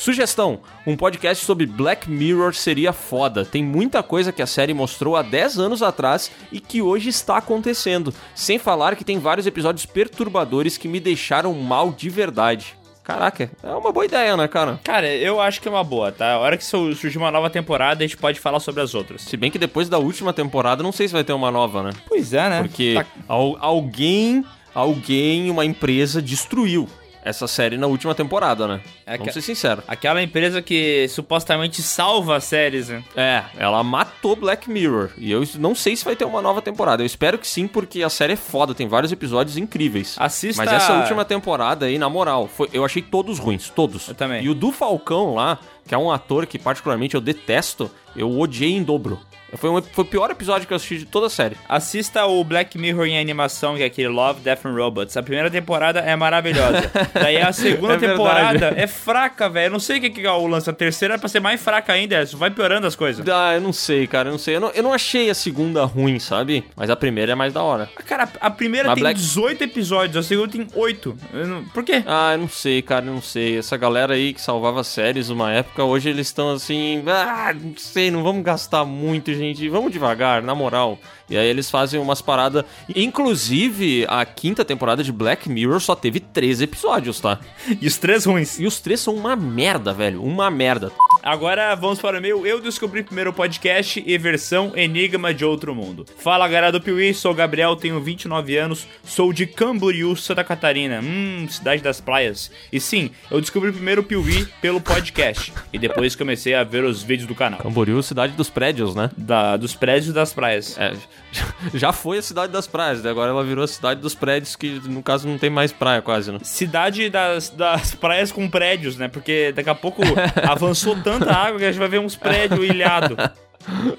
Sugestão: 0.00 0.60
um 0.86 0.96
podcast 0.96 1.44
sobre 1.44 1.66
Black 1.66 2.10
Mirror 2.10 2.54
seria 2.54 2.90
foda. 2.90 3.44
Tem 3.44 3.62
muita 3.62 4.02
coisa 4.02 4.32
que 4.32 4.40
a 4.40 4.46
série 4.46 4.72
mostrou 4.72 5.14
há 5.14 5.20
10 5.20 5.58
anos 5.58 5.82
atrás 5.82 6.30
e 6.50 6.58
que 6.58 6.80
hoje 6.80 7.10
está 7.10 7.36
acontecendo. 7.36 8.14
Sem 8.34 8.58
falar 8.58 8.96
que 8.96 9.04
tem 9.04 9.18
vários 9.18 9.46
episódios 9.46 9.84
perturbadores 9.84 10.78
que 10.78 10.88
me 10.88 10.98
deixaram 11.00 11.52
mal 11.52 11.92
de 11.92 12.08
verdade. 12.08 12.74
Caraca, 13.04 13.50
é 13.62 13.68
uma 13.74 13.92
boa 13.92 14.06
ideia, 14.06 14.36
né, 14.38 14.48
cara? 14.48 14.80
Cara, 14.82 15.06
eu 15.06 15.38
acho 15.38 15.60
que 15.60 15.68
é 15.68 15.70
uma 15.70 15.84
boa, 15.84 16.10
tá? 16.10 16.32
A 16.32 16.38
hora 16.38 16.56
que 16.56 16.64
su- 16.64 16.94
surgir 16.94 17.18
uma 17.18 17.30
nova 17.30 17.50
temporada, 17.50 18.02
a 18.02 18.06
gente 18.06 18.16
pode 18.16 18.40
falar 18.40 18.60
sobre 18.60 18.80
as 18.80 18.94
outras. 18.94 19.20
Se 19.22 19.36
bem 19.36 19.50
que 19.50 19.58
depois 19.58 19.86
da 19.88 19.98
última 19.98 20.32
temporada, 20.32 20.82
não 20.82 20.92
sei 20.92 21.08
se 21.08 21.12
vai 21.14 21.24
ter 21.24 21.32
uma 21.34 21.50
nova, 21.50 21.82
né? 21.82 21.90
Pois 22.08 22.32
é, 22.32 22.48
né? 22.48 22.62
Porque 22.62 22.94
Tá- 22.94 23.06
al- 23.28 23.56
alguém, 23.60 24.42
alguém, 24.74 25.50
uma 25.50 25.64
empresa 25.64 26.22
destruiu 26.22 26.88
essa 27.24 27.46
série 27.46 27.76
na 27.76 27.86
última 27.86 28.14
temporada, 28.14 28.66
né? 28.66 28.80
É 29.06 29.16
Vamos 29.16 29.28
que- 29.28 29.40
ser 29.40 29.42
sinceros. 29.42 29.84
Aquela 29.86 30.22
empresa 30.22 30.60
que 30.62 31.06
supostamente 31.08 31.82
salva 31.82 32.36
as 32.36 32.44
séries, 32.44 32.88
né? 32.88 33.02
É, 33.16 33.42
ela 33.58 33.82
matou 33.84 34.34
Black 34.36 34.70
Mirror. 34.70 35.10
E 35.18 35.30
eu 35.30 35.42
não 35.58 35.74
sei 35.74 35.96
se 35.96 36.04
vai 36.04 36.16
ter 36.16 36.24
uma 36.24 36.40
nova 36.42 36.62
temporada. 36.62 37.02
Eu 37.02 37.06
espero 37.06 37.38
que 37.38 37.46
sim, 37.46 37.66
porque 37.66 38.02
a 38.02 38.08
série 38.10 38.32
é 38.32 38.36
foda, 38.36 38.74
tem 38.74 38.88
vários 38.88 39.12
episódios 39.12 39.56
incríveis. 39.56 40.16
Assista- 40.18 40.64
Mas 40.64 40.72
essa 40.72 40.94
última 40.94 41.24
temporada 41.24 41.86
aí, 41.86 41.98
na 41.98 42.08
moral, 42.08 42.48
foi, 42.48 42.68
eu 42.72 42.84
achei 42.84 43.02
todos 43.02 43.38
ruins, 43.38 43.68
todos. 43.70 44.08
Eu 44.08 44.14
também. 44.14 44.42
E 44.44 44.48
o 44.48 44.54
do 44.54 44.72
Falcão 44.72 45.34
lá, 45.34 45.58
que 45.86 45.94
é 45.94 45.98
um 45.98 46.10
ator 46.10 46.46
que 46.46 46.58
particularmente 46.58 47.14
eu 47.14 47.20
detesto, 47.20 47.90
eu 48.16 48.30
odiei 48.38 48.72
em 48.72 48.82
dobro. 48.82 49.18
Foi, 49.54 49.68
um, 49.68 49.82
foi 49.82 50.04
o 50.04 50.06
pior 50.06 50.30
episódio 50.30 50.64
que 50.64 50.72
eu 50.72 50.76
assisti 50.76 50.98
de 50.98 51.06
toda 51.06 51.26
a 51.26 51.30
série. 51.30 51.56
Assista 51.68 52.24
o 52.24 52.44
Black 52.44 52.78
Mirror 52.78 53.06
em 53.06 53.18
animação, 53.18 53.74
que 53.74 53.82
é 53.82 53.86
aquele 53.86 54.06
Love, 54.06 54.42
Death 54.42 54.64
and 54.64 54.74
Robots. 54.76 55.16
A 55.16 55.24
primeira 55.24 55.50
temporada 55.50 55.98
é 55.98 56.14
maravilhosa. 56.14 56.88
Daí 57.12 57.36
a 57.36 57.52
segunda 57.52 57.94
É 57.94 57.96
verdade. 57.96 58.16
temporada 58.16 58.74
é 58.76 58.86
fraca, 58.86 59.48
velho. 59.50 59.66
Eu 59.66 59.70
não 59.72 59.80
sei 59.80 59.98
o 59.98 60.00
que 60.02 60.24
é 60.24 60.30
o 60.30 60.46
lance. 60.46 60.70
A 60.70 60.72
terceira 60.72 61.14
é 61.14 61.18
pra 61.18 61.28
ser 61.28 61.40
mais 61.40 61.60
fraca 61.60 61.92
ainda. 61.92 62.22
Isso 62.22 62.36
vai 62.36 62.48
piorando 62.48 62.86
as 62.86 62.94
coisas. 62.94 63.28
Ah, 63.28 63.54
eu 63.54 63.60
não 63.60 63.72
sei, 63.72 64.06
cara, 64.06 64.28
eu 64.28 64.32
não 64.32 64.38
sei. 64.38 64.54
Eu 64.54 64.60
não, 64.60 64.68
eu 64.70 64.84
não 64.84 64.92
achei 64.92 65.28
a 65.28 65.34
segunda 65.34 65.84
ruim, 65.84 66.20
sabe? 66.20 66.62
Mas 66.76 66.88
a 66.88 66.94
primeira 66.94 67.32
é 67.32 67.34
mais 67.34 67.52
da 67.52 67.60
hora. 67.60 67.90
Ah, 67.96 68.02
Cara, 68.04 68.28
a 68.40 68.50
primeira 68.52 68.86
Mas 68.90 68.94
tem 68.94 69.02
Black- 69.02 69.18
18 69.18 69.64
episódios, 69.64 70.16
a 70.16 70.22
segunda 70.22 70.52
tem 70.52 70.64
8. 70.76 71.16
Eu 71.34 71.46
não- 71.48 71.64
Por 71.64 71.82
quê? 71.82 72.04
Ah, 72.06 72.34
eu 72.34 72.38
não 72.38 72.48
sei, 72.48 72.82
cara, 72.82 73.04
eu 73.04 73.14
não 73.14 73.20
sei. 73.22 73.58
Essa 73.58 73.76
galera 73.76 74.14
aí 74.14 74.32
que 74.32 74.40
salvava 74.40 74.84
séries 74.84 75.28
numa 75.28 75.50
época, 75.52 75.69
hoje 75.78 76.08
eles 76.08 76.26
estão 76.26 76.50
assim. 76.50 77.02
Ah, 77.06 77.52
não 77.54 77.76
sei, 77.76 78.10
não 78.10 78.22
vamos 78.22 78.42
gastar 78.42 78.84
muito, 78.84 79.32
gente. 79.34 79.68
Vamos 79.68 79.92
devagar, 79.92 80.42
na 80.42 80.54
moral. 80.54 80.98
E 81.30 81.36
aí 81.36 81.46
eles 81.46 81.70
fazem 81.70 82.00
umas 82.00 82.20
paradas. 82.20 82.64
Inclusive, 82.94 84.04
a 84.08 84.24
quinta 84.24 84.64
temporada 84.64 85.04
de 85.04 85.12
Black 85.12 85.48
Mirror 85.48 85.80
só 85.80 85.94
teve 85.94 86.18
três 86.18 86.60
episódios, 86.60 87.20
tá? 87.20 87.38
E 87.80 87.86
os 87.86 87.96
três 87.96 88.24
ruins. 88.24 88.58
E 88.58 88.66
os 88.66 88.80
três 88.80 89.00
são 89.00 89.14
uma 89.14 89.36
merda, 89.36 89.92
velho. 89.92 90.22
Uma 90.22 90.50
merda. 90.50 90.90
Agora 91.22 91.74
vamos 91.74 92.00
para 92.00 92.18
o 92.18 92.20
meu 92.20 92.46
Eu 92.46 92.62
Descobri 92.62 93.02
Primeiro 93.02 93.30
podcast 93.30 94.02
e 94.06 94.16
versão 94.16 94.72
Enigma 94.74 95.34
de 95.34 95.44
Outro 95.44 95.74
Mundo. 95.74 96.06
Fala 96.16 96.48
galera 96.48 96.72
do 96.72 96.80
Piuí, 96.80 97.12
sou 97.12 97.32
o 97.32 97.34
Gabriel, 97.34 97.76
tenho 97.76 98.00
29 98.00 98.56
anos, 98.56 98.86
sou 99.04 99.30
de 99.30 99.46
Camboriú, 99.46 100.16
Santa 100.16 100.42
Catarina, 100.42 101.00
hum, 101.02 101.46
cidade 101.46 101.82
das 101.82 102.00
praias. 102.00 102.50
E 102.72 102.80
sim, 102.80 103.10
eu 103.30 103.38
descobri 103.38 103.70
primeiro 103.70 104.00
o 104.00 104.04
Piuí 104.04 104.46
pelo 104.62 104.80
podcast 104.80 105.52
e 105.70 105.78
depois 105.78 106.16
comecei 106.16 106.54
a 106.54 106.64
ver 106.64 106.84
os 106.84 107.02
vídeos 107.02 107.28
do 107.28 107.34
canal. 107.34 107.60
Camboriú, 107.60 108.02
cidade 108.02 108.32
dos 108.32 108.48
prédios, 108.48 108.94
né? 108.94 109.10
Da, 109.14 109.58
dos 109.58 109.74
prédios 109.74 110.14
das 110.14 110.32
praias. 110.32 110.78
É, 110.78 110.94
já 111.74 111.92
foi 111.92 112.18
a 112.18 112.22
cidade 112.22 112.52
das 112.52 112.66
praias, 112.66 113.02
né? 113.02 113.10
agora 113.10 113.30
ela 113.30 113.44
virou 113.44 113.64
a 113.64 113.68
cidade 113.68 114.00
dos 114.00 114.14
prédios, 114.14 114.56
que 114.56 114.80
no 114.88 115.02
caso 115.02 115.28
não 115.28 115.38
tem 115.38 115.50
mais 115.50 115.72
praia 115.72 116.02
quase, 116.02 116.32
né? 116.32 116.38
Cidade 116.42 117.08
das, 117.08 117.50
das 117.50 117.94
praias 117.94 118.32
com 118.32 118.48
prédios, 118.48 118.96
né? 118.96 119.08
Porque 119.08 119.52
daqui 119.52 119.70
a 119.70 119.74
pouco 119.74 120.02
avançou 120.48 120.96
tanta 120.96 121.32
água 121.32 121.58
que 121.58 121.64
a 121.64 121.70
gente 121.70 121.78
vai 121.80 121.88
ver 121.88 122.00
uns 122.00 122.16
prédios 122.16 122.64
ilhados. 122.64 123.16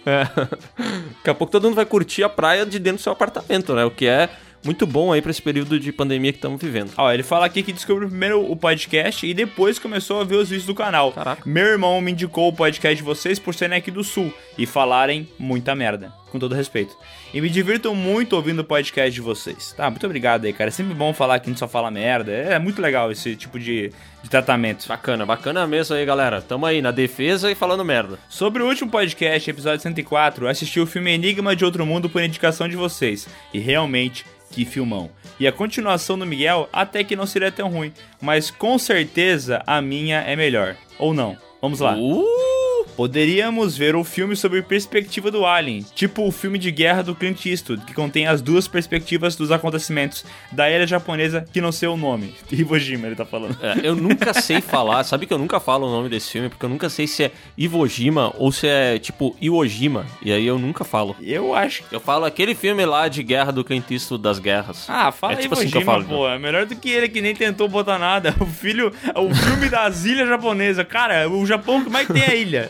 É. 0.07 0.23
Daqui 0.23 1.29
a 1.29 1.35
pouco 1.35 1.51
todo 1.51 1.65
mundo 1.65 1.75
vai 1.75 1.85
curtir 1.85 2.23
a 2.23 2.29
praia 2.29 2.65
de 2.65 2.79
dentro 2.79 2.97
do 2.97 3.03
seu 3.03 3.11
apartamento, 3.11 3.75
né? 3.75 3.85
O 3.85 3.91
que 3.91 4.07
é 4.07 4.27
muito 4.63 4.85
bom 4.85 5.11
aí 5.11 5.21
pra 5.21 5.31
esse 5.31 5.41
período 5.41 5.79
de 5.79 5.91
pandemia 5.91 6.31
que 6.31 6.37
estamos 6.37 6.61
vivendo. 6.61 6.91
Ó, 6.97 7.11
ele 7.11 7.23
fala 7.23 7.45
aqui 7.45 7.63
que 7.63 7.73
descobriu 7.73 8.07
primeiro 8.07 8.51
o 8.51 8.55
podcast 8.55 9.25
e 9.25 9.33
depois 9.33 9.79
começou 9.79 10.21
a 10.21 10.23
ver 10.23 10.35
os 10.35 10.49
vídeos 10.49 10.67
do 10.67 10.75
canal. 10.75 11.11
Caraca. 11.11 11.41
Meu 11.45 11.65
irmão 11.65 11.99
me 12.01 12.11
indicou 12.11 12.49
o 12.49 12.53
podcast 12.53 12.95
de 12.95 13.03
vocês 13.03 13.39
por 13.39 13.53
serem 13.53 13.77
aqui 13.77 13.91
do 13.91 14.03
Sul 14.03 14.33
e 14.57 14.65
falarem 14.65 15.27
muita 15.39 15.73
merda, 15.75 16.13
com 16.31 16.39
todo 16.39 16.55
respeito. 16.55 16.97
E 17.33 17.41
me 17.41 17.49
divirto 17.49 17.93
muito 17.93 18.35
ouvindo 18.35 18.59
o 18.59 18.63
podcast 18.63 19.11
de 19.11 19.21
vocês. 19.21 19.73
Tá, 19.73 19.89
muito 19.89 20.05
obrigado 20.05 20.45
aí, 20.45 20.53
cara. 20.53 20.69
É 20.69 20.71
sempre 20.71 20.93
bom 20.93 21.13
falar 21.13 21.39
que 21.39 21.47
a 21.47 21.51
gente 21.51 21.59
só 21.59 21.67
fala 21.67 21.91
merda. 21.91 22.31
É 22.31 22.57
muito 22.57 22.81
legal 22.81 23.11
esse 23.11 23.35
tipo 23.35 23.59
de, 23.59 23.91
de 24.23 24.29
tratamento. 24.29 24.87
Bacana, 24.87 25.25
bacana 25.25 25.67
mesmo 25.67 25.95
aí, 25.95 26.05
galera. 26.05 26.41
Tamo 26.41 26.65
aí 26.65 26.81
na 26.81 26.91
defesa 26.91 27.51
e 27.51 27.55
falando 27.55 27.85
merda. 27.85 28.17
Sobre 28.29 28.63
o 28.63 28.67
último 28.67 28.89
podcast, 28.89 29.49
episódio 29.49 29.81
104, 29.81 30.47
assisti 30.47 30.79
o 30.79 30.87
filme 30.87 31.11
Enigma 31.11 31.55
de 31.55 31.65
Outro 31.65 31.85
Mundo 31.85 32.09
por 32.09 32.23
indicação 32.23 32.67
de 32.67 32.75
vocês. 32.75 33.27
E 33.53 33.59
realmente, 33.59 34.25
que 34.49 34.65
filmão. 34.65 35.09
E 35.39 35.47
a 35.47 35.51
continuação 35.51 36.17
do 36.17 36.25
Miguel 36.25 36.69
até 36.71 37.03
que 37.03 37.15
não 37.15 37.25
seria 37.25 37.51
tão 37.51 37.69
ruim. 37.69 37.91
Mas 38.21 38.49
com 38.49 38.77
certeza 38.77 39.61
a 39.65 39.81
minha 39.81 40.19
é 40.21 40.35
melhor. 40.35 40.75
Ou 40.97 41.13
não? 41.13 41.37
Vamos 41.61 41.79
lá. 41.79 41.95
Uh! 41.95 42.60
Poderíamos 43.01 43.75
ver 43.75 43.95
o 43.95 44.03
filme 44.03 44.35
sobre 44.35 44.61
perspectiva 44.61 45.31
do 45.31 45.43
Alien, 45.43 45.83
tipo 45.95 46.23
o 46.27 46.31
filme 46.31 46.59
de 46.59 46.69
guerra 46.69 47.01
do 47.01 47.15
Clint 47.15 47.47
Eastwood, 47.47 47.83
que 47.83 47.95
contém 47.95 48.27
as 48.27 48.43
duas 48.43 48.67
perspectivas 48.67 49.35
dos 49.35 49.51
acontecimentos 49.51 50.23
da 50.51 50.69
ilha 50.69 50.85
japonesa 50.85 51.43
que 51.51 51.59
não 51.59 51.71
sei 51.71 51.89
o 51.89 51.97
nome. 51.97 52.35
Iwo 52.53 52.77
Jima, 52.77 53.07
ele 53.07 53.15
tá 53.15 53.25
falando. 53.25 53.57
É, 53.59 53.79
eu 53.81 53.95
nunca 53.95 54.35
sei 54.35 54.61
falar, 54.61 55.03
sabe 55.03 55.25
que 55.25 55.33
eu 55.33 55.39
nunca 55.39 55.59
falo 55.59 55.87
o 55.87 55.89
nome 55.89 56.09
desse 56.09 56.29
filme, 56.29 56.47
porque 56.47 56.63
eu 56.63 56.69
nunca 56.69 56.89
sei 56.89 57.07
se 57.07 57.23
é 57.23 57.31
Iwo 57.57 57.87
Jima 57.87 58.35
ou 58.37 58.51
se 58.51 58.67
é 58.67 58.99
tipo 58.99 59.35
Iwo 59.41 59.65
Jima, 59.65 60.05
e 60.21 60.31
aí 60.31 60.45
eu 60.45 60.59
nunca 60.59 60.83
falo. 60.83 61.15
Eu 61.19 61.55
acho. 61.55 61.83
Eu 61.91 61.99
falo 61.99 62.23
aquele 62.25 62.53
filme 62.53 62.85
lá 62.85 63.07
de 63.07 63.23
guerra 63.23 63.51
do 63.51 63.63
Clint 63.63 63.89
Eastwood 63.89 64.21
das 64.21 64.37
guerras. 64.37 64.85
Ah, 64.87 65.11
fala 65.11 65.33
é 65.33 65.37
tipo 65.37 65.55
Iwo 65.55 65.59
assim 65.63 65.71
que 65.71 65.77
eu 65.77 65.81
Jima, 65.81 65.93
falo. 65.93 66.05
pô. 66.05 66.29
É 66.29 66.37
melhor 66.37 66.67
do 66.67 66.75
que 66.75 66.91
ele 66.91 67.09
que 67.09 67.19
nem 67.19 67.33
tentou 67.33 67.67
botar 67.67 67.97
nada. 67.97 68.35
O 68.39 68.45
filho, 68.45 68.93
o 69.15 69.33
filme 69.33 69.69
das 69.69 70.05
ilhas 70.05 70.27
japonesas. 70.27 70.85
Cara, 70.87 71.27
o 71.29 71.43
Japão 71.47 71.83
que 71.83 71.89
mais 71.89 72.07
tem 72.07 72.23
a 72.23 72.35
ilha. 72.35 72.69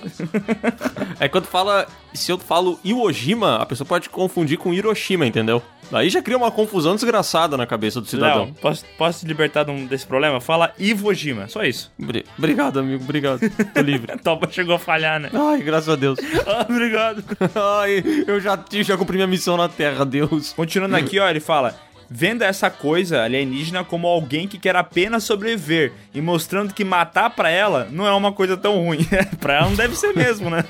É 1.20 1.28
quando 1.28 1.46
fala, 1.46 1.88
se 2.14 2.32
eu 2.32 2.38
falo 2.38 2.80
Iwo 2.84 3.12
Jima, 3.12 3.58
a 3.58 3.66
pessoa 3.66 3.86
pode 3.88 4.10
confundir 4.10 4.58
com 4.58 4.74
Hiroshima, 4.74 5.26
entendeu? 5.26 5.62
Daí 5.92 6.10
já 6.10 6.22
cria 6.22 6.38
uma 6.38 6.50
confusão 6.52 6.96
desgraçada 6.96 7.58
na 7.58 7.66
cabeça 7.68 8.00
do 8.00 8.08
cidadão. 8.08 8.46
Léo, 8.46 8.54
posso, 8.62 8.86
posso 8.98 9.20
te 9.20 9.26
libertar 9.28 9.66
de 9.66 9.74
desse 9.86 10.08
problema? 10.08 10.40
Fala 10.40 10.74
Iwo 10.80 11.14
Jima, 11.14 11.48
só 11.50 11.64
isso. 11.64 11.92
Bri- 12.00 12.26
Obrigado, 12.38 12.80
amigo, 12.80 13.04
obrigado. 13.04 13.42
Tô 13.74 13.82
livre. 13.82 14.16
Topa 14.24 14.48
chegou 14.50 14.76
a 14.76 14.80
falhar, 14.80 15.20
né? 15.20 15.30
Ai, 15.34 15.62
graças 15.62 15.90
a 15.90 15.96
Deus. 15.96 16.18
Ah, 16.48 16.66
obrigado. 16.70 17.24
Ai, 17.80 18.04
eu 18.28 18.40
já, 18.40 18.58
já 18.72 18.98
cumpri 18.98 19.16
minha 19.18 19.28
missão 19.28 19.56
na 19.58 19.68
Terra, 19.70 20.06
Deus. 20.06 20.54
Continuando 20.54 20.96
aqui, 20.96 21.20
ó, 21.20 21.30
ele 21.30 21.40
fala: 21.40 21.76
vendo 22.14 22.42
essa 22.42 22.70
coisa 22.70 23.24
alienígena 23.24 23.86
como 23.86 24.06
alguém 24.06 24.46
que 24.46 24.60
quer 24.60 24.76
apenas 24.76 25.24
sobreviver 25.24 25.94
e 26.14 26.20
mostrando 26.20 26.74
que 26.74 26.84
matar 26.84 27.30
pra 27.30 27.50
ela 27.50 27.88
não 27.90 28.06
é 28.06 28.12
uma 28.14 28.34
coisa 28.34 28.58
tão 28.58 28.84
ruim. 28.84 29.08
pra 29.40 29.56
ela 29.56 29.70
não 29.70 29.76
deve 29.76 29.96
ser 29.96 30.14
mesmo, 30.14 30.50
né? 30.50 30.66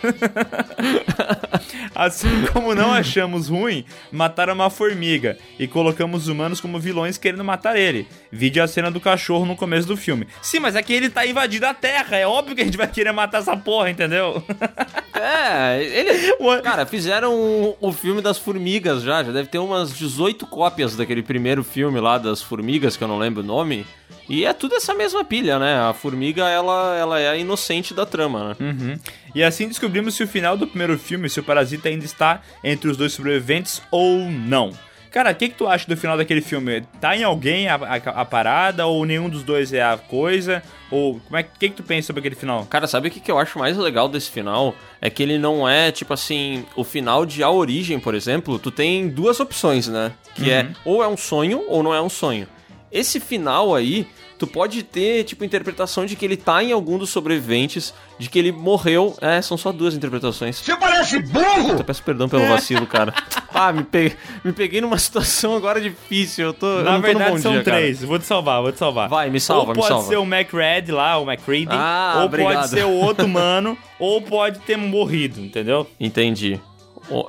assim 1.95 2.29
como 2.53 2.75
não 2.75 2.93
achamos 2.93 3.49
ruim 3.49 3.83
matar 4.11 4.51
uma 4.51 4.69
formiga 4.69 5.35
e 5.57 5.67
colocamos 5.67 6.27
humanos 6.27 6.61
como 6.61 6.79
vilões 6.79 7.17
querendo 7.17 7.43
matar 7.43 7.75
ele. 7.75 8.07
Vide 8.31 8.61
a 8.61 8.67
cena 8.67 8.91
do 8.91 8.99
cachorro 8.99 9.45
no 9.45 9.55
começo 9.55 9.87
do 9.87 9.97
filme. 9.97 10.27
Sim, 10.43 10.59
mas 10.59 10.75
é 10.75 10.83
que 10.83 10.93
ele 10.93 11.09
tá 11.09 11.25
invadindo 11.25 11.65
a 11.65 11.73
Terra. 11.73 12.17
É 12.17 12.27
óbvio 12.27 12.55
que 12.55 12.61
a 12.61 12.65
gente 12.65 12.77
vai 12.77 12.87
querer 12.87 13.11
matar 13.11 13.39
essa 13.39 13.57
porra, 13.57 13.89
entendeu? 13.89 14.43
É, 15.13 15.83
ele. 15.83 16.33
Cara, 16.63 16.83
fizeram 16.83 17.35
o, 17.35 17.77
o 17.79 17.91
filme 17.91 18.21
das 18.21 18.39
formigas 18.39 19.03
já. 19.03 19.23
Já 19.23 19.31
deve 19.31 19.49
ter 19.49 19.59
umas 19.59 19.95
18 19.95 20.47
cópias 20.47 20.95
daquele 20.95 21.21
primeiro 21.31 21.63
filme 21.63 21.97
lá 22.01 22.17
das 22.17 22.41
formigas, 22.41 22.97
que 22.97 23.03
eu 23.05 23.07
não 23.07 23.17
lembro 23.17 23.41
o 23.41 23.45
nome. 23.45 23.85
E 24.27 24.45
é 24.45 24.51
tudo 24.51 24.75
essa 24.75 24.93
mesma 24.93 25.23
pilha, 25.23 25.57
né? 25.57 25.79
A 25.79 25.93
formiga, 25.93 26.49
ela, 26.49 26.97
ela 26.97 27.19
é 27.19 27.29
a 27.29 27.37
inocente 27.37 27.93
da 27.93 28.05
trama, 28.05 28.49
né? 28.49 28.55
Uhum. 28.59 28.99
E 29.33 29.41
assim 29.41 29.65
descobrimos 29.65 30.15
se 30.15 30.23
o 30.23 30.27
final 30.27 30.57
do 30.57 30.67
primeiro 30.67 30.99
filme, 30.99 31.29
se 31.29 31.39
o 31.39 31.43
parasita 31.43 31.87
ainda 31.87 32.03
está 32.03 32.41
entre 32.61 32.89
os 32.89 32.97
dois 32.97 33.13
sobreviventes 33.13 33.81
ou 33.89 34.29
não. 34.29 34.71
Cara, 35.11 35.31
o 35.31 35.35
que, 35.35 35.49
que 35.49 35.55
tu 35.55 35.67
acha 35.67 35.85
do 35.87 35.97
final 35.97 36.15
daquele 36.15 36.39
filme? 36.41 36.81
Tá 37.01 37.17
em 37.17 37.23
alguém 37.23 37.67
a, 37.67 37.75
a- 37.75 38.21
a 38.21 38.25
parada 38.25 38.87
ou 38.87 39.05
nenhum 39.05 39.29
dos 39.29 39.43
dois 39.43 39.73
é 39.73 39.83
a 39.83 39.97
coisa? 39.97 40.63
Ou 40.89 41.19
como 41.19 41.35
é 41.37 41.43
que, 41.43 41.49
que, 41.59 41.69
que 41.69 41.75
tu 41.75 41.83
pensa 41.83 42.07
sobre 42.07 42.21
aquele 42.21 42.35
final? 42.35 42.65
Cara, 42.65 42.87
sabe 42.87 43.09
o 43.09 43.11
que, 43.11 43.19
que 43.19 43.29
eu 43.29 43.37
acho 43.37 43.59
mais 43.59 43.75
legal 43.77 44.07
desse 44.07 44.31
final? 44.31 44.73
É 45.01 45.09
que 45.09 45.21
ele 45.21 45.37
não 45.37 45.67
é, 45.67 45.91
tipo 45.91 46.13
assim, 46.13 46.65
o 46.77 46.83
final 46.85 47.25
de 47.25 47.43
A 47.43 47.49
Origem, 47.49 47.99
por 47.99 48.15
exemplo, 48.15 48.57
tu 48.57 48.71
tem 48.71 49.09
duas 49.09 49.39
opções, 49.41 49.87
né? 49.89 50.13
Que 50.33 50.49
é 50.49 50.61
Uhum. 50.63 50.73
ou 50.85 51.03
é 51.03 51.07
um 51.09 51.17
sonho 51.17 51.63
ou 51.67 51.83
não 51.83 51.93
é 51.93 52.01
um 52.01 52.09
sonho. 52.09 52.47
Esse 52.89 53.19
final 53.19 53.75
aí, 53.75 54.07
tu 54.41 54.47
pode 54.47 54.81
ter, 54.83 55.23
tipo, 55.23 55.45
interpretação 55.45 56.05
de 56.05 56.15
que 56.15 56.25
ele 56.25 56.35
tá 56.35 56.63
em 56.63 56.71
algum 56.71 56.97
dos 56.97 57.09
sobreviventes, 57.11 57.93
de 58.17 58.27
que 58.29 58.39
ele 58.39 58.51
morreu. 58.51 59.15
É, 59.21 59.41
são 59.41 59.55
só 59.55 59.71
duas 59.71 59.93
interpretações. 59.95 60.57
Você 60.57 60.75
parece 60.75 61.19
burro! 61.21 61.77
Eu 61.77 61.83
peço 61.83 62.01
perdão 62.03 62.27
pelo 62.27 62.45
vacilo, 62.47 62.85
cara. 62.87 63.13
Ah, 63.53 63.73
me 63.73 63.83
peguei, 63.83 64.15
me 64.45 64.53
peguei 64.53 64.79
numa 64.79 64.97
situação 64.97 65.57
agora 65.57 65.81
difícil. 65.81 66.45
Eu 66.45 66.53
tô, 66.53 66.65
eu 66.65 66.83
Na 66.85 66.91
tô 66.91 66.95
num 66.95 67.01
verdade 67.01 67.31
bom 67.31 67.37
são 67.37 67.51
dia, 67.51 67.63
cara. 67.63 67.77
três, 67.79 68.01
vou 68.01 68.17
te 68.17 68.25
salvar, 68.25 68.61
vou 68.61 68.71
te 68.71 68.79
salvar. 68.79 69.09
Vai, 69.09 69.29
me 69.29 69.41
salva, 69.41 69.63
ou 69.63 69.75
me 69.75 69.75
pode 69.75 69.87
salva. 69.89 70.07
ser 70.07 70.15
o 70.15 70.25
MacRed 70.25 70.89
lá, 70.89 71.17
o 71.17 71.25
MacReady, 71.25 71.67
Ah, 71.69 72.13
ou 72.19 72.25
obrigado. 72.27 72.53
pode 72.55 72.69
ser 72.69 72.85
o 72.85 72.91
outro 72.91 73.27
mano, 73.29 73.77
ou 73.99 74.21
pode 74.21 74.59
ter 74.59 74.77
morrido, 74.77 75.41
entendeu? 75.41 75.85
Entendi. 75.99 76.61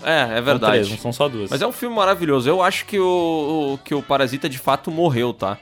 É, 0.05 0.21
é 0.21 0.35
São 0.37 0.45
verdade. 0.45 0.73
três, 0.75 0.91
não 0.91 0.97
são 0.99 1.13
só 1.13 1.29
duas. 1.29 1.51
Mas 1.51 1.61
é 1.61 1.67
um 1.67 1.73
filme 1.73 1.97
maravilhoso. 1.97 2.49
Eu 2.49 2.63
acho 2.63 2.85
que 2.87 3.01
o, 3.01 3.75
o- 3.75 3.79
que 3.85 3.93
o 3.93 4.01
Parasita 4.01 4.49
de 4.49 4.59
fato 4.59 4.93
morreu, 4.93 5.33
tá? 5.35 5.59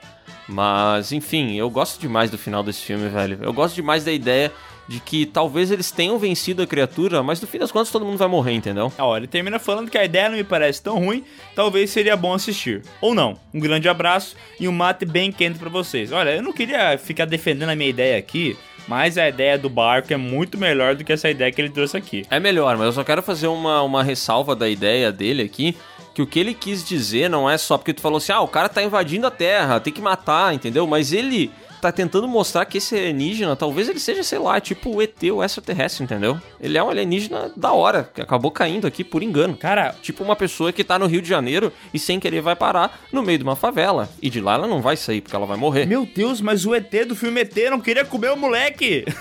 Mas, 0.51 1.12
enfim, 1.12 1.56
eu 1.56 1.70
gosto 1.70 2.01
demais 2.01 2.28
do 2.28 2.36
final 2.36 2.62
desse 2.62 2.82
filme, 2.82 3.09
velho. 3.09 3.39
Eu 3.40 3.52
gosto 3.52 3.77
demais 3.77 4.05
da 4.05 4.10
ideia 4.10 4.52
de 4.89 4.98
que 4.98 5.24
talvez 5.24 5.70
eles 5.70 5.93
tenham 5.93 6.18
vencido 6.18 6.62
a 6.62 6.66
criatura, 6.66 7.22
mas 7.22 7.40
no 7.40 7.47
fim 7.47 7.59
das 7.59 7.70
contas 7.70 7.93
todo 7.93 8.05
mundo 8.05 8.18
vai 8.18 8.27
morrer, 8.27 8.55
entendeu? 8.55 8.93
Ó, 8.98 9.16
ele 9.16 9.28
termina 9.28 9.60
falando 9.60 9.89
que 9.89 9.97
a 9.97 10.05
ideia 10.05 10.28
não 10.28 10.36
me 10.36 10.43
parece 10.43 10.82
tão 10.82 10.98
ruim, 10.98 11.24
talvez 11.55 11.90
seria 11.90 12.16
bom 12.16 12.35
assistir. 12.35 12.82
Ou 13.01 13.14
não. 13.14 13.39
Um 13.55 13.60
grande 13.60 13.89
abraço 13.89 14.35
e 14.59 14.66
um 14.66 14.72
mate 14.72 15.05
bem 15.05 15.31
quente 15.31 15.60
pra 15.60 15.68
vocês. 15.68 16.10
Olha, 16.10 16.31
eu 16.31 16.43
não 16.43 16.52
queria 16.52 16.98
ficar 16.98 17.24
defendendo 17.24 17.68
a 17.68 17.77
minha 17.77 17.89
ideia 17.89 18.18
aqui, 18.18 18.59
mas 18.89 19.16
a 19.16 19.28
ideia 19.28 19.56
do 19.56 19.70
barco 19.70 20.12
é 20.12 20.16
muito 20.16 20.59
melhor 20.59 20.97
do 20.97 21.05
que 21.05 21.12
essa 21.12 21.31
ideia 21.31 21.52
que 21.52 21.60
ele 21.60 21.70
trouxe 21.70 21.97
aqui. 21.97 22.27
É 22.28 22.40
melhor, 22.40 22.77
mas 22.77 22.86
eu 22.86 22.93
só 22.93 23.05
quero 23.05 23.22
fazer 23.22 23.47
uma, 23.47 23.82
uma 23.82 24.02
ressalva 24.02 24.56
da 24.56 24.68
ideia 24.68 25.12
dele 25.12 25.43
aqui. 25.43 25.77
Que 26.14 26.22
o 26.22 26.26
que 26.26 26.38
ele 26.38 26.54
quis 26.54 26.84
dizer 26.84 27.30
não 27.30 27.48
é 27.48 27.56
só 27.56 27.78
porque 27.78 27.94
tu 27.94 28.00
falou 28.00 28.18
assim, 28.18 28.32
ah, 28.32 28.40
o 28.40 28.48
cara 28.48 28.68
tá 28.68 28.82
invadindo 28.82 29.26
a 29.26 29.30
Terra, 29.30 29.80
tem 29.80 29.92
que 29.92 30.00
matar, 30.00 30.54
entendeu? 30.54 30.86
Mas 30.86 31.12
ele 31.12 31.50
tá 31.80 31.90
tentando 31.90 32.28
mostrar 32.28 32.64
que 32.66 32.78
esse 32.78 32.94
alienígena, 32.94 33.56
talvez 33.56 33.88
ele 33.88 33.98
seja, 33.98 34.22
sei 34.22 34.38
lá, 34.38 34.60
tipo 34.60 34.90
o 34.90 35.02
ET, 35.02 35.22
o 35.32 35.42
extraterrestre, 35.42 36.04
entendeu? 36.04 36.38
Ele 36.60 36.76
é 36.76 36.82
um 36.82 36.90
alienígena 36.90 37.50
da 37.56 37.72
hora, 37.72 38.10
que 38.14 38.20
acabou 38.20 38.50
caindo 38.50 38.86
aqui 38.86 39.02
por 39.02 39.22
engano. 39.22 39.56
Cara, 39.56 39.94
tipo 40.02 40.22
uma 40.22 40.36
pessoa 40.36 40.72
que 40.72 40.84
tá 40.84 40.98
no 40.98 41.06
Rio 41.06 41.22
de 41.22 41.28
Janeiro 41.28 41.72
e 41.92 41.98
sem 41.98 42.20
querer 42.20 42.42
vai 42.42 42.54
parar 42.54 43.00
no 43.10 43.22
meio 43.22 43.38
de 43.38 43.44
uma 43.44 43.56
favela. 43.56 44.08
E 44.20 44.28
de 44.28 44.40
lá 44.40 44.54
ela 44.54 44.66
não 44.66 44.82
vai 44.82 44.96
sair, 44.96 45.20
porque 45.20 45.34
ela 45.34 45.46
vai 45.46 45.56
morrer. 45.56 45.86
Meu 45.86 46.04
Deus, 46.04 46.40
mas 46.40 46.66
o 46.66 46.74
ET 46.74 46.90
do 47.06 47.16
filme 47.16 47.40
ET 47.40 47.56
não 47.70 47.80
queria 47.80 48.04
comer 48.04 48.30
o 48.30 48.36
moleque! 48.36 49.04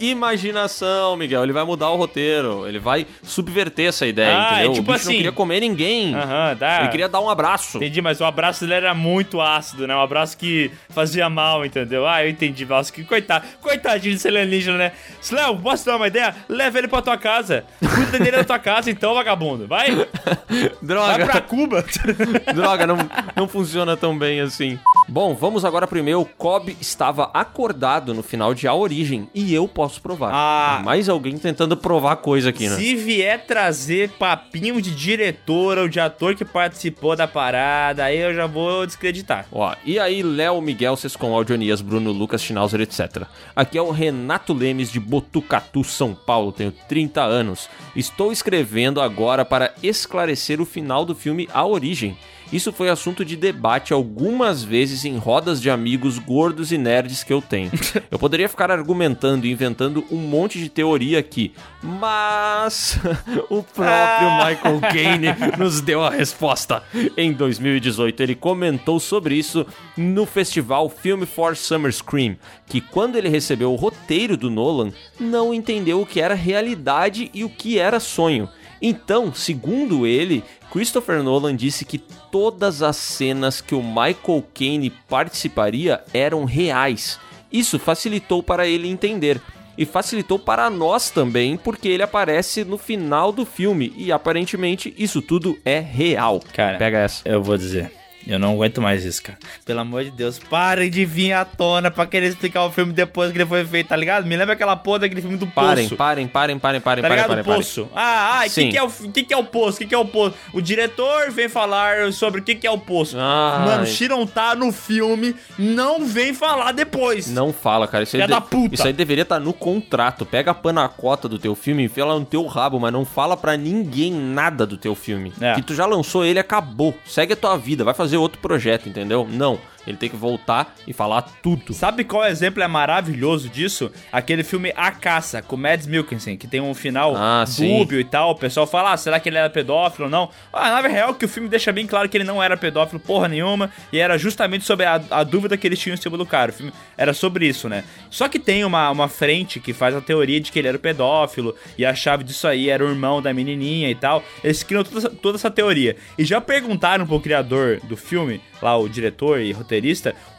Imaginação, 0.00 1.16
Miguel. 1.16 1.42
Ele 1.42 1.52
vai 1.52 1.64
mudar 1.64 1.90
o 1.90 1.96
roteiro. 1.96 2.66
Ele 2.66 2.78
vai 2.78 3.06
subverter 3.22 3.88
essa 3.88 4.06
ideia, 4.06 4.36
Ah, 4.38 4.52
entendeu? 4.54 4.70
é 4.70 4.74
tipo 4.74 4.90
o 4.90 4.94
bicho 4.94 4.96
assim- 4.96 5.08
não 5.08 5.16
queria 5.16 5.32
comer 5.32 5.60
ninguém. 5.60 6.14
Aham, 6.14 6.56
dá. 6.58 6.80
Ele 6.80 6.88
queria 6.88 7.08
dar 7.08 7.20
um 7.20 7.28
abraço. 7.28 7.78
Entendi, 7.78 8.00
mas 8.02 8.20
o 8.20 8.24
abraço 8.24 8.60
dele 8.60 8.74
era 8.74 8.94
muito 8.94 9.40
ácido, 9.40 9.86
né? 9.86 9.94
Um 9.94 10.00
abraço 10.00 10.36
que 10.36 10.70
fazia 10.90 11.28
mal, 11.28 11.64
entendeu? 11.64 12.06
Ah, 12.06 12.24
eu 12.24 12.30
entendi. 12.30 12.64
Nossa, 12.64 12.92
que 12.92 13.04
coitado. 13.04 13.46
Coitadinho 13.60 14.14
desse 14.14 14.28
alienígena, 14.28 14.76
né? 14.78 14.92
Léo, 15.30 15.58
posso 15.58 15.84
dar 15.86 15.96
uma 15.96 16.06
ideia? 16.06 16.34
Leva 16.48 16.78
ele 16.78 16.88
pra 16.88 17.02
tua 17.02 17.16
casa. 17.16 17.64
Cuida 17.80 18.18
dele 18.18 18.36
na 18.38 18.44
tua 18.44 18.58
casa, 18.58 18.90
então, 18.90 19.14
vagabundo. 19.14 19.66
Vai. 19.66 19.88
Droga. 20.82 21.18
Vai 21.18 21.26
pra 21.26 21.40
Cuba. 21.40 21.84
Droga, 22.54 22.86
não, 22.86 22.96
não 23.36 23.48
funciona 23.48 23.96
tão 23.96 24.16
bem 24.16 24.40
assim. 24.40 24.78
Bom, 25.08 25.34
vamos 25.34 25.64
agora 25.64 25.86
pro 25.86 25.98
e-mail. 25.98 26.28
Cobb 26.36 26.76
estava 26.80 27.30
acordado 27.32 28.12
no 28.14 28.22
final 28.22 28.54
de 28.54 28.66
A 28.68 28.74
Origem 28.74 29.28
e 29.34 29.47
eu 29.54 29.68
posso 29.68 30.00
provar. 30.00 30.30
Ah. 30.32 30.82
Mais 30.84 31.08
alguém 31.08 31.36
tentando 31.38 31.76
provar 31.76 32.16
coisa 32.16 32.50
aqui, 32.50 32.68
né? 32.68 32.76
Se 32.76 32.94
vier 32.94 33.44
trazer 33.46 34.10
papinho 34.10 34.80
de 34.80 34.94
diretor 34.94 35.78
ou 35.78 35.88
de 35.88 36.00
ator 36.00 36.34
que 36.34 36.44
participou 36.44 37.16
da 37.16 37.26
parada, 37.26 38.04
aí 38.04 38.18
eu 38.18 38.34
já 38.34 38.46
vou 38.46 38.86
descreditar. 38.86 39.46
Ó, 39.52 39.74
e 39.84 39.98
aí, 39.98 40.22
Léo, 40.22 40.60
Miguel, 40.60 40.96
Sescom, 40.96 41.34
Audionias, 41.34 41.80
Bruno, 41.80 42.12
Lucas, 42.12 42.42
Schnauzer, 42.42 42.80
etc. 42.80 43.24
Aqui 43.54 43.78
é 43.78 43.82
o 43.82 43.90
Renato 43.90 44.52
Lemes 44.52 44.90
de 44.90 45.00
Botucatu, 45.00 45.84
São 45.84 46.14
Paulo, 46.14 46.52
tenho 46.52 46.72
30 46.88 47.22
anos. 47.22 47.68
Estou 47.94 48.32
escrevendo 48.32 49.00
agora 49.00 49.44
para 49.44 49.74
esclarecer 49.82 50.60
o 50.60 50.66
final 50.66 51.04
do 51.04 51.14
filme 51.14 51.48
A 51.52 51.66
Origem. 51.66 52.16
Isso 52.52 52.72
foi 52.72 52.88
assunto 52.88 53.24
de 53.24 53.36
debate 53.36 53.92
algumas 53.92 54.64
vezes 54.64 55.04
em 55.04 55.16
rodas 55.18 55.60
de 55.60 55.68
amigos 55.68 56.18
gordos 56.18 56.72
e 56.72 56.78
nerds 56.78 57.22
que 57.22 57.32
eu 57.32 57.42
tenho. 57.42 57.70
Eu 58.10 58.18
poderia 58.18 58.48
ficar 58.48 58.70
argumentando 58.70 59.46
e 59.46 59.52
inventando 59.52 60.04
um 60.10 60.16
monte 60.16 60.58
de 60.58 60.68
teoria 60.68 61.18
aqui, 61.18 61.52
mas 61.82 62.98
o 63.50 63.62
próprio 63.62 64.30
Michael 64.38 64.80
Caine 64.80 65.58
nos 65.58 65.80
deu 65.80 66.02
a 66.02 66.10
resposta. 66.10 66.82
Em 67.16 67.32
2018, 67.32 68.22
ele 68.22 68.34
comentou 68.34 68.98
sobre 68.98 69.34
isso 69.34 69.66
no 69.96 70.24
festival 70.24 70.88
Film 70.88 71.24
for 71.24 71.56
Summer 71.56 71.92
Scream, 71.92 72.36
que 72.66 72.80
quando 72.80 73.16
ele 73.16 73.28
recebeu 73.28 73.72
o 73.72 73.76
roteiro 73.76 74.36
do 74.36 74.50
Nolan, 74.50 74.92
não 75.20 75.52
entendeu 75.52 76.00
o 76.00 76.06
que 76.06 76.20
era 76.20 76.34
realidade 76.34 77.30
e 77.34 77.44
o 77.44 77.48
que 77.48 77.78
era 77.78 78.00
sonho. 78.00 78.48
Então, 78.80 79.32
segundo 79.32 80.06
ele, 80.06 80.44
Christopher 80.70 81.22
Nolan 81.22 81.56
disse 81.56 81.84
que 81.84 81.98
todas 81.98 82.82
as 82.82 82.96
cenas 82.96 83.60
que 83.60 83.74
o 83.74 83.82
Michael 83.82 84.44
Caine 84.54 84.90
participaria 85.08 86.02
eram 86.12 86.44
reais. 86.44 87.18
Isso 87.52 87.78
facilitou 87.78 88.42
para 88.42 88.66
ele 88.66 88.88
entender. 88.88 89.40
E 89.76 89.84
facilitou 89.84 90.40
para 90.40 90.68
nós 90.68 91.08
também, 91.08 91.56
porque 91.56 91.86
ele 91.88 92.02
aparece 92.02 92.64
no 92.64 92.76
final 92.76 93.30
do 93.30 93.46
filme. 93.46 93.92
E 93.96 94.10
aparentemente 94.10 94.92
isso 94.98 95.22
tudo 95.22 95.56
é 95.64 95.78
real. 95.78 96.40
Cara, 96.52 96.78
Pega 96.78 96.98
essa. 96.98 97.22
Eu 97.28 97.42
vou 97.42 97.56
dizer. 97.56 97.92
Eu 98.28 98.38
não 98.38 98.52
aguento 98.52 98.82
mais 98.82 99.06
isso, 99.06 99.22
cara. 99.22 99.38
Pelo 99.64 99.80
amor 99.80 100.04
de 100.04 100.10
Deus, 100.10 100.38
parem 100.38 100.90
de 100.90 101.02
vir 101.06 101.32
à 101.32 101.46
tona 101.46 101.90
pra 101.90 102.06
querer 102.06 102.26
explicar 102.26 102.64
o 102.66 102.70
filme 102.70 102.92
depois 102.92 103.32
que 103.32 103.38
ele 103.38 103.46
foi 103.46 103.64
feito, 103.64 103.88
tá 103.88 103.96
ligado? 103.96 104.26
Me 104.26 104.36
lembra 104.36 104.52
aquela 104.52 104.76
porra 104.76 105.00
daquele 105.00 105.22
filme 105.22 105.38
do 105.38 105.46
Parem, 105.46 105.84
Poço. 105.84 105.96
parem, 105.96 106.28
parem, 106.28 106.58
parem, 106.58 106.80
parem, 106.80 107.02
Tá 107.02 107.08
parem, 107.08 107.24
parem, 107.24 107.44
parem. 107.44 107.58
Poço. 107.60 107.88
Ah, 107.96 108.42
ah, 108.42 108.46
o 108.46 108.50
que, 108.50 108.68
que, 108.68 108.76
é 108.76 108.82
o, 108.82 108.90
que, 108.90 109.22
que 109.24 109.32
é 109.32 109.36
o 109.36 109.44
Poço? 109.44 109.76
O 109.76 109.78
que, 109.78 109.86
que 109.86 109.94
é 109.94 109.98
o 109.98 110.04
Poço? 110.04 110.36
O 110.52 110.60
diretor 110.60 111.30
vem 111.30 111.48
falar 111.48 112.12
sobre 112.12 112.40
o 112.40 112.44
que, 112.44 112.54
que 112.54 112.66
é 112.66 112.70
o 112.70 112.76
Poço. 112.76 113.16
Ai. 113.18 113.64
Mano, 113.64 113.86
não 114.10 114.26
tá 114.26 114.54
no 114.54 114.70
filme, 114.72 115.34
não 115.58 116.04
vem 116.04 116.34
falar 116.34 116.72
depois. 116.72 117.30
Não 117.30 117.52
fala, 117.52 117.88
cara. 117.88 118.04
Isso 118.04 118.16
aí, 118.16 118.22
Filha 118.22 118.34
da 118.34 118.40
puta. 118.40 118.74
isso 118.74 118.86
aí 118.86 118.92
deveria 118.92 119.22
estar 119.22 119.40
no 119.40 119.54
contrato. 119.54 120.26
Pega 120.26 120.50
a 120.50 120.54
panacota 120.54 121.28
do 121.28 121.38
teu 121.38 121.54
filme, 121.54 121.84
enfia 121.84 122.02
ela 122.02 122.18
no 122.18 122.26
teu 122.26 122.44
rabo, 122.46 122.78
mas 122.78 122.92
não 122.92 123.04
fala 123.06 123.36
pra 123.36 123.56
ninguém 123.56 124.12
nada 124.12 124.66
do 124.66 124.76
teu 124.76 124.94
filme. 124.94 125.32
É. 125.40 125.54
Que 125.54 125.62
tu 125.62 125.74
já 125.74 125.86
lançou 125.86 126.24
ele, 126.24 126.38
acabou. 126.38 126.94
Segue 127.06 127.32
a 127.32 127.36
tua 127.36 127.56
vida, 127.56 127.84
vai 127.84 127.94
fazer 127.94 128.17
outro 128.18 128.40
projeto, 128.40 128.88
entendeu? 128.88 129.26
Não. 129.30 129.58
Ele 129.88 129.96
tem 129.96 130.08
que 130.08 130.16
voltar 130.16 130.74
e 130.86 130.92
falar 130.92 131.22
tudo. 131.42 131.72
Sabe 131.72 132.04
qual 132.04 132.24
exemplo 132.26 132.62
é 132.62 132.68
maravilhoso 132.68 133.48
disso? 133.48 133.90
Aquele 134.12 134.42
filme 134.44 134.72
A 134.76 134.90
Caça, 134.90 135.40
com 135.42 135.56
Mads 135.56 135.86
Mikkelsen, 135.86 136.36
que 136.36 136.46
tem 136.46 136.60
um 136.60 136.74
final 136.74 137.14
Ah, 137.16 137.44
sim. 137.46 137.78
dúbio 137.78 137.98
e 137.98 138.04
tal. 138.04 138.30
O 138.30 138.34
pessoal 138.34 138.66
fala, 138.66 138.92
ah, 138.92 138.96
será 138.96 139.18
que 139.20 139.28
ele 139.28 139.38
era 139.38 139.48
pedófilo 139.50 140.04
ou 140.04 140.10
não? 140.10 140.30
Ah, 140.52 140.82
na 140.82 140.88
real, 140.88 141.14
que 141.14 141.24
o 141.24 141.28
filme 141.28 141.48
deixa 141.48 141.72
bem 141.72 141.86
claro 141.86 142.08
que 142.08 142.16
ele 142.16 142.24
não 142.24 142.42
era 142.42 142.56
pedófilo 142.56 143.00
porra 143.00 143.28
nenhuma, 143.28 143.70
e 143.92 143.98
era 143.98 144.18
justamente 144.18 144.64
sobre 144.64 144.84
a, 144.86 145.00
a 145.10 145.24
dúvida 145.24 145.56
que 145.56 145.66
eles 145.66 145.78
tinham 145.78 145.94
em 145.94 145.96
cima 145.96 146.16
do 146.16 146.26
cara. 146.26 146.50
O 146.50 146.54
filme 146.54 146.72
era 146.96 147.14
sobre 147.14 147.46
isso, 147.46 147.68
né? 147.68 147.84
Só 148.10 148.28
que 148.28 148.38
tem 148.38 148.64
uma, 148.64 148.90
uma 148.90 149.08
frente 149.08 149.60
que 149.60 149.72
faz 149.72 149.94
a 149.94 150.00
teoria 150.00 150.40
de 150.40 150.52
que 150.52 150.58
ele 150.58 150.68
era 150.68 150.78
pedófilo, 150.78 151.54
e 151.76 151.86
a 151.86 151.94
chave 151.94 152.24
disso 152.24 152.46
aí 152.46 152.68
era 152.68 152.84
o 152.84 152.88
irmão 152.88 153.22
da 153.22 153.32
menininha 153.32 153.90
e 153.90 153.94
tal. 153.94 154.22
Eles 154.44 154.62
criam 154.62 154.84
toda 154.84 154.98
essa, 154.98 155.10
toda 155.10 155.36
essa 155.38 155.50
teoria. 155.50 155.96
E 156.18 156.24
já 156.24 156.40
perguntaram 156.40 157.06
pro 157.06 157.20
criador 157.20 157.80
do 157.84 157.96
filme, 157.96 158.40
lá 158.60 158.76
o 158.76 158.88
diretor 158.88 159.40
e 159.40 159.52
roteirista, 159.52 159.77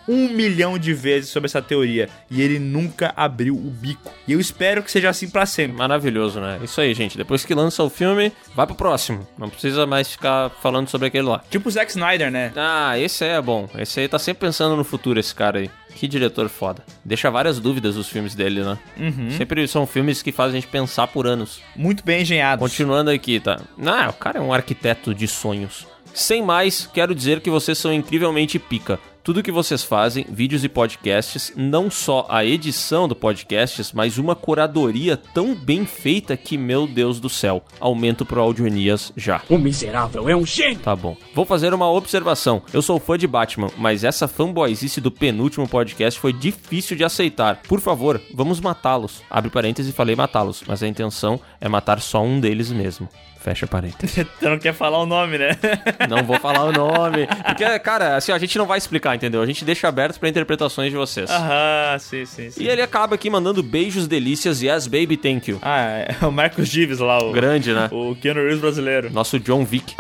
um 0.08 0.30
milhão 0.30 0.78
de 0.78 0.94
vezes 0.94 1.30
sobre 1.30 1.46
essa 1.46 1.62
teoria. 1.62 2.10
E 2.30 2.42
ele 2.42 2.58
nunca 2.58 3.14
abriu 3.16 3.56
o 3.56 3.70
bico. 3.70 4.12
E 4.28 4.34
eu 4.34 4.40
espero 4.40 4.82
que 4.82 4.92
seja 4.92 5.10
assim 5.10 5.30
pra 5.30 5.46
sempre. 5.46 5.78
Maravilhoso, 5.78 6.40
né? 6.40 6.60
Isso 6.64 6.82
aí, 6.82 6.94
gente. 6.94 7.18
Depois 7.18 7.46
que 7.46 7.54
lança 7.54 7.84
o 7.84 7.90
filme, 7.90 8.32
vai 8.56 8.66
pro 8.66 8.76
próximo. 8.76 9.28
Não 9.38 9.50
precisa 9.50 9.86
mais 9.86 10.12
ficar 10.12 10.50
falando 10.62 10.90
sobre 10.90 11.08
aquele 11.08 11.28
lá. 11.28 11.44
Tipo 11.50 11.70
o 11.70 11.72
Zack 11.72 11.92
Snyder, 11.92 12.32
né? 12.32 12.52
Ah, 12.56 12.98
esse 12.98 13.24
aí 13.24 13.32
é 13.32 13.42
bom. 13.42 13.70
Esse 13.78 14.00
aí 14.00 14.08
tá 14.08 14.18
sempre 14.18 14.48
pensando 14.48 14.76
no 14.76 14.84
futuro, 14.84 15.20
esse 15.20 15.34
cara 15.34 15.60
aí. 15.60 15.70
Que 15.96 16.08
diretor 16.08 16.48
foda. 16.50 16.84
Deixa 17.04 17.30
várias 17.30 17.60
dúvidas 17.60 17.98
os 17.98 18.08
filmes 18.08 18.34
dele, 18.34 18.62
né? 18.64 18.78
Uhum. 18.98 19.32
Sempre 19.32 19.68
são 19.68 19.86
filmes 19.86 20.22
que 20.22 20.32
fazem 20.32 20.58
a 20.58 20.62
gente 20.62 20.72
pensar 20.72 21.08
por 21.08 21.28
anos. 21.28 21.62
Muito 21.76 22.04
bem 22.04 22.22
engenhados. 22.22 22.62
Continuando 22.64 23.12
aqui, 23.12 23.40
tá? 23.40 23.60
Ah, 23.86 24.10
o 24.10 24.14
cara 24.14 24.40
é 24.40 24.42
um 24.42 24.54
arquiteto 24.54 25.14
de 25.14 25.28
sonhos. 25.28 25.86
Sem 26.14 26.42
mais, 26.42 26.90
quero 26.94 27.14
dizer 27.14 27.42
que 27.42 27.50
vocês 27.50 27.78
são 27.78 27.94
incrivelmente 27.94 28.58
pica. 28.58 29.00
Tudo 29.30 29.44
que 29.44 29.52
vocês 29.52 29.84
fazem, 29.84 30.26
vídeos 30.28 30.64
e 30.64 30.68
podcasts, 30.68 31.54
não 31.56 31.92
só 31.92 32.26
a 32.28 32.44
edição 32.44 33.08
do 33.08 33.16
podcasts, 33.16 33.94
mas 33.94 34.18
uma 34.18 34.36
curadoria 34.36 35.16
tão 35.16 35.54
bem 35.54 35.86
feita 35.86 36.36
que, 36.36 36.58
meu 36.58 36.88
Deus 36.88 37.20
do 37.20 37.30
céu, 37.30 37.64
aumento 37.80 38.26
pro 38.26 38.42
Audionias 38.42 39.14
já. 39.16 39.44
O 39.48 39.60
miserável 39.60 40.28
é 40.28 40.36
um 40.36 40.44
gênio. 40.44 40.80
Tá 40.80 40.96
bom. 40.96 41.16
Vou 41.36 41.46
fazer 41.46 41.76
uma 41.76 41.88
observação. 41.92 42.64
Eu 42.74 42.82
sou 42.82 43.00
fã 43.00 43.20
de 43.20 43.28
Batman, 43.28 43.70
mas 43.78 44.04
essa 44.04 44.28
fanboyzice 44.28 45.00
do 45.00 45.12
penúltimo 45.12 45.70
podcast 45.70 46.20
foi 46.20 46.34
difícil 46.34 46.98
de 46.98 47.04
aceitar. 47.04 47.62
Por 47.68 47.80
favor, 47.80 48.20
vamos 48.34 48.60
matá-los. 48.60 49.22
Abre 49.30 49.52
parênteses 49.52 49.92
e 49.92 49.96
falei 49.96 50.16
matá-los, 50.16 50.64
mas 50.66 50.82
a 50.82 50.88
intenção 50.88 51.40
é 51.62 51.70
matar 51.70 52.02
só 52.02 52.24
um 52.24 52.40
deles 52.40 52.72
mesmo. 52.72 53.08
Fecha 53.40 53.66
parênteses. 53.66 54.28
Você 54.38 54.50
não 54.50 54.60
quer 54.60 54.74
falar 54.74 55.00
o 55.00 55.06
nome, 55.06 55.38
né? 55.38 55.52
Não 56.10 56.24
vou 56.24 56.38
falar 56.40 56.66
o 56.66 56.72
nome. 56.74 57.26
Porque, 57.46 57.80
cara, 57.80 58.18
assim, 58.18 58.32
a 58.34 58.38
gente 58.38 58.58
não 58.58 58.66
vai 58.66 58.78
explicar, 58.78 59.16
entendeu? 59.16 59.42
A 59.42 59.46
gente 59.46 59.64
deixa 59.64 59.88
aberto 59.88 60.20
pra 60.20 60.28
interpretações 60.28 60.92
de 60.92 60.98
vocês. 60.98 61.30
Aham, 61.30 61.98
sim, 62.00 62.26
sim, 62.26 62.50
sim. 62.50 62.62
E 62.64 62.68
ele 62.68 62.82
acaba 62.82 63.16
aqui 63.16 63.30
mandando 63.30 63.64
beijos 63.64 64.08
delícias, 64.08 64.62
yes 64.62 64.88
baby, 64.88 65.16
thank 65.16 65.50
you. 65.50 65.60
Ah, 65.62 65.80
é 66.22 66.26
o 66.26 66.32
Marcos 66.32 66.68
Gives 66.68 67.00
lá, 67.00 67.18
o, 67.20 67.32
Grande, 67.32 67.74
né? 67.74 67.88
o 67.92 68.16
Keanu 68.16 68.42
Reeves 68.42 68.60
brasileiro. 68.60 69.10
Nosso 69.12 69.40
John 69.40 69.66
Wick. 69.72 69.96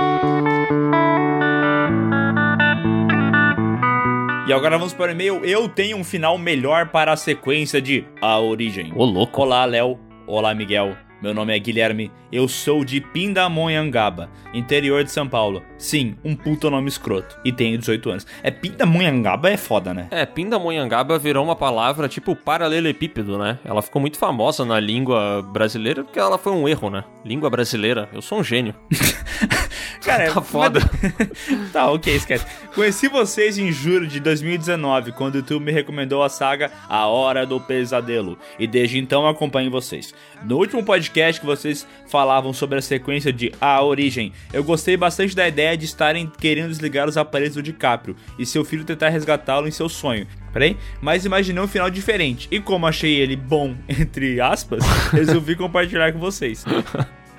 E 4.48 4.53
agora 4.53 4.78
vamos 4.78 4.94
para 4.94 5.10
o 5.10 5.11
e-mail. 5.11 5.45
Eu 5.45 5.70
tenho 5.70 5.95
um 5.98 6.03
final 6.03 6.38
melhor 6.38 6.88
para 6.88 7.14
a 7.14 7.18
sequência 7.18 7.82
de 7.82 8.03
A 8.22 8.40
Origem. 8.40 8.91
Ô, 8.95 9.06
louco. 9.06 9.41
Olá, 9.41 9.64
Léo. 9.64 9.99
Olá, 10.28 10.53
Miguel. 10.53 10.98
Meu 11.22 11.34
nome 11.34 11.54
é 11.54 11.60
Guilherme, 11.60 12.10
eu 12.32 12.48
sou 12.48 12.86
de 12.86 13.02
Pindamonhangaba, 13.02 14.30
interior 14.54 15.04
de 15.04 15.12
São 15.12 15.28
Paulo. 15.28 15.62
Sim, 15.78 16.16
um 16.24 16.34
puta 16.34 16.70
nome 16.70 16.88
escroto. 16.88 17.38
E 17.44 17.52
tenho 17.52 17.78
18 17.78 18.10
anos. 18.10 18.28
É 18.41 18.50
Pindamonhangaba 18.50 19.50
é 19.50 19.58
foda, 19.58 19.94
né? 19.94 20.08
É, 20.12 20.26
Pindamonhangaba 20.26 21.20
virou 21.20 21.44
uma 21.44 21.58
palavra 21.58 22.08
tipo 22.08 22.38
paralelepípedo, 22.38 23.38
né? 23.38 23.60
Ela 23.66 23.82
ficou 23.82 24.02
muito 24.02 24.18
famosa 24.18 24.64
na 24.64 24.80
língua 24.80 25.41
brasileira 25.41 26.06
porque 26.06 26.20
ela 26.20 26.38
foi 26.38 26.54
um 26.54 26.68
erro, 26.70 26.90
né? 26.90 27.04
Língua 27.26 27.50
brasileira, 27.50 28.08
eu 28.14 28.22
sou 28.22 28.40
um 28.40 28.44
gênio. 28.44 28.74
Cara, 30.03 30.32
Tá 30.32 30.41
foda. 30.41 30.80
tá, 31.72 31.91
ok, 31.91 32.16
esquece. 32.16 32.45
Conheci 32.74 33.07
vocês 33.07 33.57
em 33.57 33.72
julho 33.72 34.07
de 34.07 34.20
2019, 34.20 35.11
quando 35.11 35.36
o 35.36 35.38
YouTube 35.40 35.64
me 35.66 35.72
recomendou 35.72 36.24
a 36.24 36.30
saga 36.30 36.72
A 36.88 37.06
Hora 37.07 37.45
do 37.45 37.60
Pesadelo. 37.60 38.38
E 38.57 38.66
desde 38.68 38.98
então 38.98 39.24
eu 39.24 39.30
acompanho 39.30 39.72
vocês. 39.72 40.14
No 40.44 40.57
último 40.57 40.84
podcast 40.84 41.40
que 41.40 41.45
vocês 41.48 41.86
falavam 42.07 42.53
sobre 42.53 42.80
a 42.80 42.82
sequência 42.82 43.32
de 43.34 43.52
A 43.60 43.84
Origem, 43.84 44.32
eu 44.53 44.64
gostei 44.64 44.95
bastante 44.95 45.36
da 45.36 45.48
ideia 45.48 45.78
de 45.78 45.86
estarem 45.86 46.32
querendo 46.40 46.70
desligar 46.70 47.07
os 47.07 47.18
aparelhos 47.18 47.56
do 47.56 47.64
DiCaprio 47.64 48.16
e 48.38 48.45
seu 48.45 48.64
filho 48.64 48.86
tentar 48.86 49.10
resgatá-lo 49.10 49.68
em 49.68 49.72
seu 49.72 49.90
sonho. 49.90 50.28
Peraí, 50.52 50.78
mas 51.02 51.26
imaginei 51.26 51.64
um 51.64 51.68
final 51.68 51.90
diferente. 51.90 52.48
E 52.49 52.60
como 52.60 52.88
achei 52.88 53.16
ele 53.16 53.36
bom, 53.36 53.76
entre 53.88 54.41
aspas, 54.41 54.84
resolvi 55.11 55.56
compartilhar 55.56 56.11
com 56.11 56.20
vocês. 56.20 56.66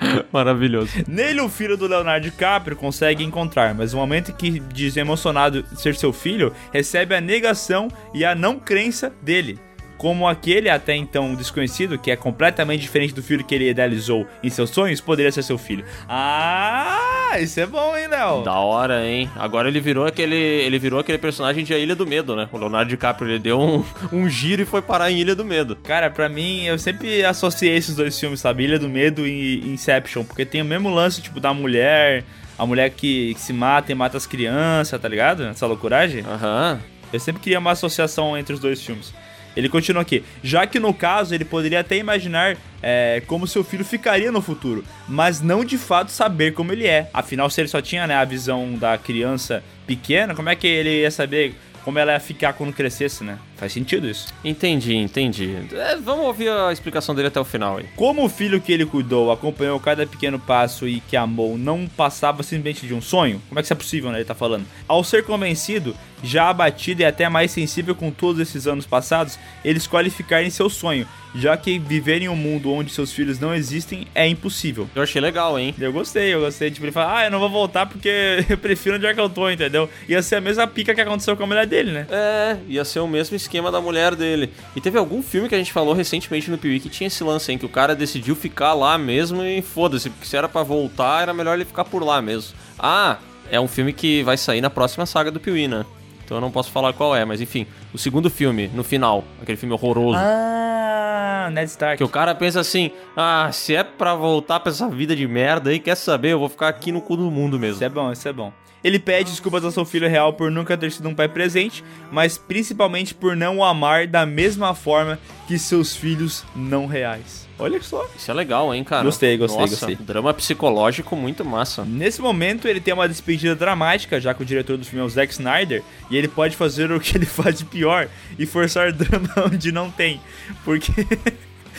Maravilhoso. 0.32 0.92
Nele, 1.06 1.40
o 1.40 1.48
filho 1.48 1.76
do 1.76 1.86
Leonardo 1.86 2.24
DiCaprio 2.24 2.76
consegue 2.76 3.24
encontrar, 3.24 3.74
mas 3.74 3.92
no 3.92 3.98
momento 3.98 4.32
que 4.32 4.60
diz 4.60 4.96
emocionado 4.96 5.64
ser 5.76 5.94
seu 5.94 6.12
filho, 6.12 6.52
recebe 6.72 7.14
a 7.14 7.20
negação 7.20 7.88
e 8.14 8.24
a 8.24 8.34
não 8.34 8.58
crença 8.58 9.12
dele. 9.22 9.58
Como 10.00 10.26
aquele 10.26 10.70
até 10.70 10.96
então 10.96 11.34
desconhecido, 11.34 11.98
que 11.98 12.10
é 12.10 12.16
completamente 12.16 12.80
diferente 12.80 13.12
do 13.12 13.22
filho 13.22 13.44
que 13.44 13.54
ele 13.54 13.68
idealizou 13.68 14.26
em 14.42 14.48
seus 14.48 14.70
sonhos, 14.70 14.98
poderia 14.98 15.30
ser 15.30 15.42
seu 15.42 15.58
filho. 15.58 15.84
Ah, 16.08 17.32
isso 17.38 17.60
é 17.60 17.66
bom, 17.66 17.94
hein, 17.94 18.06
Léo? 18.08 18.42
Da 18.42 18.54
hora, 18.54 19.06
hein? 19.06 19.28
Agora 19.36 19.68
ele 19.68 19.78
virou 19.78 20.06
aquele. 20.06 20.34
Ele 20.34 20.78
virou 20.78 21.00
aquele 21.00 21.18
personagem 21.18 21.62
de 21.62 21.74
A 21.74 21.78
Ilha 21.78 21.94
do 21.94 22.06
Medo, 22.06 22.34
né? 22.34 22.48
O 22.50 22.56
Leonardo 22.56 22.88
DiCaprio 22.88 23.30
ele 23.30 23.38
deu 23.38 23.60
um, 23.60 23.84
um 24.10 24.26
giro 24.26 24.62
e 24.62 24.64
foi 24.64 24.80
parar 24.80 25.10
em 25.10 25.18
Ilha 25.18 25.34
do 25.34 25.44
Medo. 25.44 25.76
Cara, 25.76 26.08
pra 26.08 26.30
mim, 26.30 26.64
eu 26.64 26.78
sempre 26.78 27.22
associei 27.22 27.76
esses 27.76 27.94
dois 27.94 28.18
filmes, 28.18 28.40
sabe? 28.40 28.64
Ilha 28.64 28.78
do 28.78 28.88
Medo 28.88 29.26
e 29.26 29.70
Inception, 29.70 30.24
porque 30.24 30.46
tem 30.46 30.62
o 30.62 30.64
mesmo 30.64 30.88
lance, 30.88 31.20
tipo, 31.20 31.38
da 31.38 31.52
mulher, 31.52 32.24
a 32.58 32.64
mulher 32.64 32.88
que, 32.88 33.34
que 33.34 33.40
se 33.40 33.52
mata 33.52 33.92
e 33.92 33.94
mata 33.94 34.16
as 34.16 34.26
crianças, 34.26 34.98
tá 34.98 35.06
ligado? 35.06 35.42
Essa 35.42 35.66
loucuragem. 35.66 36.24
Aham. 36.26 36.80
Eu 37.12 37.20
sempre 37.20 37.42
queria 37.42 37.58
uma 37.58 37.72
associação 37.72 38.34
entre 38.38 38.54
os 38.54 38.60
dois 38.60 38.82
filmes. 38.82 39.12
Ele 39.56 39.68
continua 39.68 40.02
aqui. 40.02 40.22
Já 40.42 40.66
que 40.66 40.78
no 40.78 40.94
caso 40.94 41.34
ele 41.34 41.44
poderia 41.44 41.80
até 41.80 41.96
imaginar 41.96 42.56
é, 42.82 43.22
como 43.26 43.46
seu 43.46 43.64
filho 43.64 43.84
ficaria 43.84 44.32
no 44.32 44.40
futuro, 44.40 44.84
mas 45.08 45.40
não 45.40 45.64
de 45.64 45.76
fato 45.76 46.10
saber 46.10 46.52
como 46.52 46.72
ele 46.72 46.86
é. 46.86 47.08
Afinal, 47.12 47.50
se 47.50 47.60
ele 47.60 47.68
só 47.68 47.80
tinha 47.80 48.06
né, 48.06 48.14
a 48.14 48.24
visão 48.24 48.74
da 48.74 48.96
criança 48.96 49.62
pequena, 49.86 50.34
como 50.34 50.48
é 50.48 50.56
que 50.56 50.66
ele 50.66 51.00
ia 51.00 51.10
saber 51.10 51.54
como 51.84 51.98
ela 51.98 52.12
ia 52.12 52.20
ficar 52.20 52.52
quando 52.52 52.72
crescesse, 52.72 53.24
né? 53.24 53.38
Faz 53.60 53.74
sentido 53.74 54.08
isso. 54.08 54.28
Entendi, 54.42 54.96
entendi. 54.96 55.54
É, 55.74 55.94
vamos 55.96 56.24
ouvir 56.24 56.48
a 56.48 56.72
explicação 56.72 57.14
dele 57.14 57.28
até 57.28 57.38
o 57.38 57.44
final 57.44 57.76
aí. 57.76 57.84
Como 57.94 58.24
o 58.24 58.28
filho 58.28 58.58
que 58.58 58.72
ele 58.72 58.86
cuidou 58.86 59.30
acompanhou 59.30 59.78
cada 59.78 60.06
pequeno 60.06 60.38
passo 60.38 60.88
e 60.88 61.00
que 61.00 61.14
amou 61.14 61.58
não 61.58 61.86
passava 61.86 62.42
simplesmente 62.42 62.86
de 62.86 62.94
um 62.94 63.02
sonho? 63.02 63.38
Como 63.50 63.58
é 63.58 63.62
que 63.62 63.66
isso 63.66 63.74
é 63.74 63.76
possível, 63.76 64.10
né? 64.10 64.16
Ele 64.16 64.24
tá 64.24 64.34
falando. 64.34 64.64
Ao 64.88 65.04
ser 65.04 65.24
convencido, 65.26 65.94
já 66.22 66.48
abatido 66.48 67.02
e 67.02 67.04
até 67.04 67.28
mais 67.28 67.50
sensível 67.50 67.94
com 67.94 68.10
todos 68.10 68.40
esses 68.40 68.66
anos 68.66 68.86
passados, 68.86 69.38
ele 69.62 69.76
escolhe 69.76 70.08
ficar 70.08 70.42
em 70.42 70.50
seu 70.50 70.70
sonho, 70.70 71.06
já 71.34 71.56
que 71.56 71.78
viver 71.78 72.22
em 72.22 72.28
um 72.28 72.36
mundo 72.36 72.72
onde 72.72 72.90
seus 72.90 73.12
filhos 73.12 73.38
não 73.38 73.54
existem 73.54 74.06
é 74.14 74.26
impossível. 74.26 74.88
Eu 74.94 75.02
achei 75.02 75.20
legal, 75.20 75.58
hein? 75.58 75.74
Eu 75.78 75.92
gostei, 75.92 76.34
eu 76.34 76.40
gostei. 76.40 76.70
Tipo, 76.70 76.86
ele 76.86 76.92
fala, 76.92 77.18
ah, 77.18 77.24
eu 77.24 77.30
não 77.30 77.38
vou 77.38 77.50
voltar 77.50 77.86
porque 77.86 78.44
eu 78.48 78.58
prefiro 78.58 78.96
onde 78.96 79.06
é 79.06 79.12
que 79.12 79.20
eu 79.20 79.28
tô, 79.28 79.50
entendeu? 79.50 79.88
Ia 80.08 80.22
ser 80.22 80.36
a 80.36 80.40
mesma 80.40 80.66
pica 80.66 80.94
que 80.94 81.00
aconteceu 81.00 81.36
com 81.36 81.44
a 81.44 81.46
mulher 81.46 81.66
dele, 81.66 81.92
né? 81.92 82.06
É, 82.10 82.56
ia 82.68 82.84
ser 82.84 83.00
o 83.00 83.08
mesmo 83.08 83.36
esquema 83.36 83.49
da 83.70 83.80
mulher 83.80 84.14
dele. 84.14 84.52
E 84.76 84.80
teve 84.80 84.98
algum 84.98 85.22
filme 85.22 85.48
que 85.48 85.54
a 85.54 85.58
gente 85.58 85.72
falou 85.72 85.94
recentemente 85.94 86.50
no 86.50 86.58
Piuí 86.58 86.78
que 86.78 86.88
tinha 86.88 87.08
esse 87.08 87.24
lance, 87.24 87.50
hein? 87.50 87.58
Que 87.58 87.66
o 87.66 87.68
cara 87.68 87.94
decidiu 87.94 88.36
ficar 88.36 88.74
lá 88.74 88.96
mesmo 88.96 89.42
e 89.42 89.62
foda-se, 89.62 90.10
porque 90.10 90.26
se 90.26 90.36
era 90.36 90.48
pra 90.48 90.62
voltar, 90.62 91.22
era 91.22 91.34
melhor 91.34 91.54
ele 91.54 91.64
ficar 91.64 91.84
por 91.84 92.04
lá 92.04 92.22
mesmo. 92.22 92.54
Ah, 92.78 93.18
é 93.50 93.60
um 93.60 93.68
filme 93.68 93.92
que 93.92 94.22
vai 94.22 94.36
sair 94.36 94.60
na 94.60 94.70
próxima 94.70 95.06
saga 95.06 95.30
do 95.30 95.40
Piuí, 95.40 95.66
né? 95.66 95.84
Então 96.24 96.36
eu 96.36 96.40
não 96.40 96.50
posso 96.52 96.70
falar 96.70 96.92
qual 96.92 97.16
é, 97.16 97.24
mas 97.24 97.40
enfim, 97.40 97.66
o 97.92 97.98
segundo 97.98 98.30
filme, 98.30 98.70
no 98.72 98.84
final, 98.84 99.24
aquele 99.42 99.58
filme 99.58 99.74
horroroso. 99.74 100.20
Ah, 100.20 101.48
Ned 101.50 101.68
Stark. 101.68 101.96
Que 101.96 102.04
o 102.04 102.08
cara 102.08 102.34
pensa 102.36 102.60
assim: 102.60 102.92
ah, 103.16 103.50
se 103.52 103.74
é 103.74 103.82
pra 103.82 104.14
voltar 104.14 104.60
pra 104.60 104.70
essa 104.70 104.88
vida 104.88 105.16
de 105.16 105.26
merda 105.26 105.70
aí, 105.70 105.80
quer 105.80 105.96
saber? 105.96 106.30
Eu 106.32 106.38
vou 106.38 106.48
ficar 106.48 106.68
aqui 106.68 106.92
no 106.92 107.00
cu 107.00 107.16
do 107.16 107.30
mundo 107.30 107.58
mesmo. 107.58 107.74
Isso 107.74 107.84
é 107.84 107.88
bom, 107.88 108.12
isso 108.12 108.28
é 108.28 108.32
bom. 108.32 108.52
Ele 108.82 108.98
pede 108.98 109.30
desculpas 109.30 109.64
ao 109.64 109.70
seu 109.70 109.84
filho 109.84 110.08
real 110.08 110.32
por 110.32 110.50
nunca 110.50 110.76
ter 110.76 110.90
sido 110.90 111.08
um 111.08 111.14
pai 111.14 111.28
presente, 111.28 111.84
mas 112.10 112.38
principalmente 112.38 113.14
por 113.14 113.36
não 113.36 113.58
o 113.58 113.64
amar 113.64 114.06
da 114.06 114.24
mesma 114.24 114.74
forma 114.74 115.18
que 115.46 115.58
seus 115.58 115.94
filhos 115.94 116.44
não 116.54 116.86
reais. 116.86 117.48
Olha 117.58 117.80
só. 117.82 118.08
Isso 118.16 118.30
é 118.30 118.34
legal, 118.34 118.74
hein, 118.74 118.82
cara? 118.82 119.04
Gostei, 119.04 119.36
gostei, 119.36 119.60
Nossa, 119.60 119.86
gostei. 119.86 119.96
Drama 119.96 120.32
psicológico 120.32 121.14
muito 121.14 121.44
massa. 121.44 121.84
Nesse 121.84 122.22
momento, 122.22 122.66
ele 122.66 122.80
tem 122.80 122.94
uma 122.94 123.06
despedida 123.06 123.54
dramática, 123.54 124.18
já 124.18 124.32
que 124.32 124.42
o 124.42 124.46
diretor 124.46 124.78
do 124.78 124.84
filme 124.84 125.02
é 125.02 125.04
o 125.04 125.10
Zack 125.10 125.32
Snyder, 125.32 125.82
e 126.10 126.16
ele 126.16 126.26
pode 126.26 126.56
fazer 126.56 126.90
o 126.90 126.98
que 126.98 127.18
ele 127.18 127.26
faz 127.26 127.58
de 127.58 127.66
pior 127.66 128.08
e 128.38 128.46
forçar 128.46 128.92
drama 128.92 129.28
onde 129.52 129.70
não 129.70 129.90
tem. 129.90 130.20
Porque. 130.64 130.90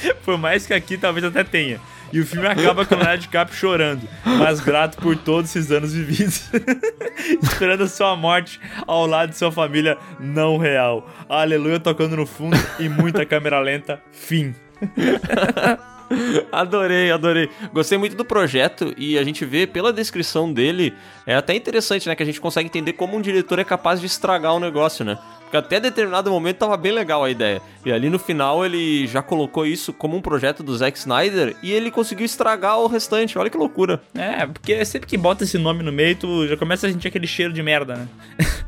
Por 0.24 0.38
mais 0.38 0.66
que 0.66 0.74
aqui 0.74 0.98
talvez 0.98 1.26
até 1.26 1.44
tenha. 1.44 1.80
E 2.14 2.20
o 2.20 2.26
filme 2.26 2.46
acaba 2.46 2.86
com 2.86 2.94
o 2.94 2.98
Leonardo 2.98 3.22
DiCaprio 3.22 3.58
chorando, 3.58 4.08
mas 4.26 4.60
grato 4.60 4.98
por 4.98 5.16
todos 5.16 5.50
esses 5.50 5.72
anos 5.72 5.94
vividos, 5.94 6.50
esperando 7.42 7.84
a 7.84 7.88
sua 7.88 8.18
morte 8.18 8.60
ao 8.86 9.08
lado 9.08 9.30
de 9.30 9.38
sua 9.38 9.50
família 9.50 9.98
não 10.20 10.58
real. 10.58 11.10
Aleluia 11.30 11.80
tocando 11.80 12.18
no 12.18 12.26
fundo 12.26 12.58
e 12.80 12.90
muita 12.90 13.26
câmera 13.26 13.62
lenta. 13.62 14.02
Fim. 14.12 14.54
Adorei, 16.52 17.12
adorei. 17.12 17.50
Gostei 17.74 17.98
muito 17.98 18.16
do 18.16 18.26
projeto 18.26 18.94
e 18.98 19.18
a 19.18 19.24
gente 19.24 19.46
vê 19.46 19.66
pela 19.66 19.94
descrição 19.94 20.52
dele, 20.52 20.94
é 21.26 21.36
até 21.36 21.56
interessante, 21.56 22.08
né? 22.08 22.16
Que 22.16 22.24
a 22.24 22.26
gente 22.26 22.42
consegue 22.42 22.68
entender 22.68 22.94
como 22.94 23.18
um 23.18 23.22
diretor 23.22 23.60
é 23.60 23.64
capaz 23.64 24.00
de 24.00 24.06
estragar 24.06 24.54
o 24.54 24.60
negócio, 24.60 25.06
né? 25.06 25.18
Porque 25.42 25.58
até 25.58 25.82
determinado 25.82 26.32
momento 26.32 26.60
tava 26.60 26.78
bem 26.78 26.94
legal 26.94 27.26
a 27.26 27.30
ideia. 27.30 27.62
E 27.86 27.92
ali 27.92 28.10
no 28.10 28.18
final 28.18 28.66
ele 28.66 29.06
já 29.06 29.22
colocou 29.22 29.66
isso 29.66 29.92
como 29.92 30.16
um 30.16 30.22
projeto 30.22 30.64
do 30.64 30.76
Zack 30.76 30.98
Snyder 30.98 31.58
e 31.62 31.74
ele 31.74 31.92
conseguiu 31.92 32.26
estragar 32.26 32.80
o 32.80 32.88
restante. 32.88 33.38
Olha 33.38 33.50
que 33.50 33.58
loucura. 33.58 34.02
É, 34.16 34.46
porque 34.46 34.86
sempre 34.86 35.10
que 35.10 35.18
bota 35.18 35.44
esse 35.44 35.58
nome 35.58 35.84
no 35.84 35.92
meio, 35.92 36.16
tu 36.16 36.48
já 36.48 36.56
começa 36.56 36.88
a 36.88 36.92
sentir 36.92 37.10
aquele 37.10 37.28
cheiro 37.28 37.52
de 37.52 37.62
merda, 37.62 37.96
né? 37.96 38.08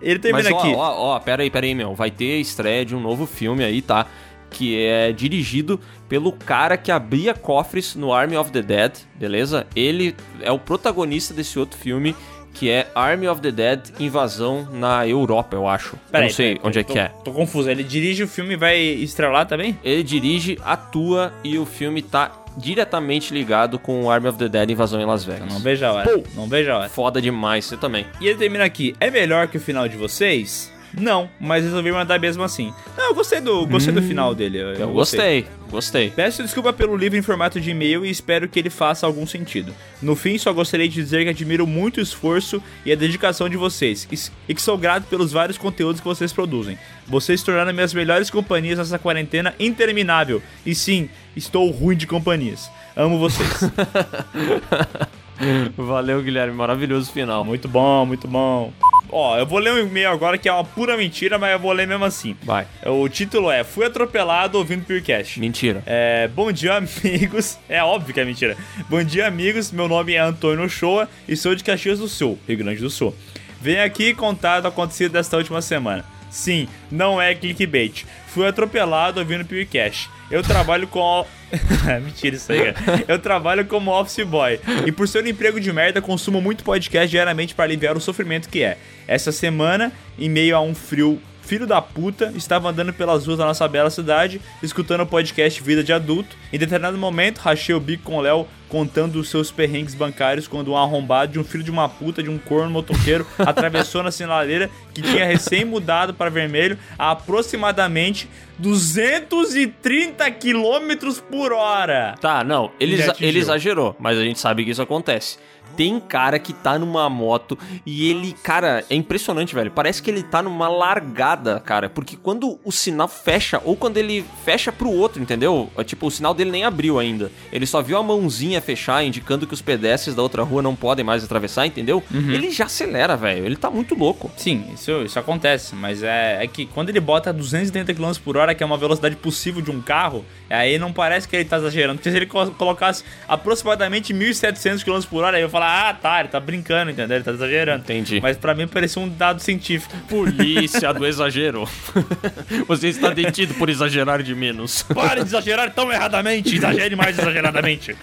Ele 0.00 0.18
termina 0.18 0.50
Mas 0.50 0.52
ó, 0.52 0.58
aqui. 0.58 0.74
ó, 0.74 1.14
ó, 1.14 1.20
pera 1.20 1.42
aí, 1.42 1.50
pera 1.50 1.64
aí, 1.64 1.74
meu. 1.74 1.94
Vai 1.94 2.10
ter 2.10 2.38
estreia 2.40 2.84
de 2.84 2.94
um 2.94 3.00
novo 3.00 3.26
filme 3.26 3.64
aí, 3.64 3.80
tá? 3.80 4.06
Que 4.50 4.84
é 4.84 5.12
dirigido 5.12 5.80
pelo 6.08 6.32
cara 6.32 6.76
que 6.76 6.90
abria 6.90 7.32
cofres 7.34 7.94
no 7.94 8.12
Army 8.12 8.36
of 8.36 8.50
the 8.50 8.62
Dead, 8.62 8.92
beleza? 9.14 9.66
Ele 9.76 10.14
é 10.42 10.50
o 10.50 10.58
protagonista 10.58 11.32
desse 11.32 11.58
outro 11.58 11.78
filme, 11.78 12.14
que 12.52 12.68
é 12.68 12.88
Army 12.94 13.28
of 13.28 13.40
the 13.40 13.52
Dead 13.52 13.80
Invasão 14.00 14.68
na 14.72 15.06
Europa, 15.06 15.54
eu 15.56 15.68
acho. 15.68 15.94
Eu 15.94 15.98
Peraí, 16.10 16.26
não 16.28 16.34
sei 16.34 16.54
peraí, 16.54 16.68
onde 16.68 16.78
é 16.80 16.82
tô- 16.82 16.92
que 16.92 16.98
é. 16.98 17.08
Tô 17.24 17.32
confuso. 17.32 17.70
Ele 17.70 17.84
dirige 17.84 18.24
o 18.24 18.28
filme 18.28 18.54
e 18.54 18.56
vai 18.56 18.76
estrelar 18.80 19.46
também? 19.46 19.78
Ele 19.84 20.02
dirige, 20.02 20.58
atua 20.64 21.32
e 21.44 21.56
o 21.56 21.64
filme 21.64 22.02
tá 22.02 22.32
diretamente 22.56 23.32
ligado 23.32 23.78
com 23.78 24.02
o 24.02 24.10
Army 24.10 24.28
of 24.28 24.36
the 24.36 24.48
Dead 24.48 24.68
Invasão 24.70 25.00
em 25.00 25.04
Las 25.06 25.24
Vegas. 25.24 25.48
Não 25.48 25.60
vejo 25.60 25.86
a 25.86 25.92
hora. 25.92 26.22
Não 26.34 26.48
vejo 26.48 26.70
a 26.72 26.78
hora. 26.78 26.88
Foda 26.88 27.22
demais, 27.22 27.64
você 27.66 27.76
também. 27.76 28.04
E 28.20 28.26
ele 28.26 28.36
termina 28.38 28.64
aqui. 28.64 28.94
É 28.98 29.10
melhor 29.12 29.46
que 29.46 29.56
o 29.56 29.60
final 29.60 29.86
de 29.88 29.96
vocês? 29.96 30.72
Não, 30.92 31.30
mas 31.40 31.64
resolvi 31.64 31.92
mandar 31.92 32.18
mesmo 32.18 32.42
assim. 32.42 32.72
Não, 32.96 33.06
eu 33.08 33.14
gostei 33.14 33.40
do, 33.40 33.66
gostei 33.66 33.92
do 33.92 34.02
final 34.02 34.34
dele. 34.34 34.58
Eu, 34.58 34.68
Hum, 34.70 34.74
Eu 34.80 34.92
gostei, 34.92 35.46
gostei. 35.70 36.10
Peço 36.10 36.42
desculpa 36.42 36.72
pelo 36.72 36.96
livro 36.96 37.16
em 37.18 37.22
formato 37.22 37.60
de 37.60 37.70
e-mail 37.70 38.04
e 38.04 38.10
espero 38.10 38.48
que 38.48 38.58
ele 38.58 38.70
faça 38.70 39.06
algum 39.06 39.26
sentido. 39.26 39.74
No 40.02 40.16
fim, 40.16 40.36
só 40.38 40.52
gostaria 40.52 40.88
de 40.88 40.94
dizer 40.94 41.22
que 41.24 41.30
admiro 41.30 41.66
muito 41.66 41.98
o 41.98 42.00
esforço 42.00 42.62
e 42.84 42.90
a 42.92 42.96
dedicação 42.96 43.48
de 43.48 43.56
vocês 43.56 44.08
e 44.48 44.54
que 44.54 44.60
sou 44.62 44.76
grato 44.76 45.04
pelos 45.06 45.30
vários 45.32 45.56
conteúdos 45.58 46.00
que 46.00 46.06
vocês 46.06 46.32
produzem. 46.32 46.78
Vocês 47.06 47.42
tornaram 47.42 47.72
minhas 47.72 47.94
melhores 47.94 48.30
companhias 48.30 48.78
nessa 48.78 48.98
quarentena 48.98 49.54
interminável. 49.58 50.42
E 50.64 50.74
sim, 50.74 51.08
estou 51.36 51.70
ruim 51.70 51.96
de 51.96 52.06
companhias. 52.06 52.70
Amo 52.96 53.18
vocês. 53.18 53.48
Valeu, 55.76 56.22
Guilherme. 56.22 56.54
Maravilhoso 56.54 57.10
final. 57.12 57.44
Muito 57.44 57.68
bom, 57.68 58.06
muito 58.06 58.28
bom. 58.28 58.72
Ó, 59.12 59.36
eu 59.36 59.44
vou 59.44 59.58
ler 59.58 59.72
um 59.72 59.78
e-mail 59.78 60.10
agora 60.10 60.38
que 60.38 60.48
é 60.48 60.52
uma 60.52 60.64
pura 60.64 60.96
mentira, 60.96 61.38
mas 61.38 61.52
eu 61.52 61.58
vou 61.58 61.72
ler 61.72 61.86
mesmo 61.86 62.04
assim. 62.04 62.36
Vai. 62.42 62.66
O 62.86 63.08
título 63.08 63.50
é 63.50 63.64
Fui 63.64 63.84
atropelado 63.84 64.56
ouvindo 64.56 64.84
Peercast. 64.84 65.40
Mentira. 65.40 65.82
É, 65.84 66.28
bom 66.28 66.52
dia, 66.52 66.74
amigos. 66.78 67.58
É 67.68 67.82
óbvio 67.82 68.14
que 68.14 68.20
é 68.20 68.24
mentira. 68.24 68.56
Bom 68.88 69.02
dia, 69.02 69.26
amigos. 69.26 69.72
Meu 69.72 69.88
nome 69.88 70.14
é 70.14 70.18
Antônio 70.18 70.68
Shoa 70.68 71.08
e 71.26 71.36
sou 71.36 71.54
de 71.54 71.64
Caxias 71.64 71.98
do 71.98 72.06
Sul, 72.06 72.38
Rio 72.46 72.58
Grande 72.58 72.80
do 72.80 72.90
Sul. 72.90 73.14
Venho 73.60 73.84
aqui 73.84 74.14
contar 74.14 74.60
do 74.60 74.68
acontecido 74.68 75.12
desta 75.12 75.36
última 75.36 75.60
semana. 75.60 76.04
Sim, 76.30 76.68
não 76.90 77.20
é 77.20 77.34
clickbait. 77.34 78.04
Fui 78.28 78.46
atropelado 78.46 79.18
ouvindo 79.18 79.44
Peercast. 79.44 80.08
Eu 80.30 80.42
trabalho 80.42 80.86
com. 80.86 81.26
Mentira 82.04 82.36
isso 82.36 82.52
aí, 82.52 82.72
cara. 82.72 83.04
Eu 83.08 83.18
trabalho 83.18 83.64
como 83.66 83.90
office 83.90 84.24
boy. 84.24 84.60
E 84.86 84.92
por 84.92 85.08
ser 85.08 85.24
um 85.24 85.26
emprego 85.26 85.60
de 85.60 85.72
merda, 85.72 86.00
consumo 86.00 86.40
muito 86.40 86.64
podcast 86.64 87.08
diariamente 87.08 87.54
para 87.54 87.64
aliviar 87.64 87.96
o 87.96 88.00
sofrimento 88.00 88.48
que 88.48 88.62
é. 88.62 88.78
Essa 89.06 89.32
semana, 89.32 89.92
em 90.18 90.28
meio 90.28 90.56
a 90.56 90.60
um 90.60 90.74
frio 90.74 91.20
filho 91.50 91.66
da 91.66 91.82
puta, 91.82 92.32
estava 92.36 92.70
andando 92.70 92.92
pelas 92.92 93.26
ruas 93.26 93.38
da 93.38 93.44
nossa 93.44 93.66
bela 93.66 93.90
cidade, 93.90 94.40
escutando 94.62 95.00
o 95.00 95.06
podcast 95.06 95.60
Vida 95.60 95.82
de 95.82 95.92
Adulto. 95.92 96.36
Em 96.52 96.58
determinado 96.58 96.96
momento, 96.96 97.38
rachei 97.38 97.74
o 97.74 97.80
bico 97.80 98.04
com 98.04 98.18
o 98.18 98.20
Léo 98.20 98.46
contando 98.68 99.16
os 99.16 99.28
seus 99.28 99.50
perrengues 99.50 99.96
bancários 99.96 100.46
quando 100.46 100.70
um 100.70 100.76
arrombado 100.76 101.32
de 101.32 101.40
um 101.40 101.44
filho 101.44 101.64
de 101.64 101.70
uma 101.72 101.88
puta, 101.88 102.22
de 102.22 102.30
um 102.30 102.38
corno 102.38 102.70
motoqueiro, 102.70 103.26
atravessou 103.36 104.00
na 104.00 104.12
sinaleira 104.12 104.70
que 104.94 105.02
tinha 105.02 105.26
recém 105.26 105.64
mudado 105.64 106.14
para 106.14 106.30
vermelho 106.30 106.78
a 106.96 107.10
aproximadamente 107.10 108.28
230 108.60 110.30
km 110.32 111.20
por 111.30 111.52
hora. 111.52 112.14
Tá, 112.20 112.44
não, 112.44 112.70
ele, 112.78 112.96
ele 113.20 113.38
exagerou, 113.38 113.96
mas 113.98 114.18
a 114.18 114.22
gente 114.22 114.38
sabe 114.38 114.64
que 114.64 114.70
isso 114.70 114.82
acontece. 114.82 115.38
Tem 115.76 115.98
cara 116.00 116.38
que 116.38 116.52
tá 116.52 116.78
numa 116.78 117.08
moto 117.08 117.58
e 117.86 118.08
ele, 118.10 118.32
cara, 118.42 118.84
é 118.90 118.94
impressionante, 118.94 119.54
velho. 119.54 119.70
Parece 119.70 120.02
que 120.02 120.10
ele 120.10 120.22
tá 120.22 120.42
numa 120.42 120.68
largada, 120.68 121.60
cara. 121.60 121.88
Porque 121.88 122.16
quando 122.16 122.58
o 122.64 122.70
sinal 122.72 123.08
fecha, 123.08 123.60
ou 123.64 123.76
quando 123.76 123.96
ele 123.96 124.24
fecha 124.44 124.70
pro 124.72 124.90
outro, 124.90 125.20
entendeu? 125.22 125.70
É, 125.76 125.84
Tipo, 125.84 126.06
o 126.06 126.10
sinal 126.10 126.32
dele 126.34 126.50
nem 126.50 126.64
abriu 126.64 126.98
ainda. 126.98 127.30
Ele 127.52 127.66
só 127.66 127.82
viu 127.82 127.96
a 127.98 128.02
mãozinha 128.02 128.60
fechar, 128.60 129.02
indicando 129.04 129.46
que 129.46 129.54
os 129.54 129.60
pedestres 129.62 130.14
da 130.14 130.22
outra 130.22 130.42
rua 130.42 130.62
não 130.62 130.76
podem 130.76 131.04
mais 131.04 131.24
atravessar, 131.24 131.66
entendeu? 131.66 132.02
Uhum. 132.12 132.30
Ele 132.30 132.50
já 132.50 132.64
acelera, 132.66 133.16
velho. 133.16 133.44
Ele 133.44 133.56
tá 133.56 133.70
muito 133.70 133.94
louco. 133.94 134.30
Sim, 134.36 134.66
isso, 134.74 135.02
isso 135.02 135.18
acontece, 135.18 135.74
mas 135.74 136.02
é, 136.02 136.44
é 136.44 136.46
que 136.46 136.66
quando 136.66 136.88
ele 136.90 137.00
bota 137.00 137.32
230 137.32 137.92
km 137.94 138.12
por 138.22 138.36
hora, 138.36 138.54
que 138.54 138.62
é 138.62 138.66
uma 138.66 138.76
velocidade 138.76 139.16
possível 139.16 139.60
de 139.62 139.70
um 139.70 139.80
carro, 139.80 140.24
aí 140.48 140.78
não 140.78 140.92
parece 140.92 141.26
que 141.28 141.34
ele 141.36 141.44
tá 141.44 141.56
exagerando. 141.56 141.98
Porque 141.98 142.10
se 142.10 142.16
ele 142.16 142.26
co- 142.26 142.50
colocasse 142.52 143.02
aproximadamente 143.26 144.12
1.700 144.12 144.84
km 144.84 145.00
por 145.08 145.24
hora, 145.24 145.36
aí 145.36 145.42
eu 145.42 145.46
ia 145.46 145.50
falar, 145.50 145.69
ah, 145.70 145.94
tá, 145.94 146.20
ele 146.20 146.28
tá 146.28 146.40
brincando, 146.40 146.90
entendeu? 146.90 147.16
Ele 147.16 147.24
tá 147.24 147.30
exagerando. 147.30 147.82
Entendi. 147.82 148.20
Mas 148.20 148.36
pra 148.36 148.54
mim 148.54 148.66
parecia 148.66 149.00
um 149.00 149.08
dado 149.08 149.40
científico. 149.40 149.96
Polícia 150.08 150.92
do 150.92 151.06
exagero. 151.06 151.68
Você 152.66 152.88
está 152.88 153.10
detido 153.10 153.54
por 153.54 153.68
exagerar 153.68 154.22
de 154.22 154.34
menos. 154.34 154.82
Pare 154.82 155.20
de 155.20 155.28
exagerar 155.28 155.72
tão 155.72 155.92
erradamente, 155.92 156.56
exagere 156.56 156.96
mais 156.96 157.18
exageradamente. 157.18 157.96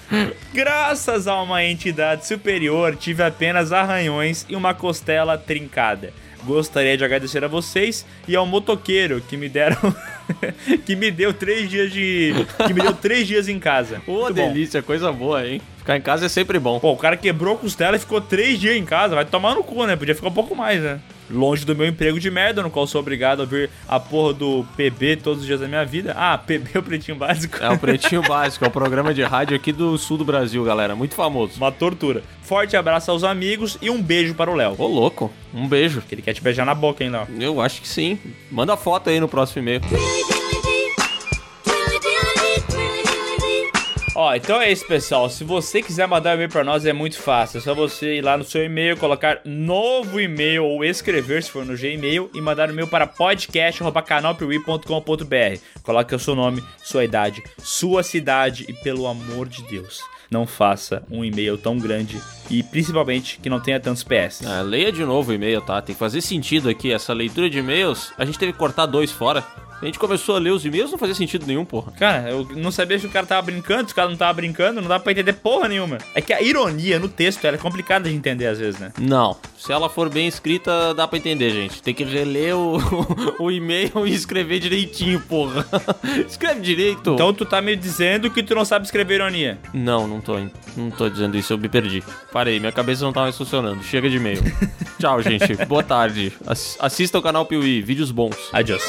Graças 0.53 1.27
a 1.27 1.41
uma 1.41 1.63
entidade 1.63 2.25
superior, 2.25 2.95
tive 2.95 3.23
apenas 3.23 3.71
arranhões 3.71 4.45
e 4.47 4.55
uma 4.55 4.73
costela 4.73 5.37
trincada. 5.37 6.13
Gostaria 6.43 6.97
de 6.97 7.03
agradecer 7.03 7.43
a 7.43 7.47
vocês 7.47 8.05
e 8.27 8.35
ao 8.35 8.45
motoqueiro 8.45 9.19
que 9.19 9.35
me 9.35 9.49
deram. 9.49 9.77
que 10.85 10.95
me 10.95 11.11
deu 11.11 11.33
três 11.33 11.69
dias 11.69 11.91
de. 11.91 12.33
que 12.65 12.73
me 12.73 12.81
deu 12.81 12.93
três 12.93 13.27
dias 13.27 13.49
em 13.49 13.59
casa. 13.59 14.01
Ô, 14.07 14.21
bom. 14.21 14.31
delícia, 14.31 14.81
coisa 14.81 15.11
boa, 15.11 15.45
hein? 15.45 15.61
Ficar 15.87 15.95
em 15.95 16.01
casa 16.01 16.25
é 16.25 16.29
sempre 16.29 16.59
bom. 16.59 16.81
Pô, 16.81 16.91
o 16.91 16.97
cara 16.97 17.15
quebrou 17.15 17.55
a 17.55 17.57
costela 17.57 17.95
e 17.95 17.99
ficou 17.99 18.19
três 18.19 18.59
dias 18.59 18.75
em 18.75 18.83
casa. 18.83 19.15
Vai 19.15 19.23
tomar 19.23 19.55
no 19.55 19.63
cu, 19.63 19.85
né? 19.85 19.95
Podia 19.95 20.13
ficar 20.13 20.27
um 20.27 20.33
pouco 20.33 20.53
mais, 20.53 20.83
né? 20.83 20.99
Longe 21.31 21.63
do 21.63 21.73
meu 21.73 21.87
emprego 21.87 22.19
de 22.19 22.29
merda, 22.29 22.61
no 22.61 22.69
qual 22.69 22.85
sou 22.85 22.99
obrigado 22.99 23.39
a 23.39 23.43
ouvir 23.43 23.69
a 23.87 23.97
porra 23.97 24.33
do 24.33 24.65
PB 24.75 25.15
todos 25.23 25.39
os 25.39 25.45
dias 25.45 25.61
da 25.61 25.67
minha 25.67 25.85
vida. 25.85 26.13
Ah, 26.17 26.37
PB 26.37 26.71
é 26.73 26.79
o 26.79 26.83
pretinho 26.83 27.15
básico. 27.15 27.63
É 27.63 27.69
o 27.69 27.79
Pretinho 27.79 28.21
Básico, 28.21 28.65
é 28.65 28.67
o 28.67 28.71
programa 28.71 29.13
de 29.13 29.23
rádio 29.23 29.55
aqui 29.55 29.71
do 29.71 29.97
sul 29.97 30.17
do 30.17 30.25
Brasil, 30.25 30.61
galera. 30.61 30.93
Muito 30.93 31.15
famoso. 31.15 31.53
Uma 31.55 31.71
tortura. 31.71 32.21
Forte 32.41 32.75
abraço 32.75 33.09
aos 33.09 33.23
amigos 33.23 33.77
e 33.81 33.89
um 33.89 34.01
beijo 34.01 34.35
para 34.35 34.51
o 34.51 34.55
Léo. 34.55 34.75
Ô, 34.77 34.87
louco. 34.87 35.31
Um 35.53 35.69
beijo. 35.69 36.01
Que 36.01 36.15
ele 36.15 36.21
quer 36.21 36.33
te 36.33 36.41
beijar 36.41 36.65
na 36.65 36.75
boca, 36.75 37.01
hein, 37.01 37.11
Léo? 37.11 37.27
Eu 37.39 37.61
acho 37.61 37.81
que 37.81 37.87
sim. 37.87 38.19
Manda 38.51 38.75
foto 38.75 39.09
aí 39.09 39.21
no 39.21 39.29
próximo 39.29 39.61
e-mail. 39.61 39.79
Ó, 44.19 44.33
então 44.33 44.59
é 44.59 44.71
isso, 44.71 44.83
pessoal. 44.87 45.29
Se 45.29 45.43
você 45.43 45.79
quiser 45.79 46.07
mandar 46.07 46.31
um 46.31 46.33
e-mail 46.33 46.49
pra 46.49 46.63
nós, 46.63 46.87
é 46.87 46.91
muito 46.91 47.21
fácil. 47.21 47.59
É 47.59 47.61
só 47.61 47.75
você 47.75 48.15
ir 48.15 48.23
lá 48.23 48.35
no 48.35 48.43
seu 48.43 48.65
e-mail, 48.65 48.97
colocar 48.97 49.41
novo 49.45 50.19
e-mail 50.19 50.65
ou 50.65 50.83
escrever, 50.83 51.43
se 51.43 51.51
for 51.51 51.63
no 51.63 51.77
Gmail, 51.77 52.31
e 52.33 52.41
mandar 52.41 52.67
o 52.67 52.71
e-mail 52.71 52.87
para 52.87 53.05
podcast.canalpiuí.com.br. 53.05 55.59
Coloque 55.83 56.15
o 56.15 56.19
seu 56.19 56.33
nome, 56.33 56.63
sua 56.83 57.05
idade, 57.05 57.43
sua 57.59 58.01
cidade 58.01 58.65
e, 58.67 58.73
pelo 58.73 59.05
amor 59.05 59.47
de 59.47 59.61
Deus, 59.67 60.01
não 60.29 60.45
faça 60.45 61.03
um 61.09 61.23
e-mail 61.23 61.57
tão 61.57 61.77
grande 61.77 62.21
e, 62.49 62.63
principalmente, 62.63 63.39
que 63.39 63.49
não 63.49 63.59
tenha 63.59 63.79
tantos 63.79 64.03
PS. 64.03 64.45
Ah, 64.45 64.61
leia 64.61 64.91
de 64.91 65.03
novo 65.03 65.31
o 65.31 65.33
e-mail, 65.33 65.61
tá? 65.61 65.81
Tem 65.81 65.93
que 65.93 65.99
fazer 65.99 66.21
sentido 66.21 66.69
aqui. 66.69 66.91
Essa 66.91 67.13
leitura 67.13 67.49
de 67.49 67.59
e-mails, 67.59 68.13
a 68.17 68.25
gente 68.25 68.39
teve 68.39 68.53
que 68.53 68.57
cortar 68.57 68.85
dois 68.85 69.11
fora. 69.11 69.43
A 69.79 69.85
gente 69.85 69.99
começou 69.99 70.35
a 70.35 70.39
ler 70.39 70.49
os 70.49 70.65
e-mails, 70.65 70.89
não 70.89 70.97
fazia 70.97 71.13
sentido 71.13 71.45
nenhum, 71.45 71.63
porra. 71.63 71.91
Cara, 71.91 72.31
eu 72.31 72.47
não 72.55 72.71
sabia 72.71 72.97
se 72.97 73.05
o 73.05 73.11
cara 73.11 73.27
tava 73.27 73.43
brincando, 73.43 73.87
se 73.87 73.93
o 73.93 73.95
cara 73.95 74.09
não 74.09 74.17
tava 74.17 74.33
brincando, 74.33 74.81
não 74.81 74.87
dá 74.87 74.99
pra 74.99 75.11
entender 75.11 75.33
porra 75.33 75.67
nenhuma. 75.67 75.99
É 76.15 76.21
que 76.21 76.33
a 76.33 76.41
ironia 76.41 76.97
no 76.97 77.07
texto 77.07 77.45
ela 77.45 77.57
é 77.57 77.59
complicada 77.59 78.09
de 78.09 78.15
entender 78.15 78.47
às 78.47 78.57
vezes, 78.57 78.79
né? 78.79 78.91
Não. 78.99 79.37
Se 79.55 79.71
ela 79.71 79.87
for 79.87 80.09
bem 80.09 80.27
escrita, 80.27 80.95
dá 80.95 81.07
pra 81.07 81.19
entender, 81.19 81.51
gente. 81.51 81.79
Tem 81.83 81.93
que 81.93 82.03
reler 82.03 82.55
o, 82.55 82.79
o 83.39 83.51
e-mail 83.51 84.07
e 84.07 84.13
escrever 84.15 84.59
direitinho, 84.59 85.19
porra. 85.19 85.63
Escreve 86.27 86.61
direito. 86.61 87.13
Então 87.13 87.31
tu 87.31 87.45
tá 87.45 87.61
me 87.61 87.75
dizendo 87.75 88.31
que 88.31 88.41
tu 88.41 88.55
não 88.55 88.65
sabe 88.65 88.85
escrever 88.85 89.15
ironia. 89.15 89.59
Não, 89.71 90.07
não 90.07 90.16
tô, 90.21 90.37
não 90.75 90.89
tô 90.91 91.09
dizendo 91.09 91.37
isso, 91.37 91.53
eu 91.53 91.57
me 91.57 91.69
perdi. 91.69 92.03
Parei, 92.31 92.59
minha 92.59 92.71
cabeça 92.71 93.03
não 93.03 93.13
tá 93.13 93.21
mais 93.21 93.37
funcionando. 93.37 93.83
Chega 93.83 94.09
de 94.09 94.17
e-mail. 94.17 94.41
Tchau, 94.99 95.21
gente. 95.21 95.55
Boa 95.65 95.83
tarde. 95.83 96.33
Ass- 96.45 96.77
assista 96.79 97.17
o 97.17 97.21
canal 97.21 97.45
Piuí, 97.45 97.81
vídeos 97.81 98.11
bons. 98.11 98.35
Adiós. 98.53 98.81